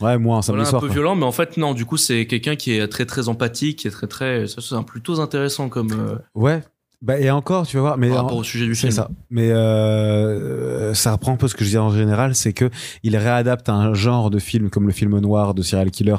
Ouais, 0.00 0.18
moi, 0.18 0.38
un 0.38 0.42
samedi 0.42 0.56
voilà, 0.56 0.66
un 0.66 0.70
soir. 0.70 0.80
peu 0.82 0.88
quoi. 0.88 0.94
violent, 0.94 1.14
mais 1.14 1.24
en 1.24 1.32
fait 1.32 1.56
non. 1.56 1.72
Du 1.72 1.84
coup, 1.86 1.96
c'est 1.96 2.26
quelqu'un 2.26 2.56
qui 2.56 2.72
est 2.72 2.88
très 2.88 3.06
très 3.06 3.28
empathique, 3.28 3.78
qui 3.78 3.88
est 3.88 3.92
très 3.92 4.08
très, 4.08 4.46
ça 4.48 4.60
c'est 4.60 4.74
un 4.74 4.82
plutôt 4.82 5.20
intéressant 5.20 5.68
comme 5.68 6.18
Ouais. 6.34 6.62
Bah, 7.02 7.20
et 7.20 7.30
encore, 7.30 7.66
tu 7.66 7.76
vas 7.76 7.82
voir, 7.82 7.98
mais 7.98 8.08
par 8.08 8.18
en- 8.18 8.22
rapport 8.22 8.38
au 8.38 8.42
sujet 8.42 8.64
du 8.66 8.74
film. 8.74 8.90
ça. 8.90 9.10
Mais 9.30 9.50
euh, 9.52 10.94
ça 10.94 11.12
reprend 11.12 11.34
un 11.34 11.36
peu 11.36 11.46
ce 11.46 11.54
que 11.54 11.60
je 11.60 11.66
disais 11.68 11.78
en 11.78 11.90
général, 11.90 12.34
c'est 12.34 12.52
que 12.52 12.70
il 13.02 13.16
réadapte 13.16 13.68
un 13.68 13.94
genre 13.94 14.30
de 14.30 14.38
film 14.38 14.70
comme 14.70 14.86
le 14.86 14.92
film 14.92 15.16
noir 15.20 15.54
de 15.54 15.62
serial 15.62 15.90
killer 15.90 16.16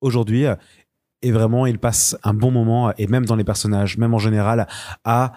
aujourd'hui, 0.00 0.44
et 1.22 1.30
vraiment 1.30 1.66
il 1.66 1.78
passe 1.78 2.16
un 2.24 2.34
bon 2.34 2.50
moment, 2.50 2.92
et 2.98 3.06
même 3.06 3.24
dans 3.24 3.36
les 3.36 3.44
personnages, 3.44 3.98
même 3.98 4.14
en 4.14 4.18
général, 4.18 4.66
à 5.04 5.32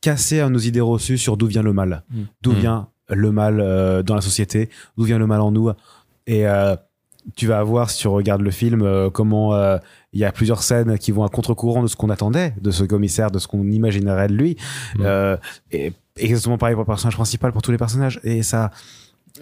casser 0.00 0.40
à 0.40 0.48
nos 0.48 0.58
idées 0.58 0.80
reçues 0.80 1.18
sur 1.18 1.36
d'où 1.36 1.46
vient 1.46 1.62
le 1.62 1.72
mal, 1.72 2.02
d'où 2.42 2.52
Mm. 2.52 2.56
vient 2.56 2.88
le 3.08 3.30
mal 3.30 3.60
euh, 3.60 4.02
dans 4.02 4.14
la 4.14 4.20
société, 4.20 4.68
d'où 4.96 5.04
vient 5.04 5.18
le 5.18 5.26
mal 5.26 5.40
en 5.40 5.52
nous, 5.52 5.70
et 6.26 6.46
euh, 6.48 6.74
tu 7.34 7.46
vas 7.46 7.58
avoir, 7.58 7.90
si 7.90 7.98
tu 7.98 8.08
regardes 8.08 8.42
le 8.42 8.50
film, 8.50 8.82
euh, 8.82 9.10
comment 9.10 9.52
il 10.12 10.20
y 10.20 10.24
a 10.24 10.32
plusieurs 10.32 10.62
scènes 10.62 10.96
qui 10.98 11.10
vont 11.10 11.24
à 11.24 11.28
contre-courant 11.28 11.82
de 11.82 11.88
ce 11.88 11.96
qu'on 11.96 12.10
attendait 12.10 12.54
de 12.60 12.70
ce 12.70 12.84
commissaire, 12.84 13.30
de 13.30 13.38
ce 13.38 13.48
qu'on 13.48 13.64
imaginerait 13.64 14.28
de 14.28 14.34
lui. 14.34 14.56
Mm. 14.96 15.04
Et 15.72 15.92
exactement 16.16 16.56
pareil 16.56 16.74
pour 16.74 16.82
le 16.82 16.86
personnage 16.86 17.16
principal, 17.16 17.52
pour 17.52 17.62
tous 17.62 17.72
les 17.72 17.78
personnages. 17.78 18.20
Et 18.22 18.42
ça, 18.42 18.70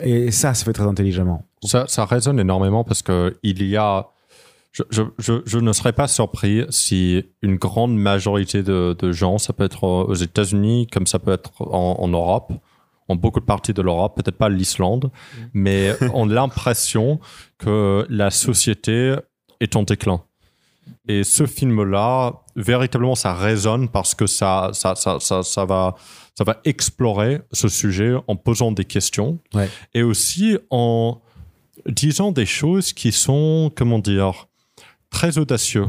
et 0.00 0.30
ça, 0.30 0.54
se 0.54 0.64
fait 0.64 0.72
très 0.72 0.84
intelligemment. 0.84 1.44
Ça, 1.62 1.84
ça 1.86 2.04
résonne 2.04 2.40
énormément 2.40 2.84
parce 2.84 3.02
que 3.02 3.36
il 3.42 3.62
y 3.62 3.76
a. 3.76 4.06
Je, 4.76 4.82
je, 4.90 5.02
je, 5.18 5.34
je 5.46 5.58
ne 5.58 5.72
serais 5.72 5.92
pas 5.92 6.08
surpris 6.08 6.64
si 6.68 7.24
une 7.42 7.54
grande 7.56 7.96
majorité 7.96 8.64
de, 8.64 8.96
de 8.98 9.12
gens, 9.12 9.38
ça 9.38 9.52
peut 9.52 9.62
être 9.64 9.84
aux 9.84 10.14
États-Unis 10.14 10.88
comme 10.88 11.06
ça 11.06 11.20
peut 11.20 11.32
être 11.32 11.62
en, 11.62 11.96
en 12.00 12.08
Europe, 12.08 12.52
en 13.08 13.14
beaucoup 13.14 13.38
de 13.38 13.44
parties 13.44 13.72
de 13.72 13.82
l'Europe, 13.82 14.16
peut-être 14.16 14.36
pas 14.36 14.48
l'Islande, 14.48 15.12
mais 15.52 15.94
ont 16.12 16.26
l'impression 16.26 17.20
que 17.58 18.04
la 18.10 18.30
société 18.32 19.14
est 19.60 19.76
en 19.76 19.84
déclin. 19.84 20.24
Et 21.06 21.22
ce 21.22 21.46
film-là, 21.46 22.42
véritablement, 22.56 23.14
ça 23.14 23.32
résonne 23.32 23.88
parce 23.88 24.14
que 24.16 24.26
ça, 24.26 24.70
ça, 24.72 24.96
ça, 24.96 25.18
ça, 25.20 25.44
ça 25.44 25.64
va, 25.64 25.94
ça 26.36 26.42
va 26.44 26.60
explorer 26.64 27.42
ce 27.52 27.68
sujet 27.68 28.14
en 28.26 28.34
posant 28.36 28.72
des 28.72 28.84
questions 28.84 29.38
Ouais. 29.54 29.68
et 29.94 30.02
aussi 30.02 30.58
en 30.70 31.20
disant 31.86 32.32
des 32.32 32.44
choses 32.46 32.92
qui 32.92 33.12
sont, 33.12 33.70
comment 33.76 33.98
dire, 34.00 34.48
très 35.14 35.38
audacieux. 35.38 35.88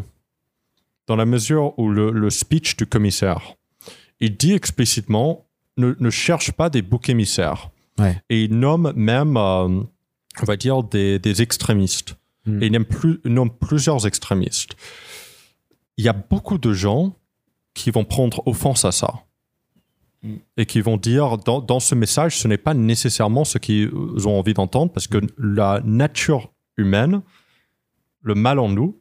Dans 1.08 1.16
la 1.16 1.26
mesure 1.26 1.78
où 1.80 1.90
le, 1.90 2.12
le 2.12 2.30
speech 2.30 2.78
du 2.78 2.86
commissaire, 2.86 3.56
il 4.20 4.38
dit 4.38 4.54
explicitement 4.54 5.48
ne, 5.78 5.96
ne 6.00 6.10
cherche 6.12 6.52
pas 6.52 6.70
des 6.70 6.84
boucs 6.84 7.10
émissaires. 7.10 7.72
Ouais. 7.98 8.22
Et 8.30 8.44
il 8.44 8.60
nomme 8.60 8.94
même, 8.96 9.36
euh, 9.36 9.82
on 10.42 10.46
va 10.46 10.58
dire, 10.58 10.84
des, 10.84 11.18
des 11.18 11.42
extrémistes. 11.42 12.16
Mm. 12.46 12.62
Et 12.62 12.66
il 12.68 12.72
nomme, 12.72 12.86
plus, 12.86 13.20
nomme 13.26 13.50
plusieurs 13.50 14.06
extrémistes. 14.06 14.76
Il 15.98 16.06
y 16.06 16.10
a 16.10 16.14
beaucoup 16.14 16.60
de 16.60 16.72
gens 16.72 17.16
qui 17.74 17.90
vont 17.90 18.06
prendre 18.06 18.48
offense 18.48 18.86
à 18.86 18.92
ça. 18.92 19.26
Mm. 20.22 20.36
Et 20.58 20.66
qui 20.68 20.82
vont 20.82 20.98
dire, 20.98 21.40
dans, 21.40 21.62
dans 21.62 21.80
ce 21.80 21.96
message, 21.96 22.38
ce 22.38 22.48
n'est 22.48 22.60
pas 22.60 22.76
nécessairement 22.76 23.44
ce 23.44 23.58
qu'ils 23.58 23.90
ont 24.28 24.38
envie 24.38 24.54
d'entendre, 24.54 24.92
parce 24.92 25.08
que 25.08 25.20
la 25.40 25.82
nature 25.84 26.52
humaine, 26.78 27.22
le 28.22 28.36
mal 28.36 28.60
en 28.60 28.70
nous, 28.70 29.00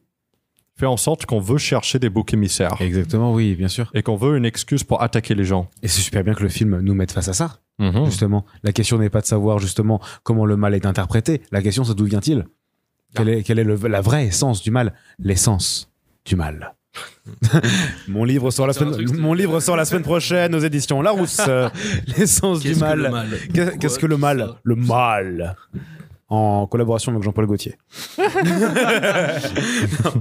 fait 0.77 0.85
en 0.85 0.97
sorte 0.97 1.25
qu'on 1.25 1.39
veut 1.39 1.57
chercher 1.57 1.99
des 1.99 2.09
boucs 2.09 2.33
émissaires. 2.33 2.75
Exactement, 2.81 3.33
oui, 3.33 3.55
bien 3.55 3.67
sûr. 3.69 3.89
Et 3.93 4.03
qu'on 4.03 4.15
veut 4.17 4.37
une 4.37 4.45
excuse 4.45 4.83
pour 4.83 5.01
attaquer 5.01 5.33
les 5.35 5.45
gens. 5.45 5.69
Et 5.81 5.87
c'est 5.87 6.01
super 6.01 6.23
bien 6.23 6.33
que 6.33 6.43
le 6.43 6.49
film 6.49 6.79
nous 6.81 6.93
mette 6.93 7.11
face 7.11 7.27
à 7.29 7.33
ça. 7.33 7.59
Mhm. 7.79 8.05
Justement, 8.05 8.45
la 8.63 8.71
question 8.71 8.97
n'est 8.97 9.09
pas 9.09 9.21
de 9.21 9.25
savoir 9.25 9.59
justement 9.59 10.01
comment 10.23 10.45
le 10.45 10.57
mal 10.57 10.73
est 10.75 10.85
interprété. 10.85 11.41
La 11.51 11.61
question, 11.61 11.83
c'est 11.83 11.95
d'où 11.95 12.05
vient-il? 12.05 12.45
Quelle 13.15 13.29
est, 13.29 13.43
quelle 13.43 13.59
est 13.59 13.63
le- 13.63 13.75
la 13.87 14.01
vraie 14.01 14.25
essence 14.27 14.61
du 14.61 14.71
mal? 14.71 14.93
L'essence 15.19 15.89
du 16.25 16.35
mal. 16.35 16.73
mon 18.07 18.23
livre 18.23 18.51
sort 18.51 18.67
la 18.67 18.73
semaine, 18.73 18.93
truc, 18.93 19.09
c'est- 19.09 19.15
mon 19.17 19.33
livre 19.33 19.59
sort 19.59 19.75
la 19.75 19.83
semaine 19.85 20.03
prochaine 20.03 20.55
aux 20.55 20.59
éditions 20.59 21.01
Larousse. 21.01 21.41
L'essence 22.17 22.59
du 22.61 22.69
Qu'est-ce 22.69 22.79
que 22.79 22.85
mal. 22.85 22.99
le 23.01 23.09
mal? 23.09 23.27
Qu'est- 23.53 23.77
Qu'est-ce 23.77 23.99
que 23.99 24.05
le 24.05 24.17
mal? 24.17 24.55
Le 24.63 24.75
mal. 24.75 25.55
En 26.27 26.65
collaboration 26.65 27.11
avec 27.11 27.23
Jean-Paul 27.23 27.45
Gaultier. 27.45 27.75
non. 28.17 28.23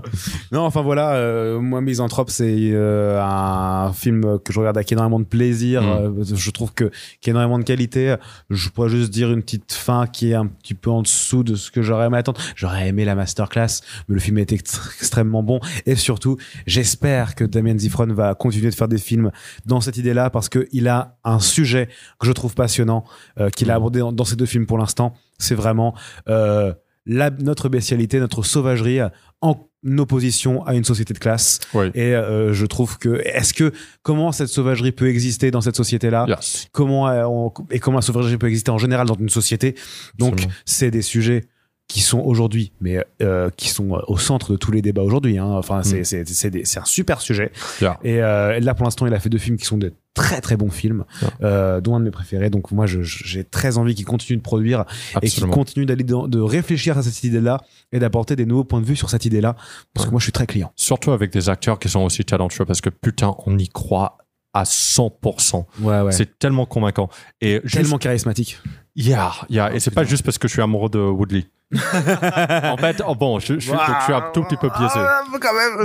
Non, 0.52 0.60
enfin 0.60 0.82
voilà, 0.82 1.14
euh, 1.14 1.58
moi 1.58 1.80
Misanthrope, 1.80 2.30
c'est 2.30 2.70
euh, 2.72 3.20
un 3.20 3.92
film 3.92 4.38
que 4.44 4.52
je 4.52 4.60
regarde 4.60 4.76
avec 4.76 4.92
énormément 4.92 5.18
de 5.18 5.24
plaisir. 5.24 5.82
Mm. 5.82 5.86
Euh, 6.20 6.24
je 6.34 6.50
trouve 6.50 6.72
que 6.72 6.90
qu'il 7.20 7.28
y 7.32 7.36
a 7.36 7.40
énormément 7.40 7.58
de 7.58 7.64
qualité. 7.64 8.14
Je 8.50 8.68
pourrais 8.68 8.88
juste 8.90 9.10
dire 9.10 9.32
une 9.32 9.42
petite 9.42 9.72
fin 9.72 10.06
qui 10.06 10.30
est 10.30 10.34
un 10.34 10.46
petit 10.46 10.74
peu 10.74 10.90
en 10.90 11.02
dessous 11.02 11.42
de 11.42 11.56
ce 11.56 11.70
que 11.70 11.82
j'aurais 11.82 12.06
aimé 12.06 12.18
attendre. 12.18 12.40
J'aurais 12.54 12.86
aimé 12.88 13.04
la 13.04 13.14
masterclass, 13.16 13.80
mais 14.08 14.14
le 14.14 14.20
film 14.20 14.38
était 14.38 14.54
ext- 14.56 14.78
extrêmement 15.00 15.42
bon. 15.42 15.58
Et 15.86 15.96
surtout, 15.96 16.36
j'espère 16.66 17.34
que 17.34 17.44
Damien 17.44 17.76
Zifron 17.78 18.12
va 18.12 18.34
continuer 18.34 18.70
de 18.70 18.74
faire 18.76 18.88
des 18.88 18.98
films 18.98 19.30
dans 19.66 19.80
cette 19.80 19.96
idée-là 19.96 20.30
parce 20.30 20.48
que 20.48 20.68
il 20.70 20.86
a 20.86 21.16
un 21.24 21.40
sujet 21.40 21.88
que 22.20 22.26
je 22.26 22.32
trouve 22.32 22.54
passionnant, 22.54 23.04
euh, 23.40 23.48
qu'il 23.50 23.70
a 23.70 23.74
abordé 23.74 24.00
dans, 24.00 24.12
dans 24.12 24.24
ces 24.24 24.36
deux 24.36 24.46
films 24.46 24.66
pour 24.66 24.78
l'instant. 24.78 25.14
C'est 25.38 25.54
vraiment 25.54 25.94
euh, 26.28 26.72
la, 27.06 27.30
notre 27.30 27.68
bestialité, 27.68 28.20
notre 28.20 28.42
sauvagerie 28.42 29.00
en 29.40 29.68
opposition 29.98 30.64
à 30.64 30.74
une 30.74 30.84
société 30.84 31.12
de 31.12 31.18
classe. 31.18 31.60
Oui. 31.74 31.90
Et 31.94 32.14
euh, 32.14 32.54
je 32.54 32.64
trouve 32.64 32.96
que 32.98 33.20
est-ce 33.26 33.52
que 33.52 33.72
comment 34.02 34.32
cette 34.32 34.48
sauvagerie 34.48 34.92
peut 34.92 35.08
exister 35.10 35.50
dans 35.50 35.60
cette 35.60 35.76
société-là? 35.76 36.24
Yes. 36.28 36.68
Comment 36.72 37.08
euh, 37.08 37.24
on- 37.26 37.52
et 37.70 37.78
comment 37.80 37.98
la 37.98 38.02
sauvagerie 38.02 38.38
peut 38.38 38.48
exister 38.48 38.70
en 38.70 38.78
général 38.78 39.06
dans 39.06 39.16
une 39.16 39.28
société? 39.28 39.74
Donc 40.18 40.46
c'est 40.64 40.90
des 40.90 41.02
sujets 41.02 41.44
qui 41.86 42.00
sont 42.00 42.20
aujourd'hui, 42.20 42.72
mais 42.80 43.04
euh, 43.22 43.50
qui 43.56 43.68
sont 43.68 43.90
au 44.08 44.16
centre 44.16 44.52
de 44.52 44.56
tous 44.56 44.72
les 44.72 44.80
débats 44.82 45.02
aujourd'hui. 45.02 45.38
Hein. 45.38 45.44
Enfin, 45.52 45.82
c'est 45.82 46.00
Mm. 46.00 46.64
c'est 46.64 46.78
un 46.78 46.84
super 46.84 47.20
sujet. 47.20 47.52
Yeah. 47.80 47.98
Et 48.02 48.22
euh, 48.22 48.58
là, 48.60 48.74
pour 48.74 48.84
l'instant, 48.84 49.06
il 49.06 49.12
a 49.14 49.20
fait 49.20 49.28
deux 49.28 49.38
films 49.38 49.58
qui 49.58 49.66
sont 49.66 49.76
de 49.76 49.92
très 50.14 50.40
très 50.40 50.56
bons 50.56 50.70
films, 50.70 51.04
Yeah. 51.20 51.30
euh, 51.42 51.80
dont 51.82 51.94
un 51.94 52.00
de 52.00 52.04
mes 52.06 52.10
préférés. 52.10 52.48
Donc 52.48 52.70
moi, 52.72 52.86
j'ai 52.86 53.44
très 53.44 53.76
envie 53.76 53.94
qu'il 53.94 54.06
continue 54.06 54.38
de 54.38 54.42
produire 54.42 54.86
et 55.22 55.28
qu'il 55.28 55.44
continue 55.46 55.84
d'aller 55.84 56.04
de 56.04 56.40
réfléchir 56.40 56.96
à 56.96 57.02
cette 57.02 57.22
idée-là 57.22 57.60
et 57.92 57.98
d'apporter 57.98 58.34
des 58.34 58.46
nouveaux 58.46 58.64
points 58.64 58.80
de 58.80 58.86
vue 58.86 58.96
sur 58.96 59.10
cette 59.10 59.26
idée-là. 59.26 59.54
Parce 59.92 60.06
que 60.06 60.10
moi, 60.10 60.20
je 60.20 60.24
suis 60.24 60.32
très 60.32 60.46
client. 60.46 60.72
Surtout 60.76 61.10
avec 61.12 61.32
des 61.32 61.48
acteurs 61.50 61.78
qui 61.78 61.88
sont 61.90 62.00
aussi 62.00 62.24
talentueux 62.24 62.64
parce 62.64 62.80
que 62.80 62.90
putain, 62.90 63.34
on 63.46 63.58
y 63.58 63.68
croit 63.68 64.16
à 64.54 64.64
100%. 64.64 65.66
Ouais, 65.80 66.00
ouais. 66.00 66.12
C'est 66.12 66.38
tellement 66.38 66.64
convaincant. 66.64 67.10
Et 67.40 67.60
juste- 67.64 67.76
tellement 67.76 67.98
charismatique. 67.98 68.58
Yeah, 68.96 69.32
yeah. 69.50 69.74
Et 69.74 69.80
c'est 69.80 69.90
pas 69.90 70.04
juste 70.04 70.22
parce 70.22 70.38
que 70.38 70.46
je 70.48 70.52
suis 70.52 70.62
amoureux 70.62 70.88
de 70.88 70.98
Woodley. 71.00 71.44
En 71.74 72.76
fait, 72.76 73.02
oh 73.06 73.14
bon, 73.14 73.38
je, 73.38 73.54
je, 73.54 73.58
suis- 73.60 73.70
je 73.72 74.04
suis 74.04 74.12
un 74.12 74.24
tout 74.32 74.42
petit 74.44 74.56
peu 74.56 74.68
biaisé. 74.68 75.00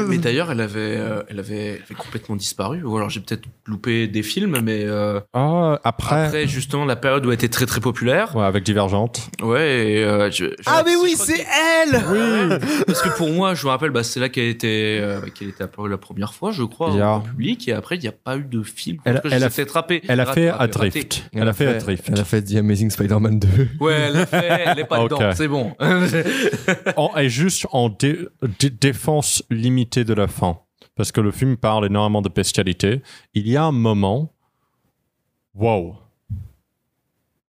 Mais 0.07 0.17
d'ailleurs, 0.17 0.51
elle 0.51 0.61
avait, 0.61 0.97
euh, 0.97 1.23
elle 1.29 1.39
avait, 1.39 1.55
elle 1.75 1.81
avait 1.85 1.95
complètement 1.97 2.35
disparu. 2.35 2.83
Ou 2.83 2.95
alors 2.97 3.09
j'ai 3.09 3.19
peut-être 3.19 3.43
loupé 3.65 4.07
des 4.07 4.23
films, 4.23 4.59
mais 4.63 4.83
euh, 4.85 5.19
Ah, 5.33 5.79
après, 5.83 6.25
après 6.27 6.47
justement 6.47 6.85
la 6.85 6.95
période 6.95 7.25
où 7.25 7.29
elle 7.29 7.35
était 7.35 7.49
très 7.49 7.65
très 7.65 7.81
populaire. 7.81 8.35
ouais, 8.35 8.45
avec 8.45 8.63
Divergente. 8.63 9.29
Ouais. 9.41 9.59
Et, 9.91 10.03
euh, 10.03 10.29
je- 10.31 10.45
je- 10.45 10.51
Ah, 10.65 10.83
mais 10.85 10.95
oui, 10.95 11.15
c'est 11.17 11.33
que- 11.33 11.93
elle 11.93 12.01
Oui. 12.11 12.83
Parce 12.87 13.01
que 13.01 13.09
pour 13.09 13.29
moi, 13.31 13.53
je 13.55 13.65
me 13.65 13.71
rappelle, 13.71 13.89
bah, 13.91 14.03
c'est 14.03 14.19
là 14.19 14.29
qu'elle 14.29 14.47
était, 14.49 14.99
euh, 15.01 15.21
qu'elle 15.33 15.49
était 15.49 15.63
apparue 15.63 15.89
la 15.89 15.97
première 15.97 16.33
fois, 16.33 16.51
je 16.51 16.63
crois, 16.63 16.91
Yeah. 16.91 17.09
en 17.15 17.19
public. 17.21 17.67
Et 17.67 17.73
après, 17.73 17.95
il 17.95 18.01
n'y 18.01 18.07
a 18.07 18.11
pas 18.13 18.37
eu 18.37 18.43
de 18.43 18.63
film. 18.63 18.97
Elle- 19.05 19.21
elle 19.31 19.43
a 19.43 19.49
rattrapé. 19.49 20.01
Elle 20.07 20.19
a 20.19 20.25
fait. 20.25 20.49
Adrift. 20.49 21.23
Elle 21.33 21.47
a 21.47 21.53
fait 21.53 21.67
Adrift. 21.67 22.09
Elle 22.11 22.19
a 22.19 22.23
fait 22.25 22.41
The 22.41 22.55
Amazing 22.57 22.89
Spider-Man 22.89 23.39
2. 23.39 23.47
Ouais, 23.79 23.93
elle 23.93 24.13
l'a 24.13 24.25
fait. 24.25 24.61
Elle 24.65 24.79
est 24.79 24.83
pas 24.85 24.99
Ok. 25.03 25.11
dedans. 25.11 25.31
C'est 25.35 25.47
bon. 25.47 25.73
En- 26.97 27.15
et 27.17 27.29
juste 27.29 27.65
en 27.71 27.89
dé- 27.89 28.27
dé- 28.59 28.69
défense 28.69 29.43
limitée 29.49 30.03
de 30.03 30.13
la 30.13 30.27
fin, 30.27 30.59
parce 30.95 31.11
que 31.11 31.21
le 31.21 31.31
film 31.31 31.57
parle 31.57 31.85
énormément 31.85 32.21
de 32.21 32.29
bestialité, 32.29 33.01
il 33.33 33.47
y 33.47 33.55
a 33.57 33.63
un 33.63 33.71
moment, 33.71 34.33
wow, 35.55 35.95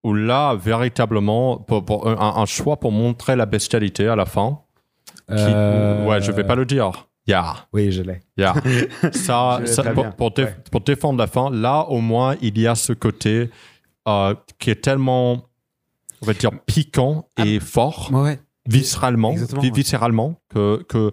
où 0.02 0.14
là, 0.14 0.54
véritablement, 0.54 1.58
pour, 1.58 1.84
pour 1.84 2.08
un, 2.08 2.36
un 2.40 2.46
choix 2.46 2.78
pour 2.78 2.92
montrer 2.92 3.36
la 3.36 3.46
bestialité 3.46 4.08
à 4.08 4.16
la 4.16 4.26
fin, 4.26 4.60
qui- 5.28 5.34
Euh, 5.36 6.06
ouais, 6.06 6.20
je 6.22 6.32
vais 6.32 6.44
pas 6.44 6.54
le 6.56 6.64
dire. 6.64 7.06
Yeah. 7.26 7.54
Oui, 7.72 7.92
je 7.92 8.02
l'ai. 8.02 8.20
Yeah. 8.36 8.54
Ça, 9.12 9.60
pour, 9.94 10.02
bien. 10.04 10.10
pour 10.12 10.30
dé- 10.32 10.44
Ouais. 10.44 10.56
pour 10.72 10.80
défendre 10.80 11.18
la 11.18 11.26
fin, 11.26 11.50
là, 11.50 11.82
au 11.82 12.00
moins, 12.00 12.34
il 12.40 12.58
y 12.58 12.66
a 12.66 12.74
ce 12.74 12.92
côté 12.92 13.50
euh, 14.08 14.34
qui 14.58 14.70
est 14.70 14.80
tellement, 14.82 15.42
on 16.22 16.26
va 16.26 16.34
dire, 16.34 16.50
piquant 16.66 17.28
et 17.44 17.60
fort, 17.60 18.10
Ouais, 18.12 18.20
ouais. 18.22 18.40
viscéralement, 18.68 19.32
ouais. 19.34 19.70
viscéralement, 19.72 20.40
que, 20.54 20.82
que 20.88 21.10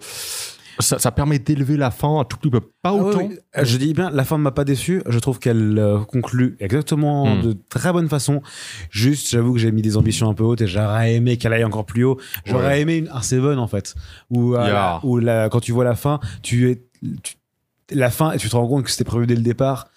ça, 0.80 1.00
ça 1.00 1.12
permet 1.12 1.40
d'élever 1.40 1.76
la 1.76 1.90
fin 1.90 2.20
un 2.20 2.24
tout 2.24 2.38
petit 2.38 2.52
peu. 2.52 2.60
Pas 2.60 2.70
Ah 2.90 2.94
autant. 2.94 3.20
oui. 3.20 3.40
Euh, 3.58 3.66
Je 3.66 3.78
dis 3.78 3.94
bien, 3.96 4.12
la 4.12 4.24
fin 4.24 4.38
ne 4.38 4.44
m'a 4.44 4.52
pas 4.52 4.64
déçu. 4.64 5.02
Je 5.08 5.18
trouve 5.18 5.40
qu'elle 5.40 5.80
euh, 5.80 6.00
conclut 6.02 6.56
exactement 6.60 7.26
Hmm. 7.36 7.42
de 7.42 7.58
très 7.70 7.92
bonne 7.92 8.08
façon. 8.08 8.44
Juste, 8.92 9.30
j'avoue 9.32 9.54
que 9.54 9.60
j'ai 9.60 9.72
mis 9.72 9.82
des 9.82 9.98
ambitions 9.98 10.30
un 10.30 10.36
peu 10.36 10.44
hautes 10.44 10.62
et 10.62 10.68
j'aurais 10.68 11.16
aimé 11.16 11.38
qu'elle 11.38 11.54
aille 11.54 11.64
encore 11.64 11.86
plus 11.88 12.04
haut. 12.04 12.20
J'aurais 12.46 12.68
Ouais. 12.68 12.82
aimé 12.82 12.98
une, 12.98 13.10
un 13.10 13.22
Seven 13.24 13.58
en 13.58 13.68
fait, 13.68 13.96
où, 14.30 14.54
euh, 14.56 14.98
où 15.02 15.18
la- 15.18 15.50
quand 15.50 15.62
tu 15.62 15.72
vois 15.72 15.84
la 15.84 15.96
fin, 15.96 16.20
tu 16.44 16.70
es 16.70 16.84
tu- 17.24 17.36
la 17.92 18.12
fin 18.12 18.32
et 18.34 18.38
tu 18.38 18.48
te 18.50 18.56
rends 18.56 18.68
compte 18.68 18.84
que 18.84 18.92
c'était 18.92 19.04
prévu 19.04 19.26
dès 19.26 19.36
le 19.36 19.42
départ. 19.42 19.88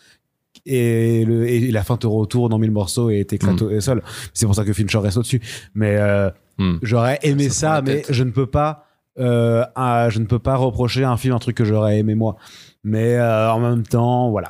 Et, 0.66 1.24
le, 1.24 1.48
et 1.48 1.70
la 1.70 1.82
fin 1.85 1.97
te 1.97 2.06
retourne 2.06 2.52
en 2.52 2.59
mille 2.59 2.70
morceaux 2.70 3.09
et 3.10 3.24
t'éclate 3.24 3.62
au 3.62 3.81
sol. 3.81 4.02
C'est 4.35 4.47
pour 4.47 4.55
ça 4.55 4.64
que 4.64 4.72
Fincher 4.72 4.98
reste 4.98 5.16
au-dessus. 5.16 5.40
Mais 5.74 5.97
euh, 5.97 6.31
Hmm. 6.59 6.77
j'aurais 6.82 7.18
aimé 7.22 7.48
Ça 7.48 7.81
mais 7.81 8.02
je 8.10 8.22
ne 8.22 8.32
peux 8.32 8.44
pas 8.47 8.85
euh, 9.18 9.64
à- 9.74 10.10
je 10.10 10.18
ne 10.18 10.27
peux 10.27 10.39
pas 10.39 10.56
reprocher 10.56 11.05
à 11.05 11.10
un 11.10 11.16
film 11.16 11.35
un 11.35 11.39
truc 11.39 11.56
que 11.56 11.64
j'aurais 11.64 11.98
aimé 11.98 12.14
moi 12.14 12.36
mais 12.85 13.14
euh, 13.16 13.51
en 13.51 13.59
même 13.60 13.82
temps 13.82 14.31
voilà 14.31 14.48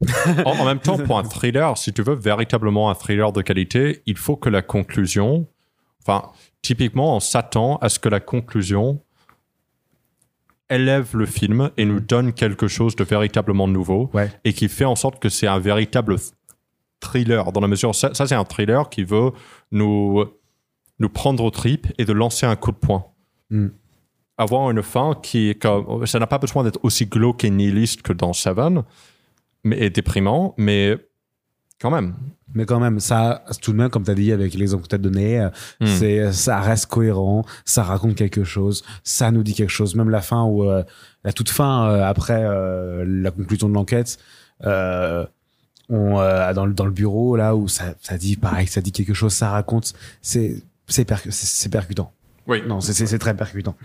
en, 0.46 0.52
en 0.52 0.64
même 0.64 0.78
temps, 0.78 0.96
pour 0.96 1.18
un 1.18 1.22
thriller, 1.24 1.76
si 1.76 1.92
tu 1.92 2.00
veux 2.00 2.14
véritablement 2.14 2.88
un 2.88 2.94
thriller 2.94 3.30
de 3.32 3.42
qualité, 3.42 4.00
il 4.06 4.16
faut 4.16 4.36
que 4.36 4.48
la 4.48 4.62
conclusion, 4.62 5.46
enfin, 6.02 6.30
typiquement, 6.62 7.16
on 7.16 7.20
s'attend 7.20 7.76
à 7.82 7.90
ce 7.90 7.98
que 7.98 8.08
la 8.08 8.20
conclusion 8.20 9.02
élève 10.70 11.10
le 11.16 11.26
film 11.26 11.70
et 11.76 11.84
nous 11.84 12.00
donne 12.00 12.32
quelque 12.32 12.68
chose 12.68 12.96
de 12.96 13.04
véritablement 13.04 13.68
nouveau 13.68 14.10
Ouais. 14.14 14.30
et 14.44 14.52
qui 14.52 14.68
fait 14.68 14.84
en 14.84 14.96
sorte 14.96 15.20
que 15.20 15.28
c'est 15.28 15.46
un 15.46 15.58
véritable 15.58 16.14
th- 16.14 16.32
thriller 17.00 17.52
dans 17.52 17.60
la 17.60 17.68
mesure 17.68 17.94
ça, 17.94 18.12
ça, 18.14 18.26
c'est 18.26 18.34
un 18.34 18.44
thriller 18.44 18.88
qui 18.90 19.04
veut 19.04 19.32
nous 19.72 20.24
nous 20.98 21.08
prendre 21.08 21.42
aux 21.44 21.50
tripes 21.50 21.86
et 21.98 22.04
de 22.04 22.12
lancer 22.12 22.46
un 22.46 22.56
coup 22.56 22.72
de 22.72 22.76
poing 22.78 23.04
Mm. 23.50 23.66
Avoir 24.38 24.70
une 24.70 24.82
fin 24.82 25.18
qui 25.22 25.50
est 25.50 25.54
comme. 25.60 26.06
Ça 26.06 26.18
n'a 26.20 26.26
pas 26.28 26.38
besoin 26.38 26.62
d'être 26.64 26.78
aussi 26.84 27.04
glauque 27.06 27.42
et 27.44 27.50
nihiliste 27.50 28.00
que 28.02 28.12
dans 28.14 28.32
Seven, 28.32 28.84
mais, 29.64 29.78
et 29.80 29.90
déprimant, 29.90 30.54
mais 30.56 30.96
quand 31.80 31.90
même. 31.90 32.14
Mais 32.54 32.64
quand 32.66 32.80
même, 32.80 32.98
ça, 32.98 33.44
tout 33.62 33.70
de 33.72 33.76
même, 33.76 33.90
comme 33.90 34.02
tu 34.02 34.10
as 34.10 34.14
dit 34.14 34.32
avec 34.32 34.54
l'exemple 34.54 34.82
que 34.82 34.88
tu 34.88 34.94
as 34.96 34.98
donné, 34.98 35.40
euh, 35.40 35.48
Hmm. 35.80 35.86
c'est, 35.86 36.32
ça 36.32 36.60
reste 36.60 36.86
cohérent, 36.86 37.44
ça 37.64 37.82
raconte 37.84 38.16
quelque 38.16 38.42
chose, 38.44 38.82
ça 39.04 39.30
nous 39.30 39.42
dit 39.44 39.54
quelque 39.54 39.70
chose. 39.70 39.94
Même 39.94 40.10
la 40.10 40.20
fin 40.20 40.42
où, 40.44 40.64
euh, 40.68 40.82
la 41.24 41.32
toute 41.32 41.48
fin, 41.48 41.88
euh, 41.88 42.04
après 42.04 42.42
euh, 42.44 43.04
la 43.06 43.30
conclusion 43.30 43.68
de 43.68 43.74
l'enquête, 43.74 44.18
euh, 44.64 45.24
on, 45.88 46.18
euh, 46.18 46.52
dans, 46.52 46.66
le, 46.66 46.74
dans 46.74 46.84
le 46.86 46.90
bureau, 46.90 47.36
là, 47.36 47.54
où 47.56 47.68
ça, 47.68 47.94
ça 48.02 48.18
dit 48.18 48.36
pareil, 48.36 48.66
ça 48.66 48.80
dit 48.80 48.92
quelque 48.92 49.14
chose, 49.14 49.32
ça 49.32 49.50
raconte, 49.50 49.92
c'est, 50.22 50.62
c'est, 50.88 51.08
percu- 51.08 51.30
c'est, 51.30 51.46
c'est 51.46 51.68
percutant. 51.68 52.12
Oui. 52.46 52.62
Non, 52.66 52.80
c'est, 52.80 52.92
c'est, 52.92 53.06
c'est 53.06 53.18
très 53.18 53.34
percutant. 53.36 53.76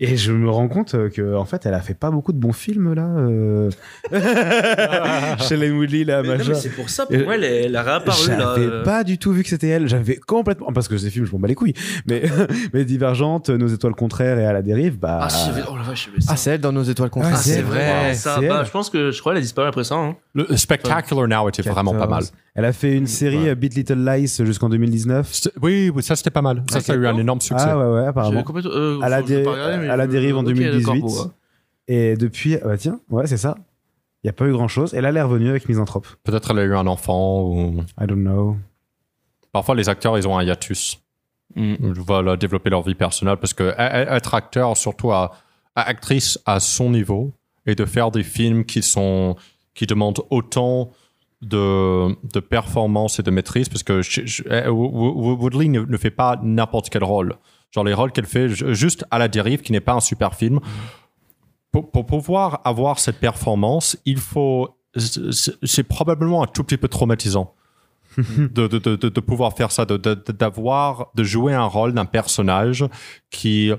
Et 0.00 0.16
je 0.16 0.32
me 0.32 0.48
rends 0.50 0.68
compte 0.68 0.94
euh, 0.94 1.08
que 1.08 1.34
en 1.36 1.44
fait, 1.44 1.66
elle 1.66 1.74
a 1.74 1.80
fait 1.80 1.94
pas 1.94 2.10
beaucoup 2.10 2.32
de 2.32 2.38
bons 2.38 2.52
films 2.52 2.92
là. 2.94 3.06
Euh... 3.06 3.70
Shailene 5.40 5.76
Woodley 5.78 6.04
là, 6.04 6.22
Mais 6.22 6.28
non, 6.28 6.36
machin. 6.38 6.50
mais 6.50 6.54
c'est 6.58 6.70
pour 6.70 6.88
ça, 6.90 7.06
pour 7.06 7.16
moi, 7.18 7.34
elle, 7.34 7.44
elle 7.44 7.76
a 7.76 7.82
réapparu 7.82 8.28
là. 8.28 8.54
J'avais 8.56 8.66
euh. 8.66 8.82
pas 8.82 9.04
du 9.04 9.18
tout 9.18 9.32
vu 9.32 9.42
que 9.42 9.48
c'était 9.48 9.68
elle. 9.68 9.88
J'avais 9.88 10.16
complètement 10.16 10.72
parce 10.72 10.88
que 10.88 10.96
ces 10.98 11.10
films, 11.10 11.24
je 11.26 11.32
m'en 11.32 11.38
bats 11.38 11.48
les 11.48 11.54
couilles. 11.54 11.74
Mais 12.06 12.22
mais 12.72 12.84
Divergente, 12.84 13.50
Nos 13.50 13.68
étoiles 13.68 13.94
contraires 13.94 14.38
et 14.38 14.46
à 14.46 14.52
la 14.52 14.62
dérive, 14.62 14.98
bah. 14.98 15.20
Ah, 15.22 15.28
si, 15.30 15.50
oh 15.70 15.76
la 15.76 15.82
vache, 15.82 16.06
j'avais 16.08 16.20
ça. 16.20 16.32
Ah, 16.32 16.36
c'est 16.36 16.50
elle 16.52 16.60
dans 16.60 16.72
nos 16.72 16.82
étoiles 16.82 17.10
contraires. 17.10 17.32
Ah, 17.34 17.38
Ah, 17.38 17.42
c'est 17.42 17.54
c'est 17.54 17.62
vrai. 17.62 18.00
vrai, 18.02 18.14
ça, 18.14 18.36
c'est 18.40 18.48
bah, 18.48 18.64
je 18.64 18.70
pense 18.70 18.90
que 18.90 19.10
je 19.10 19.20
crois 19.20 19.32
qu'elle 19.32 19.38
a 19.38 19.42
disparu 19.42 19.68
après 19.68 19.84
ça. 19.84 19.94
hein. 19.96 20.16
Le 20.34 20.56
Spectacular 20.56 21.26
Now 21.28 21.48
était 21.48 21.62
vraiment 21.62 21.92
pas 21.92 22.06
mal. 22.06 22.20
14. 22.20 22.32
Elle 22.56 22.64
a 22.64 22.72
fait 22.72 22.92
une 22.96 23.06
série 23.06 23.44
Ouais. 23.44 23.50
euh, 23.50 23.54
Beat 23.54 23.74
Little 23.76 24.04
Lies 24.04 24.26
jusqu'en 24.44 24.68
2019. 24.68 25.28
C'était- 25.32 25.56
Oui, 25.62 25.90
oui, 25.94 26.02
ça 26.02 26.16
c'était 26.16 26.30
pas 26.30 26.42
mal. 26.42 26.62
Ça, 26.70 26.92
a 26.92 26.96
eu 26.96 27.06
un 27.06 27.16
énorme 27.16 27.40
succès. 27.40 27.64
Ah 27.66 27.78
ouais 27.78 28.00
ouais 28.00 28.06
apparemment. 28.08 28.42
euh, 28.66 28.98
À 29.02 29.08
la 29.08 29.20
faut- 29.20 29.26
à 29.74 29.96
la 29.96 30.06
dérive 30.06 30.36
en 30.36 30.40
ok, 30.40 30.46
2018. 30.48 30.78
d'accord, 30.84 30.96
bon, 30.96 31.22
ouais. 31.24 31.30
Et 31.88 32.16
depuis, 32.16 32.56
ah 32.56 32.66
bah 32.68 32.76
tiens, 32.78 33.00
ouais 33.10 33.26
c'est 33.26 33.36
ça. 33.36 33.56
Il 34.22 34.26
y 34.26 34.30
a 34.30 34.32
pas 34.32 34.46
eu 34.46 34.52
grand 34.52 34.68
chose. 34.68 34.92
Et 34.94 35.00
là, 35.00 35.08
elle 35.08 35.16
est 35.16 35.22
revenue 35.22 35.48
avec 35.48 35.68
Misanthrope. 35.68 36.06
Peut-être 36.24 36.50
elle 36.50 36.58
a 36.58 36.64
eu 36.64 36.74
un 36.74 36.86
enfant 36.86 37.42
ou. 37.42 37.80
I 38.00 38.06
don't 38.06 38.20
know. 38.20 38.56
Parfois, 39.52 39.74
les 39.74 39.88
acteurs, 39.88 40.16
ils 40.18 40.28
ont 40.28 40.36
un 40.38 40.44
hiatus. 40.44 41.00
Mm. 41.56 41.74
Ils 41.82 41.92
veulent 42.00 42.36
développer 42.36 42.70
leur 42.70 42.82
vie 42.82 42.94
personnelle 42.94 43.38
parce 43.38 43.54
que 43.54 43.64
e- 43.64 43.74
e- 43.74 44.14
être 44.14 44.34
acteur, 44.34 44.76
surtout 44.76 45.10
à, 45.10 45.32
à 45.74 45.82
actrice 45.82 46.38
à 46.46 46.60
son 46.60 46.90
niveau, 46.90 47.32
et 47.66 47.74
de 47.74 47.84
faire 47.84 48.10
des 48.10 48.22
films 48.22 48.64
qui 48.64 48.82
sont 48.82 49.36
qui 49.74 49.86
demandent 49.86 50.20
autant 50.30 50.90
de, 51.42 52.08
de 52.32 52.40
performance 52.40 53.18
et 53.18 53.22
de 53.22 53.30
maîtrise, 53.30 53.68
parce 53.68 53.82
que 53.82 54.02
je- 54.02 54.26
je- 54.26 54.42
eh, 54.50 54.68
Wo- 54.68 54.90
Wo- 54.90 55.36
Woodley 55.36 55.68
ne, 55.68 55.80
ne 55.80 55.96
fait 55.96 56.10
pas 56.10 56.38
n'importe 56.42 56.90
quel 56.90 57.02
rôle. 57.04 57.34
Genre 57.70 57.84
les 57.84 57.94
rôles 57.94 58.12
qu'elle 58.12 58.26
fait 58.26 58.48
ju- 58.48 58.74
juste 58.74 59.04
à 59.10 59.18
la 59.18 59.28
dérive, 59.28 59.60
qui 59.62 59.72
n'est 59.72 59.80
pas 59.80 59.92
un 59.94 60.00
super 60.00 60.34
film. 60.34 60.60
Pour, 61.72 61.90
pour 61.90 62.04
pouvoir 62.06 62.60
avoir 62.64 62.98
cette 62.98 63.18
performance, 63.20 63.96
il 64.04 64.18
faut. 64.18 64.70
c'est- 64.96 65.82
probablement 65.84 66.42
un 66.42 66.46
tout 66.46 66.64
petit 66.64 66.76
peu 66.76 66.88
traumatisant 66.88 67.54
de, 68.18 68.66
de, 68.66 68.78
de, 68.96 69.20
pouvoir 69.20 69.52
faire 69.56 69.70
ça, 69.70 69.84
de, 69.84 69.96
de, 69.96 70.14
de- 70.14 70.32
d'avoir, 70.32 71.10
de 71.14 71.22
jouer 71.22 71.54
un 71.54 71.66
rôle 71.66 71.92
d'un 71.92 72.06
personnage 72.06 72.84
qui 73.30 73.70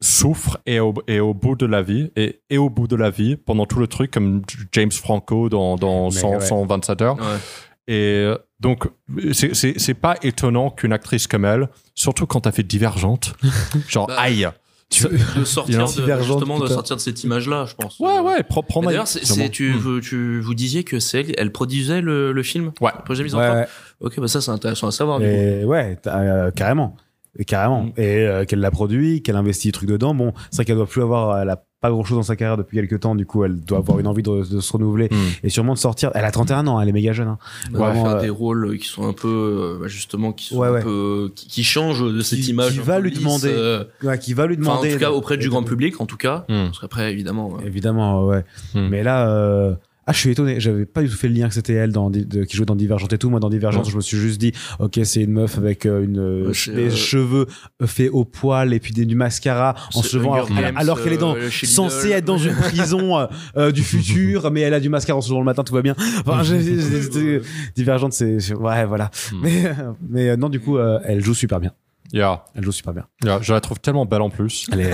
souffre 0.00 0.58
et 0.66 0.78
au, 0.78 0.94
et 1.08 1.18
au 1.20 1.34
bout 1.34 1.56
de 1.56 1.66
la 1.66 1.82
vie, 1.82 2.12
et, 2.16 2.40
et 2.50 2.58
au 2.58 2.68
bout 2.70 2.86
de 2.86 2.94
la 2.94 3.10
vie, 3.10 3.34
pendant 3.36 3.66
tout 3.66 3.78
le 3.80 3.88
truc, 3.88 4.10
comme 4.12 4.42
James 4.72 4.92
Franco 4.92 5.48
dans, 5.48 5.74
dans 5.76 6.10
100, 6.12 6.30
ouais. 6.34 6.40
127 6.42 7.02
heures. 7.02 7.16
Ouais. 7.16 7.38
Et 7.88 7.94
euh, 8.24 8.36
donc, 8.60 8.88
c'est- 9.32 9.54
pas 9.94 10.16
étonnant 10.22 10.70
qu'une 10.70 10.92
actrice 10.92 11.26
comme 11.26 11.44
elle, 11.44 11.68
surtout 11.94 12.26
quand 12.26 12.40
t'as 12.40 12.52
fait 12.52 12.62
Divergente, 12.64 13.34
genre 13.88 14.06
Bah, 14.08 14.16
aïe. 14.18 14.48
Tu 14.88 15.02
de 15.08 15.44
sortir 15.44 15.84
de, 15.84 16.22
justement 16.22 16.60
de 16.60 16.68
sortir 16.68 16.94
de 16.94 17.00
cette 17.00 17.24
image-là, 17.24 17.64
je 17.68 17.74
pense. 17.74 17.98
Ouais, 17.98 18.20
ouais, 18.20 18.42
un- 18.84 18.90
D'ailleurs, 18.92 19.08
tu, 19.50 19.72
Hmm. 19.72 19.76
vous, 19.78 20.00
tu 20.00 20.40
vous 20.40 20.54
disiez 20.54 20.84
que 20.84 21.00
c'est 21.00 21.24
elle, 21.24 21.34
elle 21.38 21.50
produisait 21.50 22.00
le, 22.00 22.30
le 22.30 22.42
film. 22.44 22.70
Ouais. 22.80 22.92
Le 22.96 23.02
projet 23.02 23.24
mis 23.24 23.34
en 23.34 23.38
Ouais, 23.38 23.46
forme. 23.46 23.58
ouais. 23.58 23.66
Ok, 24.00 24.20
bah 24.20 24.28
ça 24.28 24.40
c'est 24.40 24.52
intéressant 24.52 24.86
à 24.86 24.92
savoir. 24.92 25.18
du 25.18 25.26
coup. 25.26 25.30
Et 25.32 25.64
ouais, 25.64 25.96
t'as, 26.00 26.20
euh, 26.20 26.50
carrément. 26.52 26.94
Et 27.36 27.44
carrément. 27.44 27.82
Mm. 27.82 27.92
Et 27.96 28.16
euh, 28.26 28.44
qu'elle 28.44 28.60
l'a 28.60 28.70
produit, 28.70 29.22
qu'elle 29.24 29.34
investit 29.34 29.68
des 29.68 29.72
trucs 29.72 29.88
dedans. 29.88 30.14
Bon, 30.14 30.32
c'est 30.50 30.58
vrai 30.58 30.64
qu'elle 30.64 30.76
doit 30.76 30.86
plus 30.86 31.02
avoir, 31.02 31.40
elle 31.42 31.50
a 31.50 31.64
pas 31.86 31.92
grand 31.92 32.04
chose 32.04 32.16
dans 32.18 32.22
sa 32.22 32.36
carrière 32.36 32.56
depuis 32.56 32.76
quelques 32.76 33.00
temps. 33.00 33.14
Du 33.14 33.26
coup, 33.26 33.44
elle 33.44 33.58
doit 33.60 33.78
avoir 33.78 33.98
une 33.98 34.06
envie 34.06 34.22
de, 34.22 34.44
de 34.54 34.60
se 34.60 34.72
renouveler 34.72 35.08
Hmm. 35.10 35.16
et 35.44 35.48
sûrement 35.48 35.74
de 35.74 35.78
sortir. 35.78 36.10
Elle 36.14 36.24
a 36.24 36.30
31 36.30 36.66
ans, 36.66 36.80
elle 36.80 36.88
est 36.88 36.92
méga 36.92 37.12
jeune. 37.12 37.28
Hein. 37.28 37.38
Va 37.72 37.92
faire 37.94 38.06
euh, 38.06 38.20
des 38.20 38.28
rôles 38.30 38.78
qui 38.78 38.86
sont 38.88 39.06
un 39.08 39.12
peu 39.12 39.28
euh, 39.28 39.78
bah, 39.80 39.88
justement 39.88 40.32
qui 40.32 40.46
sont 40.46 40.58
Ouais, 40.58 40.68
un 40.78 40.82
peu 40.82 41.30
qui, 41.34 41.46
qui 41.48 41.64
changent 41.64 42.04
de 42.12 42.20
cette 42.20 42.40
Qui- 42.40 42.50
image 42.50 42.72
qui 42.72 42.78
va 42.80 42.98
lui 42.98 43.12
demander. 43.12 43.48
euh, 43.52 43.84
Ouais, 44.02 44.18
qui 44.18 44.34
va 44.34 44.46
lui 44.46 44.56
enfin, 44.60 44.70
en 44.70 44.72
demander. 44.74 44.92
tout 44.92 44.98
cas 44.98 45.10
auprès 45.10 45.36
du 45.36 45.48
grand 45.48 45.62
public 45.62 46.00
en 46.00 46.06
tout 46.06 46.16
cas 46.16 46.44
Hmm. 46.48 46.66
parce 46.66 46.78
qu'après 46.80 47.12
évidemment 47.12 47.58
Évidemment, 47.64 48.24
ouais. 48.26 48.44
Hmm. 48.74 48.88
Mais 48.88 49.02
là, 49.02 49.28
euh, 49.28 49.74
ah, 50.06 50.12
je 50.12 50.18
suis 50.18 50.30
étonné. 50.30 50.60
J'avais 50.60 50.86
pas 50.86 51.02
du 51.02 51.08
tout 51.08 51.16
fait 51.16 51.28
le 51.28 51.34
lien 51.34 51.48
que 51.48 51.54
c'était 51.54 51.72
elle 51.72 51.90
dans, 51.92 52.10
de- 52.10 52.44
qui 52.44 52.56
jouait 52.56 52.64
dans 52.66 52.76
Divergente 52.76 53.12
et 53.12 53.18
tout. 53.18 53.28
Moi, 53.28 53.40
dans 53.40 53.50
Divergente, 53.50 53.84
Ouais. 53.86 53.90
je 53.90 53.96
me 53.96 54.00
suis 54.00 54.16
juste 54.18 54.38
dit, 54.40 54.52
ok, 54.78 55.00
c'est 55.04 55.22
une 55.22 55.32
meuf 55.32 55.58
avec 55.58 55.84
euh, 55.84 56.04
une, 56.04 56.18
euh, 56.18 56.52
Ouais, 56.68 56.74
des 56.74 56.92
euh, 56.92 56.94
cheveux 56.94 57.46
faits 57.84 58.10
au 58.12 58.24
poil 58.24 58.72
et 58.72 58.78
puis 58.80 58.92
des, 58.92 59.04
du 59.04 59.16
mascara 59.16 59.74
en 59.94 60.02
se 60.02 60.16
levant 60.16 60.34
alors, 60.76 61.02
qu'elle 61.02 61.12
est 61.12 61.18
dans, 61.18 61.34
censée 61.50 62.10
être 62.10 62.24
dans 62.24 62.38
une 62.38 62.54
prison 62.54 63.28
euh, 63.56 63.72
du 63.72 63.82
futur, 63.84 64.50
mais 64.50 64.60
elle 64.60 64.74
a 64.74 64.80
du 64.80 64.88
mascara 64.88 65.18
en 65.18 65.20
se 65.22 65.28
levant 65.30 65.40
le 65.40 65.46
matin, 65.46 65.64
tout 65.64 65.74
va 65.74 65.82
bien. 65.82 65.94
Enfin, 66.24 66.42
j'ai- 66.44 67.40
Divergente, 67.74 68.12
c'est, 68.12 68.54
ouais, 68.54 68.84
voilà. 68.86 69.10
Hmm. 69.32 69.40
Mais, 69.42 69.64
mais 70.08 70.36
non, 70.36 70.48
du 70.48 70.60
coup, 70.60 70.78
euh, 70.78 70.98
elle 71.04 71.22
joue 71.24 71.34
super 71.34 71.60
bien. 71.60 71.72
Yeah, 72.12 72.44
Elle 72.54 72.62
joue 72.64 72.70
super 72.70 72.92
bien. 72.94 73.06
yeah, 73.24 73.40
je 73.42 73.52
la 73.52 73.60
trouve 73.60 73.80
tellement 73.80 74.06
belle 74.06 74.22
en 74.22 74.30
plus. 74.30 74.68
Elle 74.72 74.80
est, 74.82 74.90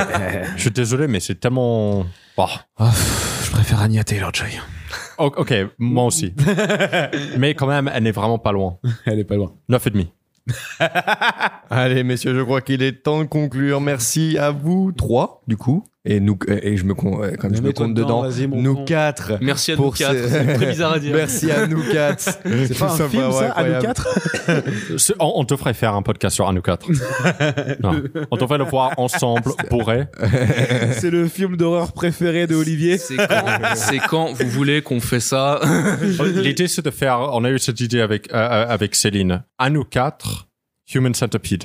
Je 0.57 0.61
suis 0.63 0.71
désolé, 0.71 1.07
mais 1.09 1.21
c'est 1.21 1.35
tellement. 1.39 2.07
Oh. 2.39 2.47
je 3.45 3.51
préfère 3.51 3.81
Anya 3.81 4.03
Taylor-Joy. 4.03 4.59
Ok, 5.19 5.55
moi 5.79 6.05
aussi. 6.05 6.35
mais 7.39 7.55
quand 7.55 7.67
même, 7.67 7.91
elle 7.93 8.05
n'est 8.05 8.13
vraiment 8.13 8.39
pas 8.39 8.53
loin. 8.53 8.79
Elle 9.07 9.19
est 9.19 9.25
pas 9.25 9.37
loin. 9.37 9.53
9,5. 9.71 10.07
Allez, 11.71 12.03
messieurs, 12.03 12.35
je 12.35 12.43
crois 12.43 12.61
qu'il 12.61 12.83
est 12.83 13.03
temps 13.03 13.21
de 13.21 13.29
conclure. 13.29 13.81
Merci 13.81 14.39
à 14.39 14.51
vous 14.51 14.93
trois, 14.93 15.43
du 15.47 15.57
coup. 15.57 15.85
Et 16.05 16.19
nous, 16.19 16.37
et 16.49 16.77
je 16.77 16.85
me 16.85 16.95
compte, 16.95 17.37
comme 17.37 17.55
je 17.55 17.63
me 17.63 17.73
compte 17.73 17.95
dedans, 17.95 18.25
nous 18.49 18.85
quatre. 18.85 19.35
merci 19.41 19.71
à 19.71 19.77
Pour 19.77 19.87
nous 19.87 19.93
quatre 19.93 20.17
c'est 20.29 20.55
très 20.55 20.67
bizarre 20.67 20.95
à 20.95 20.99
dire 20.99 21.15
Merci 21.15 21.49
à 21.53 21.69
nous 21.69 21.83
quatre. 21.93 22.41
C'est 22.45 22.77
pas 22.77 22.93
un 23.03 23.09
film, 23.09 23.31
ça, 23.31 23.53
à 23.53 23.63
nous 23.63 23.81
quatre 23.81 24.09
On, 25.21 25.33
on 25.37 25.45
devrait 25.45 25.75
faire 25.75 25.95
un 25.95 26.03
podcast 26.03 26.35
sur 26.35 26.49
un 26.49 26.57
ou 26.57 26.61
quatre. 26.61 26.89
Non. 27.81 28.03
On 28.33 28.37
devrait 28.37 28.59
le 28.59 28.65
voir 28.65 28.93
ensemble, 28.97 29.53
bourré. 29.71 30.09
C'est 30.99 31.11
le 31.11 31.29
film 31.29 31.57
d'horreur 31.57 31.93
préféré 31.93 32.49
de 32.49 32.57
Olivier. 32.57 32.99
c'est 32.99 33.17
quand, 33.17 33.47
quand 34.09 34.33
vous 34.33 34.51
voulez 34.51 34.83
qu'on 34.83 35.01
fait 35.01 35.21
ça 35.21 35.61
L'idée, 36.35 36.69
c'est 36.69 36.85
de 36.85 36.91
faire. 36.91 37.21
On 37.33 37.45
a 37.45 37.51
eu 37.51 37.59
cette 37.59 37.81
idée 37.81 38.01
avec, 38.01 38.33
euh, 38.33 38.37
euh, 38.37 38.67
avec 38.69 38.95
Céline. 38.95 39.45
Un 39.59 39.75
ou 39.77 39.85
quatre, 39.85 40.49
Human 40.95 41.15
Centipede. 41.15 41.65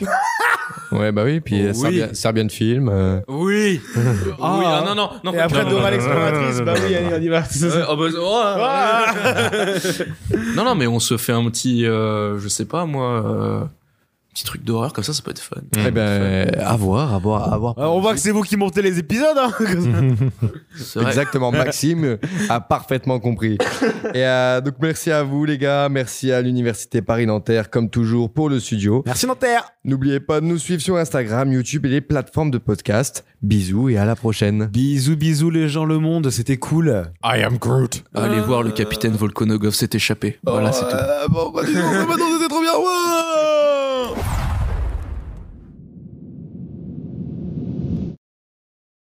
Ouais, 0.91 1.11
bah 1.11 1.23
oui, 1.25 1.39
puis 1.39 1.65
Oh, 1.69 1.73
Serbian, 1.73 2.07
oui. 2.09 2.15
Serbian 2.15 2.49
film. 2.49 2.89
euh, 2.89 3.19
oui 3.27 3.81
oui 3.95 4.33
ah 4.41 4.83
non 4.85 4.95
non 4.95 5.09
non 5.23 5.33
Et 5.33 5.39
après 5.39 5.65
Dora 5.65 5.91
l'exploratrice, 5.91 6.61
bah 6.61 6.73
oui, 6.75 6.95
allez, 6.95 7.15
on 7.17 7.21
y 7.21 7.27
va. 7.27 7.39
Ouais, 7.39 7.83
ah 7.87 7.95
bah, 7.95 8.05
oh, 8.19 8.53
ouais. 8.57 10.37
non, 10.55 10.63
non, 10.65 10.75
mais 10.75 10.87
on 10.87 10.99
se 10.99 11.17
fait 11.17 11.33
un 11.33 11.43
petit, 11.49 11.85
euh, 11.85 12.37
je 12.39 12.47
sais 12.47 12.65
pas 12.65 12.85
moi, 12.85 13.23
euh, 13.25 13.63
petit 14.37 14.43
truc 14.43 14.63
d'horreur 14.63 14.93
comme 14.93 15.03
ça, 15.03 15.13
ça 15.13 15.23
peut 15.23 15.31
être 15.31 15.41
fun. 15.41 15.61
Eh 15.75 15.89
ben, 15.89 16.51
à 16.59 16.75
voir, 16.75 17.11
à 17.11 17.17
voir, 17.17 17.51
à 17.51 17.57
voir. 17.57 17.73
Alors, 17.75 17.95
on 17.95 18.01
voit 18.01 18.13
que 18.13 18.19
c'est 18.19 18.29
vous 18.29 18.43
qui 18.43 18.55
montez 18.55 18.83
les 18.83 18.99
épisodes. 18.99 19.35
Hein. 19.35 19.51
Exactement, 21.07 21.51
Maxime 21.51 22.19
a 22.49 22.61
parfaitement 22.61 23.19
compris. 23.19 23.57
Et 24.13 24.23
euh, 24.23 24.61
donc 24.61 24.75
merci 24.79 25.09
à 25.09 25.23
vous 25.23 25.43
les 25.45 25.57
gars, 25.57 25.89
merci 25.89 26.31
à 26.31 26.43
l'université 26.43 27.01
Paris-Nanterre 27.01 27.71
comme 27.71 27.89
toujours 27.89 28.31
pour 28.31 28.49
le 28.49 28.59
studio. 28.59 29.01
Merci 29.07 29.25
Nanterre. 29.25 29.71
N'oubliez 29.83 30.19
pas 30.19 30.39
de 30.39 30.45
nous 30.45 30.59
suivre 30.59 30.81
sur 30.81 30.97
Instagram, 30.97 31.51
YouTube 31.51 31.87
et 31.87 31.89
les 31.89 32.01
plateformes 32.01 32.51
de 32.51 32.59
podcast. 32.59 33.25
Bisous 33.41 33.89
et 33.89 33.97
à 33.97 34.05
la 34.05 34.15
prochaine. 34.15 34.67
Bisous, 34.67 35.15
bisous 35.15 35.49
les 35.49 35.67
gens, 35.67 35.85
le 35.85 35.97
monde, 35.97 36.29
c'était 36.29 36.57
cool. 36.57 37.05
I 37.23 37.41
am 37.41 37.57
Groot. 37.57 38.03
Allez 38.13 38.39
voir 38.39 38.61
le 38.61 38.71
capitaine 38.71 39.13
Volkonogov 39.13 39.73
s'est 39.73 39.89
échappé. 39.93 40.37
Voilà, 40.43 40.71
c'est 40.71 40.85
tout. 40.85 41.31
bon, 41.31 41.49
bah, 41.49 41.61
dis 41.65 41.73
donc, 41.73 42.07
maintenant 42.07 42.25
c'était 42.37 42.49
trop 42.49 42.61
bien. 42.61 42.77
Ouais 42.77 43.26